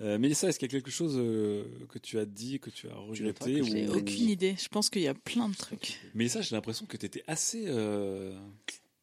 Euh, 0.00 0.18
Mélissa, 0.18 0.48
est-ce 0.48 0.58
qu'il 0.58 0.66
y 0.66 0.70
a 0.70 0.76
quelque 0.80 0.90
chose 0.90 1.14
euh, 1.16 1.64
que 1.88 1.98
tu 1.98 2.18
as 2.18 2.24
dit, 2.24 2.58
que 2.58 2.70
tu 2.70 2.88
as 2.88 2.94
regretté 2.94 3.60
que 3.60 3.64
J'ai 3.66 3.88
ou- 3.88 3.94
aucune 3.98 4.28
idée. 4.28 4.56
Je 4.60 4.68
pense 4.68 4.90
qu'il 4.90 5.02
y 5.02 5.08
a 5.08 5.14
plein 5.14 5.48
de 5.48 5.54
trucs. 5.54 6.00
Mélissa, 6.14 6.40
j'ai 6.40 6.56
l'impression 6.56 6.86
que 6.86 6.96
tu 6.96 7.06
étais 7.06 7.22
assez. 7.28 7.64
euh, 7.68 8.32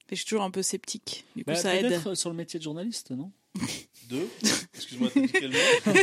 Mais 0.10 0.12
je 0.12 0.16
suis 0.16 0.26
toujours 0.26 0.44
un 0.44 0.52
peu 0.52 0.62
sceptique. 0.62 1.26
Du 1.36 1.44
coup, 1.46 1.52
Bah, 1.52 1.56
ça 1.56 1.76
aide. 1.76 1.88
peut-être 1.88 2.16
sur 2.16 2.30
le 2.30 2.36
métier 2.36 2.60
de 2.60 2.64
journaliste, 2.64 3.12
non? 3.12 3.32
Deux? 4.10 4.28
Excuse-moi, 4.74 5.10
t'as 5.14 5.22
dit 5.22 5.32
quel 5.32 5.52
mot? 5.52 5.58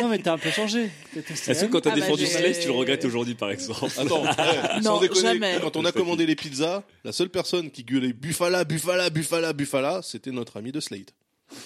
Non, 0.00 0.08
mais 0.08 0.18
t'as 0.18 0.32
un 0.32 0.38
peu 0.38 0.50
changé. 0.50 0.90
Est-ce 1.14 1.66
que 1.66 1.70
quand 1.70 1.80
t'as 1.82 1.90
Ah 1.92 1.94
bah, 1.94 2.00
défendu 2.00 2.22
j'ai- 2.24 2.30
Slice, 2.30 2.60
tu 2.60 2.66
le 2.68 2.72
regrettes 2.72 3.04
aujourd'hui, 3.04 3.34
par 3.34 3.50
exemple? 3.50 3.84
Attends, 3.98 4.22
ouais, 4.24 4.76
Non, 4.78 4.82
sans 4.96 5.00
déconner, 5.00 5.20
jamais. 5.20 5.58
quand 5.60 5.76
on 5.76 5.84
a 5.84 5.92
commandé 5.92 6.24
les 6.26 6.34
pizzas, 6.34 6.82
la 7.04 7.12
seule 7.12 7.28
personne 7.28 7.70
qui 7.70 7.84
gueulait 7.84 8.12
Buffala, 8.14 8.64
Buffala, 8.64 9.10
Buffala, 9.10 9.52
Buffala, 9.52 10.00
c'était 10.02 10.30
notre 10.32 10.56
ami 10.56 10.72
de 10.72 10.80
Slate. 10.80 11.14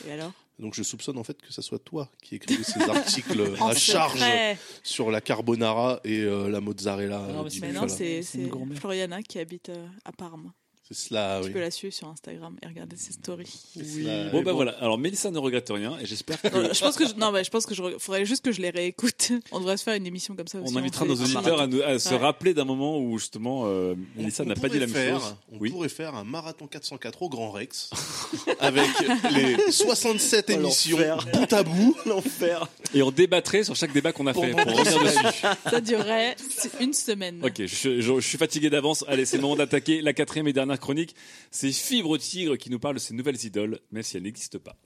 Et 0.08 0.12
alors? 0.12 0.32
Donc 0.58 0.74
je 0.74 0.82
soupçonne 0.82 1.18
en 1.18 1.24
fait 1.24 1.40
que 1.42 1.52
ça 1.52 1.60
soit 1.62 1.78
toi 1.78 2.10
qui 2.22 2.36
écrivais 2.36 2.62
ces 2.64 2.80
articles 2.90 3.42
à 3.60 3.74
charge 3.74 4.14
secret. 4.14 4.58
sur 4.82 5.10
la 5.10 5.20
carbonara 5.20 6.00
et 6.04 6.20
euh, 6.20 6.48
la 6.48 6.60
mozzarella. 6.60 7.18
Non, 7.32 7.44
mais 7.44 7.50
c'est- 7.50 7.60
Mais 7.60 8.22
c'est. 8.22 8.48
Floriana 8.80 9.22
qui 9.22 9.38
habite 9.38 9.68
euh, 9.68 9.86
à 10.04 10.12
Parme. 10.12 10.52
C'est 10.88 11.08
cela, 11.08 11.38
Tu 11.40 11.48
oui. 11.48 11.52
peux 11.52 11.58
la 11.60 11.72
suivre 11.72 11.92
sur 11.92 12.06
Instagram 12.06 12.56
et 12.62 12.66
regarder 12.68 12.94
ses 12.96 13.12
stories. 13.12 13.52
Cela. 13.74 14.30
Bon, 14.30 14.42
bah 14.42 14.52
voilà. 14.52 14.70
Alors, 14.80 14.98
Mélissa 14.98 15.32
ne 15.32 15.38
regrette 15.38 15.68
rien 15.68 15.98
et 16.00 16.06
j'espère 16.06 16.40
que. 16.40 16.46
Non, 16.48 16.68
je 16.72 16.78
pense 16.80 16.94
que 16.96 17.08
je, 17.08 17.14
non, 17.14 17.32
mais 17.32 17.42
je 17.42 17.50
pense 17.50 17.66
que 17.66 17.74
je 17.74 17.82
re- 17.82 17.98
faudrait 17.98 18.24
juste 18.24 18.44
que 18.44 18.52
je 18.52 18.60
les 18.62 18.70
réécoute. 18.70 19.32
On 19.50 19.58
devrait 19.58 19.76
se 19.78 19.82
faire 19.82 19.94
une 19.94 20.06
émission 20.06 20.36
comme 20.36 20.46
ça 20.46 20.60
aussi. 20.60 20.72
On 20.72 20.76
invitera 20.76 21.04
nos 21.04 21.14
auditeurs 21.16 21.44
à, 21.44 21.66
marathon. 21.66 21.76
nous- 21.76 21.82
à 21.82 21.98
se 21.98 22.14
rappeler 22.14 22.54
d'un 22.54 22.64
moment 22.64 23.00
où 23.00 23.18
justement 23.18 23.64
euh, 23.66 23.96
Mélissa 24.14 24.44
n'a 24.44 24.54
pas 24.54 24.68
dit 24.68 24.78
la 24.78 24.86
même 24.86 25.12
chose. 25.18 25.34
On 25.52 25.58
Oui. 25.58 25.70
pourrait 25.70 25.88
faire 25.88 26.14
un 26.14 26.22
marathon 26.22 26.68
404 26.68 27.20
au 27.22 27.28
Grand 27.28 27.50
Rex 27.50 27.90
avec 28.60 28.86
les 29.34 29.72
67 29.72 30.50
émissions 30.50 30.98
l'enfer. 30.98 31.26
bout 31.32 31.52
à 31.52 31.62
bout. 31.64 31.96
L'enfer. 32.06 32.68
Et 32.94 33.02
on 33.02 33.10
débattrait 33.10 33.64
sur 33.64 33.74
chaque 33.74 33.92
débat 33.92 34.12
qu'on 34.12 34.28
a 34.28 34.34
fait 34.34 34.52
pour 34.52 34.60
revenir 34.78 35.02
dessus. 35.02 35.46
Ça 35.68 35.80
durerait 35.80 36.36
une 36.80 36.92
semaine. 36.92 37.40
Ok, 37.44 37.54
je, 37.66 38.00
je- 38.00 38.20
je 38.20 38.26
suis 38.28 38.38
fatigué 38.38 38.70
d'avance. 38.70 39.04
Allez, 39.08 39.24
c'est 39.24 39.36
le 39.36 39.42
moment 39.42 39.56
d'attaquer 39.56 40.00
la 40.00 40.12
quatrième 40.12 40.46
et 40.46 40.52
dernière 40.52 40.75
chronique. 40.76 41.14
C'est 41.50 41.72
Fibre 41.72 42.16
Tigre 42.18 42.56
qui 42.56 42.70
nous 42.70 42.78
parle 42.78 42.94
de 42.94 43.00
ses 43.00 43.14
nouvelles 43.14 43.44
idoles, 43.44 43.80
même 43.90 44.02
si 44.02 44.16
elles 44.16 44.22
n'existent 44.22 44.58
pas. 44.58 44.76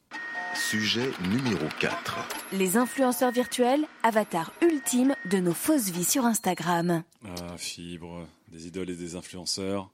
Sujet 0.55 1.11
numéro 1.29 1.67
4. 1.81 2.19
Les 2.53 2.77
influenceurs 2.77 3.31
virtuels, 3.31 3.87
avatars 4.03 4.53
ultimes 4.63 5.15
de 5.31 5.39
nos 5.39 5.55
fausses 5.55 5.91
vies 5.91 6.05
sur 6.05 6.25
Instagram. 6.25 7.05
Ah, 7.25 7.57
Fibre, 7.57 8.27
des 8.49 8.67
idoles 8.67 8.91
et 8.91 8.97
des 8.97 9.17
influenceurs. 9.17 9.91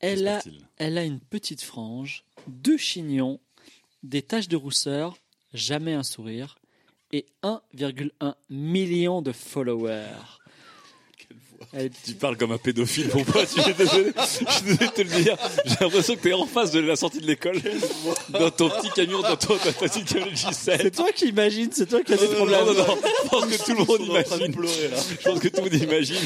Elle 0.00 0.26
a, 0.26 0.42
elle 0.78 0.98
a 0.98 1.04
une 1.04 1.20
petite 1.20 1.62
frange, 1.62 2.24
deux 2.48 2.76
chignons, 2.76 3.38
des 4.02 4.22
taches 4.22 4.48
de 4.48 4.56
rousseur, 4.56 5.16
jamais 5.54 5.94
un 5.94 6.02
sourire 6.02 6.56
et 7.12 7.26
1,1 7.42 8.34
million 8.50 9.22
de 9.22 9.32
followers. 9.32 10.41
Elle- 11.74 11.90
Tu 12.04 12.12
parles 12.12 12.36
comme 12.36 12.52
un 12.52 12.58
pédophile, 12.58 13.08
mon 13.14 13.24
pote. 13.24 13.48
Je 13.56 13.62
suis 13.62 13.72
désolé, 13.74 14.12
je 14.20 14.26
suis 14.52 14.62
désolé 14.64 14.86
de 14.86 14.92
te 14.92 15.00
le 15.02 15.22
dire. 15.22 15.36
J'ai 15.64 15.76
l'impression 15.80 16.14
que 16.16 16.20
t'es 16.20 16.32
en 16.34 16.44
face 16.46 16.70
de 16.70 16.80
la 16.80 16.96
sortie 16.96 17.20
de 17.20 17.26
l'école, 17.26 17.60
dans 18.28 18.50
ton 18.50 18.68
petit 18.68 18.90
camion, 18.90 19.22
dans 19.22 19.36
ton, 19.36 19.54
dans 19.54 19.58
ta 19.60 19.72
petite 19.72 20.04
camion 20.06 20.26
J7. 20.26 20.52
C'est 20.82 20.90
toi 20.94 21.10
qui 21.14 21.28
imagines, 21.28 21.70
c'est 21.72 21.86
toi 21.86 22.02
qui 22.02 22.12
as 22.12 22.16
des 22.18 22.28
Non, 22.28 22.34
problèmes. 22.34 22.66
non, 22.66 22.74
non, 22.74 22.96
je 23.22 23.28
pense 23.28 23.46
que 23.46 23.64
tout 23.64 23.70
le 23.78 23.84
monde 23.86 24.00
imagine. 24.06 24.52
pleurer, 24.54 24.88
là. 24.88 24.96
Je 25.10 25.28
pense 25.30 25.38
que 25.40 25.48
tout 25.48 25.62
le 25.64 25.70
monde 25.70 25.82
imagine. 25.82 26.20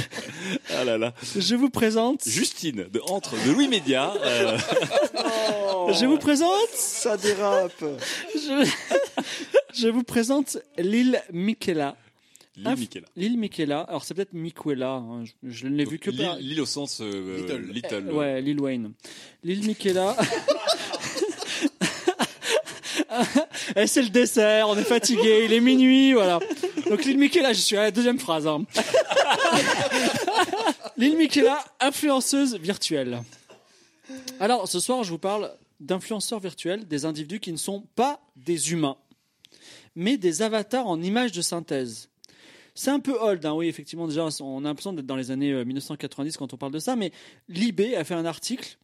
Ah 0.76 0.84
là 0.84 0.98
là. 0.98 1.14
Je 1.38 1.54
vous 1.54 1.70
présente, 1.70 2.22
Justine, 2.26 2.86
de 2.92 3.00
Entre, 3.06 3.34
de 3.46 3.52
Louis 3.52 3.68
Média. 3.68 4.12
euh, 4.20 4.58
je 5.92 6.06
vous 6.06 6.18
présente, 6.18 6.70
Ça 6.74 7.16
dérape. 7.16 7.84
je, 8.34 8.68
je 9.80 9.88
vous 9.88 10.02
présente 10.02 10.58
Lil 10.78 11.22
Michaela. 11.32 11.94
Inf- 12.64 12.78
Michaela. 12.78 13.06
Lil 13.16 13.38
Michaela, 13.38 13.80
alors 13.80 14.04
c'est 14.04 14.14
peut-être 14.14 14.32
Miquela, 14.32 14.92
hein, 14.92 15.24
je, 15.24 15.32
je 15.50 15.66
ne 15.68 15.76
l'ai 15.76 15.84
vu 15.84 15.98
que 15.98 16.10
par... 16.10 16.36
Lille 16.36 16.60
au 16.60 16.66
sens 16.66 17.00
euh, 17.02 17.36
Little. 17.38 17.70
little. 17.72 18.08
Euh, 18.08 18.12
ouais, 18.14 18.40
Lil 18.40 18.60
Wayne. 18.60 18.92
Lil 19.44 19.66
Michaela. 19.66 20.16
Et 23.76 23.86
c'est 23.86 24.02
le 24.02 24.08
dessert, 24.08 24.68
on 24.68 24.76
est 24.76 24.84
fatigué, 24.84 25.44
il 25.44 25.52
est 25.52 25.60
minuit, 25.60 26.12
voilà. 26.12 26.40
Donc 26.88 27.04
Lil 27.04 27.18
Michaela, 27.18 27.52
je 27.52 27.60
suis 27.60 27.76
à 27.76 27.84
la 27.84 27.90
deuxième 27.90 28.18
phrase. 28.18 28.46
Hein. 28.46 28.64
Lil 30.96 31.16
Michaela, 31.16 31.62
influenceuse 31.80 32.56
virtuelle. 32.56 33.22
Alors 34.40 34.68
ce 34.68 34.80
soir, 34.80 35.04
je 35.04 35.10
vous 35.10 35.18
parle 35.18 35.52
d'influenceurs 35.80 36.40
virtuels, 36.40 36.86
des 36.86 37.04
individus 37.04 37.40
qui 37.40 37.52
ne 37.52 37.56
sont 37.58 37.82
pas 37.96 38.20
des 38.36 38.72
humains, 38.72 38.96
mais 39.94 40.16
des 40.16 40.42
avatars 40.42 40.86
en 40.86 41.00
images 41.02 41.32
de 41.32 41.42
synthèse. 41.42 42.08
C'est 42.76 42.90
un 42.90 43.00
peu 43.00 43.18
old, 43.18 43.44
hein, 43.44 43.54
oui, 43.54 43.66
effectivement, 43.68 44.06
déjà, 44.06 44.28
on 44.40 44.58
a 44.64 44.68
l'impression 44.68 44.92
d'être 44.92 45.06
dans 45.06 45.16
les 45.16 45.30
années 45.32 45.50
euh, 45.52 45.64
1990 45.64 46.36
quand 46.36 46.52
on 46.52 46.56
parle 46.56 46.72
de 46.72 46.78
ça, 46.78 46.94
mais 46.94 47.10
Libé 47.48 47.96
a 47.96 48.04
fait 48.04 48.14
un 48.14 48.26
article 48.26 48.78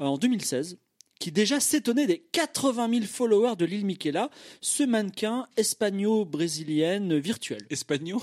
euh, 0.00 0.04
en 0.04 0.18
2016 0.18 0.76
qui 1.18 1.32
déjà 1.32 1.60
s'étonnait 1.60 2.06
des 2.06 2.18
80 2.32 2.90
000 2.90 3.06
followers 3.06 3.56
de 3.56 3.64
Lil 3.64 3.86
Miquela, 3.86 4.28
ce 4.60 4.82
mannequin 4.82 5.46
espagno-brésilienne 5.56 7.16
virtuelle. 7.18 7.62
Espagno? 7.70 8.20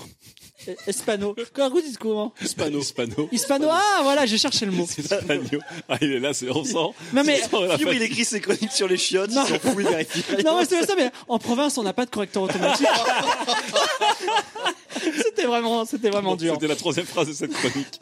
Eh, 0.68 0.76
Espano. 0.86 1.34
Comment 1.52 1.70
vous 1.70 1.80
dites 1.80 1.98
comment? 1.98 2.32
Hispano. 2.40 2.78
Hispano. 2.78 3.28
Hispano. 3.32 3.68
Ah, 3.68 4.00
voilà, 4.04 4.26
j'ai 4.26 4.38
cherché 4.38 4.64
le 4.64 4.70
mot. 4.70 4.84
Espagno. 4.84 5.58
Ah, 5.88 5.98
il 6.02 6.12
est 6.12 6.20
là, 6.20 6.32
c'est 6.34 6.48
on 6.50 6.62
sent. 6.62 6.74
Non, 7.12 7.24
mais- 7.24 7.42
Fibre, 7.76 7.92
il 7.94 8.02
écrit 8.02 8.24
ses 8.24 8.40
chroniques 8.40 8.70
sur 8.70 8.86
les 8.86 8.96
chiottes, 8.96 9.32
Non. 9.32 9.42
il 9.44 9.48
s'en 9.48 9.58
fout, 9.58 9.74
il 9.80 9.88
vérifie. 9.88 10.22
Non, 10.44 10.56
mais 10.58 10.64
c'est 10.64 10.78
pas 10.78 10.86
ça, 10.86 10.94
mais 10.96 11.10
en 11.26 11.40
province, 11.40 11.76
on 11.78 11.82
n'a 11.82 11.92
pas 11.94 12.04
de 12.06 12.10
correcteur 12.10 12.44
automatique. 12.44 12.86
c'était 15.22 15.44
vraiment, 15.44 15.84
c'était 15.84 16.10
vraiment 16.10 16.30
Bon, 16.30 16.36
dur. 16.36 16.54
C'était 16.54 16.68
la 16.68 16.76
troisième 16.76 17.06
phrase 17.06 17.28
de 17.28 17.32
cette 17.32 17.52
chronique. 17.52 18.00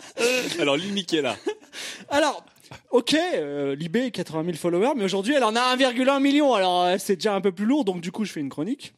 Alors, 0.59 0.77
Lil 0.77 0.93
Miquela. 0.93 1.37
Alors, 2.09 2.45
ok, 2.91 3.15
euh, 3.15 3.75
Libé, 3.75 4.11
80 4.11 4.45
000 4.45 4.57
followers, 4.57 4.93
mais 4.97 5.05
aujourd'hui, 5.05 5.35
elle 5.35 5.45
en 5.45 5.57
a 5.57 5.77
1,1 5.77 6.21
million. 6.21 6.55
Alors, 6.55 6.85
euh, 6.85 6.97
c'est 6.99 7.17
déjà 7.17 7.35
un 7.35 7.41
peu 7.41 7.53
plus 7.53 7.67
lourd, 7.67 7.85
donc 7.85 8.01
du 8.01 8.13
coup, 8.13 8.25
je 8.25 8.33
fais 8.33 8.41
une 8.41 8.51
chronique. 8.51 8.93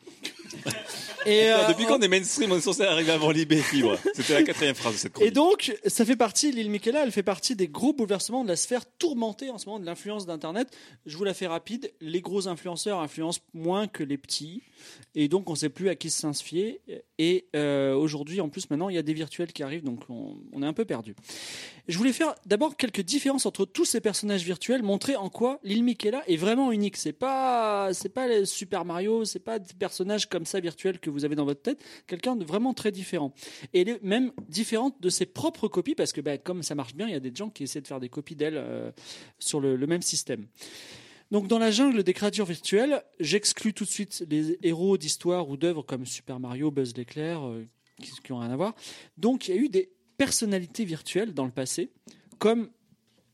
Et, 1.26 1.51
euh, 1.51 1.68
Depuis 1.68 1.84
quand 1.86 1.98
on 1.98 2.02
est 2.02 2.09
mainstream, 2.09 2.52
on 2.52 2.56
est 2.56 2.60
censé 2.60 2.82
arriver 2.82 3.12
avant 3.12 3.30
Libé 3.30 3.56
Fibre 3.56 3.96
C'était 4.14 4.34
la 4.34 4.42
quatrième 4.42 4.74
phrase 4.74 4.94
de 4.94 4.98
cette 4.98 5.12
Et 5.12 5.14
chronique. 5.14 5.32
donc, 5.34 5.76
ça 5.86 6.05
fait 6.05 6.16
partie, 6.16 6.52
l'île 6.52 6.70
Michaela, 6.70 7.02
elle 7.05 7.12
fait 7.12 7.22
partie 7.22 7.56
des 7.56 7.68
gros 7.68 7.92
bouleversements 7.92 8.42
de 8.44 8.48
la 8.48 8.56
sphère 8.56 8.84
tourmentée 8.98 9.51
en 9.51 9.59
ce 9.59 9.66
moment 9.66 9.78
de 9.80 9.86
l'influence 9.86 10.26
d'Internet. 10.26 10.68
Je 11.06 11.16
vous 11.16 11.24
la 11.24 11.34
fais 11.34 11.46
rapide. 11.46 11.92
Les 12.01 12.20
gros 12.20 12.48
influenceurs 12.48 13.01
influencent 13.01 13.40
moins 13.52 13.86
que 13.86 14.02
les 14.02 14.18
petits. 14.18 14.62
Et 15.14 15.28
donc, 15.28 15.48
on 15.48 15.52
ne 15.52 15.59
sait 15.59 15.68
plus 15.68 15.88
à 15.88 15.94
qui 15.94 16.10
se 16.10 16.20
s'infier. 16.20 16.80
Et 17.18 17.46
euh, 17.55 17.94
aujourd'hui, 17.94 18.40
en 18.40 18.48
plus, 18.48 18.68
maintenant, 18.70 18.88
il 18.88 18.94
y 18.94 18.98
a 18.98 19.02
des 19.02 19.14
virtuels 19.14 19.52
qui 19.52 19.62
arrivent, 19.62 19.84
donc 19.84 20.01
on, 20.09 20.36
on 20.52 20.62
est 20.62 20.66
un 20.66 20.72
peu 20.72 20.84
perdu. 20.84 21.14
Je 21.86 21.98
voulais 21.98 22.12
faire 22.12 22.34
d'abord 22.46 22.76
quelques 22.76 23.02
différences 23.02 23.46
entre 23.46 23.64
tous 23.66 23.84
ces 23.84 24.01
personnages 24.01 24.42
virtuels, 24.42 24.82
montrer 24.82 25.16
en 25.16 25.28
quoi 25.28 25.60
l'île 25.62 25.84
Michaela 25.84 26.22
est 26.26 26.36
vraiment 26.36 26.72
unique. 26.72 26.96
C'est 26.96 27.12
pas, 27.12 27.92
c'est 27.92 28.09
pas 28.09 28.26
les 28.26 28.46
Super 28.46 28.84
Mario, 28.84 29.24
c'est 29.24 29.38
pas 29.38 29.59
des 29.59 29.74
personnages 29.74 30.26
comme 30.26 30.46
ça 30.46 30.60
virtuels 30.60 30.98
que 30.98 31.10
vous 31.15 31.24
avez 31.24 31.36
dans 31.36 31.45
votre 31.45 31.62
tête. 31.62 31.82
Quelqu'un 32.07 32.36
de 32.36 32.45
vraiment 32.45 32.74
très 32.74 32.93
différent. 32.93 33.32
Et 33.73 33.81
elle 33.82 33.89
est 33.89 34.03
même 34.03 34.32
différente 34.49 35.01
de 35.01 35.09
ses 35.09 35.27
propres 35.27 35.69
copies, 35.69 35.95
parce 35.95 36.12
que 36.12 36.20
bah, 36.20 36.39
comme 36.39 36.62
ça 36.62 36.74
marche 36.74 36.95
bien, 36.95 37.07
il 37.07 37.12
y 37.12 37.16
a 37.16 37.20
des 37.20 37.35
gens 37.35 37.51
qui 37.51 37.62
essaient 37.62 37.81
de 37.81 37.86
faire 37.86 38.01
des 38.01 38.09
copies 38.09 38.36
d'elle 38.36 38.57
euh, 38.57 38.91
sur 39.39 39.61
le, 39.61 39.77
le 39.77 39.86
même 39.86 40.03
système. 40.03 40.47
Donc 41.31 41.49
dans 41.49 41.59
la 41.59 41.70
jungle 41.70 42.03
des 42.03 42.12
créatures 42.12 42.45
virtuelles, 42.45 43.03
j'exclus 43.19 43.73
tout 43.73 43.85
de 43.85 43.89
suite 43.89 44.24
les 44.28 44.59
héros 44.62 44.97
d'histoire 44.99 45.49
ou 45.49 45.57
d'œuvres 45.57 45.82
comme 45.82 46.07
Super 46.07 46.39
Mario, 46.39 46.70
Buzz 46.70 46.95
l'éclair, 46.97 47.47
euh, 47.47 47.66
qui, 48.01 48.12
qui 48.23 48.32
ont 48.32 48.39
rien 48.39 48.51
à 48.51 48.57
voir. 48.57 48.74
Donc 49.16 49.49
il 49.49 49.55
y 49.55 49.59
a 49.59 49.61
eu 49.61 49.69
des 49.69 49.91
personnalités 50.16 50.85
virtuelles 50.85 51.35
dans 51.35 51.45
le 51.45 51.51
passé, 51.51 51.91
comme 52.39 52.70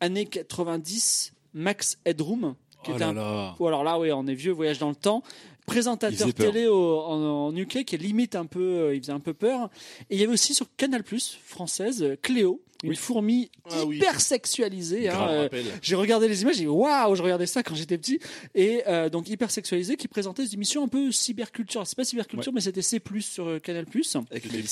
années 0.01 0.27
90, 0.27 1.35
Max 1.53 1.99
Headroom, 2.05 2.55
qui 2.85 2.93
Oh 2.95 2.99
là 2.99 3.09
un 3.09 3.13
là. 3.13 3.57
ou 3.59 3.67
alors 3.67 3.85
là, 3.85 3.99
oui, 3.99 4.11
on 4.13 4.27
est 4.27 4.35
vieux, 4.35 4.53
voyage 4.53 4.79
dans 4.79 4.89
le 4.89 4.95
temps. 4.95 5.23
Présentateur 5.67 6.27
télé 6.33 6.67
au- 6.67 7.01
en, 7.01 7.47
en 7.49 7.57
UK 7.57 7.85
qui 7.85 7.95
est 7.95 7.99
limite 7.99 8.35
un 8.35 8.47
peu, 8.47 8.61
euh, 8.61 8.95
il 8.95 9.01
faisait 9.01 9.13
un 9.13 9.21
peu 9.21 9.35
peur. 9.35 9.71
Et 10.11 10.17
il 10.17 10.21
y 10.21 10.25
avait 10.25 10.33
aussi 10.33 10.55
sur 10.55 10.67
Canal 10.77 11.03
française 11.45 12.03
euh, 12.03 12.17
Cléo, 12.21 12.61
une 12.83 12.97
fourmi 12.97 13.51
Ah 13.71 13.85
oui. 13.85 13.97
hyper 13.97 14.21
sexualisée. 14.21 15.09
hein, 15.09 15.29
euh, 15.31 15.49
j'ai 15.83 15.95
regardé 15.95 16.29
les 16.29 16.43
images, 16.43 16.55
j'ai 16.57 16.63
dit 16.63 16.67
waouh, 16.67 17.15
je 17.15 17.23
regardais 17.23 17.47
ça 17.47 17.63
quand 17.63 17.75
j'étais 17.75 17.99
petit. 17.99 18.19
Et 18.55 18.83
euh, 18.87 19.09
donc 19.09 19.29
hyper 19.29 19.51
sexualisée 19.51 19.97
qui 19.97 20.09
présentait 20.09 20.45
des 20.45 20.55
émissions 20.55 20.85
un 20.85 20.89
peu 20.89 21.13
cyberculture. 21.13 21.87
C'est 21.87 21.97
pas 21.97 22.05
cyberculture, 22.05 22.53
mais 22.53 22.61
c'était 22.61 22.83
C 22.83 23.01
sur 23.21 23.47
euh, 23.47 23.59
Canal 23.59 23.87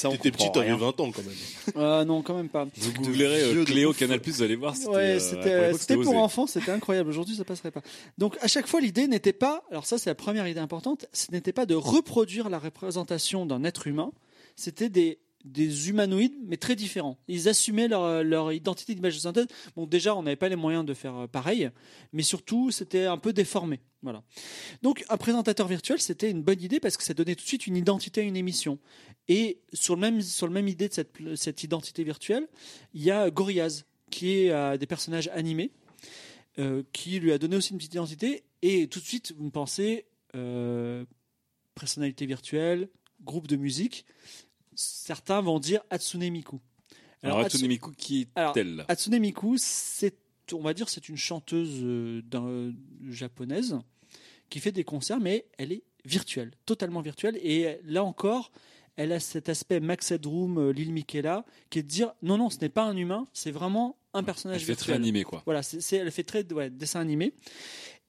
on 0.05 0.11
T'étais 0.13 0.31
petit, 0.31 0.51
t'avais 0.53 0.67
rien. 0.67 0.77
20 0.77 1.01
ans 1.01 1.11
quand 1.11 1.23
même. 1.23 1.77
Euh, 1.77 2.05
non, 2.05 2.23
quand 2.23 2.35
même 2.35 2.49
pas. 2.49 2.67
Vous 2.77 2.93
googlerez 2.93 3.43
euh, 3.43 3.65
Cléo. 3.65 3.93
Canal 3.93 4.21
Plus, 4.21 4.37
vous 4.37 4.43
allez 4.43 4.57
voir. 4.57 4.77
C'était, 4.77 4.89
Ouais, 4.89 5.97
pour 6.03 6.17
enfants, 6.17 6.47
c'était 6.47 6.71
incroyable. 6.71 7.11
Aujourd'hui, 7.11 7.37
ça 7.37 7.45
passerait 7.45 7.71
pas. 7.71 7.83
Donc, 8.17 8.37
à 8.41 8.49
chaque 8.49 8.67
fois, 8.67 8.81
l'idée 8.81 9.09
n'était 9.09 9.33
pas, 9.33 9.65
alors 9.71 9.87
ça, 9.87 9.99
c'est 9.99 10.11
la 10.11 10.15
première 10.15 10.47
idée 10.47 10.61
importante, 10.61 11.07
ce 11.13 11.31
n'était 11.33 11.53
pas 11.53 11.67
de 11.67 11.75
reproduire 11.75 12.49
la 12.49 12.59
représentation 12.59 13.47
d'un 13.47 13.65
être 13.65 13.87
humain, 13.87 14.13
c'était 14.57 14.89
des, 14.89 15.19
des 15.45 15.89
humanoïdes, 15.89 16.35
mais 16.45 16.57
très 16.57 16.77
différents. 16.77 17.19
Ils 17.29 17.49
assumaient 17.49 17.89
leur, 17.89 18.53
identité 18.53 18.95
d'image 18.95 19.15
de 19.15 19.21
synthèse. 19.21 19.47
Bon, 19.77 19.87
déjà, 19.87 20.15
on 20.15 20.23
n'avait 20.23 20.37
pas 20.37 20.49
les 20.49 20.57
moyens 20.57 20.85
de 20.85 20.95
faire 20.95 21.15
euh, 21.15 21.27
pareil, 21.27 21.71
mais 22.13 22.23
surtout, 22.23 22.71
c'était 22.71 23.07
un 23.07 23.19
peu 23.19 23.33
déformé. 23.33 23.81
Voilà. 24.03 24.23
Donc, 24.83 25.05
un 25.09 25.17
présentateur 25.17 25.67
virtuel, 25.69 26.01
c'était 26.01 26.31
une 26.31 26.43
bonne 26.43 26.63
idée 26.63 26.81
parce 26.81 26.97
que 26.97 27.05
ça 27.05 27.15
donnait 27.15 27.35
tout 27.35 27.43
de 27.43 27.49
suite 27.49 27.67
une 27.67 27.77
identité 27.77 28.21
à 28.21 28.25
une 28.25 28.37
émission. 28.37 28.79
Et 29.29 29.61
sur 29.73 29.95
le 29.95 30.01
même, 30.01 30.23
sur 30.23 30.47
le 30.47 30.53
même 30.53 30.69
idée 30.69 30.89
de 30.89 30.95
cette, 30.95 31.17
cette 31.37 31.63
identité 31.63 32.05
virtuelle, 32.05 32.49
il 32.95 33.03
y 33.03 33.11
a 33.11 33.31
Gorillaz, 33.31 33.85
qui 34.11 34.33
est 34.33 34.51
euh, 34.51 34.77
des 34.77 34.87
personnages 34.87 35.29
animés, 35.33 35.71
euh, 36.59 36.83
qui 36.93 37.21
lui 37.21 37.33
a 37.33 37.39
donné 37.39 37.57
aussi 37.57 37.73
une 37.73 37.79
petite 37.79 37.95
identité. 37.95 38.45
Et 38.63 38.89
tout 38.89 39.01
de 39.01 39.05
suite, 39.05 39.33
vous 39.37 39.45
me 39.45 39.51
pensez 39.51 40.05
personnalité 41.75 42.27
virtuelle, 42.27 42.89
groupe 43.25 43.47
de 43.47 43.57
musique. 43.57 44.05
Certains 44.81 45.41
vont 45.41 45.59
dire 45.59 45.81
Hatsune 45.91 46.31
Miku. 46.31 46.61
Alors, 47.23 47.41
Hatsu- 47.41 47.57
Hatsune 47.57 47.69
Miku, 47.69 47.91
qui 47.97 48.29
alors, 48.37 48.57
est-elle 48.57 48.85
Hatsune 48.87 49.19
Miku, 49.19 49.57
c'est, 49.59 50.15
on 50.53 50.61
va 50.61 50.73
dire, 50.73 50.89
c'est 50.89 51.09
une 51.09 51.17
chanteuse 51.17 51.81
euh, 51.83 52.73
japonaise 53.09 53.77
qui 54.51 54.61
fait 54.61 54.71
des 54.73 54.85
concerts, 54.85 55.19
mais 55.21 55.47
elle 55.59 55.73
est 55.73 55.83
virtuelle, 56.05 56.53
totalement 56.65 57.01
virtuelle. 57.01 57.37
Et 57.43 57.79
là 57.85 58.05
encore, 58.05 58.53
elle 58.97 59.13
a 59.13 59.19
cet 59.21 59.49
aspect 59.49 59.81
Max 59.81 60.13
Headroom, 60.13 60.59
euh, 60.59 60.71
Lil 60.73 60.93
Miquela, 60.93 61.45
qui 61.71 61.81
est 61.81 61.83
de 61.83 61.89
dire 61.89 62.15
non, 62.23 62.39
non, 62.39 62.49
ce 62.51 62.59
n'est 62.61 62.69
pas 62.69 62.85
un 62.85 62.97
humain, 62.97 63.27
c'est 63.33 63.51
vraiment 63.51 63.97
un 64.15 64.23
personnage 64.23 64.59
Elle 64.61 64.67
fait 64.67 64.73
virtuel. 64.73 64.95
très 64.95 65.03
animé, 65.03 65.25
quoi. 65.25 65.43
Voilà, 65.45 65.63
c'est- 65.65 65.97
elle 65.97 66.11
fait 66.13 66.23
très 66.23 66.51
ouais, 66.53 66.71
dessin 66.71 67.01
animé. 67.01 67.35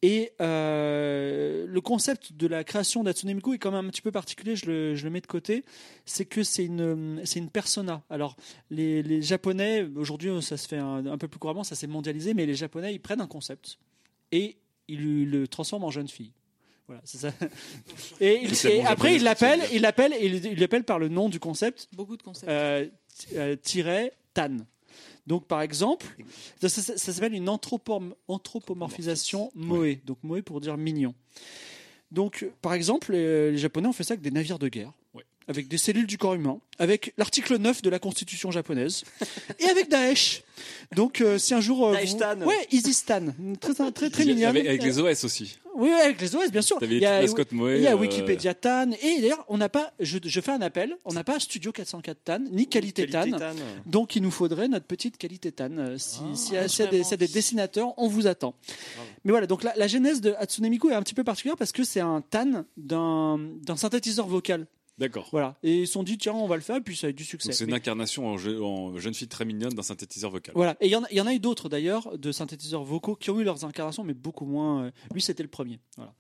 Et 0.02 0.32
euh, 0.40 1.66
le 1.68 1.82
concept 1.82 2.32
de 2.34 2.48
la 2.48 2.64
création 2.64 3.04
d'Hatsune 3.04 3.34
Miku 3.34 3.54
est 3.54 3.58
quand 3.58 3.72
même 3.72 3.86
un 3.86 3.90
petit 3.90 4.02
peu 4.02 4.12
particulier, 4.12 4.56
je 4.56 4.66
le, 4.68 4.96
je 4.96 5.04
le 5.04 5.10
mets 5.10 5.20
de 5.20 5.28
côté. 5.28 5.66
C'est 6.06 6.24
que 6.26 6.42
c'est 6.44 6.64
une, 6.66 7.22
c'est 7.26 7.40
une 7.40 7.50
persona. 7.50 8.02
Alors, 8.10 8.38
les, 8.70 9.04
les 9.04 9.22
Japonais, 9.22 9.86
aujourd'hui, 9.98 10.32
ça 10.42 10.56
se 10.56 10.68
fait 10.70 10.78
un, 10.78 11.06
un 11.06 11.18
peu 11.18 11.28
plus 11.28 11.38
couramment, 11.40 11.66
ça 11.66 11.76
s'est 11.76 11.88
mondialisé, 11.88 12.34
mais 12.34 12.46
les 12.46 12.56
Japonais, 12.56 12.94
ils 12.94 13.00
prennent 13.00 13.20
un 13.22 13.28
concept 13.28 13.78
et 14.32 14.56
ils 14.88 15.30
le 15.30 15.48
transforment 15.48 15.84
en 15.84 15.92
jeune 15.92 16.08
fille. 16.08 16.32
Voilà, 16.88 17.02
c'est 17.06 17.20
ça. 17.20 17.32
Et, 18.22 18.42
il- 18.46 18.88
après, 18.88 19.16
ils 19.16 19.22
l'appellent, 19.22 19.62
et 19.70 20.26
ils 20.26 20.46
ils 20.46 20.60
l'appellent 20.60 20.84
par 20.86 20.98
le 20.98 21.08
nom 21.08 21.30
du 21.30 21.40
concept, 21.40 21.88
Beaucoup 21.94 22.18
de 22.18 22.24
concepts. 22.24 22.50
euh, 22.50 22.88
euh, 23.36 23.56
tiret 23.58 24.14
Tan. 24.34 24.58
Donc, 25.30 25.46
par 25.46 25.62
exemple, 25.62 26.06
ça, 26.60 26.68
ça- 26.68 26.98
ça 26.98 27.14
s'appelle 27.14 27.36
une 27.36 27.48
anthropom- 27.48 28.14
anthropomorphisation 28.28 29.52
Moe. 29.56 29.96
Donc, 30.06 30.18
Moe 30.24 30.42
pour 30.42 30.60
dire 30.60 30.76
mignon. 30.76 31.14
Donc, 32.12 32.50
par 32.64 32.74
exemple, 32.74 33.12
les 33.14 33.56
Japonais 33.58 33.88
ont 33.88 33.94
fait 33.94 34.04
ça 34.04 34.14
avec 34.14 34.22
des 34.24 34.32
navires 34.32 34.58
de 34.60 34.68
guerre, 34.68 34.88
Ouais. 34.88 34.94
Avec 35.50 35.68
des 35.68 35.78
cellules 35.78 36.08
du 36.08 36.18
corps 36.18 36.36
humain, 36.36 36.60
avec 36.78 37.14
l'article 37.18 37.58
9 37.58 37.82
de 37.82 37.90
la 37.90 38.00
Constitution 38.00 38.52
japonaise, 38.52 39.04
et 39.60 39.66
avec 39.66 39.90
Daesh. 39.90 40.44
Donc, 40.96 41.20
euh, 41.22 41.38
si 41.38 41.54
un 41.54 41.60
jour. 41.62 41.88
euh, 41.90 41.94
Daesh 41.94 42.12
vous- 42.12 42.18
Stan. 42.18 42.42
Ouais, 42.42 42.68
Easy-Stan. 42.72 43.26
Très, 43.60 43.74
très, 43.74 43.92
très, 43.92 44.10
très 44.10 44.24
a- 44.24 44.26
mignonne. 44.26 44.46
Avec, 44.46 44.66
avec 44.68 44.84
les 44.84 45.00
OS 45.00 45.24
aussi. 45.26 45.58
Oui, 45.76 45.90
avec 45.92 46.20
les 46.20 46.36
OS, 46.36 46.52
bien 46.52 46.62
sûr. 46.62 46.78
Il 46.82 46.94
y 46.98 47.06
a, 47.06 47.22
Moe, 47.52 47.76
il 47.78 47.82
y 47.84 47.88
a 47.88 47.94
euh, 47.94 47.96
Wikipédia 47.96 48.54
TAN. 48.54 48.92
Et 49.02 49.22
d'ailleurs, 49.22 49.46
on 49.48 49.58
n'a 49.58 49.70
pas, 49.70 49.94
je, 50.00 50.18
je 50.24 50.42
fais 50.42 50.52
un 50.52 50.62
appel, 50.62 50.96
on 51.06 51.14
n'a 51.14 51.24
pas 51.24 51.40
Studio 51.40 51.72
404 51.72 52.18
TAN, 52.24 52.40
ni 52.52 52.68
Qualité, 52.68 53.08
Qualité 53.08 53.32
TAN. 53.38 53.38
Tan. 53.40 53.56
Donc, 53.86 54.16
il 54.16 54.22
nous 54.22 54.32
faudrait 54.32 54.68
notre 54.68 54.86
petite 54.86 55.18
Qualité 55.18 55.52
TAN. 55.52 55.70
Euh, 55.78 55.98
Si, 55.98 56.20
Ah, 56.22 56.36
si, 56.36 56.44
s'il 56.76 56.86
y 56.86 56.88
a 56.88 56.92
des, 56.92 57.04
s'il 57.04 57.12
y 57.12 57.14
a 57.14 57.18
des 57.18 57.28
dessinateurs, 57.28 57.94
on 57.98 58.08
vous 58.08 58.28
attend. 58.28 58.54
Bravo. 58.96 59.10
Mais 59.24 59.32
voilà, 59.32 59.48
donc 59.48 59.64
la, 59.64 59.74
la 59.76 59.88
genèse 59.88 60.20
de 60.22 60.34
Hatsune 60.38 60.68
Miku 60.70 60.90
est 60.90 60.94
un 60.96 61.02
petit 61.02 61.14
peu 61.16 61.24
particulière 61.24 61.56
parce 61.58 61.72
que 61.72 61.84
c'est 61.84 62.02
un 62.02 62.22
TAN 62.30 62.66
d'un 62.78 63.40
d'un 63.64 63.78
synthétiseur 63.78 64.28
vocal. 64.28 64.68
D'accord. 65.00 65.30
Voilà. 65.32 65.58
Et 65.64 65.82
ils 65.82 65.88
se 65.88 65.94
sont 65.94 66.04
dit, 66.04 66.18
tiens, 66.18 66.34
on 66.34 66.48
va 66.48 66.56
le 66.56 66.62
faire, 66.62 66.76
et 66.76 66.82
puis 66.82 66.96
ça 66.96 67.08
a 67.08 67.10
eu 67.10 67.14
du 67.14 67.24
succès. 67.24 67.52
C'est 67.54 67.64
une 67.66 67.74
incarnation 67.74 68.28
en, 68.28 68.38
je- 68.38 68.60
en 68.62 68.98
jeune 69.00 69.14
fille 69.14 69.28
très 69.30 69.46
mignonne 69.46 69.74
d'un 69.74 69.82
synthétiseur 69.82 70.30
vocal. 70.30 70.54
Voilà. 70.56 70.76
Et 70.82 70.88
il 70.88 70.92
y, 70.92 70.96
en 70.96 71.04
a- 71.04 71.08
il 71.12 71.18
y 71.18 71.22
en 71.22 71.28
a 71.28 71.34
eu 71.34 71.40
d'autres 71.40 71.70
d'ailleurs, 71.70 72.18
de 72.18 72.32
synthétiseurs 72.32 72.84
vocaux, 72.84 73.16
qui 73.16 73.30
ont 73.32 73.40
eu 73.40 73.44
leurs 73.44 73.64
incarnations, 73.66 74.04
mais 74.04 74.14
beaucoup 74.14 74.46
moins. 74.46 74.84
euh, 74.86 74.92
Lui, 75.14 75.22
c'était 75.22 75.44
le 75.44 75.50
premier. 75.50 75.80
Voilà. 75.96 76.14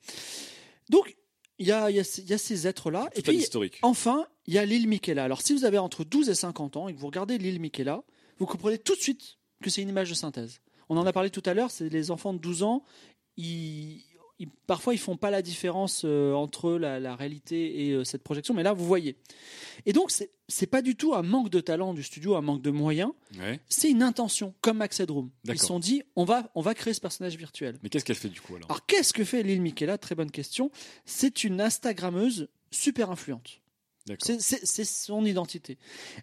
Donc, 0.89 1.15
il 1.59 1.67
y 1.67 1.71
a, 1.71 1.89
il 1.91 1.95
y 1.97 1.99
a 1.99 2.03
ces- 2.03 2.21
il 2.21 2.29
y 2.29 2.33
a 2.33 2.37
ces 2.37 2.67
êtres-là. 2.67 3.09
Et 3.15 3.21
puis, 3.21 3.35
historique. 3.35 3.79
enfin, 3.81 4.25
il 4.47 4.53
y 4.53 4.57
a 4.57 4.65
l'île 4.65 4.87
Michaela. 4.87 5.25
Alors, 5.25 5.41
si 5.41 5.53
vous 5.53 5.65
avez 5.65 5.77
entre 5.77 6.03
12 6.05 6.29
et 6.29 6.35
50 6.35 6.77
ans 6.77 6.87
et 6.87 6.93
que 6.93 6.99
vous 6.99 7.07
regardez 7.07 7.37
l'île 7.37 7.59
Michaela, 7.59 8.01
vous 8.37 8.45
comprenez 8.45 8.77
tout 8.77 8.95
de 8.95 9.01
suite 9.01 9.37
que 9.61 9.69
c'est 9.69 9.81
une 9.81 9.89
image 9.89 10.09
de 10.09 10.15
synthèse. 10.15 10.61
On 10.87 10.95
en 10.97 11.05
a 11.05 11.11
parlé 11.11 11.29
tout 11.29 11.43
à 11.45 11.53
l'heure, 11.53 11.69
c'est 11.69 11.89
les 11.89 12.11
enfants 12.11 12.33
de 12.33 12.39
12 12.39 12.63
ans, 12.63 12.83
ils, 13.35 14.01
ils- 14.39 14.47
parfois 14.67 14.93
ils 14.93 14.97
font 14.99 15.17
pas 15.17 15.29
la 15.31 15.41
différence 15.41 16.03
euh, 16.05 16.33
entre 16.33 16.71
la, 16.73 16.99
la 16.99 17.15
réalité 17.15 17.85
et 17.87 17.91
euh, 17.91 18.03
cette 18.03 18.23
projection, 18.23 18.53
mais 18.53 18.63
là 18.63 18.73
vous 18.73 18.85
voyez. 18.85 19.15
Et 19.85 19.93
donc 19.93 20.11
c'est 20.11 20.31
c'est 20.47 20.65
pas 20.67 20.81
du 20.81 20.95
tout 20.95 21.13
un 21.13 21.21
manque 21.21 21.49
de 21.49 21.59
talent 21.59 21.93
du 21.93 22.01
studio, 22.01 22.35
un 22.35 22.41
manque 22.41 22.61
de 22.63 22.71
moyens, 22.71 23.11
Ouais. 23.39 23.59
c'est 23.69 23.91
une 23.91 24.01
intention, 24.01 24.55
comme 24.61 24.77
Max 24.77 24.99
Headroom. 24.99 25.29
Ils 25.45 25.59
se 25.59 25.67
sont 25.67 25.77
dit, 25.77 26.01
on 26.15 26.23
va, 26.23 26.49
on 26.55 26.61
va 26.61 26.73
créer 26.73 26.93
ce 26.95 26.99
personnage 27.01 27.35
virtuel. 27.37 27.77
Mais 27.83 27.89
qu'est-ce 27.89 28.03
qu'elle 28.03 28.15
fait 28.15 28.29
du 28.29 28.41
coup 28.41 28.55
alors? 28.55 28.67
Alors 28.67 28.83
qu'est-ce 28.87 29.13
que 29.13 29.23
fait 29.23 29.43
Lil 29.43 29.61
Michaela 29.61 29.99
Très 29.99 30.15
bonne 30.15 30.31
question. 30.31 30.71
C'est 31.05 31.43
une 31.43 31.61
Instagrammeuse 31.61 32.47
super 32.71 33.11
influente. 33.11 33.61
D'accord. 34.07 34.25
C'est- 34.25 34.39
C'est 34.41 34.65
c'est 34.65 34.85
son 34.85 35.23
identité. 35.23 35.77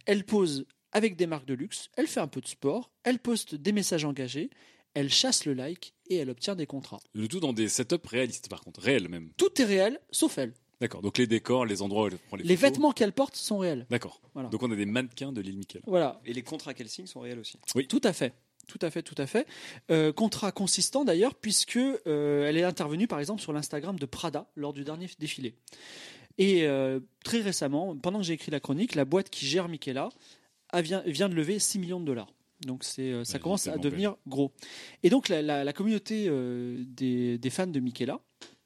Elle 0.07 0.25
pose 0.25 0.67
avec 0.93 1.15
des 1.15 1.27
marques 1.29 1.47
de 1.47 1.55
luxe, 1.55 1.89
elle 1.97 2.07
fait 2.09 2.21
un 2.21 2.27
peu 2.27 2.41
de 2.41 2.49
sport, 2.49 2.91
elle 3.05 3.19
poste 3.21 3.55
des 3.55 3.71
messages 3.73 4.05
engagés, 4.05 4.51
elle 4.97 5.13
chasse 5.13 5.45
le 5.45 5.53
like 5.53 5.93
et 6.09 6.17
elle 6.17 6.31
obtient 6.31 6.57
des 6.57 6.67
contrats. 6.67 7.01
Le 7.13 7.29
tout 7.29 7.39
dans 7.39 7.53
des 7.53 7.69
setups 7.69 7.97
réalistes, 8.07 8.49
par 8.49 8.63
contre, 8.63 8.81
réels 8.81 9.09
même. 9.09 9.31
Tout 9.37 9.61
est 9.61 9.65
réel, 9.65 10.01
sauf 10.11 10.39
elle. 10.39 10.55
D'accord. 10.81 11.03
Donc 11.03 11.19
les 11.19 11.27
décors, 11.27 11.67
les 11.67 11.83
endroits 11.83 12.05
où 12.05 12.07
elle 12.09 12.19
prend 12.19 12.37
les, 12.37 12.45
Les 12.45 12.57
photos. 12.57 12.71
vêtements 12.71 12.93
qu'elle 12.93 13.13
porte 13.13 13.37
sont 13.37 13.59
réels. 13.59 13.87
D'accord. 13.91 14.23
Voilà. 14.33 14.49
Donc 14.49 14.63
on 14.63 14.71
a 14.71 14.75
des 14.75 14.87
mannequins 14.87 15.33
de 15.33 15.43
l'île 15.43 15.59
Michael. 15.59 15.83
Voilà. 15.87 16.21
Et 16.25 16.33
les 16.33 16.43
contrats 16.43 16.73
qu'elle 16.73 16.89
signe 16.89 17.07
sont 17.07 17.21
réels 17.21 17.39
aussi. 17.39 17.59
Oui. 17.75 17.87
Tout 17.87 18.01
à 18.05 18.15
fait. 18.15 18.33
Tout 18.67 18.79
à 18.81 18.91
fait, 18.91 19.03
tout 19.03 19.15
à 19.19 19.27
fait. 19.27 19.47
Euh, 19.91 20.13
contrat 20.15 20.51
consistant 20.51 21.05
d'ailleurs, 21.05 21.35
puisque 21.35 21.77
euh, 21.77 22.49
elle 22.49 22.57
est 22.57 22.65
intervenue 22.65 23.07
par 23.07 23.21
exemple 23.21 23.43
sur 23.43 23.53
l'Instagram 23.53 23.99
de 23.99 24.07
Prada 24.07 24.49
lors 24.57 24.73
du 24.73 24.83
dernier 24.83 25.09
défilé. 25.19 25.55
Et 26.39 26.65
euh, 26.67 27.01
très 27.23 27.41
récemment, 27.41 27.95
pendant 27.97 28.19
que 28.19 28.25
j'ai 28.25 28.33
écrit 28.33 28.51
la 28.51 28.61
chronique, 28.61 28.95
la 28.95 29.05
boîte 29.05 29.29
qui 29.29 29.47
gère 29.47 29.69
Michaela 29.69 30.09
a 30.71 30.83
vient, 30.83 31.03
vient 31.07 31.29
de 31.29 31.35
lever 31.35 31.59
6 31.59 31.79
millions 31.79 32.01
de 32.01 32.07
dollars. 32.07 32.33
Donc 32.65 32.85
c'est, 32.85 33.13
euh, 33.13 33.25
ça 33.25 33.35
Ouais, 33.35 33.41
commence 33.41 33.67
à 33.67 33.77
devenir 33.79 34.17
gros. 34.27 34.53
Et 35.03 35.11
donc 35.11 35.29
la, 35.29 35.43
la- 35.43 35.65
la 35.65 35.73
communauté 35.73 36.27
euh, 36.29 36.83
des, 36.87 37.39
des 37.39 37.51
fans 37.51 37.67
de 37.67 37.81
Michaela, 37.81 38.21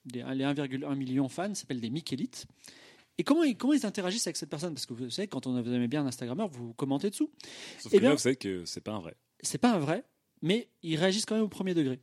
des- 0.05 0.23
les 0.35 0.45
1,1 0.45 0.95
million 0.97 1.29
fans, 1.29 1.55
s'appelle 1.55 1.81
des 1.81 1.91
Michaelites. 1.91 2.47
Et 3.19 3.25
comment 3.25 3.43
ils, 3.45 3.57
comment 3.57 3.73
ils 3.75 3.85
interagissent 3.85 4.27
avec 4.27 4.37
cette 4.37 4.49
personne? 4.49 4.73
Parce 4.75 4.87
que 4.87 4.95
vous 4.95 5.11
savez, 5.11 5.29
quand 5.29 5.47
on 5.47 5.61
vous 5.61 5.73
aimez 5.73 5.89
bien 5.89 6.03
un 6.03 6.07
Instagrammeur, 6.07 6.49
vous 6.49 6.73
commentez 6.75 7.11
dessous. 7.11 7.31
Sauf 7.79 7.93
Eh 7.93 7.97
que 7.97 8.01
bien- 8.01 8.09
là, 8.11 8.15
vous 8.15 8.21
savez 8.23 8.37
que 8.37 8.65
c'est 8.65 8.81
pas 8.81 8.93
un 8.93 9.01
vrai. 9.01 9.15
c'est 9.43 9.59
pas 9.59 9.73
un 9.75 9.79
vrai, 9.79 10.05
mais 10.41 10.69
ils 10.83 10.97
réagissent 10.97 11.27
quand 11.27 11.35
même 11.35 11.45
au 11.45 11.49
premier 11.49 11.75
degré. 11.75 12.01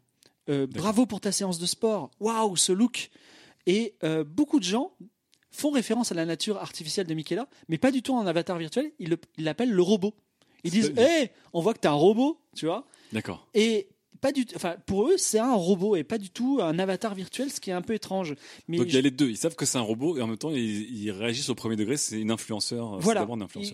Euh, 0.49 0.67
bravo 0.67 1.05
pour 1.05 1.19
ta 1.19 1.31
séance 1.31 1.57
de 1.59 1.65
sport. 1.65 2.11
Waouh, 2.19 2.55
ce 2.55 2.71
look. 2.71 3.09
Et 3.65 3.95
euh, 4.03 4.23
beaucoup 4.23 4.59
de 4.59 4.63
gens 4.65 4.95
font 5.51 5.71
référence 5.71 6.11
à 6.11 6.15
la 6.15 6.25
nature 6.25 6.57
artificielle 6.57 7.07
de 7.07 7.13
Michaela, 7.15 7.49
mais 7.67 7.77
pas 7.77 7.91
du 7.91 8.01
tout 8.03 8.13
en 8.13 8.25
avatar 8.27 8.57
virtuel. 8.59 8.91
Ils 8.99 9.09
le- 9.09 9.17
ils 9.37 9.43
l'appellent 9.43 9.71
le 9.73 9.81
robot. 9.81 10.13
Ils 10.63 10.71
disent 10.71 10.93
Hé, 10.97 11.31
on 11.53 11.61
voit 11.61 11.73
que 11.73 11.79
t'es 11.79 11.87
un 11.87 11.93
robot, 11.93 12.39
tu 12.55 12.65
vois. 12.65 12.85
D'accord. 13.13 13.47
Et 13.53 13.87
pas 14.21 14.31
du. 14.31 14.45
Enfin, 14.55 14.75
pour 14.85 15.07
eux, 15.07 15.17
c'est 15.17 15.39
un 15.39 15.53
robot 15.53 15.95
et 15.95 16.03
pas 16.03 16.17
du 16.17 16.29
tout 16.29 16.59
un 16.61 16.79
avatar 16.79 17.13
virtuel, 17.13 17.51
ce 17.51 17.59
qui 17.59 17.69
est 17.69 17.73
un 17.73 17.81
peu 17.81 17.93
étrange. 17.93 18.35
Mais 18.67 18.77
Donc 18.77 18.87
il 18.87 18.93
y 18.93 18.97
a 18.97 19.01
les 19.01 19.11
deux. 19.11 19.29
Ils 19.29 19.37
savent 19.37 19.55
que 19.55 19.65
c'est 19.65 19.77
un 19.77 19.81
robot 19.81 20.17
et 20.17 20.21
en 20.21 20.27
même 20.27 20.37
temps 20.37 20.51
ils, 20.51 21.03
ils 21.03 21.11
réagissent 21.11 21.49
au 21.49 21.55
premier 21.55 21.75
degré. 21.75 21.97
C'est 21.97 22.19
une 22.19 22.31
influenceur. 22.31 22.99
Voilà, 22.99 23.27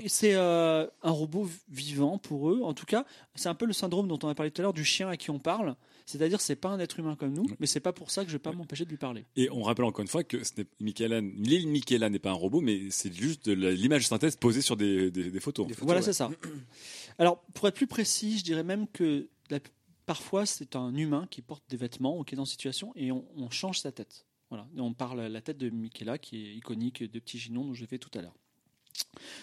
c'est 0.07 0.34
euh, 0.34 0.85
un 1.01 1.11
robot 1.11 1.47
vivant 1.69 2.18
pour 2.18 2.49
eux. 2.49 2.61
En 2.64 2.73
tout 2.73 2.85
cas, 2.85 3.05
c'est 3.35 3.49
un 3.49 3.55
peu 3.55 3.65
le 3.65 3.73
syndrome 3.73 4.07
dont 4.07 4.19
on 4.23 4.27
a 4.27 4.35
parlé 4.35 4.51
tout 4.51 4.61
à 4.61 4.64
l'heure 4.64 4.73
du 4.73 4.85
chien 4.85 5.10
à 5.10 5.18
qui 5.18 5.30
on 5.30 5.39
parle. 5.39 5.76
C'est-à-dire, 6.05 6.41
c'est 6.41 6.55
pas 6.55 6.69
un 6.69 6.80
être 6.80 6.99
humain 6.99 7.15
comme 7.15 7.34
nous, 7.34 7.45
mais 7.59 7.67
c'est 7.67 7.80
pas 7.80 7.93
pour 7.93 8.11
ça 8.11 8.23
que 8.23 8.30
je 8.30 8.35
vais 8.35 8.39
pas 8.39 8.51
m'empêcher 8.51 8.84
de 8.85 8.89
lui 8.89 8.97
parler. 8.97 9.25
Et 9.35 9.49
on 9.51 9.63
rappelle 9.63 9.85
encore 9.85 10.01
une 10.01 10.07
fois 10.07 10.23
que 10.23 10.38
l'île 10.77 11.67
Michaela 11.69 12.09
n'est 12.09 12.19
pas 12.19 12.31
un 12.31 12.34
robot, 12.34 12.61
mais 12.61 12.89
c'est 12.89 13.13
juste 13.13 13.47
de 13.49 13.53
l'image 13.69 14.03
de 14.03 14.07
synthèse 14.07 14.35
posée 14.35 14.61
sur 14.61 14.75
des, 14.77 15.11
des- 15.11 15.31
des 15.31 15.39
photos. 15.39 15.67
voilà, 15.81 16.01
c'est 16.01 16.13
ça. 16.13 16.30
Alors, 17.19 17.41
pour 17.53 17.67
être 17.67 17.75
plus 17.75 17.88
précis, 17.88 18.38
je 18.38 18.43
dirais 18.43 18.63
même 18.63 18.88
que 18.88 19.30
la- 19.49 19.59
parfois 20.05 20.45
c'est 20.45 20.75
un 20.75 20.93
humain 20.95 21.27
qui 21.30 21.41
porte 21.41 21.63
des 21.69 21.77
vêtements 21.77 22.19
ou 22.19 22.23
qui 22.23 22.35
est 22.35 22.38
dans 22.38 22.43
une 22.43 22.49
situation 22.51 22.91
et 22.95 23.11
on, 23.11 23.25
on 23.38 23.49
change 23.49 23.80
sa 23.80 23.91
tête. 23.91 24.25
Voilà. 24.49 24.67
Et 24.77 24.81
on 24.81 24.93
parle 24.93 25.21
la 25.21 25.41
tête 25.41 25.57
de 25.57 25.69
Michaela 25.69 26.17
qui 26.17 26.45
est 26.45 26.53
iconique 26.55 27.01
de 27.03 27.19
Petit 27.19 27.39
Ginon 27.39 27.65
dont 27.65 27.73
j'ai 27.73 27.88
fait 27.88 27.97
tout 27.97 28.11
à 28.17 28.21
l'heure. 28.21 28.35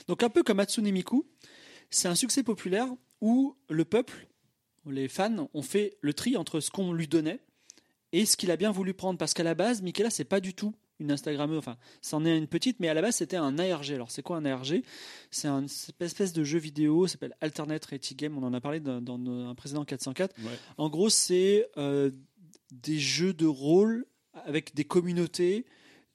Donc 0.07 0.23
un 0.23 0.28
peu 0.28 0.43
comme 0.43 0.61
Hatsune 0.61 0.91
Miku, 0.91 1.27
c'est 1.91 2.09
un 2.09 2.15
succès 2.15 2.43
populaire 2.43 2.87
où 3.20 3.57
le 3.69 3.85
peuple, 3.85 4.28
les 4.86 5.09
fans, 5.09 5.48
ont 5.52 5.62
fait 5.62 5.97
le 6.01 6.15
tri 6.15 6.36
entre 6.36 6.61
ce 6.61 6.70
qu'on 6.70 6.93
lui 6.93 7.09
donnait 7.09 7.40
et 8.12 8.27
ce 8.27 8.36
qu'il 8.36 8.51
a 8.51 8.57
bien 8.57 8.70
voulu 8.70 8.94
prendre. 8.94 9.19
Parce 9.19 9.35
qu'à 9.35 9.43
la 9.43 9.55
base, 9.55 9.82
Michaela, 9.82 10.11
c'est 10.11 10.24
pas 10.24 10.40
du 10.40 10.55
tout 10.55 10.74
une 11.01 11.11
Instagrammeuse. 11.11 11.59
Enfin, 11.59 11.77
c'en 12.02 12.24
est 12.24 12.36
une 12.36 12.47
petite, 12.47 12.78
mais 12.78 12.89
à 12.89 12.94
la 12.94 13.02
base, 13.02 13.16
c'était 13.16 13.36
un 13.36 13.59
ARG. 13.59 13.90
Alors, 13.93 14.11
c'est 14.11 14.23
quoi 14.23 14.36
un 14.36 14.44
ARG 14.44 14.82
C'est 15.31 15.48
un- 15.48 15.66
cette 15.66 16.01
espèce 16.02 16.32
de 16.32 16.44
jeu 16.44 16.59
vidéo, 16.59 17.07
ça 17.07 17.12
s'appelle 17.12 17.35
Alternate 17.40 17.85
Reality 17.86 18.15
Game. 18.15 18.36
On 18.36 18.43
en 18.43 18.52
a 18.52 18.61
parlé 18.61 18.81
dans, 18.81 19.01
un 19.48 19.55
précédent 19.55 19.85
404. 19.85 20.36
Ouais. 20.39 20.51
En 20.77 20.89
gros, 20.90 21.09
c'est 21.09 21.69
euh, 21.78 22.11
des 22.70 22.98
jeux 22.98 23.32
de 23.32 23.47
rôle 23.47 24.07
avec 24.32 24.74
des 24.74 24.85
communautés 24.85 25.65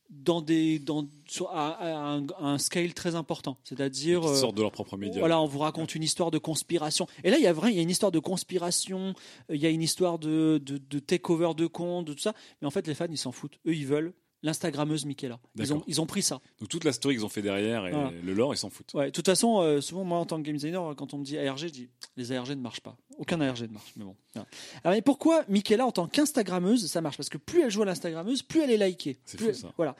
dans 0.09 0.41
des 0.41 0.79
dans 0.79 1.07
sur, 1.27 1.49
à, 1.49 1.71
à 1.71 1.87
un, 1.89 2.27
à 2.27 2.45
un 2.45 2.57
scale 2.57 2.93
très 2.93 3.15
important. 3.15 3.57
C'est-à-dire 3.63 4.27
euh, 4.27 4.35
sortent 4.35 4.55
de 4.55 4.61
leurs 4.61 4.71
propres 4.71 4.97
médias. 4.97 5.19
voilà 5.19 5.41
on 5.41 5.47
vous 5.47 5.59
raconte 5.59 5.95
une 5.95 6.03
histoire 6.03 6.31
de 6.31 6.37
conspiration. 6.37 7.07
Et 7.23 7.31
là 7.31 7.37
il 7.37 7.43
y 7.43 7.47
a 7.47 7.53
vrai 7.53 7.71
il 7.71 7.75
y 7.75 7.79
a 7.79 7.81
une 7.81 7.89
histoire 7.89 8.11
de 8.11 8.19
conspiration 8.19 9.13
il 9.49 9.57
y 9.57 9.65
a 9.65 9.69
une 9.69 9.81
histoire 9.81 10.19
de, 10.19 10.61
de, 10.63 10.77
de 10.77 10.99
takeover 10.99 11.53
de 11.55 11.67
compte 11.67 12.05
de 12.05 12.13
tout 12.13 12.19
ça. 12.19 12.33
Mais 12.61 12.67
en 12.67 12.71
fait 12.71 12.87
les 12.87 12.93
fans 12.93 13.07
ils 13.09 13.17
s'en 13.17 13.31
foutent. 13.31 13.59
Eux 13.67 13.75
ils 13.75 13.87
veulent 13.87 14.13
l'instagrammeuse 14.45 15.05
Michaela 15.05 15.39
ils 15.55 15.61
ont, 15.73 15.75
D'accord. 15.75 15.83
ils 15.87 16.01
ont 16.01 16.05
pris 16.05 16.21
ça 16.21 16.39
Donc 16.59 16.69
toute 16.69 16.83
la 16.85 16.93
story 16.93 17.15
qu'ils 17.15 17.25
ont 17.25 17.29
fait 17.29 17.41
derrière 17.41 17.85
et 17.87 17.91
Voilà. 17.91 18.11
le 18.11 18.33
lore, 18.33 18.53
ils 18.53 18.57
s'en 18.57 18.69
foutent. 18.69 18.93
Ouais, 18.93 19.07
de 19.07 19.11
toute 19.11 19.25
façon, 19.25 19.59
euh, 19.61 19.81
souvent, 19.81 20.03
moi, 20.03 20.17
en 20.19 20.25
tant 20.25 20.37
que 20.37 20.43
game 20.43 20.55
designer, 20.55 20.95
quand 20.95 21.13
on 21.13 21.17
me 21.17 21.25
dit 21.25 21.37
ARG, 21.37 21.57
je 21.57 21.65
dis 21.67 21.89
les 22.15 22.31
ARG 22.31 22.49
ne 22.51 22.55
marchent 22.55 22.81
pas. 22.81 22.95
Aucun 23.17 23.41
ARG 23.41 23.61
ne 23.63 23.67
marche. 23.73 23.91
Mais 23.97 24.05
bon. 24.05 24.15
voilà. 24.33 24.47
Alors, 24.83 24.95
mais 24.95 25.01
pourquoi 25.01 25.43
Michaela, 25.49 25.85
en 25.85 25.91
tant 25.91 26.07
qu'Instagrammeuse, 26.07 26.85
ça 26.89 27.01
marche? 27.01 27.17
Parce 27.17 27.29
que 27.29 27.37
plus 27.37 27.61
elle 27.63 27.71
joue 27.71 27.81
à 27.81 27.85
l'Instagrammeuse, 27.85 28.43
plus 28.43 28.61
elle 28.61 28.71
est 28.71 28.77
likée. 28.87 29.17
C'est 29.25 29.39
fou, 29.39 29.47
elle- 29.49 29.55
ça. 29.55 29.73
Voilà. 29.77 29.95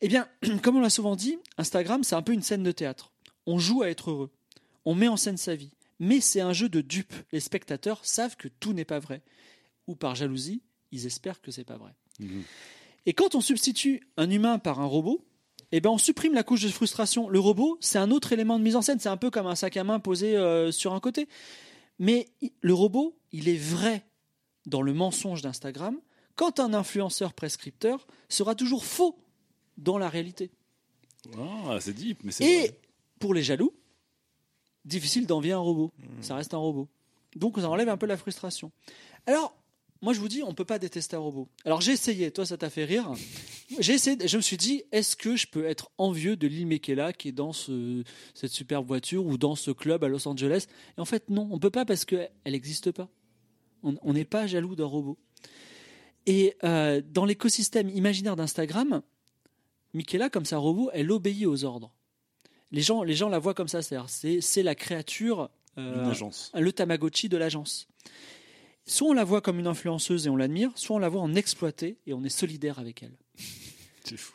Eh 0.00 0.08
bien, 0.08 0.28
comme 0.62 0.76
on 0.76 0.80
l'a 0.80 0.90
souvent 0.90 1.16
dit, 1.16 1.38
Instagram, 1.58 2.02
c'est 2.04 2.14
un 2.16 2.22
peu 2.22 2.32
une 2.32 2.42
scène 2.42 2.62
de 2.62 2.72
théâtre. 2.72 3.12
On 3.46 3.58
joue 3.58 3.82
à 3.82 3.88
être 3.90 4.10
heureux. 4.10 4.30
On 4.84 4.94
met 4.94 5.08
en 5.08 5.16
scène 5.16 5.36
sa 5.36 5.54
vie. 5.54 5.70
Mais 6.00 6.20
c'est 6.20 6.40
un 6.40 6.52
jeu 6.52 6.68
de 6.68 6.80
dupes. 6.80 7.14
Les 7.32 7.40
spectateurs 7.40 8.04
savent 8.04 8.36
que 8.36 8.48
tout 8.48 8.72
n'est 8.72 8.84
pas 8.84 8.98
vrai. 8.98 9.22
Ou 9.86 9.94
par 9.94 10.14
jalousie, 10.14 10.62
ils 10.92 11.06
espèrent 11.06 11.40
que 11.40 11.50
c'est 11.50 11.64
pas 11.64 11.76
vrai. 11.76 11.92
Mhm. 12.18 12.42
Et 13.06 13.12
quand 13.12 13.34
on 13.34 13.40
substitue 13.40 14.02
un 14.16 14.30
humain 14.30 14.58
par 14.58 14.80
un 14.80 14.86
robot, 14.86 15.24
eh 15.72 15.80
ben 15.80 15.90
on 15.90 15.98
supprime 15.98 16.34
la 16.34 16.42
couche 16.42 16.62
de 16.62 16.68
frustration. 16.68 17.28
Le 17.28 17.38
robot, 17.40 17.76
c'est 17.80 17.98
un 17.98 18.10
autre 18.10 18.32
élément 18.32 18.58
de 18.58 18.64
mise 18.64 18.76
en 18.76 18.82
scène. 18.82 19.00
C'est 19.00 19.08
un 19.08 19.16
peu 19.16 19.30
comme 19.30 19.46
un 19.46 19.54
sac 19.54 19.76
à 19.76 19.84
main 19.84 19.98
posé 20.00 20.36
euh, 20.36 20.70
sur 20.72 20.94
un 20.94 21.00
côté. 21.00 21.28
Mais 21.98 22.28
le 22.60 22.74
robot, 22.74 23.16
il 23.32 23.48
est 23.48 23.56
vrai 23.56 24.04
dans 24.66 24.82
le 24.82 24.94
mensonge 24.94 25.42
d'Instagram, 25.42 25.98
quand 26.36 26.58
un 26.60 26.72
influenceur 26.74 27.34
prescripteur 27.34 28.06
sera 28.28 28.54
toujours 28.54 28.84
faux 28.84 29.18
dans 29.76 29.98
la 29.98 30.08
réalité. 30.08 30.50
Ah, 31.38 31.78
c'est 31.80 31.92
deep, 31.92 32.20
mais 32.24 32.32
c'est 32.32 32.44
Et 32.44 32.58
vrai. 32.60 32.78
pour 33.18 33.34
les 33.34 33.42
jaloux, 33.42 33.72
difficile 34.84 35.26
d'envier 35.26 35.52
un 35.52 35.58
robot. 35.58 35.92
Ça 36.20 36.36
reste 36.36 36.54
un 36.54 36.58
robot. 36.58 36.88
Donc 37.36 37.58
ça 37.58 37.68
enlève 37.68 37.88
un 37.88 37.96
peu 37.96 38.06
la 38.06 38.16
frustration. 38.16 38.70
Alors, 39.26 39.54
moi 40.04 40.12
je 40.12 40.20
vous 40.20 40.28
dis, 40.28 40.42
on 40.44 40.50
ne 40.50 40.54
peut 40.54 40.64
pas 40.64 40.78
détester 40.78 41.16
un 41.16 41.20
robot. 41.20 41.48
Alors 41.64 41.80
j'ai 41.80 41.92
essayé, 41.92 42.30
toi 42.30 42.46
ça 42.46 42.56
t'a 42.56 42.70
fait 42.70 42.84
rire. 42.84 43.12
J'ai 43.80 43.94
essayé, 43.94 44.16
je 44.28 44.36
me 44.36 44.42
suis 44.42 44.56
dit, 44.56 44.84
est-ce 44.92 45.16
que 45.16 45.34
je 45.34 45.46
peux 45.48 45.64
être 45.64 45.90
envieux 45.98 46.36
de 46.36 46.46
Lil 46.46 46.66
Michaela 46.66 47.12
qui 47.12 47.28
est 47.28 47.32
dans 47.32 47.52
ce- 47.52 48.04
cette 48.34 48.52
superbe 48.52 48.86
voiture 48.86 49.24
ou 49.26 49.36
dans 49.38 49.56
ce 49.56 49.70
club 49.72 50.04
à 50.04 50.08
Los 50.08 50.28
Angeles? 50.28 50.66
Et 50.96 51.00
en 51.00 51.04
fait, 51.04 51.28
non, 51.30 51.48
on 51.50 51.54
ne 51.54 51.60
peut 51.60 51.70
pas 51.70 51.84
parce 51.84 52.04
qu'elle 52.04 52.30
n'existe 52.46 52.92
pas. 52.92 53.08
On 53.82 54.12
n'est 54.12 54.24
pas 54.24 54.46
jaloux 54.46 54.76
d'un 54.76 54.86
robot. 54.86 55.18
Et 56.26 56.54
euh, 56.64 57.02
dans 57.04 57.24
l'écosystème 57.26 57.88
imaginaire 57.90 58.36
d'Instagram, 58.36 59.02
Michaela, 59.92 60.30
comme 60.30 60.44
un 60.50 60.56
robot, 60.56 60.90
elle 60.94 61.10
obéit 61.12 61.46
aux 61.46 61.64
ordres. 61.64 61.92
Les 62.72 62.80
gens, 62.80 63.02
les 63.02 63.14
gens 63.14 63.28
la 63.28 63.38
voient 63.38 63.54
comme 63.54 63.68
ça, 63.68 63.82
c'est-à-dire 63.82 64.08
c'est, 64.08 64.40
c'est 64.40 64.62
la 64.62 64.74
créature, 64.74 65.50
euh, 65.78 66.04
le 66.54 66.72
Tamagotchi 66.72 67.28
de 67.28 67.36
l'agence. 67.36 67.86
Soit 68.86 69.08
on 69.08 69.12
la 69.12 69.24
voit 69.24 69.40
comme 69.40 69.58
une 69.58 69.66
influenceuse 69.66 70.26
et 70.26 70.30
on 70.30 70.36
l'admire, 70.36 70.70
soit 70.74 70.96
on 70.96 70.98
la 70.98 71.08
voit 71.08 71.22
en 71.22 71.34
exploiter 71.34 71.96
et 72.06 72.12
on 72.12 72.22
est 72.22 72.28
solidaire 72.28 72.78
avec 72.78 73.02
elle. 73.02 73.16
C'est 74.04 74.18
fou. 74.18 74.34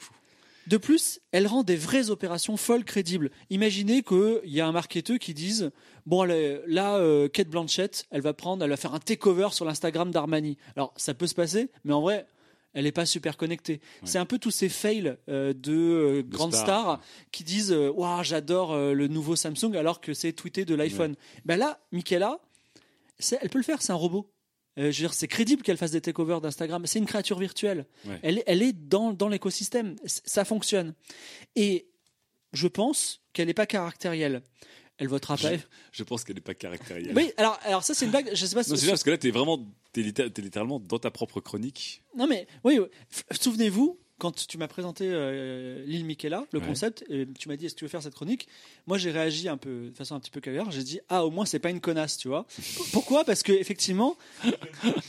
De 0.69 0.77
plus, 0.77 1.19
elle 1.31 1.47
rend 1.47 1.63
des 1.63 1.75
vraies 1.75 2.11
opérations 2.11 2.55
folles 2.55 2.83
crédibles. 2.83 3.31
Imaginez 3.49 4.03
qu'il 4.03 4.39
y 4.45 4.61
a 4.61 4.67
un 4.67 4.71
marketeur 4.71 5.17
qui 5.17 5.33
dise 5.33 5.71
Bon, 6.05 6.23
là, 6.23 6.97
euh, 6.97 7.27
Kate 7.27 7.49
Blanchett, 7.49 8.05
elle 8.11 8.21
va 8.21 8.33
prendre, 8.33 8.63
elle 8.63 8.69
va 8.69 8.77
faire 8.77 8.93
un 8.93 8.99
takeover 8.99 9.49
sur 9.51 9.65
l'Instagram 9.65 10.11
d'Armani. 10.11 10.57
Alors, 10.75 10.93
ça 10.95 11.15
peut 11.15 11.25
se 11.25 11.33
passer, 11.33 11.71
mais 11.85 11.93
en 11.93 12.01
vrai, 12.01 12.27
elle 12.73 12.83
n'est 12.83 12.91
pas 12.91 13.07
super 13.07 13.35
connectée. 13.35 13.81
C'est 14.03 14.19
un 14.19 14.25
peu 14.25 14.37
tous 14.37 14.51
ces 14.51 14.69
fails 14.69 15.17
euh, 15.27 15.53
de 15.53 15.73
euh, 15.73 16.23
grandes 16.23 16.53
stars. 16.53 17.01
qui 17.31 17.43
disent 17.43 17.71
Waouh, 17.71 18.23
j'adore 18.23 18.77
le 18.77 19.07
nouveau 19.07 19.35
Samsung, 19.35 19.75
alors 19.75 20.01
que 20.01 20.13
c'est 20.13 20.33
tweeté 20.33 20.65
de 20.65 20.75
l'iPhone. 20.75 21.15
Ben 21.45 21.57
là, 21.57 21.79
Michaela, 21.91 22.39
elle 23.41 23.49
peut 23.49 23.57
le 23.57 23.63
faire, 23.63 23.81
c'est 23.81 23.91
un 23.91 23.95
robot. 23.95 24.31
Euh, 24.77 24.83
je 24.91 25.01
veux 25.01 25.07
dire, 25.07 25.13
c'est 25.13 25.27
crédible 25.27 25.61
qu'elle 25.63 25.77
fasse 25.77 25.91
des 25.91 26.01
takeovers 26.01 26.41
d'Instagram. 26.41 26.85
C'est 26.85 26.99
une 26.99 27.05
créature 27.05 27.39
virtuelle. 27.39 27.85
Ouais. 28.05 28.19
Elle, 28.23 28.37
est- 28.39 28.43
elle 28.47 28.61
est 28.61 28.73
dans, 28.73 29.11
dans 29.13 29.27
l'écosystème. 29.27 29.95
Ça 30.05 30.45
fonctionne. 30.45 30.93
Et 31.55 31.87
je 32.53 32.67
pense 32.67 33.21
qu'elle 33.33 33.47
n'est 33.47 33.53
pas 33.53 33.65
caractérielle. 33.65 34.41
Elle 34.97 35.07
votera 35.07 35.37
pas. 35.37 35.53
Je, 35.55 35.59
je 35.93 36.03
pense 36.03 36.23
qu'elle 36.23 36.35
n'est 36.35 36.41
pas 36.41 36.53
caractérielle. 36.53 37.13
Oui, 37.15 37.31
alors, 37.37 37.57
alors 37.63 37.83
ça, 37.83 37.93
c'est 37.93 38.05
une 38.05 38.11
blague. 38.11 38.29
Je 38.33 38.45
sais 38.45 38.53
pas 38.55 38.63
si 38.63 38.69
Non, 38.69 38.75
c'est 38.75 38.81
bien 38.83 38.91
parce 38.91 39.03
que 39.03 39.09
là, 39.11 39.17
t'es 39.17 39.31
vraiment, 39.31 39.65
t'es 39.93 40.01
litté- 40.01 40.29
t'es 40.31 40.41
littéralement 40.41 40.79
dans 40.79 40.99
ta 40.99 41.09
propre 41.09 41.39
chronique. 41.41 42.03
Non, 42.17 42.27
mais 42.27 42.47
oui, 42.63 42.79
souvenez-vous, 43.31 43.97
quand 44.19 44.45
tu 44.47 44.57
m'as 44.59 44.67
présenté 44.67 45.05
euh, 45.07 45.83
l'île 45.85 46.05
Michaela, 46.05 46.45
le 46.51 46.59
Ouais. 46.59 46.65
concept, 46.67 47.03
et 47.09 47.25
tu 47.39 47.47
m'as 47.49 47.55
dit 47.55 47.65
est-ce 47.65 47.73
que 47.73 47.79
tu 47.79 47.85
veux 47.85 47.89
faire 47.89 48.03
cette 48.03 48.13
chronique? 48.13 48.47
Moi, 48.85 48.97
j'ai 48.99 49.09
réagi 49.11 49.47
un 49.49 49.57
peu 49.57 49.89
de 49.89 49.95
façon 49.95 50.13
un 50.15 50.19
petit 50.19 50.29
peu 50.29 50.39
caviar. 50.41 50.69
J'ai 50.71 50.83
dit 50.83 50.99
ah, 51.09 51.25
au 51.25 51.31
moins, 51.31 51.45
c'est 51.45 51.59
pas 51.59 51.69
une 51.71 51.79
connasse, 51.81 52.17
tu 52.17 52.27
vois. 52.27 52.45
Pourquoi? 52.91 53.23
Parce 53.25 53.41
que 53.41 53.51
effectivement, 53.51 54.17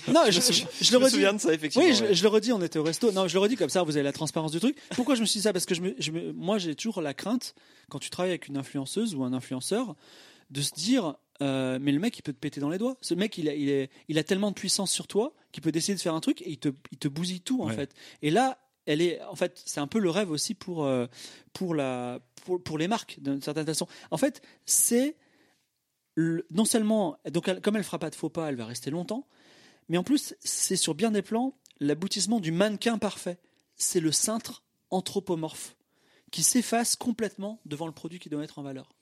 non, 0.09 0.23
je, 0.29 0.41
Je 0.41 0.93
me 0.93 0.93
le 0.93 0.99
me 0.99 1.05
redis. 1.05 1.11
souviens 1.15 1.33
de 1.35 1.39
ça, 1.39 1.53
effectivement, 1.53 1.87
Oui, 1.87 1.95
je, 1.95 2.05
ouais. 2.05 2.15
je 2.15 2.23
le 2.23 2.29
redis. 2.29 2.53
On 2.53 2.63
était 2.63 2.79
au 2.79 2.83
resto. 2.83 3.13
Non, 3.13 3.29
je 3.29 3.35
le 3.35 3.41
redis 3.41 3.57
comme 3.57 3.69
ça. 3.71 3.83
Vous 3.83 3.97
avez 3.97 4.05
la 4.05 4.13
transparence 4.13 4.53
du 4.53 4.61
truc. 4.61 4.77
Pourquoi 4.97 5.15
je 5.15 5.21
me 5.21 5.27
suis 5.27 5.39
dit 5.39 5.43
ça? 5.45 5.53
Parce 5.53 5.67
que 5.67 5.75
je 5.75 5.83
me, 5.83 5.95
je 5.99 6.11
me- 6.13 6.33
moi, 6.33 6.59
j'ai 6.59 6.75
toujours 6.75 7.01
la 7.03 7.15
crainte 7.15 7.55
quand 7.89 7.99
tu 7.99 8.11
travailles 8.11 8.31
avec 8.33 8.49
une 8.49 8.57
influenceuse 8.57 9.15
ou 9.15 9.25
un 9.25 9.33
influenceur 9.33 9.97
de 10.51 10.63
se 10.63 10.73
dire 10.75 11.15
euh, 11.43 11.79
mais 11.81 11.91
le 11.93 11.99
mec, 11.99 12.19
il 12.19 12.23
peut 12.23 12.35
te 12.35 12.39
péter 12.39 12.61
dans 12.61 12.69
les 12.69 12.77
doigts. 12.77 12.97
Ce 13.01 13.15
mec, 13.15 13.39
il 13.39 13.49
a, 13.49 13.55
il, 13.55 13.69
est- 13.71 13.91
il 14.09 14.19
a 14.19 14.23
tellement 14.25 14.51
de 14.51 14.55
puissance 14.55 14.93
sur 14.93 15.07
toi 15.07 15.33
qu'il 15.53 15.63
peut 15.63 15.73
décider 15.73 15.95
de 15.97 16.01
faire 16.01 16.15
un 16.15 16.21
truc 16.21 16.43
et 16.43 16.51
il 16.51 16.59
te, 16.59 16.69
il 16.93 16.99
te 16.99 17.09
bousille 17.09 17.41
tout, 17.41 17.63
en 17.63 17.69
Ouais. 17.69 17.75
fait. 17.75 17.95
Et 18.21 18.31
là, 18.31 18.59
elle 18.93 19.01
est, 19.03 19.23
en 19.25 19.37
fait, 19.37 19.63
c'est 19.65 19.81
un 19.81 19.87
peu 19.87 19.99
le 19.99 20.11
rêve 20.11 20.31
aussi 20.31 20.55
pour, 20.55 20.85
euh, 20.85 21.07
pour, 21.53 21.75
la, 21.75 22.21
pour, 22.45 22.63
pour 22.63 22.79
les 22.79 22.89
marques, 22.89 23.19
d'une 23.21 23.41
certaine 23.43 23.67
façon. 23.67 23.87
En 24.11 24.17
fait, 24.17 24.43
c'est 24.67 25.17
non 26.17 26.65
seulement, 26.65 27.19
donc 27.31 27.49
elle- 27.49 27.61
comme 27.61 27.77
elle 27.77 27.85
fera 27.85 27.99
pas 27.99 28.11
de 28.11 28.15
faux 28.15 28.29
pas, 28.29 28.49
elle 28.49 28.57
va 28.57 28.67
rester 28.67 28.91
longtemps, 28.91 29.27
mais 29.89 29.97
en 29.97 30.03
plus, 30.03 30.35
c'est 30.41 30.77
sur 30.77 30.95
bien 30.95 31.11
des 31.11 31.23
plans 31.23 31.57
l'aboutissement 31.81 32.41
du 32.41 32.53
mannequin 32.53 32.99
parfait. 32.99 33.39
C'est 33.77 34.01
le 34.01 34.13
cintre 34.13 34.63
anthropomorphe 34.91 35.77
qui 36.31 36.43
s'efface 36.43 36.95
complètement 36.97 37.61
devant 37.65 37.87
le 37.87 37.93
produit 37.93 38.19
qui 38.19 38.29
doit 38.29 38.45
être 38.45 38.59
en 38.59 38.63
valeur. 38.63 38.93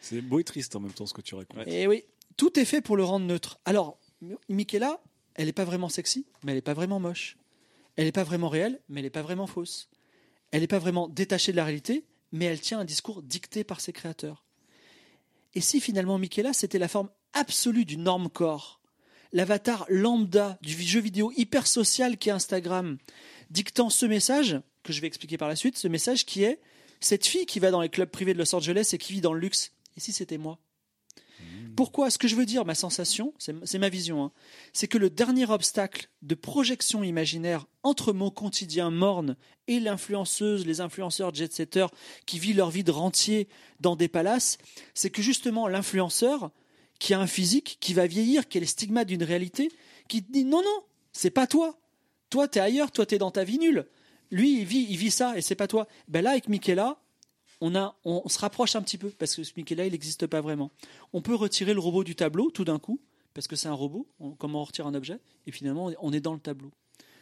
C'est 0.00 0.20
beau 0.22 0.40
et 0.40 0.44
triste 0.44 0.74
en 0.76 0.80
même 0.80 0.92
temps 0.92 1.06
ce 1.06 1.14
que 1.14 1.20
tu 1.20 1.34
racontes. 1.34 1.66
Et 1.68 1.86
oui, 1.86 2.04
tout 2.36 2.58
est 2.58 2.64
fait 2.64 2.80
pour 2.80 2.96
le 2.96 3.04
rendre 3.04 3.26
neutre. 3.26 3.60
Alors, 3.64 3.98
Michaela, 4.48 5.00
elle 5.34 5.46
n'est 5.46 5.52
pas 5.52 5.64
vraiment 5.64 5.88
sexy, 5.88 6.26
mais 6.42 6.52
elle 6.52 6.56
n'est 6.58 6.62
pas 6.62 6.74
vraiment 6.74 6.98
moche. 7.00 7.36
Elle 8.00 8.06
n'est 8.06 8.12
pas 8.12 8.24
vraiment 8.24 8.48
réelle, 8.48 8.80
mais 8.88 9.00
elle 9.00 9.04
n'est 9.04 9.10
pas 9.10 9.20
vraiment 9.20 9.46
fausse. 9.46 9.90
Elle 10.52 10.62
n'est 10.62 10.66
pas 10.66 10.78
vraiment 10.78 11.06
détachée 11.06 11.52
de 11.52 11.58
la 11.58 11.66
réalité, 11.66 12.06
mais 12.32 12.46
elle 12.46 12.58
tient 12.58 12.78
un 12.78 12.86
discours 12.86 13.22
dicté 13.22 13.62
par 13.62 13.82
ses 13.82 13.92
créateurs. 13.92 14.46
Et 15.52 15.60
si 15.60 15.82
finalement 15.82 16.16
Michaela, 16.16 16.54
c'était 16.54 16.78
la 16.78 16.88
forme 16.88 17.10
absolue 17.34 17.84
du 17.84 17.98
normcore, 17.98 18.80
l'avatar 19.32 19.84
lambda 19.90 20.58
du 20.62 20.72
jeu 20.80 21.00
vidéo 21.00 21.30
hyper 21.36 21.66
social 21.66 22.16
qui 22.16 22.30
est 22.30 22.32
Instagram, 22.32 22.96
dictant 23.50 23.90
ce 23.90 24.06
message, 24.06 24.58
que 24.82 24.94
je 24.94 25.02
vais 25.02 25.06
expliquer 25.06 25.36
par 25.36 25.48
la 25.48 25.54
suite, 25.54 25.76
ce 25.76 25.86
message 25.86 26.24
qui 26.24 26.42
est 26.42 26.58
cette 27.00 27.26
fille 27.26 27.44
qui 27.44 27.60
va 27.60 27.70
dans 27.70 27.82
les 27.82 27.90
clubs 27.90 28.08
privés 28.08 28.32
de 28.32 28.38
Los 28.38 28.54
Angeles 28.54 28.88
et 28.94 28.98
qui 28.98 29.12
vit 29.12 29.20
dans 29.20 29.34
le 29.34 29.40
luxe. 29.40 29.72
Et 29.98 30.00
si 30.00 30.14
c'était 30.14 30.38
moi? 30.38 30.58
Pourquoi 31.76 32.10
Ce 32.10 32.18
que 32.18 32.28
je 32.28 32.36
veux 32.36 32.46
dire, 32.46 32.64
ma 32.64 32.74
sensation, 32.74 33.34
c'est 33.38 33.78
ma 33.78 33.88
vision, 33.88 34.24
hein, 34.24 34.32
c'est 34.72 34.88
que 34.88 34.98
le 34.98 35.10
dernier 35.10 35.48
obstacle 35.50 36.08
de 36.22 36.34
projection 36.34 37.02
imaginaire 37.02 37.66
entre 37.82 38.12
mon 38.12 38.30
quotidien 38.30 38.90
morne 38.90 39.36
et 39.68 39.80
l'influenceuse, 39.80 40.66
les 40.66 40.80
influenceurs 40.80 41.34
jet-setters 41.34 41.88
qui 42.26 42.38
vivent 42.38 42.56
leur 42.56 42.70
vie 42.70 42.84
de 42.84 42.90
rentier 42.90 43.48
dans 43.80 43.96
des 43.96 44.08
palaces, 44.08 44.58
c'est 44.94 45.10
que 45.10 45.22
justement 45.22 45.68
l'influenceur 45.68 46.50
qui 46.98 47.14
a 47.14 47.20
un 47.20 47.26
physique, 47.26 47.78
qui 47.80 47.94
va 47.94 48.06
vieillir, 48.06 48.48
qui 48.48 48.58
est 48.58 48.60
le 48.60 48.66
stigmate 48.66 49.08
d'une 49.08 49.24
réalité, 49.24 49.70
qui 50.08 50.22
dit 50.22 50.44
non, 50.44 50.62
non, 50.62 50.84
c'est 51.12 51.30
pas 51.30 51.46
toi. 51.46 51.78
Toi, 52.28 52.46
t'es 52.46 52.60
ailleurs, 52.60 52.92
toi, 52.92 53.06
t'es 53.06 53.18
dans 53.18 53.30
ta 53.30 53.44
vie 53.44 53.58
nulle. 53.58 53.86
Lui, 54.30 54.60
il 54.60 54.64
vit, 54.64 54.86
il 54.88 54.96
vit 54.96 55.10
ça 55.10 55.36
et 55.36 55.42
c'est 55.42 55.56
pas 55.56 55.66
toi. 55.66 55.88
Ben 56.08 56.22
là, 56.22 56.30
avec 56.30 56.48
Michaela, 56.48 56.98
on, 57.60 57.74
a, 57.74 57.96
on, 58.04 58.28
se 58.28 58.38
rapproche 58.38 58.76
un 58.76 58.82
petit 58.82 58.98
peu 58.98 59.10
parce 59.10 59.34
que 59.34 59.42
ce 59.44 59.52
Michaela, 59.56 59.86
il 59.86 59.92
n'existe 59.92 60.26
pas 60.26 60.40
vraiment. 60.40 60.70
On 61.12 61.20
peut 61.20 61.34
retirer 61.34 61.74
le 61.74 61.80
robot 61.80 62.04
du 62.04 62.14
tableau 62.14 62.50
tout 62.50 62.64
d'un 62.64 62.78
coup 62.78 63.00
parce 63.34 63.46
que 63.46 63.56
c'est 63.56 63.68
un 63.68 63.74
robot, 63.74 64.06
on- 64.18 64.30
comment 64.30 64.60
on 64.62 64.64
retire 64.64 64.86
un 64.86 64.94
objet, 64.94 65.18
et 65.46 65.52
finalement, 65.52 65.90
on 66.00 66.12
est 66.12 66.20
dans 66.20 66.34
le 66.34 66.40
tableau. 66.40 66.70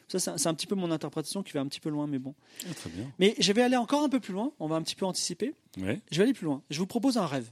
Ça, 0.09 0.19
c'est 0.19 0.47
un- 0.48 0.55
petit 0.55 0.66
peu 0.66 0.74
mon 0.74 0.90
interprétation 0.90 1.43
qui 1.43 1.52
va 1.52 1.60
un 1.60 1.66
petit 1.66 1.81
peu 1.81 1.90
loin, 1.90 2.06
mais 2.06 2.19
bon. 2.19 2.35
Ah, 2.69 2.73
très 2.73 2.89
bien. 2.89 3.12
Mais 3.19 3.35
je 3.39 3.52
vais 3.52 3.60
aller 3.60 3.77
encore 3.77 4.02
un 4.02 4.09
peu 4.09 4.20
plus 4.20 4.32
loin, 4.32 4.52
on 4.59 4.66
va 4.69 4.77
un 4.77 4.82
petit 4.82 4.94
peu 4.94 5.05
anticiper. 5.05 5.52
Ouais. 5.78 6.01
Je 6.10 6.16
vais 6.16 6.23
aller 6.23 6.32
plus 6.32 6.47
loin. 6.47 6.62
Je 6.70 6.78
vous 6.78 6.86
propose 6.86 7.19
un 7.19 7.27
rêve. 7.27 7.51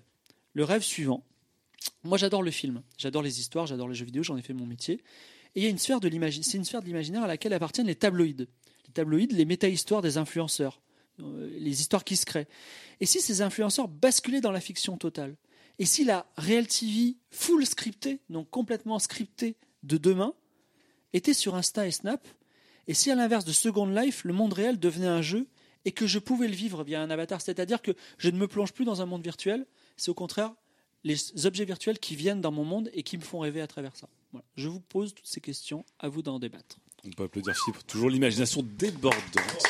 Le 0.54 0.64
rêve 0.64 0.82
suivant. 0.82 1.22
Moi, 2.02 2.16
j'adore 2.16 2.42
le 2.42 2.50
film, 2.50 2.82
j'adore 2.96 3.22
les 3.22 3.40
histoires, 3.40 3.66
j'adore 3.66 3.88
les 3.88 3.94
jeux 3.94 4.06
vidéo, 4.06 4.22
j'en 4.22 4.38
ai 4.38 4.42
fait 4.42 4.54
mon 4.54 4.64
métier. 4.64 4.94
Et 5.54 5.60
il 5.60 5.62
y 5.64 5.66
a 5.66 5.68
une 5.68 5.78
sphère 5.78 6.00
de 6.00 6.08
l'imaginaire, 6.08 6.46
c'est 6.50 6.56
une 6.56 6.64
sphère 6.64 6.80
de 6.80 6.86
l'imaginaire 6.86 7.22
à 7.24 7.26
laquelle 7.26 7.52
appartiennent 7.52 7.86
les 7.88 7.94
tabloïds. 7.94 8.46
Les 8.86 8.92
tabloïds, 8.94 9.26
les 9.32 9.44
méta-histoires 9.44 10.00
des 10.00 10.16
influenceurs, 10.16 10.80
les 11.18 11.80
histoires 11.80 12.04
qui 12.04 12.16
se 12.16 12.26
créent. 12.26 12.48
Et 13.00 13.06
si 13.06 13.20
ces 13.20 13.42
influenceurs 13.42 13.88
basculaient 13.88 14.40
dans 14.40 14.52
la 14.52 14.60
fiction 14.60 14.96
totale 14.96 15.36
Et 15.78 15.86
si 15.86 16.04
la 16.04 16.26
Real 16.36 16.66
TV 16.66 17.16
full 17.30 17.66
scriptée, 17.66 18.20
donc 18.28 18.50
complètement 18.50 18.98
scriptée 18.98 19.56
de 19.82 19.96
demain, 19.96 20.34
était 21.12 21.34
sur 21.34 21.54
Insta 21.54 21.86
et 21.86 21.90
Snap 21.90 22.26
Et 22.86 22.94
si 22.94 23.10
à 23.10 23.14
l'inverse 23.14 23.44
de 23.44 23.52
Second 23.52 23.86
Life, 23.86 24.24
le 24.24 24.32
monde 24.32 24.52
réel 24.52 24.78
devenait 24.78 25.06
un 25.06 25.22
jeu 25.22 25.46
et 25.84 25.92
que 25.92 26.06
je 26.06 26.18
pouvais 26.18 26.48
le 26.48 26.54
vivre 26.54 26.82
via 26.82 27.00
un 27.00 27.10
avatar, 27.10 27.40
c'est-à-dire 27.40 27.80
que 27.80 27.92
je 28.18 28.30
ne 28.30 28.36
me 28.36 28.48
plonge 28.48 28.72
plus 28.72 28.84
dans 28.84 29.02
un 29.02 29.06
monde 29.06 29.22
virtuel, 29.22 29.66
c'est 29.96 30.10
au 30.10 30.14
contraire 30.14 30.52
les 31.04 31.46
objets 31.46 31.64
virtuels 31.64 32.00
qui 32.00 32.16
viennent 32.16 32.40
dans 32.40 32.50
mon 32.50 32.64
monde 32.64 32.90
et 32.92 33.04
qui 33.04 33.16
me 33.16 33.22
font 33.22 33.38
rêver 33.38 33.60
à 33.60 33.68
travers 33.68 33.94
ça. 33.94 34.08
Je 34.56 34.68
vous 34.68 34.80
pose 34.80 35.14
toutes 35.14 35.26
ces 35.26 35.40
questions, 35.40 35.84
à 36.00 36.08
vous 36.08 36.20
d'en 36.20 36.40
débattre. 36.40 36.78
On 37.04 37.10
peut 37.10 37.24
applaudir 37.24 37.54
Fibre. 37.64 37.82
Toujours 37.84 38.10
l'imagination 38.10 38.62
débordante. 38.62 39.62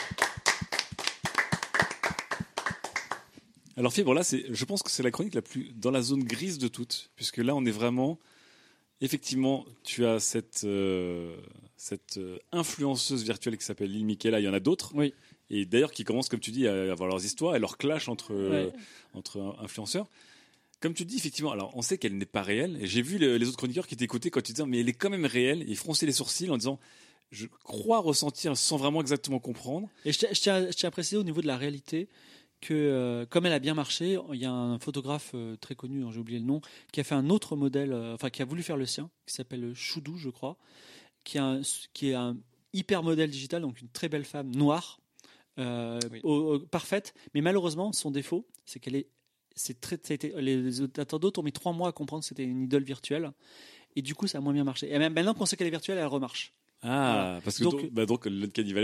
Alors 3.77 3.93
Fibre, 3.93 4.15
là, 4.15 4.23
je 4.23 4.65
pense 4.65 4.83
que 4.83 4.91
c'est 4.91 5.03
la 5.03 5.11
chronique 5.11 5.35
la 5.35 5.43
plus 5.43 5.71
dans 5.75 5.91
la 5.91 6.01
zone 6.03 6.25
grise 6.25 6.59
de 6.59 6.69
toutes, 6.69 7.11
puisque 7.15 7.37
là, 7.39 7.55
on 7.55 7.65
est 7.67 7.71
vraiment, 7.71 8.19
effectivement, 9.01 9.67
tu 9.85 10.07
as 10.07 10.19
cette 10.19 10.63
euh, 10.65 11.37
cette 11.77 12.17
euh, 12.17 12.39
influenceuse 12.53 13.23
virtuelle 13.25 13.59
qui 13.59 13.65
s'appelle 13.65 13.91
Lil 13.93 14.07
Michaela. 14.07 14.41
Il 14.41 14.45
y 14.45 14.49
en 14.49 14.55
a 14.55 14.61
d'autres. 14.61 14.93
Oui. 14.95 15.13
Et 15.51 15.67
d'ailleurs, 15.67 15.93
qui 15.93 16.05
commencent, 16.05 16.29
comme 16.31 16.41
tu 16.41 16.51
dis, 16.51 16.67
à 16.67 16.91
avoir 16.91 17.09
leurs 17.09 17.25
histoires 17.25 17.55
et 17.55 17.59
leurs 17.59 17.77
clashs 17.77 18.09
entre 18.09 18.33
euh, 18.33 18.67
Ouais. 18.67 18.73
entre 19.15 19.57
influenceurs. 19.61 20.09
Comme 20.81 20.95
tu 20.95 21.05
dis, 21.05 21.17
effectivement, 21.17 21.53
alors 21.53 21.73
on 21.77 21.83
sait 21.83 21.99
qu'elle 21.99 22.17
n'est 22.17 22.27
pas 22.27 22.43
réelle. 22.43 22.79
Et 22.81 22.87
j'ai 22.87 23.03
vu 23.03 23.19
le- 23.19 23.37
les 23.37 23.47
autres 23.49 23.57
chroniqueurs 23.59 23.87
qui 23.87 23.97
t'écoutaient 23.97 24.31
quand 24.31 24.43
tu 24.43 24.53
disais, 24.53 24.67
mais 24.67 24.81
elle 24.81 24.89
est 24.89 24.93
quand 24.95 25.11
même 25.11 25.25
réelle. 25.27 25.63
Et 25.63 25.67
ils 25.69 25.77
fronçaient 25.77 26.07
les 26.07 26.13
sourcils 26.13 26.51
en 26.51 26.57
disant, 26.57 26.79
je 27.31 27.47
crois 27.65 27.99
ressentir 28.01 28.57
sans 28.57 28.77
vraiment 28.77 29.01
exactement 29.01 29.39
comprendre. 29.39 29.89
Et 30.05 30.13
je 30.13 30.19
tiens, 30.19 30.29
je 30.33 30.41
tiens- 30.41 30.67
je 30.71 30.77
tiens 30.77 30.89
à 30.89 30.93
préciser 30.93 31.17
au 31.17 31.23
niveau 31.25 31.41
de 31.43 31.47
la 31.47 31.57
réalité 31.57 32.09
que, 32.61 32.75
euh, 32.75 33.27
comme 33.27 33.47
elle 33.47 33.53
a 33.53 33.59
bien 33.59 33.75
marché, 33.75 34.19
il 34.33 34.41
y 34.41 34.45
a 34.47 34.53
un 34.53 34.79
photographe 34.79 35.33
euh, 35.35 35.57
très 35.57 35.75
connu, 35.75 36.01
dont 36.01 36.11
j'ai 36.11 36.21
oublié 36.21 36.39
le 36.39 36.45
nom, 36.47 36.61
qui 36.93 37.01
a 37.01 37.05
fait 37.05 37.15
un 37.15 37.29
autre 37.31 37.55
modèle, 37.57 37.93
euh, 37.93 38.15
enfin 38.15 38.31
qui 38.31 38.43
a 38.43 38.45
voulu 38.45 38.63
faire 38.63 38.77
le 38.77 38.87
sien, 38.87 39.11
qui 39.27 39.35
s'appelle 39.35 39.75
Choudou, 39.75 40.17
je 40.17 40.31
crois, 40.31 40.57
qui, 41.25 41.39
a 41.39 41.45
un- 41.45 41.61
qui 41.93 42.11
est 42.11 42.15
un 42.15 42.37
hyper 42.73 43.03
modèle 43.03 43.31
digital, 43.31 43.63
donc 43.63 43.81
une 43.81 43.89
très 43.89 44.09
belle 44.09 44.25
femme 44.25 44.51
noire, 44.55 45.01
au- 46.23 46.55
au- 46.55 46.59
parfaite, 46.61 47.15
mais 47.35 47.41
malheureusement, 47.41 47.93
son 47.93 48.11
défaut, 48.11 48.47
c'est 48.65 48.79
qu'elle 48.81 48.97
est. 48.97 49.09
C'est 49.59 49.81
très, 49.81 49.97
ça 50.03 50.13
a 50.13 50.15
été- 50.15 50.35
les 50.43 50.83
internautes 50.83 51.39
ont 51.39 51.43
mis 51.43 51.53
trois 51.53 51.73
mois 51.73 51.89
à 51.89 51.93
comprendre 51.93 52.23
que 52.23 52.27
c'était 52.29 52.45
une 52.45 52.63
idole 52.65 52.83
virtuelle, 52.85 53.33
et 53.97 54.03
du 54.03 54.15
coup, 54.15 54.27
ça 54.27 54.37
a 54.37 54.41
moins 54.43 54.53
bien 54.53 54.65
marché. 54.65 54.93
Et 54.93 54.99
même 54.99 55.15
maintenant 55.15 55.33
qu'on 55.33 55.47
sait 55.47 55.57
qu'elle 55.57 55.67
est 55.67 55.71
virtuelle, 55.71 55.97
elle 55.97 56.07
remarche. 56.07 56.53
Ah, 56.83 56.87
Voilà. 56.89 57.41
parce 57.43 57.57
que 57.59 57.65
Donc- 57.65 57.81
donc, 57.81 57.91
bah 57.93 58.05
donc 58.05 58.27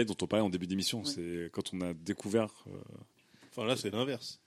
dont 0.07 0.17
on 0.23 0.27
parlait 0.27 0.43
en 0.45 0.49
début 0.49 0.67
d'émission, 0.67 1.05
c'est 1.05 1.51
quand 1.53 1.75
on 1.75 1.83
a 1.83 1.93
découvert. 1.93 2.65
Euh, 3.59 3.61
Enfin 3.61 3.67
là, 3.67 3.77
c'est 3.77 3.91
l'inverse. 3.93 4.39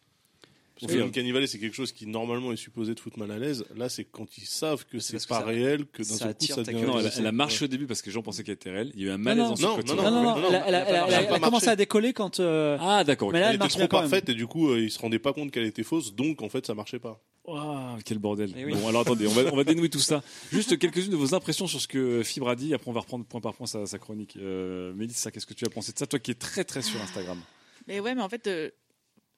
Parce 0.78 0.92
Oui, 0.92 1.00
que 1.00 1.04
le 1.06 1.10
cannibale, 1.10 1.48
c'est 1.48 1.58
quelque 1.58 1.74
chose 1.74 1.94
qui 1.94 2.06
normalement 2.06 2.52
est 2.52 2.58
supposé 2.58 2.94
te 2.96 3.00
foutre 3.00 3.18
mal 3.18 3.32
à 3.32 3.40
l'aise. 3.40 3.64
Là, 3.78 3.88
c'est 3.88 4.04
quand 4.04 4.38
ils 4.38 4.46
savent 4.46 4.84
que 4.86 5.00
c'est 5.00 5.14
parce 5.14 5.24
que 5.26 5.30
pas 5.30 5.40
ça- 5.40 5.46
réel 5.46 5.86
que 5.86 6.00
d'un 6.04 6.18
seul 6.18 6.34
coup 6.36 6.46
ça 6.48 6.64
devient. 6.64 6.82
Non, 6.86 7.00
elle, 7.00 7.10
elle 7.18 7.28
a 7.28 7.32
marché 7.32 7.64
au 7.64 7.68
début 7.70 7.88
parce 7.88 8.02
que 8.02 8.08
les 8.08 8.12
gens 8.12 8.22
pensaient 8.22 8.44
qu'elle 8.44 8.56
était 8.56 8.72
réelle. 8.72 8.92
Il 8.94 9.00
y 9.00 9.06
a 9.06 9.08
eu 9.08 9.12
un 9.12 9.18
Non, 9.18 9.24
malaise 9.24 9.46
non, 9.46 9.52
ensuite 9.54 9.66
non, 9.66 9.76
quand 9.78 9.94
non, 9.96 9.96
il- 9.96 10.04
Non, 10.04 10.12
non, 10.12 10.42
non, 10.42 10.48
elle, 10.50 10.56
a- 10.56 10.68
elle 10.68 10.76
a- 10.76 10.80
elle 10.90 10.96
a- 10.96 11.08
elle 11.08 11.14
a 11.14 11.22
elle 11.22 11.26
a 11.28 11.30
pas 11.30 11.40
commencé 11.40 11.70
à 11.70 11.78
décoller 11.78 12.12
quand. 12.12 12.42
euh, 12.42 12.78
Ah, 12.82 13.06
d'accord. 13.06 13.32
Mais 13.32 13.40
là, 13.40 13.52
elle 13.54 13.56
elle 13.62 13.66
était 13.66 13.78
trop 13.80 13.88
parfaite 13.88 14.28
et 14.28 14.34
du 14.34 14.48
coup, 14.48 14.70
euh, 14.70 14.82
ils 14.82 14.92
se 14.92 15.00
rendaient 15.00 15.18
pas 15.18 15.32
compte 15.32 15.50
qu'elle 15.52 15.64
était 15.66 15.84
fausse, 15.84 16.14
donc 16.14 16.42
en 16.42 16.50
fait, 16.50 16.66
ça 16.66 16.74
marchait 16.74 17.00
pas. 17.00 17.22
Ouah, 17.48 17.98
quel 18.04 18.18
bordel. 18.20 18.52
Eh 18.58 18.66
oui. 18.66 18.74
Bon, 18.74 18.90
alors 18.90 19.02
attendez, 19.04 19.28
on 19.28 19.32
va, 19.32 19.44
on 19.54 19.56
va 19.56 19.64
dénouer 19.80 19.88
tout 19.90 20.00
ça. 20.00 20.24
Juste 20.52 20.78
quelques-unes 20.78 21.12
de 21.12 21.16
vos 21.16 21.34
impressions 21.34 21.68
sur 21.68 21.80
ce 21.80 21.88
que 21.88 22.22
Fibre 22.22 22.50
a 22.50 22.56
dit. 22.58 22.74
Après, 22.74 22.90
on 22.90 22.94
va 22.94 23.00
reprendre 23.00 23.24
point 23.24 23.40
par 23.40 23.54
point 23.54 23.68
sa, 23.68 23.86
sa 23.86 23.98
chronique. 23.98 24.36
Euh, 24.42 24.94
Mélissa, 24.94 25.32
qu'est-ce 25.32 25.46
que 25.46 25.54
tu 25.54 25.64
as 25.66 25.70
pensé 25.70 25.94
de 25.94 25.98
ça? 26.00 26.06
Toi 26.06 26.20
qui 26.20 26.32
es 26.32 26.36
très 26.36 26.66
très 26.66 26.82
sur 26.82 27.02
Instagram. 27.02 27.40
Mais 27.88 28.02
ouais, 28.02 28.14
mais 28.14 28.22
en 28.24 28.30
fait, 28.30 28.48
euh, 28.48 28.72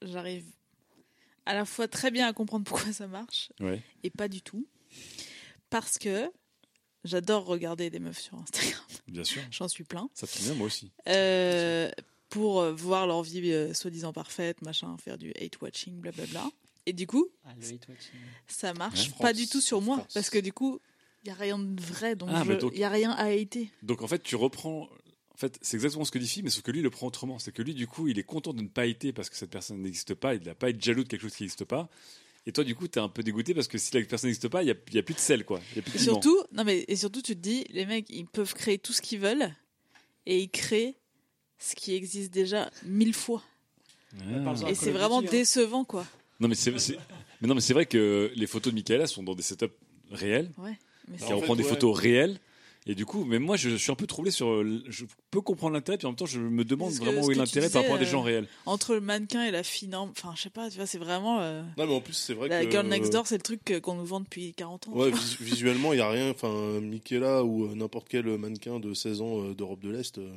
j'arrive 0.01 0.45
à 1.45 1.53
la 1.53 1.65
fois 1.65 1.87
très 1.87 2.11
bien 2.11 2.27
à 2.27 2.33
comprendre 2.33 2.65
pourquoi 2.65 2.91
ça 2.93 3.07
marche 3.07 3.49
Ouais. 3.59 3.81
et 4.03 4.09
pas 4.09 4.27
du 4.27 4.41
tout. 4.41 4.67
Parce 5.69 5.97
que 5.97 6.29
j'adore 7.03 7.45
regarder 7.45 7.89
des 7.89 7.99
meufs 7.99 8.19
sur 8.19 8.35
Instagram. 8.37 8.81
Bien 9.07 9.23
sûr. 9.23 9.41
J'en 9.51 9.67
suis 9.67 9.83
plein. 9.83 10.09
Ça 10.13 10.27
te 10.27 10.37
vient, 10.39 10.53
moi 10.55 10.67
aussi. 10.67 10.91
Euh, 11.07 11.89
pour 12.29 12.61
euh, 12.61 12.73
voir 12.73 13.07
leur 13.07 13.23
vie 13.23 13.51
euh, 13.51 13.73
soi-disant 13.73 14.13
parfaite, 14.13 14.61
machin, 14.61 14.97
faire 14.97 15.17
du 15.17 15.31
hate 15.39 15.61
watching, 15.61 15.99
blablabla. 15.99 16.49
Et 16.85 16.93
du 16.93 17.05
coup, 17.07 17.27
Ah, 17.45 17.53
le 17.59 17.65
hate 17.67 17.87
watching. 17.89 18.19
ça 18.47 18.73
marche 18.73 19.07
Ouais. 19.09 19.13
pas 19.21 19.33
du 19.33 19.47
tout 19.47 19.61
sur 19.61 19.81
moi. 19.81 19.97
France. 19.99 20.13
Parce 20.13 20.29
que 20.29 20.39
du 20.39 20.53
coup, 20.53 20.79
il 21.23 21.27
n'y 21.27 21.31
a 21.33 21.35
rien 21.35 21.59
de 21.59 21.81
vrai. 21.81 22.15
Donc, 22.15 22.29
Ah, 22.31 22.43
il 22.47 22.57
donc- 22.57 22.73
n'y 22.73 22.83
a 22.83 22.89
rien 22.89 23.11
à 23.11 23.25
hater. 23.25 23.69
Donc 23.83 24.01
en 24.01 24.07
fait, 24.07 24.23
tu 24.23 24.35
reprends. 24.35 24.87
En 25.37 25.39
fait, 25.39 25.59
c'est 25.61 25.77
exactement 25.77 26.03
ce 26.03 26.09
que 26.09 26.17
dit 26.17 26.27
Fibre, 26.27 26.45
mais 26.45 26.49
sauf 26.49 26.63
que 26.63 26.71
lui 26.71 26.79
il 26.79 26.83
le 26.83 26.89
prend 26.89 27.05
autrement. 27.07 27.37
C'est 27.37 27.51
que 27.51 27.61
lui, 27.61 27.75
du 27.75 27.85
coup, 27.85 28.07
il 28.07 28.17
est 28.17 28.23
content 28.23 28.53
de 28.53 28.61
ne 28.63 28.67
pas 28.67 28.87
être 28.87 29.11
parce 29.11 29.29
que 29.29 29.35
cette 29.35 29.51
personne 29.51 29.79
n'existe 29.81 30.15
pas. 30.15 30.33
Il 30.33 30.39
ne 30.39 30.45
va 30.45 30.55
pas 30.55 30.69
être 30.71 30.81
jaloux 30.83 31.03
de 31.03 31.07
quelque 31.07 31.21
chose 31.21 31.35
qui 31.35 31.43
n'existe 31.43 31.65
pas. 31.65 31.89
Et 32.47 32.51
toi, 32.51 32.63
du 32.63 32.73
coup, 32.75 32.87
tu 32.87 32.97
es 32.97 33.01
un 33.01 33.09
peu 33.09 33.21
dégoûté 33.21 33.53
parce 33.53 33.67
que 33.67 33.77
si 33.77 33.93
la 33.93 34.01
personne 34.03 34.29
n'existe 34.29 34.47
pas, 34.47 34.63
il 34.63 34.65
n'y 34.65 34.71
a, 34.71 34.75
il 34.87 34.95
y 34.95 34.97
a 34.97 35.03
plus 35.03 35.13
de 35.13 35.19
sel, 35.19 35.45
quoi. 35.45 35.59
Il 35.73 35.75
y 35.75 35.79
a 35.79 35.81
plus 35.83 35.91
de 35.91 35.97
Et 35.97 35.99
surtout, 35.99 36.41
non 36.53 36.63
mais, 36.63 36.85
et 36.87 36.95
surtout, 36.95 37.21
tu 37.21 37.35
te 37.35 37.39
dis, 37.39 37.65
les 37.69 37.85
mecs, 37.85 38.09
ils 38.09 38.25
peuvent 38.25 38.53
créer 38.55 38.79
tout 38.79 38.93
ce 38.93 39.01
qu'ils 39.01 39.19
veulent 39.19 39.53
et 40.25 40.39
ils 40.39 40.49
créent 40.49 40.95
ce 41.59 41.75
qui 41.75 41.93
existe 41.93 42.33
déjà 42.33 42.71
mille 42.83 43.13
fois. 43.13 43.43
Ah. 44.19 44.55
Et 44.69 44.73
c'est 44.75 44.91
vraiment 44.91 45.19
hein. 45.19 45.25
décevant, 45.29 45.83
quoi. 45.83 46.07
Non, 46.39 46.47
mais 46.47 46.55
c'est, 46.55 46.77
c'est- 46.79 46.97
mais 47.41 47.47
non, 47.47 47.53
mais 47.53 47.61
c'est 47.61 47.73
vrai 47.73 47.85
que 47.85 48.31
les 48.35 48.47
photos 48.47 48.73
de 48.73 48.75
Michaela 48.75 49.05
sont 49.05 49.21
dans 49.23 49.35
des 49.35 49.43
setups 49.43 49.65
réels. 50.09 50.49
Ouais. 50.57 50.79
Mais 51.09 51.17
qui 51.17 51.25
c'est- 51.25 51.33
reprend 51.33 51.55
des 51.55 51.63
ouais. 51.63 51.69
photos 51.69 51.95
réelles. 51.95 52.39
Et 52.87 52.95
du 52.95 53.05
coup, 53.05 53.23
même 53.25 53.43
moi, 53.43 53.57
je, 53.57 53.69
je 53.69 53.75
suis 53.75 53.91
un 53.91 53.95
peu 53.95 54.07
troublé 54.07 54.31
sur. 54.31 54.63
le- 54.63 54.83
Je 54.87 55.05
peux 55.31 55.41
comprendre 55.41 55.73
l'intérêt, 55.73 55.97
puis 55.97 56.07
en 56.07 56.11
même 56.11 56.15
temps, 56.15 56.25
je 56.25 56.39
me 56.39 56.63
demande 56.63 56.89
Parce 56.89 56.99
que 56.99 57.05
vraiment 57.05 57.21
ce 57.21 57.27
où 57.27 57.31
est 57.31 57.35
que 57.35 57.39
tu 57.39 57.45
l'intérêt 57.45 57.69
par 57.69 57.81
rapport 57.81 57.95
à 57.95 57.99
des 57.99 58.05
disais, 58.05 58.11
gens 58.17 58.21
euh, 58.21 58.25
réels. 58.25 58.47
Entre 58.65 58.93
le 58.95 59.01
mannequin 59.01 59.43
et 59.45 59.51
la 59.51 59.63
fille, 59.63 59.87
non, 59.89 60.09
enfin, 60.11 60.33
je 60.35 60.41
sais 60.43 60.49
pas, 60.49 60.69
tu 60.69 60.77
vois, 60.77 60.85
c'est 60.87 60.97
vraiment. 60.97 61.39
euh, 61.41 61.61
Non, 61.77 61.85
mais 61.87 61.93
en 61.93 62.01
plus, 62.01 62.13
c'est 62.13 62.33
vrai 62.33 62.47
la 62.47 62.65
que. 62.65 62.71
Girl 62.71 62.87
Next 62.87 63.11
Door, 63.11 63.27
c'est 63.27 63.35
le 63.37 63.41
truc 63.43 63.61
que- 63.65 63.79
qu'on 63.79 63.95
nous 63.95 64.05
vend 64.05 64.19
depuis 64.21 64.53
40 64.53 64.87
ans. 64.87 64.91
Ouais, 64.93 65.11
vis- 65.11 65.37
visuellement, 65.41 65.93
il 65.93 65.97
n'y 65.97 66.01
a 66.01 66.09
rien. 66.09 66.29
Enfin, 66.31 66.79
Michaela 66.81 67.43
ou 67.43 67.65
euh, 67.65 67.75
n'importe 67.75 68.07
quel 68.09 68.25
mannequin 68.37 68.79
de 68.79 68.93
16 68.93 69.21
ans 69.21 69.41
euh, 69.43 69.53
d'Europe 69.53 69.81
de 69.81 69.89
l'Est, 69.89 70.17
euh, 70.17 70.31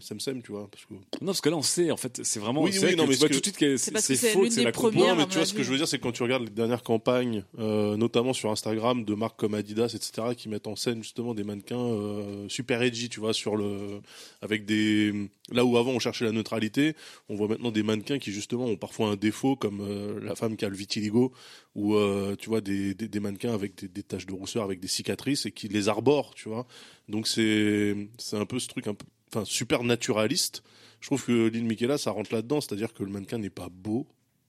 sem 0.00 0.20
sem, 0.20 0.42
tu 0.42 0.52
vois. 0.52 0.68
Parce 0.70 0.84
que... 0.84 0.94
Non, 0.94 1.26
parce 1.26 1.40
que 1.40 1.48
là, 1.48 1.56
on 1.56 1.62
sait, 1.62 1.90
en 1.90 1.96
fait, 1.96 2.20
c'est 2.24 2.40
vraiment. 2.40 2.62
Oui, 2.62 2.72
c'est 2.72 2.78
oui, 2.80 2.84
vrai 2.86 2.96
non, 2.96 3.04
que 3.04 3.08
mais 3.10 3.14
tu 3.14 3.20
vois 3.20 3.28
ce 3.28 3.32
que- 3.32 3.34
tout 3.34 3.40
de 3.40 3.44
suite 3.44 3.56
que 3.58 3.76
C'est 3.76 3.90
parce 3.92 4.04
c'est 4.04 4.14
que 4.14 4.20
c'est 4.20 4.30
faux, 4.32 4.40
l'une 4.40 4.48
que 4.48 4.54
c'est 4.54 4.60
des 4.60 4.64
la 4.66 4.72
premières, 4.72 5.00
coupe. 5.00 5.08
Non, 5.10 5.16
mais 5.16 5.26
tu 5.26 5.36
vois, 5.36 5.46
ce 5.46 5.54
que 5.54 5.62
je 5.62 5.70
veux 5.70 5.76
dire, 5.76 5.88
c'est 5.88 5.98
quand 5.98 6.12
tu 6.12 6.22
regardes 6.22 6.42
les 6.44 6.50
dernières 6.50 6.82
campagnes, 6.82 7.44
euh, 7.58 7.96
notamment 7.96 8.32
sur 8.32 8.50
Instagram, 8.50 9.04
de 9.04 9.14
marques 9.14 9.38
comme 9.38 9.54
Adidas, 9.54 9.92
etc., 9.94 10.28
qui 10.36 10.48
mettent 10.48 10.66
en 10.66 10.76
scène 10.76 11.02
justement 11.02 11.34
des 11.34 11.44
mannequins 11.44 11.67
euh, 11.76 12.48
super 12.48 12.82
edgy, 12.82 13.08
tu 13.08 13.20
vois, 13.20 13.32
sur 13.32 13.56
le, 13.56 14.00
avec 14.42 14.64
des, 14.64 15.28
là 15.50 15.64
où 15.64 15.76
avant 15.76 15.92
on 15.92 15.98
cherchait 15.98 16.24
la 16.24 16.32
neutralité, 16.32 16.94
on 17.28 17.36
voit 17.36 17.48
maintenant 17.48 17.70
des 17.70 17.82
mannequins 17.82 18.18
qui 18.18 18.32
justement 18.32 18.64
ont 18.66 18.76
parfois 18.76 19.08
un 19.08 19.16
défaut, 19.16 19.56
comme 19.56 19.80
euh, 19.80 20.20
la 20.20 20.34
femme 20.34 20.56
qui 20.56 20.64
a 20.64 20.68
le 20.68 20.76
vitiligo, 20.76 21.32
ou 21.74 21.94
euh, 21.94 22.36
tu 22.36 22.48
vois 22.48 22.60
des, 22.60 22.94
des, 22.94 23.20
mannequins 23.20 23.52
avec 23.52 23.84
des, 23.92 24.02
taches 24.02 24.26
de 24.26 24.32
rousseur, 24.32 24.64
avec 24.64 24.80
des 24.80 24.88
cicatrices 24.88 25.46
et 25.46 25.52
qui 25.52 25.68
les 25.68 25.88
arborent, 25.88 26.34
tu 26.34 26.48
vois. 26.48 26.66
Donc 27.08 27.28
c'est, 27.28 28.08
c'est 28.18 28.36
un 28.36 28.46
peu 28.46 28.58
ce 28.58 28.68
truc 28.68 28.86
un 28.86 28.96
enfin 29.32 29.44
super 29.44 29.84
naturaliste. 29.84 30.62
Je 31.00 31.06
trouve 31.06 31.24
que 31.24 31.48
Lynn 31.48 31.66
Michaela, 31.66 31.98
ça 31.98 32.10
rentre 32.10 32.34
là-dedans, 32.34 32.60
c'est-à-dire 32.60 32.92
que 32.92 33.04
le 33.04 33.10
mannequin 33.10 33.38
n'est 33.38 33.50
pas 33.50 33.68
beau, 33.70 34.06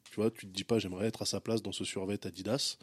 tu 0.09 0.15
vois, 0.15 0.31
tu 0.31 0.47
te 0.47 0.51
dis 0.51 0.63
pas 0.63 0.79
j'aimerais 0.79 1.07
être 1.07 1.21
à 1.21 1.25
sa 1.25 1.39
place 1.39 1.61
dans 1.61 1.71
ce 1.71 1.83
survêt 1.83 2.25
Adidas. 2.25 2.77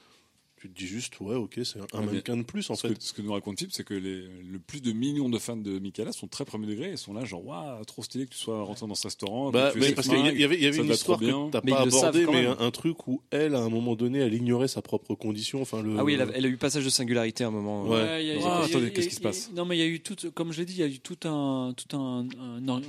Tu 0.66 0.72
te 0.72 0.78
dis 0.78 0.86
juste 0.86 1.20
ouais 1.20 1.36
ok 1.36 1.60
c'est 1.64 1.78
un, 1.78 2.01
Ouais, 2.01 2.06
mannequin 2.06 2.36
de 2.36 2.43
plus 2.43 2.68
en 2.70 2.74
ce 2.74 2.88
fait. 2.88 2.94
Que, 2.94 3.02
ce 3.02 3.12
que 3.12 3.22
nous 3.22 3.32
raconte 3.32 3.59
Philippe, 3.59 3.72
c'est 3.72 3.84
que 3.84 3.94
les, 3.94 4.22
le 4.43 4.59
plus 4.59 4.82
de 4.82 4.93
millions 4.93 5.28
de 5.28 5.38
fans 5.38 5.56
de 5.56 5.78
Michaela 5.78 6.12
sont 6.12 6.26
très 6.26 6.44
premier 6.44 6.66
degré 6.66 6.93
et 6.93 6.97
sont 6.97 7.14
là, 7.14 7.24
genre, 7.24 7.47
waouh, 7.47 7.84
trop 7.84 8.02
stylé 8.02 8.26
que 8.26 8.30
tu 8.30 8.38
sois 8.38 8.62
rentré 8.62 8.86
dans 8.86 8.94
ce 8.94 9.06
restaurant. 9.06 9.51
Bah, 9.51 9.72
mais 9.76 9.93
parce 9.93 10.09
qu'il 10.09 10.18
y, 10.18 10.44
avait, 10.44 10.56
il 10.56 10.62
y 10.62 10.66
avait 10.66 10.76
une 10.78 10.90
histoire 10.90 11.20
que 11.20 11.51
t'as 11.51 11.60
pas 11.60 11.82
abordée, 11.82 12.26
mais 12.26 12.47
un, 12.47 12.56
un 12.59 12.70
truc 12.70 13.06
où 13.06 13.22
elle, 13.30 13.55
à 13.55 13.60
un 13.60 13.68
moment 13.68 13.94
donné, 13.94 14.18
elle 14.18 14.34
ignorait 14.34 14.68
sa 14.68 14.82
propre 14.82 15.14
condition. 15.14 15.62
Enfin, 15.62 15.82
le... 15.82 15.98
Ah 15.98 16.05
oui, 16.05 16.14
elle 16.14 16.22
a, 16.22 16.26
elle 16.34 16.44
a 16.44 16.48
eu 16.48 16.56
passage 16.56 16.84
de 16.84 16.90
singularité 16.90 17.44
à 17.44 17.48
un 17.48 17.51
moment. 17.52 17.84
Ouais. 17.84 17.97
Ouais, 18.02 18.38
Ah, 18.44 18.62
attendez, 18.64 18.93
qu'est-ce 18.93 19.09
qui 19.09 19.14
se 19.14 19.20
passe? 19.20 19.51
Non, 19.55 19.64
mais 19.64 19.76
il 19.76 19.80
y 19.80 19.84
a 19.84 19.86
eu 19.86 20.01
tout, 20.01 20.16
comme 20.32 20.52
je 20.52 20.59
l'ai 20.59 20.66
dit, 20.66 20.74
il 20.74 20.80
y 20.80 20.82
a 20.82 20.88
eu 20.88 20.98
tout 20.98 21.18
un, 21.28 21.74
tout 21.76 21.97
un, 21.97 22.26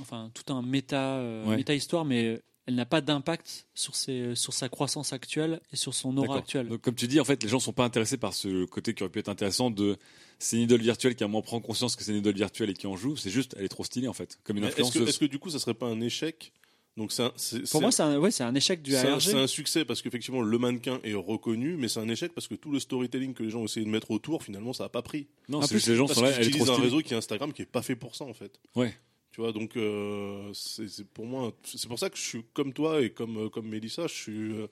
enfin 0.00 0.30
tout 0.34 0.52
un 0.52 0.62
méta, 0.62 1.16
euh, 1.18 1.56
méta 1.56 1.74
histoire, 1.74 2.04
mais 2.04 2.40
elle 2.68 2.74
n'a 2.74 2.84
pas 2.84 3.00
d'impact 3.00 3.66
sur 3.74 3.96
ses, 3.96 4.34
sur 4.34 4.52
sa 4.52 4.68
croissance 4.68 5.14
actuelle 5.14 5.60
et 5.72 5.76
sur 5.76 5.94
son 5.94 6.14
aura 6.18 6.36
actuelle. 6.36 6.68
Donc, 6.68 6.82
comme 6.82 6.94
tu 6.94 7.06
dis, 7.06 7.18
en 7.18 7.24
fait, 7.24 7.42
les 7.42 7.48
gens 7.48 7.60
sont 7.60 7.72
pas 7.72 7.84
intéressés 7.84 8.18
par 8.18 8.34
ce 8.34 8.66
côté 8.66 8.92
qui 8.92 9.02
aurait 9.02 9.10
pu 9.10 9.18
être 9.20 9.30
intéressant 9.30 9.70
de 9.70 9.96
c'est 10.38 10.56
une 10.56 10.62
idole 10.64 10.82
virtuelle 10.82 11.16
qui 11.16 11.24
à 11.24 11.26
un 11.26 11.28
moment 11.30 11.40
prend 11.40 11.60
conscience 11.60 11.96
que 11.96 12.04
c'est 12.04 12.12
une 12.12 12.18
idole 12.18 12.34
virtuelle 12.34 12.68
et 12.68 12.74
qui 12.74 12.86
en 12.86 12.94
joue. 12.94 13.16
C'est 13.16 13.30
juste, 13.30 13.54
elle 13.58 13.64
est 13.64 13.68
trop 13.68 13.84
stylée 13.84 14.06
en 14.06 14.12
fait, 14.12 14.38
comme 14.44 14.56
une 14.58 14.64
Mais 14.64 14.68
Est-ce 14.68 14.76
que, 14.76 14.82
influenceuse. 14.82 15.08
est-ce 15.08 15.18
que 15.18 15.24
du 15.24 15.38
coup, 15.38 15.48
ça 15.48 15.58
serait 15.58 15.72
pas 15.74 15.86
un 15.86 16.00
échec? 16.02 16.52
Donc 16.98 17.12
un- 17.20 17.32
Pour 17.70 17.80
moi, 17.80 17.90
c'est 17.92 18.02
un, 18.02 18.18
ouais, 18.18 18.30
c'est 18.32 18.42
un 18.44 18.54
échec 18.54 18.82
du 18.82 18.90
c'est 18.90 18.98
un, 19.06 19.12
ARG. 19.12 19.20
c'est 19.22 19.34
un 19.34 19.46
succès 19.46 19.84
parce 19.86 20.02
qu'effectivement 20.02 20.42
le 20.42 20.58
mannequin 20.58 20.98
est 21.04 21.14
reconnu, 21.14 21.76
mais 21.78 21.88
c'est 21.88 22.00
un 22.00 22.08
échec 22.08 22.32
parce 22.34 22.48
que 22.48 22.54
tout 22.56 22.70
le 22.72 22.80
storytelling 22.80 23.32
que 23.34 23.44
les 23.44 23.50
gens 23.50 23.60
ont 23.60 23.64
essayé 23.64 23.86
de 23.86 23.90
mettre 23.90 24.10
autour, 24.10 24.42
finalement, 24.42 24.72
ça 24.74 24.84
a 24.84 24.88
pas 24.88 25.00
pris. 25.02 25.26
Non, 25.48 25.58
En 25.58 25.62
c'est 25.62 25.68
plus, 25.68 25.74
juste 25.78 25.88
les 25.88 25.94
gens 25.96 26.06
Parce 26.06 26.18
sont 26.18 26.24
là, 26.24 26.32
qu'ils 26.32 26.40
elle 26.42 26.46
est 26.48 26.50
trop 26.50 26.64
utilisent 26.64 26.78
un 26.78 26.82
réseau 26.82 27.00
qui 27.00 27.14
est 27.14 27.16
Instagram 27.16 27.52
qui 27.54 27.62
est 27.62 27.66
pas 27.66 27.82
fait 27.82 27.94
pour 27.96 28.14
ça 28.16 28.24
en 28.24 28.34
fait. 28.34 28.60
Ouais. 28.74 28.94
Tu 29.38 29.42
vois, 29.42 29.52
donc 29.52 29.76
euh, 29.76 30.50
c'est 30.52 31.04
pour 31.06 31.24
moi, 31.24 31.52
c'est 31.62 31.86
pour 31.86 31.96
ça 31.96 32.10
que 32.10 32.16
je 32.18 32.22
suis 32.24 32.44
comme 32.54 32.72
toi 32.72 33.00
et 33.00 33.10
comme 33.10 33.36
euh, 33.44 33.48
comme 33.48 33.68
Mélissa, 33.68 34.08
je 34.08 34.12
suis 34.12 34.52
euh, 34.52 34.66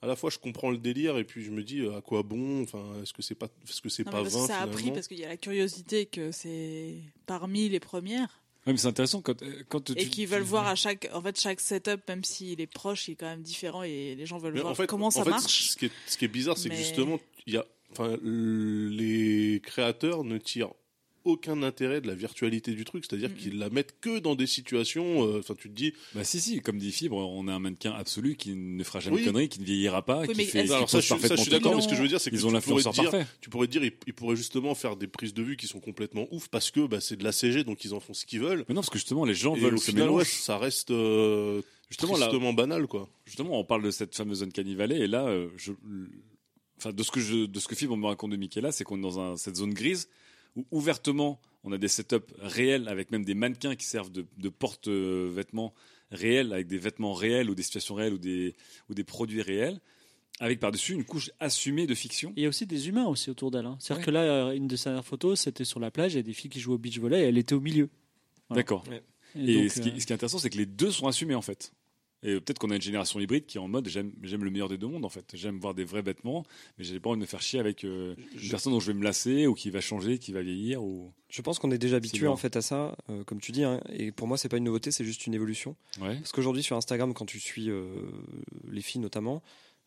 à 0.00 0.06
la 0.06 0.14
fois 0.14 0.30
je 0.30 0.38
comprends 0.38 0.70
le 0.70 0.78
délire 0.78 1.18
et 1.18 1.24
puis 1.24 1.42
je 1.42 1.50
me 1.50 1.64
dis 1.64 1.80
euh, 1.80 1.96
à 1.96 2.02
quoi 2.02 2.22
bon, 2.22 2.62
enfin 2.62 2.84
est-ce 3.02 3.12
que 3.12 3.20
c'est 3.20 3.34
pas, 3.34 3.48
est-ce 3.68 3.80
que 3.80 3.88
c'est 3.88 4.04
pas 4.04 4.22
que 4.22 4.28
ça 4.28 4.60
a 4.60 4.68
pris 4.68 4.92
parce 4.92 5.08
qu'il 5.08 5.18
y 5.18 5.24
a 5.24 5.28
la 5.28 5.36
curiosité 5.36 6.06
que 6.06 6.30
c'est 6.30 6.98
parmi 7.26 7.68
les 7.68 7.80
premières. 7.80 8.40
Ouais, 8.64 8.72
mais 8.74 8.76
c'est 8.78 8.86
intéressant 8.86 9.22
quand, 9.22 9.42
quand 9.68 9.90
et 9.90 9.96
tu- 9.96 10.08
qui 10.08 10.24
veulent 10.26 10.42
voir 10.42 10.68
à 10.68 10.76
chaque 10.76 11.10
en 11.12 11.20
fait 11.20 11.40
chaque 11.40 11.58
setup 11.58 12.02
même 12.06 12.22
s'il 12.22 12.60
est 12.60 12.68
proche 12.68 13.08
il 13.08 13.12
est 13.12 13.16
quand 13.16 13.26
même 13.26 13.42
différent 13.42 13.82
et 13.82 14.14
les 14.14 14.24
gens 14.24 14.38
veulent 14.38 14.54
Mais 14.54 14.60
voir 14.60 14.70
en 14.70 14.76
fait, 14.76 14.86
comment 14.86 15.10
ça 15.10 15.22
en 15.22 15.24
fait, 15.24 15.30
marche. 15.30 15.70
Ce 15.70 15.76
qui 15.76 15.86
est, 15.86 15.92
ce 16.06 16.16
qui 16.16 16.26
est 16.26 16.28
bizarre, 16.28 16.56
c'est 16.56 16.68
Mais- 16.68 16.76
que 16.76 16.80
justement, 16.80 17.18
il 17.48 17.54
y 17.54 17.56
a, 17.56 17.66
enfin, 17.90 18.16
les 18.22 19.60
créateurs 19.64 20.22
ne 20.22 20.38
tirent 20.38 20.74
aucun 21.24 21.62
intérêt 21.62 22.00
de 22.00 22.06
la 22.06 22.14
virtualité 22.14 22.72
du 22.72 22.84
truc, 22.84 23.04
c'est-à-dire 23.08 23.30
Mm, 23.30 23.34
qu'ils 23.34 23.58
la 23.58 23.70
mettent 23.70 23.94
que 24.00 24.18
dans 24.18 24.34
des 24.34 24.46
situations. 24.46 25.26
euh, 25.26 25.38
Enfin, 25.40 25.54
tu 25.56 25.68
te 25.68 25.74
dis. 25.74 25.92
Bah 26.14 26.24
si 26.24 26.40
si, 26.40 26.60
comme 26.60 26.78
dit 26.78 26.92
Fibre, 26.92 27.16
on 27.16 27.48
a 27.48 27.52
un 27.54 27.58
mannequin 27.58 27.92
absolu 27.92 28.36
qui 28.36 28.54
ne 28.54 28.82
fera 28.84 29.00
jamais 29.00 29.16
Oui. 29.16 29.22
de 29.22 29.26
conneries, 29.28 29.48
qui 29.48 29.60
ne 29.60 29.64
vieillira 29.64 30.02
pas, 30.04 30.20
Oui, 30.22 30.28
qui 30.28 30.34
mais 30.36 30.44
fait. 30.44 30.60
Alors 30.70 30.88
ça, 30.90 30.98
pose 30.98 31.00
je, 31.02 31.06
suis- 31.06 31.08
ça, 31.08 31.14
je 31.16 31.20
parfaitement 31.20 31.36
suis 31.42 31.50
tout. 31.50 31.56
d'accord, 31.58 31.76
mais 31.76 31.82
ce 31.82 31.88
que 31.88 31.94
je 31.94 32.02
veux 32.02 32.08
dire, 32.08 32.20
c'est 32.20 32.30
que 32.30 32.36
Ils 32.36 32.40
tu 32.40 32.44
ont 32.44 32.48
pourrais 32.48 32.54
l'influenceur 32.54 32.92
dire, 32.92 33.10
parfait. 33.10 33.26
tu 33.40 33.50
pourrais 33.50 33.66
dire, 33.68 33.84
ils, 33.84 33.92
ils 34.06 34.14
pourraient 34.14 34.36
justement 34.36 34.74
faire 34.74 34.96
des 34.96 35.06
prises 35.06 35.34
de 35.34 35.42
vue 35.42 35.56
qui 35.56 35.66
sont 35.66 35.80
complètement 35.80 36.26
ouf 36.30 36.48
parce 36.48 36.70
que 36.70 36.86
bah, 36.86 37.00
c'est 37.00 37.16
de 37.16 37.24
la 37.24 37.32
CG, 37.32 37.64
donc 37.64 37.84
ils 37.84 37.94
en 37.94 38.00
font 38.00 38.14
ce 38.14 38.24
qu'ils 38.26 38.40
veulent. 38.40 38.64
Mais 38.68 38.74
non, 38.74 38.80
parce 38.80 38.90
que 38.90 38.98
justement, 38.98 39.24
les 39.24 39.34
gens 39.34 39.54
Et 39.56 39.60
veulent 39.60 39.74
au 39.74 39.78
ce 39.78 39.90
final, 39.90 40.08
ouais, 40.08 40.14
mélange. 40.16 40.26
ça 40.28 40.58
reste 40.58 40.90
euh, 40.90 41.62
Justement, 41.88 42.16
là- 42.16 42.30
banal, 42.54 42.86
quoi. 42.86 43.08
Justement, 43.26 43.58
on 43.60 43.64
parle 43.64 43.82
de 43.82 43.90
cette 43.90 44.14
fameuse 44.16 44.38
zone 44.38 44.50
Valley 44.76 45.00
et 45.00 45.06
là, 45.06 45.26
euh, 45.26 45.48
je, 45.56 45.72
enfin, 46.78 46.92
de 46.92 47.02
ce 47.02 47.10
que 47.10 47.20
je, 47.20 47.46
de 47.46 47.60
ce 47.60 47.68
que 47.68 47.74
Fibre 47.74 47.96
me 47.96 48.06
raconte 48.06 48.30
de 48.30 48.36
Michaela, 48.36 48.72
c'est 48.72 48.84
qu'on 48.84 48.98
est 48.98 49.02
dans 49.02 49.20
un- 49.20 49.36
cette 49.36 49.56
zone 49.56 49.74
grise 49.74 50.08
où 50.56 50.66
ouvertement, 50.70 51.40
on 51.64 51.72
a 51.72 51.78
des 51.78 51.88
setups 51.88 52.16
réels 52.40 52.88
avec 52.88 53.10
même 53.10 53.24
des 53.24 53.34
mannequins 53.34 53.74
qui 53.76 53.86
servent 53.86 54.10
de, 54.10 54.24
de 54.38 54.48
porte-vêtements 54.48 55.72
réels, 56.10 56.52
avec 56.52 56.66
des 56.66 56.78
vêtements 56.78 57.14
réels 57.14 57.48
ou 57.50 57.54
des 57.54 57.62
situations 57.62 57.94
réelles 57.94 58.14
ou 58.14 58.18
des, 58.18 58.54
ou 58.90 58.94
des 58.94 59.04
produits 59.04 59.42
réels, 59.42 59.80
avec 60.40 60.60
par-dessus 60.60 60.92
une 60.94 61.04
couche 61.04 61.30
assumée 61.40 61.86
de 61.86 61.94
fiction. 61.94 62.32
Il 62.36 62.42
y 62.42 62.46
a 62.46 62.48
aussi 62.48 62.66
des 62.66 62.88
humains 62.88 63.06
aussi 63.06 63.30
autour 63.30 63.50
d'elle. 63.50 63.66
hein. 63.66 63.76
C'est-à-dire 63.78 64.00
Ouais. 64.00 64.06
que 64.06 64.10
là, 64.10 64.20
euh, 64.22 64.52
une 64.52 64.66
de 64.66 64.76
ses 64.76 64.84
dernières 64.84 65.04
photos, 65.04 65.40
c'était 65.40 65.64
sur 65.64 65.80
la 65.80 65.90
plage, 65.90 66.14
il 66.14 66.16
y 66.16 66.20
a 66.20 66.22
des 66.22 66.32
filles 66.32 66.50
qui 66.50 66.60
jouent 66.60 66.74
au 66.74 66.78
beach 66.78 66.98
volley 66.98 67.20
et 67.22 67.24
elle 67.28 67.38
était 67.38 67.54
au 67.54 67.60
milieu. 67.60 67.88
Voilà. 68.48 68.62
D'accord. 68.62 68.84
Ouais. 68.88 69.02
Et, 69.36 69.62
donc, 69.62 69.70
ce, 69.70 69.80
qui, 69.80 69.88
euh, 69.90 69.98
ce 69.98 70.04
qui 70.06 70.12
est 70.12 70.14
intéressant, 70.14 70.38
c'est 70.38 70.50
que 70.50 70.58
les 70.58 70.66
deux 70.66 70.90
sont 70.90 71.06
assumés 71.06 71.34
en 71.34 71.42
fait. 71.42 71.72
Et 72.24 72.34
peut-être 72.40 72.58
qu'on 72.60 72.70
a 72.70 72.76
une 72.76 72.82
génération 72.82 73.18
hybride 73.18 73.46
qui 73.46 73.58
est 73.58 73.60
en 73.60 73.66
mode 73.68 73.88
j'aime 73.88 74.12
le 74.22 74.50
meilleur 74.50 74.68
des 74.68 74.78
deux 74.78 74.86
mondes 74.86 75.04
en 75.04 75.08
fait. 75.08 75.24
J'aime 75.34 75.58
voir 75.58 75.74
des 75.74 75.84
vrais 75.84 76.02
vêtements, 76.02 76.44
mais 76.78 76.84
j'ai 76.84 77.00
pas 77.00 77.10
envie 77.10 77.16
de 77.18 77.22
me 77.22 77.26
faire 77.26 77.42
chier 77.42 77.58
avec 77.58 77.84
euh, 77.84 78.14
une 78.34 78.38
Je- 78.38 78.50
personne 78.50 78.72
dont 78.72 78.78
je 78.80 78.86
vais 78.92 78.96
me 78.98 79.02
lasser 79.02 79.46
ou 79.48 79.54
qui 79.54 79.70
va 79.70 79.80
changer, 79.80 80.18
qui 80.18 80.32
va 80.32 80.40
vieillir 80.42 80.82
ou. 80.84 81.12
Je 81.28 81.42
pense 81.42 81.58
qu'on 81.58 81.70
est 81.70 81.78
déjà 81.78 81.96
habitué 81.96 82.26
en 82.28 82.36
fait 82.36 82.56
à 82.56 82.62
ça, 82.62 82.96
euh, 83.10 83.24
comme 83.24 83.40
tu 83.40 83.50
dis. 83.52 83.64
hein, 83.64 83.80
et 83.92 84.12
pour 84.12 84.28
moi, 84.28 84.36
c'est 84.36 84.48
pas 84.48 84.58
une 84.58 84.64
nouveauté, 84.64 84.90
c'est 84.92 85.04
juste 85.04 85.26
une 85.26 85.34
évolution. 85.34 85.74
Ouais. 86.00 86.14
Parce 86.16 86.30
qu'aujourd'hui 86.32 86.62
sur 86.62 86.76
Instagram, 86.76 87.12
quand 87.14 87.26
tu 87.26 87.40
suis 87.40 87.70
euh, 87.70 87.86
les 88.70 88.82
filles 88.82 89.00
notamment, 89.00 89.42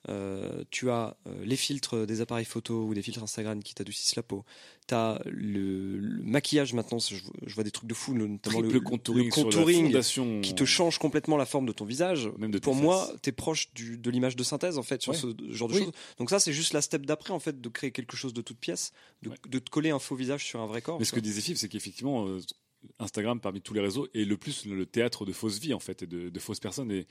euh, 0.10 0.64
tu 0.72 0.90
as 0.92 1.18
euh, 1.28 1.44
les 1.46 1.56
filtres 1.56 2.06
des 2.06 2.22
appareils 2.22 2.46
photo 2.46 2.84
ou 2.86 2.94
des 2.94 3.02
filtres 3.02 3.24
Instagram 3.24 3.62
qui 3.64 3.74
t'adoucissent 3.74 4.16
la 4.16 4.24
peau. 4.24 4.46
Tu 4.88 4.94
as 4.94 5.22
le, 5.26 5.98
le 5.98 6.24
maquillage 6.24 6.74
maintenant, 6.74 7.00
je, 7.00 7.16
je 7.46 7.56
vois 7.56 7.64
des 7.64 7.72
trucs 7.72 7.90
de 7.90 7.94
fou, 7.96 8.14
le- 8.14 8.28
notamment 8.28 8.62
le, 8.62 8.80
contouring, 8.80 9.32
le 9.92 10.42
qui 10.42 10.54
te 10.54 10.64
change 10.66 11.00
complètement 11.00 11.38
la 11.38 11.46
forme 11.46 11.66
de 11.66 11.72
ton 11.74 11.86
visage. 11.86 12.30
Même 12.38 12.52
de 12.52 12.60
Pour 12.60 12.76
moi, 12.76 13.12
tu 13.24 13.30
es 13.30 13.32
proche 13.32 13.74
du, 13.74 13.98
de 13.98 14.10
l'image 14.12 14.36
de 14.36 14.44
synthèse 14.44 14.78
en 14.78 14.84
fait 14.84 15.02
sur 15.02 15.14
Ouais. 15.14 15.18
ce 15.18 15.28
genre 15.52 15.70
de 15.70 15.74
Oui. 15.76 15.84
choses. 15.86 15.92
Donc 16.20 16.30
ça, 16.30 16.40
c'est 16.40 16.54
juste 16.54 16.74
la 16.74 16.82
step 16.82 17.06
d'après 17.06 17.34
en 17.34 17.40
fait 17.40 17.60
de 17.60 17.70
créer 17.70 17.92
quelque 17.92 18.16
chose 18.16 18.34
de 18.34 18.42
toute 18.42 18.58
pièce, 18.60 18.92
de, 19.24 19.30
Ouais. 19.30 19.36
de 19.50 19.60
te 19.60 19.70
coller 19.70 19.90
un 19.90 20.00
faux 20.00 20.16
visage 20.16 20.46
sur 20.46 20.60
un 20.62 20.68
vrai 20.68 20.82
corps. 20.82 21.00
Mais 21.00 21.06
ce 21.06 21.14
que 21.14 21.20
disait 21.20 21.42
Fibre, 21.42 21.58
c'est 21.60 21.70
qu'effectivement, 21.70 22.28
euh, 22.28 22.40
Instagram, 23.00 23.40
parmi 23.40 23.62
tous 23.62 23.74
les 23.74 23.82
réseaux, 23.82 24.08
est 24.14 24.26
le 24.26 24.38
plus 24.38 24.66
le 24.68 24.86
théâtre 24.86 25.26
de 25.26 25.32
fausses 25.34 25.60
vies, 25.60 25.74
en 25.74 25.80
fait, 25.80 26.04
et 26.04 26.08
de, 26.08 26.30
de 26.30 26.40
fausses 26.40 26.60
personnes. 26.60 26.92
Et 26.92 27.08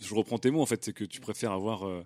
je 0.00 0.14
reprends 0.14 0.38
tes 0.38 0.50
mots, 0.50 0.62
en 0.62 0.66
fait, 0.66 0.84
c'est 0.84 0.92
que 0.92 1.04
tu 1.04 1.20
préfères 1.20 1.52
avoir 1.52 1.86
euh, 1.86 2.04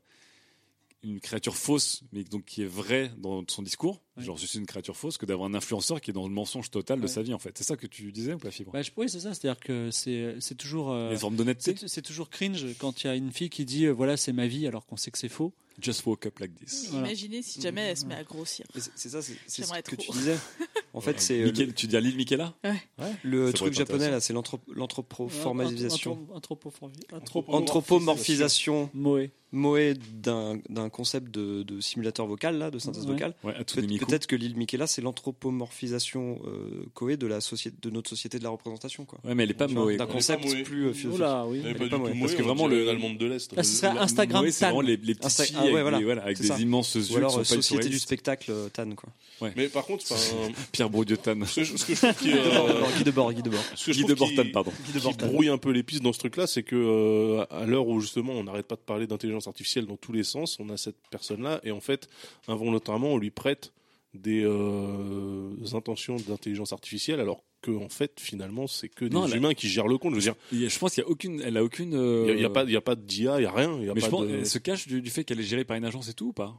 une 1.02 1.20
créature 1.20 1.56
fausse, 1.56 2.02
mais 2.12 2.24
donc 2.24 2.44
qui 2.44 2.62
est 2.62 2.66
vraie 2.66 3.10
dans 3.18 3.44
son 3.48 3.62
discours, 3.62 4.02
Ouais. 4.18 4.24
genre 4.24 4.36
je 4.36 4.46
suis 4.46 4.58
une 4.58 4.66
créature 4.66 4.96
fausse, 4.96 5.16
que 5.18 5.26
d'avoir 5.26 5.48
un 5.48 5.54
influenceur 5.54 6.00
qui 6.00 6.10
est 6.10 6.14
dans 6.14 6.26
le 6.28 6.34
mensonge 6.34 6.70
total 6.70 6.98
de 6.98 7.02
Ouais. 7.04 7.08
sa 7.08 7.22
vie, 7.22 7.34
en 7.34 7.38
fait. 7.38 7.56
C'est 7.56 7.64
ça 7.64 7.76
que 7.76 7.86
tu 7.86 8.10
disais 8.12 8.34
ou 8.34 8.38
pas, 8.38 8.50
Fibre? 8.50 8.72
Bah, 8.72 8.82
je- 8.82 8.90
oui, 8.96 9.08
c'est 9.08 9.20
ça. 9.20 9.34
C'est-à-dire 9.34 9.60
que 9.60 9.90
c'est 9.90 10.36
c'est 10.40 10.54
toujours. 10.56 10.90
euh, 10.90 11.10
Les 11.10 11.16
formes 11.16 11.36
d'honnêteté. 11.36 11.74
c'est 11.78 11.88
c'est 11.88 12.02
toujours 12.02 12.28
cringe 12.30 12.64
quand 12.78 13.02
il 13.02 13.06
y 13.06 13.10
a 13.10 13.14
une 13.14 13.32
fille 13.32 13.50
qui 13.50 13.64
dit 13.64 13.86
euh, 13.86 13.92
voilà 13.92 14.16
c'est 14.16 14.32
ma 14.32 14.46
vie 14.46 14.66
alors 14.66 14.86
qu'on 14.86 14.96
sait 14.96 15.10
que 15.10 15.18
c'est 15.18 15.28
faux. 15.28 15.52
Just 15.80 16.04
woke 16.06 16.26
up 16.26 16.40
like 16.40 16.52
this. 16.56 16.88
Voilà. 16.90 17.06
imaginez 17.06 17.40
si 17.40 17.60
jamais 17.60 17.82
elle 17.82 17.96
se 17.96 18.04
met 18.04 18.16
à 18.16 18.24
grossir 18.24 18.66
c'est 18.74 18.90
c'est 18.96 19.08
ça, 19.10 19.22
c'est 19.22 19.36
c'est 19.46 19.62
ce 19.62 19.72
que 19.72 19.94
trop. 19.94 20.12
tu 20.12 20.18
disais. 20.18 20.36
En 20.94 21.00
fait, 21.00 21.20
c'est 21.20 21.40
euh, 21.40 21.44
Michael- 21.52 21.74
tu 21.74 21.86
dis 21.86 21.96
à 21.96 22.00
l'île 22.00 22.16
Michaela? 22.16 22.54
Ouais. 22.64 22.74
le 23.22 23.48
Ça 23.48 23.52
truc 23.52 23.74
japonais 23.74 24.10
là, 24.10 24.18
c'est 24.20 24.32
l'anthro- 24.32 24.58
l'anthropoformisation. 24.74 26.18
Anthropoformi- 26.34 27.04
Anthropomorphisation 27.48 28.90
Moé. 28.94 29.30
Moé 29.52 29.94
d'un 30.14 30.58
d'un 30.68 30.88
concept 30.88 31.30
de, 31.30 31.62
de 31.62 31.80
simulateur 31.80 32.26
vocal 32.26 32.58
là, 32.58 32.70
de 32.70 32.78
synthèse 32.78 33.04
Ouais. 33.06 33.12
vocale. 33.12 33.34
Ouais, 33.44 33.54
à 33.54 33.64
tous 33.64 33.80
les 33.80 33.86
micros. 33.86 34.07
Peut-être 34.08 34.26
que 34.26 34.34
l'île 34.36 34.56
Michaela, 34.56 34.86
c'est 34.86 35.02
l'anthropomorphisation 35.02 36.40
euh, 36.46 36.84
Koé 36.94 37.16
de 37.16 37.26
la 37.26 37.40
société, 37.40 37.76
de 37.80 37.90
notre 37.90 38.08
société 38.10 38.38
de 38.38 38.44
la 38.44 38.50
représentation 38.50 39.04
quoi. 39.04 39.18
Ouais, 39.24 39.34
mais 39.34 39.44
elle 39.44 39.50
est 39.50 39.54
pas 39.54 39.68
Moé. 39.68 39.96
D'un 39.96 40.06
concept 40.06 40.42
plus 40.64 40.86
euh, 40.86 40.92
philosophique. 40.92 41.12
Oula, 41.14 41.46
oui. 41.46 41.62
Elle 41.64 41.76
pas. 41.88 41.98
Parce 41.98 42.34
que 42.34 42.42
vraiment, 42.42 42.66
le- 42.66 42.84
l'allemande 42.84 43.18
de 43.18 43.26
l'Est. 43.26 43.52
Ah, 43.56 43.62
ce 43.62 43.72
serait 43.76 43.94
La- 43.94 44.02
Instagram 44.02 44.42
Moé, 44.42 44.50
c'est 44.52 44.60
Tan. 44.60 44.66
vraiment 44.72 44.80
les, 44.80 44.96
les 44.96 45.14
petites 45.14 45.24
Insta- 45.24 45.44
filles 45.46 45.56
ah 45.58 45.64
ouais, 45.64 45.70
avec, 45.70 45.82
voilà. 45.82 45.98
des, 45.98 46.04
voilà, 46.04 46.22
avec 46.22 46.36
C'est 46.36 46.42
des 46.44 46.48
ça. 46.48 46.58
immenses 46.58 46.94
yeux 46.94 47.02
Ou 47.12 47.16
alors 47.16 47.30
sont 47.32 47.38
euh, 47.40 47.42
pas 47.42 47.56
du 47.56 47.62
société 47.62 47.88
du 47.88 47.98
spectacle 47.98 48.50
euh, 48.50 48.68
Tan 48.70 48.90
quoi. 48.94 49.10
Mais 49.56 49.68
par 49.68 49.84
contre, 49.84 50.04
Pierre 50.72 50.90
Bourdieu 50.90 51.16
Tan. 51.16 51.44
ce 51.46 51.60
que 51.60 51.64
je 51.64 51.76
ce 51.76 51.84
que 51.86 51.94
je 51.94 52.00
trouve 52.00 52.14
qui, 52.14 52.32
euh, 52.32 52.82
Guy 52.96 53.04
Debord, 53.04 53.32
Guy 53.32 53.42
Debord. 53.42 53.60
Guy 53.86 54.02
de 54.04 54.14
trouve 54.14 54.28
qui- 54.28 54.34
Bortan, 54.36 54.50
pardon. 54.52 54.72
qui 54.92 55.16
brouille 55.26 55.48
un 55.48 55.58
peu 55.58 55.70
les 55.70 55.82
pistes 55.82 56.02
dans 56.02 56.12
ce 56.12 56.18
truc-là, 56.18 56.46
c'est 56.46 56.62
que 56.62 56.76
euh, 56.76 57.44
à 57.50 57.66
l'heure 57.66 57.86
où 57.86 58.00
justement 58.00 58.32
on 58.32 58.44
n'arrête 58.44 58.66
pas 58.66 58.76
de 58.76 58.80
parler 58.80 59.06
d'intelligence 59.06 59.46
artificielle 59.46 59.86
dans 59.86 59.96
tous 59.96 60.12
les 60.12 60.24
sens, 60.24 60.56
on 60.60 60.68
a 60.70 60.76
cette 60.76 60.96
personne-là 61.10 61.60
et 61.64 61.70
en 61.70 61.80
fait 61.80 62.08
involontairement 62.48 63.08
on 63.08 63.18
lui 63.18 63.30
prête 63.30 63.72
des 64.14 64.42
euh, 64.44 65.50
intentions 65.74 66.16
d'intelligence 66.16 66.72
artificielle, 66.72 67.20
alors 67.20 67.42
que 67.60 67.70
en 67.72 67.88
fait, 67.88 68.12
finalement, 68.20 68.66
c'est 68.66 68.88
que 68.88 69.04
des 69.04 69.14
Non, 69.14 69.24
a- 69.24 69.36
humains 69.36 69.54
qui 69.54 69.68
gèrent 69.68 69.88
le 69.88 69.98
compte. 69.98 70.12
Je 70.12 70.16
veux 70.16 70.22
dire, 70.22 70.34
y 70.52 70.68
Je 70.68 70.78
pense 70.78 70.94
qu'il 70.94 71.02
y 71.02 71.06
a 71.06 71.08
aucune, 71.10 71.40
elle 71.44 71.56
a 71.56 71.64
aucune. 71.64 71.92
il 71.92 71.96
euh, 71.98 72.34
n'y 72.34 72.44
a, 72.44 72.48
y 72.48 72.52
pas, 72.52 72.64
il 72.64 72.70
y 72.70 72.76
a 72.76 72.80
pas 72.80 72.94
d'IA, 72.96 73.36
il 73.38 73.40
n'y 73.40 73.46
a 73.46 73.52
rien. 73.52 73.78
Y 73.82 73.90
a 73.90 73.94
mais 73.94 74.00
pas 74.00 74.06
je 74.06 74.10
pense, 74.10 74.26
de- 74.26 74.34
elle 74.34 74.46
se 74.46 74.58
cache 74.58 74.86
du, 74.88 75.02
du 75.02 75.10
fait 75.10 75.24
qu'elle 75.24 75.40
est 75.40 75.44
gérée 75.44 75.64
par 75.64 75.76
une 75.76 75.84
agence 75.84 76.08
et 76.08 76.14
tout 76.14 76.28
ou 76.28 76.32
pas? 76.32 76.54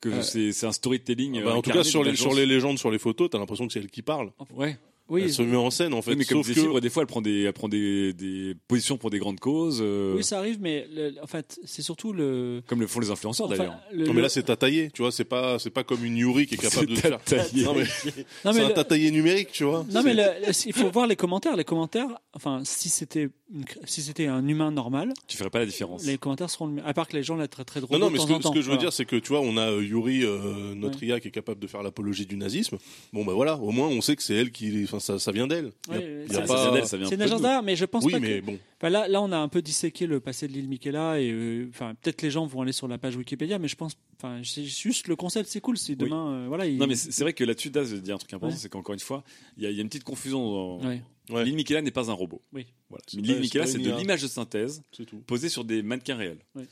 Que 0.00 0.08
Euh, 0.08 0.22
c'est 0.22 0.66
un 0.66 0.72
storytelling. 0.72 1.38
Ah 1.38 1.44
bah, 1.44 1.50
euh, 1.50 1.54
en 1.54 1.62
tout 1.62 1.70
cas, 1.70 1.84
sur 1.84 2.02
les, 2.02 2.16
sur 2.16 2.34
les 2.34 2.44
légendes, 2.46 2.78
sur 2.78 2.90
les 2.90 2.98
photos, 2.98 3.30
t'as 3.30 3.38
l'impression 3.38 3.66
que 3.68 3.72
c'est 3.72 3.78
elle 3.80 3.90
qui 3.90 4.02
parle. 4.02 4.32
Ouais. 4.54 4.76
Oui. 5.08 5.22
Elle 5.24 5.32
se 5.32 5.42
met 5.42 5.56
en 5.56 5.70
scène, 5.70 5.92
en 5.94 6.00
fait. 6.00 6.12
Oui, 6.12 6.16
mais 6.18 6.24
comme 6.24 6.38
sauf 6.42 6.54
des 6.54 6.54
que... 6.62 6.80
des 6.80 6.88
fois, 6.88 7.02
elle 7.02 7.06
prend 7.06 7.20
des, 7.20 7.42
elle 7.42 7.52
prend 7.52 7.68
des, 7.68 8.12
des 8.14 8.54
positions 8.68 8.96
pour 8.96 9.10
des 9.10 9.18
grandes 9.18 9.40
causes. 9.40 9.80
euh, 9.82 10.14
Oui, 10.16 10.24
ça 10.24 10.38
arrive, 10.38 10.58
mais 10.60 10.86
le- 10.90 11.14
en 11.22 11.26
fait, 11.26 11.58
c'est 11.64 11.82
surtout 11.82 12.12
le. 12.12 12.62
Comme 12.66 12.80
le 12.80 12.86
font 12.86 13.00
les 13.00 13.10
influenceurs 13.10 13.46
Enfin, 13.46 13.56
d'ailleurs. 13.56 13.78
le- 13.92 14.06
Non, 14.06 14.12
mais 14.12 14.16
le- 14.18 14.22
là, 14.22 14.28
c'est 14.28 14.44
tataillé, 14.44 14.90
tu 14.92 15.02
vois, 15.02 15.12
c'est 15.12 15.24
pas, 15.24 15.58
c'est 15.58 15.70
pas 15.70 15.84
comme 15.84 16.04
une 16.04 16.16
Yuri 16.16 16.46
qui 16.46 16.54
est 16.54 16.58
capable 16.70 16.86
de 16.86 16.94
C'est 16.96 17.02
faire. 17.02 17.18
Non, 17.54 17.74
mais, 17.74 17.82
Non, 17.82 17.84
mais 18.46 18.52
c'est 18.52 18.60
un 18.62 18.68
le- 18.68 18.74
tataillé 18.74 19.10
numérique, 19.10 19.50
tu 19.52 19.64
vois. 19.64 19.84
Non, 19.90 20.02
mais 20.02 20.14
le- 20.14 20.22
le- 20.46 20.52
il 20.66 20.72
faut 20.72 20.90
voir 20.90 21.06
les 21.06 21.16
commentaires. 21.16 21.56
Les 21.56 21.64
commentaires, 21.64 22.08
enfin, 22.32 22.62
si 22.64 22.88
c'était 22.88 23.28
une 23.54 23.64
si 23.84 24.02
c'était 24.02 24.26
un 24.26 24.46
humain 24.48 24.70
normal, 24.70 25.12
Tu 25.28 25.36
ferais 25.36 25.50
pas 25.50 25.58
la 25.58 25.66
différence. 25.66 26.04
les 26.06 26.18
commentaires 26.18 26.48
seront. 26.50 26.76
À 26.84 26.94
part 26.94 27.06
que 27.08 27.16
les 27.16 27.22
gens 27.22 27.36
la 27.36 27.48
traiteraient 27.48 27.80
de 27.80 27.86
Non, 27.86 27.92
robot 27.92 28.04
non, 28.06 28.10
mais 28.10 28.18
ce 28.18 28.26
que, 28.26 28.42
ce 28.42 28.48
je 28.54 28.56
veux 28.60 28.62
Voilà. 28.62 28.78
dire, 28.80 28.92
c'est 28.92 29.04
que 29.04 29.16
tu 29.16 29.28
vois, 29.28 29.40
on 29.40 29.56
a 29.56 29.70
euh, 29.70 29.84
Yuri, 29.84 30.24
euh, 30.24 30.74
notre 30.74 31.02
IA, 31.02 31.20
qui 31.20 31.28
est 31.28 31.32
capable 31.32 31.60
de 31.60 31.66
faire 31.66 31.82
l'apologie 31.82 32.26
du 32.26 32.36
nazisme. 32.36 32.78
Bon, 33.12 33.24
ben 33.24 33.32
voilà, 33.34 33.56
au 33.58 33.70
moins, 33.70 33.88
on 33.88 34.00
sait 34.00 34.16
que 34.16 34.22
c'est 34.22 34.34
elle 34.34 34.50
qui. 34.52 34.82
Enfin, 34.84 35.00
ça, 35.00 35.18
ça 35.18 35.32
vient 35.32 35.46
d'elle. 35.46 35.72
Pas- 35.86 35.98
vient 35.98 36.84
C'est 36.84 36.96
un 36.96 37.10
une 37.10 37.22
agence 37.22 37.42
d'art, 37.42 37.62
mais 37.62 37.76
je 37.76 37.84
pense 37.84 38.04
Oui, 38.04 38.12
pas 38.12 38.20
mais 38.20 38.40
que. 38.40 38.46
bon. 38.46 38.58
Enfin, 38.78 38.88
là, 38.90 39.06
là, 39.08 39.20
on 39.22 39.30
a 39.32 39.38
un 39.38 39.48
peu 39.48 39.62
disséqué 39.62 40.06
le 40.06 40.18
passé 40.20 40.48
de 40.48 40.52
l'île 40.52 40.68
Michaela 40.68 41.20
et 41.20 41.30
euh, 41.30 41.68
enfin, 41.70 41.94
peut-être 42.00 42.22
les 42.22 42.30
gens 42.30 42.46
vont 42.46 42.62
aller 42.62 42.72
sur 42.72 42.88
la 42.88 42.98
page 42.98 43.16
Wikipédia, 43.16 43.58
mais 43.58 43.68
je 43.68 43.76
pense, 43.76 43.92
enfin, 44.18 44.40
c'est 44.44 44.64
juste 44.64 45.06
le 45.08 45.14
concept, 45.16 45.48
c'est 45.48 45.60
cool. 45.60 45.76
Si 45.78 45.94
demain, 45.94 46.32
euh, 46.32 46.44
voilà, 46.48 46.66
il- 46.66 46.78
Non, 46.78 46.86
mais 46.86 46.96
c'est 46.96 47.12
c'est 47.12 47.22
vrai 47.22 47.32
que 47.32 47.44
là-dessus, 47.44 47.70
Daz 47.70 47.92
dit 47.94 48.10
un 48.12 48.18
truc 48.18 48.32
important, 48.32 48.52
Ouais. 48.54 48.58
c'est 48.60 48.68
qu'encore 48.68 48.94
une 48.94 49.00
fois, 49.00 49.22
il 49.56 49.64
y, 49.68 49.72
y 49.72 49.78
a 49.78 49.82
une 49.82 49.88
petite 49.88 50.04
confusion. 50.04 50.78
Dans... 50.78 50.80
Ouais. 51.28 51.36
Ouais. 51.36 51.44
L'île 51.44 51.56
Michaela 51.56 51.82
n'est 51.82 51.90
pas 51.90 52.10
un 52.10 52.14
robot. 52.14 52.42
Oui. 52.52 52.66
Voilà. 52.88 53.04
Michaela, 53.38 53.66
c'est 53.66 53.78
de 53.78 53.90
l'image 53.96 54.22
de 54.22 54.28
synthèse 54.28 54.82
posée 55.26 55.48
sur 55.48 55.64
des 55.64 55.82
mannequins 55.82 56.16
réels. 56.16 56.44
Ouais. 56.54 56.66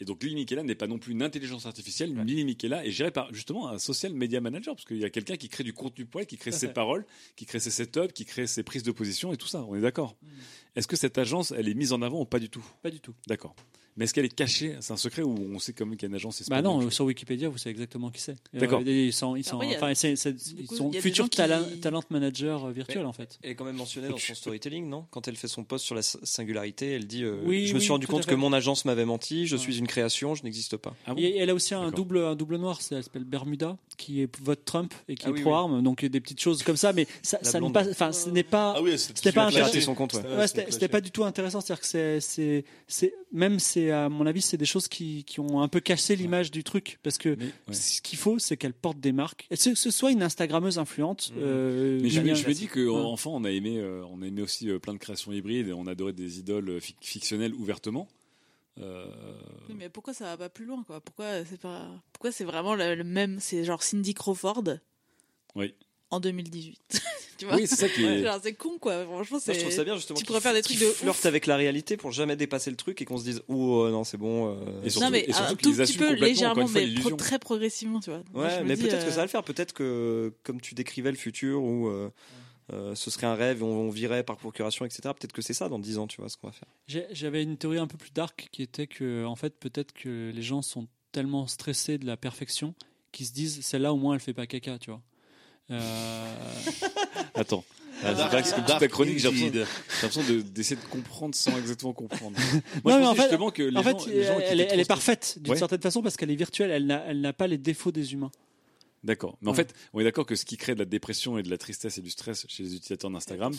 Et 0.00 0.04
donc 0.04 0.24
l'île 0.24 0.34
Michaela 0.34 0.64
n'est 0.64 0.74
pas 0.74 0.88
non 0.88 0.98
plus 0.98 1.12
une 1.12 1.22
intelligence 1.22 1.64
artificielle. 1.66 2.12
L'île 2.24 2.44
Michaela 2.44 2.84
est 2.84 2.90
gérée 2.90 3.12
par 3.12 3.32
justement 3.32 3.68
un 3.68 3.78
social 3.78 4.12
media 4.12 4.40
manager, 4.40 4.74
parce 4.74 4.84
qu'il 4.84 4.98
y 4.98 5.04
a 5.04 5.10
quelqu'un 5.10 5.36
qui 5.36 5.48
crée 5.48 5.62
du 5.62 5.72
contenu 5.72 6.06
pour 6.06 6.20
elle, 6.20 6.26
qui 6.26 6.36
crée 6.36 6.50
ses 6.50 6.66
fait. 6.66 6.72
paroles, 6.72 7.06
qui 7.36 7.46
crée 7.46 7.60
ses 7.60 7.70
setups, 7.70 8.12
qui 8.12 8.24
crée 8.24 8.48
ses 8.48 8.64
prises 8.64 8.82
de 8.82 8.90
position 8.90 9.32
et 9.32 9.36
tout 9.36 9.46
ça. 9.46 9.64
On 9.68 9.76
est 9.76 9.80
d'accord. 9.80 10.16
Mm. 10.20 10.26
Est-ce 10.74 10.88
que 10.88 10.96
cette 10.96 11.18
agence, 11.18 11.52
elle 11.56 11.68
est 11.68 11.74
mise 11.74 11.92
en 11.92 12.02
avant 12.02 12.20
ou 12.20 12.24
pas 12.24 12.40
du 12.40 12.48
tout? 12.48 12.64
Pas 12.82 12.90
du 12.90 12.98
tout. 12.98 13.14
D'accord. 13.28 13.54
Mais 13.96 14.04
est-ce 14.04 14.14
qu'elle 14.14 14.24
est 14.24 14.34
cachée? 14.34 14.74
C'est 14.80 14.92
un 14.92 14.96
secret 14.96 15.22
ou 15.22 15.34
on 15.54 15.58
sait 15.58 15.72
quand 15.74 15.84
même 15.84 15.96
qu'il 15.96 16.06
y 16.06 16.08
a 16.08 16.10
une 16.10 16.14
agence 16.14 16.42
Bah 16.48 16.62
non, 16.62 16.88
sur 16.90 17.04
Wikipédia, 17.04 17.48
vous 17.50 17.58
savez 17.58 17.72
exactement 17.72 18.10
qui 18.10 18.20
c'est. 18.22 18.36
D'accord. 18.54 18.80
Euh, 18.80 18.90
Ils 18.90 19.12
sont, 19.12 19.36
ils 19.36 19.44
sont, 19.44 19.56
Après, 19.60 19.76
enfin, 19.76 19.94
c'est- 19.94 20.16
c'est- 20.16 20.34
ils 20.58 20.66
coup, 20.66 20.90
futurs 20.92 21.24
gens 21.24 21.28
qui- 21.28 21.36
talent, 21.36 21.62
talent 21.82 22.02
manager 22.10 22.64
euh, 22.66 22.72
virtuels 22.72 23.02
Mais- 23.02 23.08
en 23.08 23.12
fait. 23.12 23.38
Elle 23.42 23.50
est 23.50 23.54
quand 23.54 23.64
même 23.66 23.76
mentionnée 23.76 24.08
dans 24.08 24.16
son 24.16 24.34
storytelling, 24.34 24.88
non? 24.88 25.04
Quand 25.10 25.28
elle 25.28 25.36
fait 25.36 25.48
son 25.48 25.64
post 25.64 25.84
sur 25.84 25.94
la 25.94 26.02
singularité, 26.02 26.92
elle 26.92 27.06
dit 27.06 27.22
euh, 27.24 27.40
Oui, 27.44 27.66
Je 27.66 27.72
me 27.74 27.78
oui, 27.78 27.82
suis 27.84 27.92
rendu 27.92 28.06
compte 28.06 28.26
que 28.26 28.34
mon 28.34 28.52
agence 28.52 28.84
m'avait 28.84 29.04
menti, 29.04 29.46
je 29.46 29.56
Ouais. 29.56 29.60
suis 29.62 29.78
une 29.78 29.86
création, 29.86 30.34
je 30.34 30.42
n'existe 30.44 30.76
pas. 30.76 30.94
Ah 31.06 31.14
bon? 31.14 31.20
Et 31.20 31.36
elle 31.36 31.50
a 31.50 31.54
aussi 31.54 31.74
un 31.74 31.80
D'accord. 31.80 31.94
double, 31.96 32.18
un 32.18 32.34
double 32.34 32.56
noir, 32.56 32.80
c'est- 32.80 32.94
elle 32.94 33.04
s'appelle 33.04 33.24
Bermuda, 33.24 33.76
qui 33.98 34.22
est 34.22 34.36
vote 34.40 34.64
Trump 34.64 34.94
et 35.08 35.14
qui 35.16 35.26
Ah 35.26 35.30
est 35.30 35.32
oui, 35.32 35.40
pro-arme, 35.42 35.82
donc 35.82 36.04
des 36.04 36.20
petites 36.20 36.40
choses 36.40 36.62
comme 36.62 36.76
ça, 36.76 36.92
mais 36.92 37.06
ça, 37.22 37.38
n'est 37.60 37.70
pas, 37.72 37.88
enfin, 37.88 38.12
ce 38.12 38.30
n'est 38.30 38.42
pas, 38.42 38.74
Ah 38.76 38.82
oui, 38.82 38.98
C'était 38.98 39.32
pas 39.32 39.46
intéressant. 39.46 39.72
C'était- 40.70 40.88
pas 40.88 41.00
du 41.00 41.10
tout 41.10 41.24
intéressant. 41.24 41.60
C'est-à-dire 41.60 41.80
que 41.80 41.86
c'est, 41.86 42.20
c'est, 42.20 42.64
c'est, 42.88 43.14
même 43.32 43.58
c'est, 43.86 43.90
à 43.90 44.08
mon 44.08 44.26
avis, 44.26 44.42
c'est 44.42 44.56
des 44.56 44.64
choses 44.64 44.88
qui, 44.88 45.24
qui 45.24 45.40
ont 45.40 45.60
un 45.62 45.68
peu 45.68 45.80
cassé 45.80 46.16
l'image 46.16 46.50
du 46.50 46.64
truc. 46.64 46.98
Parce 47.02 47.18
que 47.18 47.30
Mais, 47.38 47.46
ouais. 47.68 47.74
ce 47.74 48.00
qu'il 48.02 48.18
faut, 48.18 48.38
c'est 48.38 48.56
qu'elle 48.56 48.72
porte 48.74 48.98
des 49.00 49.12
marques. 49.12 49.46
Et 49.50 49.56
Ce, 49.56 49.74
ce 49.74 49.90
soit 49.90 50.10
une 50.12 50.22
Instagrammeuse 50.22 50.78
influente. 50.78 51.30
Mhm. 51.34 51.42
euh, 51.42 51.98
Mais 52.02 52.08
je, 52.08 52.20
mignonne. 52.20 52.36
je 52.36 52.48
me 52.48 52.54
dis 52.54 52.64
Ouais. 52.74 52.84
qu'enfant, 52.86 53.34
on 53.34 53.44
a 53.44 53.50
aimé, 53.50 53.78
euh, 53.78 54.04
on 54.10 54.22
a 54.22 54.26
aimé 54.26 54.42
aussi 54.42 54.68
euh, 54.70 54.78
plein 54.78 54.92
de 54.94 54.98
créations 54.98 55.32
hybrides 55.32 55.68
et 55.68 55.72
on 55.72 55.86
adorait 55.86 56.12
des 56.12 56.38
idoles 56.38 56.78
fic- 56.78 56.96
fictionnelles 57.00 57.54
ouvertement. 57.54 58.08
Euh, 58.78 59.06
Oui, 59.68 59.74
mais 59.76 59.88
pourquoi 59.90 60.14
ça 60.14 60.24
va 60.24 60.36
pas 60.38 60.48
plus 60.48 60.64
loin 60.64 60.82
quoi? 60.86 61.00
Pourquoi 61.02 61.44
c'est 61.44 61.60
pas 61.60 61.90
pourquoi 62.14 62.32
c'est 62.32 62.44
vraiment 62.44 62.74
le, 62.74 62.94
le 62.94 63.04
même 63.04 63.38
C'est 63.38 63.64
genre 63.64 63.82
Cindy 63.82 64.14
Crawford? 64.14 64.64
Oui. 65.54 65.74
en 66.10 66.20
2018. 66.20 66.80
tu 67.42 67.46
vois 67.48 67.56
Oui, 67.56 67.66
c'est 67.66 67.76
ça 67.76 67.88
qui 67.88 68.04
est- 68.04 68.22
Genre, 68.22 68.38
c'est 68.42 68.52
con 68.54 68.78
quoi. 68.80 69.04
Franchement, 69.04 69.36
Moi, 69.36 69.40
c'est. 69.44 69.54
je 69.54 69.60
trouve 69.60 69.72
ça 69.72 69.84
bien 69.84 69.96
justement. 69.96 70.18
Tu 70.18 70.24
pourrais 70.24 70.40
faire 70.40 70.54
des 70.54 70.62
trucs 70.62 70.78
de 70.78 70.86
flirtent 70.86 71.18
ouf. 71.18 71.26
avec 71.26 71.46
la 71.46 71.56
réalité 71.56 71.96
pour 71.96 72.12
jamais 72.12 72.36
dépasser 72.36 72.70
le 72.70 72.76
truc 72.76 73.02
et 73.02 73.04
qu'on 73.04 73.18
se 73.18 73.24
dise 73.24 73.42
oh 73.48 73.88
non 73.90 74.04
c'est 74.04 74.16
bon. 74.16 74.48
euh, 74.56 74.82
Et 74.84 74.90
surtout- 74.90 75.04
non 75.06 75.10
mais 75.10 75.24
et 75.26 75.32
surtout 75.32 75.52
un 75.52 75.54
tout 75.56 75.72
petit 75.76 75.98
peu 75.98 76.12
légèrement, 76.14 76.66
fois, 76.66 76.80
mais 76.80 76.94
pro- 76.94 77.10
très 77.16 77.38
progressivement, 77.38 78.00
tu 78.00 78.10
vois. 78.10 78.22
Ouais, 78.34 78.62
mais 78.64 78.76
dis, 78.76 78.82
peut-être 78.82 79.02
que 79.04 79.08
euh, 79.08 79.10
ça 79.10 79.16
va 79.16 79.22
le 79.22 79.28
faire. 79.28 79.42
Peut-être 79.42 79.72
que, 79.72 80.32
comme 80.44 80.60
tu 80.60 80.74
décrivais 80.74 81.10
le 81.10 81.16
futur, 81.16 81.62
où 81.62 81.88
euh, 81.88 82.10
euh, 82.72 82.94
ce 82.94 83.10
serait 83.10 83.26
un 83.26 83.34
rêve 83.34 83.58
et 83.60 83.64
on, 83.64 83.88
on 83.88 83.90
virait 83.90 84.22
par 84.22 84.36
procuration, 84.36 84.84
etc. 84.84 85.00
Peut-être 85.18 85.32
que 85.32 85.42
c'est 85.42 85.52
ça 85.54 85.68
dans 85.68 85.78
10 85.80 85.98
ans, 85.98 86.06
tu 86.06 86.20
vois, 86.20 86.28
ce 86.30 86.36
qu'on 86.36 86.46
va 86.46 86.52
faire. 86.52 86.68
J'ai- 86.86 87.06
J'avais 87.10 87.42
une 87.42 87.56
théorie 87.56 87.78
un 87.78 87.86
peu 87.88 87.98
plus 87.98 88.12
dark 88.12 88.48
qui 88.52 88.62
était 88.62 88.86
que, 88.86 89.24
en 89.24 89.34
fait, 89.36 89.58
peut-être 89.58 89.92
que 89.92 90.30
les 90.32 90.42
gens 90.42 90.62
sont 90.62 90.86
tellement 91.10 91.46
stressés 91.46 91.98
de 91.98 92.06
la 92.06 92.16
perfection 92.16 92.74
qu'ils 93.10 93.26
se 93.26 93.32
disent 93.32 93.60
celle-là 93.62 93.92
au 93.92 93.96
moins 93.96 94.14
elle 94.14 94.20
fait 94.20 94.32
pas 94.32 94.46
caca, 94.46 94.78
tu 94.78 94.90
vois. 94.90 95.02
Euh, 95.72 96.34
Attends. 97.34 97.64
Ah, 98.04 98.14
Dark- 98.14 98.16
c'est 98.16 98.28
vrai 98.28 98.42
que 98.42 98.48
c'est 98.48 98.54
comme 98.56 98.64
toute 98.64 98.78
ta 98.80 98.88
chronique, 98.88 99.18
j'ai 99.20 99.30
l'impression, 99.30 100.22
de- 100.24 100.40
d'essayer 100.42 100.80
de 100.80 100.86
comprendre 100.88 101.34
sans 101.36 101.56
exactement 101.56 101.92
comprendre. 101.92 102.36
Moi, 102.84 102.92
Non, 102.94 102.98
je 102.98 102.98
mais 103.02 103.06
en 103.06 103.14
fait- 103.14 103.22
justement 103.22 103.50
que 103.50 103.62
les 103.62 103.76
en 103.76 103.82
fait, 103.82 103.90
gens, 103.98 104.06
les 104.06 104.24
gens 104.24 104.36
qui 104.38 104.42
elle, 104.44 104.60
est, 104.60 104.68
elle 104.72 104.86
parfaite 104.86 105.38
d'une 105.40 105.52
Ouais. 105.52 105.58
certaine 105.58 105.80
façon 105.80 106.02
parce 106.02 106.16
qu'elle 106.16 106.30
est 106.30 106.36
virtuelle. 106.36 106.70
Elle 106.72 106.86
n'a, 106.86 107.04
elle 107.06 107.20
n'a 107.20 107.32
pas 107.32 107.46
les 107.46 107.58
défauts 107.58 107.92
des 107.92 108.12
humains. 108.12 108.32
D'accord. 109.04 109.36
Mais 109.40 109.50
en 109.50 109.54
fait, 109.54 109.72
on 109.92 110.00
est 110.00 110.04
d'accord 110.04 110.26
que 110.26 110.34
ce 110.36 110.44
qui 110.44 110.56
crée 110.56 110.74
de 110.74 110.78
la 110.80 110.84
dépression 110.84 111.36
et 111.38 111.42
de 111.42 111.50
la 111.50 111.58
tristesse 111.58 111.98
et 111.98 112.02
du 112.02 112.10
stress 112.10 112.44
chez 112.48 112.62
les 112.64 112.74
utilisateurs 112.76 113.10
d'Instagram, 113.10 113.52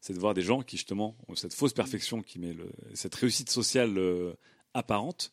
c'est 0.00 0.12
de 0.14 0.18
voir 0.18 0.34
des 0.34 0.42
gens 0.42 0.60
qui 0.62 0.76
justement 0.76 1.14
ont 1.28 1.34
cette 1.34 1.54
fausse 1.54 1.72
perfection 1.72 2.22
qui 2.22 2.38
met 2.38 2.52
le- 2.52 2.70
cette 2.94 3.14
réussite 3.14 3.50
sociale 3.50 3.96
euh, 3.98 4.32
apparente 4.74 5.30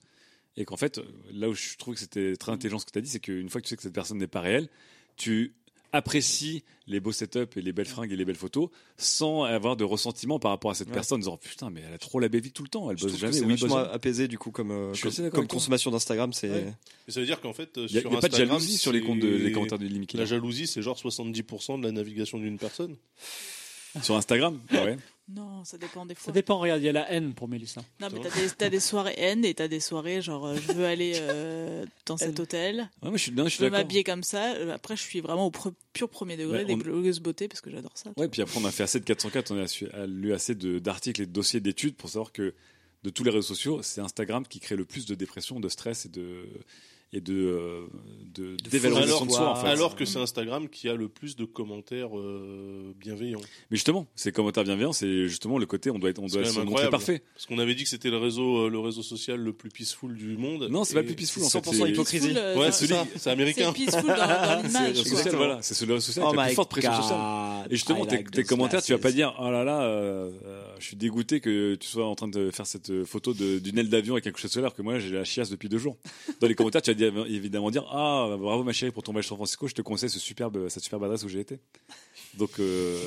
et 0.56 0.64
qu'en 0.66 0.78
fait, 0.78 1.00
là 1.32 1.50
où 1.50 1.54
je 1.54 1.76
trouve 1.78 1.94
que 1.96 2.00
c'était 2.00 2.36
très 2.38 2.52
intelligent 2.54 2.80
ce 2.80 2.86
que 2.86 2.92
tu 2.92 2.98
as 3.00 3.02
dit, 3.02 3.10
c'est 3.10 3.20
qu'une 3.20 3.50
fois 3.50 3.60
que 3.62 3.66
tu 3.68 3.70
sais 3.72 3.76
que 3.78 3.84
cette 3.84 3.94
personne 3.94 4.18
n'est 4.18 4.28
pas 4.28 4.42
réelle, 4.42 4.70
tu 5.18 5.54
apprécies 5.94 6.64
les 6.88 7.00
beaux 7.00 7.12
setups 7.12 7.58
et 7.58 7.62
les 7.62 7.74
belles 7.74 7.86
fringues 7.88 8.12
et 8.12 8.16
les 8.16 8.24
belles 8.26 8.36
photos 8.36 8.70
sans 8.98 9.44
avoir 9.44 9.76
de 9.76 9.84
ressentiment 9.84 10.40
par 10.40 10.52
rapport 10.52 10.72
à 10.72 10.74
cette 10.74 10.88
Ouais. 10.88 10.94
personne 10.94 11.18
en 11.18 11.20
disant 11.20 11.38
putain 11.38 11.70
mais 11.70 11.82
elle 11.86 11.94
a 11.94 11.98
trop 11.98 12.20
la 12.20 12.30
belle 12.30 12.42
vie 12.42 12.52
tout 12.52 12.64
le 12.64 12.70
temps 12.70 12.90
elle 12.92 12.98
Je 12.98 13.04
bosse 13.04 13.18
jamais 13.18 13.34
c'est 13.34 13.46
oui, 13.46 13.56
vachement 13.56 13.78
apaisé 13.78 14.28
du 14.28 14.38
coup 14.38 14.52
comme, 14.52 14.72
euh, 14.72 14.94
comme, 15.02 15.30
comme 15.32 15.48
consommation 15.48 15.92
d'Instagram. 15.92 16.32
C'est 16.34 16.50
Ouais. 16.50 16.74
Ça 17.10 17.20
veut 17.20 17.26
dire 17.26 17.40
qu'en 17.42 17.54
fait, 17.54 17.78
euh, 17.78 17.88
Il 17.90 17.96
y 17.96 17.98
a- 17.98 18.02
sur 18.02 18.10
il 18.12 18.14
y 18.14 18.18
a 18.18 18.22
pas 18.22 18.30
de 18.30 18.36
jalousie 18.36 18.78
sur 18.78 18.92
les 18.92 19.02
comptes 19.02 19.20
de- 19.20 19.28
les 19.28 19.52
commentaires 19.52 19.80
de 19.80 19.86
Killer. 19.88 20.06
La 20.24 20.26
jalousie, 20.26 20.68
c'est 20.68 20.82
genre 20.82 20.98
70% 20.98 21.78
de 21.78 21.84
la 21.84 21.92
navigation 21.92 22.38
d'une 22.38 22.58
personne. 22.58 22.96
Sur 24.04 24.16
Instagram 24.16 24.60
ouais 24.72 24.98
Non, 25.30 25.66
ça 25.66 25.78
dépend 25.78 26.06
des 26.06 26.16
fois. 26.16 26.28
Ça 26.28 26.32
dépend, 26.32 26.58
regarde, 26.58 26.82
il 26.82 26.86
y 26.86 26.90
a 26.90 26.94
la 26.94 27.12
haine 27.12 27.34
pour 27.34 27.50
Mélissa. 27.50 27.82
Non, 28.00 28.08
mais 28.14 28.22
t'as 28.22 28.30
des, 28.30 28.50
t'as 28.58 28.70
des 28.70 28.80
soirées 28.80 29.14
haine 29.18 29.44
et 29.44 29.54
t'as 29.54 29.68
des 29.68 29.82
soirées 29.82 30.22
genre 30.22 30.46
euh, 30.48 30.56
je 30.56 30.72
veux 30.72 30.86
aller 30.86 31.16
euh, 31.18 31.86
dans 32.06 32.16
cet 32.16 32.40
hôtel. 32.40 32.90
Ouais, 33.04 33.10
moi, 33.10 33.18
je 33.18 33.24
suis, 33.24 33.32
non, 33.34 33.44
je 33.44 33.50
suis 33.50 33.58
Je 33.58 33.64
veux 33.66 33.70
d'accord 33.70 33.80
m'habiller 33.84 34.06
comme 34.06 34.24
ça. 34.24 34.54
Euh, 34.54 34.74
Après, 34.74 34.96
je 34.96 35.02
suis 35.02 35.20
vraiment 35.20 35.46
au 35.46 35.52
pre- 35.52 35.74
pur 35.92 36.08
premier 36.08 36.38
degré 36.38 36.60
Ouais, 36.60 36.64
des 36.66 36.78
blogueuses 36.78 37.20
beauté 37.20 37.50
parce 37.50 37.60
que 37.60 37.70
j'adore 37.70 37.92
ça. 37.96 38.12
Ouais, 38.16 38.30
puis 38.30 38.42
après, 38.42 38.58
on 38.58 38.64
a 38.64 38.72
fait 38.72 38.84
assez 38.84 39.02
de 39.02 39.04
404, 39.06 39.52
on 39.52 39.58
a 39.62 39.68
su- 39.68 39.90
a 39.90 40.06
lu 40.08 40.34
assez 40.34 40.56
de- 40.56 40.80
d'articles 40.80 41.22
et 41.22 41.26
de 41.26 41.32
dossiers 41.34 41.60
d'études 41.60 41.98
pour 41.98 42.10
savoir 42.10 42.32
que 42.32 42.54
de 43.04 43.10
tous 43.10 43.26
les 43.26 43.32
réseaux 43.32 43.42
sociaux, 43.54 43.82
c'est 43.84 44.00
Instagram 44.00 44.48
qui 44.48 44.62
crée 44.62 44.78
le 44.78 44.86
plus 44.86 45.06
de 45.08 45.14
dépression, 45.16 45.60
de 45.60 45.68
stress 45.68 46.06
et 46.06 46.10
de 46.10 46.46
et 47.14 47.22
de 47.22 47.34
euh, 47.34 47.86
de- 48.36 48.58
dévalorisation 48.70 49.16
Alors, 49.24 49.28
de 49.28 49.32
soi. 49.32 49.50
En 49.52 49.56
fait. 49.56 49.68
alors 49.68 49.96
que 49.96 50.04
c'est 50.04 50.20
Instagram 50.20 50.68
qui 50.68 50.90
a 50.90 50.94
le 50.94 51.08
plus 51.08 51.36
de 51.38 51.46
commentaires 51.46 52.18
euh, 52.18 52.94
bienveillants. 53.00 53.40
Mais 53.72 53.78
justement, 53.78 54.08
ces 54.16 54.32
commentaires 54.34 54.66
bienveillants, 54.66 54.92
c'est 54.92 55.28
justement 55.30 55.58
le 55.58 55.66
côté 55.66 55.90
on 55.90 56.00
doit 56.00 56.10
être, 56.10 56.20
on 56.22 56.28
doit 56.28 56.44
se 56.44 56.60
montrer 56.60 56.90
parfait. 56.90 57.24
Parce 57.34 57.46
qu'on 57.46 57.60
avait 57.60 57.76
dit 57.76 57.84
que 57.84 57.90
c'était 57.90 58.10
le 58.10 58.18
réseau, 58.18 58.66
euh, 58.66 58.70
le 58.70 58.80
réseau 58.80 59.04
social 59.04 59.40
le 59.40 59.54
plus 59.54 59.70
peaceful 59.70 60.16
du 60.16 60.36
monde. 60.38 60.68
Non, 60.70 60.84
c'est 60.84 60.96
pas 60.96 61.00
le 61.02 61.06
plus 61.08 61.16
peaceful 61.16 61.44
en 61.44 61.50
fait. 61.50 61.60
100% 61.60 61.72
c'est- 61.86 61.90
hypocrisie. 61.92 62.28
Peaceful, 62.28 62.44
euh, 62.44 62.58
Ouais, 62.58 62.72
c'est- 62.74 62.88
c'est 62.88 62.94
ça, 62.94 63.08
c'est 63.16 63.30
américain. 63.30 63.72
C'est 63.74 63.86
peaceful 63.86 64.08
dans, 64.08 64.16
dans 64.16 64.62
l'image. 64.68 65.34
voilà, 65.34 65.60
c'est 65.62 65.86
le 65.86 65.94
réseau 65.94 66.06
social 66.08 66.26
Oh 66.30 66.34
la 66.36 66.42
my 66.42 66.48
plus 66.50 66.56
forte 66.56 66.72
pression 66.72 66.92
God. 66.92 67.02
sociale. 67.02 67.68
Et 67.70 67.76
justement, 67.76 68.06
tes, 68.06 68.18
like 68.18 68.32
tes 68.32 68.44
commentaires, 68.44 68.82
tu 68.84 68.92
vas 68.92 69.00
pas 69.00 69.12
dire 69.14 69.34
oh 69.40 69.50
là 69.50 69.64
là, 69.64 69.82
euh, 69.84 70.30
je 70.80 70.86
suis 70.86 70.98
dégoûté 70.98 71.40
que 71.40 71.76
tu 71.76 71.88
sois 71.88 72.06
en 72.06 72.16
train 72.16 72.28
de 72.28 72.52
faire 72.52 72.68
cette 72.68 73.06
photo 73.06 73.34
de- 73.34 73.60
d'une 73.60 73.78
aile 73.78 73.90
d'avion 73.90 74.16
avec 74.16 74.26
quelque 74.26 74.40
chose 74.40 74.52
solaire 74.52 74.74
que 74.76 74.82
moi 74.82 75.00
j'ai 75.00 75.12
la 75.12 75.24
chiasse 75.24 75.50
depuis 75.50 75.70
deux 75.70 75.78
jours. 75.78 75.96
Dans 76.42 76.48
les 76.48 76.56
commentaires, 76.56 76.82
tu 76.82 76.90
vas 76.92 76.94
dire- 76.96 76.97
évidemment 77.02 77.72
dire 77.72 77.86
ah 77.92 78.36
bravo 78.40 78.64
ma 78.64 78.74
chérie 78.74 78.92
pour 78.92 79.04
ton 79.04 79.12
voyage 79.12 79.26
à 79.26 79.30
San 79.30 79.38
Francisco, 79.38 79.68
je 79.68 79.74
te 79.74 79.82
conseille 79.82 80.10
ce 80.10 80.20
superbe, 80.20 80.70
cette 80.70 80.84
superbe 80.84 81.04
adresse 81.04 81.24
où 81.24 81.30
j'ai 81.30 81.40
été. 81.40 81.60
Donc 82.38 82.60
euh, 82.60 83.00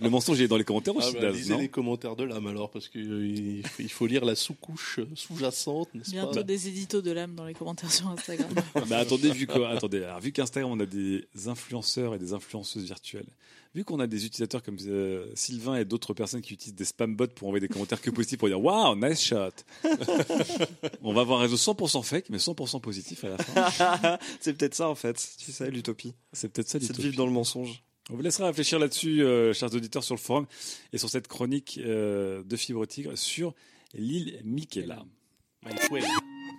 le 0.00 0.08
mensonge 0.10 0.38
il 0.40 0.44
est 0.44 0.48
dans 0.48 0.56
les 0.56 0.64
commentaires 0.64 0.94
Ah 0.96 1.04
aussi. 1.06 1.14
bah, 1.14 1.20
Daz, 1.20 1.36
lisez 1.36 1.52
non 1.52 1.58
les 1.60 1.68
commentaires 1.68 2.16
de 2.16 2.24
l'âme 2.24 2.46
alors, 2.46 2.70
parce 2.70 2.88
qu'il 2.88 3.62
il 3.78 3.88
faut 3.90 4.06
lire 4.06 4.24
la 4.24 4.34
sous-couche 4.34 5.00
sous-jacente, 5.14 5.94
n'est-ce 5.94 6.10
Bientôt 6.10 6.34
pas? 6.34 6.42
des 6.42 6.68
éditos 6.68 7.00
de 7.02 7.12
l'âme 7.12 7.34
dans 7.34 7.44
les 7.46 7.54
commentaires 7.54 7.92
sur 7.92 8.08
Instagram. 8.08 8.48
bah 8.88 8.98
attendez, 8.98 9.30
vu 9.30 9.46
que, 9.46 9.60
attendez, 9.62 10.02
alors, 10.02 10.20
vu 10.20 10.32
qu'Instagram, 10.32 10.72
on 10.72 10.80
a 10.80 10.86
des 10.86 11.26
influenceurs 11.46 12.14
et 12.14 12.18
des 12.18 12.32
influenceuses 12.32 12.84
virtuelles, 12.84 13.26
vu 13.74 13.84
qu'on 13.84 14.00
a 14.00 14.06
des 14.06 14.26
utilisateurs 14.26 14.62
comme 14.62 14.76
euh, 14.86 15.26
Sylvain 15.34 15.76
et 15.76 15.84
d'autres 15.84 16.14
personnes 16.14 16.42
qui 16.42 16.54
utilisent 16.54 16.74
des 16.74 16.84
spam 16.84 17.16
bots 17.16 17.26
pour 17.28 17.48
envoyer 17.48 17.66
des 17.66 17.72
commentaires 17.72 18.00
que 18.00 18.10
positifs 18.10 18.38
pour 18.38 18.48
dire 18.48 18.62
waouh, 18.62 18.94
nice 18.96 19.22
shot. 19.22 19.50
on 21.02 21.12
va 21.12 21.22
avoir 21.22 21.40
un 21.40 21.42
réseau 21.42 21.56
100% 21.56 22.02
fake, 22.02 22.26
mais 22.30 22.38
100% 22.38 22.80
positif 22.80 23.24
à 23.24 23.30
la 23.30 23.38
fin. 23.38 24.18
c'est 24.40 24.52
peut-être 24.54 24.74
ça 24.74 24.88
en 24.88 24.94
fait, 24.94 25.14
tu 25.38 25.52
sais, 25.52 25.70
l'utopie. 25.70 26.14
C'est 26.32 26.48
peut-être 26.52 26.68
ça 26.68 26.78
C'est 26.78 26.80
de 26.80 26.88
l'utopie. 26.88 27.02
vivre 27.02 27.16
dans 27.16 27.26
le 27.26 27.32
mensonge. 27.32 27.82
On 28.10 28.16
vous 28.16 28.22
laissera 28.22 28.48
réfléchir 28.48 28.78
là-dessus, 28.78 29.22
euh, 29.22 29.52
chers 29.52 29.72
auditeurs, 29.74 30.02
sur 30.02 30.14
le 30.14 30.20
forum 30.20 30.46
et 30.92 30.98
sur 30.98 31.08
cette 31.08 31.28
chronique 31.28 31.78
euh, 31.82 32.42
de 32.42 32.56
Fibre 32.56 32.84
Tigre 32.84 33.16
sur 33.16 33.54
l'île 33.94 34.40
Michaela. 34.44 35.04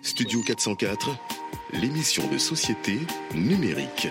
Studio 0.02 0.42
404, 0.42 1.10
l'émission 1.74 2.26
de 2.30 2.38
société 2.38 2.98
numérique. 3.34 4.08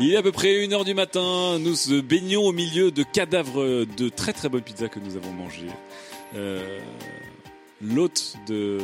Il 0.00 0.12
est 0.12 0.16
à 0.16 0.22
peu 0.22 0.30
près 0.30 0.64
1h 0.64 0.84
du 0.84 0.94
matin, 0.94 1.58
nous 1.58 1.74
se 1.74 2.00
baignons 2.00 2.42
au 2.42 2.52
milieu 2.52 2.92
de 2.92 3.02
cadavres 3.02 3.84
de 3.84 4.08
très 4.08 4.32
très 4.32 4.48
bonnes 4.48 4.62
pizzas 4.62 4.88
que 4.88 5.00
nous 5.00 5.16
avons 5.16 5.32
mangées. 5.32 5.66
Euh, 6.36 6.78
L'hôte 7.80 8.34
de, 8.48 8.78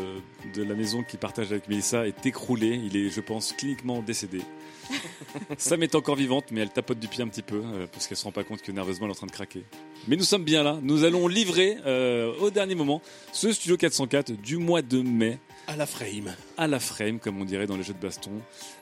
de 0.54 0.62
la 0.62 0.74
maison 0.74 1.02
qu'il 1.02 1.18
partage 1.18 1.50
avec 1.50 1.68
Mélissa 1.68 2.06
est 2.06 2.26
écroulé, 2.26 2.80
il 2.84 2.96
est 2.96 3.10
je 3.10 3.20
pense 3.20 3.52
cliniquement 3.52 4.02
décédé. 4.02 4.40
Sam 5.58 5.82
est 5.82 5.96
encore 5.96 6.14
vivante 6.14 6.46
mais 6.52 6.60
elle 6.60 6.70
tapote 6.70 7.00
du 7.00 7.08
pied 7.08 7.24
un 7.24 7.28
petit 7.28 7.42
peu 7.42 7.60
euh, 7.64 7.86
parce 7.90 8.06
qu'elle 8.06 8.16
se 8.16 8.24
rend 8.24 8.30
pas 8.30 8.44
compte 8.44 8.62
que 8.62 8.70
nerveusement 8.70 9.06
elle 9.06 9.10
est 9.10 9.14
en 9.14 9.16
train 9.16 9.26
de 9.26 9.32
craquer. 9.32 9.64
Mais 10.06 10.14
nous 10.14 10.22
sommes 10.22 10.44
bien 10.44 10.62
là, 10.62 10.78
nous 10.82 11.02
allons 11.02 11.26
livrer 11.26 11.76
euh, 11.86 12.32
au 12.40 12.50
dernier 12.50 12.76
moment 12.76 13.02
ce 13.32 13.52
Studio 13.52 13.76
404 13.76 14.32
du 14.32 14.58
mois 14.58 14.82
de 14.82 15.00
mai 15.00 15.38
À 15.66 15.76
la 15.76 15.86
frame. 15.86 16.34
à 16.58 16.66
la 16.66 16.78
frame, 16.78 17.18
comme 17.18 17.40
on 17.40 17.44
dirait 17.44 17.66
dans 17.66 17.76
les 17.76 17.82
jeux 17.82 17.94
de 17.94 17.98
baston. 17.98 18.30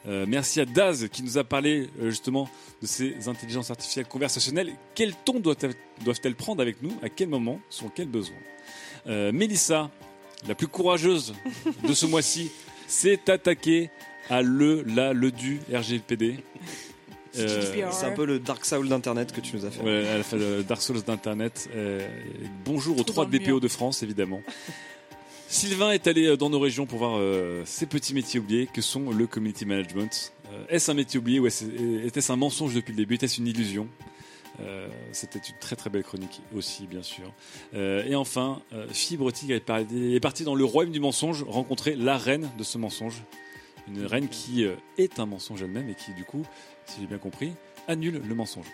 Euh, 0.09 0.25
merci 0.29 0.61
à 0.61 0.65
Daz 0.65 1.09
qui 1.13 1.23
nous 1.23 1.39
a 1.39 1.45
parlé 1.45 1.89
euh, 2.01 2.11
justement 2.11 2.49
de 2.81 2.87
ces 2.87 3.29
intelligences 3.29 3.71
artificielles 3.71 4.07
conversationnelles. 4.07 4.73
Quel 4.95 5.15
ton 5.15 5.39
doivent-elles 5.39 6.35
prendre 6.35 6.61
avec 6.61 6.83
nous? 6.83 6.93
À 7.03 7.09
quel 7.09 7.29
moment 7.29 7.61
Sur 7.71 7.93
quels 7.95 8.09
besoins 8.09 8.35
euh, 9.07 9.31
Mélissa, 9.33 9.91
la 10.49 10.55
plus 10.57 10.67
courageuse 10.69 11.35
de 11.87 11.93
ce 11.95 12.07
mois-ci, 12.13 12.51
s'est 12.89 13.31
attaquée 13.31 13.91
à 14.29 14.43
le, 14.43 14.83
la, 14.83 15.13
le 15.13 15.31
du 15.31 15.61
RGPD. 15.73 16.39
Euh, 17.39 17.89
C'est 17.93 18.05
un 18.05 18.11
peu 18.11 18.27
le 18.27 18.39
Dark 18.39 18.63
Soul 18.63 18.91
d'Internet 18.91 19.33
que 19.33 19.41
tu 19.41 19.57
nous 19.57 19.65
as 19.65 19.71
fait. 19.71 19.81
Ouais, 19.81 20.05
elle 20.07 20.21
a 20.21 20.23
fait 20.23 20.37
le 20.37 20.63
Dark 20.63 20.83
Souls 20.83 21.01
d'Internet. 21.03 21.67
Euh, 21.75 22.07
bonjour 22.63 22.95
aux 22.99 23.05
Trou 23.05 23.13
trois 23.13 23.25
dans 23.25 23.31
le 23.31 23.39
DPO 23.39 23.47
mur. 23.53 23.61
de 23.63 23.69
France, 23.69 24.03
évidemment. 24.03 24.43
Sylvain 25.53 25.91
est 25.93 26.07
allé 26.07 26.27
euh, 26.29 26.37
dans 26.39 26.49
nos 26.49 26.59
régions 26.59 26.87
pour 26.87 26.99
voir 26.99 27.17
euh, 27.19 27.63
ces 27.67 27.85
petits 27.85 28.15
métiers 28.15 28.41
oubliés 28.41 28.67
que 28.73 28.81
sont 28.81 29.11
le 29.11 29.27
community 29.27 29.67
management. 29.67 30.33
Euh, 30.51 30.65
est-ce 30.71 30.91
un 30.91 30.95
métier 30.95 31.19
oublié 31.21 31.41
ou 31.41 31.47
est-ce- 31.47 31.67
était-ce 32.07 32.33
un 32.33 32.37
mensonge 32.37 32.75
depuis 32.75 32.93
le 32.93 32.97
début? 32.97 33.17
Était-ce 33.17 33.39
une 33.39 33.47
illusion? 33.49 33.87
Euh, 34.61 34.89
C'était 35.13 35.41
une 35.41 35.59
très 35.61 35.77
très 35.77 35.91
belle 35.91 36.05
chronique 36.05 36.41
aussi, 36.57 36.87
bien 36.87 37.03
sûr. 37.03 37.31
Euh, 37.75 38.03
et 38.07 38.15
enfin, 38.15 38.63
euh, 38.73 38.87
Fibre 38.93 39.31
Tigre 39.31 39.55
est, 39.55 40.21
parti- 40.21 40.45
dans 40.45 40.55
le 40.55 40.65
royaume 40.65 40.93
du 40.93 41.01
mensonge 41.01 41.43
rencontrer 41.43 41.97
la 41.97 42.17
reine 42.17 42.49
de 42.57 42.65
ce 42.65 42.79
mensonge. 42.79 43.23
Une 43.89 44.07
reine 44.07 44.29
qui 44.29 44.65
euh, 44.65 44.75
est 44.97 45.19
un 45.19 45.27
mensonge 45.27 45.61
elle-même 45.63 45.91
et 45.91 45.95
qui, 45.95 46.15
du 46.15 46.25
coup, 46.25 46.47
si 46.87 47.01
j'ai 47.03 47.07
bien 47.07 47.19
compris, 47.19 47.53
annule 47.89 48.23
le 48.27 48.35
mensonge. 48.35 48.67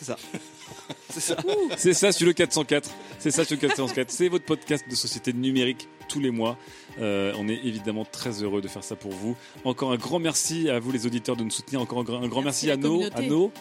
C'est 0.00 0.06
ça. 0.06 0.16
C'est 1.10 1.20
ça. 1.20 1.36
C'est 1.76 1.92
ça 1.92 2.12
sur 2.12 2.26
le 2.26 2.32
404. 2.32 2.88
C'est 3.18 3.30
ça 3.30 3.44
sur 3.44 3.56
le 3.56 3.60
404. 3.60 4.10
C'est 4.10 4.28
votre 4.28 4.44
podcast 4.44 4.88
de 4.88 4.94
société 4.94 5.32
numérique 5.32 5.88
tous 6.08 6.20
les 6.20 6.30
mois. 6.30 6.56
Euh, 7.00 7.32
on 7.36 7.48
est 7.48 7.60
évidemment 7.64 8.04
très 8.04 8.42
heureux 8.42 8.62
de 8.62 8.68
faire 8.68 8.84
ça 8.84 8.96
pour 8.96 9.10
vous. 9.10 9.36
Encore 9.64 9.92
un 9.92 9.96
grand 9.96 10.20
merci 10.20 10.70
à 10.70 10.78
vous 10.78 10.92
les 10.92 11.06
auditeurs 11.06 11.36
de 11.36 11.42
nous 11.42 11.50
soutenir. 11.50 11.80
Encore 11.80 11.98
un 11.98 12.04
grand, 12.04 12.22
un 12.22 12.28
grand 12.28 12.42
merci, 12.42 12.66
Merci 12.66 12.70
à 12.70 12.88
nos, 12.88 13.02
à 13.14 13.22
nos. 13.22 13.52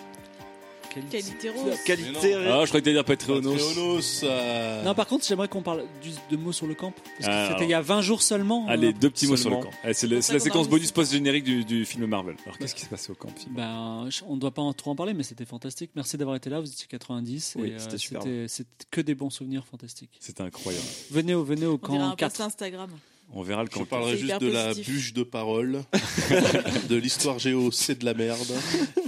Qualité 1.09 1.49
rose. 1.49 1.75
Qualité. 1.85 2.33
Ah, 2.35 2.39
je 2.39 2.45
croyais 2.45 2.65
que 2.67 2.71
t'allais 2.77 2.93
dire 2.93 3.05
Patreonos. 3.05 3.51
Patreonos, 3.53 4.21
euh, 4.23 4.83
Non, 4.83 4.95
par 4.95 5.07
contre, 5.07 5.25
j'aimerais 5.25 5.47
qu'on 5.47 5.61
parle 5.61 5.83
du- 6.01 6.11
de 6.35 6.41
mots 6.41 6.51
sur 6.51 6.67
le 6.67 6.73
camp. 6.75 6.91
Parce 6.91 7.25
que 7.27 7.31
Ah, 7.31 7.49
c'était 7.51 7.65
il 7.65 7.69
y 7.69 7.73
a 7.73 7.81
20 7.81 8.01
jours 8.01 8.21
seulement. 8.21 8.65
Allez, 8.67 8.89
hein. 8.89 8.93
deux 8.99 9.09
petits 9.09 9.27
mots 9.27 9.37
sur 9.37 9.49
le 9.49 9.55
Seulement. 9.57 9.69
camp. 9.71 9.77
Allez, 9.83 9.93
C'est 9.93 10.07
le- 10.07 10.17
C'est 10.21 10.27
c'est 10.27 10.33
la 10.33 10.39
séquence 10.39 10.67
bonus 10.69 10.91
post-générique 10.91 11.43
du, 11.43 11.63
du 11.65 11.85
film 11.85 12.05
Marvel. 12.05 12.35
Alors, 12.45 12.57
qu'est-ce 12.57 12.75
qui 12.75 12.81
s'est 12.81 12.87
passé 12.87 13.11
au 13.11 13.15
camp 13.15 13.29
Ben, 13.51 14.07
je- 14.09 14.21
on 14.27 14.35
ne 14.35 14.39
doit 14.39 14.51
pas 14.51 14.61
en- 14.61 14.73
trop 14.73 14.91
en 14.91 14.95
parler, 14.95 15.13
mais 15.13 15.23
c'était 15.23 15.45
fantastique. 15.45 15.91
Merci 15.95 16.17
d'avoir 16.17 16.35
été 16.35 16.49
là. 16.49 16.59
Vous 16.59 16.67
étiez 16.71 16.87
90. 16.89 17.55
Oui, 17.57 17.69
et, 17.69 17.73
euh, 17.73 17.79
c'était 17.79 17.97
superbe. 17.97 18.23
c'était 18.23 18.47
c'était 18.47 18.85
que 18.91 19.01
des 19.01 19.15
bons 19.15 19.29
souvenirs 19.29 19.65
fantastiques. 19.65 20.11
C'était 20.19 20.41
incroyable. 20.43 20.85
Venez 21.11 21.33
au, 21.35 21.43
venez 21.43 21.65
au 21.65 21.79
On 21.81 21.87
dirait 21.87 21.97
un 22.03 22.09
camp 22.11 22.15
post 22.27 22.37
4. 22.37 22.41
Instagram. 22.41 22.89
On 23.31 23.43
verra 23.43 23.63
le 23.63 23.69
Je 23.71 23.83
parlerai 23.83 24.17
juste 24.17 24.41
de 24.41 24.51
la 24.51 24.73
bûche 24.73 25.13
de 25.13 25.21
parole, 25.23 25.83
de 26.89 26.95
l'histoire 26.95 27.37
géo, 27.37 27.69
c'est 27.71 27.99
de 27.99 28.05
la 28.05 28.15
merde, 28.15 28.39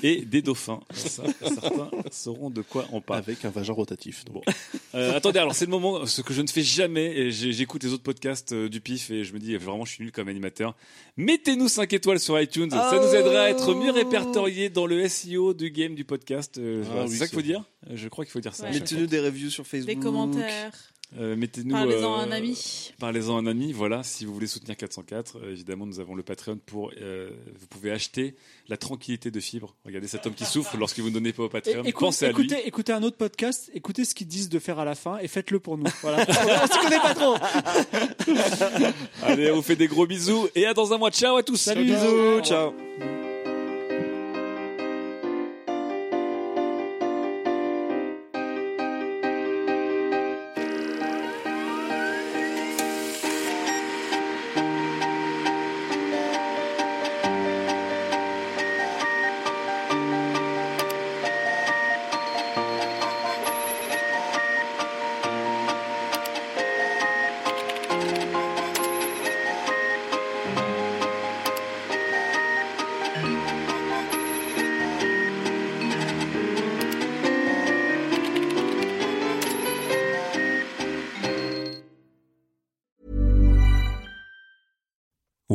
Et 0.03 0.21
des 0.25 0.43
dauphins. 0.43 0.79
Ça, 0.93 1.23
certains 1.41 1.89
sauront 2.11 2.51
de 2.51 2.61
quoi 2.61 2.85
on 2.91 3.01
parle. 3.01 3.19
avec 3.19 3.43
un 3.45 3.49
vagin 3.49 3.73
rotatif. 3.73 4.23
donc. 4.25 4.43
Euh, 4.93 5.15
attendez, 5.15 5.39
alors 5.39 5.55
c'est 5.55 5.65
le 5.65 5.71
moment, 5.71 6.05
ce 6.05 6.21
que 6.21 6.33
je 6.33 6.41
ne 6.41 6.47
fais 6.47 6.61
jamais, 6.61 7.17
et 7.17 7.31
j'écoute 7.31 7.83
les 7.83 7.93
autres 7.93 8.03
podcasts 8.03 8.51
euh, 8.51 8.69
du 8.69 8.79
PIF 8.79 9.09
et 9.09 9.23
je 9.23 9.33
me 9.33 9.39
dis 9.39 9.55
vraiment 9.57 9.85
je 9.85 9.93
suis 9.93 10.03
nul 10.03 10.11
comme 10.11 10.27
animateur. 10.27 10.75
Mettez-nous 11.17 11.67
5 11.67 11.91
étoiles 11.93 12.19
sur 12.19 12.39
iTunes, 12.39 12.69
ça 12.69 12.99
nous 13.01 13.15
aidera 13.15 13.43
à 13.43 13.49
être 13.49 13.73
mieux 13.73 13.91
répertoriés 13.91 14.69
dans 14.69 14.85
le 14.85 15.07
SEO 15.09 15.53
du 15.53 15.71
game 15.71 15.95
du 15.95 16.05
podcast. 16.05 16.57
Euh, 16.59 16.83
Ah 16.83 16.87
voilà, 16.91 17.03
oui, 17.05 17.11
c'est 17.11 17.17
ça 17.17 17.25
qu'il 17.25 17.29
c'est 17.29 17.35
faut 17.37 17.41
dire 17.41 17.63
Je 17.91 18.07
crois 18.07 18.23
qu'il 18.25 18.31
faut 18.31 18.39
dire 18.39 18.53
ça. 18.53 18.65
Ouais. 18.65 18.73
Mettez-nous 18.73 19.07
des 19.07 19.19
reviews 19.19 19.49
sur 19.49 19.65
Facebook. 19.65 19.95
Des 19.95 19.99
commentaires. 20.01 20.71
Euh, 21.19 21.35
Mettez-nous. 21.35 21.71
Parlez-en 21.75 22.13
à 22.15 22.21
euh, 22.21 22.25
un 22.27 22.31
ami. 22.31 22.91
Parlez-en 22.99 23.35
à 23.35 23.39
un 23.41 23.45
ami, 23.45 23.73
voilà, 23.73 24.01
si 24.03 24.23
vous 24.25 24.33
voulez 24.33 24.47
soutenir 24.47 24.77
404, 24.77 25.37
euh, 25.43 25.51
évidemment 25.51 25.85
nous 25.85 25.99
avons 25.99 26.15
le 26.15 26.23
Patreon 26.23 26.57
pour, 26.65 26.91
euh, 27.01 27.29
vous 27.59 27.67
pouvez 27.67 27.91
acheter 27.91 28.35
la 28.69 28.77
tranquillité 28.77 29.29
de 29.29 29.39
fibre. 29.41 29.75
Regardez 29.85 30.07
cet 30.07 30.25
homme 30.25 30.33
qui 30.33 30.45
souffre 30.45 30.77
lorsque 30.77 30.99
vous 30.99 31.09
ne 31.09 31.13
donnez 31.15 31.33
pas 31.33 31.43
au 31.43 31.49
Patreon. 31.49 31.83
écoute- 31.83 31.99
Pensez 32.07 32.25
à 32.25 32.31
lui. 32.31 32.45
écoutez, 32.45 32.65
écoutez 32.67 32.93
un 32.93 33.03
autre 33.03 33.17
podcast, 33.17 33.69
écoutez 33.73 34.05
ce 34.05 34.15
qu'ils 34.15 34.27
disent 34.27 34.49
de 34.49 34.59
faire 34.59 34.79
à 34.79 34.85
la 34.85 34.95
fin 34.95 35.17
et 35.17 35.27
faites-le 35.27 35.59
pour 35.59 35.77
nous. 35.77 35.85
Voilà. 36.01 36.25
on 36.29 36.67
se 36.67 36.81
connaît 36.81 36.99
pas 36.99 37.13
trop. 37.13 37.35
Allez, 39.23 39.51
on 39.51 39.55
vous 39.55 39.61
fait 39.61 39.75
des 39.75 39.87
gros 39.87 40.05
bisous 40.07 40.47
et 40.55 40.65
à 40.65 40.73
dans 40.73 40.93
un 40.93 40.97
mois. 40.97 41.11
Ciao 41.11 41.35
à 41.35 41.43
tous. 41.43 41.57
Salut. 41.57 41.83
Bisous, 41.83 42.41
ciao. 42.43 42.73